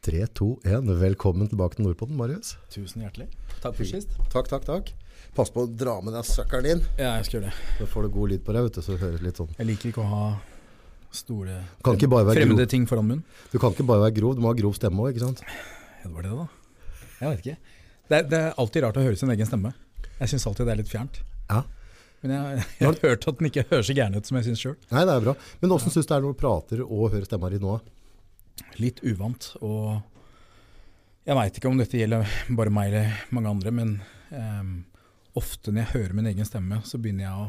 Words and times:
3, 0.00 0.26
2, 0.26 0.60
1. 0.64 0.90
Velkommen 1.00 1.48
tilbake 1.50 1.76
til 1.76 1.84
Nordpolen, 1.88 2.14
Marius. 2.16 2.52
Tusen 2.70 3.02
hjertelig. 3.02 3.26
Takk 3.62 3.74
for 3.74 3.88
sist. 3.88 4.12
Takk, 4.30 4.46
takk, 4.50 4.62
takk. 4.68 4.92
Pass 5.34 5.50
på 5.50 5.64
å 5.66 5.70
dra 5.70 5.96
med 6.04 6.14
deg 6.14 6.26
søkkelen 6.28 6.68
din. 6.68 6.82
Ja, 7.00 7.16
jeg 7.18 7.26
skal 7.26 7.38
gjøre 7.40 7.48
det. 7.50 7.64
Da 7.80 7.88
får 7.90 8.06
du 8.06 8.12
god 8.14 8.30
lyd 8.32 8.44
på 8.46 8.54
deg, 8.54 8.68
vet 8.68 8.78
du, 8.78 8.82
så 8.86 8.94
det 8.94 9.00
høres 9.02 9.24
litt 9.26 9.40
sånn 9.40 9.50
Jeg 9.58 9.66
liker 9.68 9.90
ikke 9.90 10.04
å 10.04 10.10
ha 10.12 10.28
store 11.18 11.56
Du 11.80 11.82
kan 11.88 11.98
ikke 11.98 12.10
bare 12.12 12.28
være 12.28 12.38
fremmede 12.42 12.66
ting 12.70 12.86
foran 12.86 13.08
munnen. 13.08 13.24
du 13.50 13.58
kan 13.58 13.74
ikke 13.74 13.86
bare 13.88 14.04
være 14.06 14.14
grov, 14.20 14.36
du 14.38 14.44
må 14.44 14.52
ha 14.52 14.56
grov 14.60 14.76
stemme 14.78 15.02
òg, 15.02 15.10
ikke 15.16 15.24
sant? 15.24 15.42
Ja, 15.42 16.04
det 16.06 16.12
var 16.14 16.26
det, 16.28 16.32
da. 16.38 16.46
Jeg 17.18 17.32
vet 17.32 17.42
ikke. 17.42 17.74
Det 18.08 18.18
er, 18.20 18.26
det 18.30 18.40
er 18.44 18.58
alltid 18.62 18.84
rart 18.86 19.00
å 19.02 19.04
høre 19.08 19.18
sin 19.18 19.34
egen 19.34 19.50
stemme. 19.50 19.74
Jeg 20.20 20.32
syns 20.32 20.46
alltid 20.46 20.68
det 20.68 20.74
er 20.76 20.80
litt 20.84 20.92
fjernt. 20.92 21.20
Ja. 21.50 21.64
Men 22.22 22.34
jeg, 22.36 22.64
jeg 22.78 22.86
har 22.86 23.00
hørt 23.02 23.26
at 23.30 23.38
den 23.42 23.50
ikke 23.50 23.66
høres 23.72 23.90
så 23.90 23.96
gæren 23.98 24.14
ut 24.14 24.30
som 24.30 24.38
jeg 24.38 24.46
syns 24.50 24.62
sjøl. 24.62 24.76
Nei, 24.94 25.04
det 25.10 25.16
er 25.18 25.26
bra. 25.26 25.34
Men 25.62 25.74
åssen 25.74 25.90
syns 25.94 26.06
du 26.06 26.12
det 26.12 26.18
er 26.20 26.24
når 26.28 26.36
du 26.36 26.40
prater 26.44 26.84
og 26.86 27.08
hører 27.12 27.26
stemma 27.26 27.50
di 27.52 27.60
nå? 27.62 27.80
Litt 28.82 29.02
uvant. 29.06 29.50
Og 29.64 29.98
jeg 31.28 31.36
veit 31.36 31.58
ikke 31.58 31.70
om 31.70 31.80
dette 31.80 31.98
gjelder 31.98 32.36
bare 32.56 32.72
meg 32.72 32.92
eller 32.92 33.24
mange 33.36 33.50
andre, 33.52 33.72
men 33.74 33.96
ehm, 34.34 34.76
ofte 35.38 35.72
når 35.72 35.82
jeg 35.82 35.94
hører 35.94 36.14
min 36.18 36.30
egen 36.30 36.48
stemme, 36.48 36.80
så 36.88 37.00
begynner 37.00 37.26
jeg 37.26 37.42
å 37.42 37.48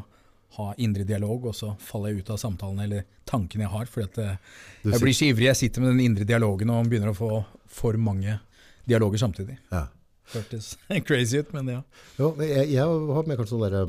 ha 0.57 0.71
indre 0.81 1.05
dialog, 1.05 1.45
og 1.51 1.55
så 1.55 1.75
faller 1.83 2.11
jeg 2.11 2.23
ut 2.23 2.31
av 2.33 2.39
samtalen 2.41 2.81
eller 2.83 3.05
tankene 3.29 3.67
jeg 3.67 3.73
har. 3.75 3.89
For 3.91 4.21
eh, 4.23 4.35
jeg 4.83 5.01
blir 5.03 5.15
så 5.15 5.29
ivrig, 5.29 5.47
jeg 5.51 5.61
sitter 5.61 5.85
med 5.85 5.93
den 5.93 6.03
indre 6.07 6.27
dialogen 6.27 6.73
og 6.73 6.89
begynner 6.89 7.13
å 7.13 7.17
få 7.17 7.31
for 7.69 7.99
mange 8.01 8.39
dialoger 8.89 9.21
samtidig. 9.21 9.59
Ja. 9.71 9.85
Hørtes 10.33 10.73
crazy 11.07 11.41
ut, 11.41 11.53
men 11.55 11.69
ja. 11.71 11.83
Jo, 12.17 12.33
jeg, 12.41 12.71
jeg 12.73 12.85
har 12.85 13.29
med 13.29 13.37
kanskje 13.39 13.55
sånn 13.55 13.63
derre 13.65 13.85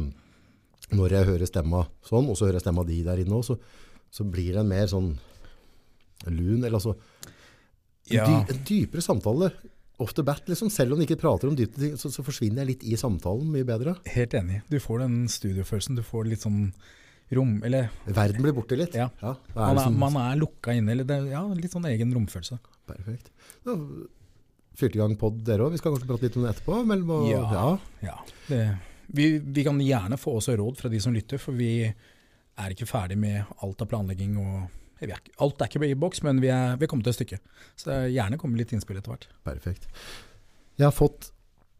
Når 0.96 1.12
jeg 1.12 1.28
hører 1.28 1.48
stemma 1.50 1.82
sånn, 2.06 2.30
og 2.30 2.38
så 2.38 2.46
hører 2.46 2.60
jeg 2.60 2.64
stemma 2.64 2.84
di 2.88 3.00
der 3.06 3.20
inne 3.22 3.36
òg, 3.36 3.44
så, 3.50 3.58
så 4.10 4.24
blir 4.28 4.54
det 4.54 4.62
en 4.62 4.70
mer 4.70 4.88
sånn 4.90 5.10
lun, 6.26 6.64
eller 6.64 6.76
altså 6.78 6.96
en, 8.10 8.16
Ja. 8.16 8.24
dy, 8.26 8.54
en 8.54 8.64
dypere 8.64 9.00
samtale. 9.02 9.52
off 10.00 10.14
the 10.14 10.22
bat, 10.22 10.40
liksom. 10.48 10.70
Selv 10.72 10.92
om 10.94 10.98
de 10.98 11.04
ikke 11.04 11.20
prater 11.20 11.46
om 11.48 11.54
dype 11.56 11.76
ting, 11.76 11.92
så, 12.00 12.08
så 12.10 12.22
forsvinner 12.24 12.64
jeg 12.64 12.66
litt 12.70 12.84
i 12.88 12.96
samtalen 12.96 13.50
mye 13.52 13.66
bedre. 13.68 13.96
Helt 14.08 14.32
enig. 14.32 14.62
Du 14.70 14.78
får 14.80 15.00
den 15.02 15.26
studiofølelsen. 15.28 15.94
Du 15.96 16.02
får 16.02 16.24
litt 16.30 16.40
sånn 16.40 16.72
rom 17.36 17.62
Eller 17.62 17.90
Verden 18.06 18.42
blir 18.42 18.54
borte 18.56 18.78
litt. 18.80 18.94
Ja. 18.96 19.10
ja 19.20 19.34
er 19.36 19.54
man 19.54 19.76
er, 19.76 19.82
sånn- 19.84 19.98
man 20.00 20.16
er 20.16 20.40
lukka 20.40 20.72
inne. 20.74 20.90
Eller 20.96 21.04
det, 21.04 21.18
ja, 21.30 21.42
litt 21.52 21.70
sånn 21.70 21.84
egen 21.92 22.14
romfølelse. 22.16 22.58
Perfekt. 22.88 23.28
Da, 23.62 23.76
Fyrte 24.80 24.96
i 24.96 25.02
gang 25.02 25.14
pod 25.20 25.44
dere 25.44 25.66
òg. 25.66 25.72
Vi 25.72 25.76
skal 25.82 25.92
kanskje 25.92 26.08
prate 26.08 26.22
litt 26.24 26.36
om 26.40 26.42
det 26.48 26.54
etterpå. 26.56 26.80
Men, 26.86 27.04
og, 27.10 27.28
Ja. 27.28 27.78
ja. 28.00 28.16
Det, 28.48 28.78
vi, 29.12 29.38
vi 29.38 29.64
kan 29.68 29.78
gjerne 29.84 30.16
få 30.16 30.38
også 30.40 30.56
råd 30.56 30.78
fra 30.80 30.88
de 30.88 30.98
som 30.98 31.12
lytter, 31.12 31.36
for 31.38 31.52
vi 31.52 31.84
er 31.84 32.70
ikke 32.72 32.88
ferdig 32.88 33.18
med 33.20 33.44
alt 33.60 33.82
av 33.84 33.86
planlegging. 33.92 34.38
og 34.40 34.70
er, 35.08 35.16
ikke- 35.16 35.34
Alt 35.40 35.60
er 35.62 35.66
ikke 35.70 35.80
på 35.80 35.88
e-boks, 35.90 36.22
men 36.22 36.40
vi 36.40 36.48
er, 36.48 36.76
vi 36.76 36.84
er 36.84 36.88
kommet 36.88 37.04
til 37.04 37.10
et 37.14 37.18
stykke. 37.20 37.38
Så 37.76 37.84
det 37.88 37.94
er 37.96 38.08
gjerne 38.14 38.38
kommer 38.38 38.58
litt 38.58 38.72
innspill 38.72 38.96
etter 39.00 39.12
hvert. 39.14 39.26
Perfekt. 39.44 39.86
Jeg 40.78 40.84
har 40.86 40.92
fått 40.92 41.30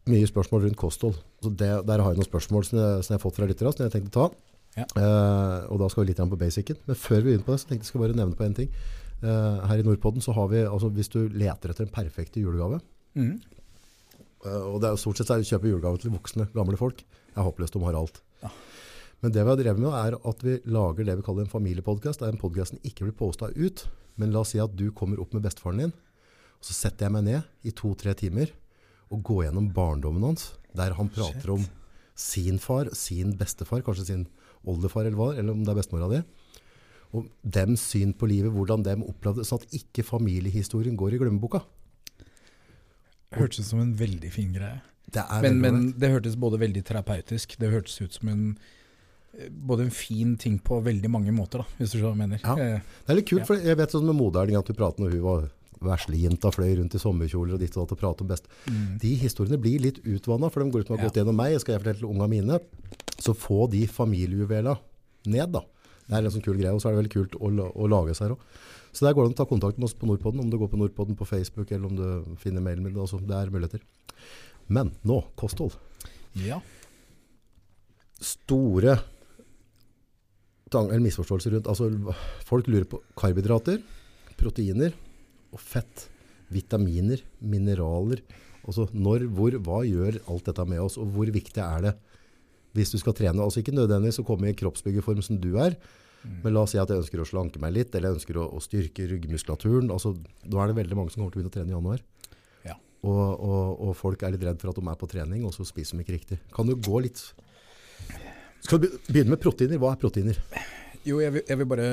mye 0.09 0.25
spørsmål 0.25 0.63
rundt 0.65 0.77
kosthold. 0.77 1.15
Så 1.43 1.49
det, 1.55 1.85
der 1.85 2.01
har 2.01 2.11
jeg 2.13 2.17
noen 2.21 2.29
spørsmål 2.29 2.65
som 2.65 2.79
jeg, 2.79 3.03
som 3.03 3.13
jeg 3.13 3.19
har 3.19 3.25
fått 3.29 3.35
fra 3.37 3.45
lyttere, 3.49 3.73
som 3.75 3.85
jeg 3.85 3.93
tenkte 3.93 4.11
ta. 4.17 4.29
Ja. 4.77 4.85
Eh, 4.95 5.67
og 5.69 5.79
da 5.79 5.87
skal 5.89 6.05
vi 6.05 6.13
litt 6.13 6.17
på 6.23 6.37
basicen. 6.39 6.77
Men 6.87 6.95
før 6.95 7.21
vi 7.21 7.31
begynner 7.31 7.45
på 7.45 7.51
det, 7.53 7.59
så 7.61 7.67
tenkte 7.67 7.83
jeg 7.85 7.91
skal 7.91 8.01
bare 8.01 8.15
nevne 8.17 8.35
på 8.39 8.45
en 8.45 8.53
ting. 8.55 8.69
Eh, 9.21 9.67
her 9.67 9.77
i 9.77 9.83
Nordpodden 9.85 10.21
så 10.23 10.33
har 10.33 10.47
vi, 10.49 10.63
altså 10.65 10.89
hvis 10.89 11.09
du 11.11 11.27
leter 11.29 11.69
etter 11.69 11.83
en 11.85 11.93
perfekte 11.93 12.41
julegave, 12.41 12.79
Mm. 13.15 13.41
eh, 14.45 14.49
og 14.71 14.79
det 14.81 14.87
er 14.87 14.95
jo 14.95 15.01
stort 15.03 15.17
sett 15.17 15.29
er 15.29 15.41
å 15.43 15.45
kjøpe 15.45 15.67
julegave 15.69 15.99
til 16.01 16.11
voksne, 16.11 16.47
gamle 16.53 16.77
folk. 16.77 17.03
Jeg 17.35 17.37
er 17.37 17.45
håpløst 17.51 17.73
de 17.73 17.83
har 17.85 17.93
alt. 17.99 18.21
Ja. 18.41 18.49
Men 19.21 19.33
det 19.33 19.43
vi 19.43 19.51
har 19.51 19.59
drevet 19.59 19.81
med 19.81 19.93
er 19.93 20.17
at 20.17 20.45
vi 20.45 20.55
lager 20.65 21.05
det 21.05 21.17
vi 21.19 21.25
kaller 21.25 21.45
en 21.45 21.51
familiepodcast. 21.51 22.23
Der 22.23 22.33
er 22.33 22.65
som 22.65 22.79
ikke 22.81 23.05
blir 23.05 23.17
postet 23.17 23.57
ut, 23.57 23.85
men 24.17 24.31
la 24.33 24.41
oss 24.41 24.53
si 24.55 24.61
at 24.61 24.73
du 24.75 24.89
kommer 24.91 25.21
opp 25.21 25.33
med 25.33 25.43
bestefaren 25.45 25.77
din, 25.77 25.93
og 26.57 26.65
så 26.65 26.73
setter 26.73 27.05
jeg 27.05 27.13
meg 27.13 27.23
ned 27.25 27.41
i 27.65 27.71
to-tre 27.71 28.13
timer 28.17 28.51
og 29.11 29.23
går 29.23 29.45
gjennom 29.45 29.69
barndommen 29.73 30.23
hans, 30.23 30.53
der 30.77 30.93
han 30.97 31.09
prater 31.09 31.41
Shit. 31.41 31.49
om 31.49 31.65
sin 32.15 32.59
far, 32.59 32.89
sin 32.95 33.35
bestefar, 33.37 33.83
kanskje 33.85 34.07
sin 34.07 34.27
oldefar 34.67 35.05
eller 35.05 35.17
hva, 35.17 35.31
eller 35.35 35.53
om 35.53 35.63
det 35.65 35.73
er 35.73 35.79
bestemora 35.79 36.09
di. 36.11 36.21
Og 37.17 37.27
dems 37.43 37.83
syn 37.91 38.13
på 38.15 38.29
livet, 38.29 38.53
hvordan 38.55 38.85
dem 38.85 39.03
opplevde 39.03 39.43
det, 39.43 39.49
sånn 39.49 39.61
at 39.61 39.75
ikke 39.75 40.05
familiehistorien 40.07 40.95
går 40.99 41.17
i 41.17 41.21
glemmeboka. 41.21 41.63
Hørtes 43.35 43.65
ut 43.65 43.71
som 43.71 43.81
en 43.83 43.95
veldig 43.99 44.31
fin 44.31 44.53
greie. 44.55 44.79
Det 45.11 45.23
er 45.23 45.43
Men, 45.43 45.59
men 45.59 45.79
det 45.99 46.11
hørtes 46.13 46.37
både 46.39 46.59
veldig 46.61 46.83
terapeutisk 46.87 47.57
Det 47.59 47.71
hørtes 47.71 47.97
ut 47.99 48.13
som 48.15 48.29
en 48.31 48.43
både 49.49 49.85
en 49.87 49.91
fin 49.95 50.35
ting 50.37 50.57
på 50.59 50.81
veldig 50.83 51.09
mange 51.09 51.31
måter, 51.31 51.61
da, 51.63 51.65
hvis 51.79 51.93
du 51.95 51.99
så 52.01 52.11
mener. 52.17 52.41
Ja. 52.43 52.55
Eh, 52.59 52.81
Det 53.07 53.13
er 53.13 53.15
litt 53.21 53.29
kult, 53.29 53.45
for 53.47 53.55
jeg 53.55 53.77
vet 53.79 53.91
sånn 53.95 54.05
med 54.05 54.15
Moderling 54.19 54.57
at 54.59 54.67
du 54.67 54.73
prater 54.73 55.03
når 55.05 55.11
hun 55.15 55.21
var 55.23 55.49
veslejenta, 55.81 56.51
fløy 56.53 56.75
rundt 56.77 56.93
i 56.93 56.99
sommerkjoler 57.01 57.55
og 57.55 57.59
ditt 57.63 57.73
og 57.77 57.87
datt 57.87 57.95
og 57.95 57.99
pratet 58.03 58.21
om 58.21 58.27
best. 58.29 58.45
mm. 58.67 58.99
De 59.01 59.15
historiene 59.17 59.57
blir 59.61 59.79
litt 59.81 59.97
utvannet, 60.05 60.51
for 60.53 60.61
de 60.61 60.69
går 60.69 60.81
ut 60.83 60.87
som 60.91 60.97
har 60.97 61.05
gått 61.07 61.15
Ja. 61.17 61.23
gjennom 61.23 61.35
meg, 61.39 61.59
skal 61.59 61.73
jeg 61.73 61.81
fortelle 61.81 61.99
til 62.03 62.11
unga 62.11 62.27
mine. 62.27 62.59
Så 63.17 63.33
få 63.33 63.69
de 63.71 63.87
familiejuvela 63.87 64.77
ned, 65.25 65.51
da. 65.51 65.61
Det 66.07 66.17
er 66.17 66.25
en 66.25 66.31
sånn 66.31 66.43
kul 66.43 66.57
greie, 66.57 66.73
og 66.73 66.81
så 66.81 66.89
er 66.91 66.95
det 66.95 67.01
veldig 67.07 67.13
kult 67.15 67.33
å, 67.39 67.71
å 67.73 67.87
lage 67.89 68.13
seg 68.13 68.27
her 68.27 68.35
også. 68.35 68.43
Så 68.93 69.05
der 69.07 69.13
går 69.15 69.23
det 69.23 69.31
an 69.31 69.33
å 69.33 69.37
ta 69.41 69.45
kontakt 69.47 69.77
med 69.79 69.85
oss 69.87 69.93
på 69.95 70.05
Nordpodden, 70.05 70.41
om 70.41 70.49
du 70.51 70.57
går 70.59 70.67
på 70.69 70.77
Nordpodden 70.77 71.15
på 71.15 71.25
Facebook, 71.25 71.71
eller 71.71 71.87
om 71.87 71.95
du 71.95 72.35
finner 72.37 72.59
mailen 72.61 72.83
min. 72.83 72.93
Altså, 72.99 73.17
det 73.25 73.31
er 73.31 73.49
muligheter. 73.49 73.79
Men 74.67 74.91
nå, 75.07 75.23
kosthold. 75.39 75.73
ja. 76.35 76.59
Store 78.21 78.99
eller 80.79 81.03
misforståelser 81.03 81.57
rundt. 81.57 81.69
Altså, 81.71 81.89
folk 82.47 82.69
lurer 82.71 82.87
på 82.89 83.01
karbohydrater, 83.19 83.81
proteiner 84.39 84.95
og 85.51 85.59
fett, 85.59 86.07
vitaminer, 86.51 87.23
mineraler. 87.39 88.23
Altså 88.61 88.87
når, 88.93 89.25
hvor, 89.33 89.57
hva 89.65 89.81
gjør 89.87 90.21
alt 90.29 90.47
dette 90.47 90.65
med 90.69 90.83
oss, 90.83 90.99
og 91.01 91.09
hvor 91.15 91.29
viktig 91.33 91.63
er 91.63 91.87
det 91.87 91.95
hvis 92.77 92.93
du 92.93 92.99
skal 93.01 93.15
trene? 93.17 93.43
Altså 93.43 93.63
ikke 93.63 93.75
nødvendigvis 93.75 94.21
å 94.21 94.27
komme 94.27 94.51
i 94.51 94.55
kroppsbyggeform 94.57 95.23
som 95.25 95.39
du 95.41 95.55
er, 95.59 95.75
men 96.21 96.53
la 96.53 96.63
oss 96.63 96.75
si 96.75 96.79
at 96.79 96.91
jeg 96.91 97.01
ønsker 97.01 97.21
å 97.23 97.25
slanke 97.25 97.59
meg 97.61 97.73
litt, 97.73 97.95
eller 97.95 98.11
jeg 98.11 98.19
ønsker 98.19 98.37
å, 98.37 98.45
å 98.53 98.59
styrke 98.61 99.07
ryggmuskulaturen. 99.09 99.89
Altså, 99.93 100.13
da 100.45 100.61
er 100.61 100.69
det 100.69 100.77
veldig 100.77 100.97
mange 100.99 101.13
som 101.13 101.23
kommer 101.23 101.33
til 101.33 101.41
å 101.41 101.41
begynne 101.41 101.51
å 101.51 101.55
trene 101.55 101.73
i 101.73 101.75
januar. 101.75 102.03
Ja. 102.67 102.75
Og, 103.01 103.23
og, 103.41 103.81
og 103.87 103.95
folk 103.97 104.21
er 104.21 104.35
litt 104.35 104.45
redd 104.45 104.61
for 104.61 104.69
at 104.69 104.77
de 104.77 104.85
er 104.85 104.99
på 105.01 105.09
trening, 105.09 105.47
og 105.49 105.55
så 105.55 105.65
spiser 105.65 105.97
de 105.97 106.05
ikke 106.05 106.19
riktig. 106.19 106.37
Kan 106.53 106.69
du 106.69 106.75
gå 106.77 107.01
litt... 107.07 107.23
Skal 108.61 108.81
du 108.83 108.87
begynne 109.09 109.33
med 109.35 109.41
proteiner? 109.41 109.79
Hva 109.81 109.93
er 109.95 109.99
proteiner? 110.01 110.37
Jo, 111.07 111.19
jeg 111.23 111.33
vil, 111.33 111.43
jeg 111.49 111.57
vil 111.61 111.69
bare 111.71 111.91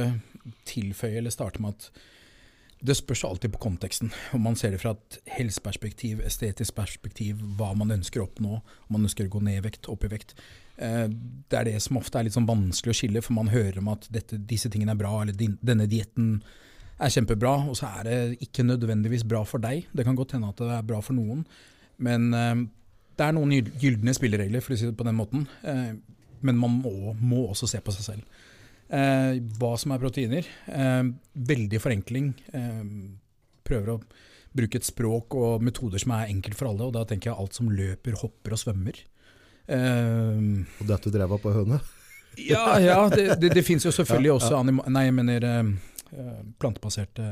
tilføye 0.69 1.17
eller 1.21 1.33
starte 1.33 1.63
med 1.65 1.75
at 1.77 1.91
det 2.87 2.95
spørs 2.95 3.25
alltid 3.27 3.51
på 3.57 3.59
konteksten. 3.65 4.13
Om 4.37 4.45
man 4.45 4.55
ser 4.57 4.71
det 4.71 4.79
fra 4.83 4.93
et 4.95 5.17
helseperspektiv, 5.35 6.21
estetisk 6.23 6.77
perspektiv, 6.77 7.41
hva 7.59 7.73
man 7.75 7.91
ønsker 7.97 8.23
å 8.23 8.29
oppnå, 8.29 8.61
om 8.61 8.95
man 8.95 9.09
ønsker 9.09 9.27
å 9.27 9.33
gå 9.33 9.41
ned 9.43 9.59
i 9.59 9.65
vekt, 9.65 9.89
opp 9.91 10.05
i 10.07 10.11
vekt. 10.13 10.37
Eh, 10.79 11.09
Det 11.11 11.59
er 11.59 11.65
det 11.73 11.81
som 11.83 11.99
ofte 11.99 12.21
er 12.21 12.29
litt 12.29 12.37
sånn 12.37 12.47
vanskelig 12.47 12.95
å 12.95 12.99
skille, 13.01 13.23
for 13.25 13.35
man 13.35 13.51
hører 13.51 13.81
om 13.83 13.89
at 13.97 14.07
dette, 14.15 14.39
disse 14.39 14.71
tingene 14.71 14.95
er 14.95 15.01
bra, 15.01 15.17
eller 15.25 15.35
denne 15.35 15.89
dietten 15.91 16.37
er 17.01 17.11
kjempebra, 17.11 17.57
og 17.71 17.75
så 17.81 17.91
er 17.99 18.05
det 18.07 18.39
ikke 18.47 18.63
nødvendigvis 18.69 19.27
bra 19.27 19.43
for 19.47 19.59
deg. 19.59 19.89
Det 19.95 20.05
kan 20.07 20.15
godt 20.19 20.37
hende 20.37 20.49
at 20.53 20.63
det 20.63 20.71
er 20.79 20.87
bra 20.87 21.01
for 21.03 21.19
noen, 21.19 21.43
men 21.99 22.29
eh, 22.35 22.55
det 23.19 23.27
er 23.27 23.35
noen 23.35 23.57
gyl- 23.57 23.75
gylne 23.83 24.15
spilleregler, 24.15 24.63
for 24.63 24.75
å 24.75 24.79
si 24.79 24.87
det 24.87 24.95
på 24.99 25.07
den 25.09 25.19
måten. 25.19 25.49
Men 26.47 26.59
man 26.61 26.79
må, 26.83 27.15
må 27.19 27.47
også 27.51 27.69
se 27.71 27.81
på 27.85 27.95
seg 27.97 28.07
selv. 28.13 28.39
Eh, 28.89 29.37
hva 29.61 29.75
som 29.81 29.93
er 29.93 30.01
proteiner. 30.03 30.47
Eh, 30.73 31.03
veldig 31.53 31.81
forenkling. 31.83 32.31
Eh, 32.57 32.83
prøver 33.69 33.95
å 33.95 34.01
bruke 34.59 34.79
et 34.81 34.87
språk 34.89 35.35
og 35.37 35.63
metoder 35.63 36.01
som 36.03 36.15
er 36.17 36.31
enkelt 36.33 36.57
for 36.57 36.71
alle, 36.71 36.87
og 36.89 36.95
da 36.97 37.03
tenker 37.07 37.31
jeg 37.31 37.39
alt 37.39 37.59
som 37.59 37.69
løper, 37.71 38.17
hopper 38.23 38.57
og 38.57 38.63
svømmer. 38.63 38.97
Eh, 39.69 40.41
Og 40.81 40.89
dette 40.89 41.13
drev 41.13 41.35
av 41.37 41.43
på 41.43 41.53
høne? 41.53 41.81
ja, 42.53 42.79
ja, 42.81 43.03
det, 43.13 43.27
det, 43.43 43.53
det 43.59 43.65
finnes 43.67 43.85
jo 43.85 43.93
selvfølgelig 43.93 44.31
Ja, 44.31 44.35
ja. 44.35 44.41
også 44.41 44.59
anima 44.63 44.87
nei, 44.89 45.05
jeg 45.11 45.17
mener 45.19 45.45
eh, 45.45 45.71
eh, 46.15 46.41
plantebaserte 46.63 47.29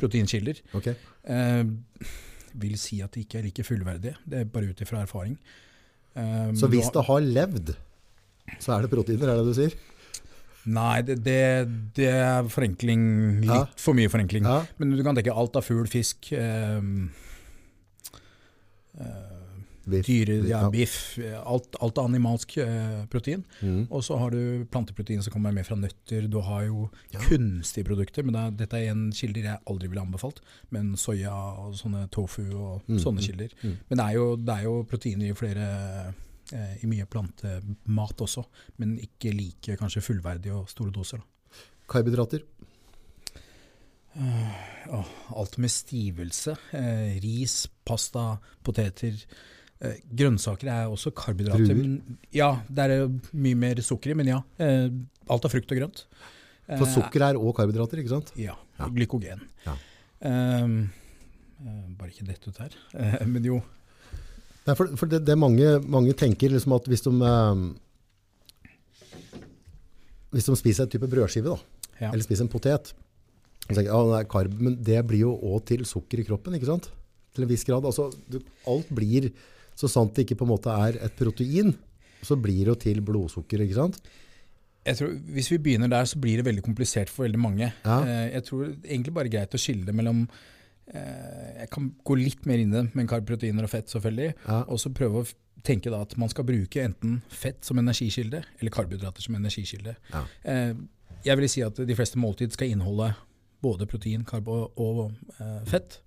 proteinkilder. 0.00 0.60
Ok. 0.76 0.90
Eh, 0.92 1.64
vil 2.60 2.76
si 2.76 3.00
at 3.00 3.14
de 3.16 3.22
ikke 3.24 3.40
er 3.40 3.46
like 3.48 3.64
fullverdige, 3.64 4.18
det 4.28 4.42
er 4.42 4.50
bare 4.52 4.68
ut 4.68 4.80
ifra 4.84 5.00
erfaring. 5.06 5.38
Så 6.12 6.68
hvis 6.68 6.90
det 6.92 7.06
har 7.06 7.22
levd, 7.24 7.70
så 8.58 8.76
er 8.76 8.82
det 8.82 8.90
proteiner, 8.92 9.28
er 9.32 9.36
det 9.42 9.46
du 9.46 9.54
sier? 9.60 9.74
Nei, 10.66 11.02
det, 11.02 11.16
det, 11.24 11.38
det 11.96 12.06
er 12.12 12.44
forenkling. 12.48 13.40
Litt 13.42 13.50
Ja. 13.50 13.64
for 13.76 13.94
mye 13.98 14.08
forenkling. 14.08 14.44
Ja. 14.46 14.60
Men 14.78 14.90
du 14.94 15.02
kan 15.02 15.16
tenke 15.18 15.34
alt 15.34 15.56
av 15.58 15.64
fugl, 15.66 15.88
fisk, 15.90 16.32
eh, 16.32 16.78
eh, 19.00 19.38
Biff. 19.84 20.06
dyre, 20.06 20.36
ja, 20.46 20.60
biff. 20.70 21.18
Alt, 21.44 21.74
alt 21.82 21.98
animalsk 21.98 22.56
eh, 22.62 23.00
protein. 23.10 23.42
Mm. 23.60 23.88
Og 23.90 24.04
så 24.06 24.14
har 24.20 24.30
du 24.30 24.62
planteprotein 24.70 25.22
som 25.24 25.32
kommer 25.34 25.50
med 25.52 25.66
fra 25.66 25.74
nøtter. 25.74 26.28
Du 26.30 26.38
har 26.46 26.68
jo 26.68 26.88
Ja. 27.10 27.18
kunstige 27.18 27.84
produkter, 27.88 28.22
men 28.22 28.32
det 28.32 28.40
er, 28.44 28.50
dette 28.62 28.74
er 28.78 28.90
en 28.92 29.10
kilder 29.10 29.42
jeg 29.42 29.58
aldri 29.66 29.88
ville 29.90 30.04
anbefalt. 30.06 30.38
Men 30.70 30.94
soya 30.94 31.34
og 31.58 31.74
sånne 31.74 32.08
tofu 32.10 32.44
og 32.54 32.82
Mm, 32.88 32.98
sånne 33.02 33.18
mm, 33.18 33.26
kilder. 33.26 33.48
mm. 33.64 33.76
Men 33.90 33.98
det 33.98 34.06
er, 34.06 34.12
jo, 34.14 34.36
det 34.36 34.54
er 34.54 34.62
jo 34.62 34.84
proteiner 34.84 35.30
i 35.30 35.34
flere 35.34 36.14
i 36.52 36.86
mye 36.90 37.06
plantemat 37.06 38.20
også, 38.26 38.44
men 38.78 38.98
ikke 39.00 39.32
like 39.34 39.76
kanskje 39.80 40.02
fullverdige 40.04 40.52
og 40.54 40.68
store 40.68 40.92
doser. 40.92 41.18
Da. 41.22 41.24
Karbohydrater. 41.88 42.42
Åh, 44.92 45.06
alt 45.36 45.56
med 45.62 45.70
stivelse. 45.72 46.54
Uh, 46.74 47.14
ris, 47.24 47.54
pasta, 47.88 48.36
poteter. 48.64 49.16
Uh, 49.82 49.94
grønnsaker 50.14 50.68
er 50.70 50.90
også 50.92 51.12
karbohydrater. 51.16 51.74
Men- 51.74 52.18
Ja, 52.32 52.50
det 52.68 52.90
er 52.90 53.08
mye 53.32 53.54
mer 53.56 53.74
sukker 53.82 54.10
i, 54.10 54.14
men 54.14 54.26
ja. 54.28 54.40
Eh, 54.58 54.88
alt 55.28 55.44
av 55.44 55.50
frukt 55.50 55.72
og 55.72 55.78
grønt. 55.78 56.04
For 56.66 56.86
Eh, 56.86 56.94
sukker 56.94 57.20
er 57.22 57.34
også 57.34 57.56
karbohydrater, 57.56 57.98
ikke 57.98 58.08
sant? 58.14 58.32
Ja. 58.36 58.54
Glykogen. 58.78 59.40
Ja. 59.66 59.74
Eh, 60.20 60.68
bare 61.98 62.10
ikke 62.10 62.26
dette 62.26 62.48
ut 62.48 62.58
her. 62.58 62.70
Eh, 62.94 63.26
men 63.32 63.42
jo. 63.44 63.62
Nei, 64.66 64.74
for, 64.78 64.92
for 64.96 65.10
det, 65.10 65.24
det 65.26 65.34
mange, 65.38 65.72
mange 65.90 66.12
tenker 66.14 66.52
liksom 66.54 66.72
at 66.76 66.84
hvis 66.90 67.02
de, 67.02 67.10
eh, 67.26 67.62
hvis 70.32 70.46
de 70.48 70.56
spiser 70.58 70.86
en 70.86 70.92
type 70.92 71.08
brødskive, 71.10 71.52
da, 71.52 71.58
Ja. 72.00 72.10
eller 72.12 72.22
spiser 72.24 72.46
en 72.46 72.52
potet, 72.52 72.92
så 73.68 73.74
tenker 73.74 73.90
jeg, 73.90 73.92
ja, 73.92 74.02
det 74.10 74.18
er 74.20 74.30
karb, 74.30 74.54
men 74.60 74.76
det 74.82 75.00
blir 75.06 75.20
jo 75.26 75.32
også 75.36 75.64
til 75.72 75.84
sukker 75.84 76.20
i 76.22 76.24
kroppen, 76.26 76.54
ikke 76.56 76.66
sant? 76.70 76.88
Til 77.34 77.44
en 77.44 77.48
viss 77.50 77.64
grad. 77.64 77.84
Altså, 77.84 78.10
du, 78.28 78.40
alt 78.68 78.88
blir, 78.92 79.30
så 79.78 79.88
sant 79.88 80.14
det 80.14 80.24
ikke 80.26 80.38
på 80.40 80.44
en 80.48 80.52
måte 80.54 80.72
er 80.72 80.98
et 81.04 81.14
protein, 81.16 81.74
så 82.22 82.36
blir 82.40 82.64
det 82.64 82.72
jo 82.72 82.78
til 82.86 83.00
blodsukker, 83.02 83.60
ikke 83.64 83.74
sant? 83.78 84.00
Jeg 84.84 84.98
tror, 84.98 85.12
hvis 85.30 85.50
vi 85.52 85.58
begynner 85.62 85.88
der, 85.92 86.04
så 86.10 86.18
blir 86.18 86.40
det 86.40 86.44
veldig 86.48 86.62
komplisert 86.66 87.08
for 87.10 87.22
veldig 87.26 87.38
mange. 87.38 87.68
Ja. 87.84 88.00
Eh, 88.02 88.32
jeg 88.34 88.44
tror 88.48 88.64
egentlig 88.82 89.14
bare 89.14 89.30
greit 89.30 89.54
å 89.54 89.60
skille 89.62 89.86
det 89.86 89.94
mellom 89.94 90.24
Jeg 90.92 91.68
kan 91.72 91.92
gå 92.04 92.16
litt 92.18 92.46
mer 92.48 92.60
inn 92.60 92.72
i 92.74 92.80
det 92.80 92.96
med 92.98 93.08
karb, 93.08 93.24
proteiner 93.28 93.64
og 93.64 93.70
fett, 93.72 93.88
selvfølgelig. 93.92 94.32
Ja. 94.46 94.62
Og 94.66 94.80
så 94.82 94.90
prøve 94.94 95.22
å 95.22 95.28
tenke 95.66 95.92
da 95.92 96.02
at 96.02 96.16
man 96.18 96.30
skal 96.32 96.46
bruke 96.48 96.82
enten 96.82 97.20
fett 97.30 97.62
som 97.64 97.78
energikilde, 97.80 98.42
eller 98.58 98.74
karbohydrater 98.74 99.24
som 99.24 99.36
energikilde. 99.38 99.94
Ja. 100.12 100.24
Eh, 100.42 100.72
jeg 101.22 101.38
vil 101.38 101.50
si 101.50 101.62
at 101.62 101.78
de 101.78 101.96
fleste 101.98 102.18
måltid 102.18 102.54
skal 102.54 102.72
inneholde 102.72 103.12
både 103.62 103.86
protein, 103.86 104.24
karb 104.26 104.48
og, 104.50 105.12
eh, 105.38 105.60
fett. 105.70 106.00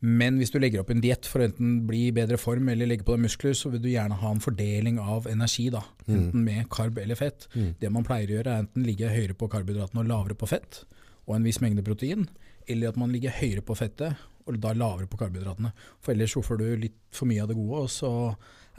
Men 0.00 0.38
hvis 0.38 0.50
du 0.50 0.58
legger 0.58 0.80
opp 0.80 0.90
en 0.90 1.02
diett 1.02 1.26
for 1.28 1.42
å 1.42 1.44
enten 1.44 1.86
bli 1.86 2.06
i 2.08 2.12
bedre 2.12 2.38
form 2.40 2.70
eller 2.72 2.88
legge 2.88 3.04
på 3.04 3.16
deg 3.16 3.26
muskler, 3.26 3.52
så 3.52 3.70
vil 3.70 3.82
du 3.82 3.90
gjerne 3.90 4.16
ha 4.16 4.30
en 4.30 4.40
fordeling 4.40 4.98
av 4.98 5.26
energi, 5.28 5.68
da, 5.70 5.82
enten 6.08 6.44
med 6.44 6.70
karb 6.70 6.96
eller 6.98 7.18
fett. 7.18 7.48
Mm. 7.54 7.74
Det 7.80 7.90
man 7.92 8.06
pleier 8.06 8.30
å 8.30 8.38
gjøre, 8.38 8.46
er 8.54 8.64
enten 8.64 8.86
ligge 8.86 9.10
høyere 9.12 9.36
på 9.36 9.50
karbohydratene 9.52 10.00
og 10.00 10.08
lavere 10.08 10.38
på 10.38 10.48
fett, 10.48 10.84
og 11.26 11.36
en 11.36 11.44
viss 11.44 11.60
mengde 11.60 11.84
protein, 11.84 12.28
eller 12.70 12.92
at 12.92 12.98
man 13.00 13.12
ligger 13.14 13.34
høyere 13.40 13.62
på 13.66 13.76
fettet 13.78 14.16
og 14.48 14.56
da 14.62 14.72
lavere 14.74 15.06
på 15.10 15.18
karbohydratene. 15.20 15.70
For 16.02 16.14
ellers 16.14 16.32
får 16.34 16.58
du 16.58 16.64
litt 16.80 16.96
for 17.14 17.28
mye 17.30 17.42
av 17.44 17.50
det 17.50 17.56
gode, 17.58 17.82
og 17.84 17.90
så 17.92 18.10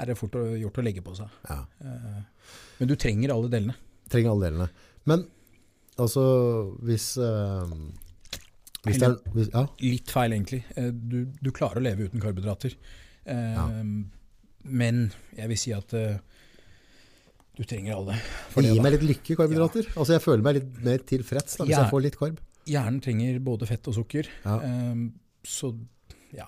er 0.01 0.09
det 0.09 0.17
fort 0.19 0.33
gjort 0.59 0.79
å 0.81 0.83
legge 0.83 1.03
på 1.05 1.13
seg. 1.15 1.29
Ja. 1.47 1.59
Eh, 1.85 2.49
Men 2.79 2.89
du 2.89 2.95
trenger 2.99 3.31
alle 3.35 3.51
delene. 3.53 3.75
Trenger 4.11 4.33
alle 4.33 4.49
delene. 4.49 4.67
Men 5.07 5.23
altså, 6.01 6.23
hvis, 6.83 7.11
det 7.15 8.97
er, 9.05 9.15
hvis, 9.35 9.51
ja, 9.53 9.63
Litt 9.85 10.11
feil, 10.11 10.33
egentlig. 10.35 10.63
Eh, 10.75 10.89
Du, 10.91 11.19
du 11.39 11.51
klarer 11.55 11.79
å 11.79 11.85
leve 11.85 12.09
uten 12.09 12.23
karbohydrater. 12.23 12.75
Eh, 13.25 13.53
Ja. 13.55 13.67
Men 14.63 15.07
jeg 15.33 15.49
vil 15.49 15.57
si 15.57 15.71
at 15.73 15.93
eh, 15.97 16.19
du 17.57 17.63
trenger 17.65 17.95
alle. 17.97 18.17
For 18.53 18.61
det 18.61 18.75
gir 18.75 18.83
meg 18.85 18.93
litt 18.97 19.05
lykke, 19.07 19.35
karbohydrater. 19.39 19.87
Altså, 19.95 20.13
jeg 20.17 20.21
føler 20.25 20.43
meg 20.45 20.59
litt 20.59 20.83
mer 20.85 21.01
tilfreds 21.09 21.57
da, 21.57 21.65
hvis 21.65 21.73
Ja. 21.77 21.83
jeg 21.85 21.93
får 21.93 22.03
litt 22.05 22.17
karb. 22.19 22.37
Hjernen 22.69 23.01
trenger 23.03 23.39
både 23.43 23.67
fett 23.69 23.87
og 23.89 23.95
sukker. 23.97 24.29
Ja. 24.45 24.57
Um, 24.91 25.11
Så 25.43 25.71
ja, 26.35 26.45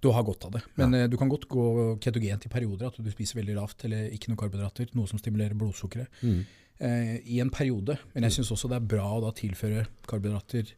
du 0.00 0.10
har 0.12 0.22
godt 0.22 0.44
av 0.44 0.52
det. 0.52 0.62
Men 0.76 0.92
ja. 0.92 1.06
du 1.08 1.16
kan 1.16 1.30
godt 1.32 1.48
gå 1.48 1.96
ketogent 2.04 2.44
i 2.46 2.52
perioder, 2.52 2.90
at 2.90 2.98
du 3.00 3.10
spiser 3.10 3.40
veldig 3.40 3.56
lavt 3.56 3.84
eller 3.88 4.10
ikke 4.12 4.30
noe 4.30 4.40
karbohydrater, 4.40 4.92
noe 4.94 5.08
som 5.08 5.18
stimulerer 5.18 5.56
blodsukkeret. 5.58 6.20
Mm. 6.22 6.42
Uh, 6.78 7.16
i 7.26 7.40
en 7.42 7.50
periode. 7.50 7.96
Men 8.12 8.28
jeg 8.28 8.36
syns 8.36 8.52
også 8.54 8.68
det 8.70 8.76
er 8.78 8.90
bra 8.92 9.06
å 9.16 9.22
da 9.24 9.32
tilføre 9.34 9.86
karbohydrater 10.06 10.74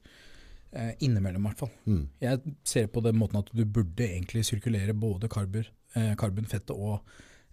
uh, 0.73 0.93
innimellom, 1.03 1.43
i 1.43 1.51
hvert 1.51 1.65
fall. 1.65 1.75
Mm. 1.85 2.05
Jeg 2.23 2.55
ser 2.65 2.87
på 2.95 3.03
den 3.05 3.19
måten 3.21 3.43
at 3.43 3.51
du 3.53 3.65
burde 3.67 4.07
egentlig 4.07 4.47
sirkulere 4.49 4.95
både 4.97 5.29
karber, 5.29 5.69
uh, 5.99 6.15
karbon, 6.17 6.49
fettet 6.49 6.73
og 6.77 7.03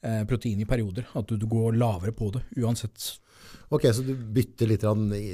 eh, 0.02 0.24
protein 0.30 0.62
i 0.62 0.70
perioder. 0.70 1.08
At 1.18 1.28
du, 1.28 1.38
du 1.38 1.48
går 1.50 1.78
lavere 1.78 2.14
på 2.16 2.30
det, 2.36 2.44
uansett. 2.62 3.18
Ok, 3.70 3.84
så 3.92 4.04
du 4.06 4.14
bytter 4.16 4.70
litt 4.70 4.84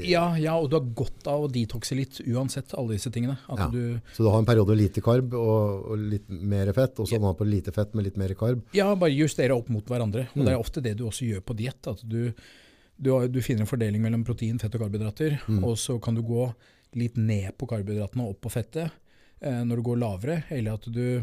Ja, 0.10 0.24
ja, 0.42 0.56
og 0.58 0.70
du 0.72 0.76
har 0.80 0.86
godt 0.98 1.28
av 1.30 1.44
å 1.46 1.50
detoxe 1.54 1.94
litt, 1.96 2.18
uansett 2.26 2.74
alle 2.74 2.96
disse 2.96 3.12
tingene. 3.14 3.36
Ja. 3.48 3.68
du 3.70 4.00
Så 4.16 4.24
du 4.26 4.30
har 4.34 4.40
en 4.42 4.48
periode 4.48 4.74
med 4.74 4.80
lite 4.80 5.02
karb 5.06 5.36
og, 5.38 5.86
og 5.92 5.98
litt 6.00 6.28
mer 6.30 6.72
fett, 6.74 6.98
og 7.00 7.08
så 7.08 7.20
har 7.22 7.36
på 7.38 7.46
lite 7.46 7.72
fett 7.76 7.94
med 7.94 8.06
litt 8.08 8.18
mer 8.18 8.34
karb. 8.34 8.64
Ja, 8.74 8.88
bare 8.96 9.14
justere 9.14 9.54
opp 9.54 9.70
mot 9.70 9.86
hverandre. 9.86 10.26
Og 10.34 10.38
Mm. 10.42 10.46
det 10.48 10.54
er 10.56 10.60
ofte 10.60 10.82
det 10.82 10.98
du 10.98 11.06
også 11.06 11.28
gjør 11.30 11.42
på 11.46 11.56
diett. 11.56 11.88
At 11.88 12.02
du, 12.10 12.34
du, 12.98 13.12
har- 13.12 13.28
du 13.28 13.40
finner 13.42 13.62
en 13.62 13.70
fordeling 13.70 14.02
mellom 14.02 14.24
protein, 14.26 14.58
fett 14.58 14.74
og 14.76 14.82
karbohydrater. 14.82 15.38
Mm. 15.48 15.64
Og 15.64 15.78
så 15.78 16.00
kan 16.02 16.16
du 16.16 16.24
gå 16.24 16.48
litt 16.96 17.16
ned 17.18 17.54
på 17.58 17.68
karbohydratene 17.70 18.24
og 18.26 18.34
opp 18.34 18.42
på 18.42 18.52
fettet 18.58 18.90
eh, 19.42 19.62
når 19.64 19.76
du 19.78 19.82
går 19.84 19.98
lavere. 20.02 20.44
Eller 20.50 20.74
at 20.74 20.90
du 20.90 21.22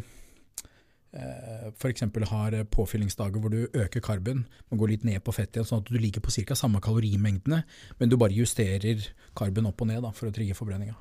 f.eks. 1.12 2.05
har 2.31 2.55
påfyllingsdager 2.71 3.43
hvor 3.43 3.51
du 3.51 3.65
øker 3.75 4.01
karben, 4.05 4.45
man 4.71 4.79
går 4.79 4.93
litt 4.93 5.05
ned 5.05 5.19
på 5.27 5.33
fett 5.35 5.57
igjen. 5.57 5.67
Sånn 5.67 5.83
at 5.83 5.91
du 5.91 5.99
ligger 5.99 6.23
på 6.23 6.31
ca. 6.31 6.55
samme 6.55 6.81
kalorimengdene, 6.85 7.65
men 7.99 8.09
du 8.12 8.17
bare 8.17 8.37
justerer 8.37 9.03
karben 9.35 9.67
opp 9.67 9.81
og 9.83 9.91
ned 9.91 10.03
da, 10.07 10.12
for 10.15 10.31
å 10.31 10.35
trigge 10.35 10.55
forbrenninga. 10.55 10.95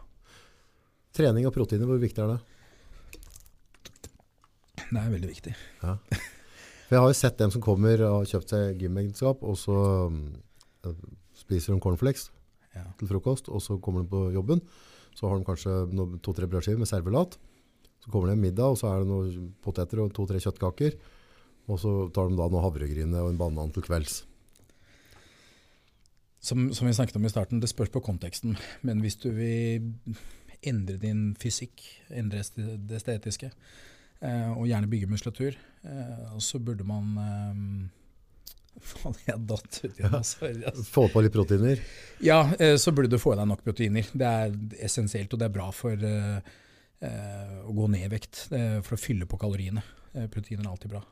Trening 1.13 1.45
og 1.49 1.53
proteiner, 1.53 1.85
hvor 1.89 2.01
viktig 2.01 2.23
er 2.25 2.33
det? 2.35 2.39
Det 4.89 4.97
er 4.97 5.11
veldig 5.13 5.29
viktig. 5.29 5.53
For 5.81 6.95
jeg 6.95 7.01
har 7.03 7.11
jo 7.11 7.17
sett 7.17 7.37
dem 7.37 7.51
som 7.53 7.61
kommer 7.61 8.01
og 8.01 8.15
har 8.23 8.29
kjøpt 8.31 8.53
seg 8.55 8.79
gymegenskap, 8.81 9.43
og 9.45 9.57
så 9.61 9.75
mm, 10.09 10.23
spiser 11.37 11.75
de 11.75 11.81
cornflakes 11.85 12.29
Ja. 12.75 12.83
til 12.99 13.09
frokost, 13.09 13.49
og 13.49 13.61
så 13.65 13.77
kommer 13.81 14.03
de 14.03 14.09
på 14.09 14.31
jobben. 14.33 14.61
Så 15.17 15.27
har 15.29 15.37
de 15.37 15.45
kanskje 15.45 15.73
to-tre 16.23 16.47
brødskiver 16.47 16.77
med 16.81 16.87
servelat. 16.89 17.37
Så 17.99 18.11
kommer 18.11 18.31
det 18.31 18.37
en 18.37 18.43
middag, 18.47 18.73
og 18.73 18.79
så 18.79 18.89
er 18.91 19.03
det 19.03 19.09
noen 19.11 19.51
poteter 19.63 20.01
og 20.03 20.13
to-tre 20.15 20.39
kjøttkaker. 20.41 20.95
Og 21.69 21.77
så 21.81 21.93
tar 22.15 22.31
de 22.31 22.39
da 22.39 22.47
noe 22.49 22.63
havregryne 22.63 23.21
og 23.21 23.33
en 23.33 23.39
banan 23.39 23.73
til 23.75 23.85
kvelds. 23.85 24.23
Som, 26.39 26.69
som 26.73 26.87
vi 26.87 26.95
snakket 26.95 27.19
om 27.19 27.27
i 27.27 27.31
starten, 27.31 27.59
det 27.59 27.69
spørs 27.69 27.91
på 27.91 28.01
konteksten. 28.03 28.55
Men 28.87 29.03
hvis 29.03 29.19
du 29.19 29.29
vil 29.35 29.91
endre 30.65 30.95
din 30.99 31.33
fysikk, 31.39 31.83
endre 32.09 32.41
det 32.55 32.99
estetiske, 33.01 33.51
eh, 34.23 34.51
og 34.55 34.67
gjerne 34.69 34.89
bygge 34.91 35.09
muskulatur, 35.11 35.57
eh, 35.83 36.37
så 36.39 36.61
burde 36.63 36.87
man 36.87 37.11
eh, 37.25 37.65
Faen, 38.89 39.17
jeg 39.25 39.43
datt 39.43 39.81
ut 39.83 39.97
igjen. 39.99 40.83
Få 40.87 41.09
på 41.11 41.19
litt 41.25 41.33
proteiner. 41.35 41.81
Ja, 42.23 42.45
så 42.79 42.93
burde 42.95 43.11
du 43.11 43.19
få 43.19 43.33
i 43.33 43.39
deg 43.41 43.49
nok 43.49 43.65
proteiner. 43.65 44.07
Det 44.15 44.29
er 44.29 44.53
essensielt, 44.87 45.33
og 45.35 45.41
det 45.41 45.49
er 45.49 45.55
bra 45.57 45.65
for 45.75 46.05
eh, 46.07 46.53
å 47.07 47.73
gå 47.75 47.87
ned 47.89 48.05
i 48.05 48.11
vekt. 48.15 48.47
eh, 48.51 48.81
for 48.81 48.95
å 48.95 48.99
fylle 48.99 49.25
på 49.25 49.37
kaloriene. 49.39 49.83
Eh, 50.13 50.27
proteiner 50.27 50.65
er 50.65 50.71
alltid 50.73 50.89
bra. 50.91 51.03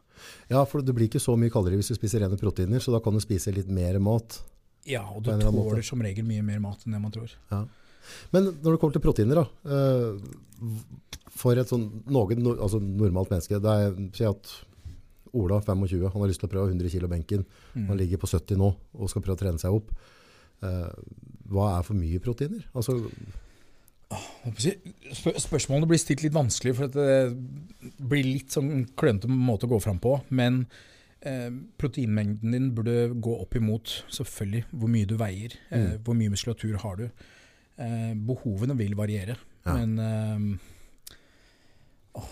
Ja, 0.49 0.63
for 0.65 0.81
det 0.81 0.93
blir 0.95 1.07
ikke 1.07 1.21
så 1.21 1.37
mye 1.37 1.51
kalorier 1.53 1.77
hvis 1.77 1.89
du 1.93 1.95
spiser 1.95 2.19
rene 2.23 2.37
proteiner, 2.37 2.79
så 2.81 2.91
da 2.91 2.99
kan 2.99 3.13
du 3.13 3.19
spise 3.21 3.53
litt 3.53 3.67
mer 3.69 3.99
mat. 3.99 4.41
Ja, 4.85 5.03
og 5.13 5.23
du 5.23 5.31
tåler 5.31 5.83
som 5.83 6.01
regel 6.01 6.25
mye 6.25 6.41
mer 6.43 6.59
mat 6.59 6.83
enn 6.85 6.93
det 6.93 7.01
man 7.01 7.11
tror. 7.11 7.29
Men 8.31 8.45
når 8.63 8.71
det 8.75 8.79
kommer 8.79 8.93
til 8.93 9.03
proteiner, 9.03 9.35
da, 9.35 9.45
eh, 9.69 10.17
for 11.37 11.53
et 11.59 11.67
sånn 11.67 12.03
noen 12.07 12.41
altså 12.57 12.79
normalt 12.81 13.29
menneske, 13.29 13.59
det 13.61 13.65
er, 13.69 13.97
si 14.15 14.23
at 14.25 14.63
Ola, 15.33 15.59
25, 15.61 16.09
han 16.09 16.21
har 16.21 16.29
lyst 16.31 16.39
til 16.39 16.47
å 16.49 16.53
prøve 16.53 16.71
100 16.71 16.89
kilo 16.89 17.07
benken, 17.07 17.45
Mm. 17.75 17.87
han 17.89 17.97
ligger 17.97 18.17
på 18.17 18.27
70 18.31 18.55
nå 18.57 18.75
og 18.97 19.09
skal 19.09 19.21
prøve 19.21 19.35
å 19.37 19.41
trene 19.43 19.59
seg 19.59 19.71
opp. 19.75 19.91
Eh, 20.63 20.89
hva 21.51 21.77
er 21.77 21.83
for 21.83 21.93
mye 21.93 22.17
proteiner? 22.19 22.63
Altså, 22.73 22.95
Spørsmålene 24.07 25.87
blir 25.89 25.99
stilt 26.01 26.21
litt 26.23 26.35
vanskelig, 26.35 26.75
for 26.77 26.91
det 26.93 27.07
blir 27.99 28.23
litt 28.27 28.53
sånn 28.55 28.85
klønete 28.97 29.27
måte 29.31 29.67
å 29.67 29.71
gå 29.73 29.79
fram 29.83 29.99
på. 30.03 30.13
Men 30.29 30.61
eh, 31.21 31.49
proteinmengden 31.81 32.55
din 32.55 32.69
burde 32.77 33.09
gå 33.19 33.33
opp 33.43 33.57
imot 33.59 33.97
selvfølgelig 34.13 34.63
hvor 34.71 34.91
mye 34.93 35.09
du 35.09 35.17
veier. 35.19 35.57
Eh, 35.69 35.77
Mm. 35.77 36.03
hvor 36.07 36.15
mye 36.15 36.31
muskulatur 36.33 36.77
har 36.83 36.95
du. 37.01 37.07
Eh, 37.77 38.13
behovene 38.15 38.77
vil 38.79 38.95
variere, 38.97 39.35
Ja. 39.65 39.73
men 39.75 39.99
eh, 39.99 40.59
åh, 42.15 42.31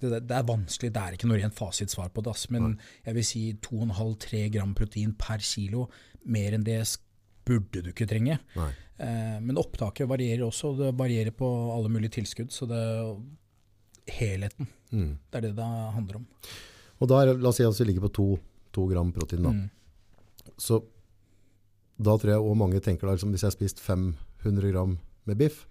det, 0.00 0.28
det, 0.28 0.36
er 0.36 0.42
vanskelig. 0.50 0.90
Det 0.92 1.00
er 1.00 1.12
ikke 1.16 1.28
noe 1.30 1.38
rent 1.40 1.54
fasitsvar 1.56 2.10
på 2.12 2.22
det. 2.26 2.34
Men 2.50 2.78
jeg 3.06 3.14
vil 3.14 3.24
si 3.24 3.44
2,5-3 3.62 4.50
gram 4.52 4.74
protein 4.74 5.14
per 5.16 5.38
kilo. 5.38 5.86
Mer 6.26 6.52
enn 6.58 6.64
det 6.66 6.80
sk- 6.82 7.03
burde 7.44 7.82
du 7.84 7.90
ikke 7.92 8.06
trenge. 8.08 8.38
Eh, 8.56 9.38
men 9.42 9.58
opptaket 9.60 10.08
varierer 10.08 10.44
også, 10.46 10.70
og 10.72 10.78
det 10.78 10.92
varierer 10.98 11.34
på 11.34 11.48
alle 11.74 11.90
mulige 11.92 12.14
tilskudd. 12.20 12.50
Så 12.54 12.68
det 12.70 12.82
helheten, 14.14 14.66
Mm. 14.92 15.18
det 15.30 15.38
er 15.38 15.40
det 15.48 15.56
det 15.56 15.64
handler 15.94 16.16
om. 16.16 16.26
Og 17.00 17.08
da 17.08 17.22
er, 17.22 17.34
la 17.34 17.48
oss 17.48 17.56
si 17.56 17.64
at 17.64 17.78
vi 17.80 17.84
ligger 17.92 18.04
på 18.08 18.12
2, 18.12 18.38
2 18.72 18.88
gram 18.90 19.12
protein 19.12 19.42
da. 19.42 19.50
Mm. 19.50 19.70
Så 20.58 20.82
da 22.00 22.16
tror 22.18 22.30
jeg 22.34 22.42
òg 22.42 22.56
mange 22.56 22.80
tenker 22.80 23.06
da, 23.08 23.14
liksom, 23.14 23.30
hvis 23.32 23.42
jeg 23.42 23.50
har 23.50 23.56
spist 23.58 23.80
500 23.80 24.70
gram 24.72 24.98
med 25.26 25.38
biff, 25.38 25.66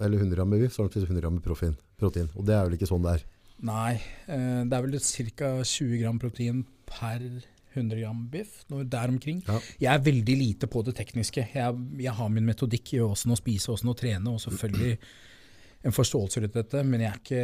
eller 0.00 0.18
100 0.18 0.34
gram 0.36 0.48
med 0.48 0.60
biff, 0.60 0.74
så 0.74 0.82
har 0.82 0.88
de 0.88 0.92
spist 1.00 1.08
100 1.10 1.20
gram 1.22 1.34
med 1.34 1.42
protein. 1.42 1.76
protein. 1.98 2.28
Og 2.36 2.44
det 2.44 2.54
er 2.54 2.64
vel 2.66 2.74
ikke 2.78 2.88
sånn 2.90 3.02
det 3.02 3.12
er. 3.20 3.24
Nei, 3.62 3.94
eh, 4.28 4.64
det 4.64 4.72
er 4.72 4.82
vel 4.82 4.98
ca. 4.98 5.62
20 5.62 5.98
gram 6.00 6.18
protein 6.18 6.64
per 6.86 7.20
100 7.74 7.98
gram 8.00 8.24
biff, 8.32 8.62
noe 8.70 8.84
der 8.88 9.10
omkring. 9.12 9.42
Ja. 9.48 9.58
Jeg 9.82 9.90
er 9.94 10.04
veldig 10.06 10.36
lite 10.38 10.68
på 10.70 10.82
det 10.86 10.94
tekniske. 10.98 11.46
Jeg, 11.54 11.80
jeg 12.00 12.14
har 12.18 12.28
min 12.32 12.46
metodikk 12.46 12.94
i 12.96 13.02
åssen 13.04 13.34
å 13.34 13.38
spise, 13.38 13.72
åssen 13.74 13.90
å 13.92 13.96
trene, 13.98 14.30
og 14.30 14.40
selvfølgelig 14.44 14.98
en 15.84 15.92
forståelse 15.92 16.40
rundt 16.40 16.54
dette, 16.56 16.84
men 16.88 17.02
jeg 17.04 17.10
er 17.10 17.18
ikke, 17.20 17.42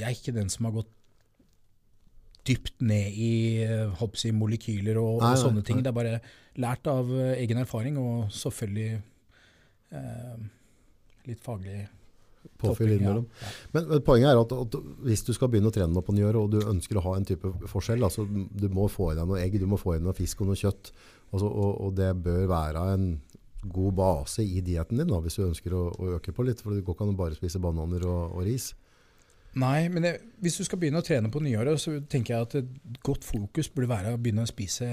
jeg 0.00 0.06
er 0.08 0.16
ikke 0.16 0.34
den 0.40 0.48
som 0.50 0.66
har 0.66 0.72
gått 0.80 0.90
dypt 2.48 2.80
ned 2.82 3.12
i 3.20 3.32
hoppsi, 4.00 4.32
molekyler 4.34 4.96
og, 4.98 5.20
Nei, 5.20 5.28
og 5.28 5.36
nei, 5.36 5.40
sånne 5.44 5.62
ting. 5.66 5.78
nei. 5.78 5.84
Det 5.84 5.90
er 5.92 5.98
bare 5.98 6.14
lært 6.64 6.88
av 6.90 7.10
eh, 7.14 7.34
egen 7.44 7.60
erfaring, 7.62 7.98
og 8.00 8.30
selvfølgelig 8.34 8.96
eh, 10.00 10.36
litt 11.28 11.42
faglig 11.44 11.82
Påfyll 12.60 12.92
innimellom. 12.92 13.24
Ja. 13.40 13.50
Men, 13.74 13.86
men 13.88 14.02
poenget 14.04 14.30
er 14.30 14.40
at, 14.40 14.52
at 14.52 14.76
hvis 15.06 15.24
du 15.24 15.32
skal 15.36 15.48
begynne 15.52 15.72
å 15.72 15.74
trene 15.74 15.96
opp 15.96 16.08
på 16.08 16.16
nyåret, 16.16 16.40
og 16.40 16.52
du 16.52 16.60
ønsker 16.60 16.98
å 17.00 17.04
ha 17.08 17.14
en 17.16 17.26
type 17.28 17.52
forskjell, 17.72 18.04
altså 18.04 18.26
du 18.26 18.68
må 18.72 18.88
få 18.92 19.12
i 19.12 19.16
deg 19.18 19.28
noe 19.28 19.40
egg, 19.40 19.58
du 19.60 19.68
må 19.70 19.80
få 19.80 19.94
i 19.94 19.98
deg 19.98 20.08
noe 20.08 20.16
fisk 20.16 20.42
og 20.44 20.50
noe 20.50 20.60
kjøtt, 20.60 20.92
altså, 21.30 21.48
og, 21.48 21.72
og 21.86 21.96
det 21.96 22.12
bør 22.24 22.46
være 22.50 22.84
en 22.94 23.08
god 23.60 23.96
base 23.96 24.44
i 24.44 24.62
dietten 24.64 25.00
din 25.00 25.10
da, 25.10 25.20
hvis 25.20 25.36
du 25.36 25.44
ønsker 25.44 25.74
å, 25.76 25.82
å 25.92 26.14
øke 26.16 26.32
på 26.36 26.44
litt, 26.48 26.62
for 26.64 26.72
det 26.72 26.84
går 26.84 26.96
ikke 26.96 27.08
an 27.08 27.14
å 27.14 27.18
bare 27.18 27.36
spise 27.36 27.60
bananer 27.62 28.06
og, 28.08 28.36
og 28.38 28.46
ris. 28.48 28.70
Nei, 29.60 29.88
men 29.90 30.04
det, 30.06 30.12
hvis 30.40 30.60
du 30.60 30.64
skal 30.64 30.78
begynne 30.80 31.02
å 31.02 31.06
trene 31.06 31.30
på 31.32 31.42
nyåret, 31.42 31.80
så 31.82 31.96
tenker 32.08 32.36
jeg 32.36 32.46
at 32.46 32.58
et 32.60 32.98
godt 33.04 33.26
fokus 33.26 33.68
burde 33.74 33.90
være 33.90 34.14
å 34.14 34.20
begynne 34.20 34.46
å 34.46 34.50
spise 34.50 34.86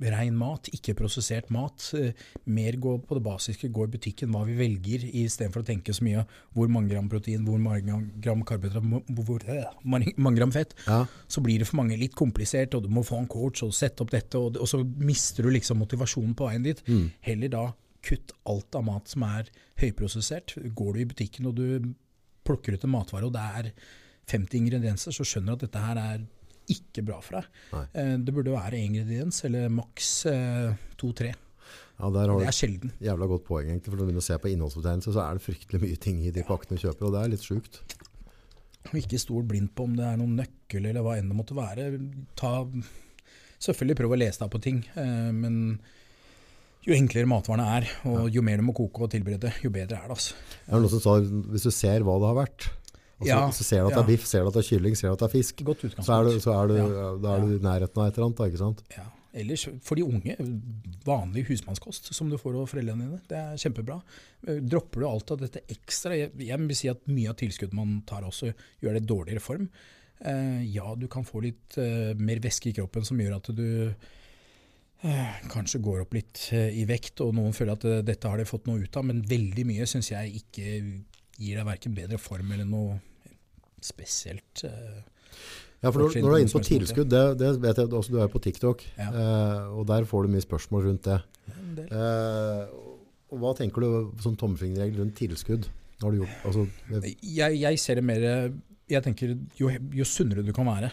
ren 0.00 0.36
mat, 0.36 0.68
ikke 0.76 0.94
prosessert 0.98 1.48
mat. 1.54 1.90
Eh, 1.96 2.12
Mer 2.44 2.76
gå 2.80 2.96
på 3.06 3.16
det 3.16 3.22
basiske, 3.24 3.70
gå 3.72 3.86
i 3.86 3.92
butikken, 3.94 4.30
hva 4.34 4.44
vi 4.46 4.56
velger, 4.58 5.06
istedenfor 5.22 5.64
å 5.64 5.68
tenke 5.70 5.94
så 5.96 6.04
mye 6.04 6.26
hvor 6.54 6.68
mange 6.72 6.92
gram 6.92 7.08
protein, 7.08 7.44
hvor 7.46 7.58
mange 7.62 7.96
gram 8.20 8.44
karbohydrat, 8.46 8.84
hvor, 9.16 9.48
eh, 9.48 9.64
mange 9.84 10.12
mange 10.16 10.36
gram 10.40 10.52
fett. 10.52 10.74
Ja, 10.86 11.06
Så 11.28 11.42
blir 11.42 11.58
det 11.58 11.66
for 11.68 11.76
mange 11.76 11.98
litt 11.98 12.14
komplisert, 12.14 12.74
og 12.74 12.82
du 12.84 12.88
må 12.88 13.04
få 13.04 13.18
en 13.18 13.26
coach 13.26 13.62
og 13.62 13.72
sette 13.72 14.02
opp 14.04 14.10
dette, 14.10 14.36
og, 14.38 14.56
og 14.56 14.68
så 14.68 14.82
mister 14.84 15.42
du 15.42 15.50
liksom 15.50 15.78
motivasjonen 15.78 16.34
på 16.36 16.48
veien 16.48 16.62
dit. 16.62 16.82
Mm. 16.86 17.10
Heller 17.20 17.48
da 17.48 17.66
kutt 18.06 18.32
alt 18.46 18.74
av 18.74 18.84
mat 18.86 19.08
som 19.08 19.24
er 19.26 19.48
høyprosessert. 19.80 20.54
Går 20.74 20.92
du 20.92 21.00
i 21.00 21.08
butikken 21.10 21.46
og 21.50 21.56
du 21.56 21.94
plukker 22.46 22.76
ut 22.76 22.84
en 22.84 22.90
matvare, 22.94 23.26
og 23.26 23.32
det 23.34 23.40
er 23.42 23.72
50 24.30 24.58
ingredienser, 24.58 25.14
så 25.14 25.24
skjønner 25.26 25.54
du 25.54 25.64
at 25.64 25.66
dette 25.66 25.82
her 25.82 25.98
er 26.02 26.26
ikke 26.72 27.04
bra 27.06 27.20
for 27.22 27.38
deg. 27.40 27.88
Eh, 27.94 28.16
Det 28.26 28.34
burde 28.34 28.52
være 28.54 28.78
én 28.80 28.88
ingrediens, 28.90 29.42
eller 29.44 29.68
maks 29.68 30.26
eh, 30.26 30.74
to-tre. 30.98 31.32
ja 31.98 32.10
der 32.10 32.28
har 32.28 32.38
Det 32.40 32.48
er 32.48 32.56
sjelden. 32.58 32.92
jævla 33.00 33.26
godt 33.28 33.44
poeng 33.46 33.68
egentlig, 33.70 33.90
for 33.90 33.96
når 33.96 34.04
du 34.04 34.06
begynner 34.10 34.24
å 34.24 34.30
se 34.30 34.38
på 34.38 34.50
innholdsbetegnelse, 34.52 35.12
så 35.14 35.22
er 35.24 35.34
det 35.38 35.42
fryktelig 35.46 35.80
mye 35.82 35.96
ting 36.00 36.20
i 36.26 36.30
de 36.30 36.42
pakkene 36.42 36.76
du 36.78 36.82
kjøper, 36.86 37.06
og 37.06 37.12
det 37.16 37.22
er 37.24 37.32
litt 37.34 37.46
sjukt. 37.46 37.80
Ikke 38.94 39.18
stol 39.18 39.42
blindt 39.42 39.74
på 39.74 39.84
om 39.84 39.96
det 39.96 40.04
er 40.06 40.16
noen 40.20 40.36
nøkkel 40.38 40.86
eller 40.86 41.02
hva 41.02 41.16
enn 41.18 41.28
det 41.32 41.36
måtte 41.36 41.56
være. 41.58 41.88
Ta, 42.38 42.64
selvfølgelig 43.58 43.96
prøv 43.98 44.12
å 44.14 44.18
lese 44.20 44.38
deg 44.44 44.50
på 44.52 44.60
ting, 44.62 44.82
eh, 44.94 45.30
men 45.34 45.80
jo 46.86 46.94
enklere 46.94 47.26
matvarene 47.26 47.66
er, 47.80 47.88
og 48.06 48.28
jo 48.30 48.42
mer 48.46 48.60
du 48.60 48.62
må 48.62 48.74
koke 48.76 49.02
og 49.02 49.10
tilberede, 49.10 49.50
jo 49.64 49.70
bedre 49.74 49.96
er 49.98 50.06
det. 50.06 50.14
altså. 50.14 50.34
Det 50.66 50.74
er 50.76 50.78
noen 50.84 50.92
som 50.92 51.00
sa, 51.02 51.16
hvis 51.50 51.64
du 51.66 51.70
ser 51.74 52.04
hva 52.06 52.14
det 52.22 52.28
har 52.30 52.38
vært, 52.46 52.68
altså, 53.18 53.28
Ja, 53.32 53.42
så 53.52 53.66
ser 53.66 53.82
du 53.82 53.90
at 53.90 53.96
det 53.96 54.02
er 54.04 54.10
biff, 54.12 54.24
ser 54.28 54.44
du 54.44 54.50
at 54.50 54.56
det 54.56 54.64
er 54.64 54.70
kylling, 54.70 54.96
ser 54.98 55.12
du 55.12 55.16
at 55.16 55.24
det 55.24 55.28
er 55.28 55.34
fisk, 55.34 55.62
Godt 55.66 55.84
så 55.96 56.20
er 56.20 56.28
du, 56.28 56.40
så 56.42 56.56
er 56.56 56.72
du, 56.72 56.78
da 57.22 57.36
er 57.36 57.44
du 57.44 57.54
i 57.56 57.60
nærheten 57.64 58.02
av 58.02 58.10
et 58.10 58.18
eller 58.18 58.28
annet, 58.28 58.40
da, 58.40 58.50
ikke 58.50 58.62
sant? 58.62 58.82
Ja. 58.96 59.06
Ellers, 59.36 59.66
for 59.84 59.98
de 59.98 60.04
unge, 60.06 60.34
vanlig 61.04 61.44
husmannskost 61.50 62.08
som 62.16 62.30
du 62.32 62.38
får 62.40 62.56
av 62.56 62.70
foreldrene 62.70 63.04
dine, 63.04 63.20
det 63.28 63.36
er 63.36 63.60
kjempebra. 63.60 63.98
Eh, 64.46 64.62
Dropper 64.64 65.02
du 65.02 65.08
alt 65.10 65.32
av 65.34 65.42
dette 65.42 65.64
ekstra, 65.72 66.16
jeg, 66.16 66.32
jeg 66.40 66.60
vil 66.62 66.78
si 66.78 66.88
at 66.92 67.04
mye 67.10 67.32
av 67.32 67.36
tilskuddet 67.42 67.76
man 67.76 67.98
tar 68.08 68.24
også 68.24 68.54
gjør 68.84 68.96
det 68.96 69.04
dårligere 69.08 69.44
form. 69.44 69.68
Uh, 70.16 70.62
ja, 70.64 70.94
du 70.96 71.04
kan 71.12 71.26
få 71.28 71.42
litt 71.44 71.76
uh, 71.76 72.14
mer 72.16 72.40
væske 72.40 72.70
i 72.70 72.78
kroppen 72.78 73.04
som 73.04 73.18
gjør 73.20 73.36
at 73.36 73.50
du 73.52 73.66
kanskje 75.52 75.78
går 75.84 76.00
opp 76.02 76.14
litt 76.16 76.40
i 76.56 76.86
vekt, 76.88 77.20
og 77.20 77.34
noen 77.36 77.52
føler 77.54 77.76
at 77.76 78.06
dette 78.08 78.30
har 78.32 78.40
de 78.40 78.46
fått 78.48 78.64
noe 78.66 78.80
ut 78.80 78.96
av, 78.96 79.04
men 79.06 79.20
veldig 79.28 79.66
mye 79.68 79.84
syns 79.86 80.08
jeg 80.08 80.40
ikke 80.40 80.72
gir 81.38 81.56
deg 81.60 81.66
verken 81.68 81.94
bedre 81.96 82.18
form 82.18 82.52
eller 82.52 82.64
noe 82.68 82.98
spesielt. 83.82 84.64
eh, 84.64 85.02
Ja, 85.82 85.90
for 85.92 86.00
når, 86.00 86.14
når 86.22 86.30
du 86.30 86.34
er 86.34 86.42
inne 86.42 86.52
på 86.56 86.62
tilskudd, 86.64 87.08
det, 87.12 87.22
det 87.38 87.50
vet 87.62 87.76
jeg 87.82 87.92
også 87.92 88.10
du 88.14 88.20
er 88.24 88.30
på 88.32 88.40
TikTok, 88.42 88.82
Ja. 88.96 89.10
eh, 89.12 89.66
og 89.76 89.86
der 89.86 90.04
får 90.08 90.24
du 90.26 90.32
mye 90.32 90.44
spørsmål 90.44 90.86
rundt 90.88 91.02
det. 91.04 91.18
en. 91.46 91.84
Eh, 91.92 92.62
og 93.30 93.38
hva 93.42 93.52
tenker 93.58 93.82
du 93.84 94.22
som 94.22 94.34
tommefingerregel 94.38 95.02
rundt 95.02 95.14
tilskudd? 95.18 95.68
Har 96.02 96.12
du 96.12 96.22
gjort, 96.22 96.34
altså, 96.44 96.66
jeg, 97.24 97.56
jeg 97.60 97.78
ser 97.80 97.94
det 97.96 98.04
mer 98.04 98.20
Jeg 98.88 99.02
tenker 99.02 99.30
jo, 99.56 99.70
jo 99.96 100.04
sunnere 100.04 100.42
du 100.44 100.52
kan 100.52 100.66
være 100.68 100.90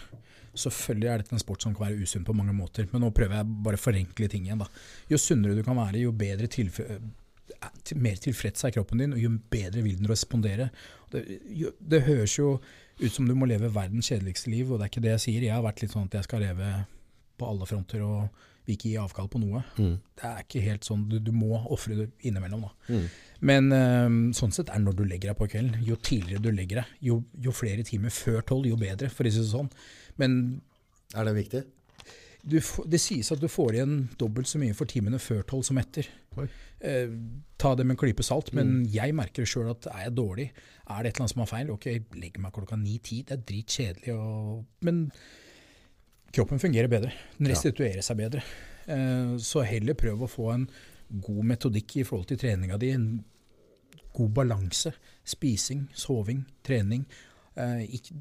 Selvfølgelig 0.56 1.10
er 1.12 1.18
dette 1.20 1.34
en 1.36 1.42
sport 1.42 1.62
som 1.66 1.74
kan 1.76 1.90
være 1.90 2.00
usunn 2.06 2.24
på 2.24 2.34
mange 2.38 2.54
måter, 2.56 2.86
men 2.92 3.02
nå 3.02 3.10
prøver 3.12 3.40
jeg 3.42 3.48
bare 3.66 3.76
å 3.80 3.82
forenkle 3.82 4.28
ting 4.30 4.46
igjen. 4.46 4.60
da. 4.62 4.68
Jo 5.10 5.18
sunnere 5.18 5.56
du 5.58 5.64
kan 5.66 5.76
være, 5.76 5.98
jo 6.06 6.12
bedre 6.14 6.46
mer 7.96 8.16
tilfreds 8.24 8.64
er 8.68 8.74
kroppen 8.76 9.02
din, 9.04 9.14
og 9.16 9.22
jo 9.22 9.34
bedre 9.54 9.84
vil 9.86 9.98
den 10.00 10.10
respondere. 10.10 10.70
Det, 11.14 11.24
jo, 11.54 11.72
det 11.80 12.04
høres 12.08 12.38
jo 12.40 12.56
ut 13.02 13.12
som 13.14 13.28
du 13.28 13.34
må 13.36 13.48
leve 13.50 13.72
verdens 13.74 14.10
kjedeligste 14.12 14.52
liv, 14.54 14.72
og 14.72 14.80
det 14.80 14.88
er 14.88 14.92
ikke 14.94 15.04
det 15.06 15.14
jeg 15.16 15.24
sier. 15.28 15.46
Jeg 15.48 15.56
har 15.56 15.66
vært 15.66 15.82
litt 15.84 15.94
sånn 15.96 16.10
at 16.10 16.18
jeg 16.20 16.28
skal 16.28 16.44
leve 16.46 16.72
på 17.40 17.48
alle 17.50 17.66
fronter 17.70 18.04
og 18.06 18.44
vil 18.64 18.78
ikke 18.78 18.92
gi 18.94 18.98
avkall 19.02 19.28
på 19.28 19.42
noe. 19.42 19.60
mm, 19.76 19.96
Det 20.16 20.28
er 20.30 20.44
ikke 20.46 20.62
helt 20.64 20.86
sånn. 20.88 21.02
Du, 21.12 21.18
du 21.20 21.32
må 21.36 21.58
ofre 21.74 21.98
det 21.98 22.06
innimellom. 22.24 22.62
da. 22.68 22.72
mm. 22.94 23.08
Men 23.44 23.66
um, 23.76 24.20
sånn 24.38 24.54
sett 24.56 24.70
er 24.72 24.80
når 24.80 24.96
du 24.96 25.04
legger 25.04 25.34
deg 25.34 25.40
på 25.42 25.50
kvelden. 25.52 25.82
Jo 25.84 25.98
tidligere 26.00 26.40
du 26.46 26.52
legger 26.56 26.80
deg, 26.80 26.94
jo, 27.04 27.18
jo 27.44 27.52
flere 27.52 27.84
timer 27.84 28.14
før 28.16 28.40
tolv, 28.48 28.70
jo 28.70 28.78
bedre, 28.80 29.10
for 29.12 29.28
å 29.28 29.34
si 29.34 29.42
det 29.42 29.50
sånn. 29.50 29.68
Men 30.22 30.38
Er 31.14 31.28
det 31.28 31.34
viktig? 31.36 31.64
Du, 32.44 32.58
det 32.92 33.00
sies 33.00 33.32
at 33.32 33.40
du 33.40 33.48
får 33.48 33.78
igjen 33.78 33.96
dobbelt 34.20 34.50
så 34.50 34.60
mye 34.60 34.76
for 34.76 34.90
timene 34.90 35.20
før 35.24 35.44
tolv 35.48 35.64
som 35.64 35.78
etter. 35.80 36.10
Eh, 36.84 37.14
ta 37.62 37.72
det 37.80 37.86
med 37.88 37.96
en 37.96 38.02
klype 38.02 38.24
salt, 38.28 38.52
men 38.54 38.82
jeg 38.92 39.14
merker 39.16 39.48
sjøl 39.48 39.70
at 39.72 39.88
er 39.94 40.06
jeg 40.10 40.16
dårlig, 40.18 40.50
er 40.90 41.04
det 41.06 41.14
et 41.14 41.16
eller 41.16 41.24
annet 41.24 41.34
som 41.36 41.44
er 41.46 41.52
feil, 41.54 41.72
ok, 41.72 41.88
legg 42.20 42.40
meg 42.44 42.52
klokka 42.58 42.76
ni-ti, 42.82 43.22
det 43.24 43.38
er 43.38 43.46
dritkjedelig, 43.48 44.18
men 44.84 45.06
kroppen 46.34 46.60
fungerer 46.60 46.90
bedre. 46.92 47.14
Den 47.38 47.48
Ja. 47.48 47.54
restituerer 47.54 48.02
seg 48.04 48.18
bedre. 48.18 48.44
Eh, 48.88 49.38
så 49.40 49.64
heller 49.64 49.94
prøv 49.94 50.26
å 50.26 50.30
få 50.32 50.50
en 50.54 50.68
god 51.22 51.44
metodikk 51.46 51.98
i 52.02 52.04
forhold 52.04 52.28
til 52.28 52.38
treninga 52.42 52.78
di, 52.82 52.90
en 52.92 53.24
god 54.14 54.34
balanse. 54.34 54.92
Spising, 55.24 55.88
soving, 55.94 56.44
trening. 56.64 57.06
Eh, 57.56 57.86
ikke, 57.96 58.20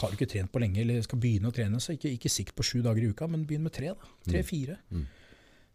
har 0.00 0.12
du 0.12 0.16
ikke 0.16 0.30
trent 0.30 0.52
på 0.52 0.60
lenge 0.62 0.80
eller 0.80 1.02
skal 1.04 1.20
begynne 1.20 1.50
å 1.50 1.54
trene, 1.54 1.80
så 1.82 1.96
ikke, 1.96 2.14
ikke 2.16 2.30
sikt 2.32 2.54
på 2.56 2.64
sju 2.64 2.78
dager 2.84 3.02
i 3.04 3.10
uka, 3.12 3.28
men 3.28 3.44
begynn 3.48 3.66
med 3.66 3.74
tre. 3.76 3.92
da. 3.92 4.12
Tre-fire. 4.28 4.78
Mm. 4.90 5.02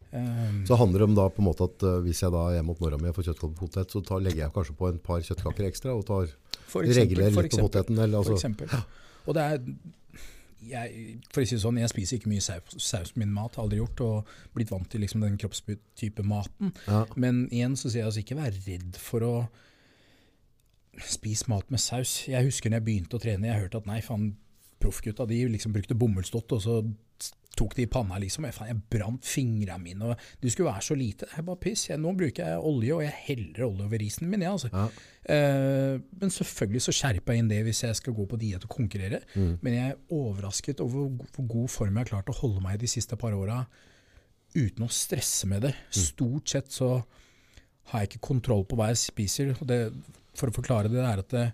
Um, 0.07 0.61
Så 0.65 0.77
handler 0.79 1.03
det 1.03 1.07
om 1.09 1.15
da 1.17 1.27
på 1.29 1.43
en 1.43 1.49
måte 1.49 1.67
at 1.67 1.83
uh, 1.83 1.97
hvis 2.05 2.23
jeg 2.23 2.31
da 2.31 2.45
er 2.47 2.57
hjemme 2.57 2.73
hos 2.73 2.79
mora 2.79 2.97
mi 3.01 3.11
og 3.11 3.17
får 3.17 3.27
kjøttkaker 3.27 3.53
på 3.57 3.67
potet, 3.67 3.91
så 3.91 4.01
tar, 4.07 4.23
legger 4.23 4.45
jeg 4.45 4.55
kanskje 4.55 4.75
på 4.79 4.89
en 4.89 4.99
par 5.03 5.25
kjøttkaker 5.27 5.67
ekstra 5.67 5.95
og 5.97 6.05
tar, 6.07 6.31
for 6.71 6.87
regulerer 6.87 7.35
for 7.35 7.47
litt 7.47 7.57
på 7.57 7.67
poteten. 7.67 7.99
Eller, 7.99 8.23
For 8.23 8.37
altså, 8.37 8.39
eksempel. 8.39 8.71
Og 9.27 9.35
det 9.35 9.43
er 9.43 9.61
jeg, 10.67 11.17
for 11.31 11.43
å 11.43 11.47
si 11.47 11.55
det 11.55 11.61
sånn, 11.61 11.77
jeg 11.81 11.91
spiser 11.91 12.17
ikke 12.17 12.31
mye 12.31 12.43
saus, 12.43 12.77
saus 12.81 13.13
på 13.13 13.21
min 13.21 13.33
mat, 13.35 13.55
har 13.55 13.67
aldri 13.67 13.77
gjort, 13.81 14.01
og 14.03 14.31
blitt 14.57 14.71
vant 14.73 14.87
til 14.89 15.03
liksom 15.03 15.21
den 15.23 15.37
kroppstype 15.39 16.25
maten. 16.27 16.73
ja, 16.87 17.03
Men 17.15 17.45
igjen 17.51 17.77
så 17.77 17.91
sier 17.91 18.01
jeg 18.01 18.09
altså 18.09 18.23
ikke 18.23 18.39
vær 18.39 18.57
redd 18.65 18.97
for 19.01 19.27
å 19.27 19.33
spise 21.05 21.49
mat 21.51 21.69
med 21.73 21.81
saus. 21.81 22.23
Jeg 22.29 22.47
husker 22.47 22.71
når 22.71 22.81
jeg 22.81 22.87
begynte 22.87 23.17
å 23.17 23.23
trene, 23.23 23.49
jeg 23.51 23.65
hørte 23.65 23.81
at 23.81 23.89
nei, 23.89 24.01
faen, 24.05 24.31
proffgutta 24.81 25.25
de 25.29 25.41
liksom 25.49 25.73
brukte 25.73 25.97
bomullsdott, 25.97 26.53
og 26.53 26.61
så 26.61 26.79
tok 27.57 27.73
de 27.73 27.87
i 27.87 27.89
panna, 27.89 28.19
liksom. 28.21 28.45
Jeg, 28.45 28.53
faen, 28.53 28.69
jeg 28.69 28.81
brant 28.93 29.25
fingrene 29.25 29.81
mine, 29.81 30.11
og 30.11 30.43
det 30.43 30.51
skulle 30.53 30.69
være 30.69 30.85
så 30.85 30.97
lite. 30.97 31.25
Det 31.29 31.39
er 31.41 31.45
bare 31.47 31.61
piss. 31.63 31.87
Jeg, 31.89 32.01
nå 32.03 32.13
bruker 32.19 32.51
jeg 32.51 32.65
olje, 32.69 32.93
og 32.93 33.01
jeg 33.01 33.15
heller 33.23 33.63
olje 33.65 33.87
over 33.87 34.03
risen 34.03 34.29
min, 34.29 34.45
jeg, 34.45 34.53
altså. 34.53 34.69
ja. 34.73 34.87
Eh, 35.33 35.97
men 36.21 36.31
selvfølgelig 36.31 36.83
så 36.85 36.93
skjerper 36.95 37.33
jeg 37.33 37.43
inn 37.43 37.49
det 37.51 37.63
hvis 37.65 37.81
jeg 37.83 37.97
skal 37.99 38.15
gå 38.15 38.27
på 38.29 38.39
diett 38.39 38.67
og 38.67 38.75
konkurrere. 38.77 39.23
Mm. 39.33 39.55
Men 39.65 39.77
jeg 39.77 39.93
er 39.95 40.17
overrasket 40.19 40.83
over 40.85 41.07
hvor 41.09 41.33
hvor 41.35 41.49
god 41.55 41.73
form 41.73 41.97
jeg 41.97 42.05
har 42.05 42.11
klart 42.13 42.31
å 42.31 42.37
holde 42.37 42.61
meg 42.63 42.77
i 42.77 42.83
de 42.85 42.91
siste 42.91 43.17
par 43.19 43.35
åra 43.35 43.63
uten 44.55 44.85
å 44.85 44.93
stresse 44.93 45.49
med 45.49 45.65
det. 45.65 45.73
Stort 45.93 46.53
sett 46.53 46.71
så 46.73 46.91
har 47.91 48.03
jeg 48.03 48.11
ikke 48.11 48.27
kontroll 48.29 48.63
på 48.67 48.77
hva 48.77 48.91
jeg 48.91 49.01
spiser. 49.01 49.53
Og 49.57 49.67
det, 49.69 49.81
for 50.37 50.51
å 50.51 50.55
forklare 50.55 50.91
det, 50.93 51.01
er 51.03 51.21
at 51.23 51.33
det, 51.33 51.45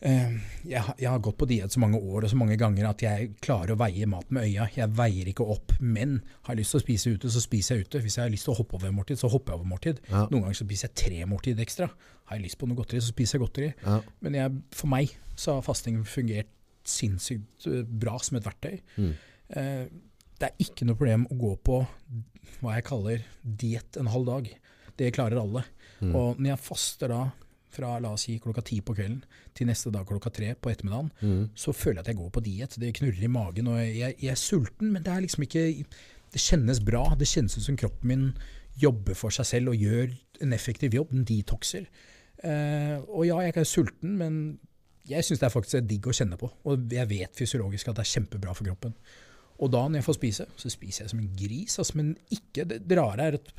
eh, 0.00 0.32
jeg, 0.68 0.80
har- 0.82 0.96
jeg 1.00 1.08
har 1.10 1.18
gått 1.24 1.38
på 1.40 1.46
diett 1.48 1.72
så 1.72 1.80
mange 1.82 1.98
år 2.00 2.24
og 2.26 2.30
så 2.30 2.36
mange 2.40 2.56
ganger 2.60 2.88
at 2.88 3.02
jeg 3.04 3.30
klarer 3.44 3.74
å 3.74 3.78
veie 3.80 4.06
mat 4.10 4.30
med 4.30 4.44
øya. 4.48 4.68
Jeg 4.76 4.88
veier 4.96 5.30
ikke 5.32 5.46
opp. 5.54 5.72
Men 5.80 6.18
har 6.46 6.54
jeg 6.54 6.62
lyst 6.64 6.74
til 6.76 6.80
å 6.80 6.84
spise 6.84 7.14
ute, 7.16 7.30
så 7.32 7.40
spiser 7.44 7.76
jeg 7.78 7.86
ute. 7.86 8.02
Hvis 8.04 8.16
jeg 8.18 8.24
har 8.26 8.32
lyst 8.34 8.44
til 8.48 8.54
å 8.54 8.58
hoppe 8.60 8.76
over 8.78 8.92
måltid, 8.96 9.18
så 9.20 9.30
hopper 9.32 9.52
jeg 9.54 9.60
over 9.60 9.70
måltid. 9.74 10.00
Ja. 10.10 10.26
Noen 10.30 10.42
ganger 10.46 10.58
så 10.60 10.66
spiser 10.68 10.88
jeg 10.90 10.96
tre 11.04 11.22
måltid 11.30 11.60
ekstra. 11.64 11.88
Har 12.26 12.36
jeg 12.36 12.44
lyst 12.48 12.58
på 12.58 12.68
noe 12.68 12.76
godteri, 12.76 13.00
så 13.00 13.12
spiser 13.14 13.38
jeg 13.38 13.44
godteri. 13.46 13.70
Ja. 13.86 14.00
Men 14.20 14.34
jeg, 14.40 14.60
for 14.74 14.92
meg 14.92 15.14
så 15.36 15.54
har 15.58 15.62
fasting 15.66 16.02
fungert 16.08 16.52
sinnssykt 16.86 17.66
eh, 17.66 17.82
bra 17.82 18.18
som 18.22 18.36
et 18.38 18.44
verktøy. 18.46 18.76
Mm. 18.96 19.14
Eh, 19.56 19.86
det 20.38 20.50
er 20.50 20.60
ikke 20.60 20.84
noe 20.86 20.98
problem 20.98 21.24
å 21.32 21.36
gå 21.40 21.54
på 21.64 21.80
hva 22.60 22.74
jeg 22.76 22.84
kaller 22.86 23.24
diett 23.42 23.96
en 24.00 24.10
halv 24.12 24.26
dag. 24.28 24.50
Det 24.96 25.08
klarer 25.16 25.40
alle. 25.40 25.64
Mm. 26.00 26.12
Og 26.14 26.38
når 26.38 26.50
jeg 26.54 26.62
faster 26.66 27.08
da 27.12 27.22
fra 27.76 27.94
la 28.02 28.10
oss 28.16 28.24
si 28.26 28.38
klokka 28.42 28.64
ti 28.66 28.80
på 28.80 28.94
kvelden 28.96 29.22
til 29.56 29.68
neste 29.68 29.92
dag 29.94 30.06
klokka 30.08 30.32
tre 30.32 30.54
på 30.56 30.72
ettermiddagen, 30.72 31.10
Mm. 31.22 31.48
så 31.54 31.72
føler 31.76 32.00
jeg 32.00 32.04
at 32.06 32.10
jeg 32.12 32.16
går 32.22 32.30
på 32.34 32.42
diett. 32.48 32.76
Det 32.80 32.94
knurrer 32.98 33.22
i 33.24 33.30
magen, 33.32 33.68
og 33.68 33.78
jeg, 33.78 34.16
jeg 34.22 34.30
er 34.32 34.40
sulten, 34.40 34.92
men 34.92 35.02
det 35.02 35.12
er 35.12 35.20
liksom 35.26 35.42
ikke 35.46 35.66
Det 36.32 36.40
kjennes 36.42 36.80
bra. 36.84 37.14
Det 37.16 37.28
kjennes 37.30 37.54
ut 37.56 37.62
som 37.64 37.76
kroppen 37.78 38.08
min 38.10 38.24
jobber 38.82 39.14
for 39.14 39.30
seg 39.32 39.46
selv 39.46 39.68
og 39.70 39.76
gjør 39.80 40.10
en 40.42 40.52
effektiv 40.52 40.92
jobb. 40.92 41.12
Den 41.14 41.24
detoxer. 41.24 41.86
Uh, 42.44 42.98
og 43.08 43.22
ja, 43.28 43.38
jeg 43.46 43.54
er 43.56 43.64
sulten, 43.64 44.16
men 44.18 44.58
jeg 45.08 45.24
syns 45.24 45.38
det 45.40 45.46
er 45.46 45.54
faktisk 45.54 45.86
digg 45.88 46.04
å 46.10 46.12
kjenne 46.12 46.36
på. 46.36 46.50
Og 46.66 46.90
jeg 46.92 47.08
vet 47.08 47.38
fysiologisk 47.38 47.88
at 47.88 47.96
det 47.96 48.04
er 48.04 48.10
kjempebra 48.10 48.52
for 48.58 48.66
kroppen. 48.68 48.92
Og 49.62 49.70
da 49.72 49.86
når 49.86 50.02
jeg 50.02 50.08
får 50.10 50.18
spise, 50.18 50.46
så 50.60 50.68
spiser 50.74 51.04
jeg 51.06 51.10
som 51.14 51.22
en 51.22 51.30
gris. 51.38 51.78
Altså, 51.80 51.96
men 51.96 52.10
ikke 52.34 52.66
det, 52.68 52.82
det 52.90 52.98
rare 52.98 53.30
er 53.30 53.38
at 53.38 53.52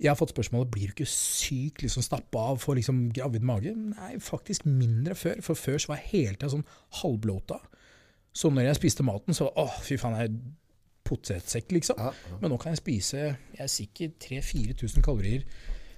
jeg 0.00 0.08
har 0.08 0.16
fått 0.16 0.32
spørsmålet 0.32 0.70
blir 0.72 0.88
du 0.88 0.94
ikke 0.94 1.08
syk, 1.12 1.82
liksom 1.84 2.04
stappa 2.04 2.46
av, 2.52 2.60
får 2.62 2.78
liksom 2.78 3.02
gravid 3.12 3.44
mage. 3.44 3.74
Nei, 3.76 4.14
faktisk 4.24 4.64
mindre 4.64 5.16
før. 5.18 5.42
For 5.44 5.58
før 5.58 5.76
så 5.82 5.92
var 5.92 6.00
jeg 6.00 6.10
hele 6.14 6.38
tida 6.38 6.48
sånn 6.54 6.64
halvblåta. 7.02 7.58
Så 8.32 8.48
når 8.54 8.70
jeg 8.70 8.78
spiste 8.78 9.04
maten, 9.04 9.36
så 9.36 9.50
åh, 9.60 9.76
fy 9.84 9.98
faen, 10.00 10.16
jeg 10.16 10.30
er 10.30 10.38
potetsekk, 11.10 11.74
liksom. 11.74 11.98
Ja, 12.00 12.14
ja. 12.14 12.38
Men 12.40 12.52
nå 12.54 12.58
kan 12.62 12.72
jeg 12.72 12.80
spise 12.80 13.20
jeg 13.20 13.64
er 13.64 13.70
sikkert 13.70 14.16
3000-4000 14.24 15.04
kalorier 15.04 15.44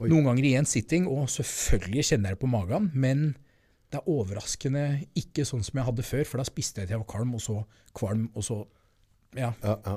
Oi. 0.01 0.09
noen 0.11 0.31
ganger 0.31 0.49
i 0.49 0.55
én 0.59 0.69
sitting, 0.69 1.07
og 1.11 1.29
selvfølgelig 1.31 2.07
kjenner 2.09 2.33
jeg 2.33 2.39
det 2.39 2.43
på 2.43 2.51
magen, 2.51 2.89
men 2.95 3.27
det 3.93 4.01
er 4.01 4.09
overraskende 4.09 4.87
ikke 5.21 5.45
sånn 5.45 5.63
som 5.67 5.79
jeg 5.79 5.87
hadde 5.91 6.07
før, 6.09 6.25
for 6.27 6.41
da 6.41 6.49
spiste 6.49 6.81
jeg 6.81 6.89
til 6.89 6.97
jeg 6.97 7.03
var 7.05 7.11
kvalm, 7.13 7.37
og 7.37 7.45
så 7.45 7.61
kvalm, 7.99 8.31
og 8.35 8.47
så 8.49 8.63
Ja. 9.37 9.53
Ja, 9.63 9.79
ja. 9.87 9.97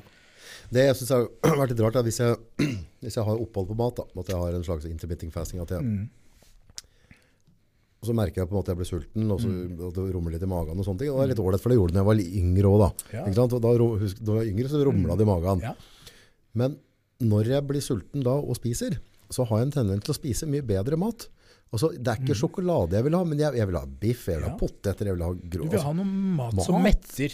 Det 0.71 0.85
jeg 0.87 0.95
synes 0.99 1.09
har 1.15 1.27
vært 1.61 1.73
litt 1.73 1.81
rart, 1.85 1.95
er 1.99 2.03
hvis 2.07 2.19
jeg, 2.19 2.35
hvis 3.05 3.17
jeg 3.19 3.25
har 3.27 3.41
opphold 3.41 3.67
på 3.71 3.77
mat, 3.79 3.95
da, 4.01 4.05
at 4.21 4.31
jeg 4.33 4.37
har 4.41 4.53
en 4.59 4.63
slags 4.67 4.85
intermitting 4.89 5.31
fasting, 5.33 5.61
at 5.63 5.75
jeg, 5.77 5.81
Mm. 5.85 6.05
og 8.01 8.09
så 8.09 8.13
merker 8.13 8.41
jeg 8.43 8.49
på 8.49 8.53
en 8.53 8.59
måte 8.59 8.69
at 8.69 8.75
jeg 8.75 8.79
blir 8.83 8.89
sulten, 8.91 9.31
og 9.33 9.39
så 9.41 9.49
Mm. 9.49 9.79
at 9.87 9.95
det 9.97 10.13
rumler 10.13 10.31
litt 10.35 10.43
i 10.45 10.49
magen 10.51 10.77
og 10.77 10.85
sånne 10.85 10.99
ting. 10.99 11.09
Og 11.09 11.17
det 11.17 11.23
er 11.25 11.31
litt 11.33 11.41
ålreit, 11.41 11.61
for 11.63 11.69
det 11.73 11.77
gjorde 11.79 11.93
det 11.93 11.97
da 11.97 12.03
jeg 12.03 12.09
var 12.11 12.19
yngre 12.41 12.69
òg, 12.69 12.79
da. 12.83 12.89
Ja. 13.15 13.23
Da, 13.25 13.59
da 13.59 13.71
jeg 13.73 14.35
var 14.35 14.43
yngre, 14.45 14.69
så 14.69 14.83
rumla 14.85 15.15
det 15.17 15.25
i 15.25 15.29
magen. 15.31 15.61
Ja. 15.65 15.73
Men 16.53 16.77
når 17.19 17.45
jeg 17.49 17.65
blir 17.67 17.81
sulten 17.81 18.21
da 18.23 18.35
og 18.37 18.55
spiser, 18.59 18.99
så 19.31 19.43
har 19.47 19.57
jeg 19.63 19.65
en 19.67 19.71
tendens 19.79 20.03
til 20.05 20.13
å 20.13 20.19
spise 20.19 20.45
mye 20.45 20.61
bedre 20.61 20.97
mat. 21.01 21.27
Altså, 21.73 21.89
det 21.97 22.07
er 22.07 22.21
ikke 22.21 22.37
sjokolade 22.37 22.93
jeg 22.93 23.03
vil 23.07 23.15
ha, 23.17 23.23
men 23.25 23.39
jeg, 23.41 23.55
jeg 23.57 23.67
vil 23.67 23.75
ha 23.79 23.85
biff, 23.85 24.27
jeg 24.29 24.37
vil 24.37 24.45
ha 24.49 24.53
Mm. 24.53 24.59
Poteter, 24.59 25.05
jeg 25.09 25.15
vil 25.17 25.23
ha 25.25 25.33
grå... 25.33 25.63
Du 25.65 25.69
vil 25.73 25.81
ha 25.81 25.93
noe 25.97 26.05
mat, 26.05 26.61
som 26.63 26.77
metter. 26.83 27.33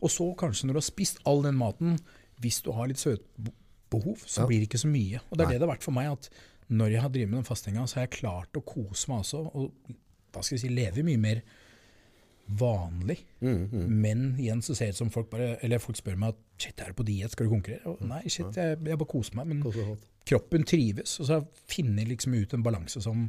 Og 0.00 0.08
så 0.12 0.28
kanskje 0.38 0.68
når 0.68 0.76
du 0.78 0.80
har 0.84 0.86
spist 0.86 1.18
all 1.26 1.42
den 1.42 1.56
maten, 1.58 1.98
hvis 2.42 2.60
du 2.62 2.72
har 2.76 2.88
litt 2.90 3.00
søtbehov, 3.00 4.18
så 4.26 4.42
Ja. 4.42 4.46
blir 4.46 4.60
det 4.60 4.68
ikke 4.68 4.82
så 4.84 4.90
mye. 4.90 5.20
Og 5.30 5.38
det 5.38 5.44
er 5.44 5.48
Nei. 5.48 5.52
det 5.54 5.60
det 5.60 5.68
har 5.68 5.76
vært 5.76 5.86
for 5.86 5.92
meg, 5.96 6.10
at 6.12 6.30
når 6.68 6.90
jeg 6.90 7.00
har 7.00 7.08
drevet 7.14 7.30
med 7.30 7.38
den 7.38 7.48
fastinga, 7.48 7.86
så 7.86 7.94
har 8.00 8.06
jeg 8.08 8.18
klart 8.20 8.52
å 8.58 8.64
kose 8.64 9.08
meg 9.08 9.20
også, 9.22 9.38
og 9.54 9.72
hva 10.32 10.42
skal 10.42 10.56
vi 10.58 10.62
si, 10.64 10.68
leve 10.68 11.04
mye 11.06 11.18
mer 11.18 11.42
vanlig. 12.48 13.18
Mm, 13.40 13.68
mm. 13.72 13.86
Men 14.02 14.36
igjen 14.38 14.62
så 14.62 14.74
ser 14.76 14.90
det 14.90 14.96
ut 14.96 15.00
som 15.00 15.10
folk 15.10 15.30
bare, 15.32 15.56
eller 15.66 15.82
folk 15.82 15.98
spør 15.98 16.18
meg 16.20 16.34
at 16.34 16.42
shit, 16.62 16.80
er 16.80 16.92
du 16.92 16.98
på 17.00 17.06
diett, 17.06 17.32
skal 17.34 17.48
du 17.48 17.54
konkurrere? 17.56 17.86
Og 17.86 18.04
nei, 18.06 18.22
shit, 18.30 18.54
jeg, 18.54 18.76
jeg 18.86 18.98
bare 19.00 19.10
koser 19.10 19.38
meg. 19.40 19.46
Men 19.50 19.96
kroppen 20.26 20.66
trives, 20.66 21.16
og 21.22 21.26
så 21.30 21.40
finner 21.70 22.04
jeg 22.04 22.12
liksom 22.14 22.36
ut 22.36 22.54
en 22.54 22.62
balanse 22.66 23.02
som 23.02 23.26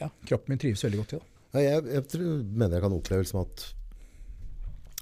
ja, 0.00 0.08
kroppen 0.28 0.54
min 0.54 0.62
trives 0.62 0.84
veldig 0.86 1.02
godt 1.02 1.16
i. 1.18 1.20
Nei, 1.56 1.62
jeg, 1.66 1.84
jeg 1.96 2.06
tror, 2.12 2.42
mener 2.46 2.76
jeg 2.78 2.84
kan 2.86 2.94
oppleve 2.94 3.26
som 3.26 3.40
at 3.42 3.66
hvis, 3.66 3.66
ikke 3.66 3.79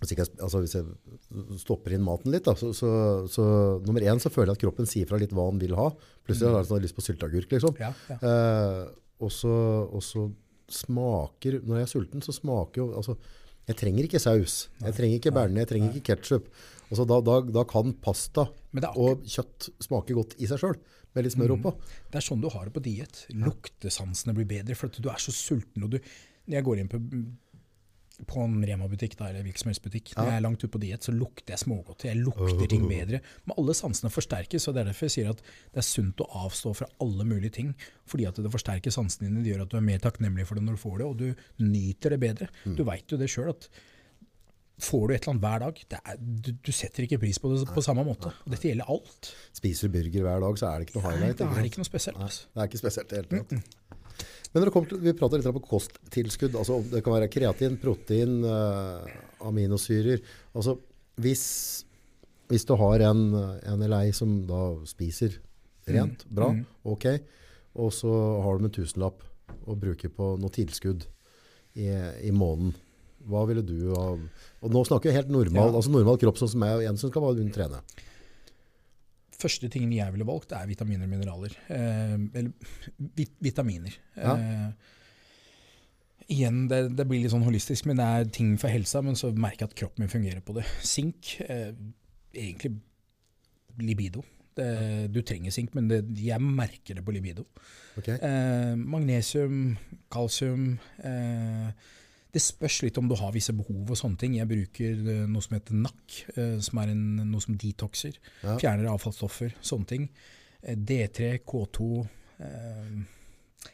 jeg, 0.06 0.28
altså 0.38 0.60
hvis 0.62 0.76
jeg 0.78 1.58
stopper 1.58 1.96
inn 1.96 2.04
maten 2.06 2.30
litt, 2.30 2.46
da, 2.46 2.54
så, 2.58 2.70
så, 2.76 2.90
så 3.26 3.44
nummer 3.82 4.04
én 4.04 4.20
så 4.22 4.30
føler 4.30 4.52
jeg 4.52 4.60
at 4.60 4.62
kroppen 4.62 4.86
sier 4.86 5.08
fra 5.10 5.18
litt 5.18 5.34
hva 5.34 5.48
den 5.50 5.58
vil 5.62 5.74
ha. 5.78 5.88
Plutselig 6.26 6.52
har 6.52 6.62
jeg 6.62 6.70
sånn 6.70 6.84
lyst 6.84 6.98
på 6.98 7.04
sylteagurk, 7.06 7.50
liksom. 7.56 7.74
Ja, 7.82 7.90
ja. 8.12 8.18
Eh, 8.22 8.84
og, 9.18 9.32
så, 9.34 9.50
og 9.90 10.04
så 10.06 10.28
smaker, 10.70 11.58
når 11.64 11.80
jeg 11.80 11.88
er 11.88 11.90
sulten, 11.90 12.22
så 12.22 12.34
smaker 12.36 12.84
jo, 12.84 12.88
altså, 13.00 13.16
jeg 13.68 13.76
trenger 13.80 14.06
ikke 14.06 14.20
saus, 14.22 14.68
jeg 14.80 14.94
trenger 14.96 15.18
ikke 15.18 15.34
bearnés. 15.34 15.64
jeg 15.64 15.70
trenger 15.72 15.96
ikke 15.96 16.14
ketchup. 16.14 16.46
Altså, 16.88 17.04
da, 17.08 17.18
da, 17.24 17.40
da 17.58 17.64
kan 17.68 17.92
pasta 18.00 18.46
og 18.94 19.26
kjøtt 19.28 19.68
smake 19.84 20.16
godt 20.16 20.38
i 20.40 20.48
seg 20.48 20.62
selv, 20.62 20.94
med 21.16 21.26
litt 21.26 21.34
smør 21.34 21.56
oppå. 21.58 21.74
Det 22.08 22.20
er 22.20 22.24
sånn 22.24 22.40
du 22.40 22.48
har 22.52 22.68
det 22.68 22.72
på 22.76 22.84
diett. 22.84 23.26
Luktesansene 23.34 24.36
blir 24.36 24.48
bedre, 24.48 24.76
for 24.78 24.92
du 24.92 25.10
er 25.12 25.20
så 25.20 25.34
sulten. 25.34 25.84
og 25.84 25.92
du, 25.96 25.98
Når 26.46 26.60
jeg 26.60 26.66
går 26.68 26.80
inn 26.80 26.90
på, 26.92 27.00
på 28.26 28.42
en 28.42 28.56
Rema-butikk 28.66 29.14
eller 29.20 29.44
hvilken 29.46 29.62
som 29.62 29.70
helst 29.70 29.84
butikk, 29.84 30.12
når 30.16 30.30
jeg 30.30 30.38
er 30.40 30.44
langt 30.44 30.64
ute 30.64 30.72
på 30.74 30.80
diett, 30.82 31.04
så 31.06 31.12
lukter 31.14 31.54
jeg 31.54 31.62
smågodt. 31.62 32.06
Jeg 32.08 32.18
lukter 32.18 32.66
ting 32.70 32.88
bedre. 32.90 33.20
Men 33.46 33.58
alle 33.60 33.76
sansene 33.78 34.10
forsterkes, 34.10 34.66
og 34.68 34.74
det 34.74 34.82
er 34.82 34.90
derfor 34.90 35.06
jeg 35.06 35.14
sier 35.14 35.30
at 35.30 35.42
det 35.44 35.82
er 35.84 35.86
sunt 35.86 36.24
å 36.24 36.30
avstå 36.46 36.74
fra 36.80 36.88
alle 37.04 37.28
mulige 37.28 37.54
ting. 37.60 37.74
Fordi 38.10 38.26
at 38.30 38.40
det 38.42 38.50
forsterker 38.54 38.94
sansene 38.94 39.28
dine, 39.28 39.44
det 39.44 39.54
gjør 39.54 39.66
at 39.66 39.70
du 39.70 39.78
er 39.78 39.86
mer 39.86 40.02
takknemlig 40.02 40.48
for 40.48 40.58
det 40.58 40.66
når 40.66 40.80
du 40.80 40.82
får 40.82 40.98
det, 40.98 41.06
og 41.06 41.22
du 41.22 41.68
nyter 41.68 42.16
det 42.16 42.20
bedre. 42.26 42.50
Du 42.64 42.82
veit 42.88 43.06
jo 43.14 43.20
det 43.20 43.30
sjøl 43.30 43.52
at 43.54 43.70
får 44.78 45.08
du 45.08 45.14
et 45.14 45.24
eller 45.24 45.32
annet 45.34 45.42
hver 45.42 45.62
dag, 45.64 45.80
det 45.90 45.98
er, 45.98 46.18
du, 46.46 46.50
du 46.62 46.70
setter 46.74 47.02
ikke 47.02 47.18
pris 47.18 47.40
på 47.42 47.50
det 47.50 47.64
på 47.74 47.82
samme 47.82 48.04
måte. 48.06 48.30
Og 48.44 48.52
dette 48.54 48.70
gjelder 48.70 48.90
alt. 48.94 49.30
Spiser 49.56 49.90
du 49.90 49.96
burger 49.98 50.26
hver 50.26 50.44
dag, 50.44 50.60
så 50.60 50.68
er 50.70 50.78
det 50.78 50.88
ikke 50.88 50.98
noe 50.98 51.04
Nei, 51.08 51.14
highlight. 51.16 51.40
det 51.40 51.48
er 51.50 51.70
ikke 51.70 51.82
noe 51.82 51.88
spesielt. 51.88 52.20
Nei, 52.20 52.28
altså. 52.30 52.46
det 52.54 52.62
er 52.62 52.70
ikke 52.70 52.80
spesielt 52.84 53.10
i 53.10 53.16
det 53.16 53.24
hele 53.24 53.42
tatt. 53.42 53.74
Men 54.52 54.62
når 54.62 54.68
det 54.68 54.74
kommer 54.74 54.92
til, 54.92 55.00
vi 55.04 55.16
prater 55.16 55.40
litt 55.40 55.50
om 55.50 55.60
kosttilskudd. 55.60 56.56
Altså, 56.56 56.78
det 56.88 57.02
kan 57.04 57.14
være 57.14 57.28
kreatin, 57.32 57.76
protein, 57.80 58.38
eh, 58.48 59.18
aminosyrer. 59.44 60.22
Altså, 60.56 60.78
hvis, 61.20 61.44
hvis 62.48 62.64
du 62.68 62.74
har 62.80 63.04
en, 63.10 63.22
en 63.36 63.84
eller 63.84 64.08
ei 64.08 64.16
som 64.16 64.40
da 64.48 64.62
spiser 64.88 65.36
rent, 65.88 66.24
bra, 66.32 66.50
mm. 66.54 66.64
ok, 66.94 67.06
og 67.78 67.92
så 67.94 68.12
har 68.44 68.58
du 68.58 68.66
en 68.66 68.74
tusenlapp 68.74 69.22
å 69.68 69.76
bruke 69.78 70.10
på 70.12 70.34
noe 70.40 70.52
tilskudd 70.52 71.06
i, 71.78 71.88
i 72.24 72.32
måneden, 72.34 72.74
hva 73.28 73.42
ville 73.48 73.64
du 73.66 73.90
ha 73.92 74.12
Og 74.14 74.70
nå 74.72 74.80
snakker 74.86 75.10
vi 75.10 75.16
helt 75.16 75.30
normal, 75.32 75.72
Ja. 75.72 75.76
altså 75.80 75.90
normal 75.92 76.20
kropp, 76.20 76.38
sånn 76.40 76.52
som 76.52 76.62
jeg 76.64 76.78
og 76.78 76.84
Jensen 76.86 77.10
skal 77.10 77.24
bare 77.24 77.36
begynne 77.36 77.52
å 77.52 77.56
trene. 77.56 77.80
Første 79.38 79.70
tingen 79.72 79.92
jeg 79.94 80.14
ville 80.14 80.26
valgt, 80.28 80.54
er 80.56 80.68
vitaminer 80.68 81.06
og 81.06 81.12
mineraler. 81.12 81.56
Eh, 81.72 82.14
eller 82.40 82.50
vit 83.18 83.34
vitaminer. 83.44 83.94
Ja. 84.16 84.34
Eh, 84.34 84.96
igjen, 86.28 86.64
det, 86.70 86.82
det 86.98 87.06
blir 87.08 87.22
litt 87.22 87.32
sånn 87.32 87.46
holistisk, 87.46 87.86
men 87.88 88.00
det 88.00 88.08
er 88.08 88.32
ting 88.34 88.56
for 88.60 88.72
helsa. 88.72 89.02
Men 89.04 89.18
så 89.18 89.30
merker 89.32 89.64
jeg 89.66 89.72
at 89.72 89.78
kroppen 89.82 90.04
min 90.04 90.12
fungerer 90.12 90.42
på 90.44 90.56
det. 90.58 90.66
Sink, 90.84 91.36
eh, 91.46 91.70
egentlig 92.34 92.74
libido. 93.78 94.24
Det, 94.58 94.66
du 95.14 95.20
trenger 95.22 95.54
sink, 95.54 95.70
men 95.78 95.86
det, 95.90 96.02
jeg 96.18 96.42
merker 96.42 96.98
det 96.98 97.04
på 97.06 97.14
libido. 97.14 97.46
Okay. 98.00 98.18
Eh, 98.18 98.74
magnesium, 98.78 99.76
kalsium 100.12 100.72
eh, 101.06 101.70
Det 102.32 102.42
spørs 102.44 102.82
litt 102.84 102.98
om 103.00 103.06
du 103.08 103.14
har 103.16 103.32
visse 103.32 103.54
behov 103.56 103.88
og 103.94 103.96
sånne 103.96 104.18
ting. 104.20 104.34
Jeg 104.36 104.48
bruker 104.50 104.98
eh, 105.14 105.22
noe 105.30 105.40
som 105.44 105.54
heter 105.56 105.78
NAC, 105.80 106.18
eh, 106.36 106.58
som 106.60 106.82
er 106.82 106.90
en, 106.92 107.04
noe 107.30 107.40
som 107.40 107.56
detoxer. 107.56 108.18
Ja. 108.44 108.58
Fjerner 108.60 108.90
avfallsstoffer, 108.92 109.54
sånne 109.64 109.88
ting. 109.88 110.08
Eh, 110.62 110.76
D3, 110.76 111.38
K2, 111.48 111.88
eh, 112.44 112.98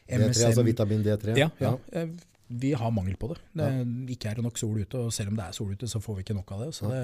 D3, 0.07 0.45
altså 0.47 0.63
vitamin 0.65 1.03
D3. 1.05 1.35
ja, 1.37 1.49
ja. 1.59 1.75
ja. 1.93 2.07
Vi 2.47 2.75
har 2.77 2.91
mangel 2.93 3.15
på 3.17 3.31
det. 3.31 3.39
det 3.57 3.67
Ikke 4.13 4.29
er 4.29 4.35
det 4.37 4.43
nok 4.45 4.59
sol 4.61 4.75
ute, 4.77 4.99
og 5.01 5.13
selv 5.15 5.31
om 5.31 5.37
det 5.39 5.47
er 5.47 5.53
sol 5.57 5.71
ute, 5.73 5.87
så 5.89 5.97
får 5.97 6.19
vi 6.19 6.23
ikke 6.27 6.35
nok 6.37 6.51
av 6.53 6.59
det. 6.61 6.67
Så 6.77 6.91
det, 6.91 6.99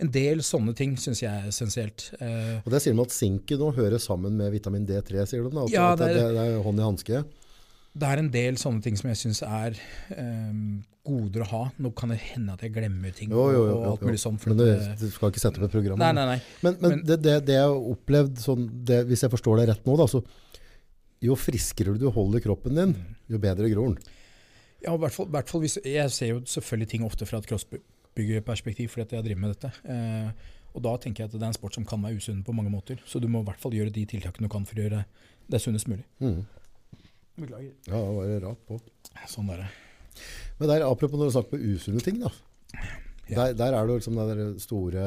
en 0.00 0.08
del 0.14 0.40
sånne 0.40 0.72
ting 0.74 0.94
syns 0.96 1.20
jeg 1.20 1.28
er 1.28 1.50
essensielt. 1.50 2.06
Eh, 2.16 2.62
Og 2.64 2.70
det 2.72 2.80
sier 2.80 2.96
de 2.96 3.02
at 3.04 3.12
sinken 3.12 3.60
nå 3.60 3.68
hører 3.76 4.00
sammen 4.00 4.38
med 4.40 4.48
vitamin 4.54 4.86
D3, 4.88 5.26
sier 5.28 5.44
de 5.44 5.52
da. 5.52 5.66
At, 5.66 5.74
Ja, 5.74 5.90
det, 6.00 6.08
det 6.08 6.16
det, 6.16 6.24
er- 6.32 6.54
er 6.56 6.62
hånd 6.64 6.80
i 6.80 6.86
hanske. 6.86 7.20
Det 8.00 8.08
er 8.08 8.20
en 8.22 8.30
del 8.32 8.56
sånne 8.60 8.82
ting 8.84 8.96
som 8.98 9.10
jeg 9.10 9.18
syns 9.20 9.40
er 9.46 9.76
um, 10.16 10.78
goder 11.06 11.44
å 11.44 11.48
ha. 11.50 11.62
Nå 11.82 11.90
kan 11.96 12.12
det 12.12 12.18
hende 12.30 12.54
at 12.56 12.62
jeg 12.64 12.72
glemmer 12.74 13.12
ting 13.16 13.32
Jo, 13.32 13.46
jo, 13.52 13.62
jo, 13.68 13.74
og 13.78 13.86
alt 13.90 14.04
mulig 14.08 14.20
sånn. 14.22 14.38
Men 14.46 14.58
det, 14.60 14.68
det, 14.80 14.94
du 15.00 15.10
skal 15.14 15.32
ikke 15.32 15.42
sette 15.42 15.60
opp 15.60 15.66
et 15.68 15.74
program. 15.74 16.00
nei, 16.00 16.10
nei, 16.16 16.26
nei. 16.34 16.38
Men, 16.64 16.76
men, 16.80 16.94
Men- 16.94 17.02
det, 17.08 17.18
det, 17.24 17.34
det 17.48 17.56
jeg 17.58 17.66
har 17.66 17.90
opplevd, 17.94 18.38
sånn, 18.42 18.68
det, 18.88 19.02
hvis 19.10 19.24
jeg 19.26 19.32
forstår 19.36 19.60
det 19.62 19.68
rett 19.72 19.84
nå, 19.88 19.96
da, 20.00 20.06
så 20.10 20.22
jo 21.20 21.36
friskere 21.36 21.92
du 22.00 22.06
holder 22.14 22.40
kroppen 22.46 22.78
din, 22.80 22.94
jo 23.28 23.40
bedre 23.42 23.68
gror 23.72 23.92
den. 23.92 24.14
Ja, 24.80 24.94
hvert 24.96 25.12
fall, 25.12 25.26
hvert 25.28 25.50
fall 25.52 25.60
hvis, 25.60 25.74
Jeg 25.84 26.08
ser 26.16 26.30
jo 26.30 26.38
selvfølgelig 26.48 26.88
ting 26.94 27.02
ofte 27.04 27.26
fra 27.28 27.42
et 27.42 27.48
crossbyggerperspektiv, 27.50 28.88
fordi 28.94 29.18
jeg 29.18 29.26
driver 29.26 29.42
med 29.42 29.52
dette. 29.52 29.72
Eh, 29.84 30.30
og 30.70 30.84
da 30.86 30.94
tenker 31.02 31.24
jeg 31.24 31.28
at 31.28 31.34
det 31.36 31.42
er 31.42 31.50
en 31.50 31.56
sport 31.58 31.76
som 31.76 31.84
kan 31.84 32.00
være 32.04 32.16
usunn 32.22 32.40
på 32.46 32.54
mange 32.56 32.70
måter. 32.72 33.00
Så 33.04 33.20
du 33.20 33.26
må 33.28 33.42
i 33.42 33.48
hvert 33.48 33.60
fall 33.60 33.74
gjøre 33.76 33.92
de 33.92 34.06
tiltakene 34.08 34.46
du 34.48 34.52
kan 34.52 34.64
for 34.64 34.78
å 34.78 34.84
gjøre 34.86 35.02
det 35.50 35.60
sunnest 35.60 35.88
mulig. 35.90 36.04
Mm. 36.22 36.40
Beklager. 37.44 37.74
Ja, 37.88 37.98
det 37.98 38.16
var 38.16 38.30
det 38.30 38.40
rart 38.44 38.64
på. 38.68 38.80
Sånn 39.30 39.52
er 39.54 39.64
det. 39.64 39.70
Men 40.60 40.72
der, 40.72 40.86
apropos 40.86 41.18
når 41.18 41.30
du 41.30 41.36
snakker 41.36 41.56
på 41.56 41.74
usunne 41.74 42.04
ting, 42.04 42.20
da. 42.22 42.32
Ja. 43.30 43.44
Der, 43.46 43.54
der 43.58 43.76
er 43.78 43.86
det 43.86 44.00
liksom 44.00 44.18
den 44.18 44.56
store 44.62 45.04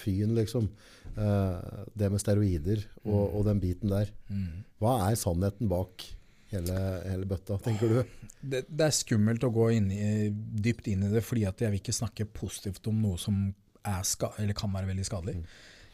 fyen, 0.00 0.32
liksom. 0.38 0.70
Eh, 1.18 1.84
det 1.98 2.10
med 2.12 2.22
steroider 2.22 2.84
og, 3.04 3.34
og 3.38 3.44
den 3.48 3.60
biten 3.62 3.92
der. 3.92 4.10
Mm. 4.30 4.64
Hva 4.82 4.94
er 5.08 5.18
sannheten 5.18 5.70
bak 5.70 6.04
hele, 6.52 6.76
hele 7.04 7.28
bøtta, 7.28 7.58
tenker 7.64 7.90
du? 7.90 8.02
det. 8.40 8.64
Det 8.68 8.86
er 8.86 8.94
skummelt 8.94 9.44
å 9.44 9.52
gå 9.54 9.70
inn 9.76 9.88
i, 9.92 10.28
dypt 10.32 10.88
inn 10.90 11.06
i 11.08 11.12
det, 11.12 11.24
fordi 11.26 11.44
at 11.48 11.64
jeg 11.64 11.74
vil 11.74 11.82
ikke 11.82 11.96
snakke 11.96 12.28
positivt 12.30 12.86
om 12.90 13.00
noe 13.02 13.18
som 13.20 13.48
er 13.88 14.06
ska 14.06 14.30
eller 14.38 14.56
kan 14.56 14.72
være 14.74 14.90
veldig 14.90 15.06
skadelig. 15.06 15.42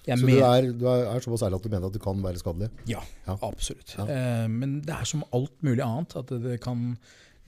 Jeg 0.06 0.18
Så 0.20 0.26
du 0.28 0.32
er, 0.36 0.66
du 0.76 0.84
er, 0.90 1.20
såpass 1.24 1.42
ærlig 1.46 1.56
at 1.60 1.64
du 1.64 1.68
mener 1.72 1.86
at 1.88 1.94
du 1.94 1.98
kan 1.98 2.22
være 2.22 2.36
skadelig? 2.42 2.70
Ja, 2.88 3.00
Ja. 3.26 3.36
absolutt. 3.42 3.94
Ja. 3.98 4.04
Eh, 4.04 4.48
men 4.52 4.80
det 4.84 4.90
er 4.94 5.04
som 5.08 5.24
alt 5.32 5.62
mulig 5.64 5.80
annet, 5.84 6.16
at 6.16 6.28
det, 6.28 6.42
det 6.44 6.60
kan 6.60 6.98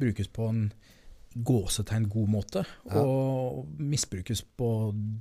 brukes 0.00 0.28
på 0.28 0.48
en 0.48 0.72
gåsetegn 1.44 2.08
god 2.08 2.28
måte, 2.32 2.64
Ja. 2.88 3.02
og 3.02 3.66
misbrukes 3.78 4.40
på 4.56 4.70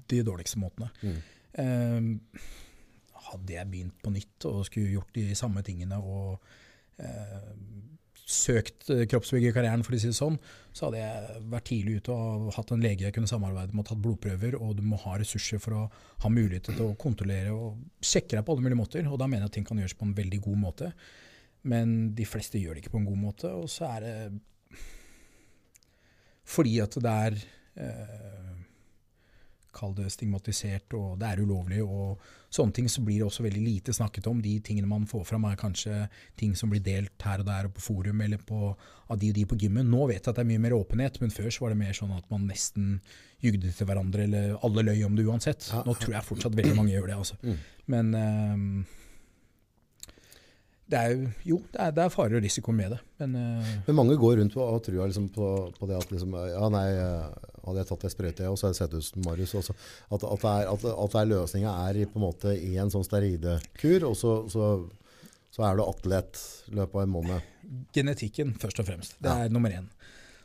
de 0.10 0.24
dårligste 0.24 0.60
måtene. 0.60 0.90
Mm. 1.04 1.18
Eh, 1.60 2.40
hadde 3.32 3.54
jeg 3.54 3.72
begynt 3.72 4.02
på 4.04 4.12
nytt 4.14 4.46
og 4.46 4.66
skulle 4.66 4.94
gjort 4.94 5.12
de 5.16 5.36
samme 5.36 5.62
tingene 5.66 5.98
og 6.00 6.40
eh, 7.00 7.52
søkt 8.26 8.90
eh, 8.90 9.04
kroppsbyggerkarrieren, 9.10 9.84
for 9.86 9.94
å 9.94 10.00
si 10.02 10.10
det 10.10 10.18
sånn, 10.18 10.40
så 10.76 10.88
hadde 10.88 11.02
jeg 11.04 11.44
vært 11.52 11.68
tidlig 11.70 12.00
ute 12.00 12.16
og 12.16 12.48
hatt 12.56 12.74
en 12.74 12.82
lege 12.84 13.06
jeg 13.06 13.16
kunne 13.16 13.30
samarbeide 13.30 13.76
med 13.76 13.84
og 13.84 13.90
tatt 13.92 14.02
blodprøver, 14.02 14.58
og 14.58 14.74
du 14.80 14.82
må 14.86 14.98
ha 15.04 15.20
ressurser 15.22 15.62
for 15.62 15.78
å 15.78 15.84
ha 16.24 16.32
mulighet 16.34 16.72
til 16.72 16.82
å 16.88 16.96
kontrollere 17.00 17.54
og 17.54 17.78
sjekke 18.02 18.34
deg 18.34 18.48
på 18.48 18.56
alle 18.56 18.66
mulige 18.66 18.82
måter. 18.82 19.06
Og 19.06 19.22
da 19.22 19.30
mener 19.30 19.46
jeg 19.46 19.54
at 19.54 19.58
ting 19.60 19.70
kan 19.70 19.82
gjøres 19.82 19.98
på 20.00 20.10
en 20.10 20.18
veldig 20.18 20.42
god 20.48 20.62
måte. 20.64 20.90
Men 21.70 21.96
de 22.18 22.26
fleste 22.30 22.62
gjør 22.62 22.76
det 22.76 22.84
ikke 22.84 22.96
på 22.98 23.02
en 23.04 23.10
god 23.10 23.22
måte, 23.22 23.54
og 23.54 23.70
så 23.72 23.90
er 23.94 24.06
det 24.06 24.18
fordi 26.46 26.76
at 26.84 26.98
det 27.02 27.14
er 27.28 27.40
eh, 27.82 28.52
Kall 29.76 29.92
det 29.92 30.08
stigmatisert, 30.14 30.94
og 30.96 31.18
det 31.20 31.28
er 31.28 31.42
ulovlig, 31.44 31.82
og 31.84 32.22
sånne 32.56 32.76
ting, 32.76 32.88
så 32.92 33.04
blir 33.06 33.22
det 33.22 33.28
også 33.28 33.46
veldig 33.46 33.62
lite 33.64 33.94
snakket 33.96 34.30
om. 34.32 34.42
De 34.44 34.56
tingene 34.66 34.90
man 34.90 35.06
får 35.10 35.26
fram, 35.30 35.46
er 35.50 35.60
kanskje 35.60 36.06
ting 36.40 36.56
som 36.58 36.72
blir 36.72 36.84
delt 36.86 37.28
her 37.28 37.44
og 37.44 37.50
der, 37.50 37.70
og 37.70 37.76
på 37.78 37.86
forum, 37.86 38.24
eller 38.26 38.42
på, 38.42 38.74
av 39.12 39.22
de 39.22 39.32
og 39.32 39.40
de 39.40 39.46
på 39.52 39.60
gymmen. 39.66 39.88
Nå 39.92 40.10
vet 40.12 40.22
jeg 40.22 40.32
at 40.32 40.40
det 40.40 40.46
er 40.46 40.52
mye 40.54 40.66
mer 40.66 40.78
åpenhet, 40.78 41.22
men 41.24 41.34
før 41.34 41.52
så 41.52 41.66
var 41.66 41.76
det 41.76 41.82
mer 41.84 41.96
sånn 41.98 42.16
at 42.16 42.28
man 42.34 42.48
nesten 42.50 43.00
jugde 43.44 43.72
til 43.76 43.90
hverandre, 43.90 44.28
eller 44.28 44.60
alle 44.66 44.86
løy 44.90 45.06
om 45.08 45.18
det 45.18 45.26
uansett. 45.28 45.70
Nå 45.86 45.98
tror 46.00 46.18
jeg 46.18 46.30
fortsatt 46.34 46.56
veldig 46.58 46.78
mange 46.78 46.96
gjør 46.96 47.12
det, 47.12 47.18
altså. 47.24 47.40
Mm. 47.44 47.58
Men 47.94 48.14
um, 48.16 48.70
det 50.90 51.02
er 51.02 51.12
jo 51.14 51.30
Jo, 51.46 51.58
det 51.74 51.82
er, 51.82 51.94
det 51.98 52.04
er 52.04 52.14
farer 52.14 52.38
og 52.40 52.46
risiko 52.46 52.74
med 52.76 52.96
det, 52.96 53.02
men 53.22 53.36
uh, 53.38 53.74
Men 53.88 54.00
mange 54.00 54.18
går 54.22 54.40
rundt 54.42 54.58
og 54.58 54.82
tror 54.86 55.06
liksom 55.06 55.30
på, 55.34 55.52
på 55.78 55.90
det 55.90 55.98
at 55.98 56.12
liksom, 56.14 56.34
ja, 56.52 56.70
nei, 56.74 56.88
eh, 56.94 57.54
hadde 57.66 57.82
jeg 57.84 57.90
tatt 57.92 58.06
ei 58.08 58.14
sprøyte, 58.14 58.50
og 58.52 58.58
så 58.60 58.68
hadde 58.68 58.76
jeg 58.78 58.82
sett 58.84 58.94
ut 59.00 59.08
som 59.08 59.26
Marius. 59.26 59.54
Også, 59.62 59.76
at, 60.12 60.24
at, 60.34 60.46
er, 60.52 60.70
at, 60.74 60.86
at 60.94 61.18
løsninga 61.30 61.74
er 61.90 62.00
på 62.12 62.20
en 62.22 62.26
måte 62.28 62.54
i 62.56 62.76
en 62.82 62.92
sånn 62.94 63.06
steroidekur, 63.08 64.06
og 64.10 64.16
så, 64.20 64.34
så, 64.52 64.70
så 65.56 65.66
er 65.70 65.78
du 65.80 65.84
atlet 65.86 66.42
i 66.72 66.76
løpet 66.80 66.96
av 66.96 67.06
en 67.08 67.14
måned. 67.18 67.52
genetikken 67.96 68.54
først 68.62 68.80
og 68.84 68.86
fremst. 68.90 69.16
Det 69.20 69.30
Ja. 69.32 69.46
er 69.46 69.50
nummer 69.50 69.70
én. 69.74 69.88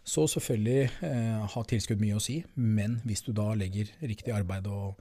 Så 0.05 0.25
selvfølgelig 0.33 0.91
eh, 1.05 1.47
har 1.53 1.65
tilskudd 1.69 2.01
mye 2.01 2.17
å 2.17 2.23
si, 2.25 2.39
men 2.57 3.01
hvis 3.05 3.21
du 3.27 3.33
da 3.37 3.51
legger 3.55 3.91
riktig 4.01 4.33
arbeid 4.33 4.67
og 4.67 4.97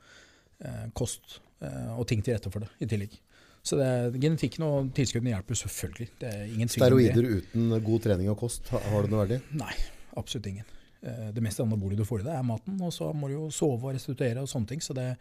eh, 0.60 0.90
kost 0.94 1.40
eh, 1.64 1.94
og 1.96 2.06
ting 2.08 2.22
til 2.22 2.36
rette 2.36 2.52
for 2.52 2.60
det 2.66 2.70
i 2.84 2.90
tillegg. 2.92 3.16
Så 3.64 3.76
det 3.80 3.86
er, 3.88 4.12
genetikken 4.20 4.64
og 4.68 4.92
tilskuddene 4.96 5.34
hjelper 5.34 5.58
selvfølgelig. 5.62 6.10
Det 6.20 6.28
er 6.34 6.44
ingen. 6.48 6.70
Steroider 6.72 7.26
uten 7.40 7.74
god 7.84 8.04
trening 8.06 8.30
og 8.32 8.38
kost, 8.40 8.68
har 8.72 8.84
har 8.92 9.04
det 9.08 9.12
noe 9.12 9.24
verdi? 9.26 9.40
Nei, 9.60 9.74
absolutt 10.20 10.48
ingen. 10.52 10.68
Eh, 11.02 11.30
Det 11.34 11.44
meste 11.44 11.64
anabolige 11.64 12.02
du 12.02 12.06
får 12.08 12.22
i 12.22 12.28
deg, 12.28 12.36
er 12.36 12.44
maten, 12.48 12.80
og 12.82 12.92
så 12.94 13.14
må 13.16 13.30
du 13.30 13.38
jo 13.38 13.50
sove 13.54 13.88
og 13.88 13.96
restituere 13.96 14.42
og 14.44 14.50
sånne 14.52 14.68
ting. 14.68 14.82
Så 14.84 14.94
det, 14.98 15.18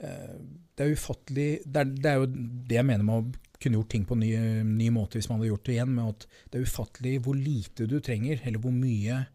eh, 0.00 0.36
det 0.76 0.86
er 0.86 0.94
ufattelig 0.94 1.48
det 1.64 1.82
er, 1.82 1.84
det 1.84 2.10
er 2.12 2.16
jo 2.22 2.26
det 2.70 2.78
jeg 2.78 2.86
mener 2.86 3.04
med 3.04 3.14
å 3.20 3.58
kunne 3.60 3.78
gjort 3.80 3.92
ting 3.92 4.04
på 4.04 4.16
en 4.16 4.20
ny, 4.20 4.32
ny 4.68 4.90
måte 4.92 5.16
hvis 5.16 5.28
man 5.30 5.38
hadde 5.40 5.52
gjort 5.52 5.64
det 5.64 5.76
igjen. 5.76 5.94
med 5.94 6.08
at 6.08 6.26
Det 6.50 6.58
er 6.58 6.66
ufattelig 6.66 7.14
hvor 7.24 7.36
lite 7.36 7.86
du 7.88 8.00
trenger, 8.00 8.40
eller 8.44 8.58
hvor 8.58 8.72
mye 8.72 9.26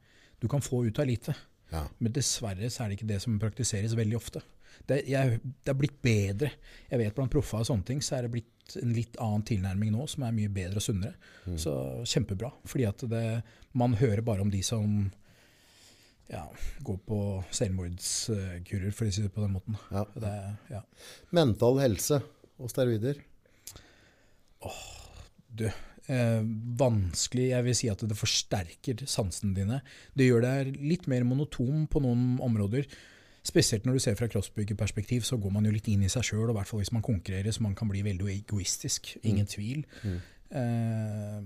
du 0.41 0.47
kan 0.47 0.61
få 0.61 0.85
ut 0.87 0.99
av 0.99 1.05
lite. 1.07 1.35
Ja. 1.71 1.85
Men 1.99 2.11
dessverre 2.13 2.69
så 2.69 2.83
er 2.83 2.89
det 2.89 2.99
ikke 2.99 3.13
det 3.13 3.21
som 3.21 3.39
praktiseres 3.39 3.95
veldig 3.95 4.17
ofte. 4.17 4.41
Det, 4.87 5.03
jeg, 5.07 5.39
det 5.63 5.69
er 5.71 5.77
blitt 5.77 6.01
bedre. 6.01 6.51
Jeg 6.89 6.99
vet 6.99 7.15
blant 7.15 7.31
proffer 7.31 7.61
og 7.61 7.67
sånne 7.67 7.85
ting, 7.85 8.01
så 8.01 8.17
er 8.17 8.25
det 8.25 8.31
blitt 8.33 8.75
en 8.81 8.93
litt 8.95 9.17
annen 9.21 9.43
tilnærming 9.45 9.91
nå, 9.93 10.07
som 10.09 10.23
er 10.23 10.35
mye 10.35 10.49
bedre 10.49 10.79
og 10.81 10.85
sunnere. 10.85 11.13
Mm. 11.45 11.57
Så 11.59 11.73
kjempebra. 12.07 12.51
Fordi 12.65 12.87
at 12.87 13.03
det, 13.11 13.23
man 13.77 13.93
hører 13.99 14.23
bare 14.25 14.41
om 14.41 14.51
de 14.51 14.61
som 14.65 15.11
ja, 16.29 16.45
gå 16.85 16.95
på 17.07 17.19
selvmordskurer, 17.51 18.91
for 18.95 19.07
å 19.07 19.13
si 19.13 19.23
det 19.25 19.33
på 19.33 19.43
den 19.43 19.55
måten. 19.57 19.77
Ja. 19.91 20.05
Det, 20.15 20.33
ja. 20.71 20.81
Mental 21.35 21.79
helse 21.81 22.21
og 22.61 22.71
steroider. 22.71 23.19
Du, 25.51 25.65
eh, 25.65 26.41
vanskelig 26.79 27.47
Jeg 27.49 27.65
vil 27.65 27.75
si 27.75 27.89
at 27.91 28.03
det 28.07 28.17
forsterker 28.17 29.05
sansene 29.09 29.55
dine. 29.57 29.81
Det 30.13 30.29
gjør 30.29 30.45
deg 30.45 30.77
litt 30.79 31.07
mer 31.11 31.25
monotom 31.27 31.87
på 31.91 32.03
noen 32.03 32.37
områder. 32.43 32.87
Spesielt 33.43 33.87
når 33.87 33.97
du 33.97 34.03
ser 34.03 34.15
fra 34.15 34.29
crossbyggerperspektiv, 34.29 35.25
så 35.25 35.37
går 35.41 35.51
man 35.51 35.65
jo 35.65 35.73
litt 35.73 35.87
inn 35.89 36.03
i 36.05 36.11
seg 36.13 36.23
sjøl, 36.27 36.45
og 36.45 36.53
i 36.53 36.57
hvert 36.59 36.69
fall 36.69 36.81
hvis 36.83 36.93
man 36.93 37.05
konkurrerer, 37.05 37.51
så 37.51 37.65
man 37.65 37.75
kan 37.75 37.89
bli 37.89 38.03
veldig 38.05 38.29
egoistisk. 38.35 39.17
Ingen 39.25 39.49
tvil. 39.49 39.81
Mm. 40.05 40.19
Eh, 40.61 41.41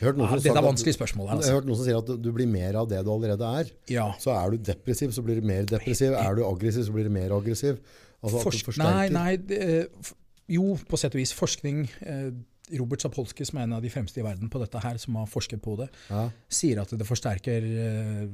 Ja, 0.00 0.12
som 0.12 0.18
det 0.18 0.42
sagt 0.42 0.46
er 0.46 0.62
vanskelige 0.62 0.66
vanskelig 0.66 0.94
spørsmål. 0.98 1.28
her, 1.28 1.36
Jeg 1.36 1.36
har 1.36 1.42
Altså. 1.42 1.54
hørt 1.54 1.66
noen 1.66 1.76
som 1.76 1.84
sier 1.86 1.98
at 1.98 2.22
du- 2.22 2.32
blir 2.32 2.46
mer 2.48 2.76
av 2.76 2.88
det 2.88 3.04
du 3.04 3.10
allerede 3.10 3.46
er. 3.60 3.70
Ja. 3.88 4.12
Så 4.18 4.30
er 4.34 4.50
du 4.50 4.58
depressiv, 4.58 5.08
så 5.12 5.22
blir 5.24 5.40
du 5.40 5.46
mer 5.46 5.64
depressiv. 5.64 6.12
Er 6.12 6.34
du 6.34 6.42
aggressiv, 6.44 6.84
så 6.84 6.92
blir 6.92 7.04
du 7.04 7.10
mer 7.10 7.30
aggressiv. 7.30 7.78
Altså 8.22 8.42
Forsk 8.42 8.78
nei, 8.78 9.08
nei 9.08 9.36
det, 9.36 9.58
eh, 9.58 10.12
jo, 10.48 10.74
på 10.88 10.98
sett 10.98 11.14
og 11.14 11.20
vis. 11.20 11.32
Forskning 11.32 11.88
eh, 12.02 12.30
Robert 12.78 13.00
Zapolsky, 13.00 13.44
som 13.46 13.58
er 13.58 13.62
en 13.62 13.72
av 13.74 13.82
de 13.82 13.88
fremste 13.88 14.18
i 14.18 14.22
verden 14.24 14.48
på 14.50 14.58
dette 14.58 14.80
her, 14.82 14.98
som 14.98 15.14
har 15.14 15.26
forsket 15.26 15.60
på 15.62 15.76
det, 15.78 15.88
Ja. 16.10 16.30
sier 16.48 16.80
at 16.80 16.88
det 16.90 17.06
forsterker 17.06 17.62
eh, 17.62 18.28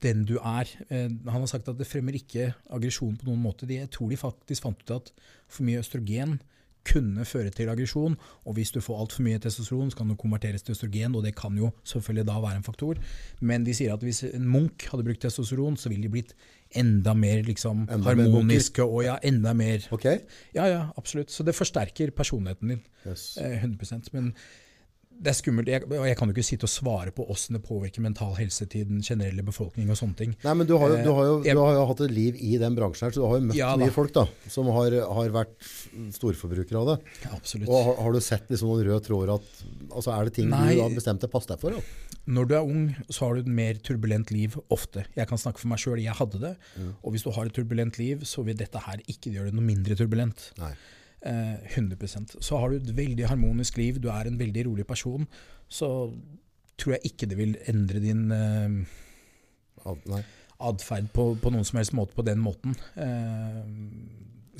den 0.00 0.24
du 0.24 0.36
er. 0.38 0.64
Han 0.90 1.20
har 1.26 1.46
sagt 1.46 1.68
at 1.68 1.78
det 1.78 1.86
fremmer 1.86 2.12
ikke 2.12 2.54
aggresjon 2.70 3.16
på 3.16 3.24
noen 3.24 3.40
måte. 3.42 3.66
De, 3.66 3.74
jeg 3.78 3.90
tror 3.90 4.08
de 4.10 4.16
faktisk 4.16 4.62
fant 4.62 4.76
ut 4.82 4.90
at 4.96 5.10
for 5.48 5.62
mye 5.64 5.78
østrogen 5.80 6.40
kunne 6.84 7.24
føre 7.28 7.52
til 7.54 7.70
aggresjon, 7.72 8.16
og 8.44 8.56
hvis 8.56 8.72
du 8.74 8.80
får 8.84 9.00
altfor 9.04 9.24
mye 9.26 9.40
testosteron, 9.42 9.90
så 9.92 10.00
kan 10.00 10.10
det 10.12 10.18
konverteres 10.20 10.62
til 10.62 10.76
østrogen, 10.76 11.14
og 11.16 11.24
det 11.24 11.34
kan 11.38 11.56
jo 11.58 11.70
selvfølgelig 11.84 12.26
da 12.28 12.40
være 12.44 12.60
en 12.60 12.66
faktor. 12.66 13.00
Men 13.40 13.64
de 13.66 13.74
sier 13.76 13.94
at 13.94 14.04
hvis 14.04 14.24
en 14.30 14.48
munk 14.48 14.86
hadde 14.90 15.06
brukt 15.06 15.24
testosteron, 15.24 15.78
så 15.80 15.92
ville 15.92 16.06
de 16.06 16.12
blitt 16.12 16.34
enda 16.74 17.14
mer 17.14 17.44
liksom, 17.46 17.84
Enda 17.86 18.14
mer 18.14 18.26
harmoniske 18.26 18.82
og 18.82 19.04
ja, 19.06 19.16
enda 19.22 19.52
mer 19.54 19.84
Ok? 19.94 20.06
Ja, 20.56 20.66
ja, 20.66 20.82
absolutt. 20.98 21.30
Så 21.30 21.46
det 21.46 21.54
forsterker 21.54 22.10
personligheten 22.10 22.74
din. 22.74 22.84
Yes. 23.06 23.36
Eh, 23.40 23.60
100 23.62 24.10
Men 24.12 24.32
det 25.24 25.30
er 25.30 25.36
skummelt. 25.38 25.68
Jeg, 25.70 25.86
jeg 25.88 26.16
kan 26.18 26.30
jo 26.30 26.34
ikke 26.34 26.44
sitte 26.46 26.66
og 26.66 26.72
svare 26.72 27.12
på 27.14 27.24
åssen 27.32 27.56
det 27.56 27.62
påvirker 27.64 28.02
mental 28.04 28.34
helse 28.36 28.66
til 28.70 28.86
den 28.88 29.02
generelle 29.04 29.44
befolkning 29.46 29.88
og 29.92 29.98
sånne 29.98 30.18
ting. 30.18 30.34
Nei, 30.42 30.54
men 30.58 30.68
du 30.68 30.74
har, 30.80 30.90
jo, 30.92 30.98
du, 31.04 31.10
har 31.16 31.28
jo, 31.28 31.36
Eh, 31.44 31.54
du 31.54 31.60
har 31.62 31.76
jo 31.78 31.84
hatt 31.90 32.02
et 32.06 32.14
liv 32.14 32.38
i 32.42 32.54
den 32.60 32.76
bransjen 32.76 33.06
her, 33.06 33.14
så 33.14 33.22
du 33.22 33.26
har 33.30 33.38
jo 33.38 33.46
møtt 33.48 33.58
Ja, 33.58 33.70
mye 33.80 33.94
folk 33.94 34.12
da, 34.16 34.26
som 34.52 34.68
har, 34.74 34.96
har 35.18 35.30
vært 35.34 35.54
storforbrukere 36.16 36.80
av 36.82 36.90
det. 36.92 36.96
Absolutt. 37.30 37.68
Og 37.70 37.88
har, 37.88 38.00
har 38.06 38.16
du 38.16 38.20
sett 38.24 38.50
liksom 38.52 38.72
noen 38.72 38.84
røde 38.88 39.04
tråder 39.06 39.34
at 39.36 39.62
altså 39.90 40.14
er 40.16 40.28
det 40.28 40.34
ting 40.40 40.50
Nei. 40.52 40.74
du 40.74 40.82
har 40.82 40.96
bestemt 40.96 41.24
deg 41.24 41.32
pass 41.32 41.48
deg 41.50 41.62
for? 41.62 41.76
Da? 41.78 42.18
Når 42.34 42.50
du 42.50 42.56
er 42.58 42.74
ung, 42.74 42.84
så 43.12 43.26
har 43.28 43.36
du 43.36 43.44
et 43.44 43.54
mer 43.60 43.80
turbulent 43.84 44.30
liv 44.34 44.58
ofte. 44.72 45.06
Jeg 45.16 45.30
kan 45.30 45.40
snakke 45.40 45.60
for 45.62 45.70
meg 45.72 45.80
sjøl, 45.82 46.00
jeg 46.02 46.16
hadde 46.18 46.40
det. 46.42 46.54
Og 47.02 47.14
hvis 47.14 47.24
du 47.26 47.30
har 47.36 47.48
et 47.48 47.54
turbulent 47.56 47.98
liv, 48.00 48.24
så 48.28 48.44
vil 48.46 48.56
dette 48.58 48.80
her 48.86 49.02
ikke 49.04 49.32
gjøre 49.34 49.52
det 49.52 49.58
noe 49.58 49.66
mindre 49.66 49.96
turbulent. 49.98 50.50
Nei. 50.60 50.74
Eh, 51.24 51.56
100% 51.72 52.36
Så 52.44 52.58
har 52.60 52.68
du 52.70 52.76
et 52.76 52.96
veldig 52.96 53.28
harmonisk 53.30 53.78
liv, 53.80 53.96
du 54.02 54.10
er 54.12 54.28
en 54.28 54.38
veldig 54.38 54.66
rolig 54.66 54.84
person, 54.86 55.24
så 55.72 55.88
tror 56.76 56.96
jeg 56.96 57.12
ikke 57.12 57.28
det 57.30 57.38
vil 57.38 57.54
endre 57.70 58.02
din 58.02 58.26
eh, 58.34 58.74
atferd 60.64 61.08
på, 61.16 61.30
på 61.40 61.52
noen 61.54 61.64
som 61.66 61.80
helst 61.80 61.94
måte 61.96 62.16
på 62.16 62.24
den 62.26 62.42
måten. 62.44 62.76
Eh, 63.00 63.64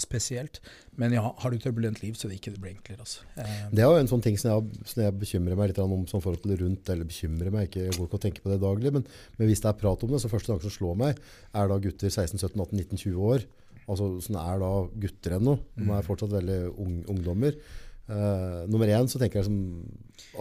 spesielt. 0.01 0.61
Men 0.99 1.13
ja, 1.15 1.23
har 1.39 1.53
du 1.53 1.59
turbulent 1.63 2.01
liv, 2.03 2.17
så 2.19 2.27
det 2.27 2.41
ikke 2.41 2.55
det 2.55 2.61
blir 2.63 2.73
enklere. 2.75 3.05
Altså. 3.05 3.23
Eh, 3.39 3.67
Det 3.71 3.85
er 3.85 3.91
jo 3.91 4.01
en 4.01 4.11
sånn 4.11 4.25
ting 4.25 4.39
som 4.41 4.51
jeg, 4.51 4.87
som 4.91 5.03
jeg 5.05 5.17
bekymrer 5.21 5.59
meg 5.59 5.71
litt 5.71 5.79
om 5.83 6.07
som 6.11 6.23
forhold 6.25 6.43
til 6.43 6.57
rundt, 6.65 6.89
eller 6.91 7.09
bekymrer 7.09 7.53
meg, 7.55 7.69
ikke, 7.69 7.85
jeg 7.87 7.97
går 7.99 8.09
ikke 8.09 8.19
og 8.19 8.25
tenker 8.25 8.47
på 8.47 8.51
det 8.51 8.61
daglig, 8.65 8.95
men, 8.97 9.07
men 9.39 9.51
hvis 9.51 9.63
det 9.63 9.71
er 9.71 9.79
prat 9.79 10.03
om 10.03 10.11
det, 10.15 10.23
så 10.23 10.33
første 10.33 10.51
tanke 10.51 10.67
som 10.67 10.75
slår 10.75 10.99
meg, 10.99 11.21
er 11.55 11.71
da 11.71 11.79
gutter 11.87 12.11
16, 12.11 12.41
17, 12.43 12.59
18, 12.59 12.81
19, 12.83 13.03
20 13.05 13.31
år, 13.35 13.47
altså 13.89 14.21
sånn 14.25 14.39
er 14.41 14.61
da 14.63 14.71
gutter 15.05 15.37
ennå, 15.39 15.59
de 15.77 15.89
er 15.91 16.07
fortsatt 16.07 16.33
veldig 16.35 16.61
ung, 16.81 17.01
ungdommer. 17.13 17.57
Uh, 18.05 18.67
nummer 18.69 18.91
én 18.93 19.09
så 19.09 19.17
tenker 19.21 19.41
jeg 19.41 19.47
som 19.49 19.59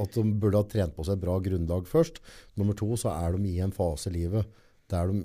at 0.01 0.11
de 0.17 0.23
burde 0.35 0.59
ha 0.59 0.67
trent 0.67 0.95
på 0.97 1.05
seg 1.07 1.15
et 1.15 1.21
bra 1.23 1.37
grunnlag 1.39 1.87
først. 1.87 2.19
Nummer 2.59 2.75
to 2.75 2.89
så 2.99 3.13
er 3.15 3.37
de 3.37 3.53
i 3.53 3.61
en 3.63 3.71
fase 3.75 4.09
i 4.11 4.17
livet 4.17 4.49
der 4.91 5.07
de 5.13 5.21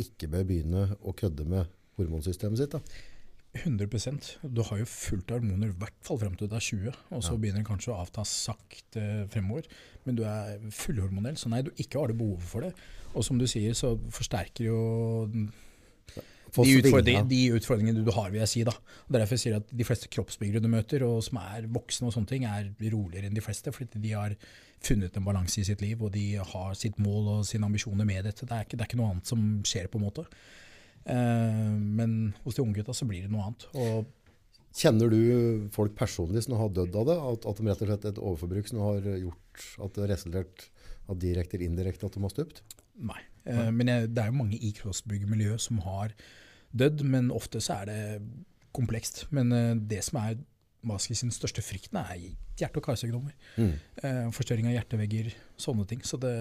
ikke 0.00 0.30
bør 0.32 0.46
begynne 0.48 0.86
å 1.04 1.12
kødde 1.12 1.44
med 1.46 1.68
hormonsystemet 2.00 2.58
sitt. 2.62 2.72
Da. 2.72 2.80
100% 3.52 4.38
Du 4.48 4.62
har 4.64 4.78
jo 4.80 4.86
fullt 4.88 5.28
av 5.30 5.42
hormoner, 5.42 5.68
i 5.68 5.76
hvert 5.76 5.98
fall 6.06 6.18
frem 6.22 6.36
til 6.40 6.48
du 6.48 6.54
er 6.56 6.64
20, 6.64 6.94
og 7.12 7.20
så 7.22 7.34
Ja. 7.34 7.36
begynner 7.36 7.60
det 7.60 7.68
kanskje 7.68 7.92
å 7.92 8.00
avta 8.00 8.24
sakte 8.24 9.28
fremover. 9.28 9.68
Men 10.06 10.16
du 10.16 10.22
er 10.24 10.58
fullhormonell, 10.70 11.36
så 11.36 11.50
nei, 11.50 11.60
du 11.60 11.70
ikke 11.76 12.00
har 12.00 12.08
det 12.08 12.16
behovet 12.16 12.48
for 12.48 12.60
det. 12.62 12.72
Og 13.14 13.22
som 13.22 13.36
du 13.38 13.44
sier, 13.44 13.74
så 13.74 13.98
forsterker 14.10 14.64
jo 14.64 15.50
de, 16.52 16.74
utfordringene, 16.82 17.28
de 17.30 17.40
utfordringene 17.56 18.04
du 18.04 18.10
har, 18.12 18.28
vil 18.32 18.42
jeg 18.42 18.50
si. 18.50 18.64
da. 18.68 18.74
Og 19.06 19.16
derfor 19.16 19.40
sier 19.40 19.54
jeg 19.54 19.62
sier 19.62 19.62
at 19.62 19.78
De 19.80 19.86
fleste 19.88 20.10
kroppsbyggere 20.12 20.60
du 20.60 20.68
møter, 20.72 21.04
og 21.06 21.22
som 21.24 21.40
er 21.40 21.68
voksne, 21.72 22.10
og 22.10 22.16
sånne 22.16 22.28
ting, 22.28 22.44
er 22.48 22.68
roligere 22.92 23.30
enn 23.30 23.38
de 23.38 23.44
fleste. 23.44 23.72
Fordi 23.72 24.02
de 24.02 24.12
har 24.12 24.36
funnet 24.82 25.16
en 25.16 25.24
balanse 25.26 25.62
i 25.62 25.66
sitt 25.66 25.84
liv, 25.84 26.02
og 26.02 26.12
de 26.16 26.26
har 26.36 26.74
sitt 26.78 26.98
mål 27.00 27.30
og 27.36 27.46
sine 27.48 27.68
ambisjoner 27.68 28.08
med 28.08 28.26
dette. 28.28 28.48
Det 28.48 28.56
er 28.56 28.66
ikke, 28.66 28.76
det 28.76 28.84
er 28.84 28.90
ikke 28.90 29.00
noe 29.00 29.14
annet 29.14 29.32
som 29.32 29.46
skjer, 29.68 29.88
på 29.92 30.00
en 30.00 30.06
måte. 30.08 30.26
Eh, 31.08 31.70
men 32.00 32.34
hos 32.44 32.58
de 32.58 32.64
unge 32.66 32.80
gutta 32.80 32.94
så 32.96 33.08
blir 33.08 33.24
det 33.24 33.32
noe 33.32 33.48
annet. 33.48 33.70
Og 33.72 34.10
Kjenner 34.72 35.10
du 35.12 35.68
folk 35.68 35.92
personlig 35.92 36.46
som 36.46 36.54
har 36.56 36.70
dødd 36.72 36.94
av 36.96 37.08
det? 37.10 37.16
At, 37.32 37.48
at 37.50 37.58
de 37.58 37.66
rett 37.68 37.82
og 37.84 37.90
slett 37.90 38.06
et 38.08 38.20
overforbruk 38.22 38.70
som 38.70 38.78
har 38.80 39.08
gjort 39.20 39.66
at 39.84 39.92
det 39.92 40.00
har 40.00 40.12
resultert 40.14 40.64
at 41.12 41.20
direkte 41.20 41.58
eller 41.58 41.68
indirekte 41.68 42.08
at 42.08 42.16
de 42.16 42.22
har 42.24 42.32
stupt? 42.32 42.62
nei. 42.96 43.18
Eh, 43.44 43.70
men 43.74 43.90
jeg, 43.90 44.10
det 44.14 44.22
er 44.22 44.30
jo 44.30 44.38
mange 44.38 44.58
i 44.58 44.70
crossbyggermiljøet 44.76 45.64
som 45.64 45.80
har 45.84 46.14
dødd, 46.76 47.04
men 47.04 47.30
ofte 47.34 47.60
så 47.62 47.82
er 47.82 47.90
det 47.90 48.00
komplekst. 48.76 49.26
Men 49.30 49.52
eh, 49.52 49.74
det 49.76 50.02
som 50.06 50.20
er 50.22 50.40
Maskis 50.82 51.04
skal 51.04 51.14
jeg 51.14 51.20
si, 51.20 51.26
den 51.28 51.36
største 51.36 51.62
frykten, 51.62 51.98
er 52.00 52.22
hjerte- 52.58 52.80
og 52.80 52.82
karsykdommer. 52.88 53.34
Mm. 53.54 53.72
Eh, 54.02 54.24
forstørring 54.34 54.66
av 54.66 54.74
hjertevegger, 54.74 55.28
sånne 55.60 55.86
ting. 55.86 56.00
Så 56.02 56.18
det 56.18 56.32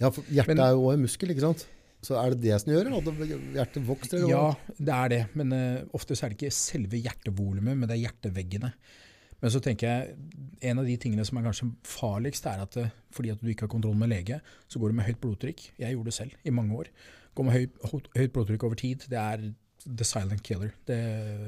Ja, 0.00 0.08
for 0.08 0.22
hjertet 0.24 0.56
Men- 0.56 0.64
er 0.64 0.70
jo 0.72 0.86
også 0.86 0.94
en 0.96 1.02
muskel, 1.04 1.30
ikke 1.30 1.44
sant? 1.44 1.66
Så 2.02 2.16
er 2.18 2.30
det 2.30 2.40
det 2.42 2.60
som 2.60 2.72
gjør? 2.72 2.88
At 2.98 3.04
hjertet 3.54 3.86
vokser? 3.86 4.16
eller 4.18 4.28
Ja, 4.28 4.54
det 4.78 4.88
er 4.88 5.08
det. 5.08 5.20
Men 5.36 5.52
uh, 5.52 5.84
ofte 5.94 6.16
er 6.18 6.30
det 6.32 6.38
ikke 6.40 6.50
selve 6.50 6.98
hjertevolumet, 6.98 7.76
men 7.76 7.86
det 7.86 7.94
er 7.94 8.08
hjerteveggene. 8.08 8.72
Men 9.42 9.50
så 9.50 9.60
tenker 9.62 9.88
jeg, 9.88 10.12
en 10.70 10.78
av 10.78 10.86
de 10.86 10.94
tingene 11.02 11.24
som 11.26 11.38
er 11.40 11.48
kanskje 11.48 11.66
farligst, 11.86 12.44
er 12.46 12.62
at 12.62 12.76
det, 12.78 12.84
fordi 13.14 13.32
at 13.34 13.40
du 13.42 13.50
ikke 13.50 13.66
har 13.66 13.72
kontroll 13.72 13.96
med 13.98 14.12
lege, 14.12 14.38
så 14.70 14.78
går 14.78 14.92
du 14.92 14.98
med 15.00 15.08
høyt 15.08 15.18
blodtrykk. 15.24 15.64
Jeg 15.82 15.96
gjorde 15.96 16.12
det 16.12 16.14
selv 16.14 16.36
i 16.46 16.54
mange 16.54 16.76
år. 16.78 16.92
Går 17.34 17.48
med 17.48 17.56
høyt, 17.56 17.80
høyt, 18.14 18.32
blodtrykk 18.36 18.66
over 18.68 18.78
tid, 18.78 19.08
det 19.10 19.18
er 19.18 19.48
the 19.82 20.06
silent 20.06 20.44
killer. 20.46 20.70
Det, 20.86 20.98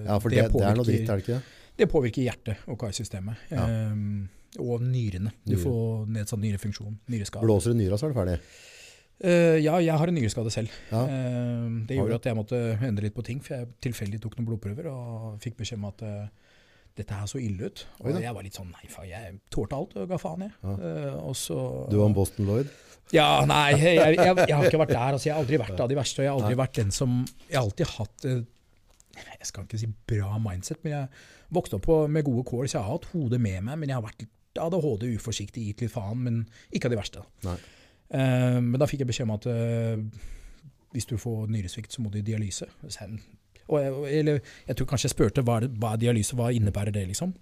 Ja, 0.06 0.18
for 0.18 0.32
det, 0.32 0.42
det, 0.50 0.64
er 0.66 0.80
noe 0.80 0.88
dritt, 0.88 1.06
er 1.06 1.20
det 1.20 1.26
ikke? 1.26 1.40
Det 1.78 1.90
påvirker 1.90 2.26
hjertet 2.26 2.66
og 2.70 2.78
karsystemet. 2.82 3.46
Ja. 3.50 3.66
Um, 3.92 4.28
og 4.62 4.82
nyrene. 4.82 5.32
Du 5.42 5.54
Nyre. 5.54 5.62
får 5.62 6.06
nedsatt 6.14 6.42
nyrefunksjon, 6.42 6.98
nyreskade. 7.10 7.46
Blåser 7.46 7.74
du 7.74 7.78
nyra, 7.78 7.98
så 7.98 8.06
er 8.06 8.14
det 8.14 8.18
ferdig. 8.18 8.38
Uh, 9.24 9.56
ja, 9.62 9.78
jeg 9.82 9.98
har 9.98 10.10
en 10.10 10.18
nyreskade 10.18 10.50
selv. 10.54 10.74
Ja. 10.90 11.04
Uh, 11.06 11.82
det 11.86 11.98
gjorde 11.98 12.18
at 12.18 12.26
jeg 12.30 12.38
måtte 12.38 12.60
endre 12.74 13.06
litt 13.06 13.14
på 13.14 13.26
ting, 13.26 13.42
for 13.42 13.58
jeg 13.58 13.70
tilfeldig 13.86 14.22
tok 14.22 14.34
noen 14.38 14.50
blodprøver 14.50 14.90
og 14.90 15.38
fikk 15.42 15.58
beskjed 15.62 15.78
om 15.78 15.88
at 15.90 16.02
eh, 16.06 16.43
dette 16.98 17.16
her 17.18 17.26
så 17.30 17.40
ille 17.42 17.68
ut. 17.68 17.84
Oi 18.04 18.14
jeg 18.22 18.34
var 18.36 18.44
litt 18.46 18.56
sånn 18.56 18.70
nei 18.70 18.88
faen, 18.90 19.08
jeg 19.10 19.38
tålte 19.52 19.78
alt 19.78 19.94
og 19.98 20.10
ga 20.10 20.18
faen, 20.20 20.44
jeg. 20.46 20.52
Ja. 20.62 20.74
Uh, 20.78 21.16
og 21.30 21.36
så 21.38 21.56
Du 21.90 21.98
og 22.00 22.14
Boston 22.16 22.46
Lloyd? 22.48 22.70
Ja, 23.12 23.44
nei, 23.48 23.74
jeg, 23.76 23.98
jeg, 23.98 24.16
jeg 24.16 24.56
har 24.56 24.66
ikke 24.68 24.80
vært 24.80 24.94
der. 24.94 25.16
Altså, 25.16 25.28
jeg 25.28 25.34
har 25.34 25.42
aldri 25.42 25.58
vært 25.60 25.82
av 25.84 25.90
de 25.90 25.96
verste. 25.98 26.22
Og 26.22 26.24
jeg 26.24 26.32
har 26.32 26.38
aldri 26.40 26.58
vært 26.58 26.78
den 26.80 26.94
som 26.94 27.16
Jeg 27.50 27.58
har 27.58 27.66
alltid 27.66 27.90
hatt 27.98 28.28
uh, 28.30 28.38
Jeg 29.18 29.50
skal 29.50 29.66
ikke 29.66 29.82
si 29.82 29.90
bra 30.14 30.38
mindset, 30.42 30.80
men 30.86 30.96
jeg 30.96 31.10
vokste 31.54 31.78
opp 31.78 31.84
på, 31.86 31.98
med 32.10 32.24
gode 32.26 32.46
kår, 32.48 32.64
så 32.70 32.78
jeg 32.78 32.86
har 32.86 32.96
hatt 32.96 33.10
hodet 33.12 33.42
med 33.42 33.60
meg. 33.66 33.80
Men 33.82 33.92
jeg 33.92 33.98
har 33.98 34.06
vært 34.06 34.24
litt 34.24 34.62
ADHD, 34.64 35.08
uforsiktig, 35.18 35.66
gitt 35.68 35.84
litt 35.84 35.92
faen, 35.92 36.22
men 36.24 36.40
ikke 36.72 36.88
av 36.88 36.94
de 36.94 36.98
verste. 37.02 37.26
Nei. 37.44 37.58
Eh, 38.14 38.58
men 38.62 38.78
da 38.78 38.86
fikk 38.86 39.02
jeg 39.02 39.08
beskjed 39.10 39.26
om 39.26 39.34
at 39.34 39.48
hvis 40.94 41.08
du 41.10 41.16
får 41.18 41.48
nyresvikt, 41.50 41.94
så 41.94 42.04
må 42.04 42.12
du 42.12 42.20
i 42.20 42.26
dialyse. 42.26 42.68
Så 42.86 43.00
jeg- 43.02 43.18
Og 43.68 43.80
jeg, 43.80 44.20
eller, 44.20 44.40
jeg 44.68 44.76
tror 44.76 44.88
kanskje 44.90 45.08
jeg 45.08 45.14
spurte 45.14 45.44
hva, 45.46 45.60
hva 45.80 45.94
er 45.94 46.02
dialyse, 46.02 46.36
hva 46.36 46.50
innebærer 46.52 46.94
det, 46.94 47.06
liksom? 47.12 47.32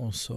Og 0.00 0.14
så 0.16 0.36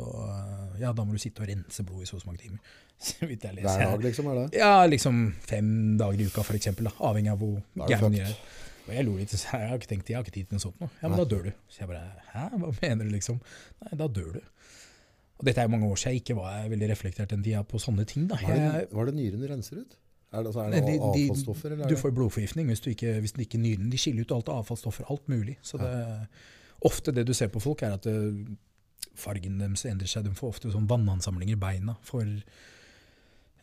Ja, 0.81 0.91
da 0.93 1.03
må 1.05 1.15
du 1.15 1.21
sitte 1.21 1.41
og 1.43 1.49
rense 1.49 1.83
blod 1.87 2.03
i 2.03 2.07
så 2.09 2.17
og 2.17 2.23
så 2.23 2.29
mange 2.29 2.43
timer. 2.43 2.59
Så 2.99 3.23
vidt 3.29 3.45
jeg 3.47 3.63
Hver 3.63 3.79
dag, 3.79 4.01
liksom? 4.03 4.27
er 4.27 4.35
det? 4.35 4.59
Ja, 4.59 4.85
liksom 4.85 5.19
fem 5.47 5.69
dager 5.97 6.19
i 6.19 6.25
uka, 6.27 6.43
for 6.43 6.57
eksempel, 6.57 6.89
da, 6.89 6.91
avhengig 7.07 7.31
av 7.31 7.37
hvor 7.39 7.53
du 7.55 7.83
gæren 7.85 8.11
fucked. 8.11 8.25
er. 8.25 8.65
Og 8.89 8.95
jeg 8.97 9.05
lo 9.07 9.13
litt, 9.15 9.31
så 9.31 9.53
jeg 9.53 9.69
har 9.69 9.79
ikke 9.79 9.87
tenkt, 9.93 10.09
jeg 10.11 10.17
har 10.17 10.25
ikke 10.25 10.33
tid 10.35 10.49
til 10.49 10.57
noe 10.57 10.63
sånt 10.65 10.81
nå. 10.83 10.89
Ja, 10.97 11.07
men 11.07 11.15
Nei. 11.15 11.19
da 11.21 11.29
dør 11.31 11.45
du. 11.47 11.51
Så 11.71 11.83
jeg 11.83 11.89
bare, 11.93 12.01
hæ, 12.33 12.43
hva 12.59 12.71
mener 12.81 13.07
du 13.07 13.13
liksom? 13.13 13.37
Nei, 13.85 13.91
da 14.01 14.07
dør 14.19 14.33
du. 14.35 14.41
Og 15.39 15.47
dette 15.47 15.61
er 15.63 15.69
jo 15.69 15.73
mange 15.77 15.87
år 15.87 16.01
siden 16.01 16.17
jeg 16.17 16.23
ikke 16.25 16.35
var 16.41 16.67
veldig 16.73 16.89
reflektert 16.91 17.31
den 17.31 17.45
tida 17.45 17.61
på 17.63 17.79
sånne 17.79 18.03
ting 18.09 18.27
da. 18.27 18.35
Var 18.43 18.59
det, 18.59 18.85
hva 18.91 19.05
er 19.05 19.11
det 19.11 19.15
nyrene 19.21 19.51
renser 19.53 19.79
ut? 19.85 19.95
Er 20.31 20.43
det, 20.43 20.47
altså, 20.51 20.59
er 20.61 20.69
det 20.71 20.83
de- 20.85 20.91
de- 20.93 21.29
avfallsstoffer? 21.29 21.71
Eller 21.71 21.85
er 21.85 21.89
du 21.89 21.95
får 21.97 22.11
blodforgiftning 22.13 22.67
hvis, 22.69 22.79
du 22.85 22.89
ikke, 22.91 23.19
hvis 23.19 23.31
det 23.33 23.47
ikke 23.47 23.57
nyren. 23.61 23.89
De 23.89 23.97
skiller 23.97 24.21
ut 24.21 24.31
alt 24.35 24.49
avfallsstoffer, 24.53 25.05
alt 25.09 25.27
mulig. 25.29 25.57
Så 25.61 25.77
det, 25.81 26.27
ofte 26.85 27.11
det 27.11 27.25
du 27.27 27.33
ser 27.33 27.47
på 27.49 27.59
folk 27.59 27.81
er 27.83 27.93
at 27.97 28.03
det, 28.03 28.57
fargen 29.15 29.57
deres 29.59 29.85
endrer 29.85 30.07
seg. 30.07 30.23
De 30.23 30.29
får 30.37 30.49
ofte 30.53 30.71
sånn 30.71 30.87
vannansamlinger 30.87 31.57
i 31.57 31.59
beina. 31.59 31.95
For, 32.03 32.21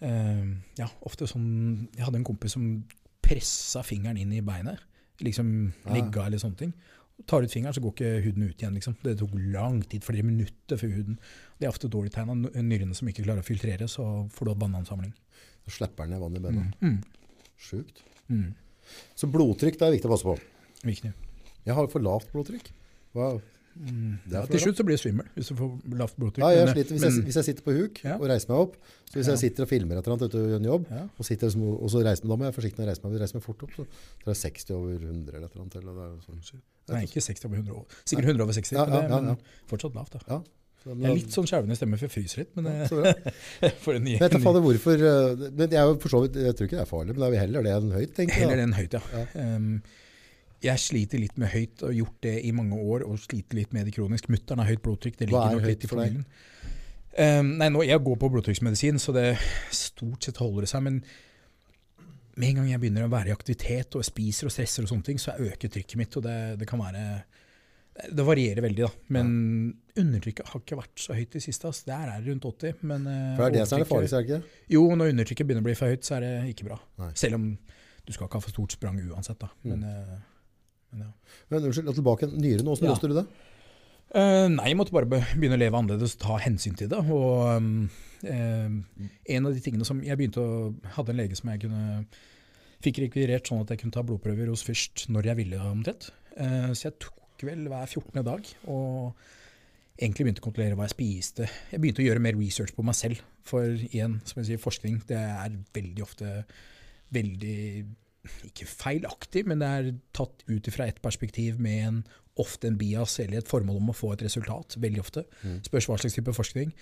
eh, 0.01 0.45
ja, 0.79 0.89
ofte 1.07 1.27
sånn, 1.31 1.89
jeg 1.97 2.05
hadde 2.05 2.21
en 2.21 2.25
kompis 2.29 2.57
som 2.57 2.85
pressa 3.23 3.83
fingeren 3.87 4.19
inn 4.21 4.33
i 4.37 4.43
beinet. 4.45 4.79
Liksom 5.25 5.73
legga 5.89 6.27
eller 6.27 6.39
sånne 6.43 6.57
ting. 6.61 6.75
Tar 7.27 7.43
ut 7.47 7.51
fingeren, 7.51 7.73
så 7.73 7.81
går 7.81 7.95
ikke 7.95 8.25
huden 8.27 8.43
ut 8.51 8.59
igjen. 8.61 8.75
Liksom. 8.77 8.97
Det 9.03 9.15
tok 9.19 9.31
lang 9.35 9.81
tid, 9.89 10.05
flere 10.05 10.23
minutter 10.27 10.77
før 10.77 10.93
huden. 10.93 11.19
Det 11.59 11.65
er 11.67 11.73
ofte 11.73 11.89
dårlig 11.89 12.13
tegn 12.13 12.29
av 12.29 12.37
nyrene 12.63 12.95
som 12.95 13.09
ikke 13.09 13.25
klarer 13.25 13.41
å 13.41 13.47
filtrere, 13.47 13.89
så 13.89 14.29
får 14.31 14.45
du 14.51 14.55
vannansamling. 14.61 15.15
Så 15.67 15.77
slipper 15.81 16.07
den 16.07 16.15
ned 16.15 16.23
vann 16.23 16.37
i 16.39 16.43
beina. 16.45 16.65
Mm. 16.81 17.03
Sjukt. 17.59 18.03
Mm. 18.31 18.55
Så 19.19 19.27
blodtrykk 19.31 19.79
det 19.81 19.87
er 19.89 19.95
viktig 19.97 20.09
å 20.09 20.15
passe 20.15 20.27
på. 20.29 20.37
Viktig. 20.87 21.13
Jeg 21.67 21.75
har 21.75 21.89
for 21.91 22.05
lavt 22.05 22.31
blodtrykk. 22.33 22.69
Wow. 23.17 23.41
Mm. 23.77 24.15
Ja, 24.33 24.41
til 24.49 24.61
slutt 24.63 24.79
så 24.79 24.85
blir 24.89 24.97
du 24.97 25.03
svimmel 25.03 25.27
hvis 25.37 25.51
du 25.51 25.57
får 25.59 25.97
lavt 25.99 26.15
blodtrykk. 26.17 26.39
Ja, 26.45 26.49
jeg 26.55 26.65
men- 26.69 26.75
sliter 26.77 26.95
hvis, 26.97 27.03
jeg, 27.05 27.25
hvis 27.27 27.37
jeg 27.41 27.45
sitter 27.51 27.63
på 27.67 27.75
huk 27.77 27.99
Ja. 28.05 28.15
og 28.17 28.29
reiser 28.31 28.49
meg 28.49 28.59
opp. 28.63 28.77
Så 29.11 29.19
hvis 29.19 29.29
jeg 29.29 29.39
sitter 29.43 29.63
og 29.67 29.69
filmer 29.69 29.99
et 29.99 30.07
eller 30.07 30.17
annet 30.17 30.31
ute 30.31 30.39
og 30.41 30.49
gjør 30.53 30.61
en 30.63 30.71
jobb, 30.71 30.87
og, 31.19 31.25
sitter, 31.27 31.47
og 31.47 31.91
så 31.93 32.01
reiser 32.07 32.25
meg, 32.25 32.31
da 32.31 32.37
må 32.41 32.45
jeg 32.49 32.55
forsiktig 32.57 32.79
når 32.79 32.87
jeg 32.87 32.91
reiser 32.95 33.05
meg, 33.11 33.21
reiser 33.21 33.37
meg 33.37 33.45
fort 33.45 33.63
opp, 33.67 33.73
så 33.77 33.85
det 34.25 34.33
er 34.33 34.41
60 34.41 34.71
over 34.79 34.95
100 34.97 35.35
eller 35.35 35.47
et 35.47 35.53
eller 35.53 35.63
annet. 35.67 35.77
Eller 35.77 35.93
det 35.93 36.07
er 36.07 36.41
sånn. 36.47 36.63
Nei, 36.89 37.03
ikke 37.05 37.21
60 37.27 37.45
over 37.51 37.57
100. 37.57 37.85
Sikkert 38.07 38.25
100 38.31 38.43
over 38.47 38.53
60, 38.57 38.73
Ja, 38.73 38.85
men, 38.87 38.95
det, 38.97 39.11
ja, 39.11 39.21
men 39.21 39.37
fortsatt 39.69 39.95
lavt. 39.99 40.17
da. 40.27 40.41
Men, 40.87 41.03
Jeg 41.03 41.11
er 41.11 41.19
litt 41.19 41.35
sånn 41.35 41.49
skjelvende 41.51 41.77
stemmen, 41.79 41.99
for 41.99 42.07
jeg 42.07 42.15
fryser 42.15 42.43
litt. 42.45 42.53
Men 42.55 42.69
ja, 42.71 43.71
for 43.85 43.99
en 43.99 44.05
ny, 44.07 44.17
Jeg 44.21 44.41
fader 44.45 44.63
hvorfor 44.63 45.07
eh, 45.11 45.47
men 45.59 45.75
jeg, 45.75 45.95
vidt, 45.99 46.39
jeg 46.47 46.59
tror 46.59 46.69
ikke 46.69 46.79
det 46.79 46.83
er 46.85 46.91
farlig, 46.91 47.15
men 47.15 47.23
det 47.23 47.29
er 47.29 47.35
vi 47.35 47.41
heller 47.43 47.67
det 47.67 47.73
enn 47.75 47.95
høyt, 47.97 48.13
tenker 48.15 48.37
jeg. 48.37 48.43
Heller 48.45 48.61
det 48.61 48.67
den 48.69 48.77
høyt, 48.77 48.99
ja. 48.99 49.03
Ja. 49.17 49.47
Um, 49.57 49.71
jeg 50.65 50.83
sliter 50.83 51.21
litt 51.21 51.37
med 51.43 51.51
høyt, 51.53 51.83
og 51.83 51.91
har 51.91 51.97
gjort 51.99 52.19
det 52.27 52.35
i 52.49 52.53
mange 52.55 52.79
år, 52.79 53.05
og 53.07 53.19
sliter 53.23 53.59
litt 53.59 53.75
med 53.77 53.89
det 53.89 53.95
kronisk. 53.97 54.31
Mutter'n 54.33 54.63
har 54.63 54.71
høyt 54.71 54.83
blodtrykk. 54.85 55.19
Det 55.19 55.29
ligger 55.29 55.57
nok 55.59 55.67
høyt 55.67 55.73
litt 55.75 55.87
i 55.87 55.91
familien. 55.91 56.27
Um, 57.17 57.55
nei, 57.61 57.69
nå, 57.73 57.83
Jeg 57.87 58.03
går 58.05 58.19
på 58.21 58.31
blodtrykksmedisin, 58.33 59.01
så 59.03 59.15
det 59.17 59.31
stort 59.75 60.27
sett 60.27 60.41
holder 60.43 60.67
det 60.67 60.71
seg. 60.73 60.85
Men 60.87 61.01
med 62.37 62.51
en 62.51 62.61
gang 62.61 62.71
jeg 62.71 62.83
begynner 62.83 63.07
å 63.07 63.13
være 63.13 63.33
i 63.33 63.35
aktivitet 63.37 63.97
og 63.97 64.05
spiser 64.07 64.49
og 64.49 64.55
stresser, 64.55 64.85
og 64.85 64.93
sånne 64.93 65.07
ting, 65.11 65.21
så 65.21 65.37
øker 65.41 65.73
trykket 65.73 65.99
mitt. 66.01 66.17
og 66.19 66.27
Det, 66.27 66.39
det 66.61 66.69
kan 66.69 66.83
være 66.83 67.05
Det 67.97 68.25
varierer 68.27 68.61
veldig, 68.61 68.83
da. 68.85 68.91
Men 69.17 69.29
undertrykket 69.97 70.51
har 70.53 70.61
ikke 70.61 70.77
vært 70.77 71.01
så 71.01 71.15
høyt 71.17 71.37
i 71.39 71.41
siste. 71.41 71.71
ass. 71.71 71.83
Der 71.87 72.11
er 72.13 72.21
det 72.21 72.29
rundt 72.29 72.45
80. 72.45 72.83
Men 72.83 73.07
eh, 73.09 73.33
For 73.39 73.47
det 73.47 73.49
er 73.49 73.65
det 73.65 73.69
som 73.71 73.79
er 73.79 73.85
det 73.85 73.89
farligste, 73.89 74.21
er 74.21 74.27
det 74.27 74.39
ikke? 74.41 74.63
Jo, 74.77 74.83
når 75.01 75.13
undertrykket 75.15 75.49
begynner 75.49 75.65
å 75.65 75.69
bli 75.71 75.77
for 75.79 75.93
høyt, 75.95 76.05
så 76.05 76.19
er 76.19 76.27
det 76.27 76.33
ikke 76.53 76.69
bra. 76.69 76.79
Nei. 77.01 77.11
Selv 77.17 77.39
om 77.39 77.47
du 78.07 78.13
skal 78.15 78.29
ikke 78.29 78.39
ha 78.39 78.45
for 78.45 78.55
stort 78.55 78.77
sprang 78.77 79.01
uansett. 79.01 79.41
da. 79.41 79.49
Men, 79.65 79.83
eh, 79.89 80.17
men 80.93 81.07
ja. 81.07 81.11
Men 81.51 81.69
unnskyld, 81.71 81.95
tilbake 81.97 82.29
nyren, 82.35 82.69
hvordan 82.69 82.85
Ja. 82.91 82.93
løste 82.95 83.09
du 83.09 83.17
det? 83.21 83.27
Uh, 84.15 84.47
nei, 84.53 84.69
jeg 84.71 84.77
måtte 84.79 84.95
bare 84.95 85.09
begynne 85.11 85.57
å 85.57 85.59
leve 85.59 85.75
annerledes 85.81 86.15
og 86.15 86.21
ta 86.23 86.37
hensyn 86.39 86.77
til 86.79 86.89
det. 86.93 87.01
Og 87.11 87.57
um, 87.57 87.89
uh, 88.23 89.03
en 89.35 89.49
av 89.49 89.57
de 89.57 89.61
tingene 89.65 89.85
som 89.89 89.99
Jeg 90.05 90.17
begynte 90.21 90.45
å 90.45 90.75
hadde 90.95 91.11
en 91.11 91.19
lege 91.19 91.35
som 91.37 91.51
jeg 91.51 91.65
kunne 91.65 92.07
fikk 92.85 93.01
rekvirert 93.03 93.49
sånn 93.49 93.65
at 93.65 93.73
jeg 93.73 93.81
kunne 93.83 93.97
ta 93.97 94.05
blodprøver 94.07 94.47
hos 94.53 94.63
først 94.63 95.09
når 95.11 95.33
jeg 95.33 95.41
ville, 95.41 95.59
omtrent. 95.59 96.11
Uh, 96.39 96.71
så 96.77 96.87
jeg 96.91 96.99
tok 97.03 97.17
vel 97.45 97.67
hver 97.69 97.91
14. 97.91 98.23
dag. 98.25 98.49
Og 98.73 99.13
egentlig 99.97 100.27
begynte 100.27 100.43
å 100.45 100.47
kontrollere 100.47 100.79
hva 100.79 100.89
jeg 100.89 100.95
spiste. 100.97 101.51
Jeg 101.73 101.83
begynte 101.83 102.05
å 102.05 102.07
gjøre 102.07 102.25
mer 102.25 102.39
research 102.39 102.75
på 102.77 102.85
meg 102.87 102.97
selv. 102.99 103.21
For 103.47 103.69
igjen, 103.91 104.19
som 104.25 104.41
jeg 104.41 104.51
sier, 104.53 104.63
forskning 104.63 105.03
det 105.09 105.21
er 105.21 105.61
veldig 105.77 106.07
ofte 106.07 106.33
veldig 107.15 107.59
ikke 108.49 108.67
feilaktig, 108.67 109.45
men 109.47 109.61
det 109.63 109.67
er 109.71 109.91
tatt 110.17 110.43
ut 110.49 110.71
fra 110.75 110.89
ett 110.91 110.99
perspektiv 111.03 111.61
med 111.63 111.83
en, 111.87 111.99
ofte 112.43 112.69
en 112.69 112.79
bias 112.79 113.21
eller 113.23 113.41
et 113.41 113.51
formål 113.51 113.79
om 113.81 113.93
å 113.93 113.97
få 113.97 114.13
et 114.15 114.25
resultat. 114.27 114.79
Veldig 114.83 115.03
ofte. 115.03 115.27
Mm. 115.45 115.61
Spørs 115.67 115.87
hva 115.91 115.99
slags 116.01 116.19
type 116.19 116.35
forskning. 116.35 116.73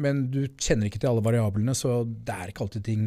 Men 0.00 0.26
du 0.32 0.42
kjenner 0.58 0.88
ikke 0.88 1.00
til 1.02 1.12
alle 1.12 1.24
variablene, 1.24 1.76
så 1.76 2.02
det 2.04 2.34
er 2.34 2.50
ikke 2.50 2.66
alltid 2.66 2.86
ting 2.88 3.04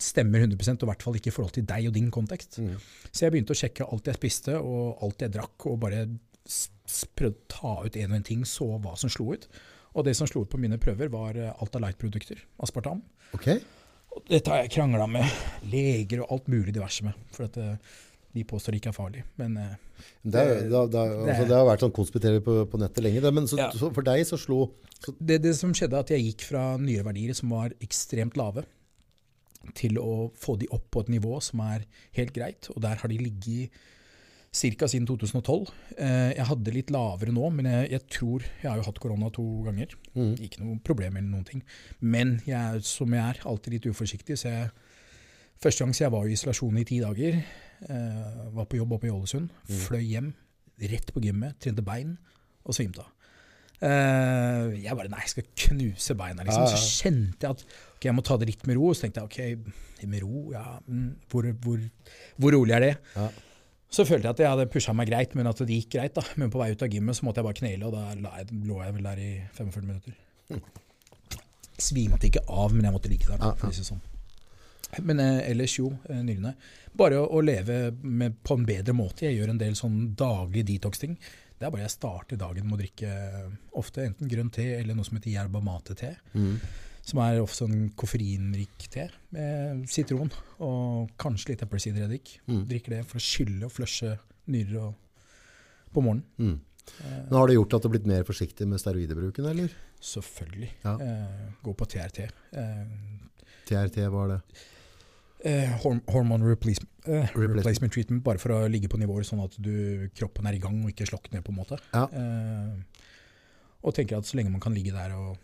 stemmer 0.00 0.42
100 0.42 0.58
og 0.74 0.82
i 0.82 0.88
hvert 0.90 1.02
fall 1.06 1.16
ikke 1.18 1.30
i 1.30 1.34
forhold 1.34 1.52
til 1.54 1.66
deg 1.68 1.86
og 1.88 1.94
din 1.94 2.10
kontekst. 2.14 2.58
Mm. 2.58 2.74
Så 3.10 3.24
jeg 3.26 3.34
begynte 3.34 3.54
å 3.54 3.58
sjekke 3.60 3.86
alt 3.86 4.08
jeg 4.10 4.18
spiste 4.18 4.56
og 4.58 5.02
alt 5.06 5.22
jeg 5.22 5.30
drakk, 5.36 5.66
og 5.70 5.78
bare 5.84 6.04
prøvde 7.14 7.36
å 7.38 7.48
ta 7.48 7.74
ut 7.86 7.96
en 8.00 8.10
og 8.12 8.16
en 8.18 8.26
ting, 8.26 8.42
så 8.48 8.66
hva 8.82 8.96
som 9.00 9.12
slo 9.12 9.30
ut. 9.34 9.46
Og 9.94 10.04
det 10.08 10.16
som 10.18 10.26
slo 10.26 10.42
ut 10.42 10.50
på 10.50 10.58
mine 10.58 10.76
prøver, 10.82 11.08
var 11.12 11.36
eh, 11.38 11.52
Alta 11.62 11.78
Light-produkter, 11.82 12.40
aspartam. 12.62 13.00
Okay. 13.38 13.60
Og 14.14 14.26
dette 14.30 14.50
har 14.50 14.64
jeg 14.64 14.72
krangla 14.74 15.06
med 15.10 15.24
leger 15.70 16.24
og 16.24 16.34
alt 16.34 16.50
mulig 16.50 16.74
diverse 16.74 17.06
med, 17.06 17.14
for 17.34 17.46
at 17.46 17.56
eh, 17.62 17.94
de 18.34 18.42
påstår 18.50 18.74
det 18.74 18.80
ikke 18.82 18.90
er 18.90 18.96
farlig. 18.98 19.22
Men 19.38 19.56
eh, 19.62 19.76
Det, 20.26 20.34
er, 20.40 20.48
Det- 20.48 20.68
det, 20.68 20.82
det, 20.90 20.90
det- 20.90 21.36
altså, 21.38 21.54
har 21.54 21.68
vært 21.70 21.84
sånn 21.86 21.94
konspiterende 21.94 22.42
på, 22.44 22.56
på 22.70 22.80
nettet 22.82 23.06
lenge, 23.06 23.30
men 23.30 23.46
så, 23.46 23.58
Ja. 23.62 23.70
så 23.70 23.92
for 23.94 24.02
deg 24.06 24.26
så 24.26 24.36
slo 24.42 24.64
så, 25.04 25.14
det, 25.20 25.40
det 25.46 25.54
som 25.58 25.72
skjedde, 25.76 25.98
at 26.02 26.10
jeg 26.10 26.24
gikk 26.26 26.46
fra 26.50 26.62
nyreverdier 26.80 27.34
som 27.38 27.50
var 27.54 27.74
ekstremt 27.84 28.36
lave, 28.40 28.64
til 29.74 29.98
å 30.00 30.30
få 30.36 30.56
de 30.60 30.68
opp 30.74 30.86
på 30.92 31.04
et 31.04 31.12
nivå 31.14 31.40
som 31.42 31.62
er 31.64 31.84
helt 32.18 32.32
greit. 32.36 32.68
Og 32.74 32.82
der 32.84 33.00
har 33.00 33.08
de 33.08 33.18
ligget 33.18 33.70
ca. 34.54 34.86
siden 34.86 35.06
2012. 35.06 35.70
Eh, 35.98 36.32
jeg 36.36 36.46
hadde 36.46 36.74
litt 36.74 36.92
lavere 36.94 37.34
nå, 37.34 37.48
men 37.50 37.66
jeg, 37.66 37.90
jeg 37.96 38.02
tror 38.14 38.44
Jeg 38.62 38.68
har 38.70 38.78
jo 38.78 38.86
hatt 38.86 39.00
korona 39.02 39.30
to 39.34 39.44
ganger. 39.66 39.96
mm. 40.14 40.34
Ikke 40.46 40.62
noe 40.62 40.78
problem 40.84 41.16
eller 41.16 41.30
noen 41.30 41.48
ting. 41.48 41.64
Men 42.00 42.40
jeg 42.46 42.58
er 42.58 42.84
som 42.86 43.12
jeg 43.12 43.24
er, 43.24 43.42
alltid 43.44 43.78
litt 43.78 43.88
uforsiktig. 43.90 44.38
Så 44.38 44.52
jeg, 44.52 44.70
første 45.62 45.84
gang 45.84 45.94
så 45.96 46.04
jeg 46.04 46.14
var 46.14 46.28
i 46.28 46.36
isolasjon 46.36 46.78
i 46.78 46.84
ti 46.84 47.00
dager. 47.02 47.40
Eh, 47.88 48.30
var 48.54 48.70
på 48.70 48.78
jobb 48.78 48.94
oppe 48.98 49.10
i 49.10 49.14
Ålesund. 49.14 49.50
Fløy 49.66 50.04
hjem, 50.06 50.30
rett 50.92 51.10
på 51.14 51.22
gymmet, 51.24 51.58
trente 51.62 51.82
bein 51.84 52.16
og 52.64 52.74
svimte 52.76 53.02
av. 53.02 53.10
Eh, 53.84 54.70
jeg 54.84 54.96
bare 54.96 55.10
Nei, 55.12 55.20
jeg 55.26 55.32
skal 55.34 55.48
knuse 55.66 56.14
beina, 56.16 56.46
liksom. 56.46 56.68
Så 56.70 57.02
kjente 57.02 57.44
jeg 57.44 57.58
at 57.58 57.64
ok, 58.04 58.10
jeg 58.10 58.16
må 58.16 58.24
ta 58.26 58.36
det 58.40 58.50
litt 58.52 58.68
med 58.68 58.78
ro. 58.78 58.92
Så 58.92 59.06
tenkte 59.06 59.24
jeg 59.24 59.58
ok, 59.58 59.74
med 60.04 60.22
ro, 60.24 60.44
ja 60.52 60.64
mm, 60.84 61.10
hvor, 61.32 61.48
hvor, 61.64 61.82
hvor 62.36 62.56
rolig 62.58 62.76
er 62.76 62.84
det? 62.84 62.94
Ja. 63.16 63.28
Så 63.94 64.04
følte 64.08 64.26
jeg 64.26 64.34
at 64.34 64.40
jeg 64.42 64.50
hadde 64.50 64.70
pusha 64.72 64.92
meg 64.96 65.08
greit, 65.08 65.36
men 65.38 65.46
at 65.46 65.60
det 65.62 65.76
gikk 65.76 65.92
greit. 65.96 66.16
da. 66.16 66.24
Men 66.40 66.50
på 66.52 66.60
vei 66.60 66.72
ut 66.74 66.82
av 66.82 66.90
gymmet 66.90 67.16
så 67.16 67.26
måtte 67.26 67.40
jeg 67.40 67.48
bare 67.48 67.60
knele, 67.60 67.86
og 67.88 67.94
da 67.94 68.48
lå 68.50 68.80
jeg 68.82 68.96
vel 68.96 69.06
der 69.06 69.20
i 69.22 69.30
45 69.54 69.86
minutter. 69.86 70.16
Svimte 71.78 72.28
ikke 72.28 72.42
av, 72.50 72.74
men 72.74 72.88
jeg 72.88 72.94
måtte 72.94 73.12
ligge 73.12 73.30
der. 73.30 73.38
da, 73.38 73.54
for 73.58 73.70
å 73.70 73.76
si 73.76 73.86
sånn. 73.86 74.02
Men 75.02 75.22
eh, 75.22 75.50
ellers 75.50 75.76
jo, 75.78 75.88
eh. 76.10 76.50
Bare 76.94 77.18
å, 77.18 77.26
å 77.38 77.40
leve 77.42 77.78
med, 78.02 78.36
på 78.46 78.58
en 78.58 78.66
bedre 78.66 78.94
måte. 78.94 79.26
Jeg 79.26 79.38
gjør 79.38 79.54
en 79.54 79.62
del 79.62 79.78
sånn 79.78 79.96
daglig 80.18 80.66
detox-ting. 80.68 81.16
Det 81.58 81.66
er 81.66 81.72
bare 81.72 81.86
jeg 81.86 81.94
starter 81.94 82.38
dagen 82.38 82.66
med 82.66 82.76
å 82.76 82.82
drikke 82.82 83.10
eh, 83.10 83.46
ofte 83.78 84.04
enten 84.08 84.30
grønn 84.30 84.50
te 84.54 84.66
eller 84.76 84.98
noe 84.98 85.06
som 85.06 85.18
heter 85.18 85.34
jerba 85.34 85.62
mate-te. 85.64 86.12
Mm. 86.34 86.58
Som 87.04 87.20
er 87.20 87.40
ofte 87.42 87.66
sånn 87.66 87.90
koffeinrik 88.00 88.86
te 88.90 89.08
med 89.34 89.82
sitron 89.92 90.30
og 90.64 91.10
kanskje 91.20 91.50
litt 91.52 91.64
eplesidereddik. 91.66 92.38
Mm. 92.48 92.62
Drikker 92.70 92.94
det 92.96 93.02
for 93.10 93.20
å 93.20 93.24
skylle 93.24 93.66
og 93.68 93.74
flushe 93.74 94.14
nyrer 94.48 94.78
og, 94.86 94.94
på 95.92 96.00
morgenen. 96.04 96.24
Mm. 96.40 96.54
Eh, 97.00 97.18
Men 97.28 97.36
har 97.38 97.48
det 97.50 97.58
gjort 97.58 97.76
at 97.76 97.82
du 97.84 97.88
har 97.90 97.94
blitt 97.98 98.08
mer 98.08 98.24
forsiktig 98.28 98.66
med 98.68 98.80
steroidebruken, 98.80 99.50
eller? 99.52 99.74
selvfølgelig. 100.04 100.70
Ja. 100.84 100.94
Eh, 101.00 101.44
gå 101.64 101.72
på 101.80 101.86
TRT. 101.88 102.24
Eh, 102.60 102.80
TRT, 103.68 104.02
hva 104.12 104.24
er 104.26 104.32
det? 104.34 104.40
eh, 105.44 105.70
hormone 106.12 106.44
replacement, 106.44 106.88
eh, 107.06 107.26
Replacement. 107.32 107.56
replacement 107.58 107.92
treatment, 107.92 108.22
bare 108.24 108.38
for 108.40 108.52
å 108.56 108.68
ligge 108.68 108.88
på 108.88 108.96
nivåer 109.00 109.24
sånn 109.28 109.42
at 109.44 109.56
du, 109.60 110.08
kroppen 110.16 110.46
er 110.48 110.56
i 110.56 110.60
gang 110.60 110.82
og 110.84 110.92
ikke 110.92 111.08
slokner, 111.08 111.42
på 111.44 111.52
en 111.52 111.58
måte. 111.60 111.78
Ja. 111.92 112.04
Eh, 112.08 113.02
og 113.84 113.92
tenker 113.96 114.16
at 114.20 114.24
så 114.28 114.36
lenge 114.40 114.52
man 114.52 114.60
kan 114.64 114.72
ligge 114.76 114.92
der 114.92 115.12
og 115.16 115.36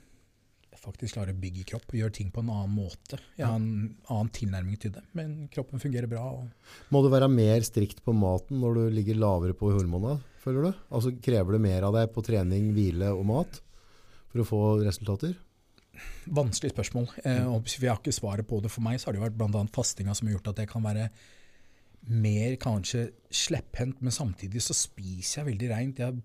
faktisk 0.80 1.16
klarer 1.16 1.34
å 1.34 1.40
bygge 1.40 1.66
kropp 1.68 1.92
og 1.92 1.98
gjøre 1.98 2.14
ting 2.16 2.30
på 2.32 2.42
en 2.42 2.52
annen 2.52 2.72
måte. 2.72 3.18
Jeg 3.36 3.46
har 3.46 3.58
en 3.58 3.90
annen 4.08 4.30
tilnærming 4.36 4.78
til 4.80 4.94
det, 4.94 5.02
men 5.16 5.34
kroppen 5.52 5.82
fungerer 5.82 6.08
bra. 6.10 6.24
Og 6.38 6.92
Må 6.94 7.02
du 7.04 7.10
være 7.12 7.28
mer 7.32 7.60
strikt 7.66 8.02
på 8.04 8.14
maten 8.16 8.62
når 8.62 8.78
du 8.78 8.96
ligger 8.96 9.20
lavere 9.20 9.56
på 9.56 9.72
hormonene, 9.74 10.20
føler 10.40 10.70
du? 10.70 10.82
Altså 10.88 11.12
krever 11.20 11.56
det 11.56 11.64
mer 11.66 11.88
av 11.88 11.98
deg 11.98 12.12
på 12.14 12.24
trening, 12.24 12.72
hvile 12.76 13.12
og 13.12 13.26
mat 13.28 13.60
for 14.30 14.42
å 14.42 14.48
få 14.48 14.62
resultater? 14.86 15.36
Vanskelig 16.30 16.72
spørsmål. 16.72 17.10
Eh, 17.24 17.44
og 17.50 17.66
hvis 17.66 17.76
vi 17.80 17.90
har 17.90 17.98
ikke 18.00 18.14
svaret 18.14 18.48
på 18.48 18.60
det 18.64 18.70
for 18.72 18.84
meg, 18.84 19.00
så 19.00 19.10
har 19.10 19.16
det 19.16 19.24
vært 19.24 19.36
bl.a. 19.36 19.66
fastinga 19.74 20.14
som 20.16 20.28
har 20.28 20.38
gjort 20.38 20.52
at 20.54 20.62
jeg 20.62 20.70
kan 20.70 20.84
være 20.86 21.10
mer 22.08 22.54
kanskje 22.60 23.10
slepphendt, 23.34 24.00
men 24.00 24.14
samtidig 24.14 24.62
så 24.64 24.76
spiser 24.76 25.42
jeg 25.42 25.50
veldig 25.50 25.68
reint. 25.74 26.00
Jeg, 26.00 26.22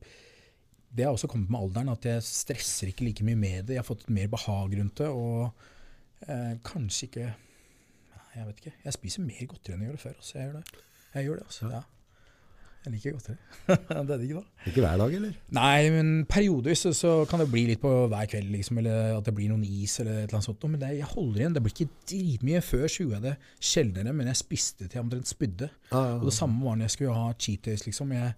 det 0.95 1.05
har 1.05 1.15
også 1.15 1.27
kommet 1.31 1.51
med 1.51 1.59
alderen, 1.59 1.89
at 1.91 2.05
jeg 2.07 2.23
stresser 2.23 2.91
ikke 2.91 3.07
like 3.09 3.25
mye 3.27 3.39
med 3.39 3.63
det. 3.67 3.75
Jeg 3.75 3.83
har 3.83 3.87
fått 3.87 4.07
mer 4.09 4.29
behag 4.31 4.77
rundt 4.79 5.01
det, 5.01 5.09
og 5.09 5.49
eh, 6.27 6.53
kanskje 6.65 7.09
ikke 7.09 7.33
Jeg 8.35 8.45
vet 8.45 8.57
ikke. 8.59 8.77
Jeg 8.83 8.93
spiser 8.93 9.23
mer 9.23 9.45
godteri 9.47 9.75
enn 9.75 9.83
jeg 9.85 9.91
gjorde 9.93 10.01
før. 10.01 10.15
Altså. 10.19 10.37
Jeg 10.37 10.47
gjør 10.47 10.55
det. 10.55 10.79
Jeg 11.15 11.25
gjør 11.25 11.37
det, 11.39 11.43
altså. 11.45 11.69
Ja. 11.71 11.83
Jeg 12.85 12.93
liker 12.93 13.13
godteri. 13.15 13.35
det 14.07 14.13
er 14.13 14.19
digg, 14.21 14.33
da. 14.35 14.41
Ikke 14.69 14.81
hver 14.83 14.97
dag, 15.01 15.13
eller? 15.17 15.37
Nei, 15.57 15.77
men 15.93 16.09
periodevis 16.29 16.83
så, 16.85 16.91
så 16.93 17.13
kan 17.29 17.41
det 17.41 17.47
bli 17.49 17.63
litt 17.69 17.81
på 17.81 17.93
hver 18.11 18.27
kveld, 18.29 18.51
liksom, 18.53 18.81
eller 18.81 19.15
at 19.15 19.25
det 19.25 19.33
blir 19.37 19.53
noen 19.53 19.63
is 19.65 19.95
eller 20.03 20.19
et 20.19 20.27
eller 20.27 20.37
annet 20.37 20.49
sånt. 20.49 20.67
Men 20.67 20.83
det, 20.83 20.91
jeg 20.99 21.09
holder 21.13 21.41
igjen. 21.41 21.55
Det 21.55 21.63
blir 21.65 21.75
ikke 21.77 22.03
dritmye. 22.11 22.61
Før 22.65 22.85
gjorde 22.85 23.15
jeg 23.15 23.25
det 23.25 23.33
sjeldnere, 23.71 24.13
men 24.19 24.29
jeg 24.29 24.41
spiste 24.43 24.85
til 24.85 24.99
jeg 24.99 25.05
omtrent 25.05 25.31
spydde. 25.31 25.71
Ja, 25.93 26.03
ja, 26.11 26.19
Og 26.19 26.27
det 26.29 26.35
samme 26.37 26.61
var 26.67 26.77
når 26.77 26.89
jeg 26.89 26.95
skulle 26.97 27.17
ha 27.17 27.31
cheat 27.47 27.65
days, 27.65 27.87
liksom. 27.87 28.13
Jeg, 28.19 28.35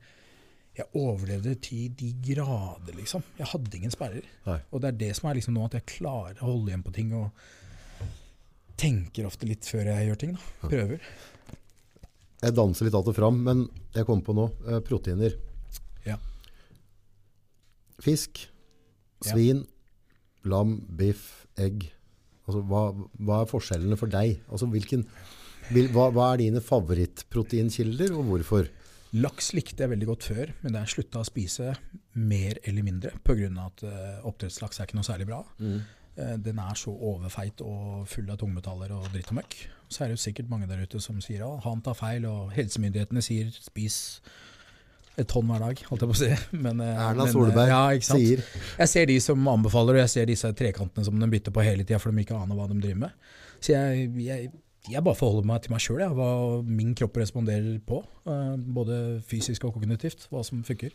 jeg 0.77 0.87
overlevde 0.93 1.55
til 1.65 1.89
de 1.97 2.11
grader, 2.21 2.93
liksom. 2.97 3.23
Jeg 3.39 3.47
hadde 3.51 3.77
ingen 3.79 3.91
sperrer. 3.93 4.25
Nei. 4.45 4.59
Og 4.71 4.81
det 4.83 4.91
er 4.91 4.97
det 5.01 5.15
som 5.17 5.29
er 5.31 5.39
liksom 5.39 5.55
nå, 5.57 5.65
at 5.65 5.77
jeg 5.79 5.85
klarer 5.97 6.37
å 6.41 6.51
holde 6.51 6.69
igjen 6.73 6.83
på 6.85 6.93
ting. 6.93 7.13
og 7.17 7.31
tenker 8.77 9.25
ofte 9.25 9.47
litt 9.49 9.65
før 9.65 9.87
jeg 9.89 10.05
gjør 10.11 10.17
ting. 10.21 10.33
da. 10.37 10.67
Prøver. 10.69 10.99
Jeg 12.43 12.53
danser 12.53 12.85
litt 12.85 12.93
alt 12.93 13.07
og 13.09 13.15
fram, 13.17 13.39
men 13.43 13.63
jeg 13.95 14.05
kom 14.05 14.21
på 14.21 14.35
nå. 14.37 14.43
Eh, 14.69 14.79
proteiner. 14.85 15.33
Ja. 16.05 16.17
Fisk, 17.99 18.43
Ja. 19.25 19.31
svin, 19.33 19.65
lam, 20.45 20.75
biff, 20.95 21.47
egg. 21.57 21.89
Altså, 22.47 22.61
hva, 22.69 22.83
hva 23.19 23.41
er 23.41 23.49
forskjellene 23.49 23.97
for 23.97 24.07
deg? 24.07 24.37
Altså, 24.51 24.69
hvilken, 24.69 25.07
vil, 25.73 25.89
hva, 25.89 26.11
hva 26.13 26.33
er 26.35 26.37
dine 26.45 26.61
favorittproteinkilder, 26.61 28.13
og 28.15 28.29
hvorfor? 28.29 28.69
Laks 29.17 29.51
likte 29.58 29.86
jeg 29.86 29.91
veldig 29.93 30.08
godt 30.10 30.25
før, 30.30 30.51
men 30.62 30.73
det 30.75 30.82
er 30.82 30.91
slutta 30.91 31.21
å 31.21 31.27
spise 31.27 31.71
mer 32.17 32.60
eller 32.63 32.86
mindre 32.86 33.13
pga. 33.25 33.51
at 33.63 33.86
uh, 33.86 34.25
oppdrettslaks 34.27 34.80
er 34.80 34.89
ikke 34.89 34.99
noe 34.99 35.08
særlig 35.08 35.30
bra. 35.30 35.43
Eh, 36.17 36.38
den 36.41 36.58
er 36.60 36.73
så 36.73 36.89
overfeit 36.89 37.62
og 37.62 38.08
full 38.10 38.30
av 38.34 38.39
tungmetaller 38.41 38.93
og 38.95 39.06
dritt 39.13 39.30
og 39.30 39.38
møkk. 39.38 39.56
Så 39.88 40.03
er 40.03 40.10
det 40.10 40.17
jo 40.17 40.23
sikkert 40.23 40.49
mange 40.49 40.67
der 40.69 40.82
ute 40.82 40.99
som 41.03 41.19
sier 41.21 41.43
at 41.45 41.65
han 41.67 41.84
tar 41.86 41.97
feil, 41.97 42.25
og 42.25 42.53
helsemyndighetene 42.56 43.21
sier 43.23 43.51
spis 43.53 43.99
et 45.17 45.30
tonn 45.30 45.47
hver 45.49 45.62
dag, 45.62 45.80
holdt 45.89 46.03
jeg 46.03 46.10
på 46.10 46.15
å 46.15 46.19
si. 46.19 46.32
Men, 46.65 46.82
eh, 46.82 46.93
Erna 46.93 47.25
men, 47.25 47.34
Solberg 47.34 47.73
ja, 47.73 47.84
sier 48.06 48.41
Jeg 48.41 48.91
ser 48.91 49.10
de 49.10 49.17
som 49.21 49.49
anbefaler, 49.49 49.97
og 49.97 50.03
jeg 50.06 50.13
ser 50.13 50.30
disse 50.30 50.51
trekantene 50.58 51.06
som 51.06 51.21
de 51.21 51.30
bytter 51.32 51.53
på 51.53 51.65
hele 51.65 51.86
tida 51.86 52.01
for 52.01 52.13
de 52.13 52.25
ikke 52.25 52.38
aner 52.38 52.58
hva 52.58 52.67
de 52.69 52.80
driver 52.82 53.03
med. 53.06 53.30
Så 53.58 53.73
jeg, 53.73 54.10
jeg, 54.21 54.51
jeg 54.89 55.04
bare 55.04 55.15
forholder 55.15 55.45
meg 55.45 55.62
til 55.62 55.71
meg 55.71 55.82
sjøl, 55.84 56.04
hva 56.15 56.30
min 56.65 56.93
kropp 56.95 57.17
responderer 57.17 57.80
på. 57.86 58.04
eh, 58.28 58.56
både 58.58 59.21
fysisk 59.28 59.63
og 59.65 59.73
kognitivt, 59.76 60.28
hva 60.32 60.43
som 60.45 60.63
funker. 60.63 60.91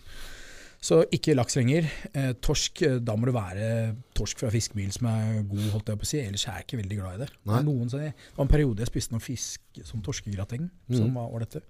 Så 0.83 1.05
ikke 1.14 1.37
laks 1.37 1.55
lenger. 1.57 1.87
Eh, 2.12 2.33
torsk, 2.42 2.83
eh, 2.83 2.98
da 2.98 3.14
må 3.14 3.26
det 3.26 3.35
være 3.35 3.96
torsk 4.18 4.38
fra 4.42 4.50
fiskebil 4.50 4.90
som 4.92 5.07
er 5.07 5.42
god, 5.46 5.70
holdt 5.70 5.87
jeg 5.92 5.98
på 6.00 6.02
å 6.02 6.07
si. 6.11 6.18
Ellers 6.18 6.46
er 6.48 6.52
jeg 6.59 6.66
ikke 6.66 6.81
veldig 6.83 6.98
glad 6.98 7.14
i 7.14 7.24
det. 7.24 7.31
Noen, 7.64 7.88
som- 7.90 8.00
det 8.00 8.14
var 8.37 8.42
en 8.44 8.48
periode 8.48 8.78
jeg 8.78 8.88
spiste 8.88 9.12
noe 9.12 9.20
fisk 9.20 9.61
som 9.85 10.02
torskegrateng, 10.02 10.68
som 10.90 11.07
Mhm. 11.07 11.14
var 11.14 11.31
ålreite. 11.31 11.62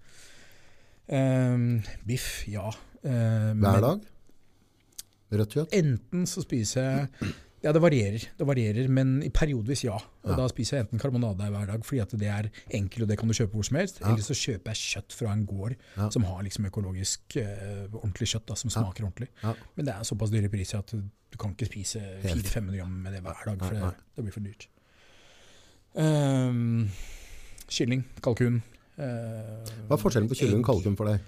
Eh, 1.09 1.83
biff, 2.07 2.45
ja. 2.49 2.69
Eh, 3.05 3.53
hver 3.59 3.81
dag. 3.83 4.01
Rødt 5.33 5.55
kjøtt. 5.57 5.73
Enten 5.73 6.27
så 6.27 6.43
spiser 6.45 6.83
jeg 7.21 7.35
Ja, 7.63 7.71
det 7.71 7.79
varierer, 7.83 8.25
det 8.39 8.47
varierer, 8.49 8.89
men 8.91 9.21
i 9.23 9.29
periodevis 9.31 9.85
ja. 9.87 9.95
Og 10.25 10.31
Ja. 10.33 10.37
Da 10.41 10.49
spiser 10.51 10.77
jeg 10.81 10.87
enten 10.89 10.99
karbonade 10.99 11.47
hver 11.55 11.67
dag 11.71 11.85
fordi 11.87 12.01
at 12.03 12.11
det 12.19 12.27
er 12.29 12.49
enkelt 12.75 13.03
og 13.05 13.09
det 13.13 13.19
kan 13.21 13.29
du 13.31 13.35
kjøpe 13.39 13.55
hvor 13.55 13.63
som 13.69 13.77
helst. 13.79 14.01
Ja. 14.03 14.09
Eller 14.11 14.23
så 14.27 14.35
kjøper 14.35 14.73
jeg 14.75 14.81
kjøtt 14.83 15.13
fra 15.15 15.33
en 15.33 15.45
gård 15.47 15.77
Ja. 15.97 16.09
som 16.11 16.25
har 16.27 16.43
liksom 16.43 16.67
økologisk 16.67 17.37
uh, 17.39 17.87
ordentlig 18.01 18.29
kjøtt 18.33 18.47
da, 18.51 18.55
som 18.59 18.71
smaker 18.75 19.05
ordentlig. 19.07 19.29
Men 19.77 19.87
det 19.87 19.95
er 19.95 20.03
såpass 20.09 20.31
dyre 20.35 20.51
priser 20.51 20.79
at 20.83 20.91
du, 20.91 21.03
kan 21.39 21.55
ikke 21.55 21.71
spise 21.71 22.01
Helt. 22.25 22.43
400-500 22.51 22.77
gram 22.77 22.91
med 23.07 23.13
det 23.15 23.23
hver 23.23 23.47
dag, 23.47 23.63
for 23.63 23.73
Nei, 23.73 23.81
nei. 23.81 23.91
det, 23.91 24.17
det 24.17 24.25
blir 24.27 24.35
for 24.35 24.41
dyrt. 24.49 24.67
Kylling, 27.73 28.03
kalkun. 28.25 28.59
uh, 28.99 29.05
Hva 29.87 29.97
er 29.97 30.03
forskjellen 30.03 30.29
på 30.29 30.37
kylling 30.43 30.61
og 30.65 30.69
kalkun 30.73 30.97
for 30.99 31.09
deg? 31.09 31.21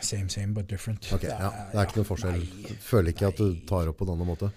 Same, 0.00 0.28
same, 0.32 0.54
but 0.56 0.68
different. 0.70 1.04
Ok, 1.12 1.26
ja, 1.28 1.50
det 1.72 1.76
er 1.76 1.84
ikke 1.90 1.98
noen 2.00 2.08
forskjell. 2.08 2.38
nei. 2.40 2.76
Føler 2.80 3.12
ikke 3.12 3.28
at 3.28 3.36
du 3.42 3.58
tar 3.68 3.90
opp 3.90 3.98
på 4.00 4.06
en 4.06 4.14
annen 4.14 4.28
måte. 4.30 4.48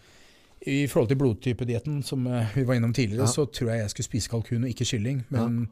I 0.68 0.88
forhold 0.92 1.08
til 1.10 1.18
blodtypedietten 1.18 2.02
som 2.04 2.26
eh, 2.28 2.52
vi 2.56 2.64
var 2.68 2.76
innom 2.76 2.94
tidligere, 2.94 3.22
Ja. 3.24 3.32
så 3.32 3.46
tror 3.52 3.70
jeg 3.72 3.80
jeg 3.80 3.90
skulle 3.90 4.06
spise 4.10 4.30
kalkun 4.30 4.64
og 4.64 4.70
ikke 4.70 4.86
kylling. 4.86 5.22
Men 5.30 5.70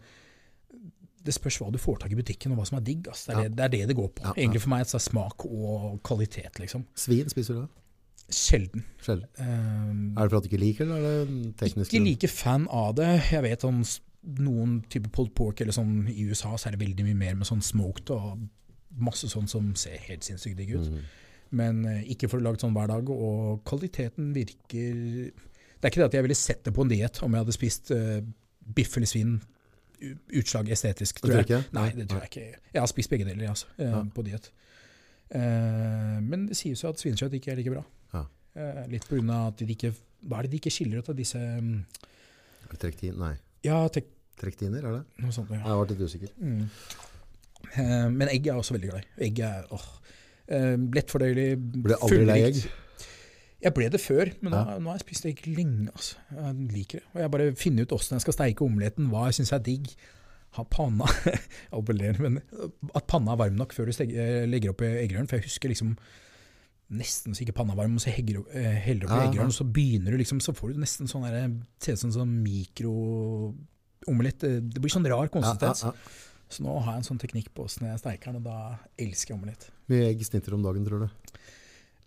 det 1.26 1.34
spørs 1.36 1.58
hva 1.60 1.72
du 1.74 1.78
får 1.82 1.98
tak 2.00 2.12
i 2.12 2.16
butikken, 2.16 2.52
og 2.54 2.58
hva 2.62 2.66
som 2.70 2.78
er 2.78 2.86
digg. 2.88 3.08
Altså. 3.08 3.32
Det, 3.32 3.36
er 3.36 3.42
Ja. 3.42 3.48
det, 3.50 3.58
det 3.58 3.64
er 3.66 3.68
det 3.74 3.88
det 3.90 3.96
går 3.98 4.08
på. 4.16 4.24
Ja, 4.24 4.32
ja. 4.36 4.42
Egentlig 4.44 4.62
for 4.64 4.70
meg 4.70 4.86
så 4.88 4.96
er 4.96 5.04
smak 5.04 5.46
og 5.46 6.00
kvalitet, 6.04 6.60
liksom. 6.60 6.86
Svin 6.96 7.30
spiser 7.30 7.54
du 7.54 7.62
da? 7.62 7.68
Sjelden. 8.32 8.84
Sjelden. 9.04 9.28
Um, 9.40 10.18
Er 10.18 10.22
det 10.24 10.32
for 10.32 10.38
at 10.38 10.44
du 10.44 10.50
ikke 10.50 10.60
liker 10.64 10.86
det, 10.86 10.96
eller 10.98 11.22
er 11.22 11.26
det 11.26 11.56
teknisk? 11.58 11.94
ikke 11.94 12.04
like 12.04 12.28
fan 12.28 12.68
av 12.72 12.96
det. 12.96 13.22
Jeg 13.32 13.44
vet 13.44 13.64
om 13.64 13.84
noen 14.40 14.82
type 14.90 15.10
pulled 15.16 15.34
pork 15.36 15.62
eller 15.62 15.72
sånn 15.74 16.08
i 16.12 16.26
USA, 16.30 16.56
så 16.58 16.68
er 16.68 16.76
det 16.76 16.82
veldig 16.88 17.06
mye 17.08 17.16
mer 17.16 17.36
med 17.36 17.48
sånn 17.48 17.62
smoked 17.64 18.10
og 18.12 18.40
masse 19.00 19.28
sånn 19.32 19.48
som 19.48 19.76
ser 19.76 19.98
helt 20.10 20.24
sinnssykt 20.24 20.58
digg 20.58 20.74
ut. 20.76 20.90
Mm. 20.92 21.04
Men 21.52 21.86
eh, 21.86 22.02
ikke 22.14 22.30
for 22.32 22.40
å 22.42 22.44
lage 22.48 22.60
sånn 22.64 22.74
hver 22.76 22.90
dag. 22.92 23.10
Og 23.14 23.62
kvaliteten 23.68 24.34
virker 24.36 24.98
Det 25.32 25.86
er 25.86 25.92
ikke 25.94 26.02
det 26.02 26.10
at 26.10 26.18
jeg 26.18 26.26
ville 26.26 26.36
sett 26.36 26.64
det 26.66 26.74
på 26.74 26.82
en 26.84 26.90
diett 26.92 27.22
om 27.24 27.34
jeg 27.36 27.44
hadde 27.46 27.56
spist 27.56 27.92
uh, 27.94 28.20
biff 28.76 28.98
eller 28.98 29.08
svin. 29.08 29.36
Utslag 30.38 30.70
estetisk, 30.74 31.22
Det 31.22 31.30
tror 31.30 31.40
jeg 31.42 31.50
jeg. 31.56 31.68
Nei, 31.74 31.90
det 31.96 32.08
tror 32.10 32.24
jeg 32.26 32.32
ikke. 32.32 32.60
Jeg 32.74 32.82
har 32.82 32.90
spist 32.92 33.10
begge 33.14 33.26
deler 33.26 33.50
altså, 33.50 33.68
eh, 33.78 33.90
Ja. 33.94 34.02
på 34.14 34.26
diett. 34.26 34.52
Uh, 35.34 36.18
men 36.24 36.46
det 36.48 36.58
sies 36.58 36.82
jo 36.84 36.90
at 36.90 37.00
svinekjøtt 37.02 37.34
ikke 37.40 37.52
er 37.54 37.58
like 37.60 37.72
bra. 37.74 37.84
Ja. 38.14 38.26
Uh, 38.58 38.84
litt 38.92 39.08
av 39.12 39.48
at 39.52 39.58
de 39.60 39.66
ikke 39.74 39.94
Hva 40.28 40.40
er 40.40 40.48
det 40.48 40.52
de 40.52 40.58
ikke 40.62 40.72
skiller 40.74 41.00
ut 41.04 41.10
av 41.10 41.16
disse 41.18 41.38
um, 41.38 41.86
Trektin, 42.78 43.16
nei. 43.20 43.36
Ja, 43.64 43.84
tek, 43.94 44.08
Trektiner, 44.38 44.84
er 44.86 44.98
det? 45.00 45.04
noe 45.24 45.32
sånt. 45.34 45.50
Jeg 45.50 45.60
Ja. 45.62 45.68
har 45.70 45.86
vært 45.86 45.94
litt 45.96 46.02
usikker. 46.10 46.34
Mm. 46.42 46.70
Uh, 47.78 48.10
men 48.14 48.28
egg 48.30 48.46
er 48.46 48.54
jeg 48.54 48.62
også 48.62 48.76
veldig 48.78 48.90
glad 48.92 49.04
i. 49.06 49.26
Egg 49.28 49.40
er 49.46 49.66
åh, 49.74 49.82
eh, 49.82 50.17
lettfordøyelig. 50.48 51.48
Ble 51.86 51.98
aldri 52.02 52.26
lei 52.28 52.42
egg? 52.50 52.60
Jeg 53.58 53.74
ble 53.74 53.88
det 53.90 54.00
før, 54.00 54.30
men 54.46 54.54
nå, 54.54 54.60
nå 54.84 54.92
har 54.92 55.00
jeg 55.00 55.06
spist 55.08 55.26
egg 55.26 55.42
lenge. 55.50 55.90
Altså. 55.90 56.20
Jeg 56.30 56.54
liker 56.76 57.02
det. 57.02 57.08
Og 57.16 57.20
jeg 57.24 57.34
bare 57.34 57.48
finner 57.58 57.88
ut 57.88 57.96
åssen 57.98 58.16
jeg 58.18 58.26
skal 58.28 58.36
steike 58.36 58.66
omeletten, 58.66 59.10
hva 59.10 59.22
jeg 59.28 59.40
syns 59.40 59.54
er 59.58 59.64
digg. 59.66 59.86
ha 60.58 60.64
panna 60.64 61.06
At 62.98 63.08
panna 63.10 63.34
er 63.34 63.42
varm 63.42 63.58
nok 63.58 63.74
før 63.74 63.86
du 63.90 63.94
steg, 63.98 64.14
eh, 64.14 64.46
legger 64.50 64.72
opp 64.76 64.82
i 64.86 64.92
eggerøren. 65.02 65.30
For 65.30 65.36
jeg 65.40 65.46
husker 65.50 65.74
liksom 65.74 65.92
nesten 66.88 67.36
så 67.36 67.44
ikke 67.44 67.58
panna 67.58 67.74
er 67.74 67.82
varm, 67.82 67.98
og 67.98 68.04
så 68.04 68.10
eh, 68.14 68.78
heller 68.86 69.04
du 69.04 69.12
i 69.12 69.26
eggerøren, 69.26 69.52
så 69.52 69.66
begynner 69.68 70.12
du 70.14 70.18
liksom, 70.22 70.40
så 70.44 70.52
får 70.56 70.68
du 70.72 70.78
nesten 70.84 71.10
sånn 71.10 71.26
der, 71.28 71.50
ser 71.84 71.98
ut 71.98 72.04
som 72.06 72.14
sånn 72.16 72.34
mikroomelett. 72.46 74.40
Det 74.70 74.80
blir 74.80 74.94
sånn 74.94 75.10
rar 75.10 75.28
Ja, 75.34 75.56
ja, 75.60 75.74
ja. 75.74 75.92
Så 76.48 76.64
nå 76.64 76.78
har 76.80 76.94
jeg 76.94 77.00
en 77.02 77.10
sånn 77.10 77.20
teknikk 77.20 77.50
på 77.58 77.66
åssen 77.68 77.90
jeg 77.90 78.00
steiker 78.00 78.32
den, 78.32 78.40
og 78.40 78.46
da 78.48 78.78
elsker 79.04 79.34
jeg 79.34 79.40
omelett. 79.42 79.64
Mye 79.92 80.10
egg 80.10 80.24
snitter 80.28 80.54
om 80.58 80.64
dagen, 80.66 80.86
tror 80.88 81.06
du? 81.06 81.40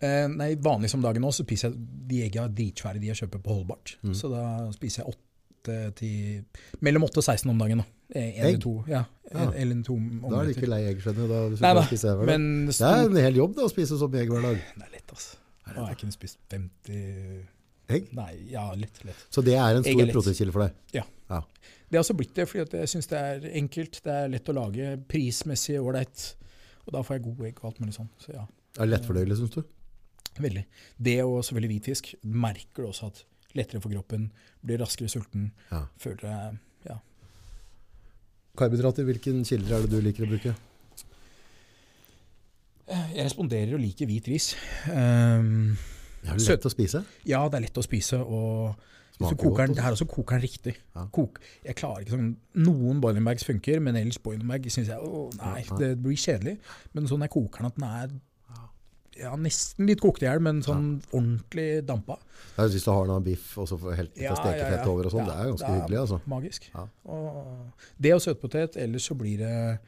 Eh, 0.00 0.26
nei, 0.32 0.54
vanlig 0.56 0.88
som 0.92 1.02
dagen 1.04 1.22
nå, 1.24 1.28
så 1.32 1.44
spiser 1.44 1.70
jeg 1.70 1.80
de 2.10 2.22
eggene 2.24 2.48
er 2.48 2.54
dritsvære 2.56 3.00
de 3.02 3.10
jeg 3.10 3.20
kjøper 3.20 3.42
på 3.44 3.56
Holdbart. 3.58 3.96
Mm. 4.02 4.14
Så 4.16 4.30
da 4.32 4.44
spiser 4.72 5.02
jeg 5.04 5.12
åtte 5.14 5.78
til 5.98 6.44
Mellom 6.80 7.04
8 7.04 7.20
og 7.20 7.26
16 7.26 7.50
om 7.52 7.58
dagen. 7.60 7.82
da. 7.82 7.84
Eh, 8.14 8.22
En 8.40 8.46
Egg? 8.46 8.46
eller 8.46 8.58
to. 8.64 8.84
Ja, 8.88 9.04
Ja. 9.30 9.50
eller 9.52 9.82
to 9.84 9.96
Da 9.98 10.40
er 10.40 10.44
du 10.46 10.54
ikke 10.54 10.68
lei 10.68 10.80
egg, 10.88 11.02
skjønner 11.04 11.28
du. 11.28 11.56
Nei 11.60 11.74
da, 11.74 11.82
dag. 11.84 12.26
men 12.26 12.66
Det 12.66 12.80
er 12.80 13.04
en 13.06 13.16
hel 13.16 13.34
jobb 13.34 13.54
da, 13.56 13.62
å 13.62 13.70
spise 13.70 13.98
så 14.00 14.08
mye 14.10 14.22
egg 14.24 14.30
hver 14.32 14.42
dag. 14.42 14.56
det 14.56 14.86
er 14.86 14.92
lett, 14.96 15.06
altså. 15.08 15.36
Nå 15.70 15.84
har 15.84 15.88
jeg 15.94 15.98
kunnet 15.98 16.14
spist 16.16 16.38
50 16.50 17.46
Egg? 17.90 18.12
Nei, 18.14 18.36
ja, 18.50 18.72
litt, 18.78 19.04
litt. 19.04 19.16
Så 19.30 19.42
det 19.44 19.54
er 19.54 19.76
en 19.76 19.82
stor 19.82 20.00
er 20.00 20.12
proteinkilde 20.14 20.52
for 20.54 20.62
deg? 20.62 20.72
Ja. 20.94 21.02
Det 21.90 21.98
har 21.98 22.04
også 22.04 22.14
blitt 22.16 22.34
det, 22.34 22.46
fordi 22.48 22.78
jeg 22.78 22.88
syns 22.88 23.08
det 23.10 23.18
er 23.18 23.46
enkelt, 23.58 24.00
det 24.04 24.12
er 24.14 24.28
lett 24.28 24.46
å 24.48 24.54
lage, 24.54 24.96
prismessig 25.10 25.76
ålreit. 25.82 26.34
Og 26.90 26.96
da 26.98 27.02
får 27.06 27.16
jeg 27.20 27.22
gode 27.28 27.46
egg 27.46 27.60
og 27.62 27.68
alt 27.70 27.78
mulig 27.80 27.94
sånn. 27.94 28.08
Så 28.18 28.32
ja, 28.34 28.42
Er 28.78 28.86
det 28.88 28.90
lettfordøyelig, 28.96 29.36
syns 29.38 29.54
du? 29.54 29.62
veldig. 30.40 30.64
Det 30.98 31.16
og 31.24 31.40
selvfølgelig 31.44 31.70
hvitfisk. 31.76 32.14
Merker 32.24 32.82
du 32.82 32.88
også 32.88 33.06
at 33.10 33.22
lettere 33.54 33.80
for 33.82 33.90
kroppen, 33.94 34.28
blir 34.64 34.78
raskere 34.82 35.08
sulten, 35.10 35.50
Ja. 35.70 35.84
føler 35.98 36.16
deg 36.22 36.58
ja. 36.88 36.96
Karbohydrater, 38.56 39.04
hvilken 39.06 39.44
kilder 39.44 39.76
er 39.76 39.86
det 39.86 39.90
du 39.90 40.00
liker 40.00 40.24
å 40.26 40.30
bruke? 40.30 40.54
Jeg 42.90 43.22
responderer 43.26 43.74
og 43.76 43.80
liker 43.84 44.06
hvit 44.10 44.26
ris. 44.32 44.48
Um, 44.90 45.76
Er 46.26 46.34
det 46.36 46.48
lett 46.48 46.66
å 46.66 46.72
spise? 46.72 47.04
ja, 47.24 47.42
det 47.48 47.58
er 47.60 47.66
lett 47.68 47.78
å 47.78 47.84
spise, 47.86 48.18
og 48.18 48.74
hvis 49.20 49.28
så 49.34 49.36
koker 49.36 49.66
den, 49.68 49.76
her 49.84 49.92
også 49.92 50.06
koker 50.08 50.38
den 50.38 50.42
riktig. 50.46 50.72
Ja. 50.96 51.04
Kok, 51.12 51.38
jeg 51.66 51.76
klarer 51.76 52.00
ikke 52.06 52.16
sånn, 52.16 52.30
Noen 52.64 53.00
boilingbags 53.04 53.44
funker, 53.44 53.78
men 53.84 53.98
ellers 54.00 54.18
boilingbag 54.24 54.64
syns 54.72 54.88
jeg 54.88 54.98
å, 54.98 55.26
nei, 55.36 55.60
Ja, 55.60 55.66
ja. 55.70 55.78
det 55.82 55.90
blir 56.02 56.16
kjedelig. 56.16 56.56
Men 56.96 57.06
sånn 57.10 57.20
jeg 57.26 57.30
koker 57.36 57.60
den 57.62 57.70
at 57.70 57.76
den 57.76 57.88
er 57.90 58.18
ja, 59.20 59.34
nesten 59.36 59.84
litt 59.90 60.00
kokt 60.00 60.22
i 60.22 60.24
hjel, 60.24 60.40
men 60.40 60.62
sånn 60.64 61.02
ordentlig 61.12 61.84
dampa. 61.84 62.16
Det 62.56 62.64
er 62.64 62.68
Hvis 62.72 62.84
du 62.86 62.90
har 62.94 63.04
noe 63.10 63.20
biff 63.20 63.50
og 63.60 63.66
så 63.68 63.76
får 63.76 63.96
helt 63.98 64.14
litt 64.16 64.24
Ja, 64.24 64.34
stekefett 64.38 64.78
ja, 64.78 64.84
ja. 64.84 64.88
over 64.88 65.04
og 65.10 65.12
sånn, 65.12 65.26
Ja, 65.26 65.34
det 65.34 65.34
er 65.44 65.50
ganske 65.50 65.66
det 65.66 65.74
er- 65.74 65.80
hyggelig, 65.82 65.98
altså. 66.00 66.20
Magisk. 66.26 66.70
Ja. 66.74 66.86
Og 67.04 67.90
det 68.00 68.14
og 68.14 68.20
søtpotet, 68.24 68.76
ellers 68.80 69.04
så 69.10 69.14
blir 69.18 69.36
det 69.42 69.78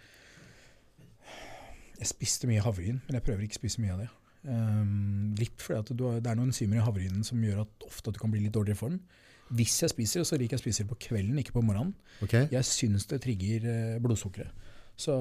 Jeg 2.02 2.06
spiste 2.10 2.48
mye 2.50 2.60
havregryn, 2.64 3.00
men 3.06 3.14
jeg 3.14 3.22
prøver 3.22 3.44
ikke 3.46 3.56
å 3.56 3.62
spise 3.62 3.80
mye 3.80 3.92
av 3.94 4.00
det. 4.02 4.08
Um, 4.42 5.34
litt 5.38 5.62
fordi 5.62 5.94
har, 6.02 6.18
det 6.18 6.30
er 6.30 6.38
noen 6.38 6.50
enzymer 6.50 6.80
i 6.80 6.82
havrynen 6.82 7.22
som 7.26 7.42
gjør 7.42 7.62
at 7.62 7.84
ofte 7.86 8.10
at 8.10 8.16
du 8.16 8.22
kan 8.22 8.32
bli 8.32 8.42
litt 8.42 8.54
dårligere 8.56 8.78
i 8.78 8.82
form. 8.82 8.98
Hvis 9.52 9.76
jeg 9.84 9.92
spiser, 9.92 10.24
så 10.26 10.38
liker 10.40 10.56
jeg 10.56 10.62
å 10.62 10.64
spise 10.64 10.86
på 10.88 10.98
kvelden, 11.08 11.38
ikke 11.42 11.54
på 11.54 11.64
morgenen. 11.64 11.92
Okay. 12.24 12.48
Jeg 12.50 12.66
syns 12.66 13.06
det 13.10 13.20
trigger 13.22 13.66
eh, 13.68 13.98
blodsukkeret. 14.02 14.70
Så 14.98 15.14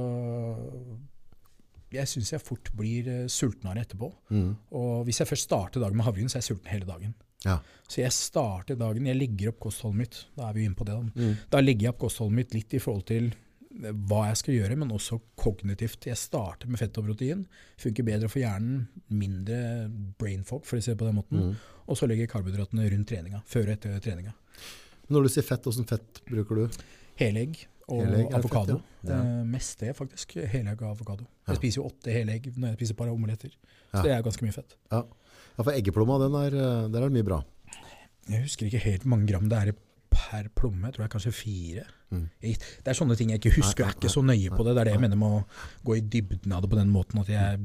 jeg 1.92 2.08
syns 2.08 2.32
jeg 2.32 2.44
fort 2.44 2.72
blir 2.78 3.10
eh, 3.12 3.26
sultnere 3.32 3.84
etterpå. 3.84 4.08
Mm. 4.32 4.54
Og 4.80 5.04
hvis 5.08 5.20
jeg 5.22 5.30
først 5.30 5.50
starter 5.50 5.84
dagen 5.84 6.00
med 6.00 6.08
havregryn, 6.08 6.32
så 6.32 6.40
er 6.40 6.46
jeg 6.46 6.52
sulten 6.54 6.72
hele 6.72 6.88
dagen. 6.88 7.14
Ja. 7.44 7.58
Så 7.90 8.04
jeg 8.04 8.16
starter 8.16 8.78
dagen, 8.80 9.10
jeg 9.10 9.20
legger 9.20 9.52
opp 9.52 9.62
kostholdet 9.68 10.00
mitt. 10.00 10.20
Da 10.38 10.48
er 10.48 10.58
vi 10.58 10.66
inne 10.70 10.78
på 10.80 10.88
det. 10.88 10.96
Da. 10.96 11.26
Mm. 11.26 11.48
Da 11.52 11.64
legger 11.64 11.90
jeg 11.90 11.96
opp 11.96 12.04
kostholdet 12.06 12.40
mitt 12.40 12.56
litt 12.56 12.78
i 12.78 12.82
forhold 12.84 13.08
til 13.12 13.32
hva 13.80 14.28
jeg 14.30 14.38
skal 14.42 14.54
gjøre, 14.58 14.76
men 14.78 14.92
også 14.94 15.20
kognitivt. 15.40 16.06
Jeg 16.10 16.20
starter 16.20 16.68
med 16.70 16.80
fett 16.82 16.98
og 17.00 17.06
protein. 17.08 17.46
Funker 17.82 18.04
bedre 18.08 18.30
for 18.30 18.40
hjernen. 18.44 18.88
Mindre 19.10 19.90
brain 20.20 20.44
fog, 20.48 20.66
for 20.68 20.78
å 20.78 20.84
si 20.84 20.92
det 20.92 21.00
på 21.00 21.08
den 21.08 21.18
måten. 21.18 21.52
Mm. 21.52 21.56
Og 21.88 21.98
så 21.98 22.08
legger 22.10 22.28
jeg 22.28 22.34
karbohydratene 22.34 22.90
rundt 22.94 23.08
treninga. 23.10 23.42
Før 23.50 23.70
og 23.70 23.74
etter 23.78 24.00
treninga. 24.04 24.34
Når 25.12 25.24
du 25.28 25.30
sier 25.34 25.44
fett, 25.48 25.64
hvordan 25.66 25.88
fett 25.90 26.22
bruker 26.30 26.56
du? 26.62 26.82
Helegg 27.20 27.64
og 27.92 28.04
Helegg 28.06 28.36
avokado. 28.38 28.78
fett, 28.80 29.10
ja. 29.10 29.16
Ja. 29.16 29.40
Eh, 29.42 29.46
mest 29.52 29.80
det, 29.82 29.96
faktisk. 29.98 30.36
Helegg 30.54 30.82
og 30.84 30.92
avokado. 30.96 31.26
Ja. 31.48 31.52
Jeg 31.54 31.62
spiser 31.62 31.82
jo 31.82 31.88
åtte 31.90 32.14
helegg 32.16 32.52
når 32.56 32.68
jeg 32.74 32.78
spiser 32.82 32.96
par 33.02 33.12
omeletter. 33.12 33.50
Så 33.92 33.98
Ja. 33.98 34.02
det 34.04 34.12
er 34.12 34.24
ganske 34.24 34.46
mye 34.46 34.54
fett. 34.56 34.76
Ja, 34.92 35.04
for 35.64 35.72
eggeplomma, 35.74 36.20
den 36.22 36.36
er, 36.40 36.56
eh, 36.56 36.88
der 36.88 37.02
er 37.04 37.10
det 37.10 37.18
mye 37.18 37.28
bra. 37.28 37.44
Jeg 38.30 38.44
husker 38.46 38.68
ikke 38.70 38.80
helt 38.86 39.02
hvor 39.04 39.10
mange 39.18 39.28
gram 39.28 39.50
det 39.50 39.58
er 39.58 39.74
per 40.22 40.50
plomme. 40.58 40.92
Tror 40.92 41.04
det 41.04 41.10
er 41.10 41.14
kanskje 41.18 41.34
fire. 41.36 41.84
Mm. 42.12 42.26
Det 42.42 42.92
er 42.92 42.98
sånne 42.98 43.18
ting 43.20 43.32
jeg 43.34 43.42
ikke 43.42 43.56
husker. 43.60 43.86
Jeg 43.86 43.96
er 43.96 44.00
ikke 44.00 44.14
så 44.14 44.24
nøye 44.26 44.52
på 44.54 44.66
det. 44.66 44.74
Det 44.76 44.82
er 44.84 44.90
det 44.90 44.96
jeg 44.98 45.04
mener 45.06 45.22
med 45.22 45.38
å 45.38 45.44
gå 45.88 45.98
i 45.98 46.04
dybden 46.16 46.56
av 46.56 46.64
det 46.64 46.72
på 46.72 46.80
den 46.80 46.92
måten. 46.94 47.22
At 47.24 47.32
jeg, 47.32 47.62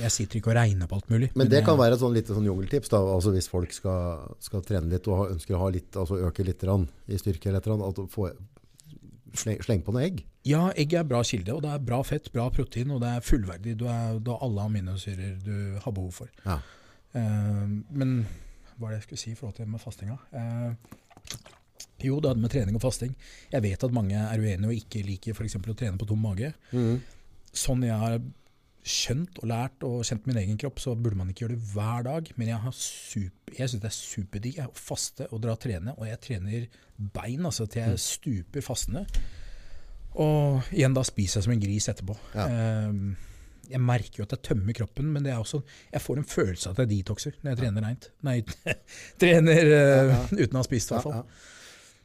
jeg 0.00 0.14
sitter 0.16 0.40
ikke 0.40 0.52
og 0.52 0.58
regner 0.58 0.90
på 0.90 0.98
alt 0.98 1.10
mulig. 1.12 1.30
Men 1.36 1.48
det 1.48 1.60
jeg- 1.60 1.68
kan 1.68 1.78
være 1.80 1.98
et 1.98 2.04
sånn 2.04 2.16
lite 2.16 2.36
sånn 2.36 2.48
jungeltips, 2.48 2.92
da, 2.92 3.02
altså 3.16 3.34
hvis 3.34 3.48
folk 3.52 3.72
skal, 3.72 4.36
skal 4.40 4.64
trene 4.66 4.90
litt 4.90 5.08
og 5.08 5.18
ha, 5.18 5.28
ønsker 5.34 5.56
å 5.56 5.62
ha 5.64 5.70
litt, 5.70 5.92
altså 5.96 6.20
øke 6.28 6.44
litt 6.44 6.62
i 6.62 7.16
styrke, 7.20 7.48
eller 7.48 7.60
eller 7.60 7.86
annet, 7.88 8.10
få, 8.10 8.30
sleng, 9.34 9.62
sleng 9.64 9.82
på 9.82 9.92
noe 9.94 10.04
egg. 10.04 10.24
Ja, 10.48 10.70
egg 10.76 10.94
er 10.98 11.04
bra 11.04 11.22
kilde, 11.22 11.54
og 11.54 11.62
det 11.62 11.70
er 11.70 11.78
bra 11.78 12.02
fett, 12.02 12.32
bra 12.32 12.48
protein, 12.50 12.90
og 12.90 13.00
det 13.04 13.08
er 13.08 13.20
fullverdig. 13.20 13.76
Du, 13.78 13.86
er, 13.86 14.18
du 14.18 14.32
har 14.32 14.42
alle 14.42 14.64
aminosyrer 14.66 15.36
du 15.44 15.78
har 15.78 15.92
behov 15.92 16.12
for. 16.12 16.32
Ja. 16.44 16.58
Uh, 17.14 17.68
men 17.92 18.26
hva 18.78 18.88
er 18.88 18.94
det 18.94 18.98
jeg 19.02 19.06
skulle 19.06 19.22
si 19.22 19.32
i 19.32 19.38
forhold 19.38 19.56
til 19.58 19.68
med 19.70 19.82
fastinga? 19.82 20.16
Eh, 20.34 20.96
jo, 22.02 22.20
det 22.20 22.32
hadde 22.32 22.42
med 22.42 22.52
trening 22.52 22.76
og 22.78 22.84
fasting. 22.84 23.16
Jeg 23.52 23.64
vet 23.64 23.88
at 23.88 23.94
mange 23.94 24.18
er 24.18 24.42
uenige 24.42 24.70
og 24.70 24.78
ikke 24.78 25.02
liker 25.06 25.36
f.eks. 25.36 25.58
å 25.58 25.74
trene 25.74 25.98
på 26.00 26.08
tom 26.10 26.22
mage. 26.24 26.52
Sånn 27.52 27.84
jeg 27.86 27.98
har 28.00 28.20
skjønt 28.82 29.38
og 29.38 29.46
lært 29.46 29.84
og 29.86 30.00
kjent 30.06 30.24
min 30.26 30.38
egen 30.40 30.58
kropp, 30.58 30.80
så 30.82 30.96
burde 30.98 31.18
man 31.20 31.28
ikke 31.30 31.44
gjøre 31.44 31.54
det 31.54 31.70
hver 31.70 32.06
dag. 32.08 32.30
Men 32.38 32.50
jeg, 32.50 32.62
har 32.64 32.74
super, 32.74 33.54
jeg 33.58 33.70
syns 33.70 33.82
det 33.84 33.90
er 33.90 33.98
superdigg 33.98 34.62
å 34.64 34.70
faste 34.74 35.28
og 35.30 35.42
dra 35.44 35.54
og 35.54 35.62
trene. 35.62 35.94
Og 35.98 36.08
jeg 36.08 36.22
trener 36.26 36.66
bein 37.14 37.46
altså 37.46 37.68
til 37.70 37.84
jeg 37.84 38.02
stuper 38.02 38.66
fastende. 38.66 39.04
Og 40.20 40.72
igjen 40.74 40.96
da 40.96 41.04
spiser 41.06 41.40
jeg 41.40 41.46
som 41.46 41.54
en 41.54 41.62
gris 41.62 41.88
etterpå. 41.92 42.16
Ja. 42.34 42.48
Ehm, 42.50 43.14
jeg 43.70 43.80
merker 43.80 44.20
jo 44.20 44.26
at 44.26 44.34
jeg 44.34 44.44
tømmer 44.50 44.76
kroppen, 44.76 45.08
men 45.14 45.24
det 45.24 45.32
er 45.32 45.40
også, 45.40 45.62
jeg 45.94 46.02
får 46.02 46.18
en 46.18 46.28
følelse 46.28 46.68
av 46.68 46.74
at 46.74 46.82
jeg 46.82 46.90
detoxer 46.98 47.38
når 47.40 47.52
jeg 47.52 47.60
trener 47.62 47.86
reint. 47.86 48.10
Nei, 48.26 48.36
trener 49.22 49.62
eh, 49.78 50.10
Ja, 50.10 50.20
uten 50.42 50.58
å 50.58 50.60
ha 50.60 50.66
spist, 50.66 50.90
i 50.90 50.96
hvert 50.96 51.06
fall. 51.06 51.22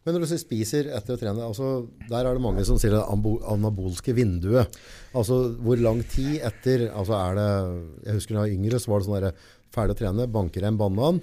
Men 0.08 0.16
når 0.16 0.24
du 0.24 0.38
spiser 0.40 0.88
etter 0.96 1.18
å 1.18 1.20
trene, 1.20 1.44
altså, 1.44 1.82
der 2.08 2.24
er 2.24 2.38
det 2.38 2.40
mange 2.40 2.62
som 2.64 2.78
sier 2.80 2.94
det 2.96 3.02
anabolske 3.52 4.14
vinduet. 4.16 4.78
Altså 5.12 5.42
hvor 5.60 5.82
lang 5.84 6.00
tid 6.08 6.38
etter 6.48 6.86
altså 6.94 7.18
er 7.18 7.36
det, 7.36 7.48
Jeg 8.06 8.16
husker 8.16 8.38
da 8.38 8.46
jeg 8.46 8.46
var 8.46 8.54
yngre, 8.54 8.80
så 8.80 8.94
var 8.94 9.04
det 9.04 9.08
sånn 9.10 9.18
der, 9.18 9.42
ferdig 9.76 9.98
å 9.98 10.00
trene, 10.00 10.30
banker 10.32 10.64
en 10.64 10.80
banan, 10.80 11.20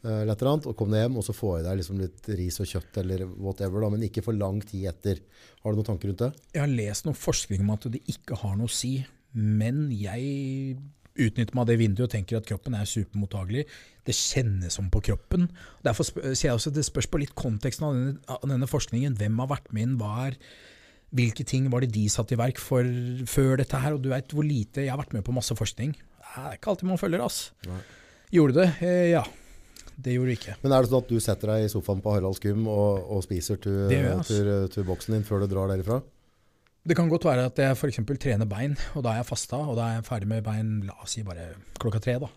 eh, 0.00 0.22
eller 0.22 0.32
et 0.32 0.46
annet, 0.48 0.70
og 0.70 0.78
kom 0.80 0.96
deg 0.96 1.04
hjem, 1.04 1.20
og 1.20 1.26
så 1.28 1.36
får 1.36 1.58
jeg 1.58 1.66
deg 1.66 1.82
liksom 1.82 2.00
litt 2.00 2.32
ris 2.40 2.58
og 2.64 2.70
kjøtt 2.72 3.02
eller 3.04 3.26
whatever, 3.28 3.84
da, 3.84 3.92
men 3.92 4.08
ikke 4.08 4.24
for 4.24 4.40
lang 4.40 4.64
tid 4.64 4.88
etter. 4.94 5.20
Har 5.60 5.76
du 5.76 5.82
noen 5.82 5.90
tanker 5.92 6.08
rundt 6.08 6.24
det? 6.24 6.32
Jeg 6.56 6.64
har 6.64 6.72
lest 6.72 7.04
noe 7.10 7.20
forskning 7.28 7.66
om 7.66 7.76
at 7.76 7.90
det 7.92 8.00
ikke 8.16 8.40
har 8.46 8.56
noe 8.56 8.72
å 8.72 8.76
si, 8.80 8.94
men 9.36 9.90
jeg 9.92 10.80
utnytter 11.18 11.58
av 11.60 11.68
det 11.68 11.78
vinduet 11.80 12.06
og 12.06 12.12
tenker 12.14 12.38
at 12.38 12.46
kroppen 12.48 12.76
er 12.78 12.88
supermottagelig. 12.88 13.64
Det 14.06 14.14
kjennes 14.16 14.78
som 14.78 14.88
på 14.92 15.02
kroppen. 15.10 15.48
Derfor 15.84 16.08
sier 16.08 16.48
jeg 16.48 16.56
også 16.56 16.72
at 16.72 16.78
det 16.78 16.86
spørs 16.88 17.10
på 17.12 17.20
litt 17.22 17.34
konteksten 17.38 17.88
av 17.88 17.96
denne, 17.96 18.14
av 18.32 18.46
denne 18.48 18.68
forskningen. 18.70 19.18
Hvem 19.20 19.42
har 19.42 19.50
vært 19.52 19.72
med 19.74 19.86
inn? 19.86 19.98
Hva 20.00 20.28
er, 20.28 20.38
hvilke 21.12 21.46
ting 21.48 21.68
var 21.72 21.84
det 21.84 21.92
de 21.94 22.06
satte 22.12 22.36
i 22.36 22.40
verk 22.40 22.60
for, 22.62 22.88
før 23.28 23.60
dette 23.60 23.82
her? 23.84 23.96
Og 23.96 24.02
du 24.04 24.10
veit 24.14 24.32
hvor 24.32 24.46
lite 24.46 24.86
Jeg 24.86 24.94
har 24.94 25.00
vært 25.02 25.14
med 25.16 25.26
på 25.26 25.36
masse 25.36 25.56
forskning. 25.58 25.92
Det 25.92 26.32
er 26.40 26.56
ikke 26.56 26.72
alltid 26.72 26.88
man 26.88 27.00
følger, 27.00 27.24
ass. 27.24 27.44
Nei. 27.68 27.82
Gjorde 28.32 28.62
det? 28.62 28.68
Eh, 28.80 29.06
ja. 29.12 29.26
Det 30.02 30.14
gjorde 30.14 30.32
det 30.32 30.38
ikke. 30.40 30.56
Men 30.62 30.72
er 30.72 30.82
det 30.82 30.88
sånn 30.88 31.04
at 31.04 31.10
du 31.12 31.18
setter 31.20 31.52
deg 31.52 31.66
i 31.66 31.70
sofaen 31.70 32.00
på 32.02 32.14
Haralds 32.14 32.40
gym 32.40 32.64
og, 32.64 33.02
og 33.12 33.20
spiser 33.26 33.60
til 33.60 34.86
boksen 34.88 35.18
din 35.18 35.26
før 35.28 35.44
du 35.44 35.52
drar 35.52 35.68
derifra? 35.68 36.00
Det 36.88 36.96
kan 36.98 37.08
godt 37.08 37.24
være 37.24 37.44
at 37.46 37.58
jeg 37.58 37.76
f.eks. 37.76 38.00
trener 38.20 38.46
bein, 38.50 38.76
og 38.94 39.04
da 39.04 39.12
er 39.12 39.20
jeg 39.22 39.26
fasta, 39.26 39.56
og 39.56 39.76
da 39.78 39.82
er 39.82 40.00
jeg 40.00 40.04
ferdig 40.04 40.28
med 40.28 40.42
bein 40.42 40.80
la 40.82 40.96
oss 41.04 41.14
si 41.14 41.22
bare 41.22 41.52
klokka 41.78 42.00
tre. 42.02 42.16
da. 42.18 42.30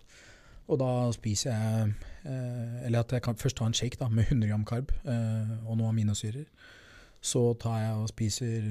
Og 0.67 0.79
da 0.81 1.11
spiser 1.13 1.51
jeg 1.51 1.93
eh, 2.25 2.85
Eller 2.85 2.99
at 2.99 3.11
jeg 3.11 3.21
kan 3.21 3.37
først 3.37 3.57
ta 3.57 3.65
en 3.65 3.73
shake 3.73 3.97
da, 3.99 4.07
med 4.09 4.23
100 4.23 4.49
gram 4.49 4.65
karb 4.65 4.91
eh, 5.05 5.51
og 5.65 5.77
noen 5.77 5.89
aminosyrer. 5.89 6.45
Så 7.21 7.53
tar 7.61 7.79
jeg 7.81 7.93
og 7.95 8.09
spiser 8.09 8.61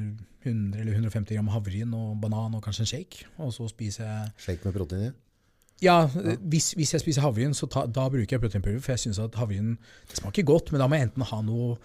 100 0.44 0.80
eller 0.80 0.92
150 0.92 1.34
gram 1.34 1.50
havregryn 1.50 1.94
og 1.94 2.20
banan 2.22 2.54
og 2.54 2.62
kanskje 2.62 2.82
en 2.82 2.86
shake. 2.86 3.26
Og 3.38 3.52
så 3.52 3.68
spiser 3.68 4.04
jeg 4.04 4.30
Shake 4.38 4.64
med 4.64 4.72
protein 4.72 5.06
i? 5.08 5.10
Ja, 5.82 6.04
eh, 6.06 6.38
hvis, 6.40 6.72
hvis 6.72 6.94
jeg 6.94 7.00
spiser 7.00 7.26
havregryn, 7.26 7.54
så 7.54 7.66
ta, 7.66 7.86
da 7.86 8.08
bruker 8.08 8.36
jeg 8.36 8.40
proteinpulver. 8.40 8.80
For 8.80 8.92
jeg 8.92 9.06
syns 9.06 9.18
at 9.18 9.34
havregryn 9.38 9.76
det 10.10 10.22
smaker 10.22 10.42
godt, 10.42 10.72
men 10.72 10.82
da 10.82 10.86
må 10.86 10.98
jeg 10.98 11.10
enten 11.10 11.26
ha 11.30 11.42
noe 11.42 11.76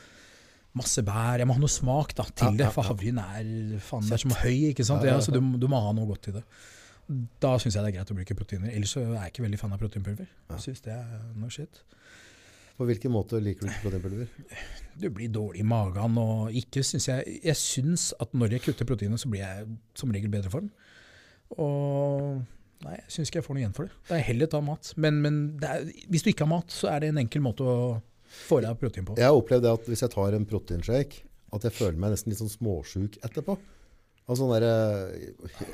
masse 0.78 1.01
bær 1.05 1.41
Jeg 1.41 1.49
må 1.49 1.55
ha 1.57 1.61
noe 1.63 1.72
smak 1.72 2.13
da, 2.17 2.26
til 2.30 2.59
det, 2.59 2.67
for 2.76 2.86
havregryn 2.86 3.22
er, 3.24 3.80
faen, 3.84 4.05
det 4.05 4.17
er 4.20 4.22
som 4.22 4.36
høy. 4.43 4.70
ikke 4.70 4.86
sant? 4.86 5.07
Ja, 5.07 5.17
så 5.24 5.34
du, 5.34 5.39
du 5.41 5.67
må 5.72 5.80
ha 5.82 5.93
noe 5.95 6.09
godt 6.09 6.28
til 6.28 6.38
det. 6.39 6.43
Da 7.41 7.55
syns 7.57 7.74
jeg 7.74 7.82
det 7.82 7.89
er 7.89 7.95
greit 7.97 8.11
å 8.13 8.17
bruke 8.20 8.38
proteiner. 8.38 8.70
Ellers 8.70 8.93
så 8.93 9.01
er 9.01 9.15
jeg 9.15 9.34
ikke 9.34 9.45
veldig 9.47 9.59
fan 9.61 9.74
av 9.74 9.82
proteinpulver. 9.82 10.28
Jeg 10.53 10.65
synes 10.67 10.84
det 10.86 10.93
er 10.93 11.24
noe 11.41 11.49
shit. 11.53 11.82
På 12.78 12.86
hvilken 12.88 13.11
måte 13.11 13.41
liker 13.43 13.65
du 13.65 13.72
ikke 13.74 13.88
proteinpulver? 13.88 14.30
Du 15.01 15.07
blir 15.11 15.32
dårlig 15.34 15.63
i 15.63 15.67
magen, 15.67 16.20
og 16.22 16.53
ikke 16.55 16.84
synes 16.86 17.09
jeg 17.09 17.39
Jeg 17.43 17.57
syns 17.59 18.13
at 18.22 18.32
når 18.38 18.55
jeg 18.55 18.67
kutter 18.67 18.88
proteinet, 18.88 19.20
så 19.20 19.32
blir 19.32 19.41
jeg 19.41 19.65
som 19.97 20.13
regel 20.13 20.32
bedre 20.32 20.53
form. 20.53 20.70
Og 21.57 22.38
nei, 22.86 22.93
jeg 23.01 23.15
syns 23.15 23.32
ikke 23.32 23.41
jeg 23.41 23.47
får 23.49 23.57
noe 23.57 23.63
igjen 23.65 23.76
for 23.76 23.89
det. 23.89 23.97
Da 24.11 24.15
er 24.20 24.28
heller 24.30 24.51
ta 24.53 24.61
mat. 24.63 24.93
Men, 24.95 25.20
men 25.26 25.41
er, 25.65 25.89
hvis 26.13 26.24
du 26.24 26.30
ikke 26.32 26.45
har 26.45 26.53
mat, 26.53 26.72
så 26.72 26.93
er 26.93 27.03
det 27.03 27.11
en 27.11 27.24
enkel 27.26 27.43
måte 27.43 27.65
å 27.65 27.80
få 28.30 28.61
jeg 28.63 28.80
protein 28.80 29.07
på. 29.07 29.17
Jeg 29.19 29.30
har 29.30 29.38
opplevd 29.38 29.65
det 29.65 29.73
at 29.80 29.89
hvis 29.89 30.05
jeg 30.05 30.13
tar 30.13 30.38
en 30.38 30.47
proteinshake, 30.49 31.25
at 31.55 31.65
jeg 31.65 31.75
føler 31.75 31.99
meg 31.99 32.13
nesten 32.13 32.32
litt 32.32 32.41
sånn 32.41 32.51
småsjuk 32.51 33.17
etterpå. 33.25 33.57
Altså 34.30 34.43
sånn 34.43 34.51
der, 34.61 35.15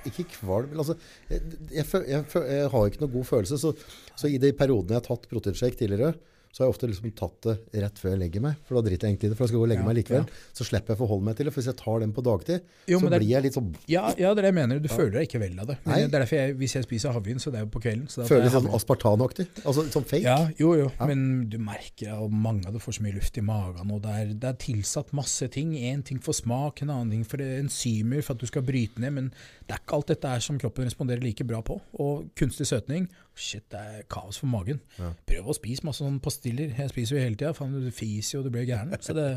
Ikke 0.08 0.24
kvalm, 0.38 0.70
men 0.72 0.80
altså 0.80 0.95
jeg, 1.28 1.41
jeg, 1.76 1.84
jeg, 2.08 2.22
jeg, 2.32 2.70
har 2.72 2.88
ikke 2.88 3.01
noe 3.03 3.14
god 3.18 3.28
følelse. 3.28 3.60
Så, 3.60 3.74
så 4.16 4.32
i 4.32 4.39
de 4.39 4.53
periodene 4.56 4.95
jeg 4.95 5.03
har 5.03 5.10
tatt 5.10 5.28
proteinshake 5.32 5.80
tidligere, 5.82 6.16
så 6.56 6.64
har 6.64 6.70
jeg 6.70 6.74
ofte 6.78 6.88
liksom 6.88 7.12
tatt 7.20 7.41
det 7.43 7.82
rett 7.84 7.97
før 7.99 8.14
jeg 8.14 8.20
legger 8.22 8.43
meg. 8.45 8.60
For 8.64 8.78
da 8.78 8.82
driter 8.86 9.10
jeg 9.10 9.12
egentlig 9.18 9.28
i 9.28 9.32
det, 9.34 9.36
for 9.36 9.43
da 9.43 9.47
skal 9.49 9.58
jeg 9.58 9.60
gå 9.60 9.66
og 9.66 9.72
legge 9.74 9.82
Ja, 9.84 9.88
meg 9.89 9.97
likevel. 9.97 10.22
ja. 10.24 10.51
Så 10.56 10.64
slipper 10.70 10.93
jeg 10.93 10.95
å 10.95 11.01
forholde 11.03 11.26
meg 11.28 11.36
til 11.36 11.49
det. 11.49 11.51
For 11.51 11.60
hvis 11.60 11.68
jeg 11.68 11.78
tar 11.82 11.99
den 11.99 12.14
på 12.16 12.24
dagtid, 12.24 12.62
Jo, 12.88 12.99
så 13.01 13.10
det 13.12 13.20
blir 13.20 13.32
jeg 13.34 13.43
litt 13.43 13.58
sånn 13.58 13.74
Ja, 13.91 14.03
ja, 14.16 14.30
det 14.32 14.39
er 14.39 14.45
det 14.47 14.51
jeg 14.53 14.58
mener. 14.62 14.80
Du 14.80 14.88
føler 14.88 15.12
deg 15.20 15.28
ikke 15.28 15.41
vel 15.43 15.60
av 15.60 15.68
det. 15.68 15.76
Men 15.84 15.91
Nei. 15.91 15.99
det 16.08 16.16
er 16.16 16.24
derfor 16.24 16.39
jeg, 16.39 16.56
Hvis 16.62 16.76
jeg 16.78 16.88
spiser 16.88 17.12
havvin, 17.12 17.43
så 17.43 17.51
det 17.51 17.60
er 17.60 17.66
jo 17.68 17.72
på 17.76 17.82
kvelden. 17.84 18.08
Så 18.08 18.22
da 18.24 18.30
Føles 18.32 18.47
litt 18.47 18.56
sånn 18.56 18.72
aspartanaktig. 18.80 19.47
Altså 19.66 19.84
sånn 19.91 20.08
fake. 20.08 20.24
Ja, 20.24 20.38
jo, 20.58 20.72
jo. 20.80 20.88
Men 21.03 21.26
du 21.51 21.58
merker 21.60 22.16
at 22.16 22.32
mange 22.32 22.66
av 22.72 22.74
det 22.80 22.82
får 22.88 22.99
så 23.01 23.03
mye 23.03 23.18
luft 23.20 23.38
i 23.38 23.43
magen. 23.43 23.91
og 23.91 24.01
Det 24.08 24.16
er, 24.16 24.32
det 24.32 24.49
er 24.53 24.58
tilsatt 24.64 25.12
masse 25.12 25.51
ting. 25.51 25.76
Én 25.76 26.06
ting 26.08 26.24
for 26.24 26.32
smak, 26.34 26.82
en 26.82 26.89
annen 26.95 27.12
ting 27.18 27.28
for 27.28 27.43
enzymer 27.43 28.24
for 28.24 28.34
at 28.38 28.39
du 28.39 28.47
skal 28.47 28.64
bryte 28.64 29.03
ned. 29.03 29.12
Men 29.20 29.30
det 29.68 29.76
er 29.76 29.84
ikke 29.84 29.99
alt 29.99 30.08
dette 30.16 30.32
er 30.38 30.39
som 30.39 30.58
kroppen 30.62 30.88
responderer 30.88 31.20
like 31.22 31.43
bra 31.43 31.60
på. 31.62 31.82
Og 31.99 32.30
kunstig 32.39 32.68
søtning 32.72 33.10
Shit, 33.36 33.66
det 33.72 33.80
er 33.80 34.04
kaos 34.10 34.38
for 34.40 34.48
magen. 34.48 34.80
Ja. 34.98 35.10
Prøv 35.28 35.50
å 35.52 35.56
spise 35.58 35.84
masse 35.84 36.00
sånn 36.06 36.22
pastiller. 36.24 36.72
Jeg 36.78 36.90
spiser 36.94 37.18
jo 37.18 37.24
hele 37.26 37.36
tida. 37.36 37.52
Faen, 37.58 37.74
du 37.84 37.92
fiser 37.92 38.38
jo, 38.40 38.44
du 38.46 38.50
blir 38.54 38.64
gæren. 38.70 38.96
Så 39.04 39.14
det 39.18 39.28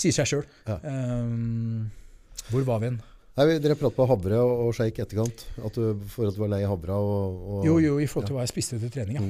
sier 0.00 0.12
seg 0.16 0.26
sjøl. 0.30 0.46
Ja. 0.66 0.78
hvor 2.50 2.64
var 2.64 2.80
vi 2.80 2.86
hen? 2.88 3.00
Nei, 3.36 3.46
vi- 3.48 3.58
Dere 3.64 3.76
pratet 3.80 3.96
på 3.96 4.04
havre 4.08 4.36
og, 4.44 4.50
og 4.66 4.74
shake 4.76 5.00
etterkant. 5.06 5.44
At 5.64 5.72
du, 5.76 5.94
for 6.12 6.28
at 6.28 6.34
du 6.36 6.40
var 6.42 6.50
lei 6.52 6.62
havra 6.68 6.96
og, 7.00 7.36
og 7.58 7.64
Jo, 7.68 7.78
jo, 7.80 7.94
i 8.00 8.06
forhold 8.06 8.26
til 8.28 8.36
hva 8.36 8.42
jeg 8.44 8.52
spiste 8.52 8.80
til 8.82 8.90
trening, 8.92 9.16
ja. 9.16 9.22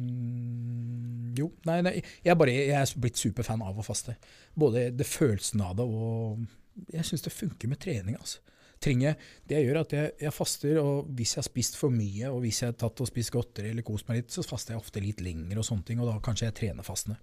Ehm, 0.00 1.34
jo, 1.38 1.50
nei, 1.68 1.78
nei 1.86 1.92
jeg, 2.24 2.36
bare, 2.38 2.52
jeg 2.54 2.76
er 2.76 2.92
blitt 3.00 3.20
superfan 3.20 3.62
av 3.64 3.78
å 3.80 3.84
faste. 3.86 4.16
Både 4.58 4.88
det 4.96 5.06
følelsen 5.08 5.62
av 5.64 5.76
det 5.80 5.86
og 5.86 6.46
Jeg 6.94 7.04
syns 7.04 7.22
det 7.26 7.32
funker 7.34 7.68
med 7.68 7.80
trening. 7.82 8.16
altså. 8.16 8.38
Trenger, 8.80 9.16
det 9.44 9.58
gjør 9.60 9.78
at 9.82 9.90
jeg, 9.92 10.12
jeg 10.22 10.32
faster, 10.32 10.78
og 10.80 11.08
hvis 11.16 11.34
jeg 11.34 11.42
har 11.42 11.46
spist 11.50 11.74
for 11.76 11.92
mye, 11.92 12.30
og 12.32 12.38
hvis 12.40 12.62
jeg 12.62 12.70
har 12.72 12.78
tatt 12.80 13.02
og 13.04 13.08
spist 13.10 13.32
godteri 13.34 13.74
eller 13.74 13.84
kost 13.84 14.06
meg 14.08 14.22
litt, 14.22 14.30
så 14.32 14.40
faster 14.46 14.72
jeg 14.72 14.80
ofte 14.80 15.02
litt 15.04 15.20
lenger, 15.20 15.58
og 15.60 15.66
sånne 15.68 15.84
ting, 15.84 16.00
og 16.00 16.08
da 16.08 16.14
kanskje 16.24 16.46
jeg 16.48 16.56
trener 16.62 16.86
fastende. 16.86 17.18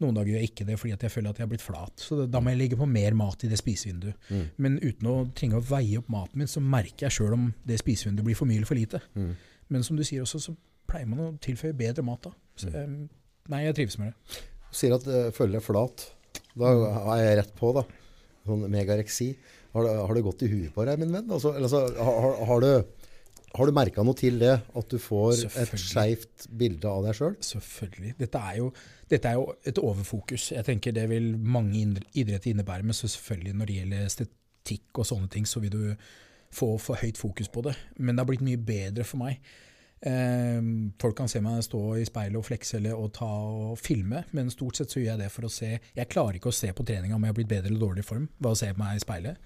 Noen 0.00 0.16
dager 0.16 0.32
gjør 0.32 0.40
jeg 0.40 0.48
ikke 0.50 0.64
det 0.66 0.76
fordi 0.80 0.94
jeg 0.96 1.12
føler 1.12 1.30
at 1.30 1.38
jeg 1.38 1.44
har 1.44 1.50
blitt 1.52 1.62
flat. 1.62 2.00
Så 2.00 2.24
da 2.26 2.40
må 2.40 2.50
jeg 2.54 2.58
legge 2.62 2.78
på 2.80 2.86
mer 2.88 3.14
mat 3.20 3.42
i 3.44 3.50
det 3.52 3.58
spisevinduet. 3.60 4.16
Mm. 4.32 4.44
Men 4.64 4.78
uten 4.80 5.08
å 5.10 5.14
trenge 5.36 5.58
å 5.60 5.66
veie 5.68 6.00
opp 6.00 6.08
maten 6.10 6.40
min, 6.40 6.48
så 6.50 6.62
merker 6.64 7.04
jeg 7.06 7.18
sjøl 7.18 7.36
om 7.36 7.44
det 7.68 7.76
spisevinduet 7.82 8.24
blir 8.30 8.38
for 8.38 8.48
mye 8.48 8.62
eller 8.62 8.70
for 8.70 8.80
lite. 8.80 9.02
Mm. 9.12 9.34
Men 9.76 9.84
som 9.86 10.00
du 10.00 10.02
sier 10.08 10.24
også, 10.24 10.40
så 10.40 10.54
pleier 10.88 11.06
man 11.10 11.20
å 11.26 11.28
tilføye 11.44 11.76
bedre 11.76 12.02
mat 12.06 12.24
da. 12.26 12.32
Så, 12.58 12.72
Mm. 12.72 13.10
nei, 13.52 13.60
jeg 13.66 13.76
trives 13.76 13.98
med 14.00 14.10
det. 14.10 14.40
Du 14.72 14.80
sier 14.80 14.96
at 14.96 15.06
uh, 15.06 15.28
føler 15.36 15.58
deg 15.60 15.66
flat. 15.68 16.08
Da 16.56 16.72
er 17.18 17.22
jeg 17.26 17.38
rett 17.44 17.54
på, 17.60 17.74
da. 17.76 17.84
Sånn 18.48 18.64
megareksi. 18.72 19.34
Har 19.74 19.86
det, 19.86 19.92
har 20.00 20.16
det 20.16 20.24
gått 20.26 20.42
i 20.42 20.50
huet 20.50 20.74
på 20.74 20.84
deg, 20.86 20.98
min 20.98 21.12
venn? 21.14 21.30
Altså, 21.30 21.52
altså, 21.54 21.84
har, 21.94 22.40
har 22.48 22.64
du, 22.64 22.70
har 23.54 23.68
du 23.68 23.74
merka 23.76 24.04
noe 24.06 24.18
til 24.18 24.40
det? 24.42 24.56
At 24.76 24.90
du 24.90 24.98
får 25.02 25.44
et 25.62 25.74
skeivt 25.78 26.48
bilde 26.58 26.90
av 26.90 27.06
deg 27.06 27.18
sjøl? 27.18 27.36
Selvfølgelig. 27.46 28.16
Dette 28.18 28.42
er, 28.50 28.58
jo, 28.58 28.72
dette 29.12 29.30
er 29.30 29.38
jo 29.38 29.46
et 29.70 29.78
overfokus. 29.82 30.50
Jeg 30.56 30.66
tenker 30.66 30.96
Det 30.96 31.06
vil 31.12 31.32
mange 31.38 31.84
idretter 32.12 32.50
innebære, 32.50 32.88
men 32.88 32.98
så 32.98 33.10
selvfølgelig 33.10 33.56
når 33.60 33.70
det 33.70 33.78
gjelder 33.78 34.10
estetikk 34.10 35.02
og 35.02 35.10
sånne 35.12 35.30
ting, 35.30 35.46
så 35.46 35.62
vil 35.62 35.74
du 35.76 35.82
få 36.50 36.74
for 36.82 36.98
høyt 36.98 37.18
fokus 37.18 37.48
på 37.48 37.62
det. 37.68 37.76
Men 37.96 38.16
det 38.16 38.24
har 38.24 38.30
blitt 38.32 38.46
mye 38.46 38.58
bedre 38.58 39.06
for 39.06 39.22
meg. 39.22 39.38
Em, 40.00 40.92
folk 41.00 41.16
kan 41.18 41.28
se 41.28 41.42
meg 41.44 41.58
stå 41.66 41.78
i 42.00 42.06
speilet 42.08 42.38
og 42.40 42.46
flekse 42.46 42.78
eller 42.78 42.96
og 42.96 43.10
ta 43.18 43.26
og 43.28 43.74
filme, 43.76 44.22
men 44.32 44.48
stort 44.52 44.78
sett 44.80 44.88
så 44.94 44.96
gjør 45.02 45.10
jeg 45.12 45.20
det 45.20 45.26
for 45.34 45.44
å 45.44 45.50
se 45.52 45.74
Jeg 45.76 46.08
klarer 46.08 46.38
ikke 46.38 46.48
å 46.48 46.56
se 46.56 46.70
på 46.72 46.86
treninga 46.88 47.18
om 47.18 47.26
jeg 47.26 47.34
har 47.34 47.36
blitt 47.36 47.50
bedre 47.50 47.68
eller 47.68 47.82
dårlig 47.82 48.04
form 48.08 48.24
ved 48.38 48.48
å 48.48 48.56
se 48.56 48.70
meg 48.80 48.96
i 48.96 49.02
speilet. 49.04 49.36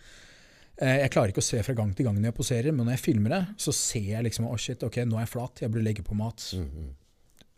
Eh, 0.79 1.01
Jeg 1.03 1.11
klarer 1.11 1.33
ikke 1.35 1.43
å 1.43 1.49
se 1.49 1.63
fra 1.67 1.75
gang 1.75 1.91
til 1.95 2.07
gang 2.07 2.21
når 2.21 2.31
jeg 2.31 2.39
poserer, 2.39 2.71
men 2.73 2.87
når 2.87 2.95
jeg 2.99 3.03
filmer 3.09 3.35
det, 3.35 3.43
så 3.67 3.75
ser 3.75 4.07
jeg 4.13 4.25
liksom 4.29 4.47
Å, 4.47 4.55
shit, 4.59 4.83
ok, 4.87 5.01
nå 5.11 5.19
er 5.19 5.27
jeg 5.27 5.33
flat, 5.35 5.65
jeg 5.65 5.71
burde 5.75 5.85
legge 5.89 6.07
på 6.07 6.15
mat. 6.15 6.47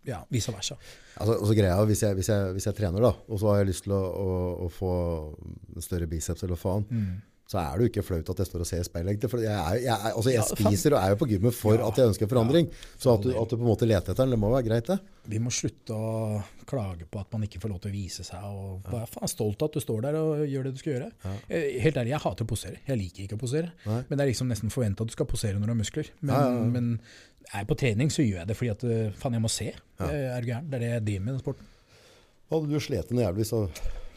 Ja, 0.06 0.22
vice 0.30 0.52
versa. 0.54 0.76
Altså, 1.18 1.34
og 1.40 1.46
så 1.50 1.54
greia, 1.58 1.76
hvis 1.84 2.00
jeg, 2.04 2.14
hvis, 2.14 2.28
jeg, 2.30 2.52
hvis 2.56 2.66
jeg 2.68 2.76
trener, 2.78 3.02
da, 3.02 3.12
og 3.28 3.40
så 3.42 3.48
har 3.50 3.58
jeg 3.60 3.72
lyst 3.74 3.84
til 3.88 3.92
å, 3.96 4.02
å, 4.22 4.34
å 4.64 4.68
få 4.70 4.92
større 5.82 6.06
biceps 6.08 6.44
eller 6.46 6.56
faen, 6.56 6.86
Mm. 6.88 7.16
Så 7.46 7.60
er 7.62 7.76
det 7.78 7.84
jo 7.84 7.90
ikke 7.92 8.02
flaut 8.02 8.30
at 8.32 8.40
jeg 8.42 8.48
står 8.48 8.62
og 8.64 8.66
ser 8.66 8.80
i 8.82 8.86
speilet. 8.88 9.24
For 9.30 9.38
jeg, 9.38 9.54
er, 9.54 9.76
jeg, 9.84 9.92
er, 9.94 10.14
altså, 10.18 10.30
jeg 10.32 10.40
Ja, 10.42 10.46
spiser 10.50 10.96
og 10.96 10.98
er 11.04 11.12
jo 11.12 11.18
på 11.20 11.28
gymmet 11.30 11.54
for 11.54 11.76
Ja. 11.78 11.86
at 11.86 12.00
jeg 12.00 12.08
ønsker 12.10 12.26
forandring. 12.32 12.66
Så 12.98 13.12
at 13.14 13.22
du, 13.22 13.30
at 13.38 13.48
du 13.52 13.54
på 13.56 13.62
en 13.62 13.68
måte 13.70 13.86
leter 13.86 14.10
etter 14.12 14.24
den, 14.24 14.34
det 14.34 14.38
må 14.42 14.50
være 14.50 14.66
greit, 14.66 14.86
det. 14.90 14.96
Vi 15.30 15.38
må 15.42 15.50
slutte 15.54 15.94
å 15.94 16.40
klage 16.66 17.06
på 17.06 17.20
at 17.22 17.30
man 17.32 17.44
ikke 17.46 17.60
får 17.62 17.70
lov 17.70 17.78
til 17.84 17.92
å 17.92 17.94
vise 17.94 18.26
seg. 18.26 18.42
og 18.42 18.82
Vær 18.90 19.06
faen 19.12 19.30
stolt 19.30 19.62
av 19.62 19.70
at 19.70 19.78
du 19.78 19.80
står 19.84 20.02
der 20.08 20.18
og 20.18 20.42
gjør 20.46 20.66
det 20.66 20.72
du 20.74 20.82
skal 20.82 20.92
gjøre. 20.96 21.10
Eh, 21.48 21.78
Helt 21.86 21.96
ærlig, 22.02 22.12
jeg 22.16 22.22
hater 22.26 22.46
å 22.48 22.50
posere. 22.50 22.80
Jeg 22.88 22.98
liker 23.04 23.22
ikke 23.28 23.38
å 23.38 23.42
posere. 23.46 23.70
Nei. 23.86 24.00
Men 24.08 24.18
det 24.18 24.24
er 24.26 24.30
liksom 24.32 24.50
nesten 24.50 24.74
forventa 24.74 25.06
at 25.06 25.12
du 25.12 25.14
skal 25.14 25.30
posere 25.30 25.58
når 25.60 25.70
du 25.70 25.74
har 25.76 25.80
muskler. 25.84 26.10
Men, 26.26 26.72
men 26.74 26.90
er 27.52 27.62
jeg 27.62 27.70
på 27.70 27.78
trening, 27.78 28.10
så 28.10 28.26
gjør 28.26 28.40
jeg 28.42 28.50
det 28.50 28.56
fordi 28.58 28.72
at 28.74 28.84
eh, 28.90 29.14
faen, 29.22 29.38
jeg 29.38 29.44
må 29.46 29.52
se. 29.54 29.70
Er 30.02 30.42
du 30.42 30.50
gæren. 30.50 30.66
Det 30.70 30.80
er 30.80 30.82
det 30.82 30.90
jeg 30.96 31.06
driver 31.06 31.24
med 31.28 31.30
i 31.30 31.36
den 31.36 31.44
sporten. 31.46 31.70
Hadde 32.50 32.70
du 32.70 32.78
slitt 32.82 33.14
noe 33.14 33.22
jævlig 33.26 33.46
hvis 33.46 33.54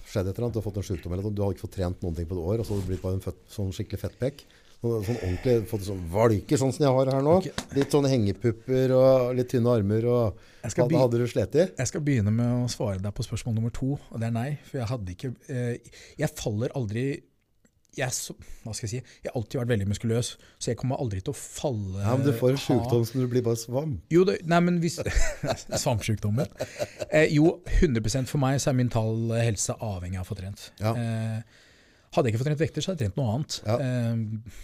det 0.09 0.15
skjedde 0.15 0.31
et 0.31 0.39
eller 0.39 0.47
annet, 0.47 0.55
du 0.55 0.59
har 0.59 0.65
fått 0.65 0.79
en 0.81 0.87
sykdom 0.87 1.13
eller 1.13 1.27
noe, 1.27 1.35
du 1.37 1.43
har 1.43 1.53
ikke 1.53 1.67
fått 1.67 1.75
trent 1.77 2.01
noen 2.01 2.15
ting 2.17 2.25
på 2.25 2.33
et 2.33 2.41
år, 2.41 2.61
og 2.61 2.65
så 2.65 2.73
har 2.73 2.81
du 2.81 2.89
blitt 2.89 3.03
bare 3.03 3.19
en 3.19 3.21
født, 3.21 3.43
sånn 3.53 3.69
skikkelig 3.75 4.01
fettpekk. 4.01 4.41
Sånn, 4.79 5.17
ordentlig, 5.19 5.53
fått 5.67 5.83
sånn 5.83 6.03
valker 6.07 6.59
sånn 6.59 6.71
som 6.71 6.85
jeg 6.85 6.95
har 6.95 7.09
her 7.11 7.23
nå. 7.25 7.33
Okay. 7.43 7.65
Litt 7.75 7.93
sånne 7.93 8.09
hengepupper 8.09 8.93
og 8.95 9.33
litt 9.35 9.49
tynne 9.51 9.73
armer. 9.75 10.07
Og, 10.07 10.45
hva 10.63 10.85
hadde 11.03 11.19
du 11.19 11.25
slitt 11.29 11.57
i? 11.59 11.65
jeg 11.67 11.91
skal 11.91 12.03
begynne 12.05 12.31
med 12.33 12.63
å 12.63 12.69
svare 12.71 13.01
deg 13.03 13.11
på 13.15 13.25
spørsmål 13.27 13.57
nummer 13.57 13.73
to, 13.75 13.97
og 13.99 14.21
det 14.21 14.29
er 14.29 14.35
nei. 14.37 14.47
For 14.69 14.79
jeg 14.79 14.89
hadde 14.89 15.13
ikke 15.13 15.33
eh, 15.51 15.99
Jeg 16.23 16.31
faller 16.39 16.73
aldri 16.79 17.05
jeg, 17.97 18.35
hva 18.63 18.73
skal 18.75 18.85
jeg 18.85 18.91
si, 18.91 18.99
jeg 19.23 19.31
har 19.31 19.37
alltid 19.39 19.59
vært 19.61 19.71
veldig 19.73 19.87
muskuløs, 19.89 20.31
så 20.61 20.71
jeg 20.71 20.77
kommer 20.79 21.01
aldri 21.01 21.21
til 21.23 21.33
å 21.33 21.37
falle 21.37 22.03
Ja, 22.03 22.13
men 22.15 22.27
du 22.27 22.33
får 22.37 22.53
en 22.53 22.61
sjukdom 22.61 23.05
som 23.09 23.23
du 23.23 23.27
blir 23.31 23.43
bare 23.45 23.59
svamp. 23.59 24.03
Jo, 24.13 24.25
det, 24.29 24.39
nei, 24.49 24.59
men 24.65 24.77
hvis 24.83 24.99
Svampsjukdommen. 25.83 26.49
Eh, 27.09 27.31
jo, 27.33 27.57
100% 27.79 28.29
for 28.29 28.41
meg 28.41 28.61
så 28.61 28.71
er 28.71 28.79
mental 28.79 29.33
helse 29.39 29.75
avhengig 29.75 30.21
av 30.21 30.27
å 30.27 30.29
få 30.29 30.37
trent. 30.39 30.69
Ja. 30.81 30.93
Eh, 30.93 31.63
hadde 32.15 32.29
jeg 32.29 32.35
ikke 32.35 32.43
fått 32.43 32.51
trent 32.51 32.63
vekter, 32.63 32.85
så 32.85 32.93
hadde 32.93 33.05
jeg 33.05 33.11
trent 33.13 33.21
noe 33.21 33.37
annet. 33.37 33.59
Ja. 33.65 33.79
Eh, 33.83 34.59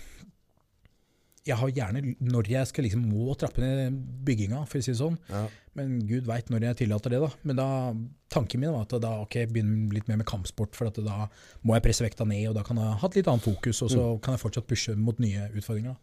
jeg 1.46 1.58
har 1.60 1.70
gjerne, 1.70 2.16
når 2.26 2.48
jeg 2.50 2.68
skal 2.72 2.84
liksom 2.88 3.04
må 3.06 3.36
trappe 3.38 3.62
ned 3.62 3.94
bygginga, 4.26 4.64
for 4.68 4.80
å 4.82 4.84
si 4.84 4.92
det 4.92 4.98
sånn, 5.00 5.18
Ja. 5.30 5.44
men 5.78 6.00
gud 6.10 6.26
veit 6.26 6.50
når 6.50 6.64
jeg 6.72 6.78
tillater 6.82 7.14
det, 7.14 7.20
da. 7.22 7.30
Men 7.44 7.56
da, 7.60 7.68
tanken 8.34 8.60
min 8.60 8.72
var 8.74 8.82
at 8.88 8.96
da 9.02 9.12
ok, 9.22 9.38
begynne 9.54 9.94
litt 9.94 10.08
mer 10.10 10.18
med 10.18 10.26
kampsport, 10.26 10.74
for 10.74 10.88
at 10.90 10.96
da 11.06 11.28
må 11.64 11.76
jeg 11.78 11.84
presse 11.86 12.02
vekta 12.06 12.26
ned, 12.26 12.48
og 12.50 12.56
da 12.58 12.64
kan 12.64 12.78
jeg 12.82 12.98
ha 13.02 13.08
et 13.08 13.16
litt 13.20 13.28
annet 13.30 13.46
fokus, 13.46 13.82
og 13.86 13.90
så 13.94 14.08
kan 14.26 14.34
jeg 14.34 14.42
fortsatt 14.42 14.68
pushe 14.68 14.96
mot 14.98 15.20
nye 15.22 15.50
utfordringer. 15.54 15.96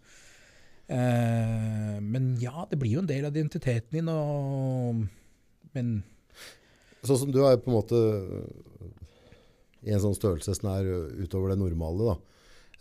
Eh, 0.93 1.99
men 2.03 2.37
ja, 2.43 2.65
det 2.71 2.79
blir 2.79 2.97
jo 2.99 3.03
en 3.03 3.07
del 3.11 3.25
av 3.25 3.35
identiteten 3.35 3.91
din, 3.99 4.09
og 4.09 5.07
Men 5.75 6.03
Sånn 7.03 7.19
som 7.19 7.31
du 7.33 7.41
er 7.47 7.57
på 7.57 7.71
en 7.71 7.79
måte 7.81 7.99
i 9.83 9.91
en 9.91 9.99
sånn 10.03 10.15
størrelse 10.15 10.55
som 10.55 10.69
er 10.71 10.85
utover 11.25 11.51
det 11.51 11.59
normale, 11.59 12.13
da. 12.13 12.17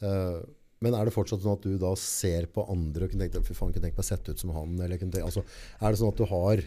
Eh, 0.06 0.42
Men 0.82 0.96
er 0.98 1.06
det 1.06 1.14
fortsatt 1.14 1.44
sånn 1.44 1.60
at 1.60 1.66
du 1.66 1.76
da 1.82 1.92
ser 2.00 2.48
på 2.50 2.66
andre 2.74 3.06
og 3.06 3.12
kunne 3.14 3.28
tenkt, 3.28 3.48
fy 3.48 3.54
faen, 3.58 3.74
kunne 3.74 3.86
tenkt 3.86 4.00
meg 4.00 4.06
å 4.06 4.08
sette 4.08 4.34
ut 4.34 4.42
som 4.42 4.54
han? 4.56 4.80
Tenkt, 4.82 5.20
altså, 5.22 5.44
er 5.78 5.92
det 5.94 6.00
sånn 6.02 6.14
at 6.14 6.22
du 6.22 6.26
har 6.32 6.64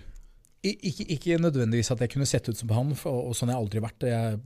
ikke, 0.65 1.07
ikke 1.17 1.41
nødvendigvis 1.43 1.91
at 1.93 2.01
jeg 2.01 2.13
kunne 2.15 2.29
sett 2.29 2.49
ut 2.49 2.57
som 2.57 2.71
han, 2.73 2.95
for, 2.97 3.27
og 3.29 3.35
sånn 3.37 3.51
har 3.51 3.59
jeg 3.59 3.67
aldri 3.67 3.83
vært. 3.85 4.07
Jeg 4.09 4.31
er 4.31 4.39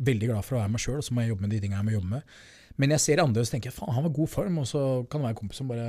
veldig 0.00 0.30
glad 0.32 0.46
for 0.46 0.56
å 0.56 0.62
være 0.62 0.72
meg 0.72 0.82
sjøl, 0.82 0.98
og 1.02 1.06
så 1.06 1.14
må 1.14 1.22
jeg 1.22 1.34
jobbe 1.34 1.46
med 1.46 1.54
de 1.54 1.60
tingene 1.62 1.82
jeg 1.82 1.88
må 1.90 1.94
jobbe 1.98 2.14
med. 2.16 2.38
Men 2.80 2.94
jeg 2.96 3.04
ser 3.04 3.20
andre 3.22 3.42
og 3.42 3.46
så 3.48 3.54
tenker 3.54 3.70
jeg, 3.70 3.76
faen, 3.76 3.92
han 3.92 4.06
var 4.06 4.16
god 4.16 4.32
form, 4.32 4.58
og 4.62 4.70
så 4.70 4.82
kan 5.04 5.20
det 5.20 5.28
være 5.28 5.36
en 5.36 5.40
kompis 5.42 5.60
som 5.60 5.68
bare 5.70 5.88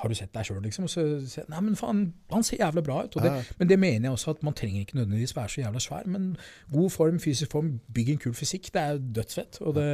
Har 0.00 0.08
du 0.08 0.14
sett 0.14 0.32
deg 0.34 0.46
sjøl, 0.48 0.60
liksom? 0.64 0.84
Og 0.88 0.92
så 0.92 1.04
sier 1.28 1.48
nei, 1.52 1.60
men 1.60 1.76
faen, 1.78 2.04
han 2.32 2.44
ser 2.46 2.62
jævla 2.62 2.82
bra 2.86 3.00
ut. 3.04 3.18
Det. 3.22 3.32
Men 3.58 3.68
det 3.68 3.78
mener 3.78 4.08
jeg 4.08 4.12
også 4.16 4.36
at 4.36 4.42
man 4.46 4.54
trenger 4.58 4.84
ikke 4.84 4.96
nødvendigvis 5.00 5.36
være 5.36 5.48
så 5.54 5.60
jævla 5.64 5.82
svær. 5.84 6.06
Men 6.06 6.30
god 6.72 6.90
form, 6.94 7.18
fysisk 7.22 7.50
form, 7.52 7.74
bygg 7.92 8.14
en 8.14 8.22
kul 8.24 8.34
fysikk. 8.38 8.70
Det 8.72 8.82
er 8.82 9.02
dødsfett. 9.20 9.60
Og 9.66 9.74
det, 9.76 9.88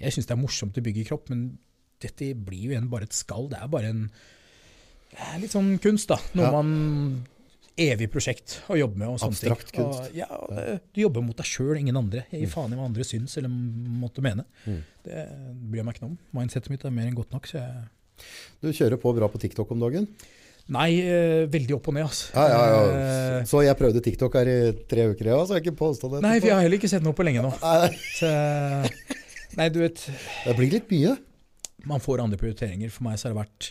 jeg 0.00 0.16
syns 0.16 0.30
det 0.30 0.36
er 0.36 0.42
morsomt 0.42 0.80
å 0.80 0.84
bygge 0.86 1.04
kropp, 1.10 1.28
men 1.34 1.44
dette 2.02 2.32
blir 2.34 2.68
jo 2.68 2.74
igjen 2.74 2.88
bare 2.92 3.08
et 3.08 3.16
skall. 3.16 3.50
Det 3.52 3.60
er 3.60 3.70
bare 3.72 3.92
en 3.94 4.08
det 5.14 5.22
er 5.30 5.38
litt 5.44 5.52
sånn 5.54 5.76
kunst, 5.78 6.08
da. 6.10 6.16
Noe 6.34 6.48
Ja. 6.48 6.50
man 6.50 6.72
Evig 7.74 8.06
prosjekt 8.10 8.60
å 8.70 8.76
jobbe 8.78 8.98
med. 9.00 9.08
og 9.08 9.18
sånne 9.18 9.34
ting. 9.34 9.50
Abstrakt 9.50 9.72
kunst. 9.74 10.10
Og, 10.10 10.14
ja, 10.14 10.28
det, 10.50 10.80
du 10.94 11.00
jobber 11.00 11.24
mot 11.26 11.36
deg 11.36 11.46
sjøl, 11.48 11.74
ingen 11.80 11.96
andre. 11.98 12.24
Jeg 12.30 12.44
gir 12.44 12.50
faen 12.52 12.72
i 12.72 12.76
hva 12.78 12.84
andre 12.86 13.02
syns 13.02 13.34
eller 13.40 13.50
måtte 13.50 14.22
mene. 14.22 14.44
Mm. 14.64 14.76
Det 15.02 15.24
bryr 15.70 15.80
jeg 15.80 15.86
meg 15.88 15.96
ikke 15.96 16.06
om. 16.06 16.18
Mindsettet 16.38 16.70
mitt 16.70 16.84
er 16.86 16.94
mer 16.94 17.08
enn 17.10 17.16
godt 17.18 17.34
nok. 17.34 17.48
så 17.50 17.58
jeg 17.58 17.88
Du 18.62 18.70
kjører 18.72 18.96
på 19.00 19.12
bra 19.16 19.28
på 19.28 19.40
TikTok 19.42 19.70
om 19.74 19.80
dagen. 19.84 20.08
Nei, 20.72 20.88
eh, 21.04 21.42
veldig 21.52 21.74
opp 21.76 21.88
og 21.90 21.94
ned, 21.98 22.06
altså. 22.08 22.30
Ja, 22.32 22.44
ja, 22.48 22.60
ja. 22.72 22.84
Eh, 23.40 23.44
Så 23.50 23.60
jeg 23.66 23.76
prøvde 23.76 24.00
TikTok 24.00 24.38
her 24.38 24.48
i 24.48 24.58
tre 24.88 25.04
uker, 25.12 25.28
ja, 25.28 25.40
så 25.44 25.56
har 25.56 25.60
ikke 25.60 25.74
posta 25.76 26.08
det. 26.08 26.22
Nei, 26.24 26.38
for 26.40 26.48
jeg 26.48 26.56
har 26.56 26.62
heller 26.64 26.78
ikke 26.80 26.88
sett 26.88 27.04
noe 27.04 27.12
på 27.18 27.26
lenge 27.26 27.42
nå. 27.44 27.50
Nei, 27.62 27.90
Så, 28.16 28.30
nei, 29.60 29.68
du 29.74 29.82
vet, 29.82 30.00
Det 30.46 30.54
blir 30.56 30.72
litt 30.72 30.88
mye. 30.94 31.16
man 31.84 32.00
får 32.00 32.22
andre 32.24 32.38
prioriteringer. 32.40 32.88
For 32.94 33.04
meg 33.04 33.18
så 33.20 33.28
har 33.28 33.34
det 33.34 33.42
vært 33.42 33.68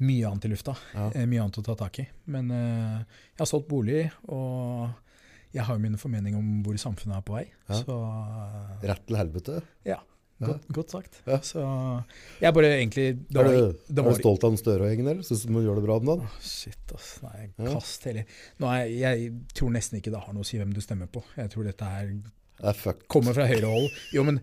mye 0.00 0.30
annet 0.30 0.46
i 0.48 0.52
lufta. 0.54 0.76
Ja. 0.94 1.10
Eh, 1.12 1.26
Mye 1.28 1.42
annet 1.44 1.58
å 1.60 1.66
ta 1.66 1.74
tak 1.84 1.98
i. 2.00 2.06
Men 2.32 2.48
eh, 2.56 3.04
jeg 3.34 3.42
har 3.42 3.50
solgt 3.50 3.68
bolig, 3.68 4.06
og 4.32 4.88
jeg 5.52 5.64
har 5.66 5.76
jo 5.76 5.82
min 5.82 5.98
formening 6.00 6.36
om 6.38 6.62
hvor 6.64 6.76
samfunnet 6.80 7.18
er 7.20 7.24
på 7.26 7.34
vei. 7.36 7.44
Ja. 7.68 7.82
Så 7.84 7.96
eh, 8.00 8.86
Rett 8.94 9.04
til 9.10 9.18
helvete. 9.20 9.60
ja, 9.84 9.98
godt, 10.46 10.66
godt 10.76 10.94
sagt. 10.94 11.20
Ja. 11.26 11.40
Så 11.44 11.64
jeg 12.42 12.54
bare 12.54 12.70
egentlig 12.76 13.06
det 13.26 13.42
Er 13.42 13.48
du, 13.48 13.76
er 13.90 14.08
du 14.08 14.14
stolt 14.20 14.46
av 14.46 14.54
den 14.54 14.60
Støre-gjengen, 14.60 15.10
eller? 15.12 15.26
Syns 15.26 15.44
du 15.46 15.52
man 15.54 15.66
gjør 15.66 15.80
det 15.80 15.84
bra 15.88 15.98
om 15.98 16.08
dagen? 16.12 16.32
Shit, 16.44 16.94
ass. 16.94 17.12
Nei, 17.26 17.50
kast 17.58 18.06
hele 18.08 18.24
Nå 18.62 18.72
Jeg 18.92 19.30
tror 19.58 19.74
nesten 19.74 20.00
ikke 20.00 20.14
det 20.14 20.22
har 20.24 20.36
noe 20.36 20.46
å 20.46 20.48
si 20.48 20.60
hvem 20.60 20.74
du 20.74 20.82
stemmer 20.84 21.10
på. 21.10 21.24
Jeg 21.38 21.54
tror 21.54 21.68
dette 21.68 21.92
her 21.94 22.12
det 22.58 22.94
kommer 23.06 23.36
fra 23.36 23.46
høyre 23.46 23.70
hold. 23.70 23.92
Jo, 24.10 24.24
men 24.26 24.40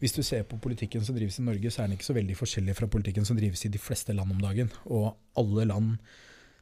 hvis 0.00 0.14
du 0.14 0.22
ser 0.22 0.44
på 0.48 0.56
politikken 0.62 1.02
som 1.04 1.16
drives 1.16 1.40
i 1.40 1.44
Norge, 1.44 1.70
så 1.74 1.82
er 1.82 1.88
den 1.88 1.98
ikke 1.98 2.06
så 2.06 2.14
veldig 2.16 2.36
forskjellig 2.38 2.76
fra 2.78 2.86
politikken 2.88 3.26
som 3.26 3.38
drives 3.38 3.64
i 3.66 3.72
de 3.74 3.80
fleste 3.82 4.14
land 4.14 4.32
om 4.32 4.38
dagen. 4.40 4.70
Og 4.86 5.10
alle 5.40 5.66
land 5.68 5.96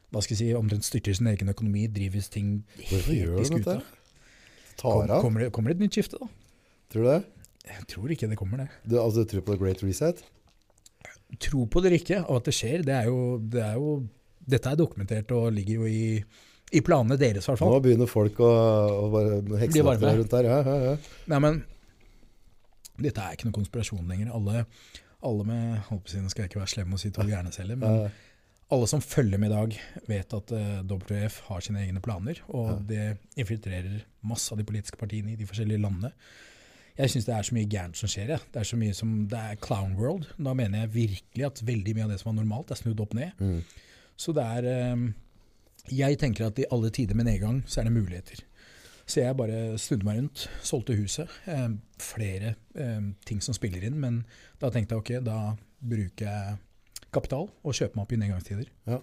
hva 0.09 0.23
skal 0.25 0.33
jeg 0.33 0.39
si, 0.41 0.53
omtrent 0.57 0.87
styrter 0.87 1.13
sin 1.13 1.29
egen 1.29 1.51
økonomi, 1.51 1.85
drives 1.93 2.31
ting 2.33 2.63
helt 2.89 3.09
i 3.13 3.45
skuta. 3.45 3.77
kommer, 4.81 5.43
det, 5.43 5.51
kommer 5.53 5.69
det 5.69 5.77
et 5.77 5.83
nytt 5.85 5.99
skifte, 5.99 6.17
da? 6.17 6.29
Tror 6.89 7.05
du 7.05 7.09
det? 7.11 7.19
Jeg 7.67 7.87
tror 7.91 8.11
ikke 8.13 8.29
det 8.31 8.37
kommer, 8.39 8.63
det. 8.63 8.69
Du, 8.85 8.99
altså, 9.01 9.23
du 9.23 9.33
tror 9.33 9.45
på 9.45 9.55
the 9.55 9.61
great 9.61 9.83
reset? 9.83 10.21
Tro 11.39 11.65
på 11.69 11.81
det 11.81 11.91
eller 11.91 12.01
ikke, 12.01 12.21
og 12.25 12.39
at 12.39 12.47
det 12.49 12.53
skjer, 12.57 12.85
det 12.87 12.95
er 12.95 13.09
jo, 13.09 13.17
det 13.51 13.61
er 13.61 13.75
jo 13.77 13.97
Dette 14.49 14.71
er 14.71 14.77
dokumentert 14.79 15.29
og 15.35 15.51
ligger 15.53 15.83
jo 15.83 15.85
i, 15.85 16.23
i 16.73 16.79
planene 16.81 17.19
deres, 17.21 17.45
i 17.45 17.51
hvert 17.51 17.59
fall. 17.59 17.69
Nå 17.75 17.81
begynner 17.85 18.09
folk 18.09 18.39
å, 18.41 18.47
å 19.05 19.59
hekse 19.61 19.83
varme. 19.85 20.13
rundt 20.17 20.31
der. 20.33 20.47
Ja, 20.49 20.63
ja, 20.65 20.77
ja. 20.87 21.19
Nei, 21.29 21.39
men 21.43 21.59
dette 22.97 23.21
er 23.21 23.35
ikke 23.35 23.45
noen 23.45 23.59
konspirasjon 23.59 24.09
lenger. 24.09 24.31
Alle, 24.33 24.63
alle 25.29 25.45
med 25.45 25.91
si, 26.09 26.17
Nå 26.17 26.31
skal 26.33 26.47
jeg 26.47 26.51
ikke 26.53 26.63
være 26.63 26.73
slem 26.73 26.97
og 26.97 27.03
si 27.03 27.13
to 27.13 27.27
selv, 27.53 27.75
men 27.77 27.85
Ja, 27.85 28.09
alle 28.73 28.89
som 28.89 29.01
følger 29.01 29.41
med 29.41 29.49
i 29.49 29.55
dag, 29.55 29.77
vet 30.09 30.33
at 30.37 30.51
eh, 30.53 30.81
WF 30.85 31.39
har 31.47 31.63
sine 31.65 31.81
egne 31.87 32.01
planer, 32.05 32.41
og 32.53 32.83
det 32.89 33.15
infiltrerer 33.39 34.03
masse 34.29 34.53
av 34.53 34.59
de 34.59 34.65
politiske 34.67 34.99
partiene 34.99 35.33
i 35.33 35.39
de 35.39 35.47
forskjellige 35.49 35.81
landene. 35.81 36.11
Jeg 36.99 37.13
syns 37.13 37.27
det 37.29 37.35
er 37.35 37.47
så 37.47 37.55
mye 37.55 37.69
gærent 37.71 37.97
som 37.97 38.11
skjer. 38.11 38.33
Ja. 38.35 38.37
Det 38.53 38.59
er 38.59 38.67
så 38.67 38.77
mye 38.79 38.95
som, 38.97 39.13
det 39.31 39.39
er 39.39 39.59
clown 39.63 39.95
world. 39.95 40.27
Da 40.35 40.53
mener 40.57 40.83
jeg 40.83 40.93
virkelig 40.97 41.45
at 41.47 41.61
veldig 41.63 41.95
mye 41.95 42.07
av 42.09 42.11
det 42.11 42.19
som 42.19 42.33
var 42.33 42.37
normalt, 42.41 42.73
er 42.73 42.79
snudd 42.81 42.99
opp 42.99 43.15
ned. 43.15 43.39
Mm. 43.39 43.61
Så 44.19 44.35
det 44.35 44.43
er 44.43 44.93
um, 44.93 45.13
Jeg 45.95 46.19
tenker 46.19 46.49
at 46.49 46.59
i 46.59 46.67
alle 46.75 46.91
tider 46.93 47.15
med 47.15 47.29
nedgang, 47.29 47.63
så 47.65 47.79
er 47.79 47.87
det 47.87 47.95
muligheter. 47.95 48.43
Så 49.09 49.23
jeg 49.23 49.37
bare 49.37 49.77
snudde 49.81 50.05
meg 50.05 50.19
rundt, 50.19 50.43
solgte 50.61 50.93
huset. 50.93 51.31
Eh, 51.49 51.69
flere 52.03 52.53
eh, 52.75 53.07
ting 53.25 53.39
som 53.41 53.55
spiller 53.57 53.87
inn, 53.87 53.95
men 53.97 54.19
da 54.61 54.69
tenkte 54.69 54.93
jeg 54.93 55.01
ok, 55.01 55.11
da 55.25 55.37
bruker 55.79 56.27
jeg 56.27 56.59
kapital 57.09 57.47
og 57.49 57.73
kjøper 57.73 57.97
meg 57.97 58.03
opp 58.03 58.13
i 58.13 58.19
nedgangstider. 58.21 58.69
Ja. 58.85 58.99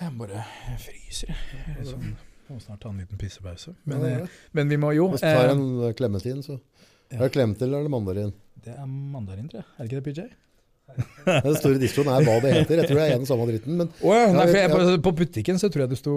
Jeg 0.00 0.16
bare 0.18 0.42
jeg 0.42 0.80
fryser, 0.88 1.36
jeg. 1.54 1.86
Sånn, 1.86 2.16
må 2.52 2.60
snart 2.60 2.80
ta 2.84 2.88
en 2.92 2.98
liten 3.00 3.18
pissepause. 3.18 3.74
Men, 3.84 4.00
Ja, 4.04 4.18
ja. 4.18 4.26
men 4.52 4.68
vi 4.68 4.76
må 4.76 4.92
jo 4.94 5.08
Hvis 5.14 5.20
du 5.24 5.26
tar 5.28 5.48
eh, 5.48 5.52
en 5.56 5.64
eh, 5.88 5.92
klementin, 5.96 6.42
så 6.44 6.58
ja. 7.12 7.18
Er 7.18 7.28
det 7.28 7.32
klementin 7.36 7.68
eller 7.68 7.78
er 7.78 7.82
det 7.88 7.90
mandarin? 7.92 8.32
Det 8.64 8.72
er 8.74 8.86
mandarin, 8.88 9.48
tror 9.48 9.60
jeg. 9.62 9.66
Er 9.78 9.84
det 9.84 9.92
ikke 9.92 10.00
det, 10.00 10.14
PJ? 10.14 10.32
Den 11.44 11.54
store 11.56 11.78
distroen 11.80 12.10
er 12.12 12.24
hva 12.26 12.34
det 12.44 12.50
heter. 12.52 12.80
Jeg 12.82 12.88
tror 12.90 12.98
det 13.00 13.04
er 13.08 13.14
en 13.16 13.26
samme 13.28 13.44
dritten. 13.48 13.76
Men, 13.80 13.88
oh, 14.04 14.12
ja, 14.14 14.26
nei, 14.34 14.44
for 14.50 14.58
jeg, 14.58 14.68
ja. 14.68 14.74
på, 14.74 14.96
på 15.06 15.12
butikken 15.22 15.58
så 15.60 15.70
tror 15.72 15.84
jeg 15.84 15.92
det 15.94 15.98
sto 16.00 16.14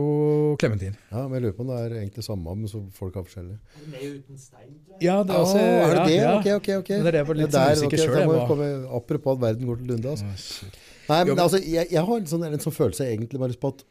klementin. 0.59 0.95
ja, 1.11 1.21
men 1.23 1.37
jeg 1.37 1.43
lurer 1.45 1.55
på 1.57 1.63
om 1.63 1.71
det 1.71 1.77
er 1.85 1.95
egentlig 2.01 2.25
samme, 2.27 2.55
men 2.59 2.71
så 2.71 2.81
folk 2.97 3.15
har 3.19 3.23
forskjellig. 3.27 3.55
Med 3.93 4.03
uten 4.17 4.41
stein. 4.41 4.73
Ja, 5.03 5.21
det 5.23 5.35
er 5.35 5.43
også, 5.45 5.55
også 5.55 5.63
er 5.63 5.93
det 5.93 5.97
ja, 5.97 6.07
det? 6.07 6.17
ja. 6.19 6.33
Ok, 6.35 6.49
ok. 6.59 6.69
ok. 6.83 6.89
Men 6.97 7.05
det 7.07 7.13
er 7.13 7.17
det 7.17 7.23
jeg 7.23 7.39
litt 7.43 7.55
der, 7.55 7.75
usikker 7.77 8.03
selv, 8.03 8.15
da 8.19 8.25
må 8.27 8.35
jeg 8.39 8.47
komme- 8.51 8.71
Apropos 8.99 9.37
at 9.37 9.43
verden 9.45 9.71
går 9.71 9.79
til 9.83 9.93
lunde. 9.93 10.15
Altså. 10.17 10.71
Nei, 11.07 11.19
men 11.23 11.33
men- 11.35 11.43
altså, 11.45 11.61
jeg, 11.63 11.87
jeg 11.91 12.03
har 12.09 12.17
en 12.23 12.31
sånn, 12.33 12.47
en 12.51 12.65
sånn 12.67 12.75
følelse 12.75 13.07
egentlig 13.07 13.39
bare 13.43 13.59
på 13.63 13.73
at 13.75 13.85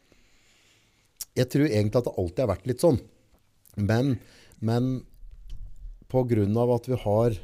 Jeg 1.37 1.51
tror 1.53 1.67
egentlig 1.67 2.01
at 2.01 2.09
det 2.09 2.17
alltid 2.17 2.43
har 2.43 2.51
vært 2.55 2.67
litt 2.69 2.83
sånn. 2.83 2.97
Men, 3.77 4.15
men 4.59 4.89
på 6.09 6.23
grunn 6.29 6.57
av 6.57 6.71
at 6.77 6.87
vi 6.89 6.97
har 6.97 7.35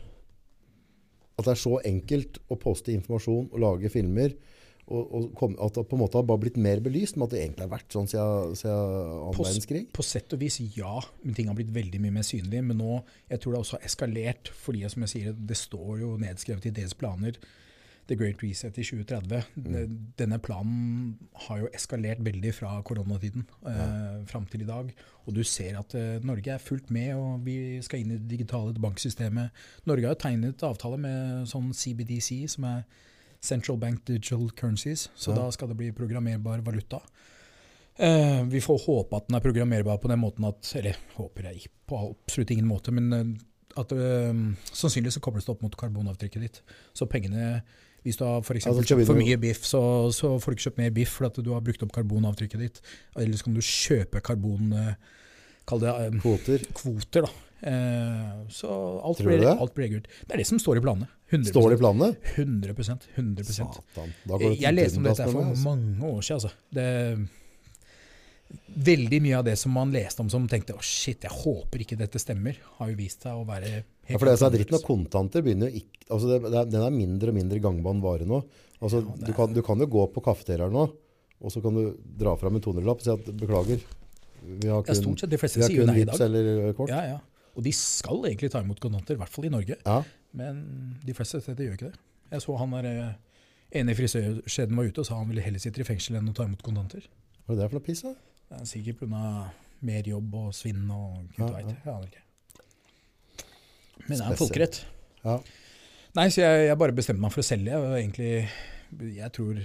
At 1.38 1.46
det 1.46 1.54
er 1.54 1.62
så 1.62 1.78
enkelt 1.86 2.39
å 2.50 2.58
poste 2.62 2.94
informasjon 2.94 3.48
og 3.52 3.62
lage 3.62 3.89
filmer, 3.94 4.36
og, 4.84 5.14
og 5.16 5.28
kom, 5.39 5.54
at 5.64 5.78
det 5.78 5.86
på 5.88 5.96
en 5.96 6.02
måte 6.04 6.20
har 6.20 6.26
bare 6.28 6.41
blitt 6.44 6.60
mer 6.60 6.82
belyst, 6.84 7.16
men 7.16 7.26
at 7.26 7.34
det 7.34 7.39
egentlig 7.39 7.64
har 7.66 7.72
vært 7.72 7.96
sånn 7.96 8.10
siden, 8.12 8.56
siden 8.60 8.76
annen 8.76 9.38
På, 9.38 9.46
verdenskrig. 9.48 9.84
på 9.96 10.06
sett 10.06 10.36
og 10.36 10.44
vis 10.44 10.60
ja, 10.76 10.98
men 11.24 11.38
ting 11.38 11.48
har 11.50 11.58
blitt 11.58 11.72
veldig 11.74 12.02
mye 12.04 12.18
mer 12.20 12.28
synlige. 12.28 12.66
Men 12.68 12.82
nå, 12.84 13.00
jeg 13.32 13.41
tror 13.41 13.56
det 13.56 13.62
også 13.64 13.80
har 13.80 13.88
eskalert, 13.88 14.52
fordi 14.66 14.84
som 14.91 15.06
jeg 15.06 15.14
sier, 15.14 15.38
det 15.39 15.58
står 15.58 16.04
jo 16.04 16.12
nedskrevet 16.22 16.68
i 16.68 16.76
deres 16.76 16.98
planer. 17.00 17.39
The 18.08 18.16
Great 18.20 18.41
Reset 18.43 18.78
i 18.78 18.84
2030. 18.84 19.43
Mm. 19.56 19.93
Denne 20.20 20.39
planen 20.43 21.14
har 21.45 21.62
jo 21.64 21.70
eskalert 21.74 22.20
veldig 22.26 22.51
fra 22.58 22.74
koronatiden 22.86 23.45
eh, 23.70 24.26
fram 24.28 24.45
til 24.51 24.66
i 24.66 24.68
dag. 24.68 24.91
Og 25.26 25.36
du 25.38 25.43
ser 25.47 25.78
at 25.80 25.95
eh, 25.95 26.20
Norge 26.26 26.51
er 26.51 26.64
fullt 26.64 26.91
med, 26.91 27.14
og 27.16 27.45
vi 27.45 27.80
skal 27.86 28.04
inn 28.04 28.12
i 28.12 28.18
det 28.20 28.28
digitale 28.36 28.76
banksystemet. 28.84 29.54
Norge 29.88 30.10
har 30.12 30.20
tegnet 30.20 30.66
avtale 30.68 30.99
med 30.99 31.47
sånn 31.51 31.72
CBDC, 31.74 32.41
som 32.58 32.68
er 32.68 32.84
Central 33.43 33.80
Bank 33.80 34.04
Digital 34.08 34.49
Currencies. 34.56 35.10
Så 35.16 35.32
Ja. 35.32 35.36
da 35.43 35.51
skal 35.51 35.68
det 35.72 35.78
bli 35.78 35.91
programmerbar 35.91 36.62
valuta. 36.64 36.99
Eh, 37.95 38.43
vi 38.49 38.60
får 38.62 38.86
håpe 38.88 39.16
at 39.16 39.28
den 39.28 39.36
er 39.38 39.43
programmerbar 39.43 39.99
på 40.01 40.10
den 40.10 40.20
måten 40.20 40.47
at 40.47 40.72
Eller 40.76 40.95
håper 41.16 41.43
jeg 41.51 41.68
på 41.88 41.99
absolutt 42.10 42.51
ingen 42.51 42.66
måte, 42.68 42.91
men 42.91 43.14
eh, 43.14 43.34
at 43.78 43.91
eh, 43.91 44.34
sannsynligvis 44.74 45.14
så 45.20 45.22
kobles 45.22 45.45
det 45.45 45.54
opp 45.54 45.62
mot 45.62 45.76
karbonavtrykket 45.78 46.41
ditt. 46.41 46.62
Så 46.93 47.06
pengene 47.10 47.62
Hvis 48.04 48.20
du 48.20 48.26
har 48.28 48.43
for 48.43 48.60
eksempel 48.60 48.86
kjøpt 48.88 49.08
for 49.08 49.20
mye 49.20 49.39
biff, 49.39 49.64
så, 49.68 49.82
så 50.16 50.36
får 50.43 50.51
du 50.54 50.58
ikke 50.58 50.68
kjøpt 50.70 50.82
mer 50.84 50.93
biff 50.95 51.18
fordi 51.20 51.43
du 51.45 51.54
har 51.56 51.64
brukt 51.64 51.84
opp 51.86 51.93
karbonavtrykket 51.95 52.64
ditt. 52.64 52.82
Eller 53.16 53.36
så 53.39 53.47
kan 53.47 53.58
du 53.58 53.64
kjøpe 53.64 54.24
karbon... 54.24 54.74
eh, 54.80 54.93
Kall 55.64 55.80
det 55.80 55.91
um, 56.10 56.18
Kvoter. 56.20 56.64
kvoter, 56.76 57.24
da. 57.24 57.30
Eh, 57.64 58.32
så 58.51 58.70
alt 58.99 59.22
Tror 59.22 59.30
blir, 59.32 59.45
alt 59.47 59.76
blir 59.78 59.93
gult. 59.93 60.10
Det 60.28 60.36
er 60.36 60.41
det 60.41 60.47
som 60.49 60.60
står 60.60 60.82
i 60.82 60.84
planene. 60.84 61.08
100 61.32 61.54
Står 61.54 61.70
det 61.72 61.78
i 61.78 61.82
planene? 61.82 62.10
100% 62.36 63.08
100 63.16 63.45
Satan. 63.56 64.12
Jeg 64.60 64.76
leste 64.76 64.99
om 64.99 65.08
dette 65.08 65.30
for 65.30 65.45
altså. 65.45 65.64
mange 65.64 66.10
år 66.10 66.20
siden. 66.28 66.41
Altså. 66.41 66.51
Det, 66.76 66.88
veldig 68.74 69.20
mye 69.24 69.38
av 69.39 69.45
det 69.47 69.56
som 69.60 69.74
man 69.76 69.91
leste 69.93 70.22
om 70.24 70.30
som 70.32 70.45
tenkte 70.49 70.76
å 70.76 70.82
shit, 70.84 71.24
jeg 71.26 71.32
håper 71.43 71.84
ikke 71.86 71.97
dette 71.99 72.20
stemmer, 72.22 72.58
har 72.80 72.91
jo 72.91 72.97
vist 72.97 73.26
seg 73.26 73.38
å 73.38 73.45
være 73.47 73.70
helt 73.70 74.14
Ja, 74.14 74.20
for 74.20 74.30
det 74.30 74.38
som 74.39 74.49
er 74.49 74.56
dritten 74.58 74.78
av 74.80 74.86
kontanter 74.88 75.45
begynner 75.45 75.70
jo 75.72 75.82
ikke, 75.84 76.06
altså 76.10 76.32
det, 76.32 76.39
det 76.54 76.64
den 76.74 76.86
er 76.86 76.95
mindre 76.95 77.34
og 77.34 77.38
mindre 77.38 77.60
gangbar 77.64 77.99
vare 78.04 78.28
nå. 78.30 78.41
Altså, 78.84 79.04
Ja, 79.04 79.18
du, 79.28 79.34
kan, 79.38 79.54
du 79.56 79.62
kan 79.66 79.80
jo 79.80 79.88
gå 79.97 80.06
på 80.16 80.24
kafeteriaen 80.26 80.74
nå, 80.76 80.88
og 81.43 81.51
så 81.54 81.62
kan 81.64 81.76
du 81.78 81.93
dra 82.24 82.34
frem 82.39 82.56
en 82.60 82.64
tonerlapp 82.66 83.04
og 83.04 83.06
si 83.08 83.14
at 83.14 83.30
beklager, 83.43 83.84
vi 84.43 84.68
har 84.68 84.82
Ja, 84.82 84.88
kun, 84.89 84.99
stort 85.01 85.24
sett 85.24 85.32
de 85.32 85.39
fleste 85.39 85.62
sier 85.64 85.88
nei 85.88 86.01
i 86.01 86.08
dag. 86.10 86.20
eller 86.26 86.74
kort. 86.76 86.91
Ja, 86.91 87.04
ja. 87.16 87.20
Og 87.54 87.64
de 87.64 87.72
skal 87.78 88.24
egentlig 88.28 88.49
ta 88.51 88.60
imot 88.64 88.80
kontanter, 88.82 89.16
i 89.16 89.22
hvert 89.22 89.32
fall 89.32 89.45
i 89.45 89.51
Norge. 89.54 89.78
Ja. 89.86 89.99
Men 90.34 90.64
de 91.06 91.14
fleste 91.16 91.39
steder 91.43 91.68
gjør 91.70 91.78
ikke 91.78 91.89
det. 91.91 91.99
Jeg 92.34 92.41
så 92.41 92.56
han 92.58 92.72
der 92.74 92.88
eh, 92.89 93.80
ene 93.80 93.93
i 93.93 93.97
frisørskjeden 93.97 94.76
var 94.80 94.89
ute 94.89 95.04
og 95.04 95.08
sa 95.08 95.20
han 95.20 95.30
ville 95.30 95.43
heller 95.45 95.62
sitte 95.62 95.84
i 95.84 95.86
fengsel 95.88 96.18
enn 96.18 96.32
å 96.32 96.34
ta 96.36 96.47
imot 96.49 96.64
kontanter. 96.66 97.06
Hva 97.45 97.54
er 97.54 97.60
det 97.62 97.68
for 97.70 97.78
noe 97.78 97.86
piss 97.86 98.01
da? 98.08 98.16
Det 98.54 98.62
er 98.62 98.70
sikkert 98.70 98.99
pga. 99.01 99.49
mer 99.84 100.08
jobb 100.08 100.36
og 100.39 100.54
svinn 100.56 100.84
og 100.93 101.24
gud 101.36 101.41
Ja, 101.41 101.47
veit. 101.56 101.72
Jeg 101.74 101.93
aner 101.93 102.06
ikke. 102.08 102.22
Men 104.04 104.18
det 104.18 104.20
er 104.22 104.30
en 104.30 104.38
folkerett. 104.38 104.78
Ja. 105.24 105.38
Nei, 106.14 106.28
så 106.30 106.43
jeg, 106.43 106.68
jeg 106.68 106.78
bare 106.78 106.95
bestemte 106.95 107.24
meg 107.24 107.34
for 107.34 107.41
å 107.41 107.47
selge. 107.47 107.74
Jeg, 107.74 108.04
egentlig, 108.04 109.10
jeg 109.18 109.32
tror 109.36 109.64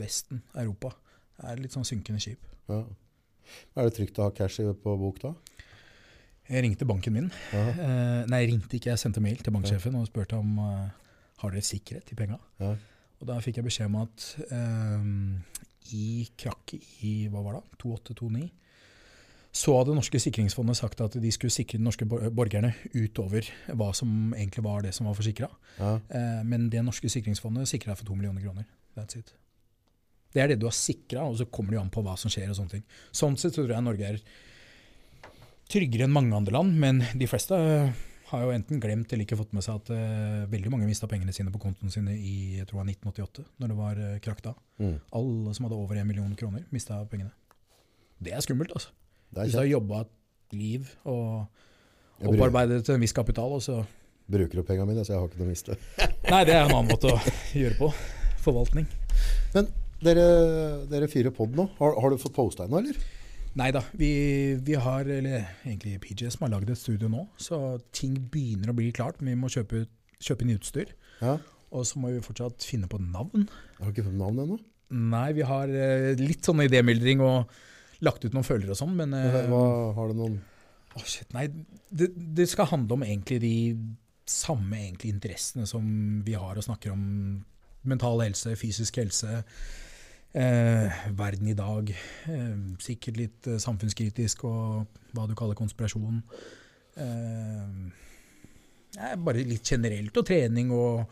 Vesten, 0.00 0.42
Europa, 0.58 0.90
er 1.46 1.62
litt 1.62 1.76
sånn 1.76 1.86
synkende 1.86 2.22
skip. 2.22 2.42
ja. 2.72 2.82
Er 3.76 3.84
det 3.86 3.92
trygt 3.98 4.18
å 4.18 4.24
ha 4.24 4.32
cash 4.32 4.62
på 4.80 4.92
bok 4.96 5.18
da? 5.20 5.34
Jeg 6.48 6.62
ringte 6.64 6.86
banken 6.88 7.12
min. 7.12 7.26
Ja. 7.52 7.64
Eh, 7.68 8.22
nei, 8.32 8.40
jeg 8.40 8.54
ringte 8.54 8.78
ikke, 8.78 8.90
jeg 8.90 9.00
sendte 9.02 9.20
mail 9.20 9.36
til 9.44 9.52
banksjefen 9.52 9.94
og 10.00 10.08
spurte 10.08 10.38
om 10.40 10.56
eh, 10.64 10.88
har 11.42 11.52
dere 11.52 11.64
sikkerhet 11.64 12.08
i 12.12 12.16
penga. 12.18 12.38
Ja. 12.60 12.72
Og 13.20 13.28
da 13.28 13.36
fikk 13.44 13.60
jeg 13.60 13.68
beskjed 13.68 13.92
om 13.92 13.98
at 14.00 14.26
eh, 14.48 15.06
i 15.92 16.28
krakket 16.40 17.02
i 17.04 17.14
hva 17.32 17.42
var 17.44 17.58
det, 17.58 17.78
2829, 17.82 18.48
så 19.54 19.76
hadde 19.76 19.94
Norske 19.94 20.18
sikringsfondet 20.18 20.80
sagt 20.80 21.02
at 21.04 21.14
de 21.22 21.30
skulle 21.30 21.54
sikre 21.54 21.78
de 21.78 21.86
norske 21.86 22.06
borgerne 22.08 22.72
utover 22.96 23.46
hva 23.70 23.92
som 23.94 24.32
egentlig 24.34 24.64
var 24.66 24.82
det 24.82 24.90
som 24.96 25.06
var 25.06 25.14
forsikra. 25.14 25.46
Ja. 25.78 25.92
Eh, 26.08 26.40
men 26.42 26.66
det 26.72 26.82
norske 26.82 27.10
sikringsfondet 27.12 27.70
sikra 27.70 27.94
for 27.94 28.08
to 28.08 28.16
millioner 28.18 28.42
kroner. 28.42 28.66
That's 28.98 29.18
it. 29.20 29.30
Det 30.34 30.42
er 30.42 30.50
det 30.50 30.58
du 30.58 30.66
har 30.66 30.74
sikra, 30.74 31.22
og 31.28 31.38
så 31.38 31.46
kommer 31.46 31.70
det 31.70 31.78
jo 31.78 31.84
an 31.84 31.94
på 31.94 32.02
hva 32.02 32.16
som 32.18 32.32
skjer. 32.32 32.50
og 32.50 32.58
sånne 32.58 32.74
ting. 32.74 32.84
Sånn 33.14 33.38
sett 33.38 33.54
så 33.54 33.62
tror 33.62 33.76
jeg 33.76 33.86
Norge 33.86 34.08
er 34.08 34.18
tryggere 35.70 36.08
enn 36.08 36.16
mange 36.16 36.34
andre 36.34 36.56
land, 36.58 36.74
men 36.74 37.04
de 37.14 37.30
fleste 37.30 37.54
har 38.34 38.44
jo 38.44 38.52
enten 38.54 38.80
glemt 38.82 39.12
eller 39.12 39.26
ikke 39.26 39.38
fått 39.38 39.54
med 39.56 39.64
seg 39.64 39.80
at 39.80 39.90
uh, 39.94 40.44
veldig 40.50 40.72
mange 40.72 40.88
mista 40.88 41.08
pengene 41.10 41.32
sine 41.34 41.52
på 41.54 41.60
kontoen 41.62 41.92
sine 41.92 42.14
i 42.14 42.60
jeg 42.60 42.68
tror 42.70 42.84
1988, 42.84 43.44
når 43.62 43.72
det 43.72 43.78
var 43.78 44.00
uh, 44.00 44.12
krakk 44.24 44.42
da. 44.44 44.54
Mm. 44.82 44.96
Alle 45.20 45.54
som 45.56 45.68
hadde 45.68 45.78
over 45.78 46.00
en 46.00 46.08
million 46.08 46.34
kroner, 46.38 46.66
mista 46.74 47.00
pengene. 47.10 47.32
Det 48.24 48.34
er 48.34 48.44
skummelt, 48.44 48.74
altså. 48.74 48.92
Er 49.34 49.46
Hvis 49.46 49.56
du 49.56 49.60
har 49.62 49.70
jobba 49.70 50.04
et 50.04 50.12
liv 50.54 50.90
og 51.10 51.46
opparbeidet 52.22 52.88
en 52.94 53.02
viss 53.02 53.16
kapital, 53.16 53.56
og 53.56 53.62
så 53.64 53.80
bruker 54.30 54.62
opp 54.62 54.68
pengene 54.70 54.92
mine, 54.92 55.04
så 55.04 55.14
jeg 55.14 55.20
har 55.20 55.28
ikke 55.28 55.40
noe 55.42 55.48
å 55.48 55.52
miste. 55.52 55.78
Nei, 56.32 56.44
det 56.46 56.54
er 56.54 56.62
en 56.64 56.76
annen 56.76 56.92
måte 56.92 57.10
å 57.12 57.18
gjøre 57.56 57.76
på. 57.80 57.90
Forvaltning. 58.44 58.86
Men 59.56 59.68
dere, 60.04 60.24
dere 60.90 61.10
fyrer 61.10 61.34
pod 61.34 61.54
nå. 61.56 61.68
Har, 61.80 61.98
har 62.00 62.12
du 62.12 62.20
fått 62.20 62.36
posta 62.36 62.66
ennå, 62.66 62.80
eller? 62.80 62.98
Nei 63.54 63.68
da, 63.74 63.84
vi, 63.94 64.08
vi 64.66 64.74
har, 64.82 65.06
eller 65.06 65.44
egentlig 65.62 66.00
PJ 66.02 66.30
som 66.34 66.46
har 66.48 66.56
lagd 66.56 66.72
et 66.74 66.80
studio 66.80 67.06
nå, 67.12 67.26
så 67.38 67.58
ting 67.94 68.16
begynner 68.32 68.72
å 68.72 68.76
bli 68.76 68.88
klart. 68.94 69.20
men 69.22 69.36
Vi 69.36 69.40
må 69.44 69.50
kjøpe, 69.52 69.84
kjøpe 70.18 70.42
inn 70.46 70.56
utstyr, 70.56 70.90
Ja. 71.22 71.36
og 71.70 71.86
så 71.86 72.00
må 72.02 72.10
vi 72.10 72.22
fortsatt 72.24 72.66
finne 72.66 72.88
på 72.90 72.98
navn. 72.98 73.46
Har 73.78 73.86
du 73.86 73.92
ikke 73.94 74.08
fått 74.08 74.18
navn 74.18 74.42
ennå? 74.42 74.58
Nei, 74.94 75.28
vi 75.38 75.46
har 75.46 75.70
eh, 75.70 76.14
litt 76.18 76.44
sånn 76.46 76.60
idémyldring 76.66 77.22
og 77.24 77.48
lagt 78.04 78.24
ut 78.26 78.34
noen 78.34 78.44
følger 78.46 78.74
og 78.74 78.78
sånn, 78.78 78.92
men 78.98 79.14
eh, 79.16 79.38
Hva, 79.48 79.62
har 79.96 80.10
du 80.10 80.18
noen 80.18 80.36
Å, 80.94 81.00
shit, 81.06 81.30
nei, 81.34 81.48
det, 81.90 82.10
det 82.36 82.44
skal 82.50 82.68
handle 82.70 82.94
om 82.98 83.02
egentlig 83.06 83.40
de 83.42 83.54
samme 84.30 84.76
egentlig 84.82 85.10
interessene 85.14 85.66
som 85.66 85.86
vi 86.26 86.34
har 86.38 86.54
og 86.58 86.62
snakker 86.66 86.92
om 86.94 87.00
mental 87.84 88.22
helse, 88.22 88.54
fysisk 88.56 88.96
helse, 89.02 89.42
eh, 90.34 91.04
verden 91.16 91.50
i 91.50 91.56
dag. 91.58 91.90
Eh, 92.30 92.56
sikkert 92.82 93.20
litt 93.20 93.48
eh, 93.50 93.60
samfunnskritisk 93.62 94.44
og 94.48 94.98
hva 95.14 95.28
du 95.30 95.34
kaller 95.38 95.58
konspirasjon. 95.58 96.22
Eh, 97.00 97.78
ja, 98.94 99.14
bare 99.18 99.42
litt 99.46 99.66
generelt, 99.66 100.14
og 100.16 100.26
trening 100.28 100.70
og, 100.74 101.04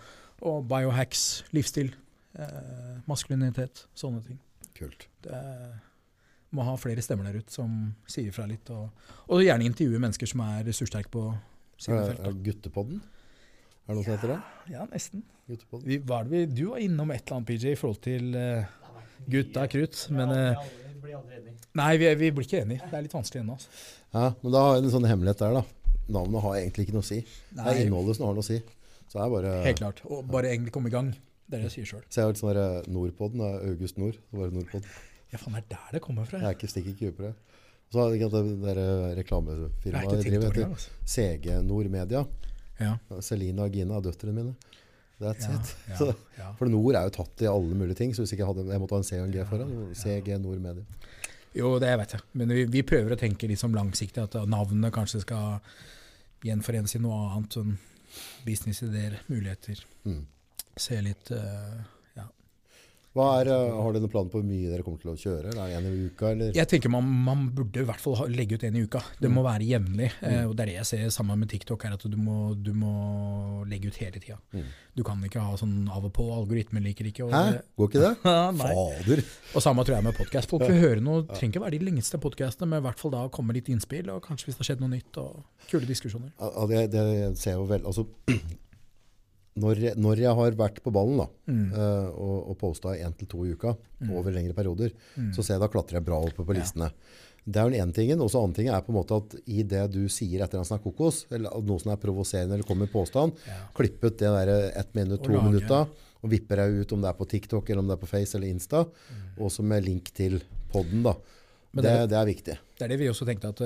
og 0.47 0.67
biohacks, 0.71 1.45
livsstil. 1.55 1.95
Eh, 2.39 3.01
maskulinitet, 3.11 3.87
sånne 3.99 4.23
ting. 4.27 4.39
Kult. 4.79 5.09
Det 5.25 5.41
må 6.53 6.65
ha 6.67 6.77
flere 6.81 7.03
stemmer 7.05 7.29
der 7.29 7.41
ute 7.41 7.53
som 7.53 7.95
sier 8.11 8.29
ifra 8.31 8.47
litt. 8.49 8.69
Og, 8.73 9.09
og 9.33 9.43
gjerne 9.45 9.67
intervjue 9.69 10.01
mennesker 10.03 10.29
som 10.31 10.45
er 10.45 10.63
ressurssterke 10.69 11.13
på 11.13 11.27
sine 11.81 11.99
Er, 11.99 12.13
felt. 12.13 12.23
er 12.23 12.33
det 12.37 12.47
Guttepodden? 12.47 13.03
Er 13.83 13.93
det 13.93 13.99
noe 13.99 14.07
som 14.07 14.15
heter 14.15 14.33
det? 14.35 14.41
Ja, 14.73 14.87
nesten. 14.93 15.25
Vi, 15.51 15.99
hva 16.07 16.21
er 16.23 16.29
det 16.29 16.33
vi, 16.33 16.43
du 16.55 16.65
var 16.71 16.83
innom 16.85 17.11
et 17.11 17.25
eller 17.25 17.41
annet, 17.41 17.49
PJ, 17.51 17.73
i 17.73 17.79
forhold 17.81 17.99
til 18.05 18.37
eh, 18.39 18.69
gutta 19.31 19.67
krutt. 19.71 20.07
Men 20.11 20.33
eh, 20.37 20.71
nei, 21.79 21.97
vi, 22.01 22.09
vi 22.21 22.31
blir 22.35 22.47
ikke 22.49 22.63
enige. 22.65 22.89
Det 22.91 22.99
er 22.99 23.07
litt 23.07 23.17
vanskelig 23.17 23.43
ennå. 23.43 23.57
Altså. 23.59 23.69
Ja, 24.13 24.27
men 24.43 24.55
da 24.55 24.63
har 24.69 24.81
en 24.81 24.93
sånn 24.93 25.09
hemmelighet 25.09 25.43
der, 25.45 25.59
da. 25.61 25.99
Navnet 26.13 26.43
har 26.45 26.57
egentlig 26.59 26.87
ikke 26.89 26.97
noe 26.97 27.05
å 27.05 27.09
si. 27.09 27.21
Det 27.55 27.67
er 27.69 27.83
innholdet 27.85 28.19
som 28.19 28.27
har 28.29 28.35
noe 28.37 28.45
å 28.45 28.49
si. 28.49 28.59
Så 29.07 29.19
det 29.19 29.25
er 29.27 29.33
bare 29.33 29.55
helt 29.69 29.81
klart. 29.81 30.03
Og 30.09 30.27
bare 30.33 30.51
egentlig 30.53 30.73
komme 30.75 30.91
i 30.91 30.95
gang. 30.95 31.13
Det 31.47 31.59
er 31.59 31.65
det 31.65 31.71
jeg 31.71 31.75
sier 31.79 31.89
sjøl. 31.93 32.05
Så 32.09 32.21
jeg 32.21 32.27
har 32.27 32.33
litt 32.33 32.41
sånn 32.43 32.55
der 32.57 32.91
Nordpodden. 32.93 33.43
er 33.45 33.65
August 33.71 33.99
Nord. 34.01 34.19
Så 34.31 34.39
bare 34.41 34.55
Nordpodden. 34.57 35.01
Ja, 35.33 35.41
faen, 35.41 35.57
det 35.57 35.63
er 35.63 35.69
der 35.73 35.97
det 35.97 36.03
kommer 36.05 36.29
fra. 36.29 36.41
Jeg 36.41 36.49
er 36.49 36.57
ikke 36.59 36.71
stikk 36.73 36.91
i 36.93 36.95
kuet 36.99 37.17
på 37.19 37.27
det. 37.29 37.33
Så 37.93 38.01
har 38.01 38.13
jeg 38.13 38.23
ikke 38.23 38.31
det 38.33 38.55
der 38.65 38.79
reklamefirmaet 39.19 40.07
ikke 40.07 40.17
jeg 40.17 40.31
driver 40.31 40.49
heter 40.49 40.69
Altså. 40.71 40.95
CG 41.13 41.49
Nord 41.69 41.91
Media. 41.93 42.23
Ja, 42.81 42.95
Selina 43.21 43.67
og 43.69 43.77
Gina 43.77 43.99
er 43.99 44.07
døtrene 44.07 44.33
mine. 44.39 44.55
That's 45.23 45.49
ja, 45.49 45.57
it. 45.57 45.73
ja, 45.89 45.99
Så, 46.01 46.09
ja. 46.39 46.51
for 46.59 46.71
Nord 46.73 46.99
er 46.99 47.07
jo 47.09 47.15
tatt 47.17 47.45
i 47.45 47.49
alle 47.51 47.79
mulige 47.79 47.99
ting, 48.03 48.13
så 48.17 48.25
hvis 48.25 48.35
ikke 48.35 48.45
jeg 48.45 48.51
hadde, 48.51 48.67
jeg 48.73 48.83
måtte 48.83 48.99
ha 48.99 49.03
en 49.05 49.09
C 49.09 49.21
og 49.21 49.25
en 49.29 49.35
G 49.37 49.47
foran. 49.49 49.73
CG 50.03 50.35
Nord 50.43 50.61
Media. 50.65 50.85
Jo, 51.57 51.75
det 51.83 51.93
vet 52.01 52.15
jeg. 52.17 52.27
Men 52.41 52.53
vi, 52.57 52.67
vi 52.73 52.85
prøver 52.89 53.15
å 53.15 53.21
tenke 53.21 53.49
liksom 53.51 53.75
langsiktig, 53.77 54.25
at 54.25 54.37
navnet 54.49 54.95
kanskje 54.95 55.23
skal 55.25 55.61
gjenforenes 56.47 56.97
i 56.97 57.03
noe 57.05 57.19
annet. 57.37 57.59
Sånn 57.59 57.77
businessidéer, 58.45 59.19
muligheter. 59.33 59.81
Mm. 60.05 60.23
Se 60.77 60.99
litt. 61.05 61.31
Hva 61.33 62.02
er, 63.21 63.49
eh, 63.53 63.73
har 63.77 63.93
dere 63.93 64.01
noen 64.01 64.11
plan 64.11 64.29
på 64.33 64.41
hvor 64.41 64.45
mye 64.49 64.71
dere 64.73 64.83
kommer 64.87 64.99
til 65.03 65.11
å 65.13 65.17
kjøre? 65.21 65.51
Er 65.53 65.69
det 65.69 65.77
en 65.77 65.89
i 65.91 66.07
uka, 66.09 66.31
eller? 66.33 66.53
Jeg 66.57 66.67
tenker 66.71 66.89
man, 66.89 67.05
man 67.05 67.43
burde 67.53 67.83
i 67.83 67.85
hvert 67.85 68.01
fall 68.01 68.17
legge 68.33 68.57
ut 68.57 68.65
en 68.65 68.77
i 68.77 68.85
uka. 68.87 69.03
Det 69.21 69.29
Mm. 69.29 69.35
må 69.37 69.43
være 69.45 69.67
jevnlig. 69.69 70.09
Eh, 70.23 70.45
og 70.49 70.57
det 70.57 70.63
er 70.65 70.67
det 70.73 70.77
jeg 70.81 70.87
ser 70.87 71.11
sammen 71.13 71.39
med 71.39 71.51
TikTok, 71.51 71.85
er 71.85 71.93
at 71.93 72.01
du 72.09 72.17
må, 72.17 72.55
du 72.57 72.73
må 72.73 73.67
legge 73.69 73.89
ut 73.93 73.97
hele 74.01 74.13
tida. 74.19 74.39
Mm. 74.55 74.65
Du 74.97 75.03
kan 75.05 75.21
ikke 75.23 75.41
ha 75.45 75.53
sånn 75.57 75.89
av 75.93 76.05
og 76.05 76.13
på. 76.13 76.25
Algoritmen 76.33 76.83
liker 76.83 77.05
ikke. 77.05 77.25
Og, 77.27 77.33
Hæ? 77.33 77.61
Går 77.77 77.89
ikke 77.91 78.01
det? 78.01 78.17
Fader! 78.25 79.23
Og 79.57 79.63
samme 79.63 79.85
tror 79.85 79.97
jeg 79.97 80.05
med 80.05 80.15
podkast. 80.17 80.49
Folk 80.49 80.65
vil 80.69 80.81
høre 80.81 81.01
noe, 81.05 81.27
trenger 81.29 81.53
ikke 81.59 81.65
være 81.67 81.79
de 81.79 81.85
lengste 81.91 82.19
podkastene, 82.19 82.69
men 82.69 82.81
i 82.83 82.87
hvert 82.89 82.99
fall 82.99 83.11
da 83.13 83.29
komme 83.29 83.53
litt 83.53 83.69
innspill, 83.69 84.09
og 84.09 84.23
kanskje 84.25 84.47
hvis 84.49 84.57
det 84.57 84.65
har 84.65 84.71
skjedd 84.75 84.81
noe 84.81 84.93
nytt, 84.97 85.17
og 85.19 85.45
kule 85.69 85.85
diskusjoner. 85.89 86.33
Ja, 86.41 86.67
det, 86.67 86.91
det 86.93 87.39
ser 87.39 87.53
jeg 87.53 87.61
jo 87.61 87.67
vel 87.69 87.85
Altså, 87.85 88.07
når, 89.59 89.97
når 90.01 90.17
jeg 90.23 90.35
har 90.35 90.51
vært 90.57 90.79
på 90.83 90.93
ballen 90.93 91.19
da, 91.19 91.27
Mm. 91.49 91.73
uh, 91.75 92.09
og, 92.17 92.51
og 92.51 92.59
posta 92.59 92.95
én 92.97 93.13
til 93.19 93.27
to 93.29 93.45
i 93.45 93.53
uka 93.53 93.77
over 94.11 94.31
lengre 94.33 94.55
perioder, 94.55 94.93
Mm. 95.19 95.33
så 95.35 95.43
ser 95.45 95.55
jeg 95.59 95.61
da 95.61 95.69
klatrer 95.69 95.99
jeg 96.01 96.05
bra 96.07 96.17
oppe 96.21 96.45
på 96.45 96.55
Ja. 96.55 96.61
listene. 96.61 96.93
Det 97.45 97.57
er 97.59 97.69
den 97.71 97.81
ene 97.83 97.93
tingen. 97.93 98.21
Og 98.23 98.31
så 98.31 98.39
annen 98.39 98.55
ting 98.55 98.69
er 98.69 98.81
på 98.81 98.91
en 98.95 99.01
måte 99.03 99.17
at 99.19 99.35
i 99.49 99.63
det 99.65 99.91
du 99.93 100.07
sier 100.09 100.45
etter 100.45 100.59
en 100.59 100.65
snakk 100.65 100.85
kokos, 100.85 101.27
eller 101.33 101.51
noe 101.61 101.79
som 101.83 101.91
er 101.93 101.97
provoserende 101.97 102.55
eller 102.55 102.63
kommer 102.65 102.87
med 102.87 102.93
påstand, 102.93 103.33
Ja. 103.47 103.67
klipp 103.75 103.99
ut 104.05 104.17
det 104.17 104.31
der 104.31 104.73
ett 104.79 104.95
minutt, 104.95 105.23
to 105.25 105.33
minutter, 105.43 105.89
og 106.23 106.31
vipper 106.31 106.57
deg 106.57 106.81
ut 106.87 106.93
om 106.93 107.01
det 107.03 107.09
er 107.11 107.19
på 107.19 107.29
TikTok, 107.29 107.69
eller 107.69 107.81
om 107.81 107.89
det 107.89 107.99
er 107.99 108.07
på 108.07 108.09
Face 108.09 108.35
eller 108.39 108.47
Insta, 108.49 108.87
også 109.39 109.63
med 109.65 109.85
link 109.85 110.13
til 110.15 110.41
podden 110.73 111.03
da. 111.03 111.13
Mm. 111.75 111.83
Det, 111.83 111.83
det- 111.83 112.09
det 112.11 112.17
er 112.19 112.27
viktig. 112.27 112.59
Det 112.83 112.89
er 112.89 112.97
det 112.97 113.03
vi 113.05 113.07
også 113.13 113.27
tenkte, 113.29 113.53
at 113.53 113.61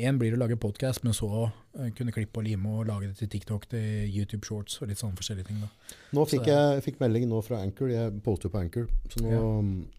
én 0.00 0.16
blir 0.16 0.32
å 0.32 0.38
lage 0.40 0.56
podkast, 0.56 1.02
men 1.04 1.12
så 1.12 1.28
eh, 1.44 1.90
kunne 1.92 2.14
klippe 2.14 2.40
og 2.40 2.46
lime 2.46 2.70
og 2.72 2.86
lage 2.88 3.10
det 3.10 3.18
til 3.18 3.28
TikTok, 3.34 3.66
til 3.68 4.08
YouTube 4.08 4.48
Shorts 4.48 4.78
og 4.80 4.88
litt 4.88 5.02
sånne 5.02 5.18
forskjellige 5.18 5.50
ting. 5.50 5.58
da. 5.60 5.98
Nå 6.16 6.24
fikk 6.24 6.46
så, 6.46 6.54
jeg 6.54 6.86
fikk 6.86 7.02
melding 7.04 7.28
nå 7.28 7.42
fra 7.44 7.60
Anchor. 7.60 7.92
Jeg 7.92 8.14
poster 8.24 8.48
på 8.48 8.62
Anchor. 8.62 8.88
Så 9.12 9.20
nå, 9.26 9.42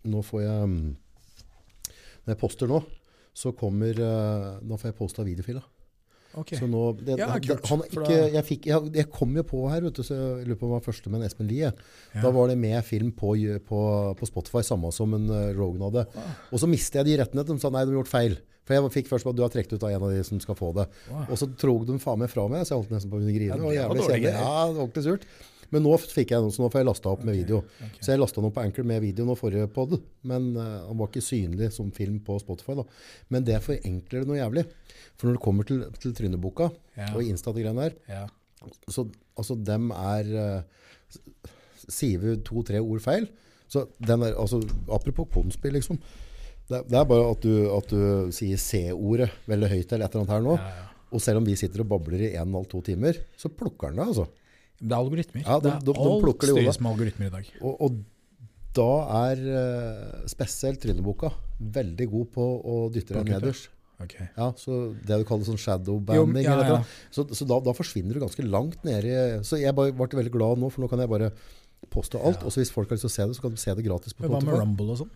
nå 0.10 0.24
får 0.26 0.41
jeg 0.41 0.72
mm, 0.74 0.82
Når 2.26 2.34
jeg 2.34 2.41
poster 2.41 2.74
nå, 2.74 2.82
så 3.38 3.53
kommer 3.53 4.01
eh, 4.10 4.49
Nå 4.66 4.82
får 4.82 4.89
jeg 4.89 4.97
posta 5.03 5.28
videofila. 5.28 5.62
Ok. 6.38 6.53
Så 6.60 6.68
nå 6.70 6.82
det, 6.99 7.16
Ja, 7.22 7.30
kult, 7.38 7.66
han, 7.70 7.82
for 7.89 8.03
ikke, 8.03 8.18
jeg, 8.34 8.43
fikk, 8.45 8.68
jeg, 8.70 8.91
jeg 8.99 9.10
kom 9.14 9.34
jo 9.38 9.43
på 9.47 9.64
her, 9.72 9.86
vet 9.86 9.97
du, 9.97 10.03
så 10.05 10.18
jeg 10.18 10.49
lurer 10.49 10.60
på 10.60 10.68
om 10.68 10.74
han 10.74 10.82
var 10.82 10.86
første 10.86 11.12
med 11.12 11.22
en 11.22 11.30
Espen 11.30 11.49
Lie. 11.49 11.72
Ja. 11.72 12.26
Da 12.26 12.34
var 12.36 12.51
det 12.51 12.58
med 12.62 12.78
film 12.86 13.14
på, 13.16 13.34
på, 13.68 13.80
på 14.20 14.30
Spotify, 14.30 14.62
samme 14.66 14.91
som 14.95 15.16
en 15.18 15.30
uh, 15.32 15.49
Rogan 15.58 15.88
hadde. 15.88 16.05
Og 16.51 16.62
så 16.62 16.70
mistet 16.70 17.01
jeg 17.01 17.10
de 17.10 17.18
rettene. 17.24 17.45
De 17.47 17.58
sa 17.62 17.72
nei, 17.74 17.86
de 17.88 17.93
har 17.93 18.01
gjort 18.01 18.12
feil. 18.12 18.38
For 18.68 18.76
jeg 18.76 18.91
fikk 18.97 19.07
først 19.09 19.24
på 19.24 19.32
at 19.32 19.38
du 19.39 19.43
har 19.45 19.51
trukket 19.53 19.78
ut 19.78 19.84
av 19.88 19.93
en 19.95 20.03
av 20.09 20.11
de 20.11 20.24
som 20.28 20.39
skal 20.43 20.57
få 20.59 20.74
det. 20.76 20.88
Wow. 21.09 21.26
Og 21.32 21.38
så 21.39 21.47
trog 21.55 21.86
de 21.88 21.95
faen 22.03 22.20
meg 22.20 22.30
fra 22.34 22.43
meg, 22.51 22.65
så 22.68 22.76
jeg 22.76 22.82
holdt 22.84 22.91
nesten 22.97 23.11
på 23.13 23.15
å 23.18 23.22
begynne 23.22 23.36
å 23.36 23.39
grine. 23.39 23.53
Ja, 23.78 23.88
det 23.88 24.01
var 24.03 24.11
jævlig 24.18 24.34
Ja, 24.34 24.49
ordentlig 24.74 25.05
surt. 25.07 25.30
Men 25.70 25.84
nå 25.84 25.97
fikk 25.99 26.30
jeg 26.32 26.39
noe, 26.43 26.51
så 26.55 26.61
nå 26.63 26.70
får 26.72 26.80
jeg 26.80 26.88
lasta 26.88 27.09
opp 27.11 27.24
med 27.28 27.36
video. 27.36 27.57
Okay. 27.76 27.99
Så 27.99 28.13
jeg 28.13 28.22
lasta 28.22 28.39
noe 28.43 28.53
på 28.55 28.61
Anchor 28.63 28.86
med 28.88 29.01
video 29.03 29.26
nå 29.28 29.34
forrige 29.36 29.68
pod, 29.76 29.97
men 30.24 30.53
han 30.55 30.95
var 30.99 31.09
ikke 31.09 31.24
synlig 31.26 31.74
som 31.76 31.89
film 31.91 32.22
på 32.24 32.38
Spotify. 32.39 32.78
da. 32.80 32.86
Men 33.36 33.43
det 33.43 33.57
forenkler 33.65 34.24
det 34.24 34.30
noe 34.30 34.38
jævlig. 34.39 34.63
For 35.20 35.28
når 35.28 35.36
det 35.36 35.43
kommer 35.43 35.68
til, 35.68 35.82
til 35.99 36.13
Tryneboka 36.15 36.70
Ja. 36.95 37.09
og 37.15 37.24
Insta-greiene 37.28 37.84
her, 37.84 37.97
Ja. 38.07 38.24
så 38.88 39.09
altså 39.36 39.57
dem 39.59 39.91
er 39.91 40.32
uh, 40.38 40.61
Sier 41.88 42.20
vi 42.20 42.36
to-tre 42.43 42.80
ord 42.84 42.99
feil, 43.03 43.28
så 43.72 43.86
den 43.99 44.24
er, 44.26 44.34
altså, 44.39 44.59
apropos 44.91 45.28
konspill, 45.32 45.76
liksom. 45.78 45.99
Det, 46.68 46.82
det 46.91 46.97
er 46.99 47.05
bare 47.07 47.30
at 47.32 47.45
du, 47.45 47.53
at 47.78 47.88
du 47.93 48.32
sier 48.36 48.59
C-ordet 48.59 49.30
veldig 49.47 49.70
høyt 49.72 49.93
eller 49.95 50.05
et 50.09 50.15
eller 50.18 50.26
annet 50.26 50.34
her 50.36 50.43
nå. 50.43 50.57
Ja, 50.59 50.74
ja. 50.82 50.84
Og 51.15 51.22
selv 51.24 51.39
om 51.39 51.45
vi 51.47 51.55
sitter 51.55 51.86
og 51.86 51.88
babler 51.93 52.20
i 52.26 52.34
en 52.36 52.41
og 52.41 52.47
en 52.49 52.57
halv 52.59 52.70
to 52.74 52.82
timer, 52.84 53.15
så 53.39 53.47
plukker 53.47 53.93
den 53.93 54.01
det, 54.01 54.07
altså. 54.11 54.26
Det 54.78 54.91
er 54.91 54.97
algoritmer. 54.99 55.45
Ja, 55.47 55.59
de- 55.63 55.72
de- 55.80 55.86
de 55.88 55.93
alt 55.95 56.41
styres 56.59 56.80
med 56.84 56.91
algoritmer 56.91 57.30
i 57.30 57.34
dag. 57.38 57.47
Og, 57.63 57.82
og 57.88 57.95
da 58.78 58.89
er 59.32 59.39
eh, 59.61 60.28
spesielt 60.30 60.82
trylleboka 60.84 61.32
veldig 61.80 62.07
god 62.11 62.28
på 62.36 62.43
å 62.61 62.76
dytte 62.93 63.15
deg 63.15 63.32
nederst. 63.32 63.70
Ok. 64.03 64.13
Ja, 64.38 64.51
så 64.61 64.93
det 65.07 65.15
du 65.18 65.24
kaller 65.26 65.47
sånn 65.47 65.57
Jo, 66.20 66.26
ja, 66.45 66.51
ja. 66.68 66.84
Så, 67.09 67.24
så 67.34 67.47
da, 67.49 67.57
da 67.65 67.74
forsvinner 67.74 68.13
du 68.13 68.20
ganske 68.22 68.43
langt 68.45 68.84
nede. 68.86 69.39
Så 69.47 69.57
jeg 69.57 69.74
bare 69.74 69.95
ble 69.95 70.20
veldig 70.20 70.32
glad 70.36 70.59
nå, 70.61 70.70
for 70.70 70.84
nå 70.84 70.89
kan 70.91 70.99
jeg 71.01 71.09
bare 71.09 71.32
poste 71.89 72.20
alt. 72.22 72.43
Ja. 72.43 72.45
Og 72.45 72.53
hvis 72.59 72.70
folk 72.76 72.91
har 72.91 72.99
lyst 72.99 73.07
til 73.07 73.09
å 73.09 73.15
se 73.15 73.26
det, 73.32 73.36
så 73.39 73.41
kan 73.47 73.55
de 73.55 73.57
se 73.63 73.74
det 73.74 73.88
gratis 73.88 74.13
på 74.13 74.28
hva 74.28 74.38
med 74.43 74.53
Rumble 74.61 74.91
og 74.93 74.99
sånn? 75.01 75.09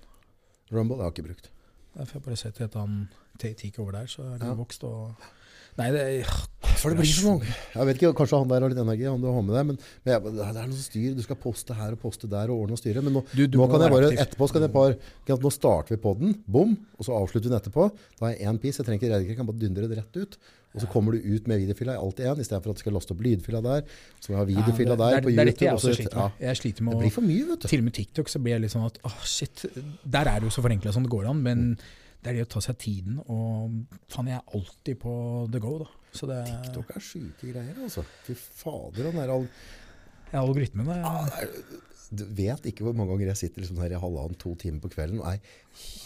Rumble 0.72 0.98
jeg 0.98 1.04
har 1.08 1.12
ikke 1.16 1.28
brukt. 1.30 1.50
Der 1.98 2.06
får 2.08 2.14
jeg 2.20 2.24
bare 2.30 2.38
sett 2.40 2.62
et 2.62 2.76
annet 2.80 3.08
take 3.42 3.80
over 3.82 3.92
der, 3.92 4.06
så 4.08 4.24
er 4.34 4.38
det 4.40 4.48
Ja. 4.48 4.54
vokst 4.56 4.84
og 4.88 5.16
Nei, 5.78 5.86
det 5.90 6.02
er 6.02 6.24
For 6.82 6.90
det 6.92 6.98
blir 7.00 7.08
så 7.08 7.30
mange. 7.32 7.46
Jeg 7.48 7.86
vet 7.88 7.96
ikke, 7.96 8.10
Kanskje 8.14 8.38
han 8.42 8.48
der 8.50 8.60
har 8.62 8.70
litt 8.74 8.78
energi, 8.82 9.06
han 9.08 9.22
du 9.22 9.28
har 9.32 9.42
med 9.42 9.56
deg, 9.56 9.66
men, 9.70 9.78
men 10.04 10.12
jeg, 10.14 10.24
det 10.36 10.44
er 10.48 10.68
noe 10.68 10.76
som 10.76 10.84
styr. 10.84 11.14
Du 11.16 11.22
skal 11.24 11.38
poste 11.40 11.74
her 11.78 11.94
og 11.96 12.00
poste 12.02 12.28
der 12.28 12.52
og 12.52 12.66
ordne 12.66 12.76
og 12.76 12.82
styre. 12.82 13.02
Men 13.02 13.14
nå, 13.16 13.22
Du- 13.32 13.48
du 13.48 13.58
nå 13.58 13.68
kan 13.72 13.80
jeg 13.86 13.92
bare, 13.94 14.10
aktiv. 14.12 14.20
etterpå 14.20 14.48
skal 14.50 14.62
jeg 14.62 14.74
bare 14.74 14.98
Nå 15.40 15.52
starter 15.52 15.96
vi 15.96 16.02
podden, 16.04 16.36
bom, 16.46 16.76
og 17.00 17.06
så 17.08 17.16
avslutter 17.16 17.48
vi 17.48 17.54
den 17.56 17.60
etterpå. 17.62 17.88
Da 18.20 18.26
har 18.26 18.34
jeg 18.36 18.48
én 18.52 18.60
piece, 18.60 18.78
jeg 18.80 18.86
trenger 18.86 19.00
ikke 19.00 19.14
redigere, 19.16 19.28
jeg 19.32 19.38
kan 19.38 19.46
bare 19.48 19.60
dundre 19.64 19.88
det 19.88 19.98
rett 19.98 20.18
ut. 20.18 20.38
Og 20.74 20.80
så 20.82 20.88
kommer 20.88 21.12
du 21.12 21.18
ut 21.20 21.48
med 21.52 21.60
videofila 21.60 21.94
i 21.94 22.00
alt 22.00 22.20
i 22.20 22.24
én, 22.24 22.40
istedenfor 22.40 22.72
at 22.72 22.78
du 22.78 22.80
skal 22.86 22.94
laste 22.96 23.12
opp 23.12 23.20
lydfila 23.26 23.60
der. 23.62 23.82
Så 24.22 24.32
må 24.32 24.38
jeg 24.38 24.42
ha 24.42 24.46
videofila 24.62 24.90
Ja, 24.92 24.96
det- 24.96 25.00
der 25.00 25.16
det, 25.16 25.24
på 25.24 25.30
er- 25.30 25.32
Det 25.32 25.40
er 25.40 25.46
dette 25.46 25.66
YouTube. 25.66 25.68
jeg 25.68 25.74
også 25.74 25.96
sliter 25.96 26.16
med. 26.16 26.32
ja. 26.40 26.48
Jeg 26.48 26.58
sliter 26.58 26.82
med 26.84 26.94
det 26.94 27.00
blir 27.02 27.12
for 27.12 27.22
mye, 27.22 27.46
vet 27.50 27.60
du. 27.62 27.68
Til 27.68 27.80
og 27.80 27.84
med 27.84 27.94
TikTok 27.94 28.28
så 28.30 28.40
blir 28.40 28.52
jeg 28.56 28.62
litt 28.62 28.72
sånn 28.72 28.86
at 28.86 28.98
åh, 29.04 29.18
shit, 29.26 29.66
der 30.10 30.26
er 30.32 30.40
det 30.40 30.44
jo 30.44 30.50
så 30.50 30.62
forenkla 30.64 30.94
som 30.94 31.04
det 31.04 31.12
går 31.12 31.28
an, 31.30 31.44
men 31.44 31.78
det 32.24 32.30
er 32.30 32.34
det 32.38 32.48
å 32.48 32.50
ta 32.54 32.60
seg 32.62 32.78
tiden, 32.78 33.20
og 33.28 33.72
faen, 34.08 34.28
jeg 34.28 34.38
er 34.40 34.56
alltid 34.56 35.00
på 35.00 35.52
the 35.52 35.60
go, 35.60 35.78
da. 35.80 35.86
Så 36.14 36.28
det 36.28 36.46
TikTok 36.48 36.96
er 36.96 37.00
syke 37.02 37.52
greier, 37.54 37.76
altså. 37.84 38.06
Fy 38.24 38.34
fader, 38.36 39.12
han 39.12 39.22
er 39.24 39.30
all... 39.34 39.48
ja, 40.32 40.40
algoritmene 40.42 40.96
Ja, 41.02 41.26
det 41.26 41.50
er- 41.50 41.88
Du 42.14 42.26
vet 42.26 42.62
ikke 42.66 42.84
hvor 42.84 42.94
mange 42.94 43.10
ganger 43.14 43.28
jeg 43.28 43.38
sitter 43.38 43.62
liksom 43.62 43.78
her 43.80 43.90
i 43.96 44.00
halvannen, 44.00 44.38
to 44.38 44.54
timer 44.56 44.80
på 44.82 44.90
kvelden 44.92 45.20
og 45.22 45.28
er 45.34 45.40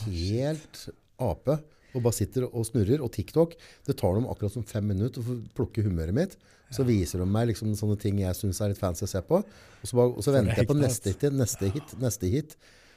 helt 0.06 0.90
ape. 1.20 1.60
Og 1.96 2.04
bare 2.04 2.18
sitter 2.18 2.46
og 2.50 2.68
snurrer. 2.68 3.02
Og 3.04 3.12
TikTok, 3.16 3.56
det 3.88 3.98
tar 4.02 4.18
dem 4.18 4.28
akkurat 4.32 4.54
som 4.54 4.68
fem 4.68 4.86
minutter 4.92 5.24
å 5.24 5.40
plukke 5.58 5.86
humøret 5.86 6.16
mitt. 6.16 6.38
Så 6.74 6.86
viser 6.86 7.22
de 7.22 7.28
meg 7.30 7.52
liksom 7.52 7.74
sånne 7.78 7.98
ting 8.02 8.20
jeg 8.24 8.36
syns 8.38 8.62
er 8.64 8.74
litt 8.74 8.82
fancy 8.82 9.06
å 9.06 9.10
se 9.10 9.22
på. 9.26 9.42
Og 9.42 9.86
så, 9.86 9.98
bare, 9.98 10.14
og 10.16 10.26
så 10.26 10.34
venter 10.36 10.64
jeg 10.64 10.70
på 10.70 10.78
neste 10.78 11.14
hit, 11.14 11.28
neste 11.36 11.72
hit, 11.72 11.98
neste 12.02 12.32
hit. 12.32 12.56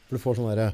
For 0.08 0.16
du 0.16 0.22
får 0.22 0.38
sånn 0.38 0.48
derre 0.52 0.70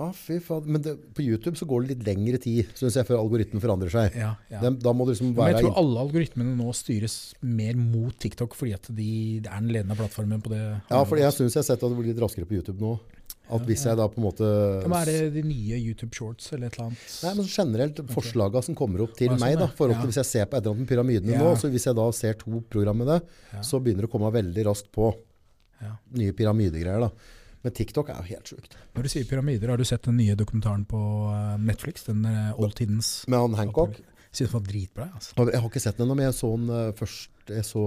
Å, 0.00 0.06
fy 0.16 0.38
faen. 0.42 0.66
Men 0.70 0.82
det, 0.84 0.94
på 1.16 1.22
YouTube 1.22 1.58
så 1.58 1.66
går 1.68 1.84
det 1.84 1.92
litt 1.92 2.04
lengre 2.06 2.38
tid, 2.40 2.70
syns 2.78 2.96
jeg, 2.96 3.06
før 3.08 3.18
algoritmen 3.20 3.62
forandrer 3.62 3.92
seg. 3.92 4.14
Ja, 4.16 4.30
ja. 4.48 4.60
Den, 4.62 4.78
da 4.80 4.94
må 4.96 5.04
du 5.04 5.12
liksom 5.12 5.34
Men 5.36 5.50
jeg 5.52 5.66
tror 5.66 5.80
alle 5.82 6.04
algoritmene 6.06 6.54
nå 6.56 6.74
styres 6.76 7.16
mer 7.44 7.78
mot 7.78 8.14
TikTok, 8.22 8.56
fordi 8.56 8.74
at 8.78 8.88
de 8.88 9.10
det 9.44 9.50
er 9.50 9.60
den 9.60 9.72
ledende 9.74 9.98
plattformen 9.98 10.42
på 10.44 10.54
det. 10.54 10.62
Ja, 10.88 11.02
for 11.04 11.20
jeg 11.20 11.34
syns 11.36 11.56
jeg 11.56 11.62
har 11.62 11.68
sett 11.72 11.82
at 11.82 11.86
det 11.86 11.98
blir 11.98 12.12
litt 12.14 12.22
raskere 12.22 12.48
på 12.48 12.58
YouTube 12.58 12.80
nå. 12.80 12.96
At 13.50 13.64
hvis 13.66 13.82
jeg 13.88 13.96
da 13.98 14.06
på 14.08 14.20
en 14.20 14.24
måte 14.28 14.46
Ja, 14.84 14.90
Er 15.00 15.08
det 15.10 15.32
de 15.34 15.42
nye 15.42 15.78
YouTube 15.80 16.14
Shorts 16.14 16.52
eller 16.52 16.68
et 16.70 16.76
eller 16.78 16.90
annet? 16.90 17.16
Nei, 17.24 17.32
men 17.40 17.48
generelt 17.50 18.02
forslagene 18.14 18.62
som 18.68 18.76
kommer 18.78 19.02
opp 19.02 19.16
til 19.18 19.28
sånn, 19.32 19.40
meg, 19.42 19.56
da, 19.58 19.66
forhold 19.66 19.98
til 20.00 20.10
hvis 20.12 20.20
jeg 20.22 20.28
ser 20.30 20.46
på 20.46 20.56
et 20.56 20.62
eller 20.62 20.76
annet 20.76 20.84
med 20.86 20.92
pyramidene 20.92 21.34
Ja. 21.34 21.42
nå, 21.42 21.56
så 21.58 21.70
hvis 21.72 21.86
jeg 21.90 21.98
da 21.98 22.06
ser 22.12 22.38
to 22.38 22.60
program 22.70 23.02
med 23.02 23.06
det, 23.10 23.18
så 23.66 23.80
begynner 23.82 24.06
det 24.06 24.10
å 24.10 24.14
komme 24.14 24.30
veldig 24.32 24.66
raskt 24.70 24.90
på 24.94 25.10
Ja. 25.82 25.96
nye 26.14 26.32
pyramidegreier. 26.32 27.00
da. 27.00 27.10
Men 27.62 27.72
TikTok 27.76 28.08
er 28.08 28.16
jo 28.22 28.22
helt 28.34 28.44
sjukt. 28.48 28.76
Når 28.94 29.02
du 29.02 29.08
sier 29.08 29.24
pyramider, 29.28 29.68
har 29.68 29.76
du 29.76 29.84
sett 29.84 30.02
den 30.02 30.16
nye 30.16 30.34
dokumentaren 30.34 30.86
på 30.86 31.00
eh, 31.28 31.58
Netflix? 31.58 32.04
Den 32.04 32.24
oldtidens 32.56 33.24
Old 33.26 33.28
Med 33.28 33.38
han 33.40 33.54
Hancock 33.66 33.98
Synes 34.32 34.52
den 34.52 34.60
var 34.60 34.66
dritbra. 34.70 35.06
Altså. 35.12 35.34
Jeg 35.50 35.60
har 35.60 35.68
ikke 35.68 35.80
sett 35.82 35.96
den 35.98 36.06
ennå, 36.06 36.14
men 36.16 36.26
jeg 36.30 36.34
så 36.38 36.50
den 36.56 36.68
eh, 36.70 36.92
først 36.94 37.30
Jeg 37.50 37.64
så 37.66 37.82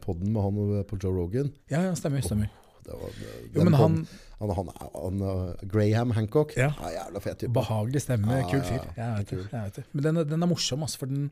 podden 0.00 0.30
med 0.32 0.42
han 0.44 0.78
eh, 0.78 0.84
på 0.86 0.96
Joe 1.02 1.10
Rogan. 1.16 1.50
Ja, 1.68 1.82
ja, 1.88 1.94
stemmer. 1.98 2.22
stemmer. 2.22 2.48
Var, 2.86 3.16
Jo, 3.54 3.64
men 3.64 3.74
han 3.78 3.96
han, 4.42 4.50
han, 4.58 4.70
han, 4.94 5.20
eh, 5.22 5.66
Graham 5.70 6.10
Hancock 6.16 6.56
Ja. 6.56 6.72
ja. 6.80 6.88
jævla 6.96 7.20
fet 7.22 7.38
type. 7.38 7.52
Behagelig 7.54 8.02
stemme, 8.02 8.40
Ja, 8.40 8.48
kul 8.50 8.62
fyr. 8.66 8.80
ja. 8.96 9.02
Jeg 9.02 9.18
vet 9.18 9.30
det, 9.30 9.44
jeg 9.52 9.62
vet 9.68 9.76
det. 9.76 9.84
Men 9.92 10.04
den, 10.04 10.28
den 10.28 10.42
er 10.42 10.50
morsom, 10.50 10.82
altså, 10.82 10.98
for 10.98 11.06
den 11.06 11.28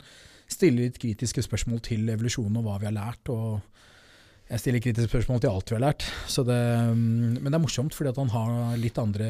stiller 0.51 0.87
litt 0.87 0.99
kritiske 0.99 1.43
spørsmål 1.43 1.83
til 1.83 2.09
evolusjonen 2.11 2.57
og 2.61 2.65
hva 2.69 2.79
vi 2.79 2.87
har 2.91 2.95
lært. 2.95 3.29
og 3.29 3.61
jeg 4.51 4.59
stiller 4.61 4.83
kritiske 4.83 5.11
spørsmål 5.11 5.41
til 5.41 5.51
alt 5.51 5.71
vi 5.71 5.77
har 5.79 5.85
lært. 5.85 6.07
Så 6.27 6.43
det, 6.47 6.59
mm, 6.95 7.39
men 7.43 7.45
det 7.51 7.55
er 7.55 7.63
morsomt, 7.63 7.95
fordi 7.95 8.15
han 8.17 8.33
har 8.35 8.77
litt 8.83 8.99
andre 8.99 9.29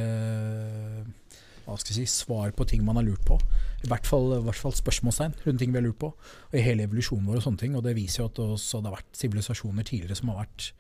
hva 1.66 1.77
skal 1.79 1.93
jeg 1.95 2.09
si, 2.09 2.25
svar 2.25 2.51
på 2.57 2.64
ting 2.66 2.83
man 2.85 2.97
har 2.97 3.05
lurt 3.07 3.23
på. 3.29 3.37
I 3.85 3.89
hvert 3.91 4.09
fall, 4.09 4.33
i 4.39 4.43
hvert 4.43 4.59
fall 4.59 4.73
spørsmålstegn 4.75 5.37
rundt 5.45 5.61
ting 5.61 5.73
vi 5.73 5.79
har 5.79 5.85
lurt 5.87 6.01
på. 6.01 6.09
Og 6.51 6.57
I 6.57 6.64
hele 6.64 6.87
evolusjonen 6.89 7.29
vår 7.29 7.37
og 7.39 7.45
sånne 7.47 7.62
ting. 7.62 7.77
Og 7.79 7.85
det 7.85 7.95
viser 7.99 8.25
jo 8.25 8.31
at 8.31 8.41
også 8.43 8.81
det 8.81 8.91
har 8.91 8.97
vært 8.97 9.21
sivilisasjoner 9.21 9.87
tidligere 9.87 10.16
som 10.18 10.33
har 10.33 10.41
vært 10.43 10.71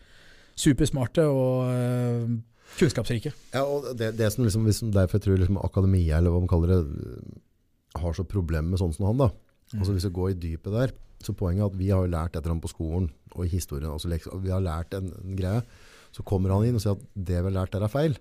supersmarte 0.60 1.24
og 1.26 1.70
øh, 1.72 2.30
kunnskapsrike. 2.78 3.32
Ja, 3.54 3.62
og 3.66 3.90
det, 3.98 4.12
det 4.18 4.30
som 4.34 4.44
liksom, 4.46 4.66
liksom, 4.68 4.92
derfor 4.94 5.18
jeg 5.18 5.26
tror 5.26 5.40
liksom 5.40 5.60
akademia, 5.64 6.18
eller 6.20 6.34
hva 6.34 6.42
man 6.44 6.50
kaller 6.52 6.74
det, 6.76 6.82
har 7.98 8.14
så 8.14 8.22
problemer 8.28 8.70
med 8.74 8.78
sånn 8.82 8.92
som 8.94 9.08
han 9.10 9.24
da. 9.24 9.30
Altså 9.74 9.94
hvis 9.94 10.06
vi 10.08 10.14
går 10.14 10.32
i 10.32 10.38
dypet 10.42 10.74
der, 10.74 10.92
så 11.22 11.34
poenget 11.36 11.64
er 11.64 11.70
at 11.72 11.78
vi 11.78 11.90
har 11.92 12.04
jo 12.06 12.10
lært 12.14 12.34
et 12.34 12.40
eller 12.42 12.54
annet 12.56 12.64
på 12.64 12.72
skolen, 12.72 13.10
og 13.34 13.44
i 13.46 13.50
historien, 13.52 13.90
altså 13.92 14.10
vi 14.42 14.50
har 14.50 14.62
lært 14.64 14.94
en, 14.98 15.10
en 15.24 15.36
greie, 15.38 15.60
så 16.14 16.24
kommer 16.26 16.50
han 16.54 16.66
inn 16.66 16.78
og 16.78 16.82
sier 16.82 16.96
at 16.96 17.04
det 17.14 17.38
vi 17.38 17.46
har 17.50 17.54
lært 17.54 17.74
der 17.74 17.84
er 17.86 17.92
feil. 17.92 18.16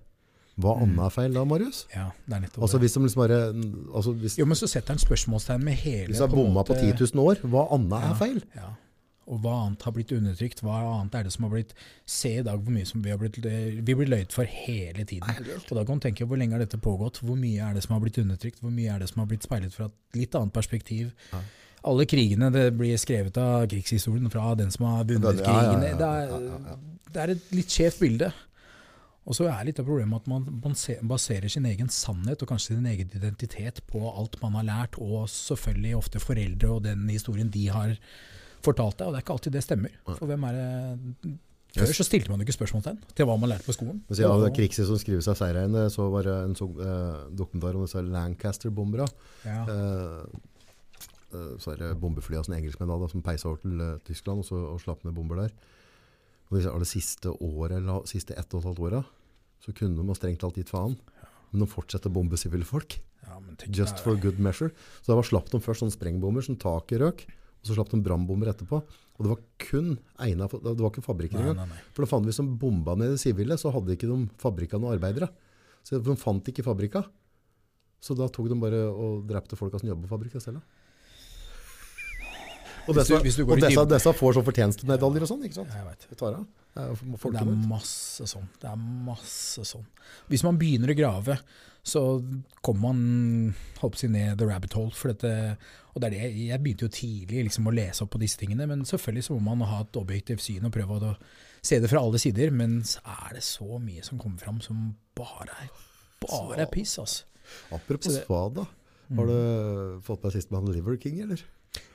Hva 0.59 0.73
annet 0.83 0.99
er 1.05 1.13
feil 1.15 1.37
da, 1.37 1.45
Marius? 1.47 1.85
Ja, 1.93 2.09
det 2.27 2.35
er 2.35 2.41
nettopp 2.43 2.65
Altså 2.65 2.81
hvis 2.81 2.95
de 2.97 3.01
liksom 3.05 3.21
bare, 3.21 3.37
altså 3.95 4.11
hvis, 4.19 4.35
Jo, 4.41 4.45
men 4.49 4.57
så 4.59 4.67
setter 4.67 4.91
han 4.91 4.99
spørsmålstegn 4.99 5.63
med 5.63 5.77
hele 5.79 6.09
hvis 6.11 6.19
han 6.19 6.33
bomma 6.33 6.65
på 6.67 6.75
10 6.75 6.97
000 6.99 7.21
år, 7.23 7.39
hva 7.47 7.63
annet 7.77 7.95
Ja. 7.95 8.09
er 8.11 8.17
feil? 8.19 8.41
Ja. 8.57 8.71
Og 9.29 9.43
hva 9.43 9.53
annet 9.65 9.83
har 9.85 9.93
blitt 9.93 10.11
undertrykt? 10.15 10.63
Hva 10.65 10.79
annet 10.95 11.19
er 11.19 11.27
det 11.27 11.33
som 11.35 11.45
har 11.45 11.53
blitt 11.53 11.75
Se 12.09 12.31
i 12.39 12.45
dag 12.45 12.57
hvor 12.57 12.73
mye 12.73 12.87
som 12.89 13.03
vi 13.05 13.13
har 13.13 13.19
blitt 13.21 13.37
Vi 13.37 13.83
blir 13.85 14.09
løyet 14.09 14.33
for 14.33 14.49
hele 14.49 15.05
tiden. 15.05 15.29
Og 15.61 15.75
da 15.77 15.85
kan 15.85 16.01
du 16.01 16.07
tenke 16.07 16.25
hvor 16.25 16.39
lenge 16.41 16.57
har 16.57 16.63
dette 16.63 16.81
pågått? 16.81 17.21
Hvor 17.21 17.37
mye 17.37 17.69
er 17.69 17.77
det 17.77 17.85
som 17.85 17.93
har 17.95 18.03
blitt 18.03 18.17
undertrykt? 18.21 18.63
Hvor 18.63 18.73
mye 18.73 18.95
er 18.95 19.03
det 19.03 19.11
som 19.11 19.21
har 19.21 19.29
blitt 19.29 19.45
speilet 19.45 19.75
fra 19.75 19.89
et 19.91 20.19
litt 20.23 20.37
annet 20.39 20.55
perspektiv? 20.55 21.13
Ja. 21.33 21.43
Alle 21.89 22.03
krigene 22.09 22.49
det 22.51 22.65
blir 22.75 22.97
skrevet 22.99 23.37
av 23.39 23.69
krigshistorien 23.71 24.27
fra 24.33 24.51
den 24.59 24.73
som 24.73 24.89
har 24.89 25.05
vunnet 25.07 25.39
krigene. 25.45 25.93
Det 25.99 26.09
er, 26.09 26.79
det 27.13 27.23
er 27.23 27.35
et 27.35 27.53
litt 27.55 27.71
skjevt 27.71 28.01
bilde. 28.03 28.31
Og 29.29 29.37
så 29.37 29.45
er 29.45 29.67
litt 29.67 29.79
av 29.79 29.85
problemet 29.85 30.23
at 30.23 30.27
man, 30.31 30.47
man 30.63 30.75
baserer 31.11 31.51
sin 31.53 31.67
egen 31.69 31.91
sannhet 31.93 32.41
og 32.41 32.49
kanskje 32.49 32.73
sin 32.73 32.89
egen 32.89 33.11
identitet 33.13 33.83
på 33.87 34.01
alt 34.09 34.39
man 34.41 34.57
har 34.57 34.65
lært, 34.65 34.97
og 34.97 35.29
selvfølgelig 35.29 35.95
ofte 35.99 36.21
foreldre 36.23 36.71
og 36.73 36.83
den 36.87 37.05
historien 37.11 37.51
de 37.53 37.67
har 37.69 37.93
fortalt 38.65 38.99
deg. 38.99 39.07
Og 39.07 39.13
det 39.13 39.19
er 39.19 39.25
ikke 39.25 39.35
alltid 39.37 39.55
det 39.55 39.63
stemmer. 39.65 39.95
For 40.09 40.25
hvem 40.29 40.43
er 40.49 40.59
det 40.59 41.37
Før 41.77 41.91
så 41.93 42.05
stilte 42.07 42.31
man 42.31 42.41
ikke 42.41 42.55
spørsmålstegn 42.55 42.97
til 43.13 43.27
hva 43.29 43.35
man 43.37 43.51
lærte 43.51 43.67
på 43.67 43.75
skolen. 43.75 43.99
Så, 44.09 44.23
ja, 44.23 44.31
det 44.41 44.47
er 44.47 44.55
krigset 44.57 44.87
som 44.89 44.97
skriver 44.97 45.21
seg 45.21 45.37
seirende, 45.37 45.83
så 45.93 46.07
var 46.09 46.25
det 46.25 46.37
en 46.47 46.55
så, 46.57 46.65
eh, 46.81 47.19
dokumentar 47.37 47.77
om 47.77 47.83
disse 47.85 48.01
Lancaster-bomberne. 48.01 49.05
ja. 49.45 49.59
Eh, 49.69 50.23
eh, 51.37 51.51
så 51.61 51.75
er 51.75 51.83
det 51.83 51.91
bombeflyene 52.01 52.41
som 52.47 52.55
engelskmenn 52.57 52.89
hadde, 52.89 53.11
som 53.11 53.21
peisa 53.21 53.51
over 53.51 53.61
til 53.61 53.83
eh, 53.85 53.99
Tyskland 54.07 54.41
og, 54.41 54.47
så, 54.49 54.63
og 54.73 54.81
slapp 54.81 55.05
ned 55.05 55.13
bomber 55.13 55.43
der. 55.43 55.53
Og 56.49 56.57
disse, 56.57 56.73
det 56.73 56.89
siste 56.89 57.35
året, 57.37 57.77
eller 57.77 58.07
siste 58.09 58.33
ett 58.33 58.53
og 58.57 58.63
et 58.63 58.69
halvt 58.71 58.85
åra, 58.89 59.03
så 59.61 59.75
kunne 59.77 59.99
de 59.99 60.09
ha 60.09 60.17
strengt 60.17 60.41
talt 60.41 60.57
gitt 60.57 60.73
faen. 60.73 60.97
Men 61.51 61.65
de 61.65 61.69
fortsetter 61.69 62.09
å 62.09 62.15
bombe 62.17 62.37
sivile 62.37 62.65
folk. 62.65 62.97
ja, 63.25 63.37
Just 63.67 64.01
for 64.01 64.17
good 64.17 64.39
measure. 64.39 64.71
Så 65.01 65.11
da 65.11 65.19
var 65.19 65.27
slapp 65.27 65.49
de 65.51 65.61
først 65.61 65.83
sånne 65.83 65.93
sprengbomber 65.93 66.45
som 66.45 66.57
taket 66.57 67.01
røk, 67.03 67.27
og 67.59 67.67
så 67.67 67.75
slapp 67.75 67.89
de 67.91 67.99
brannbomber 68.01 68.47
etterpå. 68.53 68.79
Og 69.19 69.25
det 69.25 69.29
var 69.33 69.41
kun 69.59 69.97
egna 70.23 70.47
det 70.47 70.79
var 70.79 70.91
ikke 70.93 71.03
fabrikker 71.03 71.39
engang. 71.41 71.73
For 71.93 72.05
da 72.05 72.09
fant 72.09 72.25
vi 72.25 72.31
som 72.35 72.53
bomba 72.57 72.95
ned 72.95 73.11
det 73.15 73.19
sivile, 73.19 73.57
så 73.59 73.71
hadde 73.75 73.95
ikke 73.97 74.07
de 74.07 74.29
fabrikka 74.39 74.79
noen 74.79 74.95
arbeidere. 74.95 75.27
Så 75.83 75.99
de 76.03 76.15
fant 76.15 76.43
ikke 76.47 76.63
fabrikka. 76.63 77.03
Så 77.99 78.15
da 78.15 78.29
tok 78.31 78.47
de 78.47 78.55
bare 78.55 78.79
og 78.87 79.25
drepte 79.27 79.57
folka 79.59 79.79
som 79.81 79.89
jobba 79.91 80.07
på 80.07 80.13
fabrikka 80.15 80.39
selv. 80.39 80.61
Og 82.87 82.95
Hvis 82.95 83.07
du- 83.07 83.13
disse, 83.13 83.21
hvis 83.23 83.35
du 83.35 83.43
og 83.43 83.59
disse, 83.59 83.85
disse 83.91 84.13
får 84.17 84.33
så 84.33 84.41
fortjenstmedaljer 84.47 85.21
og 85.21 85.27
sånn, 85.29 85.43
ikke 85.45 85.53
sant? 85.59 85.69
Jeg 85.69 85.85
vet. 85.85 86.07
Jeg 86.09 86.17
tar 86.17 86.33
av. 86.33 86.45
Det 86.73 87.41
er 87.41 87.45
masse 87.67 88.23
sånn. 88.25 88.47
Det 88.59 88.69
er 88.69 88.75
masse 88.77 89.61
sånn. 89.67 89.85
Hvis 90.29 90.43
man 90.43 90.57
begynner 90.57 90.89
å 90.89 90.97
grave, 90.97 91.39
så 91.83 92.01
kommer 92.65 92.81
man 92.89 93.53
håper 93.79 93.97
å 93.97 94.09
ned 94.11 94.39
the 94.39 94.47
rabbit 94.47 94.75
hole. 94.77 94.91
For 94.95 95.13
dette, 95.13 95.57
og 95.93 96.01
det 96.01 96.09
er 96.09 96.15
det, 96.15 96.31
jeg 96.49 96.61
begynte 96.63 96.87
jo 96.87 96.93
tidlig 96.93 97.45
liksom, 97.47 97.69
å 97.69 97.75
lese 97.75 98.05
opp 98.05 98.13
på 98.15 98.21
disse 98.21 98.39
tingene, 98.41 98.67
men 98.69 98.85
selvfølgelig 98.87 99.27
så 99.29 99.37
må 99.37 99.55
man 99.55 99.69
ha 99.69 99.83
et 99.85 100.01
objektivt 100.01 100.43
syn 100.45 100.67
og 100.67 100.75
prøve 100.75 100.99
å 101.11 101.13
se 101.61 101.79
det 101.81 101.91
fra 101.91 102.03
alle 102.03 102.21
sider. 102.21 102.51
Men 102.55 102.79
så 102.87 103.03
er 103.03 103.39
det 103.39 103.45
så 103.47 103.79
mye 103.83 104.05
som 104.05 104.21
kommer 104.21 104.41
fram 104.43 104.59
som 104.65 104.91
bare 105.17 105.55
er, 105.63 105.71
bare 106.25 106.63
er 106.65 106.73
piss, 106.73 106.97
altså. 107.01 107.25
Apropos 107.73 108.19
svada. 108.21 108.67
Har 109.17 109.25
du 109.25 110.01
fått 110.05 110.21
med 110.21 110.35
sist 110.35 110.51
med 110.51 110.61
han 110.61 110.75
Liver 110.75 110.99
King, 111.01 111.23
eller? 111.25 111.41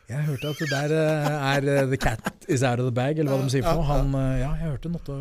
Jeg 0.05 0.27
hørte 0.27 0.51
at 0.53 0.59
det 0.61 0.67
der 0.69 0.93
eh, 0.93 1.37
er 1.55 1.67
eh, 1.73 1.87
the 1.89 1.97
cat 1.97 2.45
is 2.49 2.63
out 2.63 2.81
of 2.83 2.91
the 2.91 2.93
bag, 2.93 3.19
eller 3.19 3.33
hva 3.33 3.41
de 3.41 3.55
sier 3.55 3.65
for 3.65 3.81
noe. 3.81 3.87
Han, 3.89 4.13
eh, 4.19 4.43
ja, 4.43 4.51
jeg 4.61 4.75
hørte 4.75 4.93
noe 4.93 5.17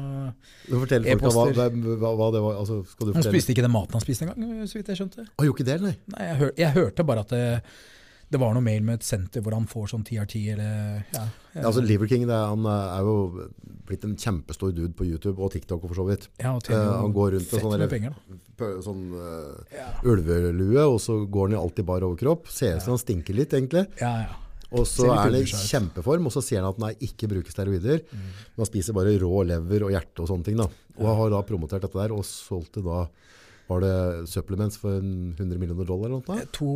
Du 0.67 0.75
forteller 0.81 1.23
folk 1.23 1.55
hva, 1.55 1.69
hva, 1.71 2.11
hva, 2.19 2.27
det 2.35 2.43
var. 2.43 2.59
Altså, 2.59 2.81
Han 3.13 3.23
spiste 3.23 3.55
ikke 3.55 3.63
den 3.63 3.71
maten 3.71 3.95
han 3.95 4.03
spiste 4.03 4.27
engang, 4.27 4.67
så 4.67 4.79
vidt 4.81 4.91
jeg 4.91 4.99
skjønte. 4.99 5.27
Han 5.39 5.47
gjorde 5.47 5.61
ikke 5.61 5.69
det, 5.71 5.79
nei? 5.85 5.95
Nei, 6.17 6.27
jeg, 6.27 6.39
hør, 6.41 6.53
jeg 6.59 6.75
hørte 6.75 7.07
bare 7.07 7.23
at 7.23 7.31
det, 7.31 7.45
det 8.33 8.41
var 8.43 8.57
noe 8.57 8.65
mail 8.65 8.83
med 8.83 8.99
et 8.99 9.07
senter 9.07 9.45
hvor 9.45 9.55
han 9.55 9.69
får 9.71 9.93
sånn 9.93 10.03
TRT 10.07 10.35
eller 10.57 10.75
ja. 11.13 11.23
Ja, 11.53 11.65
altså 11.69 11.83
Liver 11.85 12.09
King 12.09 12.27
det 12.27 12.33
han 12.41 12.67
er 12.67 13.07
jo 13.07 13.47
blitt 13.87 14.03
en 14.07 14.17
kjempestor 14.19 14.71
dude 14.75 14.91
på 14.97 15.05
YouTube 15.07 15.37
og 15.37 15.53
TikTok 15.53 15.83
for 15.85 15.95
så 15.95 16.07
vidt. 16.11 16.27
ja, 16.41 16.55
og 16.57 16.63
tjener 16.65 16.97
han 16.97 17.15
går 17.15 17.35
rundt 17.37 17.51
med 17.55 17.67
sånne 17.67 17.81
med 17.85 17.91
penger. 17.93 18.19
Da. 18.59 18.69
Sånn 18.83 19.09
uh, 19.15 19.59
Ja. 19.71 19.89
ulvelue, 20.03 20.83
og 20.83 20.99
så 21.03 21.21
går 21.23 21.51
han 21.51 21.59
jo 21.59 21.65
alltid 21.69 21.87
bar 21.87 22.03
overkropp. 22.07 22.51
Ser 22.51 22.79
ut 22.79 22.83
som 22.83 22.97
han 22.97 23.05
stinker 23.07 23.37
litt, 23.37 23.53
egentlig. 23.55 23.87
Ja, 24.01 24.15
ja. 24.27 24.39
Og 24.73 24.87
så 24.89 25.09
er 25.13 25.35
i 25.37 25.43
kjempeform, 25.45 26.29
og 26.29 26.33
så 26.33 26.41
sier 26.41 26.63
han 26.63 26.73
at 26.73 26.81
nei, 26.81 26.93
ikke 27.05 27.29
bruke 27.29 27.53
steroider. 27.53 28.01
Mm. 28.09 28.29
Man 28.57 28.69
spiser 28.69 28.95
bare 28.97 29.13
rå 29.21 29.43
lever 29.45 29.85
og 29.85 29.93
hjerte 29.93 30.23
og 30.23 30.31
sånne 30.31 30.47
ting. 30.47 30.57
da. 30.59 30.67
Og 30.97 31.09
har 31.19 31.33
da 31.33 31.41
promotert 31.45 31.85
dette 31.85 31.99
der, 31.99 32.15
og 32.15 32.25
solgte 32.27 32.83
da 32.85 33.03
Var 33.67 33.79
det 33.79 34.27
supplements 34.27 34.77
for 34.77 34.97
100 34.99 35.55
millioner 35.59 35.87
dollar 35.87 36.09
eller 36.09 36.23
noe? 36.27 36.47
To 36.57 36.73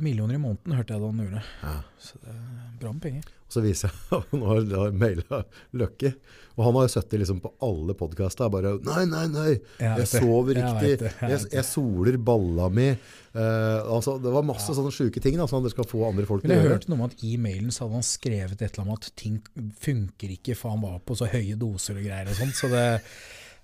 millioner 0.00 0.38
i 0.38 0.40
måneden 0.40 0.72
hørte 0.78 0.94
jeg 0.96 1.02
da 1.02 1.10
han 1.10 1.20
gjorde. 1.20 1.42
Ja. 1.60 1.74
Så 2.00 2.20
det 2.22 2.32
er 2.32 2.70
bra 2.80 2.92
med 2.94 3.02
penger. 3.04 3.26
Og 3.50 3.56
så 3.56 3.62
viser 3.64 3.90
jeg 3.90 4.06
nå 4.10 4.20
han 4.30 4.46
har, 4.48 4.60
jeg 4.86 4.96
maila 4.96 5.40
Lucky. 5.76 6.12
Og 6.56 6.62
han 6.64 6.76
har 6.78 6.86
jo 6.86 6.92
sittet 6.92 7.20
liksom 7.20 7.42
på 7.44 7.50
alle 7.66 7.96
podkasta 7.98 8.48
og 8.48 8.54
bare 8.54 8.72
Nei, 8.86 9.02
nei, 9.10 9.24
nei! 9.32 9.50
Jeg 9.80 10.06
sover 10.08 10.56
riktig. 10.56 11.10
jeg 11.10 11.34
Jeg, 11.34 11.50
jeg 11.58 11.66
soler 11.68 12.16
balla 12.30 12.70
mi. 12.72 12.88
Uh, 13.34 13.84
altså, 13.96 14.16
det 14.22 14.32
var 14.32 14.46
masse 14.46 14.74
sånne 14.74 14.92
sjuke 14.94 15.22
ting 15.22 15.36
da, 15.38 15.44
at 15.44 15.54
dere 15.54 15.74
skal 15.74 15.88
få 15.88 16.02
andre 16.08 16.24
folk 16.26 16.42
Men 16.42 16.56
jeg 16.56 16.72
hørte 16.72 16.90
noe 16.90 17.02
om 17.02 17.04
at 17.06 17.20
i 17.26 17.36
mailen 17.40 17.70
så 17.74 17.84
hadde 17.84 18.00
han 18.00 18.08
skrevet 18.08 18.56
et 18.56 18.64
eller 18.70 18.86
annet 18.86 18.96
om 18.96 18.96
at 18.96 19.12
ting 19.20 19.36
funker 19.84 20.34
ikke, 20.38 20.56
for 20.58 20.74
han 20.74 20.82
var 20.82 20.96
på 21.04 21.18
så 21.20 21.28
høye 21.30 21.58
doser 21.60 22.00
og 22.00 22.08
greier 22.08 22.32
og 22.32 22.40
sånt. 22.40 22.56
Så 22.58 22.72
det 22.72 22.86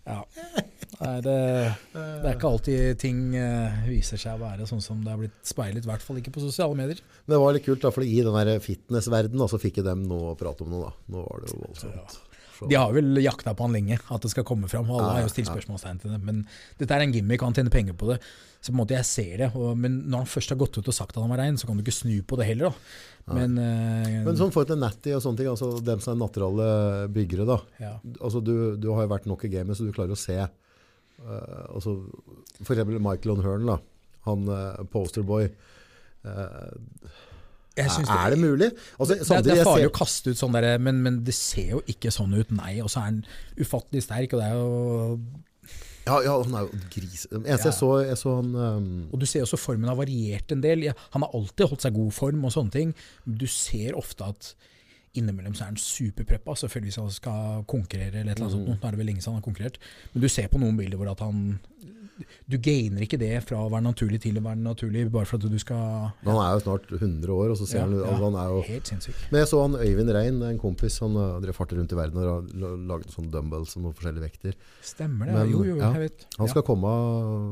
Ja. 0.07 0.21
Nei, 0.97 1.17
det, 1.21 1.33
det 1.93 2.03
er 2.31 2.37
ikke 2.39 2.49
alltid 2.49 2.99
ting 3.03 3.19
eh, 3.37 3.83
viser 3.89 4.17
seg 4.21 4.39
å 4.39 4.45
være 4.47 4.65
sånn 4.71 4.81
som 4.81 5.03
det 5.05 5.13
er 5.13 5.19
blitt 5.25 5.41
speilet, 5.45 5.85
i 5.85 5.91
hvert 5.91 6.05
fall 6.05 6.21
ikke 6.23 6.33
på 6.33 6.41
sosiale 6.45 6.79
medier. 6.79 7.03
Men 7.27 7.35
det 7.35 7.41
var 7.43 7.57
litt 7.57 7.67
kult, 7.67 7.83
da, 7.83 7.91
for 7.93 8.07
i 8.07 8.23
den 8.25 8.63
fitnessverdenen 8.65 9.51
så 9.51 9.61
fikk 9.61 9.83
de 9.83 9.85
dem 9.91 10.07
noe 10.09 10.33
å 10.33 10.39
prate 10.41 10.65
om 10.65 10.73
noe. 10.73 10.89
da. 10.89 10.95
Nå 11.13 11.27
var 11.27 11.43
det 11.45 11.53
jo 11.53 11.61
voldsomt. 11.67 12.17
Så- 12.57 12.71
De 12.71 12.75
har 12.81 12.93
vel 12.97 13.19
jakta 13.21 13.53
på 13.53 13.67
han 13.67 13.75
lenge, 13.77 13.99
at 14.09 14.23
det 14.25 14.31
skal 14.33 14.45
komme 14.49 14.71
fram. 14.73 14.89
Alle 14.89 15.11
har 15.19 15.27
jo 15.27 15.29
stilt 15.29 15.51
spørsmålstegn 15.51 15.99
til 16.01 16.15
det. 16.15 16.23
Men 16.25 16.47
dette 16.79 16.95
er 16.97 17.03
en 17.05 17.13
gimmick, 17.13 17.43
han 17.45 17.53
tjener 17.53 17.69
penger 17.75 17.93
på 18.01 18.09
det. 18.15 18.21
Så 18.67 18.73
på 18.73 18.77
en 18.77 18.83
måte 18.83 18.97
jeg 18.97 19.07
ser 19.07 19.33
det. 19.45 19.51
Og, 19.55 19.77
men 19.79 20.01
når 20.11 20.25
han 20.25 20.33
først 20.33 20.51
har 20.51 20.59
gått 20.59 20.77
ut 20.81 20.91
og 20.91 20.97
sagt 20.97 21.15
at 21.15 21.23
han 21.23 21.31
var 21.31 21.45
rein, 21.45 21.59
så 21.61 21.69
kan 21.69 21.79
du 21.79 21.85
ikke 21.85 21.95
snu 21.95 22.17
på 22.27 22.39
det 22.41 22.49
heller. 22.51 22.75
da. 22.75 23.37
Men, 23.39 23.57
uh, 23.59 24.21
Men 24.27 24.39
sånn 24.39 24.51
forhold 24.55 24.73
til 24.73 24.83
Natty 24.83 25.15
og 25.15 25.23
sånne 25.23 25.41
ting, 25.41 25.51
altså 25.51 25.71
dem 25.87 26.03
som 26.03 26.15
er 26.15 26.21
naturale 26.21 26.69
byggere, 27.15 27.47
da. 27.49 27.61
ja. 27.83 27.97
Altså 28.21 28.43
du, 28.43 28.55
du 28.79 28.91
har 28.93 29.07
jo 29.07 29.13
vært 29.15 29.31
nok 29.31 29.47
i 29.47 29.53
gamet, 29.55 29.79
så 29.79 29.87
du 29.87 29.95
klarer 29.95 30.15
å 30.15 30.21
se 30.21 30.41
Uh, 31.17 31.75
altså, 31.75 31.95
For 32.63 32.75
eksempel 32.75 33.01
Michael 33.01 33.37
O'Hearn, 33.37 33.65
da. 33.71 33.79
Han 34.27 34.49
uh, 34.51 34.85
posterboy. 34.93 35.49
Uh, 36.27 36.77
synes 37.77 38.11
er 38.11 38.31
det 38.35 38.39
mulig? 38.41 38.71
Altså, 39.01 39.15
Det, 39.15 39.45
det 39.45 39.59
er 39.59 39.65
farlig 39.65 39.91
å 39.91 39.95
kaste 39.97 40.33
ut 40.33 40.41
sånn 40.41 40.57
der, 40.57 40.77
men, 40.83 41.03
men 41.05 41.21
det 41.25 41.35
ser 41.37 41.77
jo 41.77 41.83
ikke 41.91 42.13
sånn 42.15 42.35
ut, 42.37 42.53
nei. 42.57 42.79
Og 42.85 42.91
så 42.93 43.03
er 43.03 43.11
han 43.11 43.21
ufattelig 43.61 44.07
sterk, 44.07 44.35
og 44.35 44.43
det 44.43 44.49
er 44.49 44.61
jo 44.61 45.19
Ja, 46.07 46.21
ja, 46.23 46.37
han 46.43 46.55
er 46.55 46.69
jo 46.69 46.81
gris. 46.93 47.27
Jeg, 47.33 47.43
Ja. 47.51 47.73
så, 47.75 47.89
jeg 48.07 48.17
så 48.21 48.37
han 48.39 48.55
um, 48.55 49.09
Og 49.13 49.19
du 49.21 49.27
ser 49.27 49.43
også 49.43 49.59
formen 49.59 49.89
har 49.91 49.97
variert 49.99 50.53
en 50.55 50.63
del. 50.63 50.85
Han 51.15 51.23
har 51.27 51.35
alltid 51.35 51.67
holdt 51.73 51.83
seg 51.83 51.95
god 51.97 52.13
form 52.15 52.45
og 52.47 52.53
sånne 52.55 52.71
ting. 52.71 52.95
Men 53.25 53.39
du 53.41 53.47
ser 53.51 53.99
ofte 53.99 54.25
at 54.31 54.53
innimellom 55.17 55.55
så 55.57 55.65
er 55.65 55.71
han 55.73 55.81
superpreppa, 55.81 56.55
selvfølgelig 56.61 56.93
hvis 56.93 57.01
han 57.01 57.11
skal 57.11 57.65
konkurrere 57.67 58.21
eller 58.21 58.35
et 58.35 58.39
eller 58.39 58.47
annet 58.47 58.57
sånt. 58.59 58.69
Mm. 58.69 58.79
Nå 58.83 58.87
er 58.87 58.91
det 58.95 58.99
vel 59.01 59.07
lenge 59.11 59.23
siden 59.25 59.33
han 59.35 59.41
har 59.43 59.47
konkurrert. 59.49 59.79
Men 60.13 60.23
du 60.23 60.29
ser 60.29 60.51
på 60.53 60.61
noen 60.61 60.77
bilder 60.79 61.01
hvor 61.01 61.11
at 61.11 61.25
han 61.25 61.41
Du 62.49 62.57
gainer 62.63 63.03
ikke 63.05 63.19
det 63.21 63.31
fra 63.45 63.59
å 63.61 63.69
være 63.73 63.85
naturlig 63.85 64.21
til 64.25 64.39
å 64.39 64.43
være 64.45 64.57
naturlig, 64.63 65.05
bare 65.13 65.27
for 65.29 65.37
at 65.37 65.47
du 65.53 65.59
skal 65.61 66.13
Han 66.25 66.39
er 66.41 66.55
jo 66.57 66.63
snart 66.65 66.87
100 66.97 67.29
år, 67.35 67.51
og 67.53 67.59
så 67.61 67.67
ser 67.69 67.79
Ja, 67.79 67.85
han 67.85 67.95
ut 67.95 68.01
ja. 68.01 68.11
altså, 68.13 68.25
han 68.31 68.39
er 68.41 68.53
jo 68.55 68.61
Helt 68.71 68.91
sinnssyk. 68.93 69.19
Men 69.33 69.39
jeg 69.43 69.49
så 69.53 69.61
han 69.63 69.77
Øyvind 69.83 70.13
Rein, 70.17 70.39
en 70.49 70.59
kompis, 70.63 70.99
han 71.05 71.17
uh, 71.21 71.41
drev 71.45 71.57
farter 71.59 71.77
rundt 71.81 71.93
i 71.93 71.99
verden 71.99 72.23
og 72.23 72.53
laget 72.89 73.13
sånn 73.17 73.29
dumbbells 73.35 73.77
og 73.77 73.85
noen 73.87 73.97
forskjellige 73.99 74.25
vekter. 74.27 74.57
Stemmer 74.87 75.29
det. 75.31 75.35
Men, 75.37 75.51
jo, 75.53 75.65
jo, 75.69 75.77
ja, 75.81 75.91
jeg 75.97 76.05
vet. 76.07 76.27
Han 76.39 76.47
Ja. 76.47 76.53
skal 76.55 76.67
komme, 76.71 76.93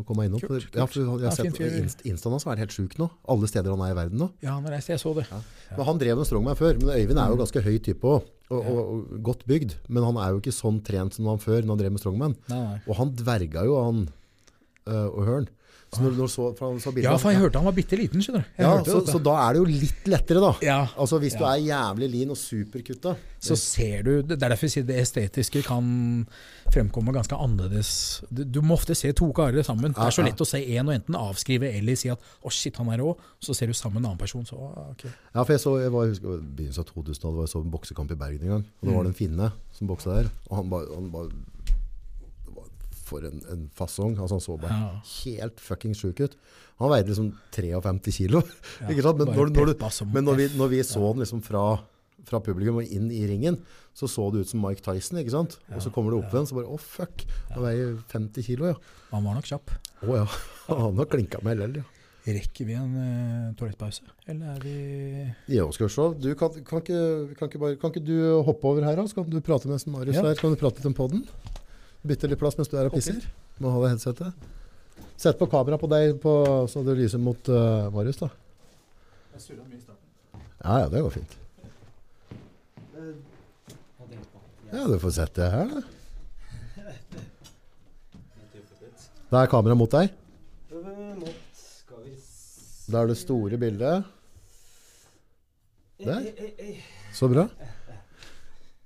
komme 0.08 0.26
innom. 0.28 0.40
Kult, 0.40 0.68
kult. 0.70 0.78
Ja, 0.80 0.86
for 0.86 1.00
jeg 1.02 1.28
har 1.28 1.36
sett 1.36 1.60
inst, 1.82 2.04
Instaen 2.08 2.32
hans 2.36 2.46
er 2.46 2.62
helt 2.64 2.72
sjuk 2.74 2.96
nå. 3.00 3.10
Alle 3.28 3.50
steder 3.50 3.70
han 3.74 3.84
er 3.84 3.92
i 3.92 3.98
verden 3.98 4.18
nå. 4.24 4.30
Ja, 4.44 4.54
han 4.56 4.64
har 4.68 4.76
reist, 4.78 4.88
jeg 4.88 4.98
så 5.02 5.14
det. 5.16 5.26
Men 5.76 5.84
Han 5.86 5.98
drev 6.00 6.16
med 6.18 6.26
strongman 6.26 6.56
før, 6.56 6.78
men 6.80 6.94
Øyvind 6.96 7.18
er 7.20 7.28
jo 7.34 7.36
ganske 7.40 7.60
høy 7.64 7.76
type 7.82 8.02
òg. 8.16 8.22
Og, 8.24 8.60
Mm. 8.64 8.66
Og, 8.68 8.78
og 8.78 9.22
godt 9.24 9.46
bygd. 9.48 9.72
Men 9.88 10.04
han 10.04 10.16
er 10.20 10.34
jo 10.34 10.40
ikke 10.42 10.52
sånn 10.52 10.76
trent 10.84 11.14
som 11.16 11.24
han 11.26 11.38
før 11.40 11.62
når 11.64 11.72
han 11.74 11.78
drev 11.80 11.92
med 11.94 12.00
strongman. 12.02 12.34
Nei. 12.52 12.76
Og 12.86 12.94
han 13.00 13.10
dverga 13.16 13.64
jo, 13.64 13.78
han 13.82 14.02
uh, 14.90 15.24
hørn 15.26 15.46
Så 15.94 16.02
når, 16.02 16.16
når 16.18 16.30
så, 16.32 16.48
Ja, 16.98 17.14
for 17.16 17.30
jeg 17.30 17.38
hørte 17.38 17.60
han 17.60 17.68
var 17.68 17.76
bitte 17.76 17.96
liten, 17.96 18.22
skjønner 18.24 18.42
du. 18.42 18.62
Ja, 18.62 18.72
så, 18.82 19.00
så 19.06 19.20
da 19.22 19.36
er 19.44 19.54
det 19.54 19.62
jo 19.62 19.68
litt 19.68 20.08
lettere, 20.10 20.42
da. 20.42 20.54
ja, 20.64 20.80
Altså 20.98 21.20
Hvis 21.22 21.38
du 21.38 21.44
er 21.46 21.60
jævlig 21.62 22.10
lean 22.16 22.34
og 22.34 22.40
superkutta 22.40 23.14
så 23.44 23.56
ser 23.60 24.02
du 24.02 24.10
Det 24.22 24.36
er 24.38 24.52
derfor 24.52 24.68
jeg 24.68 24.74
sier 24.74 24.86
det 24.88 24.96
estetiske 25.02 25.62
kan 25.66 25.86
fremkomme 26.72 27.12
ganske 27.14 27.36
annerledes. 27.36 27.90
Du, 28.32 28.42
du 28.48 28.60
må 28.64 28.74
ofte 28.78 28.96
se 28.98 29.12
to 29.16 29.28
karer 29.36 29.62
sammen. 29.66 29.92
Det 29.94 30.00
er 30.00 30.14
så 30.14 30.22
ja. 30.24 30.30
lett 30.30 30.40
å 30.42 30.46
se 30.48 30.58
én 30.58 30.88
og 30.88 30.94
enten 30.94 31.18
avskrive 31.18 31.68
eller 31.68 31.98
si 31.98 32.08
at 32.10 32.18
'å, 32.18 32.50
shit, 32.50 32.76
han 32.80 32.88
er 32.90 33.02
rå', 33.04 33.12
så 33.38 33.54
ser 33.54 33.70
du 33.70 33.76
sammen 33.76 34.00
en 34.00 34.08
annen 34.10 34.18
person. 34.18 34.46
Så, 34.48 34.56
ok. 34.56 35.04
Ja, 35.04 35.42
for 35.42 35.52
jeg 35.52 35.60
så, 35.60 35.74
jeg 35.78 35.92
var, 35.92 36.08
jeg 36.08 36.16
husker, 36.16 36.40
begynnelsen 36.56 36.86
av 36.86 36.88
2000 36.90 37.40
jeg 37.44 37.52
så 37.52 37.60
en 37.60 37.70
boksekamp 37.70 38.10
i 38.10 38.18
Bergen 38.18 38.42
en 38.42 38.54
gang. 38.56 38.64
Og 38.80 38.88
da 38.88 38.96
var 38.96 39.06
det 39.06 39.12
en 39.12 39.20
finne 39.20 39.50
som 39.76 39.90
boksa 39.92 40.16
der. 40.16 40.32
Og 40.48 40.56
han 40.56 40.72
bare, 40.72 40.88
han 40.94 41.10
bare 41.12 41.30
det 42.48 42.56
var 42.56 42.72
For 43.14 43.30
en, 43.30 43.40
en 43.52 43.64
fasong. 43.78 44.16
Altså 44.18 44.38
han 44.38 44.42
så 44.44 44.58
bare 44.58 44.74
Ja. 44.74 44.92
helt 45.22 45.62
fucking 45.62 45.94
sjuk 45.94 46.20
ut. 46.24 46.36
Han 46.82 46.90
veide 46.90 47.12
liksom 47.12 47.32
53 47.54 48.12
kilo. 48.18 48.42
Ja? 48.82 48.90
Men, 48.90 49.30
når, 49.30 49.52
når, 49.54 49.72
du, 49.72 50.06
men 50.10 50.26
når, 50.26 50.38
vi, 50.40 50.48
når 50.58 50.72
vi 50.72 50.82
så 50.82 51.02
han 51.06 51.22
liksom 51.22 51.42
fra, 51.46 51.62
fra 52.26 52.40
publikum 52.42 52.82
og 52.82 52.90
inn 52.90 53.10
i 53.14 53.22
ringen, 53.30 53.60
så 53.94 54.08
så 54.10 54.26
det 54.34 54.42
ut 54.42 54.50
som 54.50 54.62
Mike 54.64 54.82
Tyson. 54.82 55.20
ikke 55.22 55.34
sant? 55.34 55.58
Og 55.70 55.82
så 55.84 55.92
kommer 55.94 56.10
det 56.14 56.24
opp 56.24 56.34
igjen, 56.34 56.48
så 56.50 56.58
bare 56.58 56.74
å 56.74 56.78
fuck, 56.82 57.22
han 57.52 57.62
veier 57.62 57.94
50 58.10 58.48
kilo, 58.48 58.72
ja. 58.72 58.78
Han 59.12 59.26
var 59.28 59.38
nok 59.38 59.46
kjapp. 59.46 59.76
Å 60.02 60.22
ja. 60.24 60.26
Han 60.74 60.98
har 60.98 61.06
klinka 61.12 61.38
med 61.46 61.60
LL, 61.60 61.78
ja. 61.82 61.90
Rekker 62.24 62.64
vi 62.64 62.72
en 62.80 62.92
uh, 62.96 63.50
toalettpause, 63.58 64.00
eller 64.32 64.54
er 64.54 64.62
vi 64.64 65.56
Ja, 65.58 65.66
skal 65.76 65.90
vi 65.90 65.92
se. 65.92 66.06
Du, 66.24 66.30
kan, 66.40 66.54
kan, 66.64 66.80
ikke, 66.80 67.00
kan, 67.36 67.50
ikke 67.50 67.60
bare, 67.60 67.76
kan 67.76 67.92
ikke 67.92 68.00
du 68.06 68.16
hoppe 68.46 68.70
over 68.70 68.86
her, 68.88 68.96
da? 68.96 69.04
Så 69.04 69.18
kan 69.18 69.28
du 69.28 69.42
prate 69.44 69.68
med 69.68 69.84
Marius 69.92 70.16
Ja. 70.16 70.24
Så 70.32 70.40
kan 70.40 70.54
du 70.54 70.58
prate 70.58 70.80
litt 70.80 70.88
om 70.88 70.96
podden. 70.96 71.26
Bytte 72.04 72.28
litt 72.28 72.40
plass 72.40 72.58
mens 72.58 72.68
du 72.68 72.76
er 72.76 72.90
og 72.90 72.96
pisser. 72.96 73.22
Må 73.64 73.72
holde 73.72 73.94
headsetet. 73.94 74.50
Sett 75.16 75.38
på 75.38 75.46
kamera 75.50 75.78
på 75.80 75.88
deg 75.88 76.18
på, 76.20 76.32
så 76.68 76.82
det 76.84 76.98
lyser 76.98 77.22
mot 77.22 77.48
uh, 77.48 77.88
Marius, 77.94 78.18
da. 78.20 78.28
Ja, 80.64 80.78
ja, 80.84 80.88
det 80.92 81.02
går 81.04 81.14
fint. 81.14 81.36
Ja, 84.74 84.84
du 84.90 84.98
får 84.98 85.14
sett 85.16 85.34
det 85.38 85.48
her, 85.52 85.70
da. 85.70 85.82
Da 89.30 89.42
er 89.42 89.50
kameraet 89.50 89.78
mot 89.78 89.94
deg. 89.94 90.12
Da 92.84 93.00
er 93.00 93.08
det 93.08 93.16
store 93.18 93.58
bildet. 93.58 94.04
Der. 96.04 96.28
Så 97.16 97.30
bra. 97.32 97.48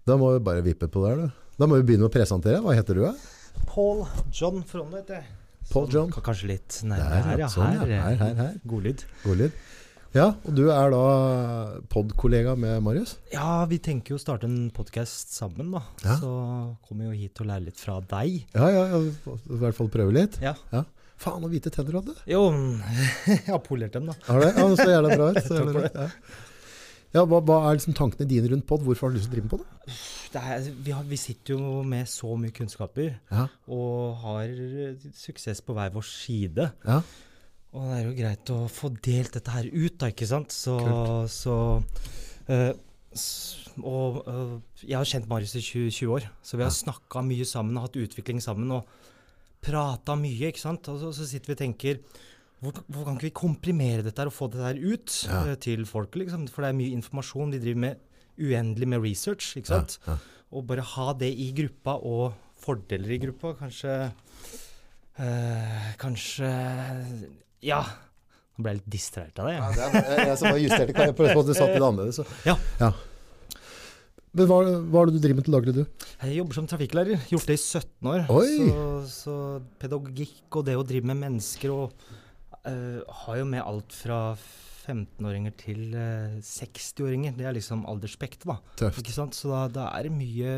Da 0.06 0.16
må 0.20 0.30
vi 0.36 0.44
bare 0.44 0.62
vippe 0.64 0.88
på 0.88 1.02
der, 1.04 1.24
du. 1.24 1.47
Da 1.58 1.66
må 1.66 1.80
vi 1.80 1.88
begynne 1.88 2.06
å 2.06 2.12
presentere. 2.12 2.60
Hva 2.62 2.70
heter 2.78 2.94
du? 3.00 3.06
Paul 3.66 4.04
John 4.30 4.60
Fronde 4.62 5.00
heter 5.00 5.16
jeg. 5.18 5.32
Paul 5.72 5.88
John. 5.90 6.12
Kanskje 6.14 6.52
litt 6.52 6.76
nærmere 6.86 7.24
her, 7.26 7.40
ja. 7.42 7.48
sånn, 7.50 7.72
ja. 7.74 7.80
Her, 7.82 7.90
Her, 7.90 8.20
her, 8.20 8.36
her. 8.38 8.52
God 8.70 8.86
lyd. 8.86 9.02
God. 9.24 9.42
Ja, 10.14 10.28
og 10.38 10.54
du 10.54 10.68
er 10.70 10.94
da 10.94 11.00
pod-kollega 11.90 12.54
med 12.56 12.78
Marius? 12.86 13.16
Ja, 13.34 13.64
vi 13.68 13.80
tenker 13.82 14.14
jo 14.14 14.20
å 14.20 14.22
starte 14.22 14.46
en 14.46 14.70
podkast 14.74 15.34
sammen, 15.34 15.74
da. 15.74 15.82
Ja. 16.06 16.14
Så 16.22 16.30
kommer 16.86 17.10
jo 17.10 17.18
hit 17.18 17.42
og 17.42 17.50
lærer 17.50 17.66
litt 17.66 17.82
fra 17.82 17.98
deg. 18.14 18.38
Ja, 18.54 18.70
ja, 18.72 18.84
ja, 18.94 19.02
i 19.02 19.58
hvert 19.60 19.76
fall 19.76 19.90
prøve 19.92 20.14
litt. 20.14 20.38
Ja. 20.44 20.54
Faen, 21.18 21.42
så 21.42 21.50
hvite 21.50 21.74
tenner 21.74 21.90
du 21.90 21.98
hadde. 22.04 22.14
Jo, 22.30 22.44
jeg 23.34 23.42
har 23.50 23.60
polert 23.66 23.98
dem, 23.98 24.06
da. 24.08 24.14
Har 24.30 24.38
du 24.38 24.46
det? 24.46 24.54
Ja, 24.54 24.68
så 24.78 24.88
jævla 24.94 25.18
bra 25.18 25.32
ut. 25.34 25.42
Så 25.50 25.58
jævla 25.58 25.74
bra. 25.74 25.90
Ja. 26.06 26.46
Ja, 27.14 27.22
hva, 27.24 27.38
hva 27.40 27.56
er 27.70 27.78
liksom 27.78 27.94
tankene 27.96 28.26
dine 28.28 28.50
rundt 28.52 28.66
pod? 28.68 28.82
Hvorfor 28.84 29.06
har 29.08 29.14
du 29.14 29.16
lyst 29.18 29.30
til 29.30 29.32
å 29.32 29.36
drive 29.38 29.46
med 29.46 29.54
pod? 29.54 29.94
Det 30.34 30.42
er, 30.42 30.66
vi, 30.84 30.92
har, 30.92 31.06
vi 31.08 31.16
sitter 31.16 31.54
jo 31.56 31.78
med 31.88 32.08
så 32.10 32.34
mye 32.36 32.52
kunnskaper 32.52 33.14
Ja, 33.32 33.46
og 33.72 34.18
har 34.26 34.44
eh, 34.50 35.06
suksess 35.16 35.62
på 35.64 35.72
hver 35.78 35.94
vår 35.94 36.04
side. 36.04 36.68
ja. 36.84 37.00
Og 37.76 37.82
det 37.84 37.96
er 37.98 38.04
jo 38.06 38.12
greit 38.16 38.50
å 38.54 38.58
få 38.72 38.88
delt 39.04 39.34
dette 39.36 39.52
her 39.52 39.66
ut, 39.68 39.96
da, 40.00 40.08
ikke 40.08 40.24
sant? 40.28 40.54
Så, 40.56 40.72
så 41.28 41.56
eh, 42.48 42.72
Og 43.84 44.22
eh, 44.24 44.54
jeg 44.88 44.96
har 44.96 45.08
kjent 45.08 45.28
Marius 45.28 45.52
i 45.58 45.62
20, 45.64 45.90
20 45.92 46.14
år, 46.16 46.28
så 46.42 46.56
vi 46.56 46.64
har 46.64 46.72
Ja. 46.72 46.78
snakka 46.78 47.20
mye 47.28 47.44
sammen 47.48 47.76
og 47.76 47.84
hatt 47.88 47.98
utvikling 48.00 48.40
sammen 48.44 48.72
og 48.72 48.88
prata 49.64 50.16
mye, 50.16 50.48
ikke 50.48 50.60
sant? 50.64 50.88
Og 50.88 51.00
så, 51.02 51.12
så 51.12 51.26
sitter 51.28 51.52
vi 51.52 51.56
og 51.58 51.62
tenker 51.64 52.00
hvor, 52.62 52.74
hvor 52.90 53.04
kan 53.06 53.16
ikke 53.18 53.28
vi 53.28 53.34
komprimere 53.38 54.02
dette 54.06 54.24
og 54.26 54.34
få 54.34 54.48
dette 54.50 54.72
ut 54.82 55.14
Ja. 55.28 55.44
eh, 55.52 55.58
til 55.62 55.84
folk? 55.86 56.16
liksom? 56.18 56.48
For 56.50 56.62
det 56.66 56.72
er 56.72 56.78
mye 56.80 56.96
informasjon. 56.98 57.52
De 57.54 57.60
driver 57.62 57.82
med 57.84 57.96
uendelig 58.38 58.88
med 58.88 59.02
research, 59.02 59.56
ikke 59.58 59.66
sant? 59.74 59.98
ja. 60.06 60.16
Og 60.50 60.64
bare 60.66 60.80
ha 60.80 61.12
det 61.12 61.28
i 61.36 61.50
gruppa, 61.52 61.98
og 62.00 62.32
fordeler 62.58 63.10
i 63.14 63.18
gruppa, 63.20 63.52
kanskje 63.58 63.96
øh, 65.20 65.88
Kanskje 66.00 66.48
Ja. 67.62 67.82
Nå 68.58 68.64
ble 68.64 68.72
jeg 68.72 68.80
litt 68.80 68.90
distrahert 68.90 69.38
av 69.38 69.46
det. 69.50 69.54
Ja, 69.54 69.66
jeg. 69.68 69.76
det 69.76 70.00
er, 70.00 70.08
jeg, 70.18 70.26
jeg 70.32 70.38
som 70.40 70.48
bare 70.50 70.62
justerte 70.64 70.94
jeg 71.06 71.14
prøvde 71.18 71.34
på 71.36 71.42
at 71.44 71.46
du 71.46 71.54
satt 71.54 71.74
litt 71.76 71.84
annerledes. 71.86 72.18
Så. 72.18 72.24
Ja. 72.48 72.56
Men 74.38 74.48
hva, 74.50 74.56
hva 74.90 75.02
er 75.04 75.10
det 75.10 75.14
du 75.14 75.20
driver 75.22 75.38
med 75.38 75.46
til 75.46 75.54
daglig, 75.56 75.74
du? 75.76 76.08
Jeg 76.24 76.38
jobber 76.40 76.58
som 76.58 76.66
trafikklærer. 76.70 77.22
Gjort 77.30 77.46
det 77.48 77.54
i 77.54 77.62
17 77.62 78.10
år. 78.12 78.24
Oi! 78.34 78.48
Så, 78.66 78.88
så 79.12 79.36
pedagogikk 79.82 80.58
og 80.58 80.66
det 80.68 80.74
å 80.78 80.82
drive 80.86 81.08
med 81.12 81.20
mennesker 81.22 81.72
og 81.74 82.08
eh, 82.68 83.18
har 83.24 83.40
jo 83.40 83.48
med 83.48 83.64
alt 83.64 83.94
fra 83.96 84.20
15-åringer 84.88 85.52
til 85.60 85.92
uh, 85.92 86.38
60-åringer. 86.44 87.34
Det 87.36 87.46
er 87.46 87.56
liksom 87.56 87.84
aldersspektet, 87.90 88.46
da. 88.48 88.56
Tøft. 88.80 89.02
Ikke 89.02 89.12
sant? 89.12 89.36
Så 89.36 89.50
da, 89.52 89.66
da 89.72 89.88
er 89.98 90.08
det 90.08 90.14
mye, 90.16 90.54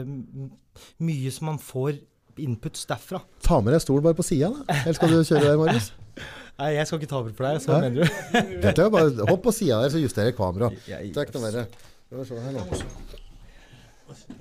mye 1.02 1.32
som 1.34 1.50
man 1.50 1.58
får 1.62 1.98
inputs 2.40 2.86
derfra. 2.88 3.22
Ta 3.44 3.58
med 3.60 3.74
deg 3.74 3.82
stol 3.82 4.04
bare 4.04 4.16
på 4.18 4.26
sida, 4.26 4.52
da. 4.54 4.78
Eller 4.84 4.98
skal 4.98 5.12
du 5.12 5.18
kjøre 5.18 5.48
der, 5.48 5.58
Marius? 5.60 5.90
Nei, 6.60 6.74
jeg 6.76 6.86
skal 6.86 7.00
ikke 7.00 7.10
ta 7.10 7.18
over 7.22 7.32
for 7.36 7.48
deg. 7.48 7.62
Så 7.64 7.72
Hæ? 7.72 7.80
mener 7.88 8.04
du? 8.04 8.18
Dette 8.66 8.84
er 8.84 8.92
bare 8.92 9.30
Hopp 9.30 9.42
på 9.46 9.54
sida 9.56 9.80
der, 9.82 9.94
så 9.94 10.02
justerer 10.02 10.30
jeg 10.30 10.36
kameraet. 10.38 10.76
Det 10.86 11.00
er 11.00 11.26
ikke 11.26 11.38
noe 11.38 11.46
verre. 11.48 11.66
Skal 12.06 12.20
vi 12.20 12.28
se 12.28 12.40
her 12.44 12.56
nå. 12.58 12.64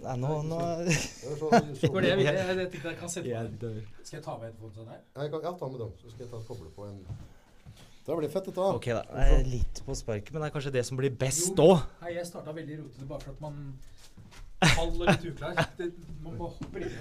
Nei, 0.03 0.15
nå, 0.17 0.29
nå 0.49 0.59
Det 1.81 1.89
var 1.93 2.01
det 2.01 2.09
jeg 2.09 2.17
ville. 2.17 2.31
Jeg, 2.33 2.57
jeg, 2.57 2.69
jeg 2.83 2.95
kan 2.99 3.11
sette 3.11 3.29
på 3.29 3.67
den. 3.67 3.83
Skal 4.03 4.17
jeg 4.17 4.25
ta 4.25 4.37
med 4.39 4.49
headphonesene 4.49 4.87
der? 4.89 5.03
Ja, 5.15 5.51
ta 5.61 5.69
med 5.69 5.83
dem. 5.83 5.91
Så 6.01 6.13
skal 6.13 6.25
jeg 6.25 6.31
ta 6.33 6.41
koble 6.47 6.71
på 6.75 6.87
en 6.89 7.03
Det 8.09 8.15
blir 8.17 8.29
fett, 8.33 8.45
dette. 8.49 8.67
Ok, 8.73 8.87
da. 8.89 9.01
Det 9.05 9.23
er 9.35 9.43
litt 9.45 9.79
på 9.85 9.93
sparket, 9.93 10.31
men 10.33 10.41
det 10.41 10.47
er 10.47 10.53
kanskje 10.55 10.71
det 10.73 10.81
som 10.87 10.97
blir 10.97 11.11
best 11.13 11.59
òg. 11.61 11.83
Jeg 12.09 12.23
starta 12.25 12.55
veldig 12.57 12.79
rotete 12.79 13.05
bare 13.11 13.21
for 13.21 13.35
at 13.35 13.43
man 13.43 13.59
faller 14.63 15.11
litt 15.11 15.27
uklar. 15.29 15.59
Det, 15.77 15.91
man 16.23 16.39
må 16.39 16.49
hoppe 16.55 16.81
litt. 16.81 16.95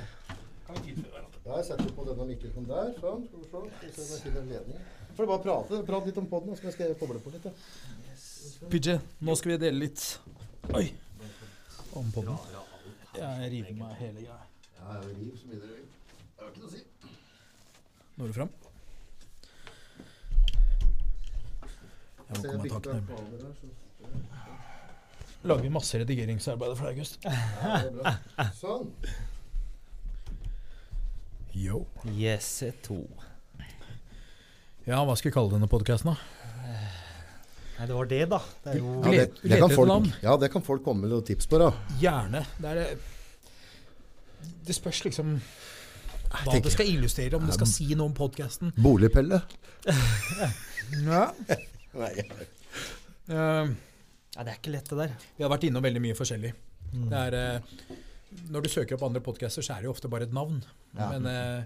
Der 1.46 1.64
setter 1.64 1.80
vi 1.86 1.94
på 1.96 2.04
denne 2.10 2.28
mikrofonen 2.28 2.68
der. 2.68 2.92
Sånn. 3.00 3.24
Skal 3.24 3.40
vi 3.40 3.48
se. 3.48 3.88
Skal 3.88 4.04
vi 4.04 4.10
se 4.10 4.12
om 4.12 4.36
jeg 4.36 4.44
finner 4.44 4.60
en. 4.60 4.84
Får 5.16 5.24
du 5.24 5.32
bare 5.32 5.44
prate, 5.46 5.80
Prat 5.88 6.12
litt 6.12 6.20
om 6.20 6.28
podden, 6.28 6.60
så 6.60 6.76
skal 6.76 6.90
jeg 6.90 7.00
koble 7.00 7.24
på 7.24 7.32
litt. 7.32 7.48
Ja. 7.48 8.68
PJ, 8.68 9.00
nå 9.24 9.40
skal 9.40 9.54
vi 9.54 9.60
dele 9.64 9.86
litt 9.86 10.04
Oi. 10.76 10.84
Om 11.96 12.12
podden. 12.12 12.36
Jeg 13.16 13.52
river 13.56 13.80
meg 13.80 13.96
hele 14.04 14.26
greia. 14.28 14.42
Ja, 14.76 15.00
jeg 15.00 15.16
riv 15.16 15.40
så 15.40 15.48
mye 15.48 15.64
dere 15.64 15.72
vil. 15.80 15.90
Det 16.36 16.44
har 16.44 16.52
ikke 16.52 16.66
noe 16.66 16.68
å 16.68 16.76
si. 16.76 16.84
Når 18.20 18.28
du 18.28 18.42
fram? 18.42 18.52
Jeg 22.28 22.42
må 22.42 22.50
komme 22.52 22.68
tak 22.68 22.86
nærmere. 22.92 23.22
Lager 25.48 25.70
masse 25.70 25.98
redigeringsarbeid 26.02 26.74
for 26.76 26.88
deg, 26.88 26.96
August. 26.98 27.18
Ja, 27.24 27.30
det 27.78 27.88
er 27.88 27.94
bra. 27.94 28.46
Sånn. 28.58 28.88
Yo. 31.58 31.84
Yes, 32.14 32.50
to. 32.84 32.98
Ja, 34.88 35.02
hva 35.04 35.14
skal 35.18 35.30
vi 35.30 35.34
kalle 35.36 35.54
denne 35.54 35.68
podkasten, 35.70 36.12
da? 36.12 36.16
Nei, 37.78 37.86
det 37.86 37.94
var 37.94 38.08
det, 38.10 38.20
da. 38.32 38.40
Det 38.64 38.72
er 38.72 38.78
jo 38.80 38.92
Ja, 39.04 39.10
det, 39.14 39.26
det 39.44 39.58
kan 39.62 39.70
folk, 39.70 40.08
ja, 40.24 40.36
det 40.42 40.48
kan 40.50 40.64
folk 40.66 40.82
komme 40.82 41.06
med 41.06 41.12
noen 41.14 41.26
tips 41.28 41.46
på. 41.46 41.60
da. 41.62 41.70
Gjerne. 42.02 42.42
Det 42.58 42.72
er 42.72 42.80
det 42.80 42.86
Det 44.66 44.74
spørs 44.76 45.04
liksom 45.06 45.36
hva 46.28 46.58
det 46.60 46.72
skal 46.74 46.90
illustrere, 46.90 47.38
om 47.38 47.46
det 47.48 47.54
skal 47.56 47.70
si 47.70 47.86
noe 47.94 48.10
om 48.10 48.14
podkasten. 48.16 48.74
Boligpelle. 48.76 49.40
Ja. 51.04 51.26
Nei. 51.98 52.12
Uh, 53.28 53.74
Ja, 54.36 54.44
det 54.44 54.52
er 54.52 54.58
ikke 54.60 54.70
lett, 54.70 54.88
det 54.92 54.98
der. 55.00 55.14
vi 55.38 55.42
har 55.42 55.50
vært 55.50 55.64
innom 55.66 55.82
veldig 55.82 56.00
mye 56.04 56.14
forskjellig. 56.14 56.52
Det 56.92 57.18
er, 57.18 57.34
uh, 57.34 57.96
når 58.52 58.62
du 58.62 58.68
søker 58.70 58.94
opp 58.94 59.02
andre 59.08 59.22
podcaster, 59.24 59.64
så 59.64 59.74
er 59.74 59.82
det 59.82 59.88
jo 59.88 59.94
ofte 59.96 60.08
bare 60.12 60.28
et 60.28 60.32
navn. 60.36 60.60
Ja. 60.94 61.08
Men 61.16 61.26
uh, 61.26 61.64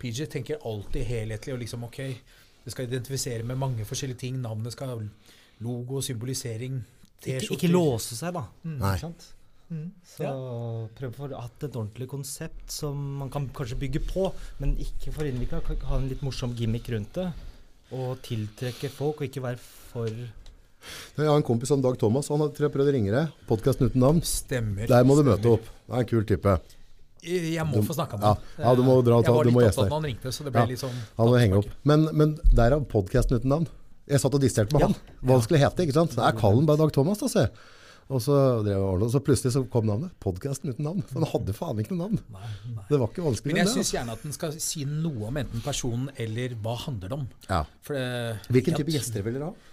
PJ 0.00 0.26
tenker 0.32 0.62
alltid 0.64 1.04
helhetlig 1.04 1.52
og 1.54 1.60
liksom 1.60 1.84
ok, 1.84 1.98
det 2.64 2.72
skal 2.72 2.88
identifisere 2.88 3.44
med 3.44 3.58
mange 3.60 3.84
forskjellige 3.84 4.22
ting. 4.24 4.38
Navnet 4.40 4.72
skal 4.72 4.94
ha 4.94 4.98
logo, 5.64 6.00
symbolisering, 6.02 6.80
Ikke, 7.24 7.40
T-skjorter. 7.40 7.54
ikke 7.58 7.72
låse 7.74 8.16
seg, 8.18 8.34
da. 8.36 8.46
Nei. 8.64 8.96
Sant? 9.00 9.28
Mm. 9.70 9.90
Så 10.04 10.22
Ja. 10.24 10.32
prøv 10.96 11.10
å 11.12 11.16
få 11.18 11.28
hatt 11.40 11.62
et 11.64 11.76
ordentlig 11.76 12.08
konsept 12.08 12.70
som 12.70 12.98
man 13.18 13.30
kan 13.30 13.48
kanskje 13.48 13.78
bygge 13.80 14.00
på, 14.08 14.26
men 14.60 14.76
ikke 14.76 15.12
for 15.12 15.24
innvikla. 15.28 15.60
Ha 15.88 15.96
en 15.98 16.08
litt 16.08 16.22
morsom 16.22 16.54
gimmick 16.56 16.88
rundt 16.92 17.12
det. 17.16 17.32
Og 17.92 18.16
tiltrekke 18.22 18.90
folk, 18.90 19.20
og 19.20 19.28
ikke 19.28 19.42
være 19.42 19.58
for 19.92 20.06
Jeg 20.08 21.26
har 21.28 21.36
en 21.36 21.42
kompis 21.46 21.68
som 21.68 21.80
Dag 21.82 21.96
Thomas. 21.98 22.28
Han 22.28 22.40
har 22.40 22.48
tror 22.48 22.68
jeg 22.68 22.72
prøvd 22.74 22.90
å 22.90 22.94
ringe 22.96 23.12
deg. 23.12 23.28
Podkasten 23.48 23.88
uten 23.88 24.00
navn. 24.00 24.20
Stemmer. 24.24 24.86
Der 24.88 25.04
må 25.04 25.16
du 25.16 25.22
stemmer. 25.22 25.36
møte 25.38 25.52
opp. 25.52 25.68
Det 25.86 25.94
er 25.94 26.00
en 26.00 26.06
kul 26.06 26.24
type. 26.24 26.60
Jeg 27.24 27.64
må 27.66 27.74
Du- 27.80 27.82
få 27.88 27.94
snakka 27.96 28.18
med 28.18 28.22
ja. 28.22 28.34
han. 28.34 28.64
Ja, 28.66 28.74
du 28.74 28.82
må 28.82 29.02
dra- 29.02 29.22
Jeg 29.24 29.32
var 29.32 29.44
du 29.44 29.50
må 29.50 29.60
litt 29.60 29.70
opptatt 29.72 29.88
da 29.88 29.94
han 29.94 30.02
ringte, 30.04 30.28
så 30.32 30.44
det 30.44 30.52
ble 30.52 30.60
Ja. 30.60 30.66
litt 30.66 30.78
sånn 30.78 30.92
Han 31.16 31.26
må 31.28 31.38
henge 31.40 31.56
opp. 31.56 31.70
Men, 31.84 32.08
men 32.12 32.34
derav 32.52 32.84
podkasten 32.86 33.38
uten 33.38 33.48
navn. 33.48 33.66
Jeg 34.06 34.20
satt 34.20 34.34
og 34.34 34.40
disterte 34.42 34.72
med 34.74 34.80
Ja. 34.80 34.86
han. 34.88 34.96
Vanskelig 35.24 35.42
skulle 35.44 35.58
hete, 35.60 35.86
ikke 35.86 35.92
sant. 35.94 36.10
Det 36.10 36.18
er 36.18 36.32
Kallen 36.38 36.66
bare 36.66 36.76
Dag 36.76 36.92
Thomas, 36.92 37.18
da, 37.18 37.26
se. 37.28 37.48
Og 38.12 38.20
så, 38.20 38.34
og 38.60 39.04
så 39.08 39.20
plutselig 39.24 39.54
så 39.54 39.62
kom 39.72 39.86
navnet. 39.88 40.12
Podkasten 40.20 40.72
uten 40.74 40.84
navn. 40.84 41.04
For 41.08 41.22
han 41.22 41.30
hadde 41.30 41.54
faen 41.56 41.80
ikke 41.80 41.94
noe 41.94 42.10
navn. 42.10 42.20
Nei, 42.34 42.48
nei. 42.74 42.86
Det 42.90 42.98
var 43.00 43.12
ikke 43.12 43.24
vanskelig. 43.24 43.54
Men 43.54 43.62
jeg 43.62 43.70
syns 43.70 43.80
altså. 43.80 43.96
gjerne 43.96 44.16
at 44.18 44.26
den 44.26 44.36
skal 44.36 44.56
si 44.66 44.84
noe 44.88 45.28
om 45.30 45.38
enten 45.40 45.64
personen 45.64 46.10
eller 46.20 46.56
hva 46.64 46.74
handler 46.84 47.14
det 47.14 47.18
om. 47.22 47.28
ja. 47.48 47.62
For 47.86 47.96
det, 47.96 48.50
Hvilken 48.52 48.76
type 48.80 48.94
gjester 48.94 49.24
vil 49.24 49.38
dere 49.38 49.52
ha? 49.52 49.70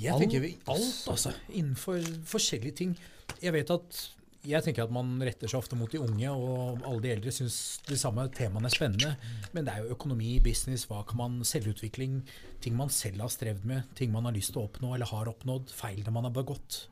Jeg 0.00 0.16
tenker 0.22 0.40
vi, 0.40 0.54
alt, 0.72 1.00
altså. 1.12 1.34
Innenfor 1.52 2.00
forskjellige 2.30 2.78
ting. 2.78 2.94
Jeg 3.42 3.52
vet 3.52 3.72
at 3.74 3.98
jeg 4.44 4.64
tenker 4.64 4.84
at 4.84 4.92
man 4.92 5.16
retter 5.24 5.48
seg 5.50 5.62
ofte 5.62 5.76
mot 5.78 5.90
de 5.90 6.00
unge, 6.02 6.28
og 6.30 6.82
alle 6.84 7.02
de 7.04 7.12
eldre 7.14 7.32
syns 7.34 7.56
de 7.88 7.96
samme 8.00 8.26
temaene 8.36 8.68
er 8.68 8.74
spennende. 8.74 9.12
Men 9.56 9.66
det 9.66 9.74
er 9.74 9.84
jo 9.84 9.96
økonomi, 9.96 10.36
business, 10.44 10.86
hva 10.90 11.00
kan 11.08 11.20
man, 11.20 11.40
selvutvikling, 11.48 12.20
ting 12.64 12.76
man 12.78 12.92
selv 12.92 13.24
har 13.24 13.32
strevd 13.32 13.66
med, 13.68 13.88
ting 13.98 14.12
man 14.12 14.28
har 14.28 14.36
lyst 14.36 14.54
til 14.54 14.62
å 14.62 14.68
oppnå 14.68 14.94
eller 14.96 15.10
har 15.10 15.32
oppnådd, 15.32 15.72
feilene 15.74 16.14
man 16.14 16.28
har 16.28 16.36
begått. 16.36 16.84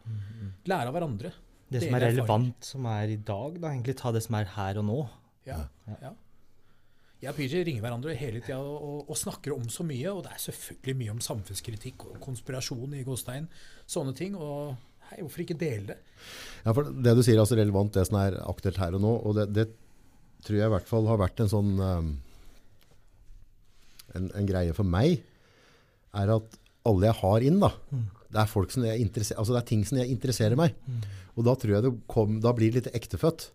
Lære 0.70 0.88
av 0.88 0.96
hverandre. 0.96 1.32
det 1.72 1.84
som 1.84 1.96
er 1.96 2.06
relevant, 2.08 2.52
erfaring. 2.56 2.68
som 2.72 2.92
er 2.96 3.14
i 3.14 3.20
dag. 3.32 3.60
da, 3.60 3.72
Egentlig 3.72 3.96
ta 4.00 4.12
det 4.12 4.24
som 4.24 4.38
er 4.40 4.52
her 4.56 4.80
og 4.82 4.88
nå. 4.88 5.00
Ja, 5.48 5.64
ja. 6.00 6.12
Jeg 7.22 7.30
og 7.30 7.36
PJ 7.38 7.60
ringer 7.62 7.84
hverandre 7.84 8.14
hele 8.18 8.40
tida 8.42 8.56
og, 8.58 8.78
og, 8.82 9.10
og 9.12 9.18
snakker 9.18 9.54
om 9.54 9.68
så 9.70 9.84
mye. 9.86 10.10
Og 10.10 10.24
det 10.24 10.32
er 10.34 10.40
selvfølgelig 10.42 10.96
mye 10.98 11.12
om 11.12 11.20
samfunnskritikk 11.22 12.08
og 12.08 12.16
konspirasjon 12.24 12.96
i 12.98 13.04
gåstein. 13.06 13.46
Sånne 13.86 14.14
ting. 14.18 14.34
Og 14.34 14.74
hei, 15.12 15.20
hvorfor 15.20 15.44
ikke 15.44 15.58
dele 15.60 15.92
det? 15.92 15.98
Ja, 16.62 16.72
for 16.72 16.88
Det 16.88 17.14
du 17.18 17.22
sier 17.22 17.36
er 17.36 17.44
altså 17.44 17.58
relevant, 17.58 17.94
det 17.94 18.06
som 18.08 18.18
er 18.20 18.38
aktuelt 18.48 18.80
her 18.80 18.96
og 18.96 19.04
nå. 19.04 19.12
Og 19.28 19.36
det, 19.38 19.48
det 19.52 19.68
tror 20.46 20.58
jeg 20.58 20.70
i 20.70 20.74
hvert 20.74 20.88
fall 20.88 21.08
har 21.10 21.20
vært 21.20 21.44
en 21.44 21.52
sånn 21.52 21.72
um, 21.78 22.10
en, 24.16 24.28
en 24.36 24.48
greie 24.48 24.74
for 24.76 24.88
meg, 24.88 25.22
er 26.18 26.34
at 26.34 26.58
alle 26.88 27.08
jeg 27.08 27.18
har 27.22 27.46
inn, 27.46 27.60
da, 27.62 27.70
det 28.32 28.40
er 28.42 28.50
folk 28.50 28.72
som 28.74 28.84
jeg 28.86 29.06
altså 29.06 29.52
det 29.52 29.60
er 29.60 29.68
ting 29.68 29.82
som 29.86 29.98
jeg 30.00 30.12
interesserer 30.12 30.58
meg. 30.58 30.74
Og 31.36 31.46
da 31.46 31.54
tror 31.56 31.76
jeg 31.76 31.84
det 31.84 31.92
kom, 32.10 32.38
da 32.44 32.52
blir 32.56 32.72
det 32.72 32.82
litt 32.82 32.96
ektefødt. 32.96 33.50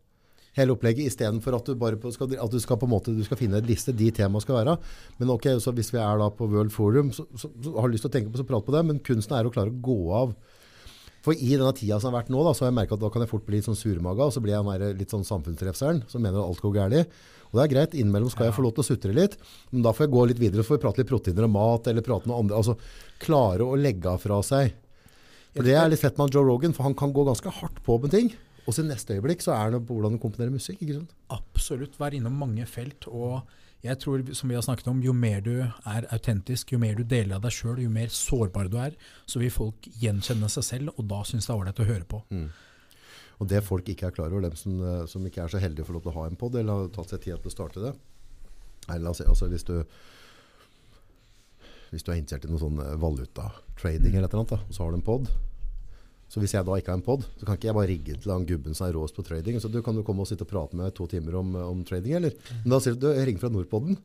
Hele 0.58 0.74
opplegget, 0.74 1.12
istedenfor 1.12 1.53
at 1.53 1.68
du 1.70 1.78
bare 1.78 1.99
på, 2.01 2.10
skal, 2.14 2.32
at 2.34 2.53
du 2.53 2.58
skal 2.62 2.80
måte, 2.89 3.14
du 3.14 3.22
skal 3.26 3.38
finne 3.38 3.60
en 3.60 3.68
liste 3.68 3.93
de 3.93 4.08
temaene 4.10 4.41
skal 4.41 4.58
være. 4.58 4.78
Men 5.20 5.34
ok, 5.36 5.51
så 5.62 5.74
hvis 5.78 5.91
vi 5.93 5.99
er 6.01 6.22
da 6.22 6.32
på 6.34 6.47
World 6.49 6.74
Forum, 6.74 7.12
så, 7.14 7.28
så, 7.38 7.51
så 7.62 7.76
har 7.78 7.89
du 7.89 7.93
lyst 7.93 8.08
til 8.08 8.14
å 8.14 8.16
tenke 8.16 8.34
på 8.34 8.41
så 8.41 8.47
prate 8.47 8.66
på 8.66 8.74
det, 8.74 8.86
men 8.88 9.03
kunsten 9.05 9.38
er 9.38 9.49
å 9.49 9.53
klare 9.53 9.74
å 9.74 9.82
gå 9.89 9.99
av 10.18 10.34
for 11.28 11.36
i 11.36 11.54
denne 11.54 11.74
tida 11.76 12.00
som 12.00 12.14
har 12.14 12.22
vært 12.22 12.32
nå, 12.32 12.40
da, 12.46 12.54
så 12.56 12.64
har 12.64 12.72
jeg 12.72 12.78
merket 12.80 12.96
at 12.96 13.04
da 13.04 13.12
kan 13.12 13.24
jeg 13.26 13.32
fort 13.34 13.44
bli 13.48 13.60
litt 13.60 13.68
sånn 13.68 13.78
surmaga, 13.78 14.30
og 14.30 14.36
så 14.36 14.44
blir 14.44 14.56
jeg 14.56 14.96
litt 14.96 15.12
sånn 15.12 15.28
samfunnsrefseren 15.28 16.06
som 16.08 16.24
mener 16.24 16.40
at 16.40 16.48
alt 16.48 16.64
går 16.64 16.76
galt. 16.78 17.20
Og 17.48 17.60
det 17.60 17.64
er 17.64 17.72
greit, 17.72 17.94
innimellom 17.96 18.32
skal 18.32 18.50
jeg 18.50 18.56
få 18.58 18.64
lov 18.64 18.74
til 18.78 18.84
å 18.84 18.88
sutre 18.88 19.14
litt, 19.16 19.38
men 19.72 19.84
da 19.84 19.94
får 19.96 20.08
jeg 20.08 20.14
gå 20.16 20.26
litt 20.32 20.42
videre, 20.42 20.64
så 20.64 20.72
får 20.72 20.80
vi 20.80 20.84
prate 20.86 21.04
litt 21.04 21.12
proteiner 21.12 21.48
og 21.48 21.54
mat, 21.54 21.92
eller 21.92 22.06
prate 22.06 22.32
noe 22.32 22.42
andre, 22.44 22.60
altså 22.60 22.76
klare 23.24 23.68
å 23.68 23.78
legge 23.80 24.12
av 24.12 24.24
fra 24.24 24.42
seg. 24.44 24.76
For 25.56 25.68
det 25.68 25.78
er 25.80 25.88
litt 25.92 26.04
fett 26.04 26.20
med 26.20 26.36
Joe 26.36 26.48
Rogan, 26.48 26.76
for 26.76 26.88
han 26.88 26.96
kan 26.98 27.14
gå 27.16 27.24
ganske 27.28 27.54
hardt 27.60 27.80
på 27.86 28.00
med 28.04 28.16
ting, 28.16 28.34
og 28.68 28.76
så 28.76 28.84
i 28.84 28.90
neste 28.90 29.16
øyeblikk 29.16 29.44
så 29.46 29.56
er 29.56 29.72
det 29.74 29.86
på 29.88 29.96
hvordan 29.96 30.18
du 30.18 30.22
komponerer 30.22 30.52
musikk, 30.52 30.82
ikke 30.84 30.98
sant? 30.98 31.16
Absolutt. 31.32 31.96
Være 32.00 32.20
innom 32.20 32.36
mange 32.36 32.66
felt. 32.68 33.08
Og 33.08 33.40
jeg 33.86 34.00
tror, 34.02 34.24
som 34.34 34.50
vi 34.50 34.56
har 34.58 34.64
snakket 34.66 34.88
om, 34.90 35.02
jo 35.06 35.14
mer 35.14 35.44
du 35.46 35.54
er 35.62 36.08
autentisk, 36.14 36.72
jo 36.74 36.80
mer 36.82 36.98
du 36.98 37.04
deler 37.06 37.38
av 37.38 37.44
deg 37.46 37.54
sjøl, 37.54 37.78
jo 37.84 37.92
mer 37.94 38.10
sårbar 38.14 38.72
du 38.74 38.80
er, 38.82 38.98
så 39.30 39.42
vil 39.42 39.54
folk 39.54 39.90
gjenkjenne 40.02 40.50
seg 40.50 40.66
selv, 40.66 40.94
og 40.98 41.06
da 41.12 41.22
syns 41.28 41.46
det 41.46 41.54
er 41.54 41.62
ålreit 41.62 41.84
å 41.84 41.88
høre 41.92 42.10
på. 42.10 42.24
Og 43.38 43.50
det 43.52 43.62
folk 43.62 43.90
ikke 43.94 44.10
er 44.10 44.16
klar 44.16 44.34
over, 44.34 44.48
dem 44.48 44.58
som, 44.58 44.80
eh, 44.82 45.06
som 45.06 45.26
ikke 45.26 45.44
er 45.44 45.54
så 45.54 45.62
heldige 45.62 45.86
å 45.86 45.90
få 45.92 45.98
lov 45.98 46.08
til 46.08 46.14
å 46.14 46.18
ha 46.18 46.28
en 46.28 46.40
podd, 46.40 46.58
eller 46.58 46.74
har 46.74 46.94
tatt 46.96 47.14
seg 47.14 47.22
tid 47.22 47.38
til 47.38 47.52
å 47.52 47.54
starte 47.54 47.84
det. 47.84 47.94
Eller, 48.88 49.12
altså, 49.12 49.50
hvis, 49.52 49.68
du, 49.68 49.84
hvis 51.92 52.04
du 52.04 52.12
er 52.12 52.18
interessert 52.18 52.48
i 52.48 52.52
noe 52.52 52.64
sånn 52.64 52.80
valutatrading, 52.80 53.04
valuta-trading 53.04 54.16
eller 54.16 54.26
et 54.30 54.34
eller 54.34 54.46
annet, 54.48 54.74
så 54.74 54.84
har 54.84 54.92
du 54.96 54.98
en 54.98 55.06
podd. 55.06 55.30
Så 56.28 56.42
hvis 56.44 56.54
jeg 56.58 56.66
da 56.68 56.76
ikke 56.76 56.92
har 56.92 56.98
en 57.00 57.06
podd, 57.06 57.24
så 57.40 57.46
kan 57.48 57.56
ikke 57.56 57.70
jeg 57.70 57.76
bare 57.78 57.88
rigge 57.88 58.18
til 58.20 58.32
han 58.34 58.46
gubben 58.50 58.76
som 58.76 58.88
er 58.90 58.94
råest 58.98 59.16
på 59.16 59.24
trading. 59.24 59.62
Så 59.64 59.70
du 59.72 59.80
kan 59.82 59.96
du 59.96 60.04
komme 60.04 60.26
og 60.26 60.28
sitte 60.28 60.44
og 60.44 60.50
prate 60.52 60.76
med 60.76 60.90
meg 60.90 60.94
to 60.98 61.08
timer 61.08 61.38
om, 61.40 61.54
om 61.56 61.84
trading, 61.88 62.18
eller? 62.20 62.36
Men 62.64 62.74
da 62.76 62.80
sier 62.84 62.98
du, 62.98 63.06
du 63.06 63.12
jeg 63.16 63.30
ringer 63.30 63.46
fra 63.46 63.52
Nordpodden. 63.54 63.96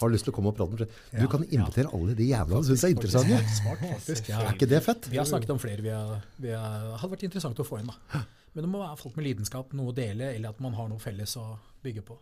Har 0.00 0.10
lyst 0.12 0.26
til 0.28 0.32
å 0.32 0.36
komme 0.36 0.50
og 0.52 0.56
prate 0.56 0.72
med? 0.76 0.94
Du 1.12 1.22
Ja, 1.22 1.28
kan 1.32 1.44
invitere 1.48 1.88
alle 1.96 2.14
de 2.16 2.24
jævla 2.28 2.58
du 2.60 2.66
syns 2.68 2.82
er 2.84 2.92
interessante. 2.92 3.38
Smart, 3.60 3.84
faktisk. 3.92 4.28
Ja. 4.28 4.40
Er 4.44 4.56
ikke 4.56 4.68
det 4.68 4.80
fett? 4.84 5.08
Vi 5.12 5.16
har 5.20 5.28
snakket 5.28 5.52
om 5.54 5.60
flere 5.60 5.84
vi 5.84 5.92
har, 5.92 6.24
vi 6.40 6.50
har, 6.52 6.96
hadde 7.00 7.12
vært 7.14 7.24
interessant 7.28 7.60
å 7.60 7.64
få 7.64 7.78
inn. 7.80 7.88
da. 7.92 8.22
Men 8.56 8.64
det 8.64 8.70
må 8.72 8.80
være 8.80 8.96
folk 9.00 9.16
med 9.20 9.24
lidenskap, 9.28 9.72
noe 9.76 9.92
å 9.92 9.96
dele, 9.96 10.32
eller 10.36 10.52
at 10.52 10.60
man 10.64 10.76
har 10.76 10.88
noe 10.88 11.00
felles 11.00 11.36
å 11.40 11.46
bygge 11.84 12.04
på. 12.08 12.16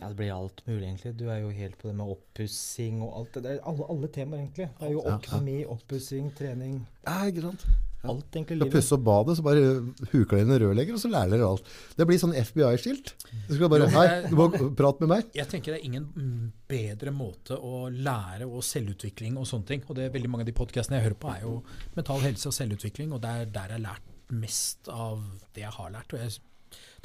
Ja, 0.00 0.08
Det 0.08 0.16
blir 0.16 0.30
alt 0.34 0.62
mulig, 0.66 0.86
egentlig. 0.86 1.12
Du 1.18 1.26
er 1.30 1.42
jo 1.42 1.50
helt 1.54 1.76
på 1.78 1.90
det 1.90 1.96
med 1.98 2.10
oppussing 2.14 3.02
og 3.02 3.10
alt 3.20 3.34
det 3.36 3.42
der. 3.44 3.58
Alle, 3.68 3.86
alle 3.90 4.08
temaer, 4.14 4.40
egentlig. 4.46 4.70
Det 4.78 4.86
er 4.88 4.92
jo 4.94 5.02
Ja, 5.04 5.10
ja. 5.10 5.18
økonomi, 5.18 5.58
oppussing, 5.66 6.30
trening. 6.38 6.86
Ja, 7.06 7.18
ikke 7.28 7.42
sant? 7.50 7.66
Alt, 8.02 8.30
egentlig. 8.32 8.56
Skal 8.56 8.64
Livet. 8.64 8.72
pusse 8.72 8.96
opp 8.96 9.02
badet, 9.04 9.36
så 9.36 9.44
bare 9.44 9.64
huker 10.12 10.30
dere 10.36 10.44
inn 10.44 10.52
en 10.54 10.60
rørlegger, 10.62 10.96
og 10.96 11.02
så 11.02 11.10
lærer 11.12 11.34
dere 11.34 11.48
alt. 11.50 11.72
Det 11.98 12.06
blir 12.08 12.20
sånn 12.22 12.32
FBI-skilt. 12.32 13.12
Du 13.48 13.54
skal 13.58 13.72
bare 13.72 13.88
Hei, 13.92 14.06
du 14.30 14.36
må 14.38 14.46
prate 14.78 15.04
med 15.04 15.10
meg. 15.12 15.32
Jeg 15.36 15.50
tenker 15.52 15.74
det 15.74 15.82
er 15.82 15.88
ingen 15.90 16.52
bedre 16.70 17.12
måte 17.12 17.58
å 17.60 17.88
lære 17.92 18.48
og 18.48 18.64
selvutvikling 18.64 19.36
og 19.36 19.48
sånne 19.50 19.68
ting. 19.68 19.84
Og 19.86 19.98
det 19.98 20.06
er 20.06 20.14
veldig 20.14 20.30
mange 20.32 20.46
av 20.46 20.52
de 20.52 20.56
podkastene 20.56 20.96
jeg 20.96 21.10
hører 21.10 21.20
på, 21.20 21.32
er 21.34 21.44
jo 21.44 21.58
mental 21.98 22.24
helse 22.24 22.48
og 22.48 22.56
selvutvikling. 22.56 23.12
Og 23.12 23.20
det 23.20 23.34
er 23.34 23.50
der 23.52 23.74
jeg 23.74 23.80
har 23.80 23.84
lært 23.90 24.14
mest 24.30 24.88
av 24.88 25.20
det 25.52 25.66
jeg 25.66 25.74
har 25.76 25.92
lært. 25.92 26.14
Og 26.14 26.22
jeg, 26.22 26.38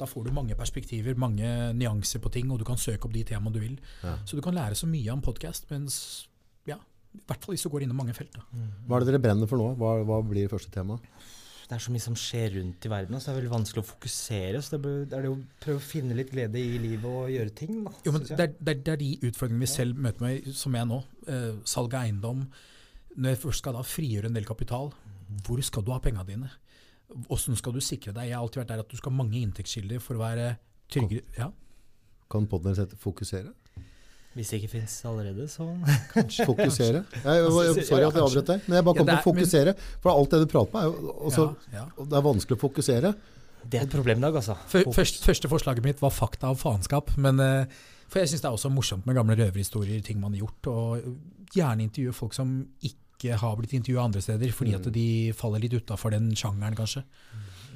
da 0.00 0.08
får 0.08 0.24
du 0.24 0.32
mange 0.32 0.56
perspektiver, 0.56 1.18
mange 1.20 1.50
nyanser 1.76 2.24
på 2.24 2.32
ting, 2.32 2.48
og 2.50 2.62
du 2.62 2.64
kan 2.68 2.80
søke 2.80 3.04
opp 3.08 3.16
de 3.16 3.26
temaene 3.26 3.52
du 3.52 3.60
vil. 3.60 3.76
Ja. 4.00 4.16
Så 4.24 4.38
du 4.38 4.44
kan 4.44 4.56
lære 4.56 4.78
så 4.78 4.88
mye 4.88 5.12
om 5.12 5.20
en 5.20 5.28
podkast, 5.28 5.68
mens 5.74 5.98
i 7.16 7.24
hvert 7.26 7.42
fall 7.44 7.56
hvis 7.56 7.64
du 7.66 7.70
går 7.72 7.86
innom 7.86 7.98
mange 8.02 8.14
felt. 8.16 8.36
Da. 8.36 8.44
Hva 8.86 8.98
er 8.98 9.04
det 9.04 9.14
dere 9.14 9.22
brenner 9.24 9.50
for 9.50 9.60
nå? 9.60 9.72
Hva, 9.80 9.96
hva 10.06 10.20
blir 10.26 10.52
første 10.52 10.72
tema? 10.74 10.98
Det 11.66 11.74
er 11.74 11.82
så 11.82 11.90
mye 11.90 12.02
som 12.04 12.14
skjer 12.14 12.52
rundt 12.60 12.84
i 12.86 12.90
verden, 12.92 13.16
så 13.18 13.26
det 13.26 13.32
er 13.32 13.38
veldig 13.40 13.50
vanskelig 13.56 13.82
å 13.82 13.86
fokusere. 13.88 14.60
Så 14.62 14.78
det 14.78 14.90
er 15.16 15.24
det 15.24 15.32
å 15.32 15.38
prøve 15.64 15.80
å 15.80 15.82
finne 15.82 16.14
litt 16.14 16.30
glede 16.30 16.60
i 16.62 16.76
livet 16.78 17.08
og 17.10 17.32
gjøre 17.32 17.54
ting, 17.58 17.80
da. 17.88 17.94
Jo, 18.06 18.12
men 18.14 18.22
det, 18.28 18.36
er, 18.38 18.52
det, 18.60 18.76
er, 18.92 19.00
de 19.00 19.08
utfordringene 19.26 19.64
vi 19.64 19.70
selv 19.72 19.98
møter 19.98 20.22
med, 20.22 20.46
som 20.54 20.78
jeg 20.78 20.86
nå. 20.92 21.00
Eh, 21.26 21.48
salg 21.66 21.96
av 21.98 22.06
eiendom. 22.06 22.44
Når 23.16 23.34
jeg 23.34 23.42
først 23.42 23.64
skal 23.64 23.74
da 23.74 23.82
frigjøre 23.82 24.30
en 24.30 24.38
del 24.38 24.46
kapital, 24.46 24.92
hvor 25.48 25.64
skal 25.66 25.82
du 25.82 25.90
ha 25.90 25.98
pengene 26.04 26.28
dine? 26.28 26.52
Hvordan 27.26 27.58
skal 27.58 27.74
du 27.74 27.82
sikre 27.82 28.14
deg? 28.14 28.30
Jeg 28.30 28.38
har 28.38 28.46
alltid 28.46 28.62
vært 28.62 28.72
der 28.76 28.84
at 28.84 28.92
du 28.92 28.98
skal 29.00 29.10
ha 29.10 29.24
mange 29.24 29.40
inntektskilder 29.40 30.02
for 30.04 30.20
å 30.20 30.22
være 30.22 30.52
tryggere. 30.92 31.26
Ja. 31.34 31.50
Kan 32.30 32.46
podden 32.50 32.70
deres 32.70 32.84
hete 32.84 32.98
Fokusere? 33.02 33.50
Hvis 34.36 34.50
det 34.52 34.58
ikke 34.60 34.68
fins 34.74 34.94
allerede, 35.08 35.46
så 35.48 35.64
Fokusere? 36.50 37.02
Jeg, 37.24 37.24
jeg, 37.24 37.86
sorry 37.88 38.04
at 38.04 38.14
jeg 38.18 38.22
avbrøt 38.26 38.50
deg, 38.50 38.66
men 38.68 38.76
jeg 38.76 38.84
bare 38.84 38.96
Ja, 38.98 39.02
er, 39.02 39.06
til 39.06 39.14
å 39.14 39.16
er- 39.16 39.24
fokusere. 39.24 39.74
For 40.04 40.12
alt 40.12 40.34
det 40.34 40.40
du 40.42 40.46
prater 40.52 40.76
med, 40.76 40.82
er 40.82 40.90
jo 40.90 41.14
også, 41.30 41.46
ja, 41.72 41.78
ja. 41.80 41.84
og 41.96 42.10
Det 42.12 42.18
er 42.20 42.24
vanskelig 42.28 42.58
å 42.58 42.62
fokusere. 42.66 43.14
Det 43.66 43.80
er 43.80 43.86
et 43.88 43.94
problem 43.96 44.20
i 44.20 44.26
dag, 44.28 44.36
altså. 44.38 44.54
Først, 44.70 45.24
første 45.24 45.48
forslaget 45.50 45.82
mitt 45.88 46.02
var 46.04 46.12
fakta 46.14 46.52
og 46.52 46.60
faenskap. 46.60 47.14
Men, 47.18 47.40
eh, 47.40 47.64
for 48.06 48.20
jeg 48.22 48.28
syns 48.30 48.44
det 48.44 48.50
er 48.52 48.54
også 48.60 48.70
morsomt 48.70 49.06
med 49.08 49.16
gamle 49.18 49.34
røverhistorier, 49.40 50.04
ting 50.06 50.20
man 50.22 50.36
har 50.36 50.44
gjort. 50.44 50.68
Og 50.70 51.50
gjerne 51.56 51.82
intervjue 51.88 52.12
folk 52.14 52.36
som 52.36 52.52
ikke 52.86 53.34
har 53.40 53.56
blitt 53.58 53.72
intervjua 53.74 54.04
andre 54.04 54.20
steder, 54.22 54.52
fordi 54.54 54.76
Mm. 54.76 54.78
at 54.86 54.92
de 54.92 55.06
faller 55.32 55.58
litt 55.64 55.72
utafor 55.80 56.10
den 56.14 56.30
sjangeren, 56.36 56.76
kanskje. 56.76 57.02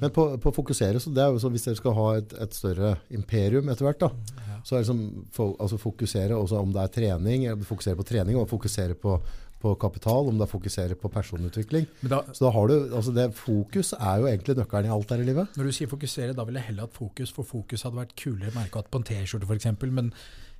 Men 0.01 0.09
på, 0.15 0.23
på 0.41 0.51
fokusere, 0.55 0.99
så 0.99 1.11
det 1.13 1.21
er 1.23 1.29
jo 1.35 1.39
sånn 1.43 1.53
hvis 1.53 1.67
dere 1.67 1.77
skal 1.77 1.93
ha 1.93 2.07
et, 2.17 2.33
et 2.41 2.55
større 2.57 2.95
imperium 3.13 3.69
etter 3.69 3.85
hvert, 3.85 3.99
da, 4.01 4.09
Ja. 4.47 4.57
så 4.65 4.75
er 4.75 4.81
det 4.83 4.87
som 4.89 5.01
fo, 5.31 5.51
altså 5.61 5.77
fokusere 5.81 6.33
også 6.37 6.57
om 6.59 6.73
det 6.73 6.81
er 6.81 6.91
trening, 6.95 7.45
fokusere 7.69 7.95
på 7.99 8.05
trening, 8.09 8.35
og 8.41 8.49
fokusere 8.49 8.95
på, 8.97 9.19
på 9.61 9.75
kapital, 9.77 10.27
om 10.31 10.39
det 10.39 10.47
er 10.47 10.51
fokusere 10.51 10.95
på 10.97 11.11
personutvikling. 11.13 11.85
Men 12.01 12.09
da, 12.15 12.21
Så 12.33 12.47
da 12.47 12.51
har 12.55 12.67
du, 12.71 12.75
altså 12.97 13.13
det 13.13 13.27
Fokus 13.37 13.93
er 13.93 14.23
jo 14.23 14.25
egentlig 14.31 14.57
nøkkelen 14.57 14.89
i 14.89 14.93
alt 14.95 15.09
her 15.13 15.21
i 15.21 15.27
livet. 15.27 15.53
når 15.57 15.69
du 15.69 15.71
sier 15.77 15.87
fokusere, 15.91 16.33
da 16.33 16.43
vil 16.49 16.57
jeg 16.57 16.63
heller 16.71 16.87
hatt 16.89 16.97
fokus, 16.97 17.31
for 17.31 17.43
fokus 17.45 17.83
hadde 17.85 18.01
vært 18.01 18.15
kulere 18.17 18.51
merka 18.57 18.81
på 18.81 18.97
en 19.03 19.05
T-skjorte 19.05 19.45
f.eks. 19.45 19.69
Men 19.91 20.09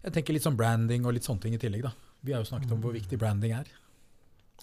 jeg 0.04 0.14
tenker 0.14 0.34
litt 0.38 0.46
sånn 0.46 0.58
branding 0.58 1.06
og 1.06 1.14
litt 1.18 1.26
sånne 1.26 1.42
ting 1.42 1.58
i 1.58 1.62
tillegg, 1.62 1.82
da. 1.90 1.92
Vi 2.22 2.34
har 2.34 2.44
jo 2.46 2.50
snakket 2.54 2.72
om 2.78 2.82
hvor 2.86 2.94
viktig 2.94 3.18
branding 3.18 3.54
er. 3.58 3.66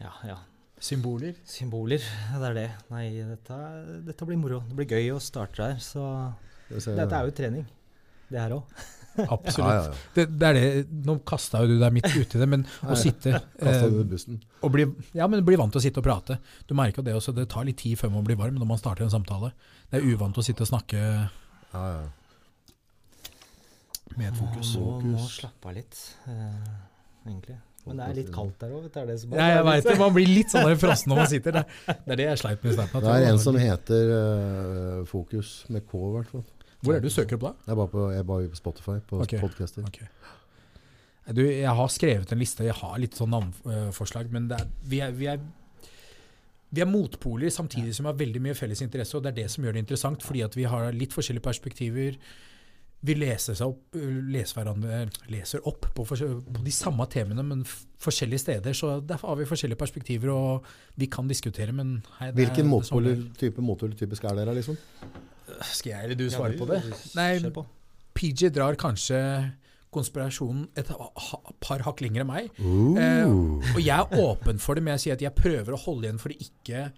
Ja, 0.00 0.12
ja. 0.26 0.38
Symboler. 0.80 1.34
Symboler, 1.48 1.98
det 2.38 2.46
er 2.50 2.54
det. 2.54 2.68
Nei, 2.92 3.06
dette, 3.26 3.56
dette 4.06 4.26
blir 4.28 4.38
moro. 4.38 4.60
Det 4.68 4.76
blir 4.78 4.92
gøy 4.94 5.10
å 5.16 5.18
starte 5.22 5.58
der. 5.64 5.80
Så 5.82 6.04
Det 6.70 6.94
dette 7.00 7.18
er 7.18 7.26
jo 7.26 7.34
trening, 7.34 7.66
det 8.30 8.38
her 8.40 8.54
òg. 8.58 8.78
Absolutt. 9.34 9.58
Ja, 9.58 9.74
ja, 9.74 9.86
ja. 9.88 9.94
Det, 10.14 10.24
det 10.38 10.46
er 10.46 10.54
det. 10.54 10.66
Nå 11.08 11.16
kasta 11.26 11.64
jo 11.64 11.72
du 11.72 11.80
deg 11.80 11.96
midt 11.96 12.06
uti 12.14 12.38
det, 12.38 12.46
men 12.46 12.62
å 12.86 12.94
sitte 12.98 13.32
eh, 13.34 13.86
og 14.62 14.70
bli, 14.70 14.84
ja, 15.18 15.26
men 15.26 15.42
bli 15.46 15.58
vant 15.58 15.74
til 15.74 15.80
å 15.80 15.82
sitte 15.82 15.98
og 15.98 16.06
prate. 16.06 16.36
Du 16.70 16.76
merker 16.78 17.02
jo 17.02 17.08
det 17.08 17.16
også, 17.18 17.34
det 17.34 17.48
tar 17.50 17.66
litt 17.66 17.80
tid 17.82 17.98
før 17.98 18.12
man 18.14 18.26
blir 18.28 18.38
varm 18.38 18.54
når 18.60 18.70
man 18.70 18.78
starter 18.78 19.08
en 19.08 19.10
samtale. 19.16 19.50
Det 19.90 19.98
er 19.98 20.06
uvant 20.12 20.38
å 20.38 20.44
sitte 20.46 20.62
og 20.62 20.70
snakke 20.70 21.00
Ja, 21.02 21.82
ja. 21.82 22.06
med 24.14 24.30
et 24.30 24.38
fokus. 24.38 24.70
Må, 24.78 25.00
må 25.02 25.16
Fokus. 25.18 25.40
slappe 25.40 25.72
av 25.72 25.74
litt, 25.80 25.98
eh, 26.30 26.70
egentlig. 27.26 27.58
Men 27.88 28.00
det 28.00 28.06
er 28.08 28.18
litt 28.20 28.30
kaldt 28.34 28.60
der 28.60 28.74
òg, 28.74 28.84
vet 28.86 28.94
du. 28.94 29.00
Er 29.00 29.08
det 29.08 29.16
som 29.22 29.32
er- 29.32 29.40
Ja, 29.40 29.48
jeg 29.56 29.64
veit 29.68 29.88
det. 29.88 29.96
Man 29.98 30.14
blir 30.14 30.30
litt 30.30 30.52
sånn 30.52 30.76
frossen 30.84 31.12
når 31.12 31.22
man 31.22 31.32
sitter 31.32 31.58
der. 31.58 31.64
Det 31.88 32.14
er 32.14 32.20
det 32.20 32.28
jeg 32.28 32.38
sleit 32.44 32.62
med 32.62 32.72
i 32.72 32.76
starten. 32.76 32.96
at 32.96 33.08
Det 33.08 33.16
er 33.16 33.32
en 33.32 33.42
som 33.42 33.58
heter 33.58 34.12
uh, 34.14 35.04
Fokus, 35.08 35.64
med 35.68 35.86
K 35.88 35.98
i 35.98 36.12
hvert 36.18 36.32
fall. 36.36 36.46
Hvor 36.82 36.94
er 36.94 37.00
det 37.00 37.10
du 37.10 37.14
søker 37.14 37.38
opp 37.38 37.46
da? 37.48 37.52
Jeg 37.66 37.74
er 37.74 37.80
bare 37.80 37.92
på, 37.94 38.10
jeg 38.12 38.22
er 38.22 38.28
bare 38.28 38.48
på 38.52 38.58
Spotify, 38.60 38.98
på 39.08 39.22
okay. 39.24 39.40
podcaster. 39.42 39.86
Okay. 39.88 40.06
Du, 41.34 41.42
jeg 41.44 41.72
har 41.80 41.88
skrevet 41.92 42.30
en 42.32 42.40
liste, 42.40 42.64
jeg 42.64 42.76
har 42.78 42.98
litt 43.02 43.16
sånn 43.18 43.32
navnforslag, 43.34 44.30
men 44.32 44.46
det 44.48 44.60
er, 44.62 44.68
vi, 44.88 45.00
er, 45.04 45.16
vi, 45.16 45.26
er, 45.28 45.42
vi 46.72 46.84
er 46.84 46.88
motpoler 46.88 47.52
samtidig 47.52 47.92
som 47.96 48.06
vi 48.06 48.12
har 48.12 48.20
veldig 48.20 48.42
mye 48.46 48.56
felles 48.56 48.80
interesse, 48.84 49.16
og 49.18 49.26
det 49.26 49.34
er 49.34 49.40
det 49.42 49.48
som 49.52 49.66
gjør 49.66 49.76
det 49.76 49.82
interessant, 49.84 50.24
fordi 50.24 50.44
at 50.46 50.56
vi 50.56 50.64
har 50.70 50.88
litt 50.96 51.16
forskjellige 51.16 51.44
perspektiver. 51.44 52.16
Vi 53.06 53.14
leser, 53.14 53.54
seg 53.54 53.68
opp, 53.70 53.94
leser, 53.94 54.68
leser 55.30 55.60
opp 55.70 55.86
på, 55.94 56.02
på 56.08 56.16
de 56.64 56.72
samme 56.74 57.04
temaene, 57.06 57.44
men 57.46 57.60
forskjellige 58.02 58.42
steder, 58.42 58.74
så 58.74 58.96
derfor 59.06 59.30
har 59.32 59.38
vi 59.38 59.46
forskjellige 59.46 59.78
perspektiver, 59.78 60.32
og 60.34 60.66
vi 60.98 61.06
kan 61.06 61.28
diskutere, 61.30 61.70
men 61.72 62.00
hei, 62.18 62.32
Hvilken 62.34 62.72
sånn 62.88 63.30
type 63.38 63.62
motpoler 63.62 63.94
typisk 64.00 64.26
er 64.26 64.40
dere, 64.40 64.56
liksom? 64.58 64.78
Skal 65.70 65.92
jeg 65.92 66.04
eller 66.08 66.18
du 66.18 66.24
Ja, 66.26 66.34
svare 66.40 66.52
du- 66.56 66.58
på 66.58 66.66
det? 66.72 66.82
Nei, 67.14 67.50
på. 67.54 67.64
PJ 68.18 68.50
drar 68.50 68.74
kanskje 68.74 69.20
konspirasjonen 69.94 70.66
et 70.76 70.90
par 71.60 71.78
hakk 71.86 72.02
lenger 72.02 72.20
enn 72.24 72.26
meg. 72.28 72.50
Eh, 72.58 73.30
og 73.76 73.78
jeg 73.80 73.94
er 73.94 74.18
åpen 74.20 74.58
for 74.60 74.74
det, 74.74 74.82
men 74.82 74.98
jeg 74.98 75.04
sier 75.06 75.12
at 75.14 75.22
jeg 75.22 75.34
prøver 75.38 75.72
å 75.72 75.78
holde 75.86 76.08
igjen 76.08 76.18
for 76.20 76.28
det 76.34 76.42
ikke 76.50 76.92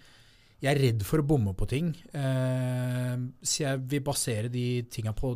Jeg 0.60 0.76
er 0.76 0.80
redd 0.82 1.02
for 1.08 1.22
å 1.22 1.24
bomme 1.24 1.54
på 1.56 1.66
ting. 1.68 1.94
Eh, 2.12 3.16
så 3.42 3.62
jeg 3.64 3.78
vil 3.88 4.00
basere 4.04 4.50
de 4.52 4.82
tinga 4.92 5.14
på 5.16 5.30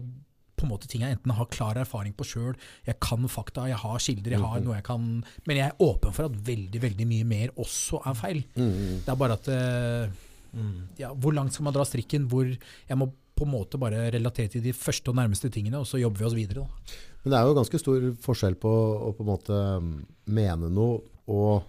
på 0.55 0.66
en 0.66 0.70
måte 0.70 0.89
ting 0.90 1.02
jeg 1.02 1.16
enten 1.16 1.35
har 1.35 1.48
klar 1.51 1.78
erfaring 1.81 2.14
på 2.16 2.26
sjøl, 2.28 2.55
jeg 2.86 2.98
kan 3.02 3.26
fakta, 3.28 3.68
jeg 3.70 3.81
har 3.81 3.98
kilder, 3.98 4.36
jeg 4.36 4.44
har 4.44 4.60
noe 4.62 4.76
jeg 4.78 4.86
kan 4.86 5.09
Men 5.47 5.56
jeg 5.56 5.66
er 5.66 5.82
åpen 5.82 6.14
for 6.14 6.28
at 6.28 6.39
veldig, 6.47 6.81
veldig 6.82 7.06
mye 7.10 7.26
mer 7.26 7.52
også 7.56 8.02
er 8.06 8.14
feil. 8.18 8.44
Mm. 8.55 9.02
Det 9.05 9.10
er 9.12 9.20
bare 9.24 9.39
at 9.40 9.51
eh, 9.51 10.22
Mm. 10.55 10.86
ja, 10.97 11.09
Hvor 11.14 11.35
langt 11.35 11.52
skal 11.52 11.64
man 11.66 11.74
dra 11.74 11.82
strikken? 11.82 12.28
Hvor 12.31 12.47
Jeg 12.47 12.98
må 12.98 13.10
på 13.35 13.43
en 13.43 13.51
måte 13.51 13.78
bare 13.82 14.12
relatere 14.14 14.47
til 14.47 14.62
de 14.62 14.72
første 14.72 15.10
og 15.10 15.16
nærmeste 15.18 15.51
tingene, 15.51 15.81
og 15.81 15.86
så 15.90 15.98
jobber 15.98 16.20
vi 16.22 16.26
oss 16.28 16.36
videre. 16.39 16.62
Da. 16.62 16.98
Men 17.24 17.32
det 17.32 17.39
er 17.39 17.48
jo 17.48 17.56
ganske 17.56 17.81
stor 17.82 18.05
forskjell 18.22 18.55
på 18.62 18.70
å 18.70 19.10
på 19.16 19.24
en 19.24 19.31
måte 19.32 19.56
mm, 19.82 19.94
mene 20.36 20.70
noe 20.70 21.01
og 21.35 21.64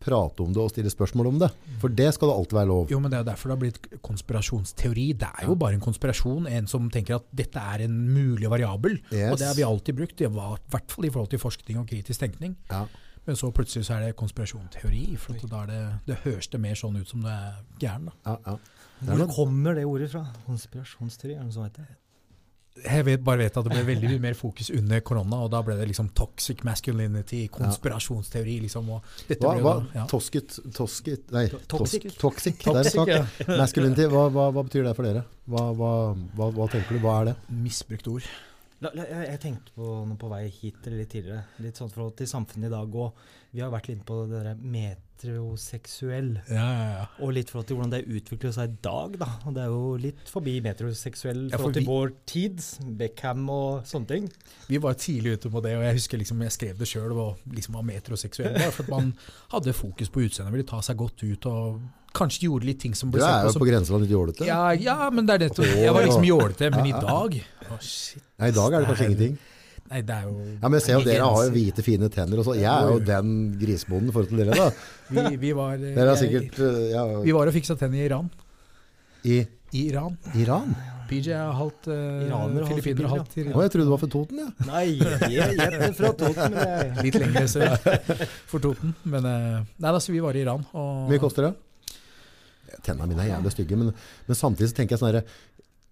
prate 0.00 0.44
om 0.44 0.52
det 0.54 0.62
og 0.62 0.70
stille 0.70 0.90
spørsmål 0.92 1.26
om 1.32 1.38
det. 1.42 1.48
For 1.82 1.88
det 1.90 2.12
skal 2.14 2.30
det 2.30 2.36
alltid 2.38 2.56
være 2.58 2.70
lov. 2.70 2.86
Jo, 2.92 3.00
men 3.02 3.10
Det 3.10 3.18
er 3.18 3.26
derfor 3.30 3.50
det 3.50 3.56
har 3.56 3.62
blitt 3.64 4.02
konspirasjonsteori. 4.06 5.06
Det 5.18 5.28
er 5.42 5.46
jo 5.48 5.56
bare 5.58 5.74
en 5.78 5.82
konspirasjon. 5.84 6.46
En 6.46 6.66
som 6.70 6.88
tenker 6.90 7.18
at 7.18 7.26
dette 7.34 7.58
er 7.58 7.84
en 7.86 7.98
mulig 8.14 8.48
variabel. 8.50 8.98
Yes. 9.12 9.32
Og 9.32 9.38
det 9.38 9.46
har 9.50 9.54
vi 9.58 9.66
alltid 9.66 9.98
brukt, 9.98 10.20
i 10.20 10.30
hvert 10.30 10.90
fall 10.94 11.04
i 11.08 11.10
forhold 11.10 11.30
til 11.30 11.42
forskning 11.42 11.78
og 11.82 11.88
kritisk 11.90 12.20
tenkning. 12.20 12.56
Ja. 12.70 12.86
Men 13.28 13.36
så 13.36 13.50
plutselig 13.52 13.84
så 13.84 13.98
er 13.98 14.06
det 14.06 14.16
konspirasjonsteori. 14.16 15.16
For 15.20 15.36
at 15.36 15.50
da 15.50 15.62
er 15.66 15.66
det, 15.72 15.80
det 16.06 16.20
høres 16.24 16.48
det 16.48 16.60
mer 16.62 16.78
sånn 16.80 16.96
ut 16.96 17.08
som 17.10 17.20
det 17.26 17.34
er 17.34 17.58
gæren. 17.82 18.08
da. 18.08 18.14
Ja, 18.24 18.36
ja. 18.46 18.58
Det 19.00 19.12
er 19.14 19.20
Hvor 19.20 19.34
kommer 19.34 19.74
det 19.76 19.84
ordet 19.86 20.10
fra? 20.10 20.24
Konspirasjonsteori, 20.46 21.34
er 21.34 21.42
det 21.42 21.50
noe 21.50 21.52
som 21.54 21.66
heter? 21.68 21.90
Jeg 22.84 23.04
vet, 23.06 23.22
bare 23.24 23.38
vet 23.42 23.56
at 23.58 23.64
det 23.66 23.72
ble 23.72 23.82
veldig 23.88 24.10
mye 24.12 24.22
mer 24.22 24.36
fokus 24.38 24.70
under 24.74 25.00
korona, 25.00 25.40
og 25.44 25.50
da 25.52 25.60
ble 25.66 25.74
det 25.78 25.86
liksom 25.90 26.10
toxic 26.16 26.62
masculinity, 26.66 27.44
konspirasjonsteori, 27.54 28.58
liksom. 28.66 28.90
Og 28.96 29.02
dette 29.28 29.42
Hva, 29.44 29.54
ble 29.56 29.64
hva, 29.64 29.74
da, 29.80 30.00
ja. 30.00 30.06
tosket, 30.10 30.58
tosket 30.76 31.32
Nei, 31.34 31.46
Toxic. 31.70 32.08
tos- 32.10 32.18
toxic. 32.20 32.60
Toxic, 32.64 33.00
ja. 33.08 33.22
Masculinity, 33.58 34.06
hva, 34.12 34.28
hva, 34.34 34.48
hva 34.54 34.64
betyr 34.68 34.86
det 34.88 34.94
for 34.98 35.08
dere? 35.08 35.24
Hva, 35.48 35.64
hva, 35.78 35.92
hva, 36.36 36.50
hva 36.54 36.68
tenker 36.72 36.98
du? 36.98 37.02
Hva 37.04 37.16
er 37.22 37.30
det? 37.32 37.36
Misbrukt 37.64 38.08
ord. 38.12 38.28
La, 38.84 38.92
la, 38.94 39.08
jeg, 39.10 39.38
tenkte 39.42 39.72
på 39.74 39.86
noe 40.06 40.18
på 40.20 40.28
vei 40.30 40.44
hit 40.54 40.84
eller 40.86 41.00
litt 41.02 41.10
tidligere. 41.10 41.42
Litt 41.64 41.80
sånn 41.80 41.90
forhold 41.90 42.14
til 42.20 42.28
samfunnet 42.30 42.68
i 42.70 42.74
dag. 42.76 42.94
Og 42.94 43.56
vi 43.56 43.64
har 43.64 43.72
vært 43.74 43.88
litt 43.90 44.04
på 44.06 44.20
det 44.30 44.44
der 44.44 44.60
metroseksuell. 45.22 46.30
Ja, 46.50 46.64
ja, 46.66 46.88
ja. 46.98 47.04
Og 47.24 47.32
litt 47.34 47.50
forhold 47.50 47.66
til 47.68 47.76
hvordan 47.78 47.92
det 47.92 48.00
utvikler 48.08 48.52
seg 48.54 48.70
i 48.74 48.78
dag, 48.84 49.16
da. 49.20 49.28
Det 49.54 49.62
er 49.64 49.72
jo 49.72 49.96
litt 50.00 50.30
forbi 50.30 50.58
metroseksuell 50.64 51.46
i 51.46 51.50
Ja, 51.50 51.56
for 51.56 51.64
forhold 51.64 51.74
til 51.74 51.82
vi- 51.82 51.88
vår 51.88 52.12
tid. 52.26 52.62
Beckham 52.98 53.48
og 53.50 53.84
sånne 53.84 54.06
ting. 54.08 54.28
Vi 54.68 54.78
var 54.78 54.94
tidlig 54.94 55.38
ute 55.38 55.50
på 55.50 55.62
det, 55.62 55.76
og 55.76 55.82
jeg 55.84 55.94
husker 55.98 56.18
liksom 56.18 56.40
jeg 56.42 56.52
skrev 56.52 56.78
det 56.78 56.88
sjøl 56.88 57.12
og 57.16 57.38
liksom 57.52 57.74
var 57.74 57.82
metroseksuell. 57.82 58.54
Bare 58.54 58.72
for 58.72 58.82
at 58.84 58.88
man 58.90 59.14
hadde 59.50 59.72
fokus 59.72 60.08
på 60.08 60.20
utseendet, 60.26 60.52
ville 60.52 60.64
ta 60.66 60.80
seg 60.80 60.96
godt 60.96 61.22
ut 61.24 61.46
og 61.46 61.80
kanskje 62.14 62.48
gjorde 62.48 62.64
litt 62.64 62.80
ting 62.80 62.94
som 62.94 63.10
ble 63.10 63.20
sett. 63.20 63.28
Du 63.28 63.34
er 63.34 63.42
jo 63.42 63.48
på 63.48 63.52
som 63.52 63.62
på 63.62 63.68
grenseland 63.70 64.02
litt 64.02 64.10
jålete. 64.14 64.46
ja, 64.46 64.70
ja, 64.72 65.10
men 65.10 65.26
det 65.26 65.34
er 65.34 65.48
det. 65.48 65.56
Jeg 65.58 65.92
var 65.92 66.02
liksom 66.04 66.24
jålete, 66.24 66.70
men 66.70 66.86
i 66.86 66.92
dag 66.92 67.44
Å, 67.68 67.78
shit. 67.82 68.22
Nei, 68.38 68.48
I 68.48 68.52
dag 68.52 68.72
er 68.72 68.80
det 68.80 68.88
kanskje 68.88 69.04
ingenting. 69.10 69.38
Nei, 69.88 70.02
det 70.04 70.14
er 70.14 70.26
jo 70.28 70.34
Ja, 70.36 70.68
men 70.68 70.76
jeg 70.76 70.84
ser 70.84 70.98
jo, 70.98 71.04
dere 71.06 71.30
har 71.32 71.46
jo 71.46 71.54
hvite, 71.54 71.84
fine 71.86 72.10
tenner 72.12 72.42
og 72.42 72.48
så. 72.48 72.56
Jeg 72.58 72.68
er 72.68 72.90
jo 72.92 72.98
den 73.08 73.32
grisebonden 73.60 74.10
i 74.10 74.16
forhold 74.16 74.32
til 74.32 74.42
dere, 74.42 74.58
da. 74.58 74.68
Vi, 75.16 75.38
vi 75.40 75.54
var 75.56 75.78
eh, 75.80 75.94
Dere 75.96 76.12
har 76.12 76.20
sikkert 76.20 76.60
eh, 76.60 76.82
ja, 76.92 77.06
Vi 77.24 77.32
var 77.32 77.48
og 77.48 77.56
fiksa 77.56 77.78
tenner 77.80 78.02
i 78.02 78.06
Iran. 78.10 78.28
i 79.24 79.40
I 79.72 79.88
Iran. 79.88 80.16
Iran. 80.36 80.76
PJ 81.08 81.32
er 81.32 81.52
halvt 81.56 81.88
uh, 81.88 81.94
Iraner 82.26 82.64
og 82.64 82.68
halvt 82.68 82.84
filippiner 82.84 83.08
og 83.08 83.14
halvt 83.16 83.36
Å, 83.40 83.62
jeg 83.64 83.72
trodde 83.72 83.86
det 83.86 83.92
var 83.94 84.02
for 84.02 84.12
Toten, 84.12 84.42
ja. 84.42 84.48
Nei, 84.68 84.84
jeg 85.32 85.56
er 85.56 85.94
fra 85.96 86.10
Toten. 86.20 86.52
Men 86.52 86.68
jeg... 86.68 86.90
Litt 87.06 87.16
lenger 87.22 87.48
sør 87.48 87.72
for 88.50 88.64
Toten. 88.64 88.92
Men 89.08 89.28
eh, 89.30 89.56
nei, 89.80 89.92
altså, 89.94 90.12
vi 90.12 90.20
var 90.24 90.36
i 90.36 90.44
Iran. 90.44 90.66
Og 90.74 90.90
Hvor 91.06 91.14
mye 91.14 91.22
koster 91.22 91.48
det? 91.48 91.54
Tennene 92.84 93.08
mine 93.08 93.24
er 93.24 93.30
jævlig 93.32 93.54
stygge, 93.54 93.78
men, 93.80 93.94
men 94.28 94.36
samtidig 94.36 94.68
så 94.70 94.76
tenker 94.76 94.94
jeg 94.94 95.00
sånn 95.00 95.08
herre 95.08 95.24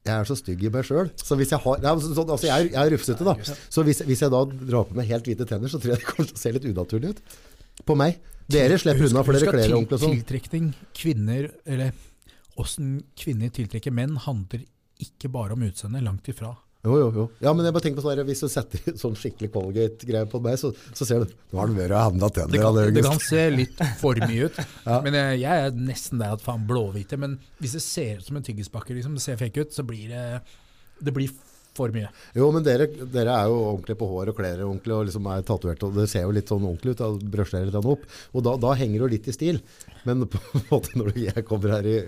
jeg 0.06 0.14
er 0.14 0.28
så 0.28 0.36
stygg 0.38 0.62
i 0.64 0.70
meg 0.72 0.86
sjøl. 0.86 1.10
Så 1.18 1.38
hvis 1.38 1.52
jeg 1.54 1.62
har 1.62 1.82
nei, 1.82 1.92
så, 2.02 2.12
så, 2.14 2.24
altså 2.24 2.48
jeg, 2.48 2.54
er, 2.54 2.70
jeg 2.72 2.80
er 2.82 2.94
rufsete, 2.94 3.26
da. 3.26 3.34
Så 3.74 3.84
hvis, 3.86 4.02
hvis 4.06 4.22
jeg 4.24 4.32
da 4.32 4.42
drar 4.46 4.88
på 4.88 4.96
meg 4.98 5.10
helt 5.10 5.28
hvite 5.28 5.46
tenner, 5.48 5.72
så 5.72 5.80
tror 5.82 5.94
jeg 5.94 6.02
det 6.02 6.08
kommer 6.08 6.30
til 6.30 6.38
å 6.38 6.42
se 6.42 6.54
litt 6.56 6.68
unaturlig 6.70 7.12
ut. 7.14 7.38
På 7.86 7.98
meg. 7.98 8.20
Dere 8.50 8.78
slipper 8.78 9.08
unna, 9.08 9.24
for 9.26 9.34
klær 9.34 9.42
dere 9.42 9.50
at 9.50 9.56
kler 9.56 9.76
ordentlig 9.76 9.98
og 9.98 10.04
sånn. 10.04 10.18
Tiltrekning, 10.20 10.68
kvinner, 10.96 11.48
eller 11.66 12.62
åssen 12.62 12.92
kvinner 13.18 13.50
tiltrekker 13.52 13.94
menn, 13.94 14.14
handler 14.22 14.62
ikke 15.02 15.30
bare 15.34 15.56
om 15.56 15.66
utseende, 15.66 16.00
langt 16.04 16.30
ifra. 16.32 16.54
Jo, 16.84 16.98
jo, 17.00 17.06
jo. 17.16 17.24
Ja, 17.42 17.50
men 17.56 17.66
jeg 17.66 17.74
bare 17.74 17.82
tenker 17.82 17.98
på 17.98 18.04
sånn 18.04 18.20
Hvis 18.28 18.42
du 18.44 18.48
setter 18.52 18.92
sånn 19.02 19.16
skikkelig 19.18 19.48
Colgate-greie 19.54 20.28
på 20.30 20.38
meg, 20.44 20.58
så, 20.60 20.70
så 20.94 21.08
ser 21.08 21.24
du 21.24 21.32
Nå 21.50 21.58
har 21.58 21.72
du 21.72 21.74
vært 21.78 21.94
og 21.96 22.04
handla 22.12 22.28
Det 22.30 22.44
tenner. 22.44 22.62
kan, 22.62 22.94
det 22.94 23.02
kan 23.08 23.22
se 23.24 23.42
litt 23.54 23.82
for 24.02 24.20
mye 24.22 24.46
ut. 24.50 24.60
Ja. 24.86 25.00
Men 25.02 25.16
jeg, 25.18 25.40
jeg 25.42 25.64
er 25.66 25.80
nesten 25.88 26.20
der 26.22 26.36
at 26.36 26.44
faen 26.44 26.66
blåhvite. 26.68 27.18
Men 27.18 27.38
hvis 27.58 27.74
det 27.78 27.82
ser 27.82 28.20
ut 28.20 28.28
som 28.28 28.38
en 28.38 28.46
tyggispakke, 28.46 28.94
liksom, 28.94 29.16
det 29.18 29.24
ser 29.24 29.40
fake 29.40 29.66
ut, 29.66 29.74
så 29.74 29.82
blir 29.88 30.12
det 30.14 30.24
Det 31.02 31.14
blir 31.16 31.32
for 31.76 31.92
mye. 31.92 32.08
Jo, 32.36 32.46
men 32.54 32.64
dere, 32.64 32.86
dere 33.12 33.34
er 33.36 33.50
jo 33.50 33.58
ordentlig 33.66 33.98
på 34.00 34.06
hår 34.08 34.30
og 34.32 34.38
klær 34.38 34.62
ordentlig 34.64 34.94
og 34.96 35.04
liksom 35.10 35.26
er 35.28 35.42
tatovert. 35.44 35.82
Og 35.84 35.98
det 35.98 36.06
ser 36.12 36.24
jo 36.24 36.32
litt 36.32 36.48
sånn 36.48 36.64
ordentlig 36.64 36.94
ut. 36.94 37.02
da 37.02 37.10
Brøster 37.34 37.66
litt 37.66 37.76
opp. 37.82 38.06
Og 38.32 38.46
da, 38.46 38.54
da 38.62 38.72
henger 38.78 39.02
du 39.04 39.12
litt 39.12 39.28
i 39.28 39.34
stil. 39.36 39.58
Men 40.08 40.24
på 40.30 40.40
en 40.54 40.64
måte 40.70 40.96
når 40.96 41.12
jeg 41.26 41.44
kommer 41.48 41.76
her 41.76 41.90
i 41.90 41.98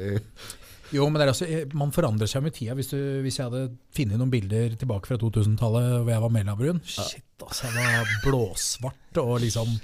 Jo, 0.94 1.04
men 1.08 1.20
det 1.20 1.26
er 1.26 1.32
også, 1.34 1.46
eh, 1.52 1.76
man 1.76 1.92
forandrer 1.92 2.30
seg 2.30 2.42
med 2.44 2.54
tida. 2.56 2.74
Hvis, 2.78 2.90
du, 2.94 2.98
hvis 3.24 3.38
jeg 3.40 3.48
hadde 3.50 3.76
funnet 3.96 4.20
noen 4.20 4.32
bilder 4.32 4.76
tilbake 4.80 5.10
fra 5.10 5.18
2000-tallet 5.20 5.88
hvor 6.00 6.12
jeg 6.14 6.24
var 6.24 6.34
mellombrun 6.34 6.80
Shit, 6.88 7.24
altså, 7.44 7.68
jeg 7.68 8.00
var 8.00 8.12
blåsvart 8.24 9.20
og 9.24 9.34
liksom 9.44 9.74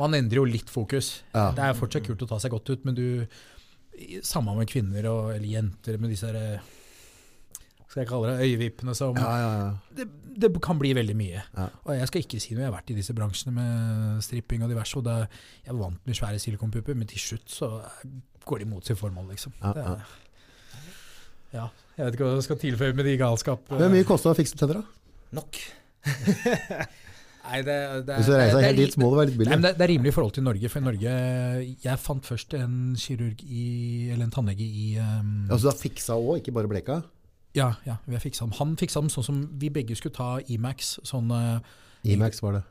Man 0.00 0.16
endrer 0.16 0.40
jo 0.40 0.46
litt 0.48 0.70
fokus. 0.72 1.18
Ja. 1.34 1.50
Det 1.54 1.62
er 1.66 1.76
fortsatt 1.78 2.06
kult 2.08 2.22
å 2.24 2.30
ta 2.30 2.38
seg 2.42 2.54
godt 2.54 2.72
ut, 2.72 2.86
men 2.88 2.96
du 2.98 3.06
Samme 4.24 4.54
med 4.56 4.70
kvinner 4.72 5.04
og, 5.10 5.34
eller 5.34 5.46
jenter 5.46 5.98
med 6.00 6.10
disse 6.10 6.26
her, 6.30 6.38
eh, 6.56 6.70
skal 7.92 8.00
jeg 8.00 8.08
kalle 8.08 8.30
det, 8.32 8.46
øyevippene 8.48 8.94
som 8.96 9.18
Ja, 9.20 9.32
ja, 9.36 9.50
ja. 9.60 9.96
det, 9.98 10.06
det 10.40 10.48
kan 10.64 10.78
bli 10.80 10.94
veldig 10.96 11.14
mye. 11.18 11.42
Og 11.84 11.92
jeg 11.92 12.08
skal 12.08 12.22
ikke 12.24 12.40
si 12.40 12.54
noe, 12.56 12.64
jeg 12.64 12.70
har 12.70 12.78
vært 12.78 12.92
i 12.94 12.96
disse 12.96 13.12
bransjene 13.14 13.52
med 13.52 14.22
stripping 14.24 14.64
og 14.64 14.72
diverse, 14.72 14.96
og 14.96 15.04
det, 15.06 15.18
jeg 15.66 15.74
er 15.74 15.78
vant 15.78 16.00
med 16.08 16.16
svære 16.16 16.40
silikonpupper, 16.40 16.96
men 16.96 17.10
til 17.12 17.20
slutt 17.20 17.52
så 17.52 17.68
går 18.48 18.64
de 18.64 18.70
mot 18.72 18.88
sitt 18.88 18.98
formål, 18.98 19.28
liksom. 19.34 19.52
Ja, 19.60 19.74
Det, 19.76 19.84
ja. 19.84 20.21
Ja, 21.52 21.68
jeg 21.98 22.06
vet 22.06 22.16
ikke 22.16 22.26
hva 22.26 22.34
jeg 22.38 22.46
skal 22.48 22.60
tilføye 22.62 22.96
med 22.96 23.08
de 23.08 23.14
galskap. 23.20 23.68
Hvor 23.68 23.92
mye 23.92 24.06
kosta 24.08 24.30
det 24.30 24.36
å 24.36 24.40
fikse 24.42 24.58
tenner, 24.60 24.80
da? 24.80 24.84
Nok. 25.38 25.58
Nei, 27.42 27.58
det, 27.66 27.74
det, 28.06 28.16
Hvis 28.20 28.28
du 28.30 28.34
reiser 28.36 28.54
det- 28.54 28.66
helt 28.68 28.78
er 28.78 28.78
dit, 28.78 28.96
må 29.02 29.08
det 29.10 29.18
være 29.18 29.28
litt 29.32 29.38
Nei, 29.38 29.44
billig. 29.44 29.62
det, 29.64 29.72
det 29.78 29.84
er 29.84 29.90
rimelig 29.90 30.12
i 30.12 30.14
forhold 30.14 30.34
til 30.36 30.44
Norge. 30.46 30.68
For 30.70 30.78
i 30.78 30.84
Norge 30.86 31.14
Jeg 31.82 31.98
fant 31.98 32.28
først 32.28 32.54
en 32.54 32.76
kirurg 33.02 33.42
i 33.42 33.64
Eller 34.14 34.28
en 34.28 34.30
tannlege 34.34 34.62
i 34.62 34.92
um, 35.02 35.32
Altså, 35.50 35.64
du 35.66 35.70
har 35.72 35.80
fiksa 35.80 36.14
òg, 36.20 36.36
ikke 36.38 36.54
bare 36.54 36.70
bleka? 36.70 37.00
Ja, 37.58 37.72
ja, 37.84 37.98
vi 38.06 38.14
har 38.16 38.22
fiksa 38.22 38.46
dem. 38.46 38.54
Han 38.60 38.76
fiksa 38.80 39.02
dem 39.02 39.10
sånn 39.12 39.26
som 39.26 39.42
vi 39.60 39.68
begge 39.74 39.96
skulle 39.98 40.14
ta 40.16 40.30
Imax. 40.54 40.94
Sånn 41.04 41.28
uh, 41.34 41.58
Imax 42.08 42.40
var 42.40 42.60
det. 42.60 42.62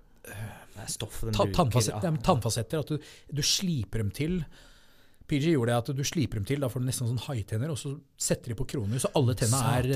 Det 0.71 0.85
er 0.87 0.89
stoffet 0.89 1.29
de 1.29 1.35
ta, 1.35 1.43
bruker. 1.45 1.57
tannfasetter, 1.59 2.07
ja. 2.07 2.15
ja, 2.15 2.23
tannfasetter. 2.25 2.81
At 2.81 2.95
du, 2.95 3.11
du 3.37 3.41
sliper 3.45 4.01
dem 4.01 4.09
til. 4.15 4.39
PG 5.31 5.47
gjorde 5.55 5.71
det 5.71 5.77
at 5.81 5.89
du 5.97 6.03
sliper 6.07 6.41
dem 6.41 6.45
til, 6.51 6.59
da 6.61 6.69
får 6.71 6.83
du 6.83 6.89
nesten 6.91 7.07
sånn 7.09 7.23
haitenner, 7.29 7.71
og 7.73 7.79
så 7.79 7.93
setter 8.19 8.51
de 8.53 8.59
på 8.59 8.67
kroner. 8.75 8.99
Så 9.01 9.09
alle 9.17 9.33
tenna 9.39 9.63
er, 9.79 9.89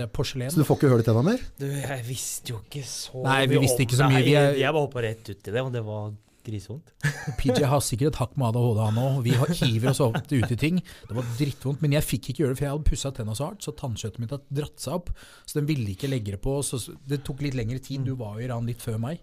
er 0.00 0.08
porselen. 0.14 0.50
Så 0.54 0.62
du 0.62 0.66
får 0.70 0.78
ikke 0.80 0.94
hull 0.94 1.02
i 1.04 1.06
tenna 1.10 1.26
mer? 1.26 1.42
Du, 1.60 1.66
jeg 1.68 2.06
visste 2.08 2.54
jo 2.54 2.62
ikke 2.62 2.86
så 2.86 3.20
Nei, 3.26 3.42
vi 3.50 3.58
mye 3.58 3.66
visste 3.66 3.82
om 3.82 3.86
ikke 3.88 3.98
så 4.00 4.10
mye. 4.14 4.24
Vi 4.30 4.34
er- 4.38 4.58
Jeg, 4.62 4.72
bare 4.72 4.86
hoppa 4.86 5.02
rett 5.06 5.28
ut 5.34 5.38
i 5.50 5.54
det, 5.58 5.60
og 5.66 5.72
det 5.74 5.82
var 5.86 6.10
grisevondt. 6.40 6.94
PJ 7.38 7.66
har 7.68 7.82
sikkert 7.84 8.14
et 8.14 8.18
hakk 8.22 8.30
med 8.40 8.46
ADHD, 8.48 8.78
han 8.80 9.00
òg. 9.02 9.18
Vi 9.26 9.34
hiver 9.60 9.90
oss 9.90 10.00
ofte 10.00 10.38
ut 10.40 10.54
i 10.54 10.56
ting. 10.56 10.78
Det 11.10 11.16
var 11.18 11.26
drittvondt, 11.36 11.82
men 11.84 11.92
jeg 11.98 12.06
fikk 12.06 12.30
ikke 12.32 12.42
gjøre 12.46 12.54
det, 12.54 12.58
for 12.62 12.64
jeg 12.64 12.72
hadde 12.72 12.88
pussa 12.88 13.10
tenna 13.18 13.34
så 13.36 13.50
hardt, 13.50 13.60
så 13.66 13.74
tannkjøttet 13.76 14.22
mitt 14.24 14.32
hadde 14.32 14.56
dratt 14.62 14.80
seg 14.80 14.96
opp. 14.96 15.10
Så 15.44 15.58
den 15.60 15.68
ville 15.68 15.92
ikke 15.92 16.08
legge 16.08 16.32
det 16.38 16.40
på. 16.40 16.54
Så 16.64 16.80
det 17.10 17.20
tok 17.28 17.42
litt 17.44 17.58
lengre 17.60 17.76
tid. 17.84 18.06
Du 18.08 18.14
var 18.16 18.38
jo 18.40 18.46
i 18.46 18.48
ran 18.48 18.64
litt 18.70 18.80
før 18.80 18.96
meg. 19.02 19.20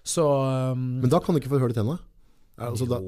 Så 0.00 0.24
um, 0.72 0.86
Men 1.02 1.12
da 1.12 1.20
kan 1.20 1.36
du 1.36 1.42
ikke 1.42 1.52
få 1.52 1.60
hull 1.60 1.74
i 1.74 1.76
tenna? 1.76 1.98
Ja, 2.60 2.70
Altså, 2.70 2.84
da, 2.84 2.98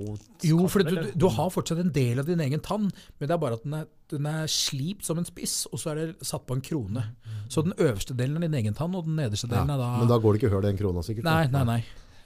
Jo, 0.49 0.67
for 0.73 0.81
du, 0.81 0.95
du, 0.97 1.11
du 1.25 1.27
har 1.29 1.51
fortsatt 1.53 1.83
en 1.83 1.93
del 1.93 2.23
av 2.23 2.29
din 2.29 2.41
egen 2.41 2.63
tann, 2.65 2.89
men 2.89 3.29
det 3.29 3.35
er 3.37 3.41
bare 3.43 3.59
at 3.61 3.67
den 3.67 3.75
er, 3.83 3.89
den 4.09 4.29
er 4.31 4.47
slipt 4.49 5.05
som 5.05 5.21
en 5.21 5.29
spiss, 5.29 5.67
og 5.69 5.81
så 5.83 5.93
er 5.93 6.01
det 6.01 6.27
satt 6.27 6.47
på 6.49 6.57
en 6.57 6.65
krone. 6.65 7.05
Så 7.53 7.65
den 7.67 7.77
øverste 7.77 8.17
delen 8.17 8.41
er 8.41 8.49
din 8.49 8.63
egen 8.63 8.79
tann, 8.79 8.97
og 8.97 9.05
den 9.09 9.21
nederste 9.21 9.51
ja. 9.51 9.59
delen 9.59 9.75
er 9.77 9.83
da 9.83 9.91
Men 10.01 10.09
da 10.09 10.19
går 10.25 10.35
det 10.35 10.43
ikke 10.43 10.55
hull 10.55 10.65
i 10.65 10.71
den 10.73 10.81
krona, 10.81 11.05
sikkert? 11.05 11.29
Nei, 11.29 11.45
nei, 11.53 11.67
nei. 11.69 11.83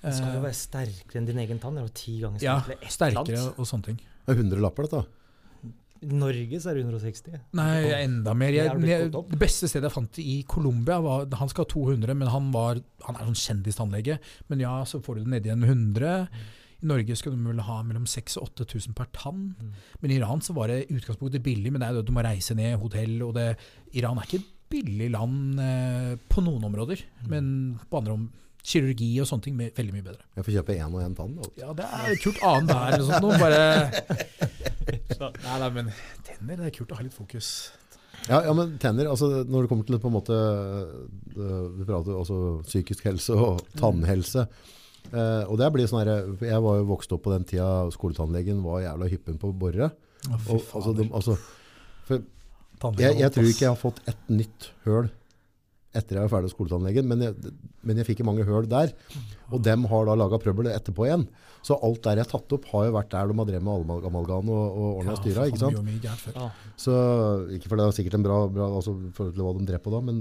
Den 0.07 0.15
skal 0.15 0.37
jo 0.37 0.41
Eh, 0.41 0.45
være 0.45 0.57
sterkere 0.57 1.21
enn 1.21 1.29
din 1.29 1.39
egen 1.43 1.61
tann. 1.63 1.77
Det 1.77 1.83
er 1.83 1.89
jo 1.89 1.95
ti 1.99 2.17
ganger 2.23 2.43
ja, 2.45 2.57
sterkere. 2.63 2.83
Ja, 2.87 2.97
sterkere 2.97 3.45
og 3.57 3.69
sånne 3.69 3.91
ting. 3.91 4.03
Det 4.27 4.35
er 4.35 4.43
100 4.43 4.63
lapper, 4.63 4.87
dette. 4.87 5.07
I 6.07 6.13
Norge 6.13 6.61
så 6.61 6.71
er 6.71 6.79
det 6.79 6.85
160. 6.85 7.39
Nei, 7.57 7.71
enda 8.03 8.35
mer. 8.37 8.53
Det 8.53 8.61
Jeg, 8.61 8.83
jeg, 8.91 9.11
det 9.17 9.41
beste 9.41 9.71
stedet 9.71 9.89
jeg 9.89 9.95
fant 9.95 10.21
i 10.21 10.37
Colombia, 10.47 11.01
var 11.03 11.27
Han 11.41 11.51
skal 11.51 11.65
ha 11.65 11.73
200, 11.73 12.15
men 12.15 12.31
han, 12.31 12.51
var, 12.55 12.83
han 13.07 13.17
er 13.19 13.31
sånn 13.31 13.41
kjendistannlege. 13.41 14.19
Men 14.53 14.63
ja, 14.63 14.77
så 14.87 15.01
får 15.03 15.19
du 15.19 15.25
det 15.25 15.33
ned 15.35 15.49
en 15.57 15.65
100. 15.65 16.29
I 16.83 16.87
Norge 16.91 17.17
skulle 17.17 17.37
de 17.39 17.49
vel 17.49 17.63
ha 17.65 17.79
mellom 17.87 18.05
6000 18.07 18.43
og 18.43 18.51
8000 18.67 18.95
per 18.99 19.07
tann. 19.17 19.55
Mm. 19.61 19.71
Men 20.03 20.11
i 20.13 20.19
Iran 20.21 20.43
så 20.45 20.53
var 20.57 20.69
det 20.69 20.83
utgangspunktet 20.93 21.43
billig, 21.45 21.73
men 21.73 21.81
det 21.81 21.89
er 21.89 21.95
jo 21.97 22.03
at 22.05 22.09
du 22.11 22.13
må 22.17 22.25
reise 22.27 22.55
ned, 22.59 22.77
hotell 22.83 23.23
og 23.25 23.33
det 23.39 23.47
Iran 23.97 24.19
er 24.21 24.29
ikke 24.29 24.43
et 24.43 24.51
billig 24.69 25.09
land 25.15 25.61
eh, 25.63 26.17
på 26.29 26.43
noen 26.45 26.65
områder, 26.69 27.01
Mm. 27.23 27.31
men 27.31 27.47
på 27.91 27.99
andre 28.01 28.13
om 28.19 28.27
kirurgi 28.67 29.13
og 29.23 29.29
sånne 29.31 29.45
ting 29.47 29.57
veldig 29.57 29.93
mye 29.95 30.03
bedre. 30.03 30.25
Jeg 30.37 30.45
får 30.45 30.55
kjøpe 30.57 30.75
én 30.75 30.95
og 30.95 31.03
én 31.05 31.15
tann. 31.15 31.37
da. 31.39 31.49
Ja, 31.63 31.73
det 31.79 31.87
er 31.87 32.17
kult 32.23 32.41
annet 32.43 32.69
der 32.73 32.97
eller 32.97 33.07
sånt 33.07 33.23
noe, 33.23 33.39
bare 33.39 33.61
Nei, 35.47 35.59
nei, 35.63 35.69
men 35.75 35.91
tenner, 36.27 36.59
det 36.61 36.67
er 36.69 36.75
kult 36.75 36.93
å 36.93 36.99
ha 36.99 37.05
litt 37.07 37.15
fokus. 37.15 37.51
Ja, 38.27 38.41
ja, 38.43 38.53
men 38.57 38.75
tenner, 38.83 39.07
altså 39.13 39.45
når 39.47 39.65
det 39.65 39.71
kommer 39.71 39.87
til 39.87 39.99
på 40.03 40.09
en 40.11 40.15
måte 40.17 40.35
øh, 40.35 41.67
Vi 41.79 41.85
prater 41.87 42.17
altså 42.17 42.39
psykisk 42.67 43.05
helse 43.07 43.37
og 43.39 43.61
tannhelse. 43.79 44.47
Eh, 45.13 45.45
og 45.51 45.59
det 45.61 45.69
blir 45.75 45.87
sånn 45.91 46.03
her, 46.03 46.25
Jeg 46.43 46.63
var 46.65 46.81
jo 46.81 46.87
vokst 46.89 47.13
opp 47.15 47.23
på 47.27 47.33
den 47.35 47.45
tida 47.49 47.69
skoletannlegen 47.95 48.63
var 48.65 48.81
jævla 48.83 49.09
hyppen 49.13 49.39
på 49.43 49.53
borre. 49.57 49.91
Å, 50.27 50.39
fy 50.43 50.57
Og, 50.57 50.65
altså, 50.81 50.95
de, 50.99 51.07
altså, 51.15 51.37
for 52.09 52.25
jeg, 53.01 53.17
jeg 53.23 53.33
tror 53.33 53.47
ikke 53.51 53.65
jeg 53.65 53.71
har 53.73 53.81
fått 53.81 54.03
et 54.11 54.29
nytt 54.33 54.71
høl 54.85 55.09
etter 55.97 56.19
jeg 56.19 56.27
var 56.27 56.33
ferdig 56.35 56.51
hos 56.51 56.53
skoletannlegen, 56.53 57.07
men 57.09 57.23
jeg, 57.25 57.53
men 57.89 57.97
jeg 57.97 58.05
fikk 58.05 58.19
mange 58.29 58.45
høl 58.45 58.67
der. 58.69 58.91
Og 59.49 59.63
dem 59.65 59.87
har 59.89 60.05
da 60.05 60.17
laga 60.19 60.37
prøbbel 60.43 60.69
etterpå 60.69 61.07
igjen. 61.07 61.23
Så 61.65 61.79
alt 61.81 62.03
der 62.05 62.19
jeg 62.21 62.27
har 62.27 62.33
tatt 62.35 62.53
opp, 62.53 62.67
har 62.69 62.85
jo 62.91 62.93
vært 62.99 63.09
der 63.15 63.31
de 63.31 63.37
har 63.41 63.49
drevet 63.49 63.65
med 63.65 63.81
amal- 63.87 64.05
amalgam 64.11 64.51
og, 64.53 64.65
og 64.77 64.99
ordna 65.01 65.15
Ja, 65.15 65.21
styra. 65.23 65.47
ikke 65.49 65.63
sant? 65.63 65.79
Så, 66.77 66.93
ikke 67.57 67.71
for 67.73 67.81
det 67.81 67.87
er 67.87 67.97
sikkert 67.97 68.19
en 68.19 68.27
bra, 68.29 68.43
bra 68.53 68.69
altså, 68.77 68.93
forhold 69.17 69.33
til 69.39 69.47
hva 69.47 69.55
de 69.57 69.65
drev 69.73 69.81
på 69.87 69.95
da, 69.97 70.03
men, 70.11 70.21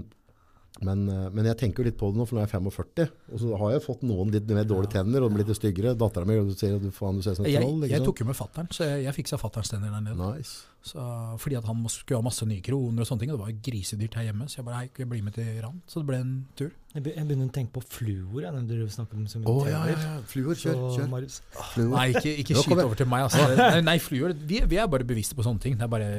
men, 0.83 1.07
eh, 1.07 1.27
men 1.31 1.47
jeg 1.47 1.57
tenker 1.61 1.83
jo 1.83 1.87
litt 1.87 1.97
på 1.99 2.09
det 2.11 2.19
nå, 2.19 2.25
for 2.27 2.35
nå 2.35 2.43
er 2.43 2.49
jeg 2.49 2.55
45. 2.57 3.11
Og 3.31 3.41
så 3.41 3.57
har 3.61 3.73
jeg 3.75 3.83
fått 3.85 4.05
noen 4.07 4.31
litt 4.33 4.49
mer 4.51 4.67
dårlige 4.67 4.97
tenner, 4.97 5.23
og 5.23 5.37
litt 5.39 5.51
styggere. 5.55 5.95
Dattera 5.95 6.27
mi 6.27 6.35
sier 6.51 6.75
at 6.75 6.83
du, 6.83 6.91
faen, 6.95 7.19
du 7.19 7.23
ser 7.23 7.37
ut 7.37 7.39
som 7.39 7.47
et 7.47 7.55
troll. 7.55 7.85
jeg 7.87 8.03
tok 8.03 8.23
jo 8.23 8.27
med 8.27 8.37
fattern, 8.37 8.71
så 8.75 8.89
jeg, 8.89 9.05
jeg 9.07 9.17
fiksa 9.21 9.39
fatterns 9.39 9.71
tenner 9.71 9.93
der 9.93 10.03
nede. 10.09 10.31
Nice. 10.35 10.65
Så, 10.85 11.01
fordi 11.41 11.55
at 11.57 11.65
han 11.65 11.79
skulle 11.89 12.19
ha 12.19 12.25
masse 12.27 12.45
nye 12.45 12.61
kroner 12.61 13.01
og 13.01 13.07
sånne 13.09 13.23
ting, 13.23 13.31
og 13.33 13.39
det 13.39 13.45
var 13.47 13.55
grisedyrt 13.65 14.19
her 14.19 14.27
hjemme. 14.27 14.49
Så 14.51 14.59
jeg 14.59 14.67
bare 14.67 14.83
hei, 14.83 14.91
jeg 14.99 15.09
bli 15.09 15.21
med 15.25 15.33
til 15.33 15.47
Iran? 15.55 15.79
Så 15.89 16.03
det 16.03 16.09
ble 16.11 16.19
en 16.21 16.35
tur. 16.59 16.69
Jeg 16.93 17.03
begynner 17.07 17.47
å 17.47 17.55
tenke 17.55 17.73
på 17.79 17.81
fluor 17.95 18.43
jeg, 18.43 18.51
når 18.53 18.67
dere 18.69 18.91
snakker 18.93 19.17
om 19.19 19.25
så 19.27 19.41
mye 19.41 19.49
Å 19.51 19.65
ja, 19.67 19.81
ja, 19.89 19.97
ja. 20.03 20.13
Fluor, 20.29 20.53
kjør. 20.59 20.77
Kjør. 20.93 21.09
Marius. 21.15 21.41
Fluor. 21.73 21.95
Nei, 21.95 22.05
ikke, 22.13 22.37
ikke 22.43 22.61
skyt 22.61 22.83
over 22.85 22.99
til 23.01 23.09
meg. 23.15 23.25
Altså. 23.25 23.49
Nei, 23.63 23.81
nei 23.87 23.97
fluor. 24.03 24.35
Vi, 24.45 24.61
vi 24.69 24.79
er 24.79 24.91
bare 24.91 25.07
bevisste 25.07 25.39
på 25.39 25.47
sånne 25.47 25.63
ting. 25.63 25.79
Det 25.79 25.87
er 25.87 25.91
bare, 25.91 26.11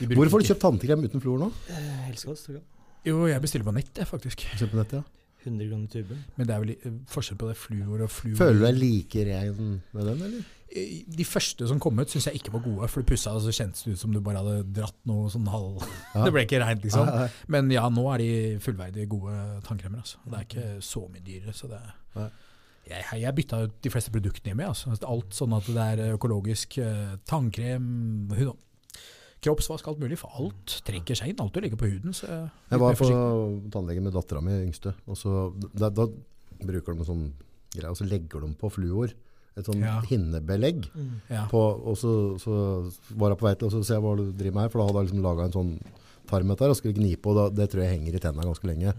Hvorfor 0.00 0.38
har 0.38 0.46
du 0.46 0.52
kjøpt 0.54 0.64
tannkrem 0.64 1.04
uten 1.10 1.22
fluor 1.22 1.42
nå? 1.44 1.52
Eh, 1.68 1.96
Helsekost. 2.08 2.48
tror 2.48 2.62
jeg. 2.62 2.68
Jo, 3.06 3.24
jeg 3.30 3.40
bestiller 3.42 3.64
på 3.68 3.74
nett, 3.76 3.90
jeg, 3.96 4.08
faktisk. 4.08 4.44
Bestiller 4.52 4.72
på 4.74 4.80
nett, 4.82 4.94
ja. 5.00 5.02
100 5.40 5.68
kroner 5.70 5.88
tuben. 5.88 6.18
Men 6.36 6.48
det 6.48 6.54
er 6.54 6.60
vel 6.64 6.72
eh, 6.74 6.96
forskjell 7.08 7.38
på 7.40 7.46
det 7.48 7.56
fluor 7.56 8.02
og 8.04 8.10
fluor. 8.12 8.36
Føler 8.36 8.58
du 8.58 8.64
deg 8.66 8.80
like 8.80 9.22
ren 9.24 9.70
med 9.94 10.10
den, 10.10 10.24
eller? 10.26 10.42
Eh, 10.68 10.90
De 11.16 11.24
første 11.24 11.68
som 11.70 11.80
kom 11.80 11.96
ut, 12.02 12.12
syns 12.12 12.28
jeg 12.28 12.42
ikke 12.42 12.52
var 12.58 12.64
gode. 12.66 12.90
For 12.92 13.00
du 13.00 13.08
pussa, 13.08 13.32
og 13.32 13.40
så 13.46 13.54
kjentes 13.56 13.86
det 13.86 13.94
ut 13.96 14.02
som 14.02 14.12
du 14.12 14.20
bare 14.24 14.42
hadde 14.42 14.66
dratt 14.76 14.98
noe 15.08 15.30
sånn 15.32 15.48
halv 15.48 15.80
Ja. 16.14 16.26
Det 16.26 16.34
ble 16.36 16.44
ikke 16.44 16.60
reint, 16.60 16.84
liksom. 16.84 17.08
Ja, 17.08 17.24
ja, 17.24 17.48
Men 17.56 17.72
ja, 17.72 17.86
nå 17.88 18.04
er 18.12 18.20
de 18.20 18.30
fullverdige, 18.64 19.08
gode 19.10 19.34
tannkremer. 19.64 20.04
Altså. 20.04 20.20
Det 20.26 20.36
er 20.42 20.48
ikke 20.50 20.68
så 20.84 21.06
mye 21.08 21.24
dyrere. 21.24 21.56
Så 21.56 21.72
det 21.72 21.80
jeg, 22.90 23.04
jeg 23.22 23.34
bytta 23.36 23.58
ut 23.68 23.74
de 23.84 23.90
fleste 23.92 24.10
produktene 24.12 24.50
hjemme. 24.52 24.68
Altså. 24.72 24.92
Alt 25.08 25.36
sånn 25.36 25.54
at 25.56 25.68
det 25.72 25.88
er 25.94 26.16
økologisk 26.18 26.76
eh, 26.82 27.16
tannkrem, 27.28 27.86
kroppsvask, 29.44 29.86
alt 29.88 30.00
mulig. 30.02 30.18
For 30.20 30.32
alt 30.40 30.80
trekker 30.86 31.16
seg 31.18 31.32
inn. 31.32 31.40
Alt 31.42 31.54
du 31.56 31.60
legger 31.64 31.80
på 31.80 31.88
huden. 31.90 32.12
Så 32.16 32.28
jeg, 32.28 32.50
Jeg 32.70 32.82
var 32.82 32.98
på 33.00 33.08
tannlegen 33.72 34.04
med 34.06 34.12
dattera 34.16 34.42
mi, 34.44 34.52
yngste. 34.66 34.94
Og 35.08 35.16
så, 35.16 35.48
da, 35.74 35.88
da 35.90 36.06
bruker 36.60 36.92
de 36.94 37.00
en 37.00 37.08
sånn 37.08 37.24
greie, 37.74 37.90
og 37.90 37.96
så 37.96 38.06
legger 38.08 38.44
de 38.44 38.52
på 38.60 38.70
fluor. 38.72 39.14
Et 39.58 39.66
sånn 39.66 39.80
Ja. 39.82 40.00
hinnebelegg. 40.06 40.86
ja. 41.28 41.46
På, 41.50 41.62
og 41.84 41.96
så, 41.98 42.38
så 42.38 42.52
var 43.18 43.30
jeg 43.32 43.38
på 43.40 43.48
vei 43.48 43.54
til 43.58 43.68
å 43.68 43.84
se 43.84 43.94
hva 43.98 44.16
du 44.16 44.30
driver 44.32 44.54
med 44.54 44.62
her, 44.62 44.68
for 44.72 44.80
da 44.80 44.86
hadde 44.86 45.00
jeg 45.02 45.08
liksom 45.10 45.24
laga 45.24 45.44
en 45.48 45.56
sånn 45.56 45.72
tarm 46.30 46.50
og 46.54 46.76
skulle 46.76 46.94
gni 46.94 47.16
på. 47.16 47.34
Da, 47.34 47.48
det 47.50 47.70
tror 47.70 47.82
jeg 47.82 47.98
henger 47.98 48.14
i 48.14 48.22
tennene 48.22 48.46
ganske 48.46 48.68
lenge. 48.68 48.94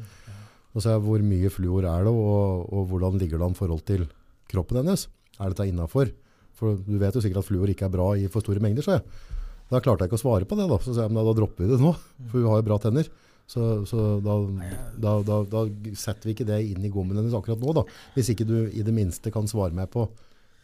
Og 0.74 0.82
så 0.82 0.90
er 0.92 0.98
jeg, 0.98 1.04
hvor 1.08 1.24
mye 1.24 1.50
fluor 1.52 1.84
er 1.88 2.04
det, 2.08 2.12
og, 2.12 2.68
og 2.72 2.88
hvordan 2.92 3.20
ligger 3.20 3.40
det 3.40 3.48
an 3.48 3.56
forhold 3.58 3.86
til 3.88 4.08
kroppen 4.52 4.82
hennes? 4.82 5.08
Er 5.40 5.52
dette 5.52 5.68
innafor? 5.68 6.12
For 6.54 6.76
du 6.76 6.98
vet 7.02 7.16
jo 7.16 7.22
sikkert 7.24 7.42
at 7.44 7.48
fluor 7.48 7.72
ikke 7.72 7.88
er 7.88 7.94
bra 7.96 8.12
i 8.20 8.28
for 8.32 8.44
store 8.44 8.62
mengder, 8.64 8.84
sa 8.86 9.00
jeg. 9.00 9.04
Da 9.72 9.80
klarte 9.84 10.04
jeg 10.04 10.12
ikke 10.12 10.20
å 10.20 10.24
svare 10.26 10.48
på 10.48 10.58
det, 10.60 10.68
da. 10.68 10.80
Så 10.84 10.96
sa 10.96 11.06
jeg 11.06 11.14
men 11.14 11.24
da 11.24 11.36
dropper 11.38 11.64
vi 11.64 11.72
det 11.72 11.80
nå, 11.82 11.94
for 12.28 12.42
hun 12.42 12.50
har 12.52 12.60
jo 12.60 12.68
bra 12.68 12.80
tenner. 12.84 13.08
Så, 13.52 13.62
så 13.88 14.04
da, 14.24 14.36
da, 14.96 15.14
da, 15.28 15.38
da 15.48 15.62
setter 16.00 16.30
vi 16.30 16.36
ikke 16.36 16.48
det 16.48 16.60
inn 16.72 16.84
i 16.88 16.92
gommen 16.92 17.18
hennes 17.20 17.36
akkurat 17.36 17.60
nå, 17.60 17.74
da. 17.80 17.86
Hvis 18.16 18.32
ikke 18.34 18.48
du 18.48 18.58
i 18.68 18.84
det 18.86 18.94
minste 18.96 19.34
kan 19.34 19.50
svare 19.52 19.76
meg 19.76 19.90
på 19.92 20.06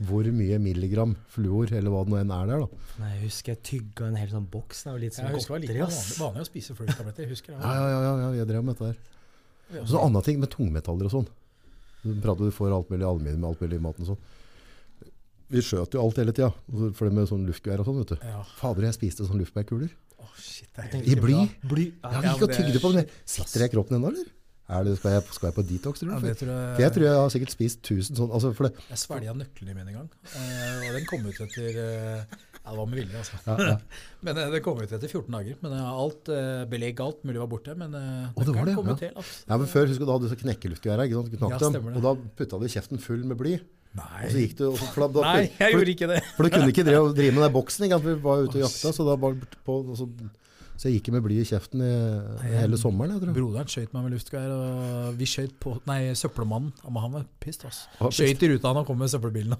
hvor 0.08 0.28
mye 0.30 0.60
milligram 0.62 1.16
fluor, 1.34 1.72
eller 1.74 1.90
hva 1.90 2.04
det 2.06 2.14
nå 2.14 2.20
enn 2.20 2.34
er 2.36 2.52
der, 2.52 2.64
da. 2.64 2.88
Nei, 3.02 3.10
jeg 3.16 3.22
husker 3.26 3.56
jeg 3.56 3.62
tygga 3.72 4.12
en 4.12 4.20
hel 4.20 4.30
sånn 4.30 4.46
boks. 4.54 4.84
Det 4.86 4.92
var 4.92 5.02
litt 5.02 5.18
som 5.18 5.26
Jeg 5.26 5.40
husker 5.40 5.58
det 5.58 5.72
var 5.74 5.88
vanlig, 5.88 5.88
ass. 5.88 6.44
å 6.44 6.50
spise 6.52 6.76
fluortabletter. 6.78 7.26
Jeg 7.26 7.34
husker 7.34 7.56
det. 7.56 7.62
Ja, 7.64 7.74
ja, 7.74 7.88
ja, 7.90 8.02
ja, 8.06 8.12
ja 8.22 8.30
jeg 8.38 8.50
drev 8.52 8.68
med 8.68 8.78
dette 8.78 8.92
der. 8.92 9.82
Og 9.82 9.90
så 9.90 10.04
andre 10.04 10.22
ting 10.24 10.40
med 10.40 10.52
tungmetaller 10.54 11.10
og 11.10 11.16
sånn. 11.16 11.30
Du 12.04 12.14
prater 12.24 12.46
du 12.46 12.54
får 12.54 12.76
alt 12.76 12.92
mulig 12.94 13.08
aluminium 13.08 13.42
med 13.42 13.50
alt 13.50 13.64
mulig 13.66 13.80
i 13.80 13.84
maten 13.88 14.06
og 14.06 14.14
sånn. 14.14 14.22
Vi 15.54 15.62
skjøt 15.64 15.96
jo 15.96 16.02
alt 16.04 16.18
hele 16.20 16.34
tida, 16.36 16.50
for 16.98 17.08
det 17.08 17.14
med 17.16 17.30
sånn 17.30 17.46
luftgevær 17.48 17.84
og 17.84 17.88
sånn, 17.88 18.02
vet 18.04 18.16
du. 18.16 18.26
Ja. 18.28 18.42
Fader, 18.60 18.90
jeg 18.90 18.98
spiste 18.98 19.28
sånn 19.28 19.40
luftbærkuler. 19.40 19.94
Å, 20.20 20.28
shit, 20.42 20.72
I 21.00 21.16
bly? 21.16 21.38
Bly. 21.64 21.86
Jeg 22.04 22.18
har 22.18 22.26
men 22.26 22.52
tygde 22.52 22.76
er 22.76 22.84
på 22.84 22.92
det. 22.98 23.06
Sitter 23.24 23.64
det 23.64 23.70
i 23.70 23.74
kroppen 23.78 24.00
ennå, 24.00 24.12
eller? 24.12 24.34
Er 24.68 24.84
det, 24.84 24.98
skal, 25.00 25.14
jeg, 25.16 25.24
skal 25.32 25.48
jeg 25.48 25.56
på 25.56 25.64
detox, 25.64 26.02
tror 26.02 26.10
Ja, 26.12 26.18
du? 26.20 26.26
det 26.28 26.34
For 26.34 26.42
tror 26.44 26.50
jeg, 26.52 26.80
jeg 26.84 26.92
tror 26.92 27.06
jeg 27.06 27.20
har 27.22 27.30
sikkert 27.32 27.54
spist 27.54 27.78
1000 27.88 28.18
sånn. 28.20 28.34
Altså, 28.36 28.50
for 28.58 28.68
det, 28.68 28.84
Jeg 28.90 29.00
svelga 29.00 29.36
nøklene 29.40 29.76
mine 29.78 29.94
en 29.94 29.98
gang, 30.02 30.10
eh, 30.34 30.82
og 30.90 30.98
den 30.98 31.08
kom 31.08 31.24
ut 31.24 31.40
etter 31.46 31.70
eh, 31.86 32.26
Ja, 32.28 32.74
det 32.74 32.76
var 32.82 32.90
med 32.92 33.00
vilje, 33.00 33.22
altså. 33.22 33.40
Ja, 33.46 33.56
ja. 33.64 33.78
Men 34.28 34.42
eh, 34.44 34.50
det 34.52 34.60
kom 34.66 34.82
ut 34.82 34.92
etter 34.92 35.08
14 35.08 35.32
dager. 35.38 35.56
Men 35.64 35.78
alt, 35.80 36.28
belegg, 36.68 37.00
alt 37.00 37.24
mulig 37.24 37.40
var 37.40 37.48
borte. 37.54 37.78
Men 37.80 37.96
Å, 37.96 38.44
det 38.44 38.58
var 38.58 38.68
det, 38.68 38.76
ja. 38.76 38.98
til. 39.00 39.16
Altså. 39.16 39.38
Ja, 39.48 39.62
men 39.62 39.72
Før 39.72 39.88
husker 39.88 40.04
du 40.04 40.10
da 40.12 40.18
hadde 40.18 40.28
du 40.28 40.34
så 40.34 40.36
ikke 40.36 40.50
knakk 40.50 40.68
Ja, 41.56 41.96
og 41.96 42.04
da 42.04 42.16
putta 42.42 42.60
du 42.60 42.68
kjeften 42.68 43.00
full 43.00 43.24
med 43.24 43.40
bly. 43.40 43.56
Nei. 43.98 44.24
Og 44.24 44.34
så 44.34 44.42
gikk 44.44 44.58
du, 44.60 44.66
og 44.70 44.82
så, 44.82 45.08
da, 45.18 45.22
Nei, 45.26 45.46
jeg 45.46 45.60
for, 45.60 45.78
gjorde 45.78 45.94
ikke 45.94 46.10
det. 46.12 46.18
For 46.36 46.48
du 46.48 46.54
kunne 46.54 46.74
ikke 46.74 46.86
drive, 46.88 47.14
drive 47.18 47.38
med 47.38 47.48
den 47.48 47.56
boksen, 47.56 47.88
ikke? 47.88 48.02
Vi 48.04 48.18
var 48.26 48.44
ute 48.44 48.60
og 48.60 48.66
jakta, 48.66 48.92
så 48.94 49.06
da 49.08 49.16
bare 49.22 49.56
på, 49.66 49.78
og 49.80 49.96
så, 49.98 50.08
så 50.78 50.90
jeg 50.90 51.00
gikk 51.00 51.10
med 51.16 51.24
bly 51.26 51.40
i 51.42 51.48
kjeften 51.50 51.82
i, 51.86 51.94
hele 52.54 52.80
sommeren, 52.82 53.16
jeg 53.16 53.24
tror. 53.24 53.38
Broderen 53.40 53.72
skøyt 53.74 53.96
meg 53.96 54.06
med 54.06 54.18
luftgevær, 54.18 54.54
og 54.58 55.18
vi 55.18 55.30
skøyt 55.30 55.56
på 55.64 55.78
Nei, 55.90 56.02
søppelmannen. 56.18 56.76
Men 56.86 57.02
han 57.08 57.18
var 57.18 57.26
pissed, 57.44 57.66
altså. 57.70 58.12
Skøyt 58.14 58.46
i 58.46 58.52
ruta 58.54 58.76
han 58.78 58.86
kom 58.88 59.02
med 59.02 59.12
søppelbilen. 59.14 59.58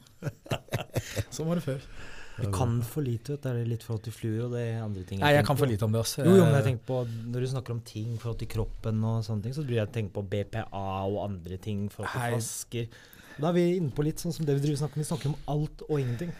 sånn 1.34 1.50
var 1.50 1.62
det 1.62 1.66
før. 1.66 1.90
Du 2.38 2.52
kan 2.54 2.78
for 2.86 3.02
lite, 3.02 3.34
vet 3.34 3.42
du. 3.42 3.50
Det 3.50 3.54
er 3.64 3.70
litt 3.72 3.84
forhold 3.86 4.04
til 4.06 4.14
fluer 4.14 4.46
og 4.46 4.54
det 4.54 4.66
andre 4.78 5.04
ting. 5.10 5.22
Nei, 5.24 5.34
jeg 5.34 5.46
kan 5.48 5.58
for 5.58 5.70
lite 5.70 5.88
om 5.88 5.94
det. 5.96 6.04
Altså. 6.04 6.22
Jo, 6.22 6.36
jo, 6.38 6.46
men 6.46 6.58
jeg 6.60 6.66
tenker 6.68 6.86
på, 6.86 7.00
Når 7.34 7.44
du 7.44 7.48
snakker 7.54 7.74
om 7.74 7.80
ting 7.82 8.12
forhold 8.22 8.40
til 8.44 8.52
kroppen, 8.52 9.04
og 9.10 9.24
sånne 9.26 9.48
ting, 9.48 9.56
så 9.58 9.66
blir 9.66 9.82
jeg 9.82 9.94
tenke 9.96 10.14
på 10.14 10.26
BPA 10.30 10.86
og 11.10 11.18
andre 11.26 11.58
ting. 11.62 11.88
forhold 11.94 12.14
til 12.14 12.36
flasker. 12.36 13.00
Da 13.40 13.50
er 13.52 13.54
vi 13.58 13.66
inne 13.78 13.92
på 13.94 14.04
litt 14.06 14.18
sånn 14.24 14.34
som 14.34 14.46
det 14.48 14.56
vi 14.58 14.64
driver 14.66 14.80
snakker 14.84 14.98
om. 14.98 15.04
Vi 15.04 15.10
snakker 15.12 15.32
om 15.34 15.36
alt 15.54 15.84
og 15.88 16.00
ingenting. 16.02 16.32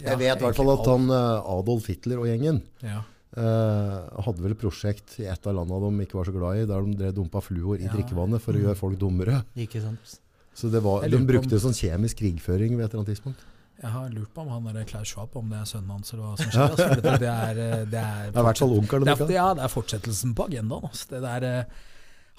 Jeg 0.00 0.16
vet 0.22 0.40
i 0.40 0.44
hvert 0.46 0.56
fall 0.56 0.70
at 0.72 0.86
han 0.88 1.10
eh, 1.12 1.50
Adolf 1.58 1.86
Hitler 1.92 2.22
og 2.22 2.28
gjengen 2.30 2.62
Ja. 2.80 3.02
eh, 3.36 4.22
hadde 4.24 4.40
vel 4.40 4.54
et 4.56 4.60
prosjekt 4.62 5.18
i 5.20 5.26
et 5.28 5.46
av 5.46 5.54
landene 5.58 5.90
de 5.98 6.06
ikke 6.06 6.16
var 6.16 6.24
så 6.30 6.32
glad 6.34 6.62
i, 6.62 6.66
der 6.70 6.86
de 6.88 6.96
drev 7.02 7.14
dumpa 7.18 7.42
fluor 7.44 7.76
i 7.78 7.84
Ja. 7.84 7.92
drikkevannet 7.92 8.40
for 8.40 8.56
å 8.56 8.62
gjøre 8.64 8.76
folk 8.80 8.98
dummere. 8.98 9.42
Ikke 9.56 9.82
sant? 9.84 10.18
Så 10.56 10.70
det 10.72 10.80
var, 10.82 11.04
de 11.08 11.18
brukte 11.18 11.52
om- 11.60 11.60
sånn 11.68 11.76
kjemisk 11.76 12.16
krigføring 12.24 12.76
ved 12.76 12.86
et 12.86 12.94
eller 12.94 13.04
annet 13.04 13.12
tidspunkt. 13.14 13.44
Jeg 13.82 13.90
har 13.92 14.08
lurt 14.10 14.32
på 14.34 14.42
om 14.42 14.48
han 14.66 14.74
der 14.74 14.84
Klaus 14.84 15.08
Schwab, 15.08 15.30
om 15.36 15.48
det 15.48 15.56
er 15.60 15.64
sønnen 15.64 15.88
hans 15.88 16.12
eller 16.12 16.24
hva 16.24 16.36
som 16.36 16.50
skjer. 16.52 16.68
Altså, 16.68 17.00
det, 17.00 17.20
det 17.20 17.28
er, 17.28 17.50
eh, 17.50 17.84
det 17.84 18.00
er, 18.00 18.26
Det 18.32 18.36
er 18.36 18.40
i 18.40 18.44
hvert 18.48 18.58
fall 18.58 18.74
onkelen. 18.76 19.04
det 19.08 19.20
er, 19.20 19.32
ja, 19.36 19.54
det 19.54 19.62
er 19.64 19.72
fortsettelsen 19.72 20.34
på 20.36 20.48
agendaen. 20.50 20.84
Altså. 20.90 21.06
Det 21.08 21.22
der, 21.22 21.44
eh, 21.44 21.64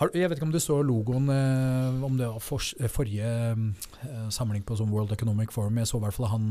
har, 0.01 0.11
jeg 0.17 0.29
vet 0.29 0.39
ikke 0.39 0.47
om 0.49 0.53
du 0.53 0.59
så 0.61 0.81
logoen 0.85 1.29
eh, 1.31 2.03
om 2.05 2.19
det 2.19 2.27
var 2.27 2.43
for, 2.43 2.63
forrige 2.91 3.31
eh, 3.53 4.29
samling 4.33 4.65
på 4.65 4.77
sånn 4.79 4.91
World 4.93 5.13
Economic 5.15 5.53
Forum. 5.53 5.77
Jeg 5.81 5.89
så 5.91 5.99
i 6.01 6.05
hvert 6.05 6.17
fall 6.17 6.31
han 6.31 6.47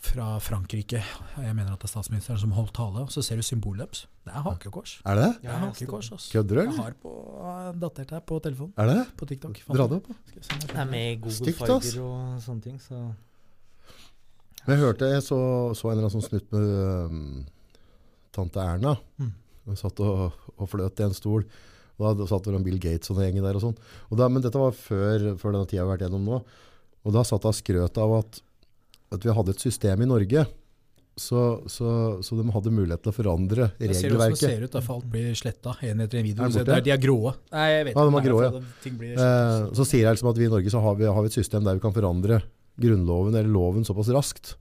fra 0.00 0.38
Frankrike, 0.40 1.02
jeg 1.36 1.54
mener 1.56 1.74
at 1.74 1.82
det 1.82 1.90
er 1.90 1.92
statsministeren, 1.92 2.38
som 2.40 2.54
holdt 2.56 2.72
tale. 2.76 3.02
Og 3.04 3.12
så 3.12 3.22
ser 3.24 3.36
du 3.36 3.44
symbolet 3.44 3.84
deres. 3.84 4.06
Det 4.24 4.32
er 4.32 4.44
hakekors. 4.46 4.94
Er 5.04 5.18
det 5.18 5.26
det? 5.26 5.50
Er 5.50 5.58
hakekors, 5.66 6.08
altså. 6.16 6.30
Kødder 6.32 6.54
du, 6.56 6.60
Jeg 6.62 6.76
har 6.78 6.94
på, 7.02 7.12
eh, 7.44 7.80
datert 7.82 8.14
her 8.16 8.22
på 8.24 8.38
telefonen. 8.42 8.72
Er 8.76 8.86
det 8.88 8.96
det? 8.96 9.06
På 9.16 9.28
TikTok. 9.28 9.60
Dra 9.68 9.86
det 9.86 9.98
opp. 10.00 10.08
Det 10.32 10.70
er 10.74 10.84
med 10.88 11.04
i 11.12 11.16
Google 11.16 11.36
Stygt, 11.36 11.58
Fiber 11.58 11.76
ass. 11.76 11.96
og 11.96 12.42
sånne 12.46 12.62
ting, 12.62 12.80
så 12.80 12.94
Men 14.66 14.76
jeg 14.76 14.78
hørte, 14.78 15.04
jeg 15.08 15.22
så, 15.22 15.38
så 15.74 15.88
en 15.88 15.92
eller 15.92 16.08
annen 16.08 16.16
sånn 16.20 16.28
snutt 16.28 16.50
med 16.52 16.62
um, 17.10 17.46
tante 18.32 18.60
Erna. 18.60 18.96
Mm. 19.16 19.32
Hun 19.64 19.76
satt 19.76 20.00
og, 20.00 20.32
og 20.56 20.68
fløt 20.68 21.00
i 21.00 21.06
en 21.06 21.14
stol. 21.16 21.46
Da 22.00 22.28
satt 22.30 22.48
vel 22.48 22.62
Bill 22.64 22.80
Gates 22.82 23.12
og 23.12 23.18
den 23.18 23.28
gjengen 23.28 23.46
der 23.46 23.58
og 23.58 23.66
sånn. 23.66 23.76
Og 24.08 24.20
da, 24.20 24.28
men 24.32 24.44
dette 24.44 24.60
var 24.60 24.72
før, 24.76 25.34
før 25.40 25.56
denne 25.56 25.68
tida 25.68 25.82
vi 25.82 25.86
har 25.86 25.92
vært 25.92 26.06
gjennom 26.06 26.24
nå. 26.26 26.40
Og 27.04 27.14
da 27.16 27.24
satt 27.26 27.44
hun 27.44 27.52
og 27.52 27.58
skrøt 27.58 28.00
av 28.00 28.16
at, 28.20 28.40
at 29.16 29.26
vi 29.26 29.36
hadde 29.36 29.54
et 29.54 29.68
system 29.68 30.04
i 30.04 30.08
Norge. 30.08 30.46
Så, 31.20 31.40
så, 31.68 31.88
så 32.24 32.36
de 32.38 32.44
hadde 32.54 32.70
mulighet 32.72 33.02
til 33.04 33.10
å 33.10 33.12
forandre 33.12 33.66
Jeg 33.82 33.96
ser 33.98 34.14
hvordan 34.14 34.32
det 34.32 34.40
ser 34.40 34.62
ut, 34.62 34.70
da, 34.72 34.80
for 34.80 35.00
alt 35.00 35.08
blir 35.10 35.34
sletta 35.36 35.74
en 35.84 36.04
etter 36.06 36.20
en 36.20 36.24
video. 36.24 36.46
Er 36.46 36.48
den 36.48 36.54
borte? 36.54 36.64
det 36.70 36.76
er, 36.78 36.84
de 36.86 36.92
er 36.94 37.02
gråe. 37.02 37.32
Nei, 37.52 37.66
jeg 37.74 37.86
vet 37.90 37.98
Ja, 37.98 38.04
de 38.06 38.14
er 38.20 38.26
grå, 38.28 38.38
ja. 38.46 38.94
blir 39.02 39.20
Eh, 39.26 39.66
så 39.76 39.86
sier 39.90 40.06
jeg 40.06 40.16
liksom 40.16 40.30
at 40.30 40.40
vi 40.40 40.46
i 40.48 40.52
Norge 40.54 40.72
så 40.72 40.80
har 40.86 40.96
vi, 40.96 41.08
har 41.10 41.26
vi 41.26 41.32
et 41.32 41.36
system 41.36 41.66
der 41.66 41.76
vi 41.76 41.84
kan 41.84 41.96
forandre 41.96 42.40
grunnloven 42.80 43.36
eller 43.36 43.52
loven 43.52 43.84
såpass 43.84 44.08
raskt 44.14 44.54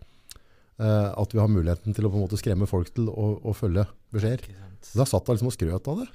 eh, 0.82 1.10
at 1.14 1.36
vi 1.36 1.40
har 1.40 1.52
muligheten 1.54 1.96
til 1.96 2.10
å 2.10 2.12
på 2.12 2.20
en 2.20 2.26
måte 2.26 2.40
skremme 2.42 2.68
folk 2.68 2.92
til 2.98 3.08
å, 3.14 3.30
å 3.40 3.56
følge 3.56 3.86
beskjeder. 4.16 4.50
Da 4.96 5.08
satt 5.08 5.30
han 5.30 5.38
liksom 5.38 5.54
og 5.54 5.56
skrøt 5.56 5.88
av 5.92 6.04
det. 6.04 6.10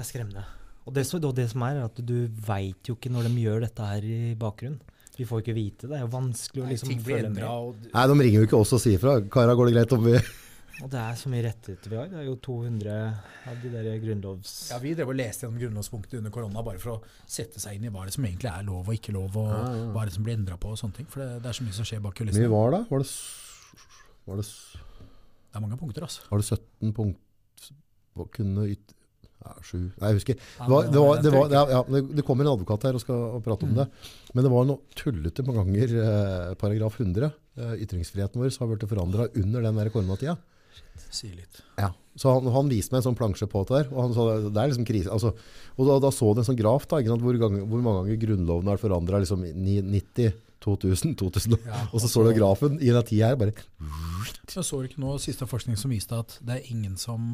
Det 0.00 0.06
er 0.06 0.10
skremmende. 0.14 0.44
Og 0.88 0.94
det, 0.96 1.04
så- 1.06 1.20
og 1.20 1.34
det 1.36 1.44
som 1.50 1.62
er, 1.62 1.76
er 1.76 1.84
at 1.90 1.98
du 2.00 2.14
veit 2.48 2.88
jo 2.88 2.94
ikke 2.96 3.10
når 3.12 3.28
de 3.28 3.34
gjør 3.44 3.60
dette 3.68 3.84
her 3.84 4.02
i 4.08 4.34
bakgrunnen. 4.34 4.80
Vi 5.18 5.26
får 5.28 5.42
ikke 5.42 5.52
vite 5.54 5.82
det. 5.84 5.90
Det 5.92 5.96
er 5.98 6.06
jo 6.06 6.12
vanskelig 6.14 6.62
å 6.64 6.68
liksom 6.70 6.88
Nei, 6.94 7.02
følge 7.04 7.30
med. 7.34 7.42
og- 7.44 7.76
Nei, 7.92 8.06
de 8.08 8.14
ringer 8.24 8.40
jo 8.40 8.46
ikke 8.46 8.60
oss 8.62 8.72
og 8.72 8.80
sier 8.80 8.98
fra. 8.98 9.20
Kara, 9.20 9.52
går 9.54 9.66
det 9.68 9.74
greit 9.76 9.92
om 9.92 10.04
vi 10.06 10.14
Og 10.80 10.88
det 10.88 10.96
er 10.96 11.12
så 11.20 11.28
mye 11.28 11.42
rettigheter 11.44 11.90
vi 11.92 11.96
har. 12.00 12.06
Det 12.08 12.16
er 12.16 12.24
jo 12.24 12.36
200 12.40 12.94
av 13.50 13.56
de 13.60 13.68
der 13.68 13.98
grunnlovs... 14.00 14.70
Ja, 14.70 14.78
Vi 14.80 14.94
drev 14.96 15.10
og 15.12 15.16
leste 15.20 15.44
gjennom 15.44 15.60
grunnlovspunktet 15.60 16.14
under 16.22 16.30
korona 16.32 16.62
bare 16.64 16.78
for 16.80 16.94
å 16.96 17.02
sette 17.28 17.60
seg 17.60 17.74
inn 17.76 17.84
i 17.84 17.90
hva 17.92 18.06
det 18.08 18.14
som 18.14 18.24
egentlig 18.24 18.48
er 18.48 18.64
lov 18.64 18.88
og 18.88 18.94
ikke 18.96 19.12
lov, 19.12 19.36
og 19.36 19.50
Ja, 19.52 19.58
ja. 19.76 19.92
hva 19.92 20.06
det 20.08 20.14
som 20.14 20.24
blir 20.24 20.38
endra 20.38 20.56
på 20.56 20.70
og 20.72 20.78
sånne 20.80 20.94
ting. 20.96 21.06
For 21.12 21.20
det, 21.20 21.42
det 21.42 21.50
er 21.52 21.58
så 21.60 21.66
mye 21.68 21.76
som 21.76 21.84
skjer 21.84 22.00
bak 22.00 22.14
Hvor 22.16 22.32
mye 22.32 22.48
var 22.48 22.70
det? 22.78 22.80
Var 22.88 22.98
det, 23.04 23.06
s- 23.06 23.76
var 24.26 24.36
det, 24.40 24.46
Det 24.48 25.56
er 25.60 25.60
mange 25.60 25.76
punkter, 25.76 26.00
altså. 26.08 26.24
var 26.30 26.38
det 26.40 26.46
17 26.48 26.94
punkt 26.96 27.18
kunne 28.32 28.64
yt... 28.72 28.94
Ja, 29.40 29.54
sju 29.64 29.78
Nei, 29.80 30.10
jeg 30.10 30.18
husker. 30.18 30.36
Det, 30.36 30.68
var, 30.68 30.88
det, 30.92 31.00
var, 31.00 31.20
det, 31.24 31.30
var, 31.32 31.52
ja, 31.54 31.62
ja, 31.72 32.00
det, 32.18 32.24
kommer 32.28 32.44
en 32.44 32.52
advokat 32.52 32.84
her 32.88 32.98
og 32.98 33.00
skal 33.02 33.40
prate 33.44 33.64
om 33.64 33.70
Mm. 33.72 33.78
det. 33.78 33.86
Men 34.34 34.44
det 34.44 34.52
var 34.52 34.66
noe 34.68 34.98
tullete 34.98 35.44
mange 35.46 35.64
ganger. 35.64 35.94
Eh, 36.04 36.54
paragraf 36.60 36.98
100. 37.00 37.30
Eh, 37.56 37.74
ytringsfriheten 37.86 38.40
vår 38.42 38.52
har 38.60 38.68
blitt 38.70 38.90
forandra 38.90 39.28
under 39.34 39.64
den 39.64 39.90
koronatida. 39.94 40.36
Sier 41.10 41.34
litt. 41.40 41.62
Ja. 41.80 41.90
Så 42.20 42.34
han, 42.36 42.46
han 42.52 42.68
viste 42.68 42.92
meg 42.92 43.00
en 43.00 43.08
sånn 43.08 43.16
plansje 43.18 43.48
på 43.48 43.62
det 43.64 43.78
der, 43.78 43.88
og 43.94 44.02
han 44.04 44.14
sa 44.14 44.26
det, 44.44 44.52
er 44.52 44.70
liksom 44.70 44.86
krise. 44.86 45.10
Altså, 45.14 45.32
og 45.78 45.88
da, 45.88 45.96
da 46.04 46.10
så 46.12 46.34
du 46.34 46.42
en 46.42 46.48
sånn 46.50 46.58
graf, 46.58 46.86
da, 46.90 47.00
hvor, 47.00 47.38
gang, 47.40 47.56
hvor 47.70 47.80
mange 47.80 48.04
ganger 48.04 48.20
grunnloven 48.26 48.68
har 48.70 48.82
forandra. 48.82 49.22
Liksom, 49.22 49.46
i 49.48 49.78
90, 49.80 50.34
2000, 50.60 51.16
2000. 51.16 51.56
Ja, 51.64 51.86
Og 51.94 52.02
så 52.02 52.10
så 52.12 52.24
du 52.26 52.34
grafen 52.36 52.76
i 52.82 52.92
den 52.92 53.06
tida 53.08 53.30
her 53.32 53.38
bare 53.40 53.54
Jeg 53.56 54.64
så 54.66 54.82
ikke 54.84 55.00
noe 55.00 55.16
siste 55.22 55.48
forskning 55.48 55.78
som 55.80 55.94
viste 55.94 56.18
at 56.18 56.36
det 56.44 56.58
er 56.58 56.72
ingen 56.74 56.98
som 57.00 57.32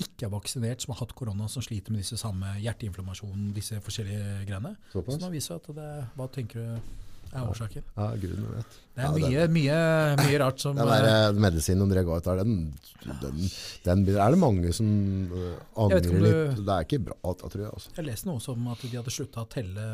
ikke 0.00 0.24
er 0.26 0.30
vaksinert, 0.32 0.80
som 0.82 0.94
har 0.94 1.02
hatt 1.04 1.14
korona, 1.14 1.48
som 1.52 1.62
sliter 1.62 1.92
med 1.92 2.00
disse 2.00 2.16
samme 2.16 2.54
hjerteinflammasjonen, 2.62 3.52
disse 3.56 3.80
forskjellige 3.84 4.46
greiene. 4.48 4.76
Så 4.92 5.00
såpass. 5.02 5.20
nå 5.20 5.30
viser 5.34 5.58
det 5.58 5.62
at 5.62 5.74
det 5.76 5.88
Hva 6.16 6.28
tenker 6.32 6.60
du 6.62 6.92
er 7.32 7.48
årsaken? 7.48 7.84
Ja, 7.96 8.06
grunnen 8.20 8.48
vet. 8.56 8.74
Det 8.94 9.00
er 9.00 9.06
Ja, 9.06 9.12
mye, 9.16 9.44
mye, 9.48 9.76
mye 10.20 10.38
rart 10.42 10.58
som 10.60 10.76
Den 10.76 10.86
der 10.90 11.06
eh, 11.08 11.32
medisinen 11.40 11.84
André 11.86 12.02
Gahr 12.04 12.20
der, 12.20 12.42
den, 12.44 12.74
den, 13.22 13.38
den 13.84 14.02
er 14.20 14.30
det 14.34 14.38
mange 14.38 14.72
som 14.76 14.88
eh, 15.32 15.54
angrer 15.76 16.02
du- 16.02 16.18
litt. 16.26 16.60
Det 16.60 16.74
er 16.76 16.84
ikke 16.88 17.00
bra, 17.06 17.16
tror 17.40 17.62
jeg. 17.64 17.70
Altså. 17.72 17.94
Jeg 17.96 18.04
leste 18.10 18.28
noe 18.28 18.40
som 18.44 18.68
at 18.68 18.84
de 18.84 18.96
hadde 18.96 19.10
slutta 19.16 19.44
å 19.46 19.48
telle 19.48 19.86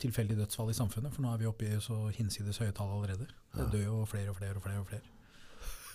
tilfeldige 0.00 0.40
dødsfall 0.42 0.70
i 0.72 0.76
samfunnet, 0.76 1.12
for 1.12 1.24
nå 1.24 1.32
er 1.34 1.38
vi 1.40 1.46
oppe 1.48 1.68
i 1.68 1.76
så 1.80 1.98
hinsides 2.16 2.58
høye 2.60 2.72
tall 2.76 2.90
allerede. 2.96 3.28
Det 3.56 3.68
dør 3.72 3.84
jo 3.86 4.00
flere 4.08 4.32
og 4.32 4.36
flere 4.36 4.56
og 4.56 4.62
flere. 4.64 4.80
og 4.80 4.88
flere. 4.90 5.02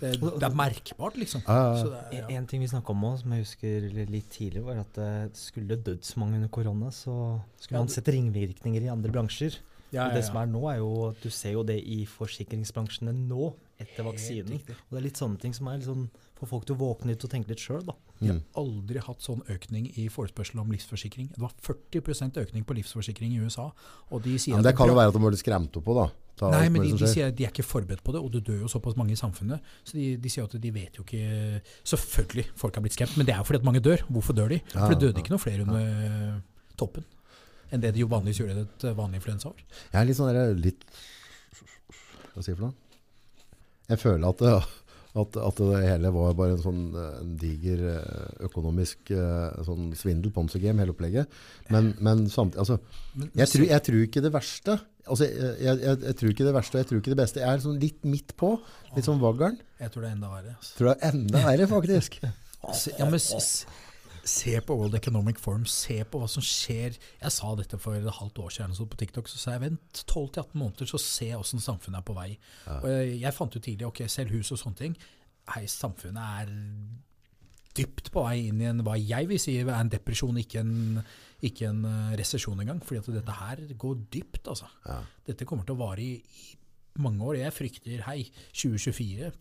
Det, 0.02 0.12
det 0.20 0.44
er 0.48 0.56
merkbart, 0.58 1.18
liksom. 1.22 1.44
Ja, 1.46 1.56
ja, 1.56 1.66
ja. 1.72 1.82
Så 1.84 1.90
det 1.94 2.00
er, 2.02 2.12
En, 2.12 2.30
ja. 2.34 2.38
en 2.42 2.48
ting 2.50 2.62
vi 2.64 2.70
snakka 2.72 2.90
om 2.96 3.04
òg, 3.12 3.20
som 3.22 3.36
jeg 3.36 3.44
husker 3.46 3.86
litt 4.10 4.30
tidligere, 4.34 4.66
var 4.66 4.80
at 4.82 4.98
eh, 4.98 5.28
skulle 5.38 5.68
det 5.76 5.84
dødd 5.86 6.04
så 6.08 6.20
mange 6.24 6.40
under 6.42 6.50
korona, 6.50 6.90
så 6.96 7.14
skulle 7.62 7.84
man 7.84 7.92
sett 7.94 8.10
ringvirkninger 8.10 8.88
i 8.88 8.90
andre 8.92 9.14
bransjer. 9.14 9.60
Ja, 9.92 10.06
Og 10.08 10.16
det 10.16 10.24
som 10.24 10.38
er 10.40 10.48
nå, 10.48 10.62
er 10.72 10.78
jo 10.80 10.92
du 11.22 11.30
ser 11.30 11.52
jo 11.58 11.64
det 11.68 11.76
i 11.84 12.06
forsikringsbransjene 12.08 13.12
nå, 13.14 13.52
etter 13.78 14.02
Helt 14.04 14.08
vaksinen. 14.14 14.52
riktig. 14.56 14.76
Og 14.88 14.96
det 14.96 15.02
er 15.02 15.08
litt 15.10 15.20
sånne 15.20 15.40
ting 15.42 15.54
som 15.58 15.68
er 15.68 15.78
litt 15.82 15.90
sånn 15.90 16.06
får 16.42 16.50
folk 16.50 16.66
til 16.68 16.76
å 16.76 16.82
våkne 16.82 17.16
ut 17.16 17.26
og 17.26 17.32
tenke 17.32 17.52
litt 17.52 17.62
sjøl, 17.64 17.84
da. 17.88 17.96
De 18.22 18.30
har 18.30 18.42
aldri 18.60 19.02
hatt 19.02 19.24
sånn 19.26 19.42
økning 19.50 19.88
i 19.98 20.08
forespørsel 20.14 20.60
om 20.62 20.74
livsforsikring. 20.74 21.32
Det 21.34 21.42
var 21.42 21.54
40% 21.66 22.42
økning 22.42 22.66
på 22.68 22.76
livsforsikring 22.78 23.38
i 23.38 23.40
USA. 23.46 23.70
Og 24.12 24.26
de 24.26 24.36
sier 24.38 24.54
Ja, 24.54 24.60
men 24.60 24.66
at 24.66 24.72
det 24.72 24.78
kan 24.78 24.92
jo 24.92 24.98
være 24.98 25.14
at 25.14 25.18
de 25.18 25.24
har 25.24 25.34
litt 25.34 25.44
skremt 25.44 25.80
opp 25.80 25.88
på, 25.88 25.96
da. 25.98 26.10
Ta 26.42 26.52
Nei, 26.54 26.68
men 26.74 26.86
de, 26.86 26.92
de 26.98 27.10
sier 27.10 27.32
at 27.32 27.38
de 27.38 27.46
er 27.48 27.54
ikke 27.54 27.66
forberedt 27.66 28.04
på 28.06 28.14
det, 28.16 28.22
og 28.22 28.30
det 28.34 28.44
dør 28.48 28.66
jo 28.66 28.70
såpass 28.72 28.98
mange 28.98 29.16
i 29.16 29.20
samfunnet. 29.20 29.72
Så 29.86 29.98
de, 29.98 30.12
de 30.22 30.34
sier 30.34 30.46
at 30.48 30.54
de 30.64 30.74
vet 30.76 31.00
jo 31.00 31.06
ikke 31.06 31.62
Selvfølgelig, 31.92 32.46
folk 32.58 32.78
har 32.78 32.86
blitt 32.86 32.98
skremt, 32.98 33.18
men 33.18 33.28
det 33.30 33.36
er 33.36 33.42
jo 33.42 33.48
fordi 33.50 33.62
at 33.62 33.68
mange 33.68 33.84
dør. 33.86 34.06
Hvorfor 34.10 34.38
dør 34.38 34.54
de? 34.54 34.62
Ja, 34.74 34.86
For 34.86 34.94
det 34.94 35.02
døde 35.04 35.18
ja. 35.18 35.26
ikke 35.26 35.36
noe 35.36 35.44
flere 35.44 35.66
under 35.66 36.06
eh, 36.12 36.38
toppen 36.80 37.10
enn 37.72 37.80
det 37.84 37.94
de 37.96 38.04
jo 38.04 38.12
vanligvis 38.12 38.42
gjorde 38.42 38.56
i 38.56 38.66
et 38.66 38.86
eh, 38.88 38.96
vanlig 38.98 39.22
influensaår. 39.22 39.60
Jeg 39.94 40.00
er 40.02 40.08
litt 40.08 40.20
sånn 40.20 40.32
der, 40.36 40.56
litt 40.60 40.86
Hva 42.34 42.44
sier 42.44 42.54
jeg 42.54 42.60
for 42.60 42.68
noe? 42.68 42.76
Jeg 43.92 44.00
føler 44.00 44.28
at 44.30 44.44
det, 44.44 44.52
at, 45.12 45.36
at 45.36 45.58
det 45.60 45.80
hele 45.84 46.12
var 46.16 46.36
bare 46.40 46.56
en 46.56 46.62
sånn 46.64 46.84
eh, 46.96 47.16
en 47.20 47.32
diger 47.40 47.82
eh, 47.98 48.46
økonomisk 48.48 49.12
eh, 49.12 49.64
sånn 49.68 49.90
svindel, 49.98 50.32
Ponzi-game, 50.36 50.80
hele 50.80 50.96
opplegget. 50.96 51.42
Men, 51.74 51.92
men 52.00 52.24
samtidig 52.32 52.64
altså, 52.64 52.78
jeg, 53.36 53.50
tror, 53.52 53.66
jeg 53.74 53.86
tror 53.88 54.06
ikke 54.06 54.24
det 54.24 54.32
verste. 54.38 54.78
Altså, 55.04 55.28
jeg, 55.28 55.58
jeg, 55.66 55.98
jeg, 56.06 56.18
tror 56.22 56.32
ikke 56.32 56.48
det 56.48 56.56
verste, 56.56 56.78
og 56.78 56.84
jeg 56.84 56.90
tror 56.92 57.02
ikke 57.02 57.14
det 57.16 57.20
beste. 57.20 57.44
Jeg 57.44 57.58
er 57.58 57.66
sånn 57.66 57.82
litt 57.82 58.08
midt 58.08 58.36
på. 58.40 58.54
Litt 58.96 59.10
sånn 59.10 59.20
vaggeren. 59.24 59.60
jeg 59.82 59.92
tror 59.92 60.06
det 60.06 60.14
er 60.14 60.16
enda 60.16 60.32
verre. 60.32 60.56
Altså. 60.56 60.74
Tror 60.78 60.92
det 60.92 60.96
er 60.96 61.16
enda 61.18 61.46
verre, 61.50 61.70
faktisk. 61.76 62.22
Ja, 62.62 63.08
men 63.10 63.18
se 64.24 64.54
på 64.62 64.76
World 64.78 64.96
Economic 64.96 65.40
Forum, 65.42 65.64
se 65.66 66.04
på 66.06 66.20
hva 66.22 66.28
som 66.30 66.44
skjer. 66.46 66.98
Jeg 67.22 67.32
sa 67.32 67.56
dette 67.56 67.80
for 67.82 67.96
et 67.98 68.06
halvt 68.20 68.40
år 68.44 68.50
siden 68.54 68.90
på 68.90 68.98
TikTok, 69.00 69.28
så 69.32 69.38
sa 69.42 69.52
jeg 69.56 69.62
vent 69.68 70.04
12-18 70.08 70.54
måneder, 70.62 70.86
så 70.90 71.00
se 71.02 71.32
hvordan 71.34 71.64
samfunnet 71.64 72.00
er 72.02 72.06
på 72.08 72.14
vei. 72.18 72.38
Og 72.82 72.90
jeg, 72.90 73.20
jeg 73.24 73.34
fant 73.38 73.56
ut 73.58 73.64
tidlig, 73.66 73.88
ok, 73.88 74.04
selv 74.12 74.32
hus 74.36 74.52
og 74.52 74.62
sånne 74.62 74.78
ting, 74.84 74.98
hei, 75.56 75.64
samfunnet 75.66 76.22
er 76.44 76.54
dypt 77.78 78.12
på 78.12 78.24
vei 78.26 78.48
inn 78.50 78.62
i 78.62 78.68
en, 78.68 78.82
hva 78.84 78.98
jeg 79.00 79.30
vil 79.30 79.40
si 79.40 79.54
er 79.62 79.70
en 79.74 79.90
depresjon, 79.92 80.38
ikke 80.42 80.60
en, 80.60 81.02
ikke 81.42 81.70
en 81.70 81.86
eh, 81.88 82.16
resesjon 82.20 82.60
engang. 82.60 82.82
Fordi 82.84 83.00
at 83.00 83.12
dette 83.22 83.38
her 83.40 83.62
går 83.80 84.02
dypt, 84.12 84.48
altså. 84.52 84.68
Ja. 84.86 85.00
Dette 85.32 85.48
kommer 85.48 85.64
til 85.66 85.78
å 85.78 85.82
vare 85.86 86.04
i, 86.04 86.18
i 86.20 87.02
mange 87.02 87.24
år. 87.24 87.40
Jeg 87.46 87.56
frykter 87.56 88.04
hei, 88.10 88.26
2024. 88.52 89.32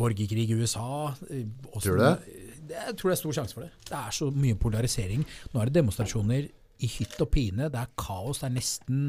Borgerkrig 0.00 0.48
i 0.48 0.54
USA. 0.56 1.12
eh, 1.28 1.44
også- 1.74 1.90
Tror 1.90 1.96
du 1.98 2.04
det? 2.06 2.49
Jeg 2.70 2.96
tror 2.98 3.10
det 3.10 3.16
er 3.18 3.22
stor 3.22 3.36
sjanse 3.40 3.56
for 3.56 3.66
det. 3.66 3.70
Det 3.90 3.98
er 3.98 4.14
så 4.14 4.30
mye 4.34 4.58
polarisering. 4.60 5.24
Nå 5.52 5.60
er 5.62 5.70
det 5.70 5.78
demonstrasjoner 5.80 6.48
i 6.80 6.88
hytt 6.88 7.18
og 7.20 7.30
pine. 7.34 7.68
Det 7.72 7.80
er 7.82 7.90
kaos. 8.00 8.40
Det 8.40 8.48
er 8.50 8.54
nesten 8.56 9.00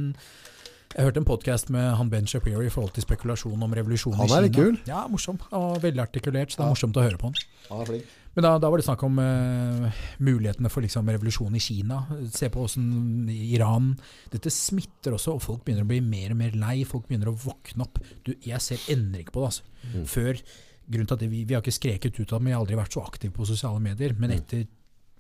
Jeg 0.92 1.06
hørte 1.08 1.22
en 1.22 1.28
podkast 1.30 1.70
med 1.72 1.86
han 1.96 2.10
Ben 2.12 2.26
Shapiro 2.28 2.60
i 2.66 2.72
forhold 2.74 2.92
til 2.98 3.06
spekulasjon 3.06 3.62
om 3.64 3.72
revolusjon 3.78 4.12
i 4.12 4.26
Kina. 4.26 4.28
Han 4.28 4.42
er 4.42 4.48
litt 4.50 4.58
kul. 4.58 4.80
Ja, 4.90 5.06
morsom. 5.08 5.38
Og 5.56 5.78
veldig 5.86 6.02
artikulert, 6.04 6.52
så 6.52 6.58
det 6.60 6.66
er 6.66 6.68
Ja. 6.68 6.74
morsomt 6.74 6.98
å 7.00 7.06
høre 7.06 7.18
på 7.22 7.30
han. 7.30 7.38
Han 7.70 7.82
er 7.86 7.86
flink. 7.94 8.18
Men 8.36 8.44
da, 8.44 8.52
da 8.64 8.70
var 8.72 8.80
det 8.80 8.86
snakk 8.86 9.02
om 9.04 9.18
uh, 9.20 9.92
mulighetene 10.24 10.70
for 10.72 10.84
liksom, 10.84 11.08
revolusjon 11.12 11.56
i 11.56 11.60
Kina. 11.64 12.02
Se 12.32 12.48
på 12.52 12.64
åssen 12.64 13.28
Iran 13.30 13.94
Dette 14.32 14.52
smitter 14.52 15.16
også, 15.18 15.34
og 15.36 15.42
folk 15.44 15.64
begynner 15.66 15.84
å 15.84 15.90
bli 15.92 16.00
mer 16.04 16.32
og 16.32 16.40
mer 16.40 16.52
lei. 16.60 16.78
Folk 16.88 17.08
begynner 17.08 17.32
å 17.32 17.36
våkne 17.40 17.84
opp. 17.88 18.00
Du, 18.24 18.34
jeg 18.44 18.60
ser 18.64 18.84
endring 18.92 19.28
på 19.32 19.44
det. 19.44 19.50
Altså. 19.52 19.64
Mm. 19.96 20.06
Før, 20.08 20.44
grunnen 20.92 21.08
til 21.08 21.16
at 21.18 21.24
vi, 21.32 21.44
vi 21.48 21.54
har 21.56 21.62
ikke 21.64 21.74
skreket 21.80 22.20
ut 22.20 22.32
av 22.34 22.40
det, 22.40 22.44
men 22.44 22.52
jeg 22.52 22.58
har 22.60 22.66
aldri 22.66 22.78
vært 22.82 22.94
så 22.98 23.04
aktiv 23.06 23.32
på 23.34 23.48
sosiale 23.48 23.80
medier. 23.82 24.14
Men 24.20 24.32
Mm. 24.32 24.38
etter 24.38 24.68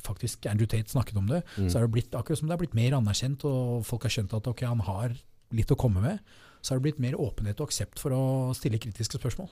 faktisk 0.03 0.45
Andrew 0.49 0.65
Tate 0.67 0.89
snakket 0.89 1.17
om 1.17 1.27
det, 1.27 1.43
Mm. 1.57 1.69
så 1.69 1.77
er 1.77 1.87
det 1.87 1.91
blitt 1.91 2.11
akkurat 2.11 2.37
som 2.37 2.47
det 2.49 2.53
er 2.55 2.65
blitt 2.65 2.73
mer 2.73 2.91
anerkjent, 2.97 3.45
og 3.45 3.85
folk 3.85 4.03
har 4.03 4.09
skjønt 4.09 4.33
at 4.33 4.47
ok, 4.47 4.61
han 4.65 4.79
har 4.79 5.15
litt 5.51 5.67
å 5.71 5.77
komme 5.77 6.01
med. 6.01 6.19
Så 6.61 6.73
har 6.73 6.79
det 6.79 6.83
blitt 6.93 6.99
mer 6.99 7.13
åpenhet 7.17 7.59
og 7.59 7.67
aksept 7.69 7.99
for 7.99 8.11
å 8.11 8.53
stille 8.55 8.77
kritiske 8.79 9.17
spørsmål. 9.19 9.49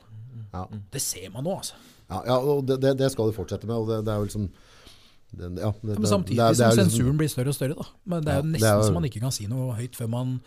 Ja. 0.54 0.66
Det 0.92 1.02
ser 1.02 1.30
man 1.32 1.44
nå, 1.44 1.58
altså. 1.58 1.74
Ja, 2.10 2.24
ja 2.26 2.38
og 2.40 2.66
det, 2.66 2.80
det, 2.98 3.12
skal 3.12 3.30
du 3.30 3.34
fortsette 3.38 3.66
med. 3.66 3.76
Og 3.76 3.88
det, 3.88 4.06
det 4.06 4.14
er 4.14 4.18
jo 4.18 4.26
liksom 4.26 4.50
det, 5.32 5.62
ja, 5.62 5.72
det, 5.84 6.00
Men 6.00 6.06
samtidig 6.10 6.38
det 6.38 6.48
det 6.50 6.58
som 6.58 6.70
liksom- 6.70 6.90
sensuren 6.90 7.18
blir 7.18 7.30
større 7.30 7.48
og 7.50 7.56
større. 7.56 7.76
da. 7.76 7.86
Men 8.06 8.24
det 8.24 8.34
er 8.34 8.38
jo 8.42 8.48
nesten 8.50 8.64
er 8.66 8.82
jo- 8.82 8.90
så 8.90 8.94
man 8.94 9.04
ikke 9.04 9.20
kan 9.22 9.32
si 9.32 9.46
noe 9.48 9.76
høyt 9.76 9.92
før 9.96 10.10
man 10.10 10.42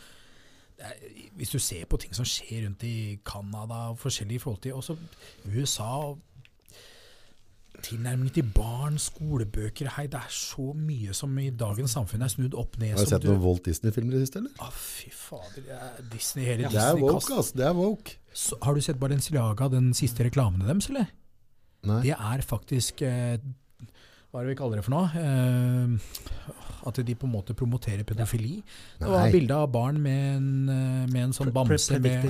Hvis 1.38 1.54
du 1.54 1.58
ser 1.62 1.86
på 1.90 1.98
ting 2.00 2.14
som 2.16 2.26
skjer 2.28 2.66
rundt 2.66 2.82
i 2.88 3.18
Canada 3.24 3.88
og 3.92 3.98
forskjellig 4.02 4.38
i 4.38 4.42
forhold 4.42 4.62
til 4.64 4.78
også 4.78 4.96
USA 5.52 5.90
og 6.10 6.20
Tilnærming 7.82 8.30
til 8.34 8.44
barn, 8.54 8.98
skolebøker 9.00 9.88
Hei, 9.96 10.04
det 10.06 10.20
er 10.20 10.30
så 10.30 10.68
mye 10.76 11.14
som 11.16 11.32
i 11.40 11.48
dagens 11.50 11.94
samfunn 11.96 12.22
er 12.22 12.30
snudd 12.30 12.54
opp 12.58 12.76
ned. 12.78 12.92
Har 12.94 13.08
du 13.08 13.10
sett 13.10 13.24
noen 13.26 13.40
Walt 13.42 13.64
Disney-filmer 13.66 14.14
i 14.14 14.20
det 14.20 14.28
siste, 14.28 14.42
eller? 14.42 14.52
Å, 14.62 14.68
fy 14.76 15.08
fader. 15.16 15.64
det 15.66 15.78
er 15.78 16.04
Disney, 16.12 16.44
hele 16.46 16.70
Det 16.70 16.82
er 16.84 17.00
woke, 17.00 17.38
ass. 17.40 17.50
Det 17.56 17.66
er 17.66 17.74
woke. 17.74 18.14
Så 18.36 18.58
Har 18.62 18.76
du 18.76 18.84
sett 18.84 19.00
Balenciaga, 19.00 19.68
den 19.72 19.90
siste 19.98 20.28
reklamene 20.28 20.68
deres, 20.68 20.90
eller? 20.92 21.10
Nei. 21.88 21.98
Det 22.04 22.14
er 22.14 22.44
faktisk 22.46 23.02
eh, 23.02 23.40
Hva 24.30 24.42
er 24.42 24.46
det 24.46 24.52
vi 24.52 24.58
kaller 24.60 24.78
det 24.78 24.86
for 24.86 24.94
noe? 24.94 25.08
Eh, 25.18 26.71
at 26.86 27.00
de 27.06 27.14
på 27.14 27.28
en 27.28 27.32
måte 27.32 27.54
promoterer 27.58 28.04
pedofili. 28.06 28.62
Det 28.98 29.08
var 29.08 29.30
bilde 29.32 29.54
av 29.54 29.70
barn 29.72 30.00
med 30.02 30.36
en, 30.36 30.68
eh, 30.68 31.06
med 31.12 31.22
en 31.24 31.34
sånn 31.36 31.52
bamse 31.54 31.98
med, 32.02 32.26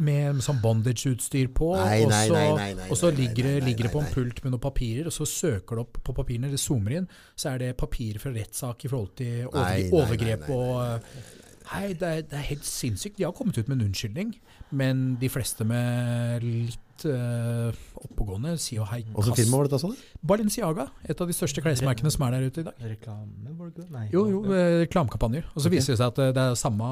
med 0.00 0.42
sånn 0.44 0.60
bondage-utstyr 0.62 1.50
på. 1.56 1.72
Nei, 1.78 2.02
og 2.04 2.12
nei, 2.12 2.22
så, 2.28 2.36
nei, 2.36 2.46
nei, 2.60 2.70
nei, 2.80 2.88
og 2.90 3.00
så 3.00 3.12
ligger 3.14 3.84
det 3.86 3.92
på 3.92 4.02
en 4.02 4.12
pult 4.14 4.44
med 4.44 4.54
noen 4.54 4.64
papirer, 4.64 5.10
og 5.10 5.16
så 5.16 5.28
søker 5.28 5.80
det 5.80 5.86
opp 5.86 6.02
på 6.04 6.16
papirene, 6.16 6.52
det 6.52 6.60
zoomer 6.60 6.98
inn, 7.00 7.10
så 7.34 7.54
er 7.54 7.64
det 7.64 7.74
papirer 7.80 8.22
fra 8.22 8.34
rettssak 8.34 8.84
i 8.86 8.92
forhold 8.92 9.14
til 9.20 9.46
overgrep 9.50 10.48
og 10.50 10.74
nei, 10.80 10.96
eh, 10.96 11.36
Nei, 11.70 11.92
det 11.94 12.02
er, 12.08 12.22
det 12.26 12.34
er 12.34 12.46
helt 12.48 12.64
sinnssykt. 12.66 13.18
De 13.20 13.22
har 13.22 13.34
kommet 13.36 13.58
ut 13.58 13.68
med 13.68 13.76
en 13.76 13.84
unnskyldning, 13.86 14.32
men 14.74 15.02
de 15.20 15.28
fleste 15.30 15.62
med 15.62 16.42
litt 16.42 16.89
uh, 17.08 17.70
oppegående 18.00 18.56
Si 18.60 18.76
og 18.80 18.88
hei, 18.90 19.00
Åssen 19.14 19.36
film 19.38 19.54
var 19.54 19.70
dette? 19.70 19.90
Balenciaga, 20.26 20.88
et 21.04 21.20
av 21.20 21.30
de 21.30 21.36
største 21.36 21.62
klesmerkene 21.64 22.12
som 22.12 22.26
er 22.26 22.36
der 22.36 22.48
ute 22.50 22.64
i 22.64 22.66
dag. 22.66 22.84
Reklame, 22.92 23.54
var 23.58 23.72
det? 23.76 23.86
Nei. 23.94 24.06
Jo, 24.12 24.26
jo, 24.30 24.44
eh, 24.52 24.80
reklamekampanjer. 24.84 25.48
Og 25.54 25.58
så 25.58 25.66
okay. 25.68 25.76
viser 25.78 25.94
det 25.94 26.00
seg 26.02 26.12
at 26.12 26.22
eh, 26.24 26.34
det 26.36 26.44
er 26.44 26.60
samme 26.60 26.90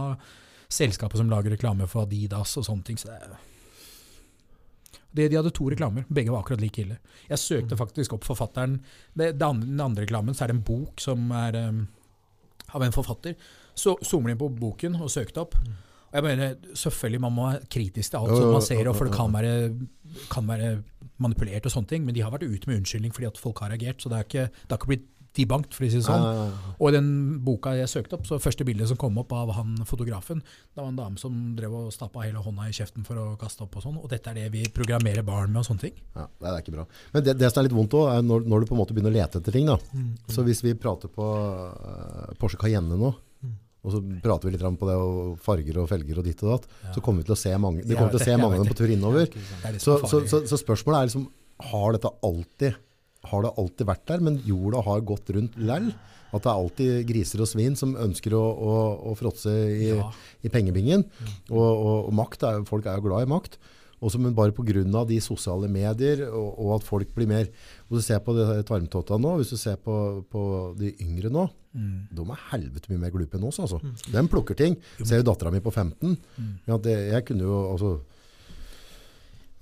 selskapet 0.68 1.20
som 1.20 1.30
lager 1.32 1.54
reklame 1.54 1.88
for 1.88 2.04
Adidas 2.04 2.56
og 2.60 2.66
sånne 2.68 2.86
ting. 2.88 3.00
Så 3.00 3.10
det 3.10 3.20
er 3.20 3.38
det, 5.10 5.30
de 5.30 5.38
hadde 5.38 5.50
to 5.56 5.70
reklamer, 5.72 6.04
begge 6.12 6.30
var 6.30 6.44
akkurat 6.44 6.60
like 6.60 6.82
ille. 6.82 6.98
Jeg 7.30 7.38
søkte 7.38 7.74
Mm. 7.74 7.78
faktisk 7.78 8.12
opp 8.12 8.24
forfatteren. 8.24 8.80
Det, 9.16 9.38
det 9.38 9.42
andre, 9.42 9.66
den 9.66 9.80
andre 9.80 10.02
reklamen 10.04 10.34
så 10.34 10.44
er 10.44 10.48
det 10.48 10.56
en 10.56 10.62
bok 10.62 11.00
som 11.00 11.30
er 11.32 11.56
um, 11.68 11.88
av 12.74 12.82
en 12.82 12.92
forfatter. 12.92 13.34
Så 13.74 13.96
zoomer 14.02 14.28
de 14.28 14.32
inn 14.32 14.38
på 14.38 14.50
boken 14.60 15.00
og 15.00 15.10
søkte 15.10 15.40
opp. 15.40 15.54
Mm. 15.54 15.74
Og 16.08 16.18
jeg 16.18 16.24
mener, 16.24 16.56
Selvfølgelig 16.74 17.20
man 17.20 17.36
må 17.36 17.50
være 17.50 17.66
kritisk 17.70 18.14
til 18.14 18.18
alt 18.22 18.36
som 18.36 18.52
man 18.52 18.64
ser, 18.64 18.92
for 18.94 19.08
det 19.08 19.14
kan 19.16 19.34
være, 19.34 19.52
kan 20.32 20.48
være 20.48 20.72
manipulert 21.18 21.66
og 21.66 21.74
sånne 21.74 21.90
ting, 21.90 22.04
men 22.06 22.14
de 22.16 22.22
har 22.24 22.32
vært 22.32 22.46
ute 22.48 22.70
med 22.70 22.80
unnskyldning 22.80 23.14
fordi 23.14 23.28
at 23.28 23.38
folk 23.40 23.60
har 23.64 23.72
reagert. 23.74 24.02
Så 24.02 24.10
det, 24.10 24.20
har 24.20 24.28
ikke, 24.28 24.48
det 24.68 24.78
ikke 24.78 24.92
blitt 24.94 25.06
debunked, 25.38 25.74
for 25.76 25.84
å 25.84 25.90
si 25.90 25.98
det 26.00 26.06
sånn. 26.06 26.24
Og 26.78 26.88
i 26.88 26.94
den 26.96 27.10
boka 27.44 27.74
jeg 27.76 27.90
søkte 27.92 28.16
opp, 28.16 28.24
så 28.26 28.38
første 28.42 28.64
bildet 28.66 28.88
som 28.90 28.98
kom 29.00 29.18
opp 29.20 29.34
av 29.36 29.52
han 29.58 29.76
fotografen, 29.86 30.40
det 30.40 30.80
var 30.80 30.88
en 30.90 30.98
dame 30.98 31.20
som 31.20 31.36
drev 31.58 31.76
og 31.78 31.92
stappa 31.94 32.24
hele 32.24 32.42
hånda 32.42 32.66
i 32.70 32.74
kjeften 32.74 33.06
for 33.06 33.20
å 33.20 33.26
kaste 33.40 33.66
opp 33.66 33.76
og 33.78 33.84
sånn. 33.84 34.00
Og 34.00 34.08
dette 34.10 34.32
er 34.32 34.40
det 34.40 34.48
vi 34.54 34.64
programmerer 34.74 35.26
barn 35.26 35.52
med 35.52 35.62
og 35.62 35.68
sånne 35.68 35.86
ting. 35.86 36.02
Ja, 36.16 36.26
det 36.40 36.50
er 36.50 36.64
ikke 36.64 36.76
bra. 36.78 36.88
Men 37.14 37.26
det, 37.28 37.36
det 37.38 37.52
som 37.52 37.62
er 37.62 37.68
litt 37.68 37.76
vondt 37.78 37.98
òg, 37.98 38.10
er 38.16 38.26
når, 38.26 38.48
når 38.48 38.64
du 38.64 38.70
på 38.72 38.78
en 38.78 38.82
måte 38.82 38.96
begynner 38.96 39.14
å 39.14 39.18
lete 39.20 39.42
etter 39.42 39.54
ting. 39.54 39.68
da. 39.70 39.78
Mm. 39.92 40.10
Så 40.32 40.46
hvis 40.48 40.64
vi 40.64 40.74
prater 40.78 41.12
på 41.12 41.28
uh, 41.28 42.34
Porsche 42.40 42.60
Cayenne 42.60 42.98
nå, 42.98 43.14
Mm. 43.18 43.27
Og 43.88 43.94
så 43.96 44.00
prater 44.24 44.48
vi 44.50 44.54
litt 44.54 44.64
på 44.80 44.88
det, 44.90 44.96
og 45.00 45.38
farger 45.44 45.80
og 45.82 45.88
felger 45.90 46.20
og 46.20 46.28
ditt 46.28 46.42
og 46.44 46.52
datt, 46.54 46.68
Ja. 46.84 46.92
så 46.94 47.02
kommer 47.04 47.24
vi 47.24 47.28
til 47.30 47.36
å 47.36 47.40
se 47.40 47.54
mange, 47.58 47.86
vi 47.88 47.96
kommer 47.96 48.12
til 48.12 48.20
å 48.20 48.26
se 48.28 48.36
mange 48.36 48.58
av 48.58 48.62
dem 48.62 48.70
på 48.74 48.78
tur 48.82 48.92
innover. 48.92 49.32
Er 49.64 49.78
Så, 49.80 49.96
så, 50.04 50.20
så, 50.28 50.42
så 50.46 50.60
spørsmålet 50.60 51.00
er 51.00 51.08
liksom, 51.10 51.24
har 51.72 51.96
dette 51.96 52.12
alltid, 52.28 52.76
har 53.32 53.42
det 53.42 53.54
alltid 53.58 53.88
vært 53.88 54.04
der, 54.12 54.20
men 54.28 54.38
jorda 54.46 54.84
har 54.86 55.00
gått 55.08 55.32
rundt 55.34 55.56
lell? 55.58 55.90
At 56.28 56.44
det 56.44 56.50
er 56.52 56.58
alltid 56.60 57.06
griser 57.08 57.40
og 57.40 57.48
svin 57.48 57.72
som 57.80 57.94
ønsker 57.96 58.34
å, 58.36 58.42
å, 58.44 58.72
å 59.08 59.14
fråtse 59.16 59.48
i, 59.48 59.88
ja. 59.96 60.10
i 60.44 60.50
pengebingen. 60.52 61.06
Og, 61.48 61.56
og, 61.64 61.94
og 62.10 62.12
makt 62.18 62.44
er, 62.44 62.66
folk 62.68 62.84
er 62.84 63.00
jo 63.00 63.06
glad 63.08 63.24
i 63.24 63.30
makt. 63.32 63.56
Også, 64.00 64.18
men 64.22 64.34
bare 64.34 64.52
pga. 64.54 65.04
de 65.08 65.20
sosiale 65.20 65.68
medier 65.68 66.28
og, 66.30 66.58
og 66.58 66.74
at 66.76 66.84
folk 66.86 67.08
blir 67.14 67.26
mer 67.26 67.48
Hvis 67.88 67.98
du 67.98 68.02
ser 68.02 68.20
på 68.20 68.34
tarmtotta 68.64 69.18
nå, 69.18 69.36
hvis 69.40 69.50
du 69.50 69.56
ser 69.56 69.76
på, 69.76 70.24
på 70.30 70.74
de 70.78 70.94
yngre 71.00 71.30
nå, 71.30 71.48
Mm. 71.78 72.08
de 72.10 72.22
er 72.32 72.38
helvete 72.50 72.88
mye 72.90 72.98
mer 72.98 73.10
glupe 73.12 73.36
enn 73.36 73.44
oss. 73.44 73.58
Altså. 73.60 73.76
Mm. 73.84 73.92
De 74.10 74.22
plukker 74.32 74.56
ting. 74.56 74.76
Ser 75.04 75.20
jo 75.20 75.26
dattera 75.28 75.50
mi 75.52 75.60
på 75.60 75.70
15. 75.70 76.16
Mm. 76.38 76.54
Ja, 76.66 76.78
det, 76.78 76.94
jeg 77.12 77.24
kunne 77.28 77.44
jo 77.44 77.58
altså, 77.74 77.90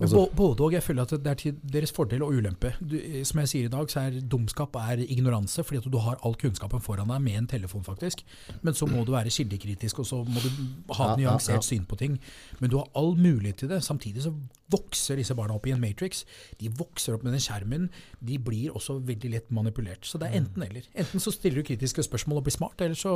altså 0.01 0.27
både 0.37 0.65
og, 0.67 0.75
jeg 0.77 0.83
føler 0.85 1.07
at 1.07 1.15
det 1.25 1.31
er 1.31 1.39
til 1.41 1.55
deres 1.73 1.93
fordel 1.93 2.25
og 2.27 2.35
ulempe. 2.37 2.73
Du, 2.81 2.97
eh, 2.99 3.23
som 3.25 3.41
jeg 3.41 3.49
sier 3.53 3.69
i 3.69 3.73
dag, 3.73 3.89
så 3.91 4.03
er 4.07 4.19
dumskap 4.21 4.77
er 4.77 5.01
ignoranse, 5.07 5.65
fordi 5.65 5.81
at 5.81 5.89
du 5.93 5.99
har 6.05 6.19
all 6.27 6.37
kunnskapen 6.41 6.83
foran 6.85 7.09
deg 7.13 7.23
med 7.25 7.41
en 7.41 7.49
telefon, 7.51 7.85
faktisk. 7.87 8.25
Men 8.63 8.77
så 8.77 8.89
må 8.91 9.05
du 9.07 9.15
være 9.15 9.33
kildekritisk, 9.33 10.03
og 10.05 10.07
så 10.07 10.23
må 10.25 10.43
du 10.43 10.51
ha 10.99 11.13
Ja, 11.13 11.17
nyansert 11.17 11.57
ja, 11.57 11.63
ja. 11.63 11.69
syn 11.71 11.87
på 11.89 11.97
ting. 11.97 12.19
Men 12.61 12.71
du 12.71 12.79
har 12.81 12.91
all 12.95 13.15
mulighet 13.17 13.63
til 13.63 13.73
det. 13.73 13.83
Samtidig 13.85 14.27
så 14.27 14.35
vokser 14.73 15.17
disse 15.21 15.35
barna 15.39 15.55
opp 15.57 15.67
i 15.67 15.73
en 15.73 15.81
matrix. 15.81 16.25
De 16.61 16.69
vokser 16.69 17.15
opp 17.15 17.25
med 17.25 17.37
den 17.37 17.43
skjermen. 17.43 17.89
De 18.21 18.39
blir 18.43 18.75
også 18.75 18.99
veldig 19.07 19.31
lett 19.33 19.53
manipulert. 19.55 20.05
Så 20.05 20.19
det 20.19 20.29
er 20.31 20.41
enten 20.43 20.67
eller. 20.67 20.89
Enten 20.99 21.23
så 21.23 21.33
stiller 21.35 21.63
du 21.63 21.69
kritiske 21.71 22.03
spørsmål 22.03 22.43
og 22.43 22.49
blir 22.49 22.57
smart, 22.57 22.81
eller 22.85 22.99
så 22.99 23.15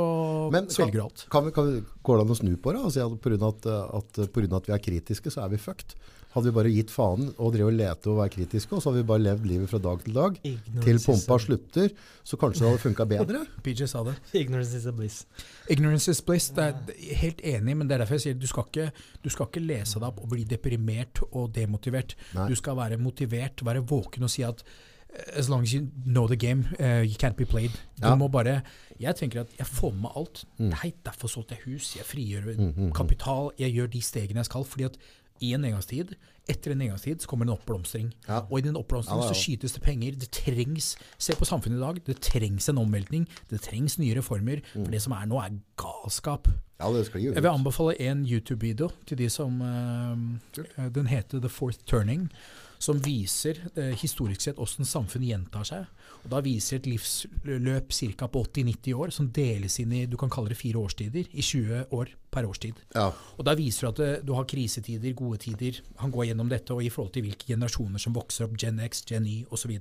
Men 0.53 0.69
svelger 0.71 0.97
du 0.97 1.03
alt. 1.03 1.27
Kan 1.31 1.45
vi, 1.45 1.53
kan 1.55 1.67
vi, 1.67 1.83
går 2.01 2.17
det 2.17 2.25
an 2.25 2.35
å 2.35 2.39
snu 2.41 2.55
på 2.57 2.73
det? 2.73 2.81
og 2.81 2.95
si 2.95 3.03
at 3.03 3.19
Pga. 3.21 3.51
At, 3.51 3.65
at, 3.67 4.19
på 4.31 4.41
grunn 4.41 4.53
av 4.53 4.61
at 4.61 4.67
vi 4.69 4.73
er 4.75 4.83
kritiske, 4.83 5.31
så 5.33 5.43
er 5.43 5.53
vi 5.53 5.59
fucked. 5.61 5.95
Hadde 6.31 6.47
vi 6.47 6.51
bare 6.55 6.69
gitt 6.71 6.91
faen 6.93 7.25
og 7.37 7.49
drevet 7.53 7.73
og 7.73 7.77
lete 7.79 8.07
og 8.07 8.17
være 8.21 8.31
kritiske, 8.37 8.71
og 8.75 8.79
så 8.81 8.89
hadde 8.91 9.01
vi 9.01 9.07
bare 9.09 9.19
levd 9.25 9.45
livet 9.49 9.69
fra 9.69 9.79
dag 9.83 10.03
til 10.05 10.13
dag, 10.15 10.37
Ignorance 10.47 10.85
til 10.85 10.99
pumpa 11.03 11.37
slutter, 11.43 11.89
så 12.23 12.37
kanskje 12.39 12.61
det 12.63 12.69
hadde 12.69 12.83
funka 12.85 13.05
bedre? 13.11 13.41
PJ 13.65 13.85
sa 13.91 14.03
det. 14.07 14.13
Ignorance 14.39 14.77
is 14.77 14.85
a 14.87 14.93
bliss. 14.95 15.25
Ignorance 15.69 16.11
is 16.11 16.21
bliss. 16.21 16.49
Det 16.55 16.63
er 16.63 16.77
er 17.11 17.15
helt 17.25 17.41
enig, 17.43 17.75
men 17.77 17.87
det 17.89 17.95
er 17.97 18.05
derfor 18.05 18.15
jeg 18.15 18.21
sier 18.29 18.39
du 18.39 18.47
skal 18.47 18.63
ikke, 18.69 18.91
du 19.23 19.29
skal 19.29 19.49
ikke 19.51 19.65
lese 19.65 19.99
deg 19.99 20.07
opp 20.07 20.21
og 20.23 20.29
bli 20.31 20.45
deprimert 20.47 21.19
og 21.31 21.51
demotivert. 21.55 22.15
Nei. 22.37 22.47
Du 22.47 22.55
skal 22.55 22.79
være 22.79 22.97
motivert, 22.97 23.65
være 23.67 23.83
våken 23.91 24.23
og 24.23 24.31
si 24.31 24.43
at 24.47 24.63
eh, 24.63 25.37
as 25.39 25.49
long 25.51 25.63
as 25.67 25.73
you 25.75 25.83
know 26.05 26.27
the 26.31 26.37
game, 26.39 26.63
uh, 26.79 27.03
you 27.03 27.17
can't 27.19 27.35
be 27.35 27.43
played. 27.45 27.71
Du 27.99 28.07
Ja. 28.07 28.15
må 28.15 28.27
bare 28.31 28.61
Jeg 29.01 29.15
tenker 29.15 29.41
at 29.41 29.47
jeg 29.57 29.65
får 29.67 29.91
med 29.91 30.01
meg 30.01 30.11
alt. 30.15 30.45
Mm. 30.59 30.69
Nei, 30.69 30.91
derfor 31.05 31.27
solgte 31.27 31.55
jeg 31.57 31.73
hus, 31.73 31.95
jeg 31.97 32.05
frigjør 32.05 32.51
Mm, 32.55 32.65
mm, 32.67 32.73
mm. 32.85 32.91
kapital, 32.93 33.49
jeg 33.59 33.73
gjør 33.73 33.87
de 33.91 34.01
stegene 34.01 34.37
jeg 34.37 34.45
skal. 34.45 34.63
fordi 34.63 34.83
at 34.85 34.97
i 35.41 35.53
en 35.55 35.63
nedgangstid, 35.65 36.15
etter 36.49 36.73
en 36.73 36.81
nedgangstid, 36.81 37.21
så 37.21 37.29
kommer 37.29 37.45
det 37.45 37.51
en 37.51 37.57
oppblomstring. 37.59 38.09
Ja. 38.27 38.41
Og 38.49 38.59
i 38.59 38.65
den 38.65 38.77
oppblomstringen 38.77 39.23
Ja, 39.23 39.29
ja, 39.29 39.33
så 39.33 39.43
skytes 39.43 39.75
det 39.75 39.83
penger. 39.85 40.17
Det 40.19 40.31
trengs 40.33 40.95
Se 41.17 41.35
på 41.37 41.45
samfunnet 41.45 41.77
i 41.77 41.81
dag. 41.81 42.01
Det 42.05 42.17
trengs 42.21 42.69
en 42.69 42.81
omveltning. 42.81 43.27
Det 43.49 43.61
trengs 43.61 43.99
nye 43.99 44.17
reformer. 44.17 44.61
Mm. 44.73 44.85
For 44.85 44.91
det 44.91 45.01
som 45.01 45.15
er 45.17 45.29
nå, 45.29 45.39
er 45.41 45.59
galskap. 45.81 46.49
Jeg 46.81 47.43
vil 47.43 47.51
anbefale 47.51 47.93
en 48.01 48.25
YouTube-video 48.25 48.89
til 49.05 49.17
de 49.17 49.29
som 49.29 49.61
uh, 49.61 50.87
Den 50.95 51.07
heter 51.07 51.39
The 51.39 51.49
Fourth 51.49 51.79
Turning. 51.85 52.31
Som 52.79 53.03
viser 53.05 53.61
uh, 53.77 53.91
historisk 53.93 54.41
sett 54.41 54.57
hvordan 54.57 54.85
samfunnet 54.89 55.29
gjentar 55.29 55.67
seg. 55.67 55.85
Og 56.23 56.29
Da 56.29 56.41
viser 56.45 56.77
et 56.77 56.87
livsløp 56.89 57.93
ca. 57.93 58.27
på 58.27 58.43
80-90 58.45 58.93
år, 58.93 59.13
som 59.15 59.29
deles 59.33 59.79
inn 59.81 59.93
i 59.93 60.05
du 60.05 60.17
kan 60.17 60.29
kalle 60.29 60.53
det 60.53 60.59
fire 60.59 60.77
årstider. 60.77 61.27
I 61.31 61.41
20 61.41 61.83
år 61.97 62.13
per 62.31 62.45
årstid. 62.45 62.79
Ja. 62.95 63.09
Og 63.37 63.45
Da 63.45 63.55
viser 63.57 63.87
du 63.87 63.89
at 63.91 63.99
eh, 64.05 64.23
du 64.23 64.33
har 64.37 64.45
krisetider, 64.45 65.13
gode 65.17 65.41
tider. 65.41 65.81
Han 66.03 66.11
går 66.11 66.31
gjennom 66.31 66.49
dette, 66.49 66.73
og 66.73 66.83
i 66.83 66.89
forhold 66.93 67.13
til 67.13 67.25
hvilke 67.25 67.53
generasjoner 67.53 67.99
som 67.99 68.13
vokser 68.13 68.45
opp, 68.45 68.57
Gen 68.57 68.79
X, 68.79 69.03
Gen 69.09 69.25
Y 69.25 69.45
osv. 69.49 69.73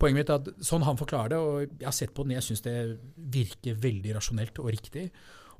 Poenget 0.00 0.16
mitt 0.16 0.30
er 0.32 0.40
at 0.40 0.64
sånn 0.64 0.84
han 0.86 0.96
forklarer 0.96 1.34
det, 1.34 1.38
og 1.38 1.60
jeg 1.64 1.88
har 1.88 1.96
sett 1.96 2.14
på 2.16 2.24
den, 2.24 2.36
jeg 2.38 2.46
syns 2.46 2.64
det 2.64 2.76
virker 3.16 3.80
veldig 3.80 4.16
rasjonelt 4.16 4.60
og 4.62 4.70
riktig. 4.72 5.10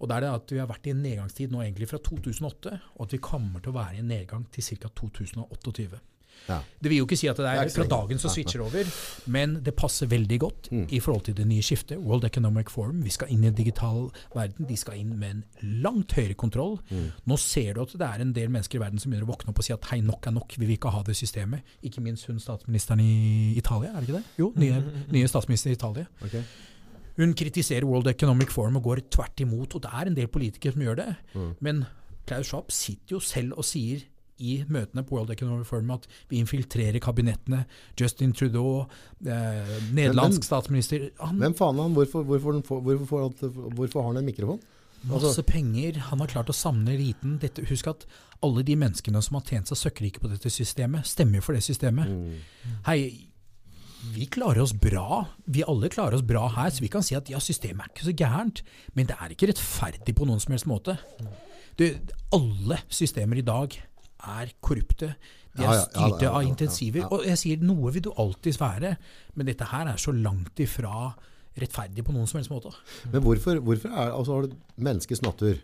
Og 0.01 0.09
det 0.09 0.16
er 0.16 0.24
det 0.24 0.31
at 0.32 0.55
vi 0.55 0.61
har 0.62 0.69
vært 0.70 0.86
i 0.89 0.94
en 0.94 1.02
nedgangstid 1.05 1.52
nå 1.52 1.61
egentlig 1.61 1.90
fra 1.90 2.01
2008, 2.01 2.73
og 2.97 3.02
at 3.05 3.12
vi 3.12 3.20
kommer 3.20 3.61
til 3.61 3.74
å 3.74 3.77
være 3.77 3.98
i 3.98 4.01
en 4.01 4.09
nedgang 4.09 4.47
til 4.52 4.65
ca. 4.81 4.89
2028. 5.02 6.01
Ja. 6.49 6.61
Det 6.83 6.91
vil 6.91 6.99
jo 6.99 7.07
ikke 7.07 7.19
si 7.19 7.29
at 7.29 7.37
det 7.37 7.45
Det 7.45 7.67
er 7.67 7.75
fra 7.75 7.85
dagen 7.91 8.19
som 8.19 8.31
switcher 8.33 8.61
over, 8.65 8.89
men 9.27 9.59
det 9.62 9.75
passer 9.77 10.07
veldig 10.11 10.39
godt 10.41 10.69
Mm. 10.73 10.87
i 10.91 10.99
forhold 11.01 11.25
til 11.25 11.35
det 11.35 11.47
nye 11.47 11.62
skiftet. 11.62 11.99
World 11.99 12.25
Economic 12.25 12.71
Forum, 12.71 13.03
vi 13.05 13.11
skal 13.11 13.29
inn 13.31 13.45
i 13.45 13.47
en 13.49 13.55
digital 13.55 14.11
verden. 14.35 14.67
De 14.69 14.77
skal 14.77 14.95
inn 14.99 15.19
med 15.19 15.31
en 15.31 15.45
langt 15.83 16.12
høyere 16.12 16.35
kontroll. 16.35 16.79
Mm. 16.91 17.11
Nå 17.27 17.37
ser 17.39 17.75
du 17.75 17.83
at 17.83 17.93
det 17.93 18.01
er 18.09 18.21
en 18.21 18.33
del 18.33 18.49
mennesker 18.49 18.79
i 18.79 18.83
verden 18.83 18.99
som 18.99 19.11
begynner 19.12 19.29
å 19.29 19.33
våkne 19.35 19.51
opp 19.51 19.59
og 19.59 19.65
si 19.65 19.73
at 19.73 19.85
hei, 19.91 20.01
nok 20.01 20.27
er 20.27 20.31
nok, 20.33 20.55
vi 20.59 20.67
vil 20.67 20.77
ikke 20.77 20.91
ha 20.91 21.03
det 21.03 21.17
systemet. 21.17 21.62
Ikke 21.83 22.01
minst 22.01 22.27
hun 22.27 22.39
statsministeren 22.39 23.01
i 23.01 23.55
Italia, 23.57 23.91
er 23.95 24.01
det 24.01 24.09
ikke 24.09 24.19
det? 24.19 24.25
Jo, 24.39 24.53
nye, 24.57 24.83
nye 25.17 25.29
statsminister 25.29 25.71
i 25.71 25.73
Italia. 25.79 26.07
Okay. 26.25 26.43
Hun 27.19 27.35
kritiserer 27.35 27.85
World 27.85 28.07
Economic 28.07 28.49
Forum 28.51 28.77
og 28.77 28.83
går 28.85 29.01
tvert 29.11 29.41
imot, 29.41 29.75
og 29.75 29.83
det 29.83 29.91
er 29.93 30.07
en 30.07 30.15
del 30.17 30.29
politikere 30.29 30.73
som 30.73 30.83
gjør 30.83 30.97
det. 31.03 31.09
Mm. 31.35 31.51
Men 31.61 31.85
Klaus 32.27 32.47
Schwab 32.47 32.71
sitter 32.73 33.17
jo 33.17 33.21
selv 33.21 33.53
og 33.59 33.65
sier 33.65 34.01
i 34.41 34.57
møtene 34.73 35.05
på 35.07 35.17
World 35.17 35.35
Economic 35.35 35.69
Forum 35.69 35.93
at 35.95 36.09
vi 36.31 36.41
infiltrerer 36.41 37.01
kabinettene. 37.03 37.65
Justin 38.01 38.33
Trudeau, 38.37 38.87
eh, 39.27 39.77
nederlandsk 39.93 40.45
statsminister 40.49 41.11
han, 41.21 41.39
Hvem 41.39 41.57
faen 41.59 41.79
er 41.79 41.89
han? 41.89 41.97
Hvorfor, 41.97 42.25
hvorfor, 42.25 42.61
hvorfor, 42.61 43.49
hvorfor 43.77 44.03
har 44.03 44.12
han 44.12 44.23
en 44.23 44.31
mikrofon? 44.31 44.61
Masse 45.03 45.27
altså- 45.27 45.43
penger. 45.43 45.99
Han 46.11 46.21
har 46.21 46.27
klart 46.27 46.51
å 46.53 46.57
samle 46.57 46.93
eliten. 46.93 47.41
Husk 47.69 47.87
at 47.87 48.07
alle 48.43 48.62
de 48.62 48.77
menneskene 48.77 49.23
som 49.23 49.35
har 49.35 49.43
tjent 49.43 49.69
seg 49.69 49.77
søkkrike 49.77 50.21
på 50.21 50.29
dette 50.29 50.51
systemet, 50.51 51.07
stemmer 51.07 51.41
for 51.41 51.53
det 51.53 51.62
systemet. 51.62 52.09
Mm. 52.09 52.41
Hei, 52.87 53.31
vi 54.15 54.27
klarer 54.27 54.62
oss 54.62 54.73
bra. 54.73 55.27
Vi 55.45 55.62
alle 55.62 55.89
klarer 55.89 56.17
oss 56.17 56.25
bra 56.25 56.49
her, 56.49 56.71
så 56.71 56.81
vi 56.81 56.89
kan 56.89 57.03
si 57.03 57.15
at 57.15 57.29
ja, 57.31 57.39
systemet 57.39 57.85
er 57.85 57.93
ikke 57.93 58.09
så 58.09 58.17
gærent. 58.17 58.62
Men 58.95 59.07
det 59.07 59.17
er 59.21 59.35
ikke 59.35 59.51
rettferdig 59.53 60.15
på 60.17 60.29
noen 60.29 60.41
som 60.41 60.53
helst 60.53 60.69
måte. 60.69 60.97
Du, 61.77 61.87
alle 62.33 62.81
systemer 62.89 63.41
i 63.41 63.45
dag 63.47 63.77
er 64.20 64.52
korrupte. 64.60 65.14
De 65.56 65.66
er 65.66 65.82
styrte 65.82 66.30
av 66.30 66.47
intensiver. 66.47 67.06
Og 67.10 67.26
jeg 67.26 67.40
sier 67.40 67.64
noe 67.64 67.92
vil 67.94 68.05
du 68.06 68.12
alltids 68.20 68.60
være, 68.60 68.94
men 69.34 69.48
dette 69.48 69.68
her 69.72 69.90
er 69.90 70.01
så 70.01 70.14
langt 70.14 70.60
ifra 70.62 71.10
rettferdig 71.60 72.05
på 72.06 72.14
noen 72.14 72.28
som 72.30 72.38
helst 72.38 72.52
måte. 72.52 72.72
Men 73.10 73.24
hvorfor, 73.24 73.59
hvorfor 73.64 73.90
er, 73.90 74.12
altså 74.14 74.36
har 74.36 74.47
du 74.47 74.59
menneskets 74.80 75.22
natur? 75.24 75.59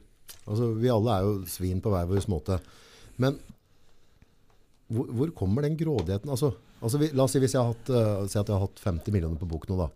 Altså, 0.46 0.72
vi 0.78 0.90
alle 0.90 1.14
er 1.14 1.26
jo 1.26 1.36
svin 1.50 1.82
på 1.82 1.92
hver 1.92 2.08
vår 2.10 2.26
måte. 2.30 2.58
Men 3.22 3.38
hvor, 4.92 5.06
hvor 5.10 5.30
kommer 5.38 5.66
den 5.66 5.78
grådigheten? 5.78 6.30
Altså, 6.30 6.52
altså 6.80 7.00
vi, 7.02 7.10
la 7.14 7.26
oss 7.26 7.34
si 7.34 7.42
hvis 7.42 7.54
jeg 7.54 7.62
har 7.62 7.72
hatt, 7.72 7.90
uh, 7.90 8.26
si 8.26 8.38
at 8.38 8.48
jeg 8.48 8.54
har 8.54 8.66
hatt 8.66 8.82
50 8.82 9.14
millioner 9.14 9.40
på 9.40 9.48
bok 9.50 9.68
nå 9.70 9.78
da. 9.80 9.88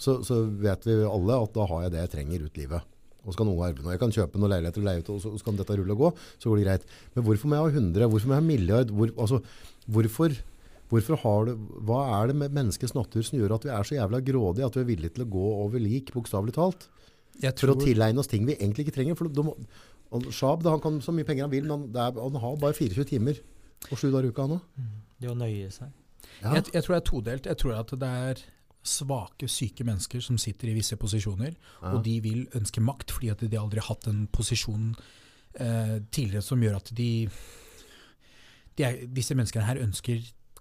Så, 0.00 0.20
så 0.24 0.42
vet 0.44 0.86
vi 0.88 0.96
alle 1.04 1.36
at 1.44 1.52
da 1.56 1.66
har 1.68 1.84
jeg 1.84 1.94
det 1.94 2.04
jeg 2.04 2.12
trenger 2.16 2.48
ut 2.48 2.60
livet. 2.60 2.96
Og 3.24 3.32
så 3.32 3.40
kan 3.40 3.48
noe 3.50 3.66
arve 3.66 3.84
noe. 3.84 3.94
Jeg 3.94 4.00
kan 4.02 4.14
kjøpe 4.14 4.40
noen 4.40 4.54
leiligheter 4.54 4.82
og 4.82 4.86
leie 4.88 5.02
ut, 5.02 5.10
og 5.12 5.20
så, 5.24 5.32
kan 5.44 5.58
dette 5.58 5.76
rulle 5.76 5.96
og 5.96 6.04
gå. 6.04 6.12
Så 6.40 6.50
går 6.50 6.60
det 6.60 6.66
greit. 6.68 6.86
Men 7.16 7.26
hvorfor 7.26 7.50
må 7.50 7.58
jeg 7.58 7.66
ha 7.66 7.82
100? 7.82 8.08
Hvorfor 8.14 8.30
må 8.30 8.36
jeg 8.36 8.42
ha 8.42 8.46
milliard? 8.46 8.94
Hvor, 8.96 9.12
altså, 9.16 9.40
hvorfor, 9.96 10.38
hvorfor 10.92 11.20
har 11.24 11.50
du, 11.50 11.68
hva 11.88 12.00
er 12.20 12.32
det 12.32 12.38
med 12.40 12.56
menneskets 12.56 12.96
natur 12.96 13.26
som 13.26 13.38
gjør 13.40 13.58
at 13.58 13.68
vi 13.68 13.74
er 13.76 13.90
så 13.90 13.98
jævla 13.98 14.22
grådige 14.30 14.70
at 14.70 14.78
vi 14.78 14.84
er 14.84 14.90
villige 14.94 15.14
til 15.18 15.26
å 15.26 15.30
gå 15.36 15.46
over 15.66 15.84
lik, 15.84 16.14
bokstavelig 16.16 16.56
talt? 16.56 16.88
Jeg 17.40 17.56
For 17.60 17.72
å 17.72 17.78
tilegne 17.80 18.20
oss 18.20 18.28
ting 18.28 18.44
vi 18.48 18.56
egentlig 18.58 18.86
ikke 18.86 18.98
trenger. 18.98 19.16
For 19.16 19.28
de, 19.30 19.46
Shab 20.34 20.64
han 20.66 20.82
kan 20.82 20.98
så 21.04 21.14
mye 21.14 21.28
penger 21.28 21.46
han 21.46 21.52
vil, 21.52 21.68
men 21.68 21.76
han, 21.76 21.88
er, 21.94 22.16
han 22.18 22.40
har 22.42 22.56
bare 22.60 22.76
24 22.76 23.06
timer 23.12 23.38
og 23.88 23.96
sju 23.96 24.08
dager 24.10 24.28
i 24.28 24.32
uka. 24.34 24.48
nå. 24.50 24.58
Det 25.20 25.28
å 25.30 25.36
nøye 25.36 25.68
seg. 25.72 25.92
ja. 26.40 26.56
jeg, 26.56 26.66
jeg 26.74 26.84
tror 26.84 26.96
det 26.96 27.00
er 27.00 27.06
todelt. 27.10 27.46
Jeg 27.52 27.60
tror 27.60 27.76
at 27.78 27.94
det 28.00 28.10
er 28.30 28.42
svake, 28.82 29.48
syke 29.48 29.84
mennesker 29.84 30.22
som 30.24 30.38
sitter 30.40 30.70
i 30.70 30.74
visse 30.78 30.96
posisjoner, 30.96 31.54
Ja. 31.82 31.92
og 31.94 32.02
de 32.04 32.18
vil 32.24 32.46
ønske 32.56 32.80
makt 32.80 33.10
fordi 33.12 33.30
at 33.30 33.40
de 33.44 33.58
aldri 33.60 33.80
har 33.80 33.94
hatt 33.94 34.06
en 34.08 34.26
posisjon 34.32 34.94
eh, 35.60 35.98
tidligere 36.10 36.42
som 36.42 36.60
gjør 36.62 36.76
at 36.80 36.92
de, 36.96 37.28
de 38.78 38.84
er, 38.86 39.00
Disse 39.12 39.34
menneskene 39.36 39.66
her 39.66 39.80
ønsker 39.82 40.20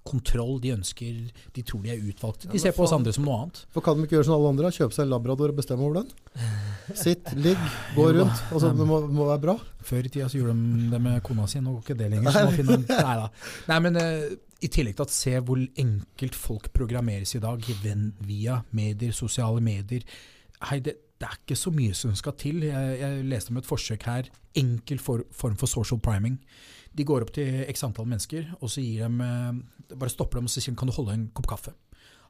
kontroll, 0.09 0.57
de 0.63 0.71
ønsker 0.73 1.17
De 1.53 1.61
tror 1.61 1.83
de 1.83 1.91
er 1.93 1.99
utvalgte. 2.01 2.47
De 2.49 2.57
ja, 2.57 2.63
ser 2.63 2.73
på 2.73 2.85
oss 2.85 2.93
andre 2.95 3.11
som 3.13 3.25
noe 3.27 3.35
annet. 3.43 3.59
For 3.75 3.83
kan 3.85 3.99
de 3.99 4.07
ikke 4.07 4.15
gjøre 4.17 4.25
som 4.29 4.37
alle 4.39 4.49
andre? 4.55 4.71
Kjøpe 4.73 4.95
seg 4.95 5.05
en 5.05 5.11
labrador 5.11 5.51
og 5.53 5.59
bestemme 5.59 5.85
over 5.85 5.99
den? 5.99 6.09
Sitt, 7.03 7.27
ligg, 7.37 7.59
gå 7.95 8.07
rundt. 8.15 8.41
Altså, 8.49 8.71
det 8.73 8.87
må, 8.89 9.01
må 9.11 9.27
være 9.29 9.43
bra. 9.43 9.57
Før 9.85 10.07
i 10.07 10.09
tida 10.09 10.29
så 10.31 10.39
gjorde 10.39 10.55
de 10.57 10.87
det 10.95 11.01
med 11.03 11.19
kona 11.27 11.45
si, 11.51 11.61
nå 11.61 11.75
går 11.75 11.83
ikke 11.85 11.97
det 11.99 12.09
lenger. 12.15 12.31
Så 12.33 12.45
må 12.47 12.55
finne, 12.57 12.79
nei 12.89 13.17
da. 13.21 13.27
Nei, 13.69 13.79
men 13.85 13.99
eh, 14.01 14.25
i 14.59 14.67
tillegg 14.67 14.97
til 14.97 15.05
at 15.07 15.13
se 15.15 15.35
hvor 15.39 15.59
enkelt 15.59 16.35
folk 16.35 16.71
programmeres 16.75 17.35
i 17.35 17.43
dag 17.43 17.63
via 18.27 18.59
medier, 18.75 19.13
sosiale 19.15 19.61
medier. 19.63 20.03
Hei, 20.67 20.79
det, 20.83 20.97
det 21.19 21.27
er 21.27 21.37
ikke 21.39 21.55
så 21.59 21.71
mye 21.71 21.95
som 21.95 22.15
skal 22.15 22.35
til. 22.39 22.63
Jeg, 22.67 22.97
jeg 22.99 23.25
leste 23.27 23.53
om 23.53 23.59
et 23.61 23.67
forsøk 23.67 24.03
her. 24.09 24.27
Enkel 24.59 24.99
for, 24.99 25.23
form 25.31 25.55
for 25.59 25.71
social 25.71 26.01
priming. 26.03 26.39
De 26.95 27.05
går 27.07 27.23
opp 27.23 27.31
til 27.35 27.61
x 27.69 27.85
antall 27.85 28.09
mennesker, 28.09 28.49
og 28.59 28.71
så 28.73 28.83
gir 28.83 29.05
dem, 29.05 29.21
eh, 29.21 29.95
bare 29.95 30.11
stopper 30.11 30.39
dem 30.39 30.49
og 30.49 30.53
sier 30.53 30.75
kan 30.75 30.89
du 30.89 30.95
holde 30.95 31.15
en 31.15 31.29
kopp 31.37 31.47
kaffe. 31.53 31.75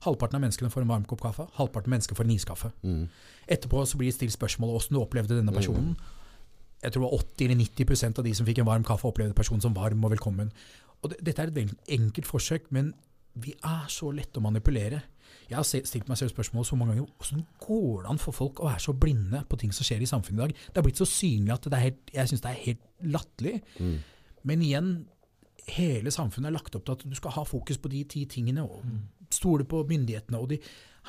Halvparten 0.05 0.37
av 0.37 0.43
menneskene 0.45 0.71
får 0.71 0.85
en 0.85 0.93
varm 0.93 1.05
kopp 1.07 1.23
kaffe, 1.25 1.47
halvparten 1.57 1.89
av 1.89 1.97
mennesker 1.97 2.15
får 2.15 2.27
en 2.27 2.35
iskaffe. 2.35 2.71
Mm. 2.83 3.01
Etterpå 3.51 3.81
så 3.87 3.99
blir 3.99 4.11
det 4.11 4.15
stilt 4.15 4.35
spørsmål 4.35 4.69
om 4.69 4.77
hvordan 4.77 4.95
du 4.95 5.01
opplevde 5.01 5.39
denne 5.39 5.55
personen. 5.55 5.97
Jeg 6.79 6.93
tror 6.93 7.03
det 7.03 7.09
var 7.09 7.23
80 7.25 7.49
eller 7.49 7.59
90% 7.59 8.21
av 8.21 8.23
de 8.23 8.35
som 8.37 8.47
fikk 8.47 8.61
en 8.61 8.69
varm 8.69 8.85
kaffe, 8.87 9.09
opplevde 9.09 9.35
personen 9.35 9.63
som 9.63 9.75
varm 9.75 10.05
og 10.07 10.13
velkommen. 10.13 10.53
Og 11.01 11.13
det, 11.13 11.21
dette 11.25 11.43
er 11.43 11.51
et 11.51 11.55
veldig 11.55 11.77
enkelt 11.99 12.27
forsøk, 12.27 12.71
men 12.75 12.91
vi 13.39 13.53
er 13.63 13.87
så 13.91 14.09
lette 14.11 14.39
å 14.39 14.43
manipulere. 14.43 15.01
Jeg 15.49 15.57
har 15.57 15.65
stilt 15.65 16.09
meg 16.09 16.17
selv 16.17 16.33
spørsmål 16.33 16.65
så 16.65 16.77
mange 16.77 16.95
ganger 16.95 17.13
hvordan 17.17 17.45
går 17.61 18.01
det 18.03 18.11
an 18.11 18.21
for 18.21 18.35
folk 18.35 18.61
å 18.61 18.67
være 18.69 18.83
så 18.83 18.95
blinde 18.97 19.43
på 19.49 19.59
ting 19.61 19.71
som 19.73 19.85
skjer 19.85 20.03
i 20.03 20.09
samfunnet 20.09 20.39
i 20.39 20.43
dag? 20.43 20.65
Det 20.67 20.81
har 20.81 20.85
blitt 20.85 21.01
så 21.01 21.07
synlig 21.09 21.53
at 21.55 21.69
det 21.69 21.77
er 21.77 21.85
helt, 21.87 22.13
jeg 22.13 22.31
syns 22.31 22.43
det 22.43 22.51
er 22.51 22.61
helt 22.65 22.83
latterlig. 23.15 23.55
Mm. 23.79 23.95
Men 24.49 24.65
igjen, 24.65 24.91
hele 25.69 26.13
samfunnet 26.13 26.49
er 26.49 26.57
lagt 26.57 26.77
opp 26.77 26.85
til 26.85 26.97
at 26.97 27.05
du 27.05 27.17
skal 27.17 27.35
ha 27.37 27.45
fokus 27.47 27.81
på 27.81 27.91
de 27.93 28.03
ti 28.09 28.25
tingene, 28.29 28.65
og 28.65 28.85
stole 29.33 29.65
på 29.69 29.83
myndighetene. 29.89 30.39
og 30.39 30.49
de, 30.51 30.59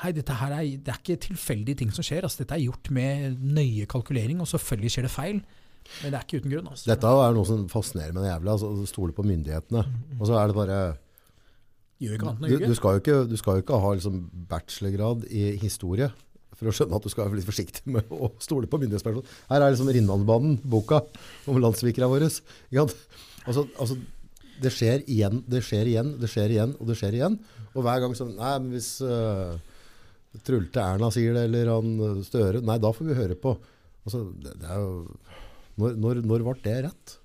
hei, 0.03 0.11
dette 0.15 0.37
her 0.37 0.57
er, 0.57 0.77
Det 0.77 0.93
er 0.93 1.01
ikke 1.01 1.21
tilfeldige 1.27 1.81
ting 1.81 1.93
som 1.93 2.05
skjer. 2.05 2.23
Altså, 2.23 2.43
dette 2.43 2.57
er 2.57 2.65
gjort 2.65 2.91
med 2.91 3.41
nøye 3.41 3.85
kalkulering, 3.89 4.41
og 4.41 4.47
selvfølgelig 4.47 4.91
skjer 4.91 5.07
det 5.07 5.11
feil. 5.11 5.41
Men 6.01 6.13
det 6.13 6.17
er 6.19 6.25
ikke 6.25 6.41
uten 6.41 6.53
grunn. 6.55 6.71
Altså. 6.71 6.89
Dette 6.89 7.13
er 7.25 7.37
noe 7.37 7.47
som 7.49 7.63
fascinerer 7.71 8.15
meg 8.15 8.27
jævlig. 8.29 8.51
Altså, 8.55 8.71
å 8.71 8.89
stole 8.89 9.15
på 9.17 9.25
myndighetene. 9.27 9.85
Og 10.19 10.27
så 10.29 10.37
er 10.39 10.51
det 10.51 10.57
bare 10.57 10.81
Gjør 12.01 12.15
ikke 12.17 12.29
annet 12.31 12.39
enn 12.39 12.49
du, 12.49 12.55
å 12.55 12.57
du, 12.57 12.65
ljuge. 12.65 12.75
skal 12.79 12.95
jo 12.95 13.01
ikke, 13.03 13.15
du 13.29 13.35
skal 13.37 13.57
jo 13.57 13.63
ikke 13.63 13.77
ha 13.83 13.89
liksom 13.93 14.21
bachelorgrad 14.49 15.25
i 15.29 15.51
historie 15.61 16.07
for 16.57 16.69
å 16.69 16.73
skjønne 16.73 16.97
at 16.97 17.05
du 17.05 17.11
skal 17.13 17.27
være 17.27 17.39
litt 17.39 17.47
forsiktig 17.47 17.83
med 17.93 18.09
å 18.13 18.31
stole 18.41 18.69
på 18.69 18.79
myndighetspersoner. 18.81 19.35
Her 19.49 19.65
er 19.65 19.73
liksom 19.73 19.91
Rinnanbanen, 19.93 20.57
boka 20.61 21.03
om 21.49 21.59
landssvikerne 21.61 22.09
våre. 22.09 22.29
Altså, 22.29 23.65
altså, 23.77 23.97
det 24.61 24.73
skjer 24.73 25.05
igjen, 25.09 25.41
det 25.49 25.63
skjer 25.65 25.89
igjen, 25.89 26.15
det 26.21 26.29
skjer 26.29 26.53
igjen, 26.53 26.73
og 26.77 26.89
det 26.89 26.97
skjer 26.99 27.17
igjen. 27.17 27.37
Og 27.71 27.85
hver 27.85 28.01
gang 28.03 28.17
sånn 28.17 28.33
Nei, 28.37 28.55
men 28.61 28.73
hvis 28.75 28.89
uh, 29.05 29.55
Trulte 30.45 30.81
Erna 30.83 31.09
sier 31.13 31.37
det, 31.37 31.45
eller 31.47 31.69
han 31.71 31.93
øh, 32.03 32.19
Støre 32.25 32.61
Nei, 32.65 32.77
da 32.83 32.91
får 32.95 33.07
vi 33.07 33.17
høre 33.17 33.37
på. 33.39 33.55
Altså, 34.05 34.25
det, 34.43 34.57
det 34.61 34.69
er 34.69 34.81
jo 34.81 34.91
Når, 35.77 35.95
når, 36.01 36.21
når 36.27 36.43
ble 36.47 36.55
det 36.63 36.77
rett? 36.87 37.17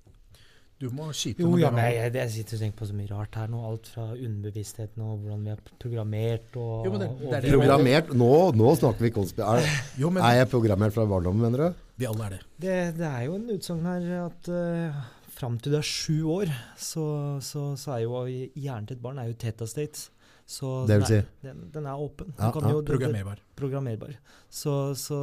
Du 0.77 0.91
må 0.93 1.07
skyte 1.17 1.41
Jo, 1.41 1.55
ja, 1.57 1.71
men 1.73 1.87
jeg, 1.89 2.11
jeg 2.13 2.31
sitter 2.35 2.59
og 2.59 2.61
tenker 2.61 2.79
på 2.83 2.87
så 2.91 2.95
mye 2.99 3.09
rart 3.09 3.35
her 3.41 3.47
nå. 3.49 3.63
Alt 3.65 3.87
fra 3.89 4.11
underbevisstheten 4.13 5.01
og 5.07 5.23
hvordan 5.23 5.47
vi 5.47 5.53
er 5.55 5.63
programmert 5.81 6.59
og, 6.61 6.85
Jo, 6.85 6.91
men 6.93 7.01
det- 7.01 7.09
det 7.19 7.31
er 7.33 7.37
og- 7.37 7.43
det- 7.47 7.53
Programmert 7.57 8.11
Nå, 8.15 8.31
nå 8.53 8.75
snakker 8.77 9.01
vi 9.07 9.11
konspirasjon. 9.11 9.65
Er, 9.65 9.99
Jo, 9.99 10.11
men 10.11 10.23
er 10.23 10.35
jeg 10.45 10.49
programmert 10.53 10.93
fra 10.93 11.07
barndommen, 11.07 11.41
mener 11.41 11.59
du? 11.71 11.75
vi 11.97 12.05
alle 12.05 12.25
er 12.27 12.29
det. 12.37 12.41
Det, 12.61 12.97
det 12.99 13.07
er 13.09 13.23
jo 13.25 13.35
en 13.37 13.49
utsagn 13.57 13.87
her 13.89 14.27
at 14.27 14.49
uh, 14.53 15.05
fram 15.33 15.57
til 15.59 15.73
du 15.73 15.79
er 15.79 15.83
sju 15.89 16.27
år, 16.29 16.53
så, 16.77 17.41
så, 17.41 17.73
så 17.81 17.95
er 17.97 18.03
jo 18.05 18.21
hjernen 18.55 18.87
til 18.87 18.97
et 18.99 19.03
barn 19.03 19.19
er 19.19 19.29
jo 19.31 19.33
theta 19.41 19.65
state. 19.67 20.11
Så 20.47 20.87
Det 20.87 21.01
vil 21.01 21.03
den, 21.03 21.09
si? 21.11 21.17
er, 21.19 21.49
den, 21.49 21.63
den 21.75 21.87
er 21.91 21.99
åpen. 21.99 22.29
Ja, 22.39 22.53
kan 22.55 22.63
ja. 22.69 22.75
jo, 22.77 22.83
Programmerbar. 22.87 23.41
programmerbar. 23.59 24.13
Så, 24.49 24.95
så 24.95 25.17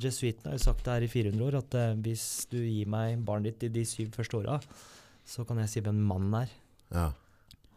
jesuitene 0.00 0.54
har 0.54 0.56
jo 0.56 0.62
sagt 0.64 0.86
det 0.86 0.94
her 0.94 1.04
i 1.04 1.10
400 1.12 1.44
år, 1.50 1.58
at 1.60 1.74
eh, 1.76 1.98
hvis 2.06 2.24
du 2.50 2.56
gir 2.62 2.88
meg 2.88 3.20
barnet 3.28 3.58
ditt 3.60 3.68
i 3.68 3.74
de 3.80 3.84
syv 3.84 4.14
første 4.16 4.40
åra, 4.40 4.56
så 5.28 5.44
kan 5.44 5.60
jeg 5.60 5.68
si 5.74 5.82
hvem 5.84 6.00
mannen 6.08 6.38
er. 6.40 6.54
Ja. 6.96 7.10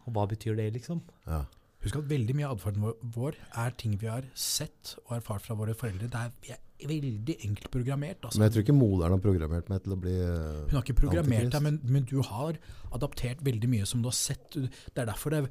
Og 0.06 0.16
hva 0.16 0.24
betyr 0.32 0.56
det, 0.56 0.70
liksom? 0.78 1.04
ja. 1.28 1.44
Husk 1.84 1.98
at 2.00 2.06
veldig 2.08 2.32
mye 2.32 2.46
av 2.48 2.54
atferden 2.56 2.84
vår- 3.12 3.36
er 3.60 3.74
ting 3.76 3.98
vi 4.00 4.06
har 4.08 4.24
sett 4.32 4.94
og 5.04 5.18
erfart 5.18 5.42
fra 5.44 5.52
våre 5.58 5.74
foreldre. 5.76 6.06
Det 6.08 6.16
er, 6.16 6.30
vi 6.40 6.54
er 6.54 6.62
veldig 6.88 7.34
enkelt 7.44 7.68
programmert. 7.74 8.22
Altså. 8.24 8.38
Men 8.40 8.46
jeg 8.48 8.54
tror 8.54 8.64
ikke 8.64 8.76
moderen 8.78 9.12
har 9.12 9.20
programmert 9.20 9.68
meg 9.68 9.82
til 9.84 9.92
å 9.92 9.98
bli 10.00 10.14
øh, 10.16 10.62
Hun 10.70 10.78
har 10.78 10.86
ikke 10.86 10.96
programmert 11.02 11.50
deg, 11.52 11.60
men, 11.66 11.76
men 11.84 12.06
du 12.08 12.22
har 12.24 12.56
adaptert 12.96 13.44
veldig 13.44 13.68
mye 13.68 13.84
som 13.90 14.00
du 14.00 14.08
har 14.08 14.16
sett. 14.16 14.56
Det 14.56 15.02
er 15.04 15.10
derfor 15.12 15.36
det 15.36 15.42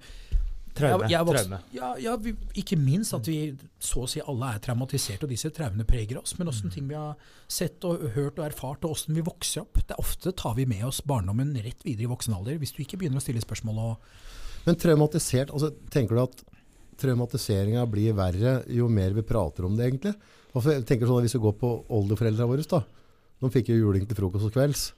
Traume. 0.73 1.03
Jeg- 1.03 1.11
jeg 1.11 1.25
vokste- 1.25 1.47
traume. 1.49 1.59
Ja, 1.73 1.95
ja 2.01 2.15
vi, 2.17 2.33
ikke 2.55 2.77
minst 2.77 3.13
at 3.13 3.25
vi 3.27 3.55
så 3.79 4.03
å 4.03 4.09
si 4.09 4.19
alle 4.25 4.55
er 4.55 4.59
traumatisert, 4.59 5.21
og 5.23 5.29
disse 5.29 5.51
traumene 5.53 5.85
preger 5.85 6.17
oss. 6.21 6.33
Men 6.39 6.47
åssen 6.47 6.71
ting 6.73 6.87
vi 6.87 6.95
har 6.95 7.15
sett 7.47 7.83
og 7.85 7.99
hørt 8.15 8.39
og 8.39 8.45
erfart, 8.51 8.83
og 8.83 8.91
åssen 8.95 9.13
vi 9.13 9.21
vokser 9.21 9.61
opp. 9.61 9.73
Det 9.73 9.91
er 9.91 10.01
Ofte 10.01 10.35
tar 10.35 10.55
vi 10.55 10.65
med 10.65 10.83
oss 10.83 11.01
barndommen 11.01 11.53
rett 11.63 11.83
videre 11.83 12.07
i 12.07 12.15
voksen 12.15 12.33
alder, 12.33 12.57
hvis 12.57 12.73
du 12.73 12.81
ikke 12.83 12.97
begynner 12.97 13.17
å 13.17 13.21
stille 13.21 13.41
spørsmål. 13.43 13.77
og 13.77 13.97
Men 14.65 14.75
traumatisert, 14.75 15.51
altså, 15.51 15.71
tenker 15.91 16.15
du 16.15 16.23
at 16.23 16.43
traumatiseringa 16.97 17.85
blir 17.89 18.13
verre 18.15 18.63
jo 18.71 18.87
mer 18.89 19.13
vi 19.13 19.21
prater 19.21 19.65
om 19.65 19.75
det, 19.75 19.91
egentlig? 19.91 20.15
Altså, 20.55 20.73
jeg 20.77 20.85
tenker 20.85 21.07
sånn 21.09 21.17
at 21.19 21.25
Hvis 21.27 21.33
vi 21.37 21.43
går 21.43 21.55
på 21.59 21.69
oldeforeldra 21.89 22.47
våre, 22.47 22.65
da, 22.67 22.83
De 23.41 23.49
fikk 23.49 23.67
jo 23.73 23.75
juling 23.91 24.05
til 24.07 24.15
frokost 24.15 24.45
og 24.45 24.53
kvelds. 24.53 24.93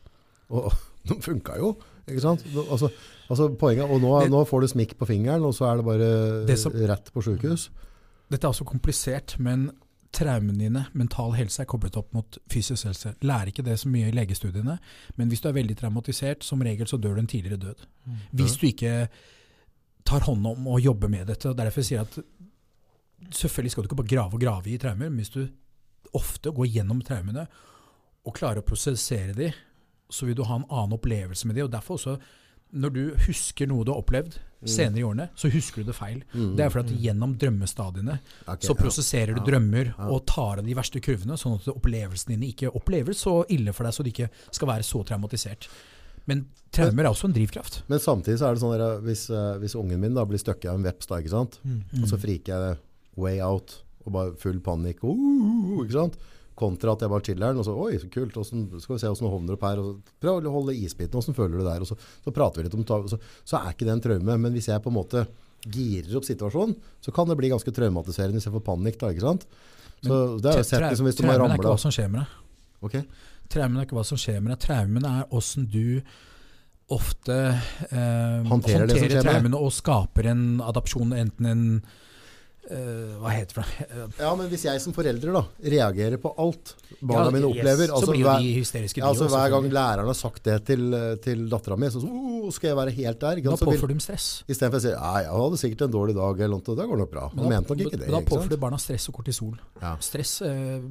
Og 0.52 0.72
de 1.08 1.16
funka 1.16 1.58
jo, 1.58 1.76
ikke 2.08 2.22
sant? 2.22 2.44
Altså, 2.70 2.90
altså 3.30 3.50
poenget, 3.58 3.90
og 3.90 4.00
nå, 4.02 4.20
Det- 4.22 4.32
nå 4.32 4.44
får 4.48 4.62
du 4.62 4.68
smikk 4.68 4.98
på 4.98 5.06
fingeren, 5.08 5.44
og 5.44 5.54
så 5.54 5.72
er 5.72 5.78
det 5.78 5.86
bare 5.86 6.46
Det 6.46 6.58
som- 6.60 6.72
rett 6.74 7.12
på 7.14 7.22
sykehus. 7.24 7.70
Dette 8.32 8.44
er 8.46 8.52
også 8.52 8.66
komplisert, 8.66 9.40
men 9.40 9.72
traumene 10.14 10.58
dine, 10.58 10.86
mental 10.94 11.32
helse, 11.34 11.60
er 11.62 11.66
koblet 11.66 11.98
opp 11.98 12.14
mot 12.14 12.38
fysisk 12.50 12.86
helse. 12.86 13.16
Lærer 13.22 13.48
ikke 13.52 13.64
det 13.64 13.78
så 13.80 13.88
mye 13.90 14.08
i 14.08 14.12
legestudiene, 14.12 14.80
men 15.18 15.30
hvis 15.30 15.42
du 15.42 15.50
er 15.50 15.54
veldig 15.54 15.76
traumatisert, 15.78 16.44
som 16.44 16.60
regel 16.62 16.86
så 16.88 16.98
dør 16.98 17.16
du 17.16 17.20
en 17.20 17.28
tidligere 17.28 17.58
død. 17.60 17.86
Hvis 18.34 18.58
du 18.58 18.68
ikke 18.68 19.10
tar 20.06 20.20
hånd 20.22 20.46
om 20.48 20.68
og 20.68 20.80
jobber 20.82 21.10
med 21.10 21.28
dette. 21.28 21.46
og 21.50 21.58
Derfor 21.58 21.82
sier 21.84 22.00
jeg 22.00 22.08
at 22.08 22.24
selvfølgelig 23.32 23.72
skal 23.72 23.84
du 23.84 23.88
ikke 23.90 23.96
bare 24.04 24.08
grave 24.16 24.34
og 24.34 24.40
grave 24.42 24.68
i 24.72 24.78
traumer, 24.78 25.10
men 25.10 25.18
hvis 25.20 25.30
du 25.34 25.48
ofte 26.14 26.52
går 26.54 26.68
gjennom 26.72 27.02
traumene 27.04 27.48
og 28.26 28.34
klarer 28.38 28.62
å 28.62 28.66
prosessere 28.66 29.34
de, 29.36 29.52
så 30.10 30.28
vil 30.28 30.38
du 30.38 30.44
ha 30.46 30.60
en 30.60 30.68
annen 30.70 30.98
opplevelse 30.98 31.48
med 31.48 31.58
det. 31.58 31.66
og 31.66 31.72
derfor 31.74 32.00
også 32.00 32.18
når 32.76 32.92
du 32.92 33.02
husker 33.28 33.70
noe 33.70 33.86
du 33.86 33.94
har 33.94 34.02
opplevd 34.02 34.38
senere 34.66 35.00
i 35.00 35.04
årene, 35.06 35.28
så 35.38 35.50
husker 35.54 35.84
du 35.84 35.92
det 35.92 35.96
feil. 35.96 36.24
Mm. 36.34 36.56
Det 36.58 36.64
er 36.66 36.72
fordi 36.74 36.96
at 36.96 37.04
gjennom 37.06 37.36
drømmestadiene 37.40 38.16
okay, 38.18 38.66
så 38.66 38.74
ja. 38.74 38.78
prosesserer 38.80 39.38
du 39.38 39.44
drømmer 39.46 39.92
Ja. 39.92 40.08
og 40.10 40.26
tar 40.26 40.60
av 40.60 40.66
de 40.66 40.76
verste 40.78 41.02
kurvene, 41.06 41.38
sånn 41.38 41.60
at 41.60 41.70
opplevelsene 41.70 42.34
dine 42.34 42.50
ikke 42.50 42.74
oppleves 42.74 43.22
så 43.28 43.44
ille 43.54 43.76
for 43.78 43.86
deg, 43.86 43.94
så 43.94 44.06
du 44.06 44.10
ikke 44.10 44.32
skal 44.50 44.72
være 44.72 44.88
så 44.88 45.04
traumatisert. 45.06 45.70
Men 46.26 46.48
traumer 46.74 47.06
er 47.06 47.12
også 47.12 47.30
en 47.30 47.38
drivkraft. 47.38 47.84
Men 47.92 48.02
samtidig 48.02 48.40
så 48.42 48.50
er 48.50 48.58
det 48.58 48.64
sånn 48.64 48.76
at 48.76 49.06
hvis, 49.06 49.28
eh, 49.30 49.58
hvis 49.62 49.78
ungen 49.78 50.02
min 50.02 50.18
da 50.18 50.26
blir 50.26 50.42
støkket 50.42 50.72
av 50.72 50.80
en 50.80 50.88
veps, 50.90 51.12
da, 51.12 51.22
ikke 51.22 51.36
sant? 51.36 51.60
og 52.02 52.10
så 52.10 52.18
friker 52.18 52.56
jeg 52.56 52.80
way 53.22 53.38
out 53.40 53.84
og 54.06 54.14
bare 54.14 54.34
full 54.42 54.58
panikk. 54.66 55.04
Uh, 55.06 55.84
ikke 55.84 56.00
sant? 56.00 56.18
Kontra 56.56 56.94
at 56.96 57.04
jeg 57.04 57.12
bare 57.12 57.26
chiller'n. 57.28 57.58
og 57.60 57.66
så 57.68 57.74
Oi, 57.76 57.98
så 58.00 58.10
kult. 58.12 58.36
Hvordan, 58.38 58.68
skal 58.80 58.96
vi 58.96 59.02
se 59.02 59.12
åssen 59.12 59.28
det 59.28 59.32
hovner 59.34 59.58
opp 59.58 59.66
her. 59.68 59.82
Og 59.82 59.90
så, 59.90 60.16
prøv 60.24 60.46
å 60.48 60.54
holde 60.54 60.78
isbiten. 60.80 61.20
Åssen 61.20 61.36
føler 61.38 61.58
du 61.58 61.64
det 61.64 61.72
der? 61.72 61.84
Og 61.84 61.90
så, 61.90 61.98
så 62.24 62.34
prater 62.36 62.62
vi 62.62 62.68
litt 62.70 62.78
om. 62.78 62.86
Så, 63.12 63.20
så 63.44 63.60
er 63.60 63.76
ikke 63.76 63.88
det 63.88 63.96
en 63.98 64.06
traume. 64.06 64.38
Men 64.46 64.56
hvis 64.56 64.70
jeg 64.72 64.84
på 64.84 64.94
en 64.94 64.98
måte 65.00 65.26
girer 65.66 66.16
opp 66.20 66.28
situasjonen, 66.28 66.76
så 67.02 67.12
kan 67.16 67.28
det 67.30 67.38
bli 67.40 67.50
ganske 67.52 67.74
traumatiserende 67.74 68.40
hvis 68.40 68.48
jeg 68.48 68.56
får 68.56 68.66
panikk. 68.68 69.00
da, 69.02 69.12
ikke 69.12 69.26
sant? 69.26 69.48
Så 70.06 70.22
det 70.40 70.52
er 70.52 70.62
jo 70.62 70.68
sett 70.68 70.86
liksom 70.86 71.10
hvis 71.10 71.18
du 71.18 71.26
må 71.26 71.34
Traumen 71.34 71.52
er 71.56 71.60
ikke 71.60 71.72
hva 71.74 71.82
som 71.82 71.94
skjer 71.96 72.12
med 72.14 72.22
deg. 72.22 72.40
Ok? 72.86 72.98
Traumen 73.52 73.80
er 73.80 73.88
ikke 73.88 73.98
hva 73.98 74.08
som 74.08 74.22
skjer 74.22 74.40
med 74.42 74.54
deg. 74.54 74.62
Traumen 74.66 75.10
er 75.10 75.38
åssen 75.40 75.68
du 75.72 75.86
ofte 76.94 77.36
eh, 77.90 78.42
Håndterer 78.46 78.86
med 78.86 79.16
traumene 79.26 79.58
og 79.58 79.72
skaper 79.74 80.30
en 80.30 80.44
adopsjon, 80.62 81.16
enten 81.18 81.48
en 81.50 81.64
eh, 82.72 83.16
Hva 83.22 83.32
heter 83.36 83.62
det? 83.62 83.86
Eh, 83.90 84.06
Ja, 84.26 84.32
men 84.38 84.50
hvis 84.52 84.66
jeg 84.68 84.82
som 84.84 84.94
forelder 84.96 85.32
da, 85.36 85.42
reagerer 85.76 86.18
på 86.22 86.32
alt 86.42 86.74
barna 87.00 87.28
Ja, 87.28 87.34
mine 87.36 87.50
yes. 87.50 87.58
opplever 87.60 87.90
så 87.92 87.98
altså 88.00 88.12
blir 88.12 88.22
jo 88.24 88.28
hver- 88.30 88.46
de 88.46 88.54
hysteriske, 88.60 89.02
Ja, 89.02 89.10
altså 89.12 89.28
Hver 89.32 89.50
gang 89.54 89.68
læreren 89.72 90.10
har 90.12 90.18
sagt 90.18 90.44
det 90.48 90.58
til, 90.70 90.96
til 91.26 91.46
dattera 91.52 91.78
mi, 91.80 91.90
så, 91.94 92.02
så 92.04 92.10
oh, 92.10 92.50
skal 92.56 92.72
jeg 92.72 92.78
være 92.78 92.96
helt 92.98 93.20
der. 93.22 93.42
Ikke 93.42 93.54
Da 93.54 93.60
påfører 93.66 93.88
du 93.90 93.94
dem 93.96 94.02
stress. 94.04 94.28
Istedenfor 94.48 94.78
å 94.80 94.84
si 94.86 94.92
ja, 94.94 95.12
jeg 95.26 95.32
hadde 95.34 95.60
sikkert 95.62 95.86
en 95.88 95.94
dårlig 95.96 96.16
dag, 96.18 96.42
eller 96.46 96.56
noe, 96.60 96.76
det 96.82 96.88
går 96.92 97.02
nok 97.04 97.12
bra. 97.14 97.26
Men 97.34 97.44
da- 97.44 97.52
mente 97.56 97.74
nok 97.76 97.86
ikke 97.86 98.02
det. 98.04 98.10
Da 98.14 98.22
påfører 98.30 98.54
du 98.54 98.58
barna 98.62 98.80
stress 98.82 99.10
og 99.10 99.18
kortisol. 99.20 99.56
Ja. 99.82 99.96
Stress, 100.04 100.36
eh, 100.46 100.82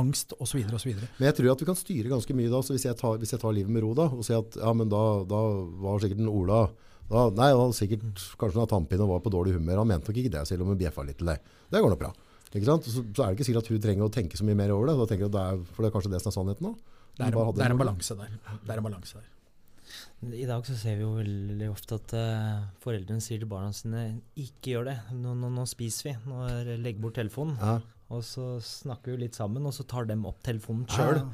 angst 0.00 0.34
osv. 0.40 0.64
osv. 0.74 0.90
Men 1.18 1.28
jeg 1.30 1.36
tror 1.38 1.52
at 1.54 1.62
vi 1.62 1.68
kan 1.70 1.78
styre 1.78 2.10
ganske 2.14 2.34
mye 2.36 2.50
da. 2.50 2.62
Så 2.66 2.74
hvis 2.76 2.86
jeg 2.88 2.98
tar, 2.98 3.18
hvis 3.22 3.34
jeg 3.36 3.40
tar 3.44 3.54
livet 3.56 3.70
med 3.74 3.84
ro 3.86 3.94
da, 3.94 4.08
og 4.10 4.24
sier 4.26 4.42
at 4.42 4.58
ja, 4.58 4.72
men 4.76 4.90
da, 4.92 5.04
da 5.28 5.42
var 5.86 6.02
sikkert 6.02 6.24
en 6.24 6.32
Ola 6.34 6.64
da, 7.10 7.24
Nei, 7.36 7.50
han 7.52 7.74
sikkert 7.76 8.22
kanskje 8.40 8.56
hun 8.56 8.62
har 8.64 8.70
tannpine 8.70 9.04
og 9.04 9.16
var 9.16 9.24
på 9.24 9.32
dårlig 9.34 9.56
humør. 9.58 9.82
Han 9.82 9.90
mente 9.90 10.10
nok 10.10 10.22
ikke 10.22 10.32
det, 10.36 10.46
selv 10.48 10.64
om 10.64 10.72
hun 10.72 10.80
bjeffa 10.80 11.04
litt 11.06 11.20
til 11.20 11.30
deg. 11.30 11.52
Det 11.70 11.82
går 11.84 11.92
nok 11.92 12.00
bra. 12.00 12.10
Ikke 12.54 12.68
sant? 12.68 12.86
Så, 12.86 13.02
så 13.10 13.24
er 13.24 13.32
det 13.32 13.38
ikke 13.38 13.48
sikkert 13.50 13.66
at 13.66 13.70
hun 13.74 13.84
trenger 13.84 14.06
å 14.06 14.14
tenke 14.14 14.38
så 14.38 14.46
mye 14.46 14.58
mer 14.58 14.72
over 14.74 14.90
det. 14.90 14.96
Da 15.00 15.06
tenker 15.10 15.26
jeg 15.26 15.32
at 15.32 15.36
det 15.36 15.44
er, 15.44 15.62
for 15.74 15.84
det 15.84 15.90
er 15.90 15.94
kanskje 15.96 16.12
det 16.14 16.20
som 16.22 16.30
er 16.30 16.36
sannheten 16.38 16.68
nå. 16.68 16.74
Det 17.14 17.26
er, 17.26 17.36
en, 17.36 17.54
det 17.54 17.64
er 17.64 17.74
en 17.74 17.80
balanse 17.80 18.16
der. 18.18 18.36
Det 18.64 18.74
er 18.74 18.80
en 18.80 18.86
balanse 18.86 19.18
der. 19.20 19.30
I 20.34 20.46
dag 20.48 20.64
så 20.66 20.74
ser 20.78 20.96
vi 20.96 21.04
jo 21.04 21.10
veldig 21.18 21.66
ofte 21.68 21.98
at 22.00 22.14
uh, 22.16 22.62
foreldrene 22.82 23.22
sier 23.22 23.42
til 23.42 23.50
barna 23.50 23.74
sine 23.76 24.04
ikke 24.40 24.72
gjør 24.72 24.88
det, 24.88 24.94
nå, 25.18 25.34
nå, 25.36 25.50
nå 25.52 25.66
spiser 25.68 26.08
vi, 26.08 26.14
nå 26.30 26.46
legger 26.48 26.80
legg 26.86 27.02
bort 27.02 27.18
telefonen. 27.18 27.58
Ja. 27.60 27.76
Og 28.14 28.24
så 28.26 28.46
snakker 28.64 29.14
vi 29.14 29.26
litt 29.26 29.36
sammen, 29.36 29.66
og 29.66 29.74
så 29.76 29.84
tar 29.88 30.08
dem 30.08 30.24
opp 30.28 30.40
telefonen 30.46 30.88
sjøl. 30.90 31.20
Ja. 31.20 31.28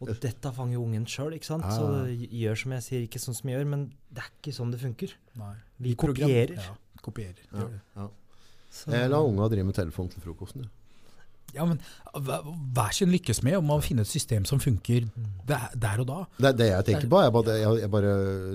Og 0.00 0.12
dette 0.22 0.52
fanger 0.54 0.76
jo 0.76 0.84
ungen 0.86 1.06
sjøl, 1.10 1.34
ikke 1.34 1.48
sant. 1.48 1.64
Ja, 1.66 1.74
Så 1.74 2.28
gjør 2.30 2.58
som 2.60 2.74
jeg 2.76 2.82
sier, 2.86 3.06
ikke 3.08 3.18
sånn 3.22 3.34
som 3.34 3.50
jeg 3.50 3.58
gjør. 3.58 3.66
Men 3.72 3.86
det 4.14 4.22
er 4.22 4.30
ikke 4.36 4.54
sånn 4.54 4.70
det 4.70 4.78
funker. 4.82 5.14
Nei. 5.40 5.54
Vi 5.82 5.94
kopierer. 5.98 6.54
Ja, 6.54 6.76
kopierer. 7.02 7.42
Ja. 7.52 7.66
Ja. 7.96 8.08
Så, 8.70 8.92
Jeg 8.92 9.10
la 9.10 9.18
unga 9.24 9.48
drive 9.50 9.64
med 9.66 9.74
telefon 9.74 10.10
til 10.12 10.22
frokosten. 10.22 10.68
Ja. 10.68 10.77
Ja, 11.56 11.64
men 11.64 11.78
hver 12.76 12.92
sin 12.92 13.08
lykkes 13.12 13.40
med 13.46 13.56
om 13.56 13.70
å 13.72 13.78
finne 13.84 14.04
et 14.04 14.10
system 14.10 14.44
som 14.48 14.60
funker 14.60 15.06
der, 15.48 15.70
der 15.80 16.02
og 16.02 16.08
da. 16.10 16.18
Det 16.44 16.52
det 16.58 16.66
jeg 16.68 16.86
tenker 16.90 17.08
på. 17.08 17.20
Jeg 17.24 17.32
bare, 17.34 17.54
jeg, 17.56 17.78
jeg 17.82 17.92
bare 17.92 18.10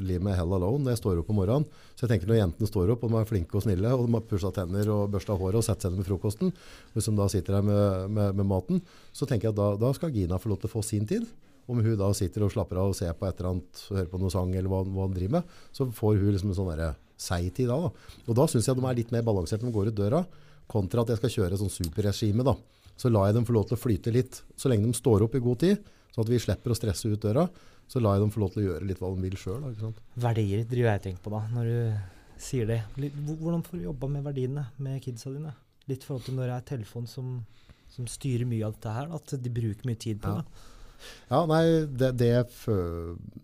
leave 0.06 0.26
me 0.26 0.36
hell 0.38 0.54
alone 0.54 0.84
når 0.86 0.94
jeg 0.94 1.02
står 1.02 1.22
opp 1.24 1.32
om 1.34 1.40
morgenen. 1.42 1.66
Så 1.96 2.06
jeg 2.06 2.14
tenker 2.14 2.30
når 2.30 2.40
jentene 2.40 2.70
står 2.70 2.94
opp 2.94 3.06
og 3.06 3.16
de 3.16 3.22
er 3.22 3.30
flinke 3.30 3.58
og 3.58 3.66
snille, 3.66 3.96
og 3.96 4.06
de 4.06 4.18
har 4.18 4.28
pussa 4.30 4.52
tenner 4.54 4.92
og 4.94 5.08
børsta 5.16 5.38
håret 5.40 5.62
og 5.62 5.66
setter 5.66 5.88
seg 5.88 5.96
ned 5.96 6.04
med 6.04 6.10
frokosten, 6.12 6.54
hvis 6.94 7.10
de 7.10 7.16
da 7.18 7.28
sitter 7.34 7.58
her 7.58 7.66
med, 7.66 8.14
med, 8.14 8.38
med 8.38 8.50
maten, 8.52 8.84
så 9.16 9.26
tenker 9.30 9.50
jeg 9.50 9.56
at 9.56 9.62
da, 9.62 9.72
da 9.88 9.94
skal 9.98 10.14
Gina 10.14 10.38
få 10.42 10.54
lov 10.54 10.62
til 10.62 10.70
å 10.70 10.76
få 10.76 10.86
sin 10.86 11.10
tid. 11.10 11.26
Om 11.66 11.80
hun 11.80 11.96
da 11.98 12.10
sitter 12.14 12.46
og 12.46 12.52
slapper 12.54 12.82
av 12.82 12.92
og 12.92 12.98
ser 12.98 13.14
på 13.18 13.26
et 13.26 13.40
eller 13.40 13.56
annet, 13.56 13.84
hører 13.90 14.10
på 14.12 14.20
noe 14.22 14.34
sang 14.34 14.52
eller 14.52 14.70
hva, 14.70 14.84
hva 14.84 15.08
han 15.08 15.16
driver 15.16 15.40
med, 15.40 15.58
så 15.74 15.88
får 15.96 16.20
hun 16.20 16.34
liksom 16.36 16.52
en 16.52 16.60
sånn 16.60 16.88
seig 17.24 17.54
tid 17.56 17.72
da, 17.72 17.80
da. 17.88 18.18
Og 18.28 18.38
da 18.38 18.48
syns 18.52 18.68
jeg 18.68 18.78
de 18.78 18.86
er 18.90 18.98
litt 19.00 19.14
mer 19.16 19.24
balansert 19.26 19.64
når 19.64 19.72
de 19.72 19.78
går 19.78 19.92
ut 19.94 20.00
døra, 20.02 20.24
kontra 20.70 21.04
at 21.04 21.14
jeg 21.14 21.22
skal 21.22 21.36
kjøre 21.38 21.60
sånn 21.62 21.72
superregime. 21.72 22.44
da. 22.46 22.58
Så 23.04 23.12
lar 23.12 23.28
jeg 23.28 23.36
dem 23.36 23.44
få 23.50 23.56
lov 23.58 23.68
til 23.68 23.76
å 23.76 23.82
flyte 23.84 24.14
litt, 24.16 24.40
så 24.56 24.72
lenge 24.72 24.88
de 24.88 24.96
står 24.96 25.26
opp 25.28 25.36
i 25.36 25.44
god 25.44 25.60
tid, 25.66 25.84
sånn 26.16 26.24
at 26.24 26.32
vi 26.32 26.40
slipper 26.40 26.72
å 26.72 26.78
stresse 26.80 27.12
ut 27.12 27.20
døra. 27.26 27.44
Så 27.92 28.00
lar 28.00 28.16
jeg 28.16 28.24
dem 28.24 28.32
få 28.32 28.40
lov 28.46 28.54
til 28.54 28.64
å 28.64 28.68
gjøre 28.70 28.88
litt 28.88 29.02
hva 29.04 29.10
de 29.12 29.26
vil 29.26 29.36
sjøl. 29.36 29.66
Verdier 30.24 30.64
driver 30.70 30.94
jeg 30.94 31.04
tenker 31.10 31.26
på 31.26 31.34
da, 31.36 31.42
når 31.52 31.68
du 31.68 32.40
sier 32.40 32.70
det. 32.70 32.80
Hvordan 32.96 33.66
får 33.68 33.82
du 33.82 33.84
jobba 33.90 34.08
med 34.16 34.24
verdiene 34.24 34.64
med 34.80 35.02
kidsa 35.04 35.34
dine? 35.36 35.52
Litt 35.92 36.06
i 36.06 36.08
forhold 36.08 36.24
til 36.30 36.38
når 36.40 36.48
det 36.48 36.56
er 36.62 36.70
telefon 36.78 37.10
som, 37.12 37.34
som 37.92 38.08
styrer 38.08 38.48
mye 38.48 38.64
av 38.70 38.78
dette 38.78 38.94
her, 38.96 39.12
at 39.20 39.36
de 39.44 39.52
bruker 39.52 39.90
mye 39.90 40.00
tid 40.00 40.22
på 40.24 40.32
Ja. 40.32 40.40
det. 40.40 40.70
Ja, 41.28 41.42
nei, 41.50 41.64
det, 42.00 42.14
det 42.16 42.30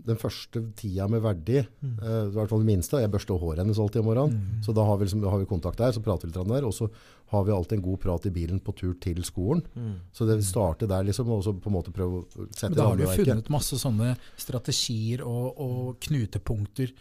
den 0.08 0.20
første 0.22 0.62
tida 0.80 1.10
med 1.12 1.20
verdi, 1.26 1.66
Mm. 1.84 1.98
eh, 2.00 2.28
i 2.30 2.34
hvert 2.38 2.48
fall 2.54 2.64
det 2.64 2.70
minste, 2.72 3.02
jeg 3.04 3.12
børster 3.12 3.36
håret 3.42 3.60
hennes 3.60 3.78
alltid 3.78 4.00
om 4.00 4.06
morgenen, 4.08 4.62
så 4.64 4.74
da 4.74 4.86
har 4.88 4.96
vi, 4.98 5.06
liksom, 5.10 5.24
har 5.28 5.40
vi 5.42 5.46
kontakt 5.50 5.78
der, 5.78 5.92
så 5.92 6.00
prater 6.02 6.28
vi 6.28 6.32
litt 6.32 6.48
der, 6.48 6.64
og 6.66 6.72
så 6.74 6.88
har 7.30 7.44
vi 7.46 7.52
alltid 7.54 7.78
en 7.78 7.84
god 7.86 8.00
prat 8.02 8.26
i 8.26 8.32
bilen 8.34 8.60
på 8.60 8.74
tur 8.76 8.94
til 9.02 9.22
skolen. 9.24 9.62
Mm. 9.76 9.96
Så 10.14 10.26
det 10.26 10.40
starter 10.46 10.88
der 10.90 11.04
liksom, 11.06 11.30
og 11.30 11.44
så 11.46 11.54
på 11.54 11.70
en 11.70 11.76
måte 11.76 11.92
prøve 11.94 12.24
å 12.24 12.48
sette 12.50 12.70
Men 12.72 12.78
da 12.80 12.88
har 12.90 12.98
du 12.98 13.06
funnet 13.06 13.50
masse 13.54 13.78
sånne 13.78 14.16
strategier 14.42 15.22
og, 15.26 15.60
og 15.62 16.00
knutepunkter. 16.08 16.94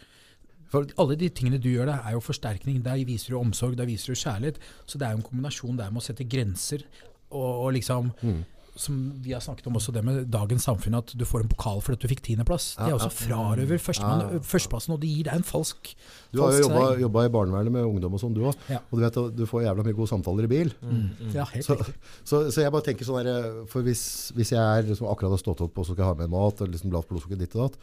For- 0.69 0.85
Alle 1.01 1.15
de 1.17 1.29
tingene 1.33 1.57
du 1.61 1.69
gjør 1.71 1.89
der, 1.89 2.03
er 2.05 2.13
jo 2.13 2.21
forsterkning. 2.21 2.83
Der 2.85 2.99
viser 3.09 3.33
du 3.33 3.39
omsorg, 3.39 3.75
der 3.79 3.89
viser 3.89 4.13
du 4.13 4.19
kjærlighet. 4.21 4.59
Så 4.85 4.99
det 5.01 5.07
er 5.07 5.15
jo 5.15 5.21
en 5.23 5.25
kombinasjon 5.31 5.77
der 5.79 5.89
med 5.89 6.03
å 6.03 6.05
sette 6.05 6.27
grenser. 6.29 6.85
Og, 7.31 7.65
og 7.65 7.73
liksom, 7.73 8.11
Mm. 8.21 8.43
Som 8.79 8.97
vi 9.23 9.33
har 9.35 9.41
snakket 9.43 9.67
om 9.69 9.77
også 9.79 9.93
det 9.95 10.01
med 10.07 10.29
dagens 10.31 10.65
samfunn, 10.67 10.97
at 10.99 11.11
du 11.17 11.25
får 11.27 11.43
en 11.43 11.51
pokal 11.51 11.81
for 11.83 11.95
at 11.95 12.01
du 12.01 12.07
fikk 12.09 12.21
tiendeplass. 12.25 12.71
Det 12.79 12.87
er 12.87 12.95
også 12.95 13.11
frarøver 13.11 13.81
førsteplassen, 13.81 14.95
og 14.95 15.01
det 15.03 15.11
gir 15.11 15.27
deg 15.27 15.39
en 15.39 15.45
falsk 15.47 15.91
Du 16.31 16.41
har 16.43 16.55
jo 16.55 16.69
jobba, 17.03 17.25
i 17.27 17.33
barnevernet 17.33 17.75
med 17.75 17.87
ungdom 17.87 18.15
og 18.15 18.23
sånn, 18.23 18.35
du 18.37 18.45
òg. 18.47 18.55
Ja. 18.71 18.79
Og 18.87 18.99
du 18.99 19.03
vet 19.05 19.19
at 19.21 19.35
du 19.35 19.43
får 19.49 19.65
jævla 19.67 19.85
mye 19.87 19.97
gode 19.97 20.11
samtaler 20.13 20.47
i 20.47 20.51
bil. 20.51 20.71
Mm. 20.79 21.33
Ja, 21.35 21.47
helt 21.51 21.67
Så, 21.67 21.77
så, 22.23 22.41
så 22.47 22.63
jeg 22.63 22.73
bare 22.75 22.87
tenker 22.87 23.07
sånn 23.07 23.27
der, 23.27 23.59
for 23.71 23.85
hvis, 23.85 24.03
hvis 24.37 24.55
jeg 24.55 24.63
er 24.63 24.87
liksom 24.87 25.09
akkurat 25.11 25.35
har 25.35 25.43
stått 25.43 25.65
opp 25.67 25.77
og 25.83 25.87
så 25.87 25.93
skal 25.93 26.05
jeg 26.05 26.13
ha 26.13 26.19
med 26.23 26.33
mat, 26.33 26.63
og 26.63 26.71
liksom 26.73 26.95
lavt 26.95 27.11
blodsukker 27.11 27.39
ditt 27.39 27.59
og 27.59 27.67
datt, 27.67 27.79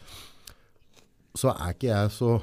så 1.37 1.53
er 1.53 1.77
ikke 1.77 1.91
jeg 1.91 2.13
så 2.17 2.39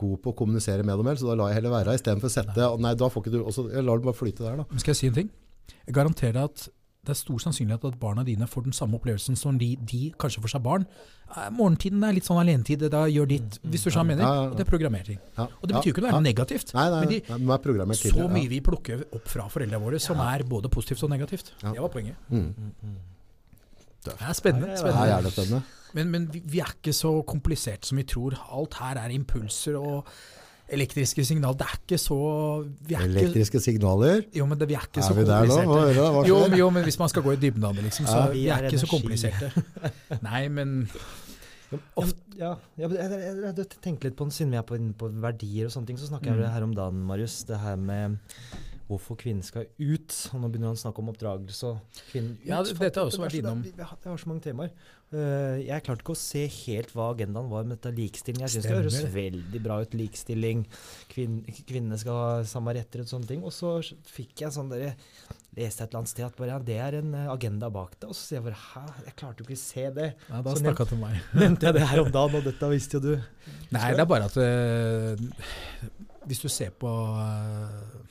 god 0.00 0.16
på 0.24 0.32
å 0.32 0.36
kommunisere 0.36 0.84
med 0.86 0.96
dem 0.96 1.10
heller, 1.10 1.20
så 1.20 1.28
da 1.28 1.36
lar 1.36 1.52
jeg 1.52 1.60
heller 1.60 1.76
være, 1.76 1.94
i 1.94 2.00
stedet 2.00 2.22
for 2.22 2.30
å 2.30 2.32
sette, 2.32 2.68
nei, 2.80 2.96
da 2.96 3.08
får 3.12 3.26
ikke 3.26 3.34
du, 3.34 3.40
også, 3.44 3.68
jeg 3.74 3.84
lar 3.84 4.00
dem 4.00 4.08
bare 4.08 4.16
flyte 4.16 4.46
der 4.46 4.62
da. 4.62 4.68
Men 4.70 4.80
skal 4.80 4.94
jeg 4.94 5.00
si 5.02 5.10
en 5.10 5.18
ting? 5.18 5.32
Jeg 5.84 5.96
garanterer 5.96 6.38
deg 6.38 6.46
at 6.48 6.68
det 7.00 7.14
er 7.14 7.16
stor 7.16 7.40
sannsynlighet 7.40 7.84
at 7.88 7.94
barna 8.00 8.22
dine 8.26 8.44
får 8.48 8.66
den 8.66 8.74
samme 8.76 8.98
opplevelsen 8.98 9.38
som 9.38 9.56
de, 9.58 9.70
de 9.88 10.10
kanskje 10.20 10.42
får 10.44 10.52
seg 10.52 10.64
barn. 10.66 10.84
Eh, 11.30 11.46
Morgentiden 11.56 12.02
er 12.04 12.12
litt 12.12 12.28
sånn 12.28 12.40
alenetid, 12.42 12.84
da 12.92 13.06
gjør 13.08 13.30
ditt, 13.30 13.56
hvis 13.64 13.86
du 13.86 13.88
skjønner 13.88 14.18
hva 14.18 14.18
jeg 14.18 14.20
mener. 14.20 14.50
Og 14.50 14.58
det 14.58 14.66
er 14.66 14.68
programmering. 14.68 15.20
Og 15.46 15.64
det 15.64 15.76
betyr 15.78 15.88
jo 15.88 15.94
ikke 15.94 16.04
noe 16.04 16.12
ja. 16.12 16.22
negativt. 16.26 16.74
Nei, 16.76 16.86
nei, 16.92 17.00
Men 17.00 17.12
de, 17.14 17.20
er 17.86 18.00
så 18.02 18.28
mye 18.34 18.50
vi 18.52 18.60
plukker 18.66 19.06
opp 19.16 19.32
fra 19.32 19.48
foreldrene 19.52 19.80
våre 19.80 20.02
som 20.02 20.20
er 20.26 20.44
både 20.50 20.72
positivt 20.72 21.06
og 21.08 21.14
negativt. 21.14 21.54
Det 21.62 21.76
var 21.78 21.94
poenget. 21.94 22.20
Mm. 22.28 22.98
Det 24.04 24.16
er 24.16 24.36
spennende. 24.36 24.74
Det 24.74 24.76
er 24.76 24.84
spennende. 24.84 25.32
spennende. 25.32 25.62
Men, 25.96 26.12
men 26.12 26.28
vi, 26.32 26.42
vi 26.46 26.60
er 26.62 26.76
ikke 26.76 26.92
så 26.94 27.14
komplisert 27.26 27.88
som 27.88 27.98
vi 27.98 28.04
tror. 28.08 28.36
Alt 28.52 28.76
her 28.80 29.00
er 29.00 29.16
impulser 29.16 29.80
og 29.80 30.12
elektriske 30.72 31.24
signaler 31.26 31.56
Det 31.60 31.66
er 31.66 31.76
ikke 31.80 31.98
så 32.00 32.18
Vi 32.88 32.94
er 32.94 33.04
ikke, 33.06 33.20
Elektriske 33.24 33.60
signaler. 33.60 34.22
jo, 34.36 34.46
men 34.46 34.58
det, 34.60 34.68
vi 34.70 34.74
er 34.78 34.86
ikke 34.88 35.02
så 35.02 35.12
Er 35.14 35.18
vi 35.20 35.24
der 35.28 35.46
nå? 35.50 35.56
Kompliserte. 35.60 36.10
hva 36.14 36.26
Jo, 36.28 36.38
men, 36.48 36.58
jo, 36.58 36.70
men 36.70 36.82
hvis 36.88 36.98
man 36.98 37.08
skal 37.12 37.22
gå 37.26 37.32
i 37.32 37.40
dybden 37.42 37.64
av 37.64 37.74
det, 37.74 37.84
liksom, 37.88 38.06
så 38.06 38.16
Ja, 38.16 38.28
vi 38.32 38.42
vi 38.44 38.48
er 38.48 38.56
er 38.62 38.70
ikke 38.70 38.82
så 38.84 38.90
kompliserte. 38.90 39.50
Nei, 40.28 40.42
men 40.48 40.88
ja, 42.40 42.56
ja, 42.80 42.88
jeg, 42.90 43.66
tenker 43.84 44.08
litt 44.08 44.16
på 44.18 44.24
den, 44.26 44.32
Siden 44.34 44.50
vi 44.50 44.58
er 44.58 44.64
på, 44.66 44.74
inne 44.80 44.94
på 44.98 45.06
verdier 45.22 45.68
og 45.68 45.74
sånne 45.74 45.86
ting, 45.92 45.98
så 46.00 46.08
snakker 46.10 46.32
jeg 46.32 46.40
Mm. 46.40 46.52
her 46.54 46.62
om 46.66 46.74
dagen, 46.74 47.02
Marius, 47.06 47.44
det 47.46 47.60
her 47.62 47.76
med 47.76 48.18
hvorfor 48.90 49.18
kvinnen 49.20 49.44
skal 49.46 49.68
ut. 49.78 50.16
Og 50.34 50.42
nå 50.42 50.50
begynner 50.50 50.72
han 50.72 50.78
å 50.78 50.82
snakke 50.82 51.02
om 51.02 51.10
oppdragelse 51.12 51.68
og 51.70 52.00
kvinnen 52.10 52.36
ut. 52.36 52.46
Ja, 52.48 52.62
det- 52.62 52.76
dette 52.78 53.00
har 53.00 53.10
også 53.10 53.22
vært 53.22 53.38
innom. 53.40 53.62
Det, 53.62 53.86
har 53.86 54.16
så 54.18 54.30
mange 54.30 54.42
temaer. 54.42 54.72
Uh, 55.10 55.58
jeg 55.58 55.82
klarte 55.82 56.04
ikke 56.04 56.14
å 56.14 56.20
se 56.20 56.44
helt 56.46 56.92
hva 56.94 57.08
agendaen 57.10 57.48
var 57.50 57.64
med 57.64 57.80
dette 57.80 57.90
likestilling. 57.96 58.44
Jeg 58.46 58.54
syns 58.54 58.68
det 58.68 58.76
høres 58.76 59.00
veldig 59.14 59.62
bra 59.62 59.80
ut. 59.82 59.94
Likestilling, 59.98 60.66
kvinn, 61.10 61.40
kvinnene 61.66 61.98
skal 61.98 62.14
ha 62.14 62.42
samme 62.44 62.74
retter 62.76 63.02
og 63.02 63.10
sånne 63.10 63.26
ting. 63.26 63.42
Og 63.42 63.50
så 63.54 63.78
fikk 64.06 64.44
jeg 64.44 64.54
sånn 64.54 64.70
dere 64.70 64.94
leste 65.56 65.82
et 65.82 65.90
eller 65.90 65.98
annet 66.00 66.12
sted 66.12 66.26
at 66.26 66.36
bare, 66.38 66.52
ja, 66.54 66.58
det 66.62 66.76
er 66.78 66.96
en 67.00 67.14
eh, 67.18 67.30
agenda 67.32 67.70
bak 67.74 67.96
det. 67.98 68.10
Og 68.10 68.14
så 68.14 68.22
sier 68.22 68.38
jeg 68.38 68.46
bare 68.46 68.60
hæ, 68.60 68.84
jeg 69.08 69.16
klarte 69.18 69.42
jo 69.42 69.48
ikke 69.48 69.58
å 69.58 69.62
se 69.64 69.86
det. 69.96 70.08
Ja, 70.28 70.42
da 70.46 70.54
snakka 70.60 70.86
til 70.92 71.00
meg. 71.02 71.18
Nevnte 71.40 71.68
jeg 71.68 71.78
det 71.80 71.88
her 71.90 72.02
om 72.04 72.12
dagen, 72.14 72.38
og 72.38 72.46
dette 72.46 72.70
visste 72.70 73.00
jo 73.00 73.02
du. 73.08 73.12
Nei, 73.74 73.88
det 73.96 74.04
er 74.04 74.10
bare 74.10 74.30
at 74.30 74.38
uh, 74.38 75.90
hvis 76.30 76.42
du 76.44 76.48
ser 76.52 76.70
på 76.78 76.90
eh, 77.18 78.09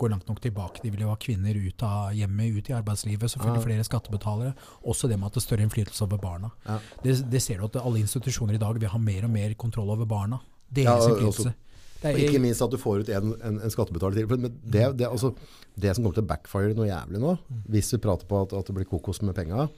Går 0.00 0.14
langt 0.14 0.28
nok 0.30 0.40
tilbake, 0.40 0.80
de 0.82 0.92
vil 0.94 1.04
jo 1.04 1.10
ha 1.12 1.16
kvinner 1.20 1.56
ut 1.60 1.82
av 1.84 2.14
hjemmet, 2.16 2.56
ut 2.56 2.70
i 2.70 2.76
arbeidslivet, 2.76 3.32
selvfølgelig 3.34 3.64
flere 3.66 3.86
skattebetalere. 3.86 4.52
Også 4.88 5.10
det 5.10 5.18
med 5.20 5.28
at 5.28 5.36
det 5.36 5.42
er 5.42 5.46
større 5.46 5.66
innflytelse 5.66 6.06
over 6.06 6.20
barna. 6.22 6.52
Ja. 6.64 6.78
Det, 7.04 7.18
det 7.32 7.42
ser 7.44 7.60
du 7.60 7.66
at 7.68 7.80
alle 7.82 8.00
institusjoner 8.00 8.56
i 8.56 8.62
dag 8.62 8.80
vil 8.80 8.92
ha 8.92 9.00
mer 9.00 9.26
og 9.28 9.34
mer 9.34 9.56
kontroll 9.60 9.92
over 9.92 10.08
barna. 10.08 10.40
Deres 10.70 11.04
ja, 11.04 11.10
innflytelse. 11.12 11.52
Og 12.00 12.06
er- 12.08 12.22
ikke 12.24 12.40
minst 12.40 12.64
at 12.64 12.72
du 12.72 12.78
får 12.80 13.02
ut 13.02 13.10
en, 13.12 13.34
en, 13.44 13.60
en 13.60 13.72
skattebetaler 13.74 14.22
til. 14.22 14.30
Men 14.32 14.56
det, 14.64 14.86
det, 14.96 15.08
altså, 15.10 15.34
det 15.76 15.92
som 15.92 16.06
kommer 16.06 16.16
til 16.16 16.24
å 16.24 16.30
backfire 16.30 16.72
noe 16.78 16.88
jævlig 16.88 17.20
nå, 17.20 17.34
hvis 17.68 17.92
vi 17.92 18.00
prater 18.06 18.30
på 18.30 18.40
at, 18.46 18.56
at 18.56 18.70
det 18.70 18.76
blir 18.78 18.88
kokos 18.88 19.20
med 19.26 19.36
penga, 19.36 19.68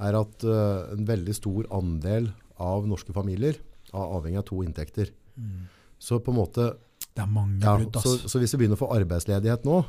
er 0.00 0.20
at 0.20 0.44
uh, 0.44 0.92
en 0.92 1.08
veldig 1.08 1.36
stor 1.36 1.70
andel 1.80 2.28
av 2.60 2.84
norske 2.88 3.16
familier 3.16 3.56
er 3.90 4.04
avhengig 4.04 4.42
av 4.42 4.46
to 4.52 4.60
inntekter. 4.66 5.14
Mm. 5.40 5.64
Så 6.00 6.20
på 6.20 6.32
en 6.34 6.40
måte 6.42 6.68
Det 7.16 7.24
er 7.24 7.30
mange 7.30 7.58
ja, 7.64 7.74
brudd, 7.76 7.98
så, 8.04 8.14
så 8.30 8.40
hvis 8.40 8.54
vi 8.54 8.62
begynner 8.62 8.78
å 8.78 8.82
få 8.84 8.90
arbeidsledighet 8.94 9.66
nå, 9.66 9.80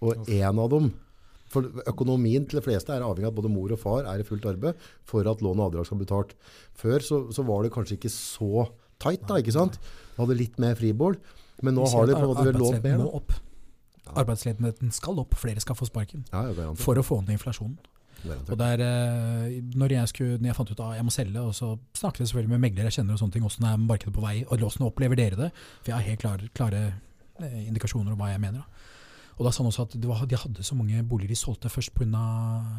og 0.00 0.30
én 0.32 0.60
av 0.62 0.70
dem 0.72 0.86
For 1.52 1.66
økonomien 1.90 2.46
til 2.48 2.60
de 2.60 2.64
fleste 2.64 2.94
er 2.94 3.02
avhengig 3.04 3.26
av 3.28 3.34
at 3.34 3.38
både 3.40 3.50
mor 3.52 3.74
og 3.74 3.80
far 3.82 4.06
er 4.08 4.22
i 4.22 4.24
fullt 4.24 4.46
arbeid 4.48 4.78
for 5.08 5.26
at 5.28 5.42
lån 5.44 5.58
og 5.58 5.66
avdrag 5.66 5.88
skal 5.88 5.98
bli 5.98 6.06
betalt. 6.06 6.36
Før 6.78 7.04
så, 7.04 7.18
så 7.34 7.44
var 7.44 7.66
det 7.66 7.72
kanskje 7.74 7.98
ikke 7.98 8.12
så 8.14 8.68
tight, 9.02 9.26
da, 9.26 9.40
ikke 9.42 9.56
sant? 9.56 9.80
Du 10.14 10.22
hadde 10.22 10.38
litt 10.38 10.60
mer 10.62 10.78
fribol, 10.78 11.18
men 11.60 11.76
nå 11.76 11.88
har 11.90 12.06
de 12.06 12.14
på 12.14 12.22
en 12.22 12.30
måte 12.30 12.46
vel 12.46 12.60
lånt 12.62 12.84
mer. 12.86 13.00
må 13.02 13.10
opp. 13.18 13.34
Arbeidsledigheten 14.10 14.94
skal 14.94 15.18
opp, 15.22 15.34
flere 15.38 15.62
skal 15.62 15.76
få 15.78 15.90
sparken. 15.90 16.24
Ja, 16.32 16.46
ja. 16.54 16.70
For 16.78 16.98
å 16.98 17.04
få 17.06 17.20
ned 17.24 17.36
inflasjonen. 17.36 17.76
Og 18.24 18.56
der, 18.58 18.82
eh, 18.84 19.60
når, 19.74 19.94
jeg 19.96 20.12
skulle, 20.12 20.38
når 20.38 20.50
jeg 20.50 20.56
fant 20.58 20.72
ut 20.72 20.82
at 20.86 20.96
jeg 20.98 21.06
må 21.06 21.14
selge, 21.14 21.40
og 21.40 21.54
så 21.56 21.70
snakket 21.96 22.24
jeg 22.24 22.32
selvfølgelig 22.32 22.54
med 22.54 22.64
meglere 22.66 22.90
jeg 22.90 22.98
kjenner, 23.00 23.16
og 23.16 23.22
sånne 23.22 23.36
ting, 23.36 23.46
hvordan 23.46 23.68
er 23.70 23.84
markedet 23.84 24.14
på 24.16 24.24
vei, 24.24 24.34
og 24.46 24.58
hvordan 24.58 24.86
opplever 24.88 25.20
dere 25.20 25.38
det? 25.38 25.50
For 25.80 25.92
jeg 25.92 25.96
har 25.96 26.08
helt 26.08 26.24
klare, 26.24 26.50
klare 26.56 26.82
eh, 27.40 27.62
indikasjoner 27.68 28.12
om 28.12 28.20
hva 28.20 28.32
jeg 28.32 28.42
mener. 28.42 28.60
Da. 28.60 28.80
Og 29.40 29.46
da 29.46 29.54
sa 29.54 29.62
han 29.62 29.70
også 29.70 29.88
at 29.88 29.96
det 29.96 30.08
var, 30.08 30.20
de 30.28 30.36
hadde 30.36 30.66
så 30.66 30.76
mange 30.76 31.00
boliger 31.08 31.32
de 31.32 31.38
solgte 31.40 31.72
først 31.72 31.94
pga. 31.96 32.24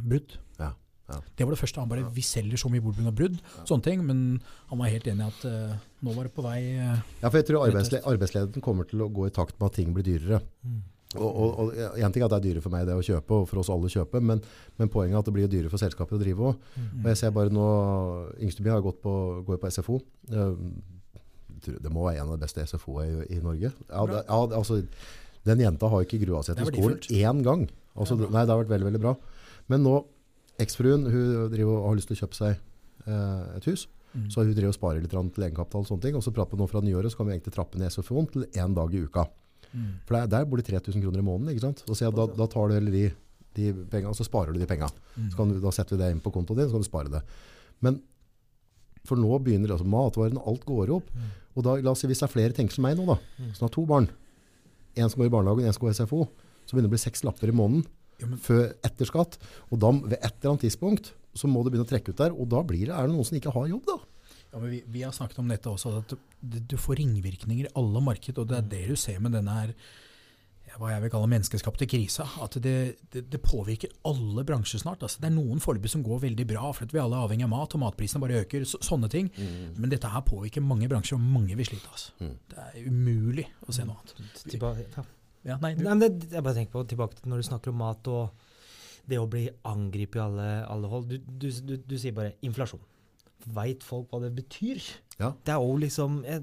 brudd. 0.05 0.37
Ja, 0.59 0.73
ja. 1.09 1.17
Det 1.37 1.45
var 1.47 1.55
det 1.55 1.59
første. 1.59 1.81
Han 1.81 1.89
bare 1.89 2.05
Vi 2.13 2.21
selger 2.21 2.57
så 2.57 2.69
mye 2.69 2.83
boliger 2.85 3.07
pga. 3.07 3.15
brudd, 3.17 3.39
sånne 3.65 3.83
ting. 3.87 4.05
Men 4.05 4.41
han 4.69 4.79
var 4.79 4.93
helt 4.93 5.07
enig 5.09 5.25
i 5.25 5.31
at 5.31 5.45
uh, 5.49 5.73
nå 6.05 6.13
var 6.13 6.29
det 6.29 6.33
på 6.35 6.45
vei 6.45 6.59
uh, 6.77 7.01
Ja, 7.21 7.29
for 7.29 7.39
jeg 7.39 7.47
tror 7.49 7.65
Rett 7.65 7.73
arbeidsle 7.73 8.03
arbeidsledigheten 8.13 8.61
kommer 8.61 8.85
til 8.85 9.01
å 9.01 9.09
gå 9.09 9.25
i 9.25 9.33
takt 9.33 9.57
med 9.57 9.71
at 9.71 9.79
ting 9.79 9.89
blir 9.95 10.05
dyrere. 10.05 10.43
Og, 10.61 10.81
og, 11.19 11.73
En 11.99 12.11
ting 12.13 12.21
er 12.23 12.27
at 12.27 12.31
det 12.31 12.37
er 12.39 12.45
dyrere 12.47 12.61
for 12.63 12.71
meg 12.71 12.85
det 12.87 12.95
å 12.95 13.03
kjøpe, 13.03 13.41
og 13.41 13.47
for 13.49 13.59
oss 13.59 13.69
alle 13.73 13.89
å 13.89 13.91
kjøpe, 13.91 14.21
men, 14.23 14.39
men 14.79 14.89
poenget 14.93 15.17
er 15.17 15.19
at 15.19 15.27
det 15.27 15.33
blir 15.35 15.49
dyrere 15.51 15.71
for 15.73 15.81
selskapet 15.81 16.15
å 16.15 16.21
drive 16.21 16.39
òg. 16.51 16.69
Og 17.01 17.09
jeg 17.11 17.17
ser 17.19 17.33
bare 17.35 17.51
nå 17.51 17.65
Yngsteby 18.39 18.71
har 18.71 18.81
gått 18.85 19.01
på, 19.03 19.13
går 19.47 19.59
på 19.61 19.71
SFO. 19.75 19.99
Eh, 20.31 20.55
Det 21.61 21.91
må 21.93 22.07
være 22.07 22.21
en 22.23 22.31
av 22.31 22.37
de 22.39 22.45
beste 22.45 22.63
SFO-ene 22.65 23.25
i, 23.27 23.35
i 23.37 23.41
Norge. 23.43 23.69
Ja, 23.91 24.05
det, 24.09 24.23
ja, 24.25 24.39
altså, 24.57 24.79
den 25.45 25.59
jenta 25.61 25.89
har 25.91 26.01
ikke 26.05 26.21
grua 26.23 26.41
seg 26.45 26.57
til 26.57 26.71
skolen 26.71 26.97
én 27.11 27.43
gang. 27.45 27.67
Altså, 27.95 28.15
Det 28.17 28.31
nei, 28.31 28.45
det 28.45 28.53
har 28.55 28.61
vært 28.63 28.71
veldig 28.71 28.87
veldig 28.89 29.01
bra. 29.03 29.15
Men 29.69 29.83
nå, 29.85 29.97
eksfruen 30.61 31.05
hun 31.11 31.51
driver 31.53 31.83
har 31.89 31.97
lyst 31.99 32.09
til 32.09 32.17
å 32.17 32.21
kjøpe 32.23 32.37
seg 32.39 32.55
eh, 33.05 33.57
et 33.59 33.67
hus. 33.69 33.87
mm. 34.15 34.29
Så 34.31 34.41
hun 34.45 34.53
driver 34.55 34.71
og 34.73 34.77
sparer 34.79 35.01
litt 35.03 35.11
til 35.13 35.43
egenkapital 35.45 35.83
og 35.83 35.89
sånne 35.91 36.01
ting. 36.07 36.15
Og 36.17 36.23
så 36.25 36.33
prater 36.33 36.55
vi 36.57 36.61
nå 36.63 36.69
fra 36.71 36.81
nyåret, 36.81 37.11
så 37.13 37.19
kan 37.21 37.29
vi 37.29 37.35
egentlig 37.35 37.53
trappe 37.53 37.77
ned 37.81 37.91
SFO-en 37.93 38.27
til 38.31 38.47
én 38.57 38.73
dag 38.77 38.93
i 38.93 39.03
uka. 39.05 39.27
Mm. 39.73 39.91
For 40.07 40.17
der, 40.17 40.29
der 40.31 40.45
bor 40.49 40.59
det 40.61 40.67
3000 40.67 41.03
kroner 41.03 41.21
i 41.21 41.25
måneden, 41.25 41.51
ikke 41.53 41.65
sant? 41.65 41.83
Så 41.87 41.97
jeg, 42.03 42.13
da, 42.17 42.25
da 42.37 42.47
tar 42.51 42.67
du 42.69 42.75
heller 42.75 42.91
de, 42.95 43.03
de 43.57 43.71
pengene, 43.91 44.13
så 44.17 44.25
sparer 44.27 44.53
du 44.55 44.59
de 44.61 44.67
pengene. 44.69 44.91
Mm. 45.15 45.29
Så 45.31 45.39
kan 45.39 45.51
du, 45.53 45.59
da 45.63 45.71
setter 45.75 45.95
vi 45.97 46.01
det 46.03 46.09
inn 46.15 46.23
på 46.23 46.33
kontoen 46.35 46.59
din, 46.61 46.69
så 46.71 46.77
kan 46.77 46.85
du 46.85 46.89
spare 46.89 47.13
det. 47.13 47.21
Men 47.85 48.01
for 49.07 49.17
nå 49.17 49.37
begynner 49.41 49.73
altså 49.73 49.87
matvarene, 49.89 50.43
alt 50.45 50.65
går 50.67 50.91
opp. 50.97 51.07
Mm. 51.15 51.29
Og 51.55 51.65
da, 51.65 51.77
la 51.83 51.93
oss 51.95 52.03
si 52.03 52.09
hvis 52.11 52.21
det 52.21 52.27
er 52.29 52.33
flere 52.35 52.55
tenker 52.55 52.75
som 52.77 52.85
meg 52.85 52.99
nå 52.99 53.07
da, 53.09 53.17
som 53.57 53.65
har 53.67 53.73
to 53.73 53.85
barn, 53.89 54.07
en 54.95 55.09
som 55.09 55.21
går 55.21 55.29
i 55.31 55.33
barnehagen, 55.33 55.65
en 55.67 55.75
som 55.75 55.85
går 55.85 55.93
i 55.93 55.97
SFO, 55.97 56.21
så 56.67 56.75
begynner 56.75 56.87
det 56.89 56.91
å 56.91 56.95
bli 56.97 57.01
seks 57.07 57.23
lapper 57.27 57.51
i 57.51 57.55
måneden 57.55 57.85
Ja, 58.21 58.27
men- 58.29 58.39
før, 58.39 58.67
etter 58.85 59.07
skatt. 59.09 59.39
Og 59.71 59.79
da, 59.81 59.91
ved 59.91 60.19
et 60.19 60.29
eller 60.35 60.51
annet 60.53 60.67
tidspunkt, 60.67 61.13
så 61.33 61.47
må 61.49 61.63
du 61.63 61.71
begynne 61.71 61.87
å 61.87 61.89
trekke 61.89 62.11
ut 62.13 62.19
der, 62.19 62.35
og 62.35 62.49
da 62.51 62.61
blir 62.67 62.85
det, 62.85 62.93
er 62.95 63.07
det 63.07 63.15
noen 63.15 63.25
som 63.27 63.37
ikke 63.39 63.53
har 63.55 63.67
jobb 63.71 63.87
da. 63.87 63.97
Ja, 64.51 64.59
men 64.59 64.69
vi, 64.73 64.83
vi 64.91 65.03
har 65.05 65.15
snakket 65.15 65.39
om 65.39 65.51
dette 65.51 65.71
også, 65.71 65.97
at 66.01 66.13
du, 66.13 66.57
du 66.59 66.77
får 66.79 66.99
ringvirkninger 66.99 67.69
i 67.69 67.75
alle 67.79 68.01
marked, 68.03 68.39
og 68.41 68.49
det 68.49 68.57
er 68.57 68.71
det 68.73 68.81
du 68.91 68.97
ser 68.99 69.21
med 69.23 69.35
denne 69.37 69.53
her, 69.55 69.75
hva 70.79 70.87
jeg 70.93 71.03
vil 71.03 71.11
kalle 71.11 71.27
menneskeskapte 71.27 71.85
krisa. 71.89 72.25
At 72.43 72.55
det, 72.63 72.75
det, 73.11 73.25
det 73.31 73.39
påvirker 73.43 73.91
alle 74.07 74.43
bransjer 74.47 74.79
snart. 74.79 75.03
Altså, 75.03 75.19
det 75.19 75.27
er 75.27 75.33
noen 75.35 75.59
foreløpig 75.63 75.91
som 75.91 76.03
går 76.05 76.21
veldig 76.23 76.45
bra, 76.47 76.69
for 76.75 76.87
at 76.87 76.93
vi 76.95 77.01
alle 77.01 77.17
er 77.17 77.27
avhengig 77.27 77.43
av 77.43 77.51
mat, 77.51 77.75
og 77.75 77.83
matprisene 77.83 78.21
bare 78.23 78.43
øker. 78.45 78.63
Så, 78.67 78.79
sånne 78.87 79.09
ting. 79.11 79.27
Men 79.75 79.91
dette 79.91 80.11
her 80.11 80.23
påvirker 80.27 80.63
mange 80.63 80.87
bransjer, 80.91 81.19
og 81.19 81.33
mange 81.33 81.57
vil 81.59 81.67
slite. 81.67 81.91
Altså. 81.91 82.15
Mm. 82.23 82.37
Det 82.53 82.63
er 82.67 82.87
umulig 82.87 83.47
å 83.67 83.75
se 83.75 83.87
noe 83.87 83.99
annet. 83.99 84.45
Tilbake, 84.45 84.87
ja. 84.95 85.05
Ja, 85.41 85.57
nei, 85.57 85.73
Nei, 85.73 85.89
men 85.89 86.01
det, 86.03 86.11
jeg 86.29 86.45
bare 86.45 86.53
tenker 86.59 86.75
på 86.77 86.85
tilbake 86.87 87.17
til 87.17 87.31
når 87.31 87.41
du 87.41 87.47
snakker 87.47 87.73
om 87.73 87.79
mat 87.81 88.07
og 88.13 88.49
det 89.09 89.17
å 89.17 89.25
bli 89.29 89.47
angrepet 89.65 90.19
i 90.19 90.23
alle, 90.23 90.49
alle 90.69 90.91
hold. 90.91 91.09
Du, 91.09 91.31
du, 91.41 91.47
du, 91.65 91.75
du 91.81 91.95
sier 91.97 92.13
bare 92.15 92.35
inflasjon. 92.45 92.83
Veit 93.47 93.83
folk 93.83 94.09
hva 94.11 94.21
det 94.21 94.33
betyr? 94.35 94.81
Ja. 95.19 95.33
Det 95.45 95.53
er 95.53 95.61
jo 95.61 95.77
liksom 95.77 96.23
jeg, 96.25 96.41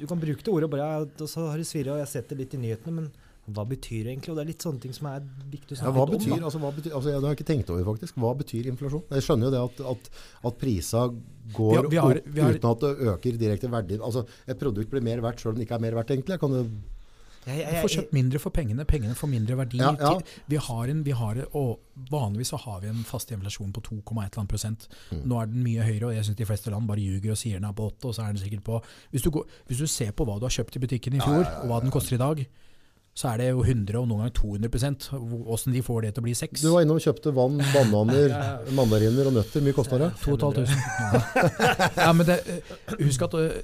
Du 0.00 0.06
kan 0.06 0.18
bruke 0.20 0.42
det 0.42 0.48
ordet, 0.52 0.70
bare, 0.70 1.02
og 1.06 1.28
så 1.28 1.50
har 1.50 1.56
det 1.60 1.66
svirra, 1.68 1.92
og 1.94 2.00
jeg 2.02 2.06
har 2.06 2.12
sett 2.12 2.28
det 2.28 2.38
litt 2.38 2.54
i 2.54 2.58
nyhetene, 2.58 2.92
men 2.92 3.10
hva 3.52 3.64
betyr 3.68 4.04
det 4.06 4.14
egentlig? 4.14 4.30
Og 4.32 4.36
det 4.38 4.42
er 4.44 4.48
litt 4.48 4.64
sånne 4.64 4.80
ting 4.80 4.92
som 4.96 5.06
er 5.10 5.20
viktig 5.52 5.76
å 5.76 5.82
Ja, 5.84 5.90
hva 5.92 6.06
om, 6.06 6.10
betyr, 6.14 6.32
om. 6.32 6.44
altså, 6.48 6.58
hva 6.62 6.70
betyr, 6.72 6.94
altså, 6.96 7.10
jeg, 7.12 7.20
det 7.20 7.28
har 7.28 7.34
jeg 7.34 7.38
ikke 7.44 7.50
tenkt 7.52 7.70
over 7.74 7.84
faktisk. 7.92 8.14
Hva 8.16 8.30
betyr 8.38 8.68
inflasjon? 8.72 9.02
Jeg 9.12 9.22
skjønner 9.26 9.44
jo 9.44 9.52
det 9.52 9.60
at, 9.60 9.82
at, 9.92 10.08
at 10.48 10.58
prisa 10.62 11.02
går 11.52 11.90
Vi 11.92 11.96
har- 12.00 12.16
opp 12.22 12.38
har- 12.38 12.54
uten 12.56 12.70
at 12.70 12.80
det 12.80 12.92
øker 13.12 13.36
direkte 13.38 13.68
verdien. 13.70 14.00
Altså, 14.00 14.24
et 14.48 14.58
produkt 14.58 14.88
blir 14.90 15.02
mer 15.04 15.20
verdt 15.20 15.40
selv 15.44 15.52
om 15.52 15.60
det 15.60 15.68
ikke 15.68 15.76
er 15.76 15.84
mer 15.84 15.92
verdt 16.00 16.10
egentlig. 16.16 16.40
Kan 16.40 16.52
det, 16.56 16.64
Jeg, 17.44 17.58
jeg, 17.60 17.70
Du 17.70 17.84
får 17.84 17.92
kjøpt 17.94 18.14
mindre 18.16 18.40
for 18.40 18.56
pengene, 18.56 18.86
pengene 18.88 19.14
får 19.18 19.30
mindre 19.30 19.58
verdi. 19.58 19.80
Ja, 19.82 19.92
ja. 20.00 20.14
Vi 20.48 20.60
har 20.68 20.92
en, 20.92 21.02
vi 21.06 21.16
har, 21.16 21.40
og 21.52 21.80
Vanligvis 22.10 22.50
så 22.50 22.58
har 22.58 22.80
vi 22.82 22.88
en 22.90 23.04
fast 23.06 23.30
inflasjon 23.30 23.70
på 23.74 23.82
2,1 23.86 24.48
prosent. 24.50 24.88
Mm. 25.12 25.22
Nå 25.30 25.38
er 25.40 25.50
den 25.52 25.62
mye 25.62 25.84
høyere, 25.86 26.08
og 26.08 26.16
jeg 26.16 26.26
syns 26.26 26.40
de 26.40 26.48
fleste 26.48 26.72
land 26.72 26.88
bare 26.90 27.04
ljuger 27.04 27.36
og 27.36 27.38
sier 27.38 27.60
den 27.60 27.68
er 27.68 27.76
på 27.76 27.86
8, 27.92 28.08
og 28.08 28.16
så 28.16 28.24
er 28.24 28.34
den 28.34 28.42
sikkert 28.42 28.64
på 28.66 28.80
hvis 29.12 29.22
du, 29.22 29.30
går, 29.30 29.46
hvis 29.68 29.84
du 29.84 29.86
ser 29.90 30.10
på 30.16 30.26
hva 30.26 30.40
du 30.40 30.48
har 30.48 30.54
kjøpt 30.56 30.78
i 30.78 30.82
butikken 30.82 31.18
i 31.18 31.22
fjor, 31.22 31.44
og 31.62 31.70
hva 31.70 31.80
den 31.84 31.94
koster 31.94 32.16
i 32.16 32.22
dag, 32.22 32.42
så 33.14 33.28
er 33.30 33.38
det 33.38 33.50
jo 33.52 33.62
100 33.62 33.94
og 34.00 34.08
noen 34.10 34.24
ganger 34.24 34.32
200 34.74 35.18
Åssen 35.54 35.74
de 35.74 35.82
får 35.86 36.00
det 36.02 36.08
til 36.16 36.24
å 36.24 36.26
bli 36.26 36.32
6 36.34 36.64
du 36.64 36.70
var 36.72 36.82
inne 36.82 36.96
og 36.96 37.04
kjøpte 37.04 37.30
vann, 37.36 37.60
bananer, 37.70 38.34
mandariner 38.78 39.30
og 39.30 39.36
nøtter. 39.36 39.62
Mye 39.62 39.76
koster 39.76 40.02
det? 40.02 40.10
2500. 40.24 42.00
ja, 42.02 42.08
men 42.10 42.26
det, 42.26 42.40
eh, 42.42 42.74
husk 43.04 43.22
at 43.28 43.36
eh, 43.38 43.60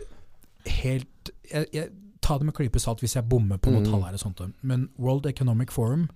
helt 0.76 1.32
jeg, 1.50 1.66
jeg, 1.74 1.90
Ta 2.20 2.36
det 2.38 2.44
med 2.46 2.54
klype 2.54 2.80
salt 2.82 3.00
hvis 3.00 3.14
jeg 3.16 3.28
bommer 3.28 3.58
på 3.58 3.72
noe 3.72 3.80
Mm. 3.84 3.90
tall 3.90 4.02
her. 4.02 4.12
og 4.14 4.20
sånt. 4.20 4.42
Men 4.62 4.88
World 4.98 5.26
Economic 5.26 5.70
Forum 5.72 6.08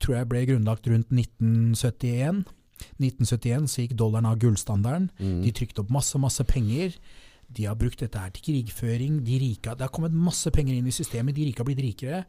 tror 0.00 0.16
jeg 0.16 0.28
ble 0.28 0.44
grunnlagt 0.46 0.86
rundt 0.86 1.10
1971. 1.10 2.44
1971 3.00 3.66
så 3.68 3.82
gikk 3.82 3.96
dollaren 3.98 4.26
av 4.30 4.38
gullstandarden. 4.38 5.08
Mm. 5.18 5.40
De 5.42 5.50
trykte 5.52 5.82
opp 5.82 5.90
masse, 5.90 6.14
masse 6.18 6.44
penger. 6.46 6.94
De 7.50 7.64
har 7.64 7.74
brukt 7.80 7.98
dette 7.98 8.18
her 8.20 8.30
til 8.30 8.44
krigføring. 8.44 9.22
De 9.24 9.38
rike, 9.40 9.74
det 9.74 9.80
har 9.86 9.88
kommet 9.94 10.12
masse 10.14 10.50
penger 10.54 10.74
inn 10.78 10.86
i 10.86 10.94
systemet. 10.94 11.34
De 11.34 11.44
rike 11.48 11.58
har 11.58 11.64
blitt 11.66 11.82
rikere. 11.82 12.24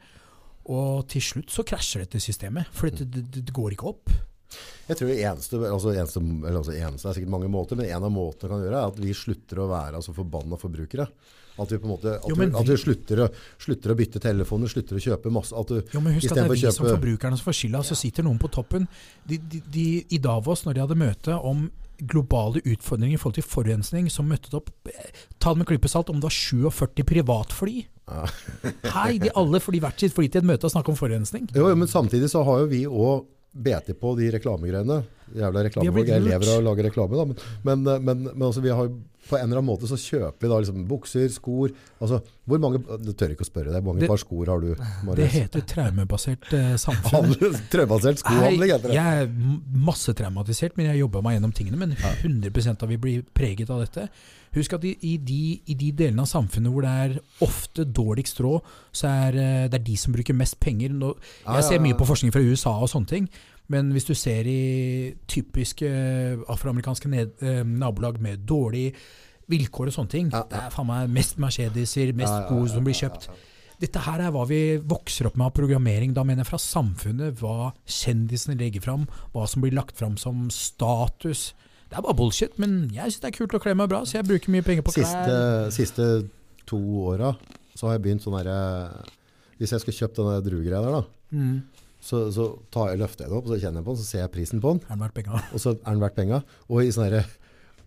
Og 0.69 1.07
til 1.11 1.22
slutt 1.22 1.49
så 1.53 1.64
krasjer 1.65 2.06
dette 2.06 2.22
systemet. 2.23 2.65
For 2.72 2.89
det, 2.89 3.10
det, 3.11 3.45
det 3.45 3.53
går 3.53 3.76
ikke 3.76 3.89
opp. 3.93 4.10
Jeg 4.89 4.97
tror 4.97 5.07
det 5.11 5.19
eneste, 5.22 5.60
altså 5.69 5.91
eneste, 5.93 6.19
eller 6.23 6.57
altså 6.57 6.73
eneste 6.73 7.06
det 7.06 7.10
er 7.11 7.18
sikkert 7.19 7.34
mange 7.35 7.49
måter, 7.53 7.77
men 7.77 7.85
en 7.85 8.06
av 8.07 8.10
måtene 8.14 8.49
kan 8.49 8.64
gjøre 8.65 8.80
er 8.80 8.88
at 8.89 8.97
vi 8.97 9.14
slutter 9.14 9.61
å 9.61 9.68
være 9.69 9.99
altså 9.99 10.15
forbanna 10.18 10.57
forbrukere. 10.57 11.06
At 11.60 11.73
vi 11.73 11.80
på 11.81 11.90
en 11.90 11.94
måte, 11.94 12.15
at, 12.18 12.30
Jo, 12.30 12.38
vi, 12.40 12.48
at 12.61 12.72
vi 12.72 12.77
slutter, 12.80 13.23
å, 13.26 13.27
slutter 13.60 13.94
å 13.94 13.98
bytte 13.99 14.22
telefoner, 14.23 14.72
slutter 14.72 14.99
å 14.99 15.03
kjøpe 15.03 15.34
masse 15.34 15.56
at 15.57 15.73
du, 15.73 15.81
Jo, 15.94 16.02
men 16.06 16.15
husk 16.15 16.31
at 16.31 16.40
det 16.40 16.45
er 16.45 16.53
vi 16.56 16.64
som 16.72 16.88
forbrukerne 16.88 17.40
som 17.40 17.49
får 17.49 17.60
skylda, 17.60 17.84
så 17.90 17.98
sitter 17.99 18.27
noen 18.27 18.40
på 18.41 18.52
toppen. 18.53 18.88
De, 19.27 19.38
de, 19.38 19.61
de, 19.68 19.86
I 20.15 20.22
Davos, 20.23 20.65
når 20.65 20.77
de 20.77 20.86
hadde 20.86 20.99
møte 20.99 21.38
om 21.52 21.68
globale 21.99 22.61
utfordringer 22.64 23.18
i 23.18 23.19
forhold 23.19 23.40
til 23.40 23.48
forurensning, 23.48 24.07
så 24.11 24.23
møtte 24.23 24.53
opp 24.56 24.69
eh, 24.88 25.10
Ta 25.40 25.52
det 25.52 25.61
med 25.61 25.68
klype 25.68 25.91
salt, 25.91 26.11
om 26.11 26.22
det 26.22 26.30
var 26.30 26.36
47 26.36 27.03
privatfly. 27.07 27.81
Ja. 28.10 28.23
Hei, 28.95 29.18
de 29.22 29.34
alle 29.38 29.60
fordi 29.64 29.81
hvert 29.84 29.99
sitt 29.99 30.15
fly 30.15 30.30
til 30.31 30.44
et 30.44 30.48
møte 30.48 30.68
og 30.68 30.73
snakke 30.73 30.94
om 30.94 30.99
forurensning. 30.99 31.49
Jo, 31.56 31.68
men 31.76 31.91
samtidig 31.91 32.31
så 32.31 32.45
har 32.48 32.64
jo 32.64 32.72
vi 32.72 32.86
òg 32.88 33.27
BT 33.52 33.95
på 33.99 34.14
de 34.19 34.30
reklamegreiene. 34.36 34.99
Jævla 35.36 35.64
reklamefolk. 35.65 36.10
Jeg 36.10 36.26
lever 36.26 36.52
av 36.52 36.60
å 36.61 36.65
lage 36.65 36.86
reklame, 36.86 37.18
da. 37.18 37.26
Men, 37.65 37.84
men, 37.84 38.03
men, 38.06 38.27
men 38.31 38.45
altså, 38.48 38.61
vi 38.65 38.73
har 38.73 38.90
på 39.30 39.38
en 39.38 39.45
eller 39.45 39.61
annen 39.61 39.69
måte 39.69 39.88
så 39.89 39.97
kjøper 39.99 40.41
vi 40.41 40.49
da 40.51 40.57
liksom 40.64 40.88
bukser, 40.89 41.27
skor. 41.31 41.72
Altså, 42.01 42.19
hvor 42.49 42.60
mange, 42.64 42.81
du 43.03 43.11
tør 43.14 43.35
ikke 43.35 43.45
å 43.45 43.49
spørre 43.49 43.72
deg, 43.72 43.84
hvor 43.84 43.93
mange 43.93 44.01
Det- 44.03 44.10
par 44.10 44.18
skor 44.22 44.49
har 44.49 44.60
du, 44.64 44.73
Det 45.15 45.30
heter 45.30 45.61
traumebasert 45.69 46.49
eh, 46.57 46.73
samfunn. 46.81 47.35
traumebasert 47.69 48.19
skohandling 48.23 48.72
heter 48.73 48.89
det. 48.89 48.97
jeg 48.97 49.23
er 49.23 49.30
masse 49.89 50.14
traumatisert, 50.18 50.76
men 50.77 50.88
jeg 50.91 50.99
jobber 51.03 51.22
meg 51.26 51.38
gjennom 51.39 51.53
tingene. 51.56 51.77
Men 51.77 51.95
100% 51.95 52.84
av 52.84 52.89
vi 52.89 52.97
blir 52.97 53.23
preget 53.38 53.69
av 53.69 53.80
dette. 53.85 54.10
Husk 54.56 54.73
at 54.73 54.84
i, 54.89 54.95
i, 55.06 55.18
de, 55.22 55.61
i 55.69 55.76
de 55.77 55.91
delene 55.93 56.23
av 56.26 56.30
samfunnet 56.31 56.73
hvor 56.73 56.81
det 56.81 56.89
er 56.89 57.19
ofte 57.45 57.84
dårligst 57.85 58.39
råd, 58.41 58.64
så 58.97 59.06
er 59.30 59.38
eh, 59.38 59.68
det 59.69 59.77
er 59.77 59.85
de 59.85 59.97
som 60.01 60.15
bruker 60.15 60.34
mest 60.34 60.57
penger. 60.60 60.89
Nå, 60.89 61.11
jeg 61.45 61.68
ser 61.68 61.84
mye 61.84 61.93
på 61.99 62.07
forskning 62.10 62.34
fra 62.34 62.41
USA 62.41 62.73
og 62.81 62.89
sånne 62.89 63.11
ting. 63.11 63.30
Men 63.70 63.91
hvis 63.94 64.08
du 64.10 64.16
ser 64.18 64.48
i 64.50 65.14
typiske 65.30 65.86
eh, 65.86 66.41
afroamerikanske 66.50 67.10
eh, 67.22 67.64
nabolag 67.68 68.20
med 68.24 68.46
dårlig 68.50 68.88
vilkår 69.50 69.90
og 69.91 69.94
sånne 69.96 70.10
ting, 70.14 70.32
Ja, 70.34 70.41
ja. 70.44 70.48
det 70.50 70.60
er 70.66 70.74
faen 70.74 70.88
meg 70.90 71.10
mest 71.14 71.38
Mercedeser, 71.41 72.12
mest 72.18 72.34
Ja, 72.34 72.50
ja, 72.50 72.66
som 72.74 72.84
blir 72.86 72.98
kjøpt. 72.98 73.30
Dette 73.80 74.02
her 74.04 74.20
er 74.26 74.34
hva 74.36 74.41
vi 74.50 74.78
vokser 74.84 75.30
opp 75.30 75.38
med 75.40 75.46
av 75.48 75.54
programmering. 75.56 76.12
Da 76.14 76.26
mener 76.28 76.44
jeg 76.44 76.50
fra 76.50 76.60
samfunnet, 76.60 77.38
hva 77.40 77.70
kjendisene 77.88 78.58
legger 78.60 78.84
fram, 78.84 79.06
hva 79.32 79.46
som 79.48 79.64
blir 79.64 79.72
lagt 79.78 79.96
fram 79.98 80.18
som 80.20 80.50
status. 80.52 81.54
Det 81.90 81.98
er 81.98 82.04
bare 82.06 82.18
bullshit, 82.20 82.58
men 82.60 82.90
jeg 82.94 83.14
syns 83.16 83.22
det 83.24 83.30
er 83.32 83.38
kult 83.38 83.56
å 83.56 83.62
kle 83.64 83.74
meg 83.80 83.88
bra, 83.90 84.02
så 84.06 84.20
jeg 84.20 84.28
bruker 84.28 84.52
mye 84.54 84.66
penger 84.68 84.84
på 84.86 84.94
Siste, 84.98 85.24
klær. 85.26 85.72
siste 85.74 86.10
to 86.70 86.78
åra 87.10 87.32
så 87.74 87.88
har 87.88 87.96
jeg 87.96 88.04
begynt 88.04 88.22
sånn 88.26 88.36
herre 88.38 88.58
Hvis 89.58 89.72
jeg 89.74 89.82
skulle 89.82 89.98
kjøpt 89.98 90.20
denne 90.20 90.36
druegreia 90.44 90.82
der, 90.84 91.00
da, 91.00 91.06
Mm. 91.32 91.62
Så, 92.00 92.22
så 92.32 92.46
tar 92.72 92.94
jeg, 92.94 93.02
løfter 93.02 93.26
jeg 93.26 93.32
den 93.32 93.38
opp, 93.40 93.48
og 93.50 93.54
så 93.54 93.60
kjenner 93.64 93.82
jeg 93.82 93.88
på 93.90 93.96
den, 93.96 94.02
så 94.02 94.08
ser 94.08 94.24
jeg 94.24 94.32
prisen 94.34 94.62
på 94.64 94.72
den, 94.76 94.82
Er 94.88 94.96
den 94.96 95.04
verdt 95.04 95.18
penga? 95.20 95.42
og 95.54 95.60
så 95.64 95.74
er 95.76 95.92
den 95.92 96.04
verdt 96.04 96.16
penga. 96.20 96.42
Og 96.70 96.84
i 96.84 96.94
sånne 96.96 97.24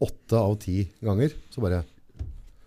åtte 0.02 0.38
av 0.40 0.56
ti 0.60 0.76
ganger 1.04 1.32
så 1.52 1.62
bare 1.64 1.84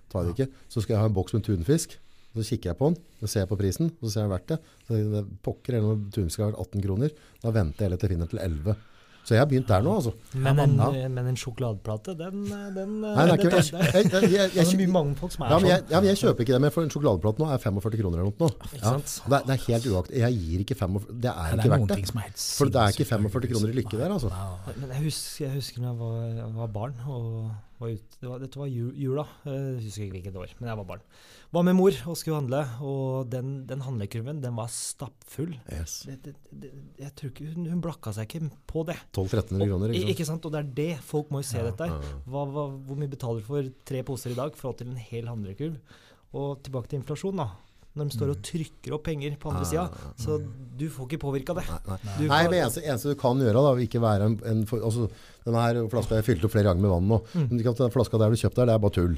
tar 0.10 0.24
jeg 0.24 0.28
det 0.32 0.34
ikke. 0.36 0.64
Så 0.72 0.82
skal 0.84 0.96
jeg 0.96 1.04
ha 1.04 1.10
en 1.12 1.16
boks 1.18 1.36
med 1.36 1.46
tunfisk. 1.46 1.98
Så 2.36 2.44
kikker 2.44 2.74
jeg 2.74 2.78
på 2.80 2.90
den, 2.92 2.98
så 3.22 3.30
ser 3.32 3.46
jeg 3.46 3.50
på 3.54 3.58
prisen, 3.60 3.94
og 3.96 4.08
så 4.08 4.12
ser 4.12 4.26
jeg 4.26 4.32
verdt 4.34 4.50
det. 4.52 4.58
Så 4.88 4.98
det 5.00 5.20
er 5.22 5.28
pokker 5.46 5.78
eller 5.78 5.94
noe 5.94 6.12
tunfisk 6.12 6.42
har 6.42 6.50
vært 6.52 6.66
18 6.66 6.84
kroner. 6.84 7.14
Da 7.44 7.54
venter 7.56 7.86
jeg 7.86 7.88
heller 7.88 8.02
til 8.02 8.10
jeg 8.10 8.18
finner 8.18 8.32
til 8.34 8.42
11. 8.44 8.76
Så 9.26 9.34
jeg 9.34 9.42
har 9.42 9.48
begynt 9.50 9.68
der 9.68 9.82
nå, 9.82 9.96
altså. 9.98 10.12
Men 10.38 10.60
en, 10.62 10.76
Ja. 10.78 11.08
men 11.10 11.28
en 11.32 11.38
sjokoladeplate, 11.40 12.14
den, 12.20 12.44
den 12.76 12.92
Nei, 13.02 13.26
det 13.26 13.32
er 13.32 13.40
ikke, 13.40 13.54
jeg, 13.58 14.32
jeg, 14.32 14.52
jeg, 14.54 14.82
er 14.86 14.92
mange 14.94 15.16
folk 15.18 15.34
som 15.34 15.48
er 15.48 15.50
ja, 15.56 15.58
men 15.60 15.70
jeg, 15.72 15.80
sånn. 15.82 15.94
ja, 15.96 16.02
men 16.04 16.10
jeg 16.12 16.20
kjøper 16.22 16.46
ikke 16.46 16.54
det 16.54 16.62
men 16.62 16.74
for 16.76 16.86
en 16.86 16.94
sjokoladeplate 16.94 17.42
nå 17.42 17.50
er 17.50 17.64
45 17.64 18.02
kroner 18.04 18.22
eller 18.22 18.30
noe. 18.30 18.52
Ja. 18.78 18.94
Det, 19.02 19.42
det 19.50 19.56
er 19.58 19.62
helt 19.66 19.88
uaktuelt. 19.90 20.20
Jeg 20.22 20.38
gir 20.44 20.66
ikke 20.66 20.78
45 20.78 21.20
Det 21.26 21.32
er 21.34 21.56
ikke 21.58 21.66
er 21.66 21.74
verdt 21.74 21.96
det. 21.96 22.34
For 22.46 22.70
det 22.70 22.84
er 22.84 22.94
ikke 22.94 23.10
45 23.16 23.54
kroner 23.56 23.74
i 23.74 23.78
lykke 23.82 23.98
der, 24.04 24.14
altså. 24.20 24.30
Men 24.78 24.94
jeg 24.94 25.08
husker, 25.08 25.46
jeg 25.48 25.56
husker 25.58 25.82
når 25.82 25.90
jeg 25.90 26.00
var, 26.04 26.20
jeg 26.44 26.52
var 26.62 26.76
barn 26.78 27.00
og 27.10 27.50
var 27.80 27.92
ut, 27.92 28.18
det 28.22 28.30
var, 28.30 28.40
Dette 28.40 28.60
var 28.60 28.70
jul, 28.72 28.92
jula. 29.00 29.26
Jeg 29.44 29.82
husker 29.84 30.06
ikke 30.06 30.16
hvilket 30.16 30.38
år, 30.40 30.54
men 30.60 30.70
jeg 30.70 30.80
var 30.80 30.88
barn. 30.88 31.04
Var 31.56 31.66
med 31.68 31.76
mor 31.78 31.98
og 32.12 32.18
skulle 32.20 32.40
handle, 32.40 32.62
og 32.86 33.28
den, 33.32 33.52
den 33.68 33.84
handlekurven 33.86 34.40
den 34.44 34.56
var 34.58 34.72
stappfull. 34.72 35.54
Yes. 35.72 35.98
Det, 36.08 36.36
det, 36.52 36.72
jeg 37.02 37.12
tror 37.20 37.34
ikke, 37.34 37.50
hun, 37.52 37.68
hun 37.74 37.84
blakka 37.84 38.16
seg 38.16 38.30
ikke 38.30 38.50
på 38.72 38.86
det. 38.88 38.98
1200-1300 39.12 39.70
kroner, 39.72 39.96
ikke 39.96 40.00
sant? 40.02 40.16
ikke 40.16 40.30
sant? 40.32 40.48
Og 40.48 40.56
det 40.56 40.62
er 40.62 40.72
det 40.80 40.90
folk 41.04 41.36
må 41.36 41.44
jo 41.44 41.50
se 41.52 41.68
dette. 41.68 41.90
her. 41.92 42.10
Ja. 42.10 42.24
Hva, 42.32 42.48
hva, 42.56 42.66
hvor 42.88 43.02
mye 43.02 43.12
betaler 43.12 43.44
du 43.44 43.50
for 43.50 43.72
tre 43.92 44.04
poser 44.08 44.36
i 44.36 44.40
dag 44.40 44.56
i 44.56 44.60
forhold 44.62 44.80
til 44.82 44.92
en 44.94 45.06
hel 45.12 45.32
handlekurv? 45.32 45.78
Og 46.36 46.64
tilbake 46.66 46.92
til 46.92 47.00
inflasjon, 47.00 47.40
da. 47.40 47.52
Når 47.96 48.10
de 48.10 48.18
står 48.18 48.32
og 48.34 48.44
trykker 48.44 48.96
opp 48.98 49.06
penger 49.08 49.38
på 49.40 49.52
andre 49.54 49.68
sida. 49.70 49.86
Så 50.20 50.38
du 50.76 50.90
får 50.92 51.08
ikke 51.08 51.22
påvirka 51.22 51.56
det. 51.56 51.64
Nei, 51.72 51.98
nei. 52.04 52.16
Nei, 52.28 52.42
men 52.50 52.58
eneste, 52.60 52.84
eneste 52.84 53.14
du 53.14 53.20
kan 53.20 53.40
gjøre, 53.40 53.64
da, 53.64 53.74
ikke 53.86 54.02
være 54.04 54.30
en, 54.30 54.38
en 54.52 54.64
for, 54.68 54.84
altså, 54.84 55.08
Denne 55.46 55.62
her 55.62 55.78
flaska 55.92 56.18
jeg 56.18 56.26
fylte 56.26 56.48
opp 56.48 56.56
flere 56.56 56.72
ganger 56.72 56.82
med 56.82 56.92
vann 56.92 57.10
nå. 57.12 57.20
Mm. 57.36 57.48
Men 57.52 57.62
den 57.80 57.94
flaska 57.94 58.20
der 58.20 58.34
du 58.34 58.40
kjøpte 58.42 58.64
der, 58.64 58.72
det 58.72 58.76
er 58.76 58.84
bare 58.84 58.96
tull. 58.98 59.16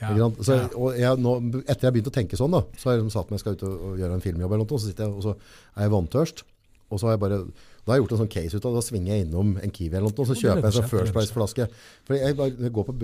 Ja. 0.00 0.28
Så, 0.44 0.58
og 0.76 0.98
jeg, 0.98 1.20
nå, 1.22 1.36
etter 1.64 1.88
jeg 1.88 1.94
begynte 1.94 2.12
å 2.12 2.16
tenke 2.16 2.38
sånn, 2.40 2.52
da, 2.52 2.62
så 2.76 2.88
har 2.88 2.96
jeg 2.96 3.04
liksom 3.04 3.14
satt 3.14 3.32
meg, 3.32 3.40
skal 3.40 3.56
ut 3.56 3.64
og, 3.68 3.76
og 3.90 4.00
gjøre 4.00 4.18
en 4.18 4.24
filmjobb, 4.24 4.52
eller 4.52 4.64
noe, 4.64 4.76
og 4.76 4.82
så 4.82 4.90
sitter 4.90 5.06
jeg, 5.06 5.16
og 5.16 5.24
så 5.24 5.36
er 5.76 5.86
jeg 5.86 5.94
vanntørst. 5.94 6.44
Og 6.86 7.00
så 7.00 7.08
har 7.08 7.16
jeg 7.16 7.22
bare, 7.24 7.38
da 7.82 7.90
har 7.92 7.98
jeg 7.98 8.04
gjort 8.04 8.14
en 8.14 8.20
sånn 8.22 8.30
case 8.30 8.58
ut 8.58 8.68
av 8.68 8.76
da 8.76 8.82
svinger 8.84 9.12
jeg 9.12 9.24
innom 9.26 9.56
en 9.58 9.72
Kiwi 9.74 9.96
eller 9.98 10.06
noe, 10.06 10.22
og 10.22 10.28
så 10.28 10.36
kjøper 10.38 10.62
jeg 10.62 10.68
en 10.68 10.76
sånn 10.76 10.90
First 10.92 11.16
Price-flaske. 11.16 11.66
For 12.06 12.18
jeg, 12.18 12.36
bare, 12.38 12.54
jeg 12.62 12.74
går 12.76 12.86
på 12.86 12.94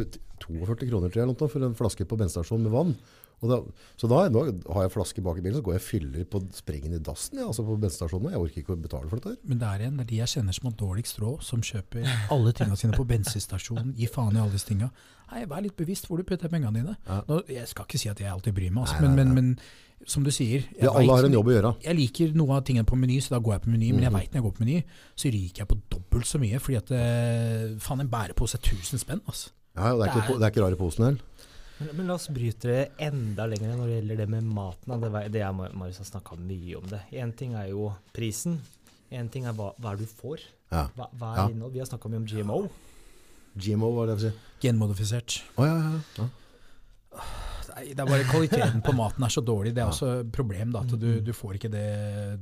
42 0.44 0.90
kroner 0.92 1.10
tror 1.10 1.18
jeg, 1.18 1.24
eller 1.24 1.32
noe, 1.34 1.50
for 1.50 1.66
en 1.66 1.78
flaske 1.78 2.06
på 2.06 2.18
bensinstasjonen 2.20 2.68
med 2.68 2.76
vann. 2.76 2.94
Da, 3.42 3.56
så 3.98 4.06
da 4.10 4.20
nå 4.30 4.42
har 4.70 4.84
jeg 4.86 4.92
flaske 4.94 5.22
bak 5.26 5.38
i 5.40 5.42
bilen, 5.42 5.56
så 5.58 5.64
går 5.66 5.74
jeg 5.74 5.82
og 5.82 5.86
fyller 5.88 6.26
på 6.30 6.40
sprengen 6.54 6.94
i 6.94 7.00
dassen, 7.02 7.40
ja, 7.40 7.48
altså 7.50 7.64
på 7.66 7.74
bensinstasjonen. 7.82 8.30
Jeg 8.30 8.38
orker 8.44 8.62
ikke 8.62 8.76
å 8.76 8.82
betale 8.84 9.08
for 9.10 9.18
dette 9.18 9.32
her. 9.34 9.40
Men 9.50 9.58
det 9.62 9.70
er 9.72 9.86
en 9.88 9.96
det 9.98 10.04
er 10.06 10.10
de 10.12 10.20
jeg 10.20 10.32
kjenner 10.36 10.54
som 10.58 10.68
har 10.70 10.76
dårligst 10.78 11.18
råd, 11.24 11.42
som 11.42 11.64
kjøper 11.66 12.06
alle 12.30 12.52
tingene 12.54 12.78
sine 12.78 12.94
på 12.98 13.06
bensinstasjonen, 13.10 13.94
gir 13.98 14.12
faen 14.14 14.36
i 14.36 14.42
alle 14.44 14.54
disse 14.54 14.68
tinga. 14.70 14.92
Nei, 15.32 15.46
vær 15.50 15.62
litt 15.64 15.74
bevisst 15.78 16.06
hvor 16.06 16.20
du 16.20 16.26
putter 16.28 16.50
pengene 16.52 16.74
dine. 16.76 16.94
Ja. 17.08 17.22
Nå, 17.28 17.40
jeg 17.50 17.66
skal 17.70 17.88
ikke 17.88 17.98
si 17.98 18.10
at 18.12 18.20
jeg 18.20 18.30
alltid 18.30 18.54
bryr 18.54 18.70
meg, 18.70 18.84
altså, 18.84 19.00
Nei, 19.00 19.08
nei, 19.08 19.16
men, 19.16 19.26
nei. 19.26 19.34
men, 19.34 19.56
men 19.56 20.08
som 20.12 20.24
du 20.26 20.30
sier 20.34 20.64
jeg 20.66 20.82
Ja, 20.82 20.90
vet- 20.96 21.08
har 21.08 21.24
en 21.28 21.32
jobb 21.36 21.46
å 21.50 21.54
gjøre. 21.54 21.70
Jeg 21.84 21.94
liker 21.98 22.32
noe 22.34 22.56
av 22.58 22.64
tingene 22.66 22.84
på 22.86 22.96
Meny, 22.98 23.20
så 23.22 23.36
da 23.36 23.38
går 23.42 23.54
jeg 23.56 23.62
på 23.66 23.70
Meny. 23.74 23.90
Men 23.94 24.02
jeg 24.08 24.12
veit 24.12 24.22
vet 24.28 24.32
når 24.34 24.40
jeg 24.40 24.46
går 24.48 24.54
på 24.56 24.64
Meny, 24.64 24.78
så 25.14 25.30
ryker 25.34 25.62
jeg 25.62 25.68
på 25.70 25.78
dobbelt 25.94 26.26
så 26.26 26.40
mye. 26.42 26.58
Fordi 26.62 26.78
at 26.80 26.90
eh, 26.98 27.66
faen, 27.82 28.02
en 28.02 28.10
bærepose 28.10 28.58
er 28.58 28.64
1000 28.66 29.02
spenn. 29.02 29.22
Altså. 29.30 29.52
Ja, 29.78 29.92
og 29.94 30.02
det 30.02 30.08
er, 30.10 30.18
ikke, 30.20 30.34
det 30.36 30.44
er 30.48 30.50
ikke 30.52 30.64
rar 30.66 30.74
i 30.74 30.80
posen 30.82 31.04
heller. 31.06 31.22
Men, 31.86 31.96
men 31.98 32.06
la 32.10 32.14
oss 32.18 32.28
bryte 32.32 32.68
det 32.70 32.82
enda 33.02 33.46
lenger 33.50 33.74
når 33.78 33.86
det 33.90 33.96
gjelder 34.00 34.20
det 34.22 34.28
med 34.36 34.44
maten. 34.56 34.94
Det, 35.02 35.10
var- 35.14 35.28
det 35.34 35.42
jeg 35.42 35.54
Marius 35.58 35.98
har 36.02 36.08
snakka 36.12 36.38
mye 36.38 36.76
om 36.78 36.86
det. 36.90 37.02
Én 37.12 37.34
ting 37.36 37.54
er 37.58 37.68
jo 37.72 37.90
prisen. 38.16 38.60
Én 39.12 39.28
ting 39.30 39.44
er 39.46 39.52
hva, 39.58 39.72
hva 39.78 39.92
er 39.92 40.00
du 40.00 40.06
får. 40.08 40.40
Ja. 40.72 40.86
Hva, 40.96 41.08
hva 41.18 41.32
Ja. 41.36 41.46
er 41.46 41.52
innhold? 41.56 41.72
Vi 41.74 41.82
har 41.82 41.86
snakka 41.90 42.08
mye 42.08 42.22
om 42.22 42.26
GMO. 42.30 42.60
GMO, 43.58 43.90
hva 43.92 44.04
er 44.06 44.12
det 44.14 44.18
for 44.18 44.24
å 44.24 44.30
si? 44.30 44.38
Genmodifisert. 44.66 45.42
Oh, 45.60 45.66
ja, 45.66 45.76
ja, 45.76 46.00
ja. 46.22 46.28
Nei, 47.72 47.84
det 47.96 48.00
er 48.02 48.08
bare 48.08 48.24
kvaliteten 48.28 48.82
på 48.84 48.92
maten 48.96 49.24
er 49.24 49.32
så 49.32 49.42
dårlig. 49.44 49.72
Det 49.76 49.82
er 49.84 49.90
også 49.92 50.08
et 50.22 50.32
problem 50.34 50.72
da, 50.74 50.82
at 50.84 50.92
du, 51.00 51.08
du 51.24 51.30
får 51.36 51.56
ikke 51.58 51.70
det 51.72 51.86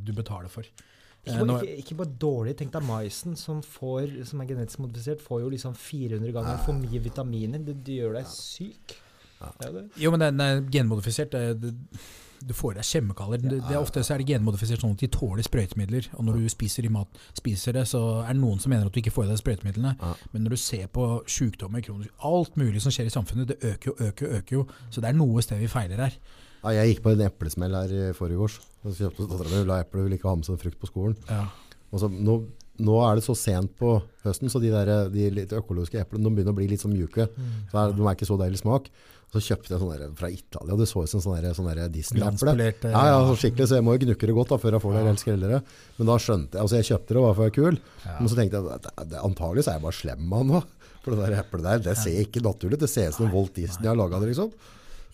du 0.05 0.13
betaler 0.17 0.51
for. 0.53 0.63
Ikke, 0.67 0.87
Eh, 1.21 1.43
bare, 1.45 1.67
ikke, 1.67 1.75
ikke 1.83 1.97
bare 1.99 2.15
dårlig. 2.23 2.55
Tenk 2.57 2.71
deg 2.73 2.85
maisen 2.89 3.35
som, 3.37 3.59
får, 3.61 4.15
som 4.31 4.41
er 4.41 4.47
genetisk 4.49 4.81
modifisert, 4.81 5.21
får 5.21 5.43
jo 5.43 5.51
liksom 5.53 5.75
400 5.77 6.33
ganger 6.33 6.63
for 6.65 6.79
mye 6.81 7.03
vitaminer. 7.05 7.61
Det, 7.67 7.75
det 7.85 7.99
gjør 7.99 8.15
deg 8.17 8.31
syk. 8.33 8.95
Ja. 9.41 9.71
Jo, 10.01 10.11
men 10.15 10.25
den 10.27 10.43
er 10.45 10.65
genmodifisert. 10.73 11.33
Det, 11.33 11.61
det, 11.63 12.01
du 12.41 12.55
får 12.57 12.73
i 12.73 12.79
deg 12.79 12.89
kjemikalier. 12.89 13.43
Det, 13.45 13.59
det 13.69 13.77
ofte 13.77 14.03
så 14.05 14.15
er 14.15 14.23
det 14.23 14.33
genmodifisert 14.33 14.81
sånn 14.81 14.95
at 14.95 15.03
de 15.03 15.09
tåler 15.13 15.45
sprøytemidler. 15.45 16.09
Og 16.17 16.25
når 16.25 16.39
du 16.41 16.53
spiser, 16.53 16.87
i 16.89 16.93
mat, 16.93 17.19
spiser 17.37 17.77
det, 17.77 17.87
så 17.91 18.01
er 18.23 18.33
det 18.33 18.41
noen 18.41 18.63
som 18.63 18.73
mener 18.73 18.89
at 18.89 18.95
du 18.97 19.01
ikke 19.03 19.13
får 19.13 19.27
i 19.27 19.33
deg 19.33 19.41
sprøytemidlene. 19.43 19.93
Ja. 20.01 20.13
Men 20.33 20.47
når 20.47 20.57
du 20.57 20.61
ser 20.63 20.87
på 20.93 21.09
sykdommer, 21.29 21.85
kronisk, 21.85 22.15
alt 22.31 22.57
mulig 22.61 22.81
som 22.85 22.95
skjer 22.95 23.11
i 23.11 23.17
samfunnet, 23.17 23.53
det 23.53 23.75
øker 23.75 23.93
jo, 23.93 23.97
øker 24.07 24.27
jo, 24.27 24.39
øker 24.39 24.57
jo. 24.57 24.65
Så 24.89 25.05
det 25.05 25.11
er 25.11 25.19
noe 25.21 25.45
sted 25.45 25.61
vi 25.61 25.69
feiler 25.73 26.01
her. 26.07 26.17
Ja, 26.61 26.73
jeg 26.77 26.95
gikk 26.95 27.05
på 27.05 27.13
en 27.15 27.27
eplesmell 27.29 27.77
her 27.77 27.93
i 27.93 28.09
forrige 28.17 28.47
års. 28.47 28.57
Så 28.85 28.97
kjøpte 28.97 29.29
datteren 29.29 29.53
min 29.53 29.63
ville 29.63 29.77
ha 29.77 29.85
eple, 29.85 30.07
ville 30.07 30.17
ikke 30.21 30.33
ha 30.33 30.41
med 30.41 30.49
seg 30.49 30.61
frukt 30.65 30.81
på 30.81 30.89
skolen. 30.89 31.21
Ja. 31.29 31.45
Og 31.91 32.03
så, 32.03 32.09
nå, 32.09 32.41
nå 32.81 32.99
er 33.05 33.17
det 33.19 33.25
så 33.27 33.37
sent 33.37 33.73
på 33.79 33.95
høsten, 34.25 34.53
så 34.53 34.61
de, 34.63 34.73
der, 34.73 35.09
de 35.13 35.29
litt 35.35 35.53
økologiske 35.57 36.01
eplene 36.01 36.29
de 36.29 36.35
begynner 36.37 36.57
å 36.57 36.59
bli 36.59 36.69
litt 36.73 36.85
så 36.85 36.91
mjuke. 36.93 37.29
Så 37.73 37.81
er, 37.81 37.97
de 37.97 38.05
er 38.05 38.17
ikke 38.17 38.29
så 38.29 38.37
deilig 38.41 38.61
smak. 38.63 38.89
Så 39.31 39.39
kjøpte 39.47 39.71
jeg 39.71 39.79
sånne 39.79 40.07
fra 40.19 40.27
Italia, 40.35 40.73
og 40.75 40.81
det 40.83 40.89
så 40.91 41.05
ut 41.05 41.11
som 41.13 41.21
sånne, 41.23 41.53
sånn 41.55 41.69
der 41.71 41.89
Disney-lamper. 41.95 42.51
Ja, 42.91 43.03
ja, 43.13 43.19
så 43.29 43.37
skikkelig, 43.39 43.69
så 43.71 43.77
jeg 43.79 43.85
må 43.87 43.95
jo 43.95 44.01
gnukke 44.03 44.27
det 44.27 44.35
godt 44.35 44.49
da, 44.51 44.57
før 44.59 44.75
jeg 44.75 44.83
får 44.83 44.97
det 44.97 45.05
helt 45.07 45.23
skrellere. 45.23 45.61
Men 46.01 46.11
da 46.11 46.17
skjønte 46.19 46.59
jeg, 46.59 46.63
altså 46.65 46.81
jeg 46.81 46.89
kjøpte 46.91 47.15
det 47.15 47.23
bare 47.23 47.35
for 47.37 47.43
å 47.43 47.47
være 47.47 47.55
kul, 47.61 47.79
Ja. 48.05 48.17
men 48.19 48.29
så 48.33 48.39
tenkte 48.41 48.59
jeg, 48.59 48.81
det, 49.13 49.21
antagelig 49.23 49.63
så 49.65 49.71
er 49.71 49.79
jeg 49.79 49.85
bare 49.87 49.99
slem 50.01 50.25
med 50.27 50.39
han 50.43 50.51
nå. 50.57 50.63
For 51.05 51.15
det 51.15 51.29
der 51.31 51.39
eplet 51.45 51.63
der, 51.65 51.79
det 51.87 51.95
ser 51.97 52.19
ikke 52.27 52.43
naturlig 52.45 52.75
ut. 52.77 52.83
Det 52.83 52.91
ser 52.91 53.09
ut 53.09 53.15
som 53.21 53.31
Walt 53.33 53.55
Disney 53.55 53.87
har 53.89 53.97
laget 53.97 54.21
det, 54.21 54.33
liksom. 54.35 54.51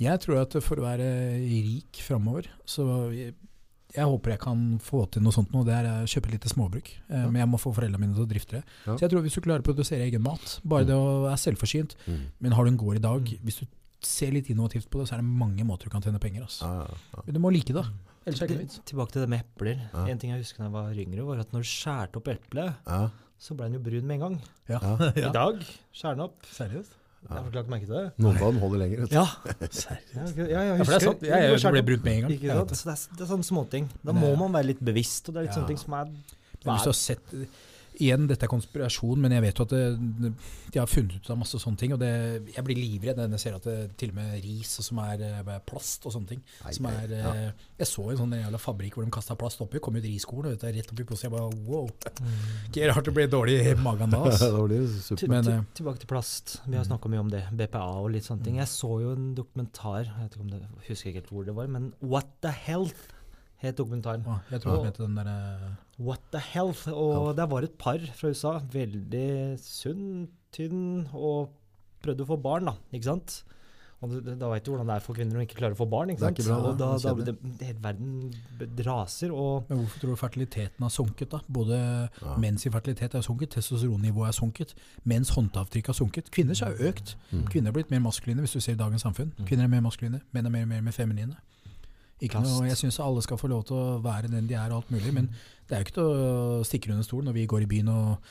Jeg 0.01 0.21
tror 0.25 0.41
at 0.43 0.57
for 0.65 0.81
å 0.81 0.87
være 0.89 1.11
rik 1.45 2.01
framover, 2.05 2.49
så 2.69 2.89
jeg, 3.15 3.35
jeg 3.95 4.05
håper 4.11 4.35
jeg 4.35 4.41
kan 4.43 4.65
få 4.83 5.05
til 5.15 5.23
noe 5.25 5.33
sånt 5.33 5.53
nå. 5.55 5.63
Det 5.65 5.73
er 5.77 5.87
å 5.93 6.09
kjøpe 6.11 6.33
litt 6.35 6.45
småbruk. 6.51 6.91
Eh, 7.09 7.23
Men 7.31 7.39
jeg 7.45 7.49
må 7.53 7.61
få 7.63 7.71
foreldrene 7.73 8.01
mine 8.03 8.17
til 8.17 8.27
å 8.27 8.29
drifte 8.29 8.59
det. 8.59 8.65
Ja. 8.85 8.97
Så 8.97 9.07
jeg 9.07 9.13
tror 9.15 9.23
hvis 9.25 9.37
du 9.39 9.45
klarer 9.47 9.63
å 9.63 9.69
produsere 9.71 10.05
egen 10.09 10.25
mat, 10.27 10.59
bare 10.65 10.85
det 10.89 10.97
å 10.99 11.23
være 11.29 11.39
selvforsynt 11.41 11.95
Men 12.41 12.53
har 12.59 12.65
du 12.67 12.73
en 12.75 12.77
gård 12.83 12.97
i 12.99 13.05
dag, 13.07 13.31
hvis 13.47 13.63
du 13.63 13.67
ser 14.07 14.35
litt 14.35 14.49
innovativt 14.53 14.89
på 14.93 15.01
det, 15.03 15.09
så 15.11 15.17
er 15.17 15.23
det 15.23 15.29
mange 15.45 15.65
måter 15.69 15.89
du 15.91 15.95
kan 15.95 16.05
tjene 16.05 16.21
penger. 16.23 16.47
Altså. 16.47 16.67
Ja, 16.67 16.87
ja, 16.87 16.99
ja. 17.17 17.25
Men 17.27 17.37
du 17.39 17.41
må 17.45 17.53
like 17.55 17.75
det. 17.77 17.85
Ellers 18.27 18.41
er 18.43 18.49
det 18.51 18.57
ikke 18.57 18.65
vits. 18.65 18.81
Tilbake 18.91 19.15
til 19.15 19.23
det 19.23 19.29
med 19.31 19.45
epler. 19.45 19.81
Ja. 19.93 20.05
En 20.11 20.19
ting 20.23 20.33
jeg 20.35 20.43
husker 20.43 20.65
da 20.65 20.69
jeg 20.69 20.75
var 20.75 21.01
yngre, 21.05 21.27
var 21.29 21.43
at 21.45 21.53
når 21.55 21.63
du 21.67 21.71
skjærte 21.71 22.21
opp 22.23 22.31
eplet, 22.33 22.79
Ja, 22.87 23.01
så 23.39 23.55
ble 23.55 23.67
den 23.69 23.77
jo 23.77 23.83
brun 23.85 24.07
med 24.09 24.17
en 24.17 24.23
gang. 24.25 24.39
Ja. 24.73 24.81
I 25.29 25.33
dag 25.35 25.61
skjærer 25.93 26.17
den 26.17 26.25
opp. 26.27 26.49
Seriøst? 26.57 26.97
Jeg 27.27 27.35
har 27.43 27.55
lagt 27.57 27.71
merke 27.73 27.87
til 27.89 27.95
det. 27.97 28.05
noen 28.23 28.37
av 28.39 28.53
dem 28.53 28.59
holder 28.63 28.81
lenger. 28.85 29.01
Vet. 29.03 29.15
Ja. 29.17 29.25
Seriøst? 29.83 30.37
Ja, 30.39 30.47
ja, 30.47 30.61
jeg 30.77 30.85
for 30.87 30.93
det 30.93 30.97
er 30.97 31.01
husker 31.01 31.07
sant. 31.11 31.23
Jeg, 31.27 31.47
jeg, 31.51 31.87
ble 31.87 31.97
opp. 31.99 32.05
med 32.07 32.13
en 32.15 32.21
gang. 32.27 32.35
Ikke 32.37 32.59
sant? 32.61 32.75
Så 32.79 32.89
det, 32.91 32.95
er, 32.97 33.17
det 33.19 33.25
er 33.27 33.31
sånne 33.33 33.49
småting. 33.51 33.89
Da 34.07 34.15
må 34.17 34.33
man 34.41 34.55
være 34.59 34.71
litt 34.73 34.83
bevisst, 34.91 35.29
og 35.29 35.35
det 35.37 35.43
er 35.43 35.49
litt 35.49 35.55
Ja. 35.55 35.61
sånne 35.61 35.73
ting 35.75 35.83
som 35.83 35.97
er 35.99 36.13
hvis 36.67 36.83
du 36.83 36.91
har 36.91 36.97
sett 36.99 37.35
Igjen, 37.97 38.27
dette 38.29 38.45
er 38.45 38.51
konspirasjon, 38.53 39.19
men 39.23 39.33
jeg 39.33 39.43
vet 39.47 39.61
jo 39.61 39.65
at 39.67 39.73
det, 39.73 40.31
de 40.75 40.81
har 40.83 40.89
funnet 40.91 41.15
ut 41.17 41.31
av 41.33 41.39
masse 41.41 41.59
sånne 41.63 41.81
ting. 41.81 41.95
Og 41.97 42.01
det, 42.03 42.11
jeg 42.53 42.65
blir 42.67 42.77
livredd 42.79 43.21
når 43.23 43.37
jeg 43.39 43.43
ser 43.47 43.57
at 43.57 43.69
det 43.69 43.77
til 44.01 44.13
og 44.13 44.19
med 44.19 44.35
ris 44.45 44.75
som 44.85 45.01
er 45.05 45.23
eh, 45.25 45.53
plast 45.69 46.05
og 46.09 46.13
sånne 46.15 46.31
ting. 46.35 46.43
Nei, 46.65 46.75
som 46.77 46.89
er, 46.91 47.15
ja. 47.17 47.33
eh, 47.47 47.65
Jeg 47.81 47.91
så 47.91 48.05
en 48.13 48.21
sånn 48.21 48.37
jævla 48.37 48.61
fabrikk 48.61 48.99
hvor 48.99 49.07
de 49.09 49.15
kasta 49.17 49.37
plast 49.41 49.63
oppi. 49.65 49.81
Kom 49.83 49.97
ut 49.97 50.05
riskorn 50.05 50.51
og 50.51 50.55
vet 50.57 50.67
er 50.69 50.77
rett 50.77 50.93
oppi 50.93 51.09
posen. 51.09 51.31
Jeg 51.31 51.35
bare 51.37 51.49
wow. 51.71 51.89
Ikke 52.69 52.91
rart 52.93 53.09
det 53.09 53.17
blir 53.17 53.33
dårlig 53.33 53.57
i 53.65 53.75
magen 53.81 54.13
da. 54.13 54.23
Men, 54.27 55.43
til, 55.47 55.53
eh, 55.55 55.65
tilbake 55.81 56.03
til 56.05 56.11
plast. 56.11 56.59
Vi 56.67 56.77
har 56.77 56.85
snakka 56.87 57.11
mye 57.13 57.25
om 57.25 57.33
det. 57.33 57.45
BPA 57.57 57.85
og 58.03 58.11
litt 58.15 58.29
sånne 58.29 58.45
ting. 58.47 58.61
Jeg 58.61 58.69
så 58.73 58.93
jo 59.03 59.17
en 59.17 59.33
dokumentar, 59.39 60.05
jeg 60.05 60.27
vet 60.27 60.37
ikke 60.37 60.47
om 60.47 60.53
det, 60.55 60.63
husker 60.87 61.11
ikke 61.13 61.21
helt 61.23 61.33
hvor 61.33 61.49
det 61.49 61.57
var, 61.57 61.73
men 61.73 61.91
What 62.05 62.29
the 62.45 62.53
Health 62.53 63.13
het 63.63 63.79
dokumentaren. 63.79 64.25
Ah, 64.29 64.43
Jeg 64.53 64.61
tror 64.63 64.75
og, 64.77 64.85
jeg 64.85 64.93
vet 64.93 64.99
den 65.01 65.17
derre 65.17 65.37
What 65.99 66.21
the 66.33 66.39
Health. 66.41 66.89
Og 66.93 67.35
der 67.37 67.47
var 67.47 67.63
et 67.65 67.79
par 67.79 67.99
fra 68.15 68.29
USA, 68.29 68.59
veldig 68.73 69.59
sunn, 69.63 70.29
tynn, 70.53 71.07
og 71.15 71.49
prøvde 72.05 72.21
å 72.27 72.27
få 72.27 72.37
barn, 72.43 72.65
da. 72.69 72.75
Ikke 72.93 73.05
sant? 73.05 73.43
Og 74.03 74.11
det- 74.11 74.39
da 74.39 74.51
veit 74.51 74.63
du 74.63 74.71
hvordan 74.73 74.87
det 74.87 74.95
er 74.97 75.01
for 75.01 75.15
kvinner 75.15 75.39
å 75.41 75.41
ikke 75.47 75.57
klare 75.57 75.73
å 75.73 75.77
få 75.79 75.89
barn. 75.89 76.11
ikke 76.11 76.21
sant? 76.21 76.37
Det 76.37 76.47
er 76.47 76.53
ikke 76.53 76.63
bra, 76.63 76.71
og 76.71 76.79
da, 76.79 76.87
da, 76.87 77.15
Det 77.15 77.29
er 77.31 77.33
da 77.33 77.49
det, 77.57 77.67
Hele 77.67 77.81
verden 77.81 78.35
raser. 78.85 79.31
Og 79.33 79.65
Men 79.71 79.79
hvorfor 79.79 79.99
tror 80.01 80.11
du 80.11 80.17
fertiliteten 80.17 80.81
har 80.81 80.91
sunket? 80.91 81.31
da? 81.31 81.39
Både 81.51 82.11
Ja. 82.23 82.37
menns 82.37 82.65
fertilitet 82.65 83.15
er 83.15 83.23
sunket, 83.23 83.49
testosteronnivået 83.49 84.29
er 84.29 84.33
sunket, 84.33 84.75
menns 85.07 85.31
håndavtrykk 85.31 85.87
har 85.87 85.95
sunket. 85.95 86.31
Kvinners 86.31 86.61
har 86.61 86.75
økt. 86.75 87.15
Mm. 87.33 87.45
Kvinner 87.49 87.69
er 87.69 87.73
blitt 87.73 87.91
mer 87.91 88.01
maskuline, 88.01 88.41
hvis 88.41 88.53
du 88.53 88.61
ser 88.61 88.73
i 88.73 88.77
dagens 88.77 89.03
samfunn. 89.03 89.33
Kvinner 89.47 89.65
er 89.65 89.69
mer 89.69 89.81
maskuline, 89.81 90.21
menn 90.33 90.45
er 90.47 90.51
mer 90.51 90.63
og 90.63 90.69
mer, 90.69 90.81
mer 90.83 90.93
feminine. 90.93 91.35
Ikke 92.25 92.41
noe, 92.41 92.65
jeg 92.71 92.79
syns 92.81 92.97
alle 93.05 93.23
skal 93.25 93.39
få 93.41 93.51
lov 93.53 93.67
til 93.69 93.77
å 93.77 94.01
være 94.05 94.31
den 94.33 94.49
de 94.49 94.57
er, 94.57 94.73
og 94.73 94.83
alt 94.83 94.93
mulig, 94.95 95.13
men 95.13 95.29
det 95.69 95.77
er 95.77 95.83
jo 95.83 95.87
ikke 95.87 95.97
til 95.99 96.11
å 96.11 96.61
stikke 96.65 96.93
under 96.95 97.05
stolen 97.05 97.29
når 97.29 97.37
vi 97.37 97.49
går 97.51 97.67
i 97.67 97.71
byen 97.75 97.91
og 97.93 98.31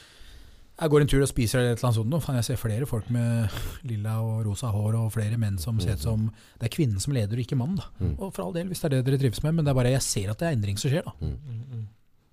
jeg 0.75 0.91
går 0.91 1.05
en 1.05 1.07
tur 1.07 1.21
og 1.23 1.29
spiser 1.29 1.61
eller 1.61 1.71
et 1.71 1.77
eller 1.77 1.87
annet 1.87 1.97
sånt. 2.01 2.09
nå. 2.11 2.17
Faen, 2.19 2.35
jeg 2.35 2.47
ser 2.49 2.57
flere 2.59 2.87
folk 2.89 3.05
med 3.13 3.53
lilla 3.89 4.17
og 4.19 4.41
rosa 4.43 4.71
hår, 4.73 4.97
og 4.99 5.13
flere 5.15 5.37
menn 5.39 5.59
som 5.61 5.77
ser 5.79 5.95
ut 5.95 6.03
som 6.03 6.25
Det 6.59 6.67
er 6.67 6.73
kvinnen 6.73 6.99
som 6.99 7.15
leder, 7.15 7.37
og 7.37 7.45
ikke 7.45 7.55
mannen. 7.59 7.79
da. 7.79 7.87
Mm. 8.01 8.17
Og 8.19 8.33
for 8.35 8.43
all 8.43 8.55
del, 8.57 8.67
hvis 8.67 8.83
det 8.83 8.89
er 8.89 8.95
det 8.97 9.05
dere 9.07 9.21
trives 9.21 9.43
med, 9.45 9.55
men 9.55 9.65
det 9.67 9.71
er 9.71 9.77
bare 9.79 9.93
jeg 9.93 10.03
ser 10.03 10.33
at 10.33 10.41
det 10.41 10.49
er 10.49 10.57
endring 10.57 10.81
som 10.81 10.91
skjer. 10.91 11.07
da. 11.07 11.15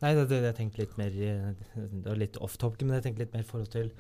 Nei, 0.03 0.13
det, 0.19 0.27
det, 0.33 0.41
jeg 0.43 0.57
tenkte 0.59 0.83
litt 0.83 0.97
mer 0.99 1.15
eh, 1.15 1.53
Det 1.79 2.09
var 2.09 2.19
litt 2.19 2.41
off-topic, 2.43 2.83
men 2.83 2.99
jeg 2.99 3.07
tenkte 3.07 3.23
litt 3.23 3.37
mer 3.37 3.45
i 3.45 3.51
forhold 3.53 3.71
til 3.71 3.93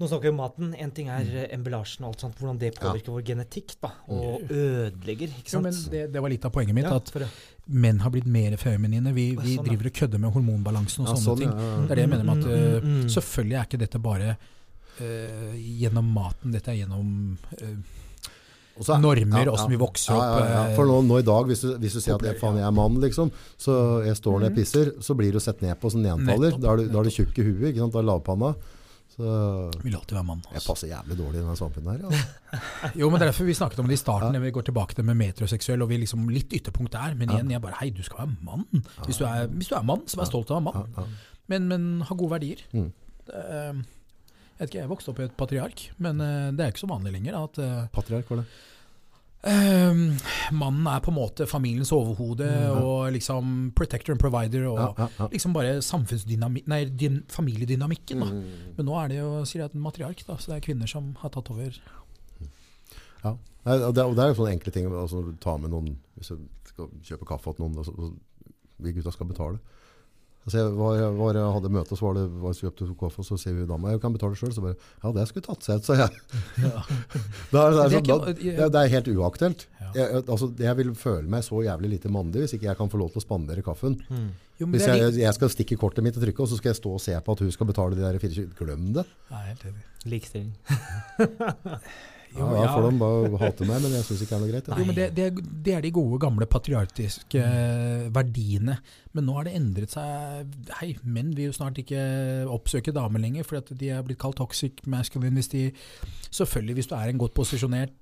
Nå 0.00 0.08
snakker 0.08 0.28
vi 0.28 0.32
om 0.32 0.38
maten. 0.40 0.74
En 0.74 0.92
ting 0.96 1.10
er 1.12 1.26
mm. 1.26 1.38
emballasjen 1.58 2.06
og 2.06 2.12
alt 2.12 2.24
sånt, 2.24 2.38
hvordan 2.40 2.60
det 2.60 2.72
påvirker 2.78 3.14
vår 3.14 3.24
genetikk. 3.32 3.76
da, 3.82 3.92
Og 4.08 4.44
ødelegger, 4.48 5.34
ikke 5.40 5.56
Jo, 5.56 5.62
men 5.64 5.80
det, 5.92 6.04
det 6.14 6.22
var 6.24 6.32
litt 6.32 6.46
av 6.48 6.54
poenget 6.54 6.76
mitt. 6.76 6.88
Ja, 6.88 6.96
at 7.00 7.66
menn 7.70 8.00
har 8.00 8.10
blitt 8.10 8.26
mer 8.26 8.56
feminine. 8.56 9.12
Vi, 9.14 9.30
vi 9.38 9.56
Sånn, 9.56 9.68
driver 9.68 9.90
og 9.90 9.98
kødder 10.00 10.22
med 10.22 10.34
hormonbalansen 10.34 11.04
og 11.04 11.12
Ja, 11.12 11.14
sånne 11.14 11.26
sånn, 11.26 11.42
ting. 11.44 11.52
ja, 11.52 11.68
ja. 11.70 11.84
Det 11.84 11.94
er 11.94 12.00
det 12.00 12.06
jeg 12.06 12.12
mener 12.14 12.28
med 12.30 12.40
at 12.40 12.48
uh, 12.48 12.50
mm, 12.50 12.64
øh, 12.64 12.82
mm, 12.82 12.98
mm. 12.98 13.08
Selvfølgelig 13.16 13.58
er 13.60 13.68
ikke 13.68 13.82
dette 13.84 14.02
bare 14.02 14.36
uh, 15.00 15.56
gjennom 15.56 16.12
maten, 16.16 16.54
dette 16.56 16.72
er 16.72 16.80
gjennom 16.80 17.12
uh, 17.60 17.98
også, 18.80 18.96
normer, 18.96 19.20
åssen 19.20 19.34
normer, 19.36 19.52
ja. 19.52 19.68
vi 19.68 19.78
vokser 19.80 20.14
ja, 20.16 20.20
ja, 20.24 20.26
ja. 20.40 20.60
opp, 20.62 20.70
eh, 20.70 20.74
For 20.78 20.88
nå, 20.88 20.98
nå 21.04 21.20
i 21.20 21.24
dag, 21.26 21.48
hvis 21.50 21.64
du, 21.66 21.70
hvis 21.82 21.96
du 21.96 22.00
sier 22.00 22.16
at 22.16 22.26
jeg, 22.30 22.38
faen, 22.40 22.56
jeg 22.56 22.64
er 22.64 22.74
mann, 22.74 22.96
liksom, 23.02 23.32
så 23.60 23.74
jeg 24.06 24.16
står 24.16 24.38
ned 24.40 24.52
og 24.54 24.56
pisser, 24.56 24.92
så 25.04 25.16
blir 25.18 25.36
du 25.36 25.40
sett 25.42 25.60
ned 25.64 25.76
på 25.80 25.90
som 25.92 26.00
nedfaller. 26.04 26.56
Da 26.56 26.72
er 26.72 26.80
du, 26.80 26.92
da 26.92 27.02
er 27.02 27.10
du 27.10 27.12
tjukk 27.12 27.42
i 27.42 27.44
huet, 27.44 27.66
ikke 27.72 27.82
sant? 27.82 27.96
Da 27.96 28.00
er 28.00 28.08
lavpanna. 28.08 28.54
Så 29.20 29.82
Vil 29.84 29.94
alltid 29.96 30.16
være 30.16 30.24
mann. 30.24 30.40
jeg 30.48 30.54
Altså. 30.60 30.72
passer 30.72 30.88
jævlig 30.88 31.16
dårlig 31.18 31.38
i 31.38 31.42
denne 31.42 31.56
samfunnet 31.56 31.90
her. 31.92 32.10
Ja. 32.10 32.58
Jo, 33.00 33.10
men 33.10 33.20
det 33.20 33.26
er 33.26 33.30
derfor 33.32 33.44
vi 33.44 33.54
snakket 33.54 33.78
om 33.82 33.86
det 33.90 33.98
i 33.98 34.00
starten, 34.00 34.34
Ja. 34.34 34.40
vi 34.40 34.50
går 34.50 34.62
tilbake 34.70 34.94
til 34.94 35.04
med 35.04 35.14
metroseksuell, 35.20 35.82
og 35.82 35.88
vi 35.92 35.96
liksom 36.02 36.28
litt 36.32 36.52
ytterpunkt 36.56 36.92
der. 36.92 37.14
Men 37.14 37.30
igjen, 37.30 37.50
jeg 37.50 37.62
bare 37.62 37.76
Hei, 37.80 37.90
du 37.90 38.02
skal 38.02 38.24
være 38.24 38.36
mann. 38.42 38.64
Hvis 39.06 39.18
du 39.20 39.24
er, 39.28 39.46
hvis 39.46 39.68
du 39.68 39.74
er 39.76 39.82
mann, 39.82 40.02
så 40.08 40.16
vær 40.20 40.24
stolt 40.30 40.50
av 40.50 40.56
å 40.58 40.60
være 40.72 40.86
mann. 40.96 41.14
Men, 41.48 41.68
men 41.68 41.86
ha 42.08 42.14
gode 42.14 42.30
verdier. 42.30 42.64
Mm. 42.72 42.92
Det, 43.26 43.34
øh, 43.34 43.82
jeg 44.60 44.66
vet 44.66 44.68
ikke, 44.74 44.80
jeg 44.82 44.88
vokste 44.90 45.08
opp 45.14 45.20
i 45.20 45.22
et 45.24 45.36
patriark, 45.38 45.86
men 45.98 46.20
øh, 46.20 46.52
det 46.52 46.60
er 46.60 46.72
ikke 46.74 46.82
så 46.84 46.90
vanlig 46.90 47.12
lenger 47.14 47.38
at 47.44 47.58
øh, 47.58 47.86
Patriark 47.94 48.28
var 48.30 48.42
det. 48.42 48.46
Ehm, 49.42 50.18
mannen 50.52 50.84
er 50.90 51.00
på 51.00 51.08
en 51.08 51.16
måte 51.16 51.46
familiens 51.48 51.92
overhode 51.96 52.44
Mm, 52.44 52.62
ja. 52.66 52.72
og 52.84 53.12
liksom 53.14 53.72
protector 53.74 54.12
and 54.12 54.20
provider 54.20 54.66
og 54.68 54.98
Ja, 54.98 55.08
ja, 55.18 55.28
liksom 55.32 55.54
bare 55.54 55.80
Nei, 56.66 56.84
din, 56.84 57.22
familiedynamikken, 57.28 58.20
da. 58.20 58.26
Mm. 58.26 58.74
Men 58.76 58.86
nå 58.86 58.98
er 59.00 59.08
det 59.08 59.16
jo 59.18 59.44
sier 59.48 59.62
jeg, 59.62 59.70
en 59.74 59.80
matriark, 59.80 60.26
da, 60.26 60.36
så 60.36 60.52
det 60.52 60.56
er 60.58 60.66
kvinner 60.68 60.86
som 60.86 61.14
har 61.22 61.30
tatt 61.30 61.50
over. 61.50 61.72
Ja. 63.24 63.36
Og 63.64 63.94
det, 63.94 64.04
og 64.04 64.14
det 64.16 64.24
er 64.24 64.28
jo 64.28 64.38
sånne 64.40 64.54
enkle 64.56 64.72
ting. 64.72 64.86
Altså, 64.92 65.22
tar 65.40 65.58
med 65.60 65.70
noen 65.70 65.98
Hvis 66.16 66.28
du 66.32 66.46
skal 66.64 66.88
kjøpe 67.04 67.26
kaffe 67.28 67.52
til 67.54 67.64
noen, 67.64 67.78
og 67.78 67.84
så, 67.84 67.92
og 67.96 68.16
vi 68.80 68.92
gutta 68.92 69.12
skal 69.12 69.26
betale. 69.28 69.58
Altså, 70.40 70.56
jeg, 70.56 70.70
var, 70.72 70.94
jeg, 70.96 71.08
var, 71.18 71.36
jeg 71.36 71.52
hadde 71.54 71.70
møte, 71.74 71.96
så 71.98 72.06
var 72.06 72.14
det 72.16 72.22
var 72.40 72.54
så 72.56 72.70
opp 72.70 72.78
til 72.78 72.92
kaffe, 73.00 73.20
og 73.20 73.26
så 73.28 73.36
sier 73.38 73.58
vi 73.58 73.66
dama 73.68 73.92
jeg 73.92 74.00
kan 74.00 74.14
betale 74.14 74.38
sjøl. 74.38 74.54
Så 74.56 74.64
bare 74.64 74.76
Ja, 75.02 75.12
det 75.16 75.26
skulle 75.28 75.44
tatt 75.44 75.66
seg 75.66 75.82
ut, 75.82 75.88
sa 75.88 75.98
jeg. 76.00 76.22
Ja. 76.64 76.84
Da 77.52 77.66
er 77.66 77.74
det, 77.76 77.82
Det 77.82 77.98
er 78.00 78.06
så, 78.08 78.18
da, 78.24 78.34
ja, 78.46 78.68
det 78.72 78.84
er 78.84 78.94
helt 78.94 79.10
uaktuelt. 79.12 79.66
Ja. 79.80 79.90
Jeg, 79.98 80.22
altså, 80.22 80.48
jeg 80.60 80.78
vil 80.80 80.94
føle 80.96 81.28
meg 81.30 81.44
så 81.44 81.60
jævlig 81.66 81.92
lite 81.96 82.12
mandig 82.12 82.44
hvis 82.44 82.54
ikke 82.56 82.70
jeg 82.70 82.78
kan 82.78 82.92
få 82.92 83.00
lov 83.02 83.12
til 83.12 83.20
å 83.20 83.26
spandere 83.26 83.64
kaffen. 83.66 83.98
Mm. 84.08 84.30
Jo, 84.60 84.68
men 84.68 84.76
Hvis 84.76 84.88
jeg, 84.88 85.12
jeg 85.22 85.36
skal 85.36 85.52
stikke 85.52 85.76
kortet 85.80 86.04
mitt 86.04 86.16
i 86.18 86.22
trykket, 86.22 86.44
og 86.44 86.50
så 86.50 86.58
skal 86.60 86.74
jeg 86.74 86.80
stå 86.80 86.90
og 86.92 87.00
se 87.00 87.14
på 87.24 87.36
at 87.36 87.44
hun 87.44 87.52
skal 87.54 87.68
betale 87.70 87.96
de 87.96 88.04
der 88.04 88.18
24 88.20 88.50
Glem 88.58 88.90
det. 88.96 89.06
Ja, 89.32 89.44
helt 89.46 89.64
enig. 89.70 89.84
Likestilling. 90.08 90.52
Jo, 92.36 92.46
Ja, 92.54 92.68
får 92.70 92.84
de 92.86 92.98
bare 93.00 93.38
hate 93.42 93.66
meg, 93.66 93.80
men 93.82 93.94
jeg 93.96 94.06
syns 94.06 94.20
ikke 94.22 94.30
det 94.30 94.36
er 94.36 94.42
noe 94.42 94.50
greit. 94.52 94.68
Jo, 94.70 94.84
men 94.86 94.96
det, 94.96 95.06
det, 95.16 95.24
er, 95.26 95.54
det 95.66 95.72
er 95.74 95.84
de 95.84 95.92
gode, 95.94 96.18
gamle 96.22 96.46
patriarkiske 96.50 97.42
mm. 97.42 98.04
verdiene. 98.14 98.76
Men 99.16 99.26
nå 99.26 99.34
har 99.38 99.48
det 99.48 99.56
endret 99.58 99.94
seg. 99.96 100.52
Hei, 100.78 100.92
menn 101.02 101.32
vil 101.34 101.50
jo 101.50 101.56
snart 101.56 101.80
ikke 101.82 102.04
oppsøke 102.54 102.94
damer 102.94 103.22
lenger, 103.22 103.48
fordi 103.48 103.78
de 103.80 103.90
er 103.96 104.04
blitt 104.06 104.20
kalt 104.22 104.38
toxic 104.38 104.78
masculine. 104.90 105.34
Hvis 105.40 105.50
de, 105.54 105.64
selvfølgelig, 106.28 106.78
hvis 106.78 106.92
du 106.92 106.94
er 107.00 107.10
en 107.10 107.22
godt 107.24 107.34
posisjonert, 107.34 107.96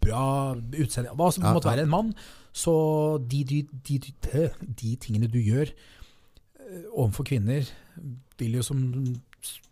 bra 0.00 0.54
utseende, 0.54 1.12
hva 1.12 1.28
som 1.34 1.44
måtte 1.44 1.68
være 1.68 1.84
en 1.84 1.92
mann, 1.92 2.14
så 2.56 2.74
de, 3.20 3.42
de, 3.44 3.60
de, 3.84 3.98
de, 4.00 4.48
de 4.64 4.94
tingene 5.02 5.28
du 5.28 5.36
gjør 5.42 5.68
eh, 5.68 6.86
overfor 6.88 7.26
kvinner, 7.28 7.68
vil 8.40 8.56
jo 8.58 8.64
som 8.64 8.80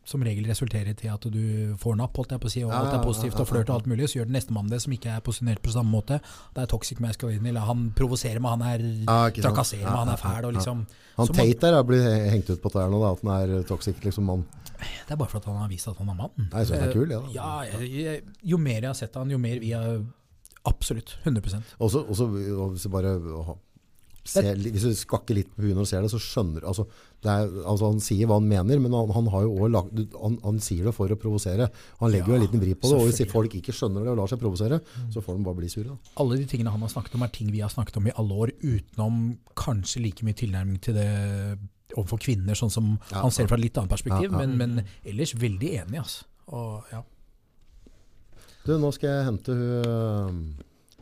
som 0.05 0.23
regel 0.27 0.47
resulterer 0.51 0.97
til 0.99 1.12
at 1.12 1.27
du 1.31 1.77
får 1.78 1.94
napp, 2.01 2.16
holdt 2.19 2.32
jeg 2.35 2.43
på 2.43 2.49
å 2.49 2.53
si, 2.53 2.62
og 2.66 2.73
alt 2.74 2.94
er 2.97 3.05
positivt 3.05 3.39
og 3.39 3.47
flørt 3.47 3.70
og 3.70 3.77
alt 3.77 3.90
mulig, 3.90 4.09
så 4.11 4.19
gjør 4.19 4.27
den 4.28 4.36
nestemann 4.36 4.70
det 4.70 4.81
som 4.82 4.94
ikke 4.97 5.12
er 5.15 5.23
posisjonert 5.24 5.62
på 5.62 5.74
samme 5.74 5.94
måte. 5.94 6.19
Det 6.57 6.65
er 6.65 6.70
toxic 6.73 6.99
masculinity, 7.03 7.53
eller 7.53 7.69
han 7.69 7.85
provoserer 7.97 8.43
meg, 8.43 8.57
han 8.57 8.65
er 8.66 9.36
trakasserer 9.39 9.86
meg, 9.86 10.01
han 10.01 10.12
er 10.16 10.20
fæl, 10.20 10.49
og 10.51 10.57
liksom 10.59 10.82
Han 11.16 11.28
så 11.28 11.36
Tate 11.36 11.70
der 11.77 11.85
blir 11.85 12.03
hengt 12.32 12.51
ut 12.51 12.59
på 12.62 12.70
dette 12.73 12.82
her 12.82 12.90
nå, 12.90 12.99
da, 13.03 13.12
at 13.12 13.23
han 13.23 13.32
er 13.61 13.66
toxic 13.69 14.03
liksom 14.03 14.27
mann. 14.27 14.43
Det 14.82 15.15
er 15.15 15.20
bare 15.20 15.31
for 15.31 15.39
at 15.39 15.47
han 15.47 15.61
har 15.61 15.70
vist 15.70 15.86
at 15.89 16.01
han 16.01 16.09
er 16.11 16.19
mann. 16.19 16.32
Nei, 16.49 16.65
jeg 16.65 16.74
er 16.74 16.81
det 16.82 16.89
er 16.89 16.97
kul, 16.97 17.12
ja. 17.15 17.20
Ja, 17.36 17.51
jeg, 17.69 17.90
jeg, 18.03 18.23
jo 18.43 18.59
mer 18.59 18.81
jeg 18.81 18.90
har 18.90 18.99
sett 18.99 19.15
han, 19.20 19.31
jo 19.31 19.39
mer 19.39 19.62
vi 19.62 19.70
har 19.77 20.03
Absolutt. 20.65 21.16
100 21.24 21.57
Og 21.82 21.90
så 21.90 22.05
og 22.07 22.15
så- 22.15 22.28
hvis 22.31 22.82
du 22.82 22.89
bare 22.89 23.19
ser, 24.24 24.55
Hvis 24.55 24.85
du 24.86 24.94
skakker 24.94 25.36
litt 25.36 25.51
på 25.51 25.65
huet 25.65 25.74
når 25.74 25.86
du 25.86 25.90
ser 25.90 26.05
det, 26.05 26.11
så 26.12 26.20
skjønner 26.23 26.66
altså, 26.69 26.85
det 27.24 27.31
er, 27.32 27.51
altså 27.66 27.90
Han 27.90 28.01
sier 28.03 28.28
hva 28.31 28.39
han 28.39 28.47
mener, 28.51 28.81
men 28.82 28.94
han, 28.94 29.11
han, 29.16 29.28
har 29.35 29.44
jo 29.47 29.53
også 29.57 29.70
lagt, 29.74 30.16
han, 30.23 30.39
han 30.44 30.61
sier 30.62 30.89
det 30.89 30.94
for 30.97 31.11
å 31.11 31.19
provosere. 31.19 31.69
Han 32.01 32.12
legger 32.12 32.32
jo 32.32 32.39
en 32.39 32.44
liten 32.44 32.62
vri 32.62 32.74
på 32.78 32.90
det. 32.90 32.99
Og 32.99 33.11
hvis 33.11 33.23
folk 33.31 33.55
ikke 33.59 33.74
skjønner 33.77 34.07
det 34.07 34.15
og 34.15 34.20
lar 34.23 34.31
seg 34.31 34.43
provosere, 34.43 34.81
så 35.12 35.23
får 35.24 35.39
de 35.39 35.47
bare 35.47 35.59
bli 35.61 35.70
sure. 35.73 35.93
Da. 35.93 36.15
Alle 36.23 36.40
de 36.40 36.49
tingene 36.51 36.74
han 36.74 36.82
har 36.82 36.93
snakket 36.93 37.19
om, 37.19 37.27
er 37.27 37.35
ting 37.35 37.53
vi 37.55 37.62
har 37.65 37.73
snakket 37.73 38.01
om 38.01 38.11
i 38.11 38.16
alle 38.23 38.40
år, 38.47 38.55
utenom 38.62 39.23
kanskje 39.59 40.05
like 40.07 40.27
mye 40.27 40.39
tilnærming 40.39 40.82
til 40.82 40.99
det 40.99 41.09
overfor 41.93 42.20
kvinner, 42.23 42.57
sånn 42.57 42.73
som 42.73 42.93
Ja, 43.11 43.20
han 43.20 43.35
ser 43.35 43.51
fra 43.51 43.59
et 43.59 43.66
litt 43.66 43.78
annet 43.78 43.93
perspektiv. 43.93 44.31
Ja, 44.31 44.39
ja. 44.39 44.44
Men, 44.47 44.59
men 44.59 44.86
ellers 45.07 45.35
veldig 45.39 45.74
enig, 45.82 46.03
altså. 46.03 46.28
Og, 46.53 46.93
ja. 46.93 47.03
Du, 48.62 48.77
nå 48.78 48.93
skal 48.94 49.11
jeg 49.11 49.27
hente 49.27 49.57
hun 49.59 50.43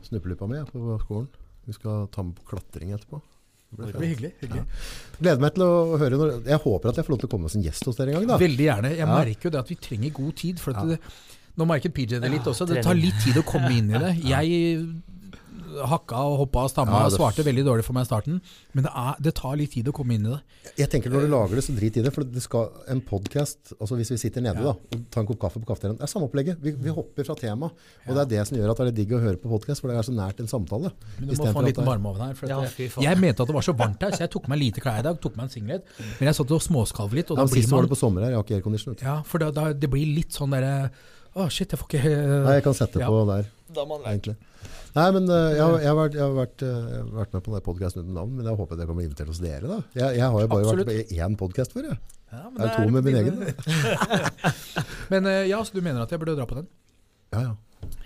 snuppeluppa 0.07 0.49
mi 0.51 0.61
på 0.73 0.99
skolen. 1.05 1.29
Vi 1.71 1.77
skal 1.79 2.07
ta 2.11 2.25
med 2.27 2.35
på 2.41 2.49
klatring 2.51 2.91
etterpå. 2.97 3.21
Det 3.71 3.93
blir 3.95 4.09
hyggelig. 4.11 4.33
hyggelig. 4.43 4.63
Ja. 4.65 5.19
Gleder 5.21 5.43
meg 5.45 5.53
til 5.55 5.63
å 5.63 5.99
høre 6.01 6.17
når, 6.19 6.31
Jeg 6.49 6.59
håper 6.65 6.91
at 6.91 6.97
jeg 6.99 7.07
får 7.07 7.15
lov 7.15 7.21
til 7.23 7.29
å 7.29 7.33
komme 7.37 7.51
som 7.53 7.63
gjest 7.63 7.85
hos 7.87 7.97
dere 8.01 8.11
en 8.11 8.17
gang. 8.19 8.27
da. 8.33 8.39
Veldig 8.43 8.65
gjerne. 8.67 8.91
Jeg 8.97 8.99
Ja. 8.99 9.07
merker 9.07 9.47
jo 9.47 9.51
det 9.55 9.61
at 9.61 9.69
vi 9.71 9.77
trenger 9.77 10.11
god 10.17 10.35
tid. 10.37 10.59
For 10.59 10.71
at 10.75 10.83
Ja. 10.83 10.97
det, 10.97 10.99
nå 11.57 11.67
merket 11.71 11.95
PJ 11.95 12.19
det 12.19 12.31
litt 12.33 12.43
Ja, 12.45 12.51
også. 12.51 12.67
Det 12.67 12.83
tar 12.83 12.95
litt 12.99 13.15
tid 13.23 13.37
å 13.39 13.45
komme 13.47 13.71
inn 13.71 13.95
i 13.95 13.99
det. 13.99 14.11
Jeg 14.35 15.03
hakka 15.91 16.17
og 16.31 16.37
hoppa 16.45 16.65
og 16.67 16.71
stamma 16.73 17.01
Ja, 17.01 17.07
og 17.11 17.13
svarte 17.15 17.45
veldig 17.47 17.65
dårlig 17.67 17.85
for 17.87 17.93
meg 17.97 18.07
i 18.07 18.09
starten. 18.11 18.41
Men 18.75 18.85
det, 18.87 18.93
er, 18.97 19.15
det 19.21 19.33
tar 19.39 19.57
litt 19.61 19.73
tid 19.75 19.89
å 19.89 19.93
komme 19.97 20.15
inn 20.17 20.27
i 20.27 20.33
det. 20.35 20.41
Jeg 20.79 20.91
tenker 20.93 21.11
Når 21.11 21.27
du 21.27 21.29
lager 21.33 21.55
det, 21.61 21.65
så 21.67 21.75
drit 21.77 21.97
i 21.97 22.03
det. 22.05 22.13
For 22.15 22.25
det 22.25 22.43
skal 22.45 22.69
en 22.93 23.01
podkast 23.01 23.73
altså 23.81 23.97
Hvis 23.97 24.11
vi 24.15 24.19
sitter 24.25 24.41
nede 24.45 24.61
Ja. 24.61 24.73
da, 24.73 24.97
og 24.99 25.05
tar 25.11 25.21
en 25.23 25.29
kopp 25.31 25.41
kaffe 25.41 25.61
på 25.63 25.67
kafeteriaen 25.71 25.97
Det 25.99 26.05
er 26.07 26.13
samme 26.13 26.29
opplegget. 26.29 26.59
Vi, 26.63 26.73
vi 26.73 26.91
hopper 26.91 27.25
fra 27.25 27.35
tema. 27.39 27.71
Og 28.07 28.13
det 28.15 28.23
er 28.27 28.31
det 28.37 28.47
som 28.49 28.59
gjør 28.59 28.71
at 28.75 28.83
det 28.85 28.89
er 28.93 28.99
digg 29.01 29.13
å 29.17 29.21
høre 29.23 29.37
på 29.41 29.49
podkast, 29.53 29.81
for 29.81 29.89
det 29.93 29.97
er 29.99 30.03
så 30.09 30.13
nært 30.17 30.41
en 30.41 30.51
samtale. 30.51 30.93
Men 31.19 31.29
du 31.29 31.37
må 31.37 31.49
få 31.53 31.63
en 31.63 31.71
liten 31.71 31.87
varmeovn 31.87 32.21
her. 32.27 32.35
For 32.35 32.47
Ja, 32.49 32.61
det- 32.61 32.91
jeg 33.01 33.19
mente 33.19 33.41
at 33.43 33.47
det 33.49 33.55
var 33.55 33.63
så 33.63 33.77
varmt 33.77 34.01
her, 34.03 34.11
så 34.13 34.21
jeg 34.27 34.31
tok 34.31 34.49
meg 34.49 34.59
lite 34.59 34.81
klær 34.81 34.99
i 35.01 35.03
dag. 35.03 35.21
Tok 35.21 35.37
meg 35.37 35.45
en 35.45 35.55
singlet. 35.57 35.85
Men 36.19 36.27
jeg 36.31 36.35
satt 36.41 36.51
og 36.51 36.61
småskalv 36.61 37.13
litt. 37.13 37.31
Og 37.31 37.37
Ja, 37.39 37.45
da 37.45 37.51
blir 37.53 37.63
Sist 37.63 37.73
var 37.73 37.83
det 37.83 37.91
på 37.91 37.97
sommer 37.99 38.23
her, 38.23 38.31
jeg 38.31 38.37
har 38.41 38.45
ikke 38.45 38.57
aircondition. 38.63 38.97
ja, 39.03 39.23
for 39.23 39.39
da, 39.39 39.51
da, 39.51 39.73
det 39.73 39.91
blir 39.91 40.07
litt 40.15 40.31
sånn 40.33 40.51
derre 40.51 40.91
Å, 41.37 41.47
shit, 41.53 41.71
jeg 41.71 41.79
får 41.79 41.87
ikke 41.91 42.01
eh, 42.11 42.37
Nei, 42.47 42.55
jeg 42.59 42.65
kan 42.67 42.75
sette 42.75 42.99
Ja. 43.03 43.09
på 43.13 43.21
der, 43.29 43.47
Da 43.77 43.85
man 43.87 44.01
egentlig. 44.11 44.35
Nei, 44.97 45.05
men 45.15 45.29
uh, 45.31 45.37
jeg, 45.55 45.61
har- 45.63 45.79
jeg, 45.79 45.87
har 45.87 45.95
vært, 46.01 46.15
jeg, 46.19 46.23
har 46.27 46.33
vært, 46.35 46.63
uh, 46.67 46.71
jeg 46.91 47.03
har 47.05 47.11
vært 47.21 47.35
med 47.37 47.43
på 47.47 47.53
den 47.55 47.63
podkasten 47.69 48.01
uten 48.03 48.17
navn, 48.19 48.33
men 48.35 48.49
jeg 48.51 48.57
håper 48.59 48.81
jeg 48.83 48.89
kommer 48.91 49.05
invitert 49.07 49.31
hos 49.31 49.39
dere. 49.39 49.69
da. 49.71 49.77
Jeg, 49.95 50.17
jeg 50.19 50.27
har 50.27 50.41
jo 50.43 50.49
bare 50.51 50.65
Absolutt. 50.67 50.89
vært 50.91 51.13
med 51.13 51.21
én 51.29 51.37
podkast 51.39 51.77
før, 51.77 51.87
jeg. 51.93 51.99
Ja, 52.33 52.41
men 52.51 52.59
Det 52.59 52.67
er 52.67 52.75
to 52.75 52.91
med 52.91 53.07
min 53.07 53.17
egen. 53.21 53.39
Men 55.13 55.27
uh, 55.27 55.47
ja, 55.47 55.59
så 55.67 55.75
du 55.75 55.81
mener 55.83 56.03
at 56.05 56.11
jeg 56.15 56.21
burde 56.23 56.35
dra 56.39 56.47
på 56.51 56.59
den? 56.61 56.67
Ja, 57.35 57.41
ja. 57.49 57.55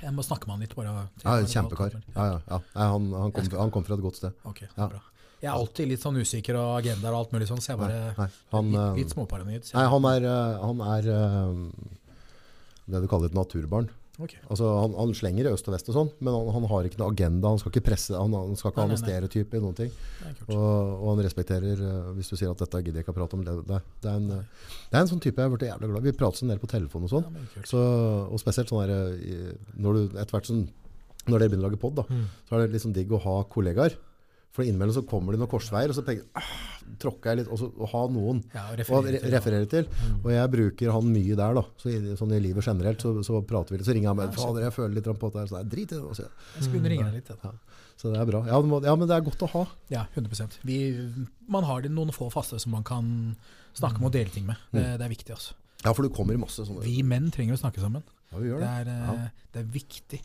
Jeg 0.04 0.12
må 0.14 0.22
snakke 0.24 0.46
med 0.48 0.54
han 0.58 0.62
litt. 0.64 0.76
bare. 0.76 0.92
ja 1.24 1.34
kjempekar. 1.50 1.96
Ja, 2.14 2.24
ja, 2.30 2.38
ja. 2.48 2.60
Nei, 2.76 2.86
han, 2.92 3.08
han, 3.24 3.32
kom, 3.34 3.48
han 3.58 3.72
kom 3.74 3.84
fra 3.88 3.96
et 3.98 4.04
godt 4.04 4.20
sted. 4.20 4.36
Ok, 4.48 4.62
Ja. 4.68 4.86
bra. 4.92 5.00
Jeg 5.44 5.50
er 5.50 5.58
alltid 5.58 5.88
litt 5.90 6.00
sånn 6.00 6.16
usikker 6.16 6.56
og 6.56 6.70
agendaer 6.78 7.12
og 7.12 7.18
alt 7.24 7.32
mulig 7.34 7.48
sånn, 7.50 7.60
så 7.60 7.74
jeg 7.74 7.80
bare 7.82 7.98
nei, 8.16 8.28
han, 8.54 8.68
litt, 8.70 8.80
eh, 8.80 8.94
litt 9.02 9.10
småparanoid. 9.12 9.66
nei, 9.74 9.82
han 9.92 10.06
er, 10.08 10.24
eh, 10.30 10.54
han 10.62 10.80
er 10.94 11.08
eh, 11.12 11.50
det 12.86 13.00
du 13.04 13.06
kaller 13.08 13.30
et 13.30 13.36
naturbarn. 13.36 13.88
Okay. 14.14 14.38
Altså, 14.46 14.68
han, 14.78 14.92
han 14.94 15.10
slenger 15.18 15.48
i 15.48 15.50
øst 15.50 15.66
og 15.66 15.74
vest 15.74 15.88
og 15.90 15.96
sånn, 15.96 16.10
men 16.22 16.34
han, 16.36 16.46
han 16.54 16.66
har 16.70 16.86
ikke 16.86 17.00
noe 17.00 17.10
agenda. 17.10 17.50
Han 17.50 17.58
skal 17.58 17.72
ikke 17.72 17.88
presse, 17.88 18.14
han, 18.14 18.36
han 18.36 18.54
skal 18.60 18.70
ikke 18.70 18.84
ha 18.84 18.90
noen 18.92 19.00
stereotyp 19.00 19.56
i 19.58 19.62
noen 19.64 19.74
ting. 19.74 19.90
Og, 20.46 20.54
og 20.54 21.08
han 21.08 21.22
respekterer 21.26 21.80
uh, 21.82 22.12
Hvis 22.14 22.30
du 22.30 22.36
sier 22.38 22.52
at 22.52 22.60
dette 22.62 22.78
gidder 22.84 23.00
jeg 23.00 23.06
ikke 23.08 23.14
å 23.16 23.18
prate 23.18 23.34
om, 23.34 23.42
det, 23.42 23.56
det, 23.66 23.80
det, 24.04 24.12
er, 24.12 24.20
en, 24.20 24.30
uh, 24.30 24.70
det 24.92 24.94
er 24.94 25.00
en 25.02 25.10
sånn 25.10 25.24
type 25.24 25.42
jeg 25.42 25.50
har 25.50 25.56
blitt 25.56 25.66
jævlig 25.66 25.90
glad 25.90 25.98
i. 26.04 26.06
Vi 26.06 26.14
prater 26.20 26.46
en 26.46 26.54
del 26.54 26.62
på 26.62 26.70
telefon 26.70 27.08
og 27.08 27.12
sånn. 27.16 27.26
Ja. 27.56 27.64
Så, 27.72 27.82
og 28.28 28.38
spesielt 28.44 28.70
sånn 28.70 28.84
der, 28.86 29.18
eh, 29.18 29.74
når 29.82 29.98
du 29.98 30.02
etter 30.14 30.36
hvert 30.36 30.50
sånn, 30.52 30.64
Når 31.24 31.40
dere 31.40 31.48
begynner 31.48 31.64
å 31.64 31.68
lage 31.72 31.80
pod, 31.80 31.94
da, 31.96 32.02
Mm. 32.12 32.24
så 32.44 32.54
er 32.54 32.66
det 32.66 32.74
liksom 32.76 32.92
digg 32.92 33.10
å 33.16 33.18
ha 33.24 33.38
kollegaer. 33.48 33.94
For 34.54 34.62
innimellom 34.62 34.94
så 34.94 35.02
kommer 35.02 35.34
det 35.34 35.40
noen 35.42 35.50
korsveier, 35.50 35.90
og 35.90 35.96
så 35.96 36.04
tenker 36.06 36.22
jeg, 36.22 36.30
ah, 36.38 36.50
tråkker 37.02 37.32
jeg 37.32 37.40
litt. 37.40 37.48
Og 37.50 37.58
så 37.58 37.68
og 37.74 37.88
ha 37.90 38.02
noen 38.14 38.42
Ja, 38.54 38.68
og 38.70 38.76
referere 38.78 39.18
til, 39.18 39.32
referere 39.34 39.66
til. 39.72 39.88
Mm. 39.90 40.20
Og 40.20 40.28
jeg 40.30 40.50
bruker 40.52 40.92
han 40.94 41.08
mye 41.10 41.38
der, 41.40 41.56
da. 41.58 41.64
Så 41.82 41.90
i, 41.90 41.96
sånn 42.20 42.34
i 42.36 42.38
livet 42.44 42.68
generelt 42.68 43.02
så, 43.02 43.10
så 43.26 43.40
prater 43.42 43.74
vi 43.74 43.80
litt. 43.80 43.88
Så 43.88 43.96
ringer 43.96 44.12
han 44.12 44.20
meg. 44.20 44.36
'Fader, 44.38 44.62
jeg 44.68 44.76
føler 44.76 44.94
litt 45.00 45.08
på 45.10 45.30
dette 45.32 45.42
her.' 45.42 45.50
Så 45.50 45.58
nei, 45.58 45.64
drit 45.74 45.90
i 45.90 45.98
det. 45.98 46.16
så- 46.20 46.28
Jeg 46.54 46.68
skulle 46.68 46.92
ringe 46.92 47.08
deg 47.10 47.18
litt. 47.18 47.32
Ja. 47.34 47.50
Så 47.98 48.12
det 48.12 48.20
er 48.20 48.26
bra. 48.30 48.44
Ja, 48.46 48.60
ja, 48.62 48.94
men 48.94 49.08
det 49.08 49.16
er 49.16 49.26
godt 49.26 49.42
å 49.42 49.50
ha. 49.50 49.64
Ja, 49.90 50.06
100 50.14 50.58
Vi, 50.62 50.78
Man 51.48 51.64
har 51.64 51.82
noen 51.82 52.14
få 52.14 52.30
faste 52.30 52.60
som 52.60 52.72
man 52.72 52.84
kan 52.84 53.36
snakke 53.74 53.98
med 53.98 54.06
og 54.06 54.12
dele 54.12 54.30
ting 54.30 54.46
med. 54.46 54.56
Det, 54.70 54.98
det 54.98 55.06
er 55.06 55.10
viktig. 55.10 55.34
altså. 55.34 55.54
Ja, 55.84 55.92
for 55.92 56.02
du 56.06 56.08
kommer 56.14 56.32
i 56.34 56.40
masse 56.40 56.62
sånne 56.64 56.82
Vi 56.86 57.02
menn 57.02 57.30
trenger 57.30 57.58
å 57.58 57.60
snakke 57.60 57.82
sammen. 57.82 58.02
Ja, 58.32 58.38
vi 58.38 58.48
gjør 58.48 58.60
Det 58.62 58.86
det. 58.86 58.94
er, 58.94 59.14
eh, 59.18 59.28
det 59.52 59.60
er 59.62 59.68
viktig. 59.74 60.20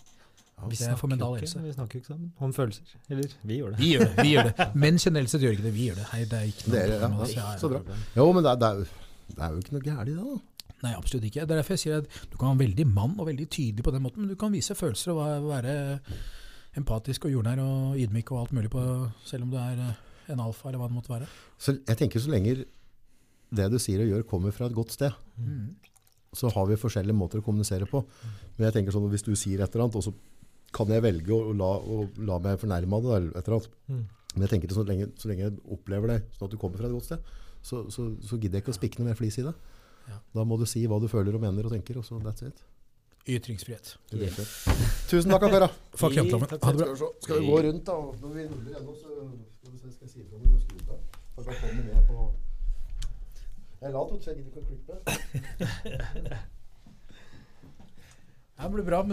Vi 0.68 0.76
er 0.76 0.90
snakker 0.90 1.08
mental 1.08 1.30
jo 1.30 1.40
helse. 1.40 1.58
ikke, 1.60 1.66
vi 1.68 1.74
snakker 1.78 1.94
jo 1.96 2.00
ikke 2.04 2.12
sammen 2.12 2.32
om 2.40 2.54
følelser. 2.54 2.84
Eller 3.10 3.30
vi 3.44 3.58
gjør 3.62 3.70
det. 3.72 3.80
Vi 3.80 3.90
gjør 3.94 4.06
det. 4.10 4.24
vi 4.24 4.30
gjør 4.36 4.44
det. 4.50 4.68
Men 4.76 4.98
generelt 5.00 5.30
sett 5.32 5.42
gjør 5.46 5.54
ikke 5.56 5.64
det. 5.70 5.74
Vi 5.74 5.86
gjør 5.90 5.96
det. 6.02 6.06
Hei, 6.12 6.22
det 6.26 6.34
er 6.40 6.48
ikke 6.52 6.68
noe 6.68 6.76
Dere, 6.76 6.90
ja, 6.90 7.00
problem 7.00 7.18
ja, 7.20 7.24
oss. 7.24 7.34
Ja, 7.38 7.46
ja. 7.54 7.58
så 7.64 7.70
bra. 7.72 7.82
Jo, 8.20 8.26
men 8.36 8.44
det 8.44 8.52
er, 8.52 8.60
det 8.64 8.68
er, 8.70 8.76
jo- 8.84 9.34
det 9.36 9.44
er 9.46 9.50
jo 9.56 9.64
ikke 9.64 9.74
noe 9.78 9.86
gærent 9.88 10.10
i 10.10 10.16
det, 10.18 10.26
da. 10.26 10.74
Nei, 10.84 10.92
absolutt 10.96 11.26
ikke. 11.30 11.44
Det 11.46 11.52
er 11.56 11.60
derfor 11.62 11.76
jeg 11.76 11.84
sier 11.86 11.98
at 12.04 12.20
du 12.32 12.38
kan 12.40 12.52
være 12.54 12.62
veldig 12.68 12.86
mann 12.88 13.16
og 13.20 13.28
veldig 13.28 13.48
tydelig 13.52 13.84
på 13.84 13.92
den 13.96 14.04
måten, 14.06 14.24
men 14.24 14.30
du 14.32 14.36
kan 14.40 14.52
vise 14.56 14.76
følelser 14.76 15.12
og 15.16 15.48
være- 15.50 16.00
empatisk 16.78 17.26
og 17.26 17.32
jordnær 17.34 17.60
og 17.64 17.98
ydmyk 18.00 18.32
og 18.32 18.40
alt 18.44 18.52
mulig, 18.56 18.70
på, 18.72 18.82
selv 19.26 19.44
om 19.48 19.50
du 19.52 19.58
er 19.58 19.80
eh, 19.82 19.94
en 20.34 20.40
alfa 20.44 20.70
eller 20.70 20.80
hva 20.82 20.88
det 20.92 20.96
måtte 21.00 21.10
være. 21.12 21.28
Så 21.60 21.74
jeg 21.88 21.98
tenker 22.00 22.22
så 22.24 22.30
lenge 22.32 22.54
det 23.50 23.66
du 23.74 23.80
sier 23.82 24.04
og 24.04 24.12
gjør 24.12 24.26
kommer 24.30 24.54
fra 24.56 24.68
et 24.70 24.76
godt 24.78 24.92
sted, 24.96 25.12
Mm. 25.40 25.76
så 26.36 26.50
har 26.54 26.66
vi 26.70 26.76
forskjellige 26.78 27.16
måter 27.18 27.40
å 27.40 27.44
kommunisere 27.46 27.88
på. 27.90 28.04
Men 28.58 28.66
jeg 28.68 28.74
tenker 28.76 28.92
sånn 28.94 29.08
hvis 29.10 29.24
du 29.26 29.32
sier 29.36 29.64
et 29.64 29.74
eller 29.74 29.86
annet, 29.88 29.96
og 29.96 30.04
så 30.04 30.14
kan 30.76 30.92
jeg 30.94 31.04
velge 31.04 31.34
å, 31.34 31.42
å, 31.50 31.58
la, 31.58 31.70
å 31.78 32.26
la 32.30 32.40
meg 32.44 32.62
fornærme 32.62 32.98
av 32.98 33.06
det, 33.06 33.14
eller 33.18 33.36
et 33.36 33.48
eller 33.48 33.58
annet. 33.60 33.78
Mm. 33.90 34.02
Men 34.34 34.46
jeg 34.46 34.54
tenker 34.54 34.74
så 34.76 34.86
lenge, 34.86 35.10
så 35.20 35.32
lenge 35.32 35.46
jeg 35.48 35.60
opplever 35.76 36.14
det, 36.14 36.20
sånn 36.38 36.50
at 36.50 36.54
du 36.54 36.60
kommer 36.62 36.82
fra 36.82 36.90
et 36.90 36.96
godt 36.96 37.08
sted, 37.10 37.32
så, 37.66 37.84
så, 37.92 38.08
så 38.24 38.38
gidder 38.38 38.60
jeg 38.60 38.66
ikke 38.66 38.76
å 38.76 38.80
spikke 38.80 39.02
noe 39.02 39.10
mer 39.10 39.20
flis 39.20 39.40
i 39.42 39.46
det. 39.48 39.56
Ja. 40.10 40.20
Da 40.38 40.46
må 40.48 40.58
du 40.60 40.66
si 40.70 40.86
hva 40.90 41.00
du 41.02 41.08
føler 41.12 41.36
og 41.36 41.44
mener 41.44 41.68
og 41.68 41.74
tenker, 41.74 42.00
og 42.02 42.06
så 42.06 42.20
that's 42.24 42.46
it. 42.46 42.62
Ytringsfrihet. 43.30 43.96
Ytringsfrihet. 44.14 44.50
Tusen 45.10 45.34
takk, 45.34 45.44
Akara 45.50 45.68
Fuck 46.02 46.16
janteloven. 46.18 46.54
Ha 46.64 46.72
det 46.74 46.86
bra. 46.86 47.10
Skal 47.22 47.36
vi, 47.36 47.42
vi 47.46 47.52
gå 47.52 47.58
rundt, 47.66 47.84
da? 47.90 47.98
Når 48.22 48.30
vi 48.38 48.46
ruller 48.50 48.78
ennå, 48.80 48.94
så 48.98 49.10
skal 49.58 49.74
vi 49.74 49.78
se, 49.82 49.92
skal 49.96 50.06
jeg 50.06 50.14
si 50.14 50.20
fra 50.30 50.38
når 50.38 50.46
du 50.46 50.54
har 50.54 50.62
skrudd 50.64 50.94
av. 50.96 51.02
For 51.36 51.42
da 51.44 51.52
kommer 51.60 51.84
ned 51.90 52.02
på 52.08 52.16
Jeg 53.80 53.94
la 53.96 54.02
to, 54.08 54.16
så 54.22 54.32
jeg 54.32 54.38
gidder 54.40 54.50
ikke 54.50 54.62
å 54.62 54.70
klippe. 54.70 54.94
Det 58.60 58.68
blir 58.74 58.84
bra, 58.84 58.98
men 59.00 59.08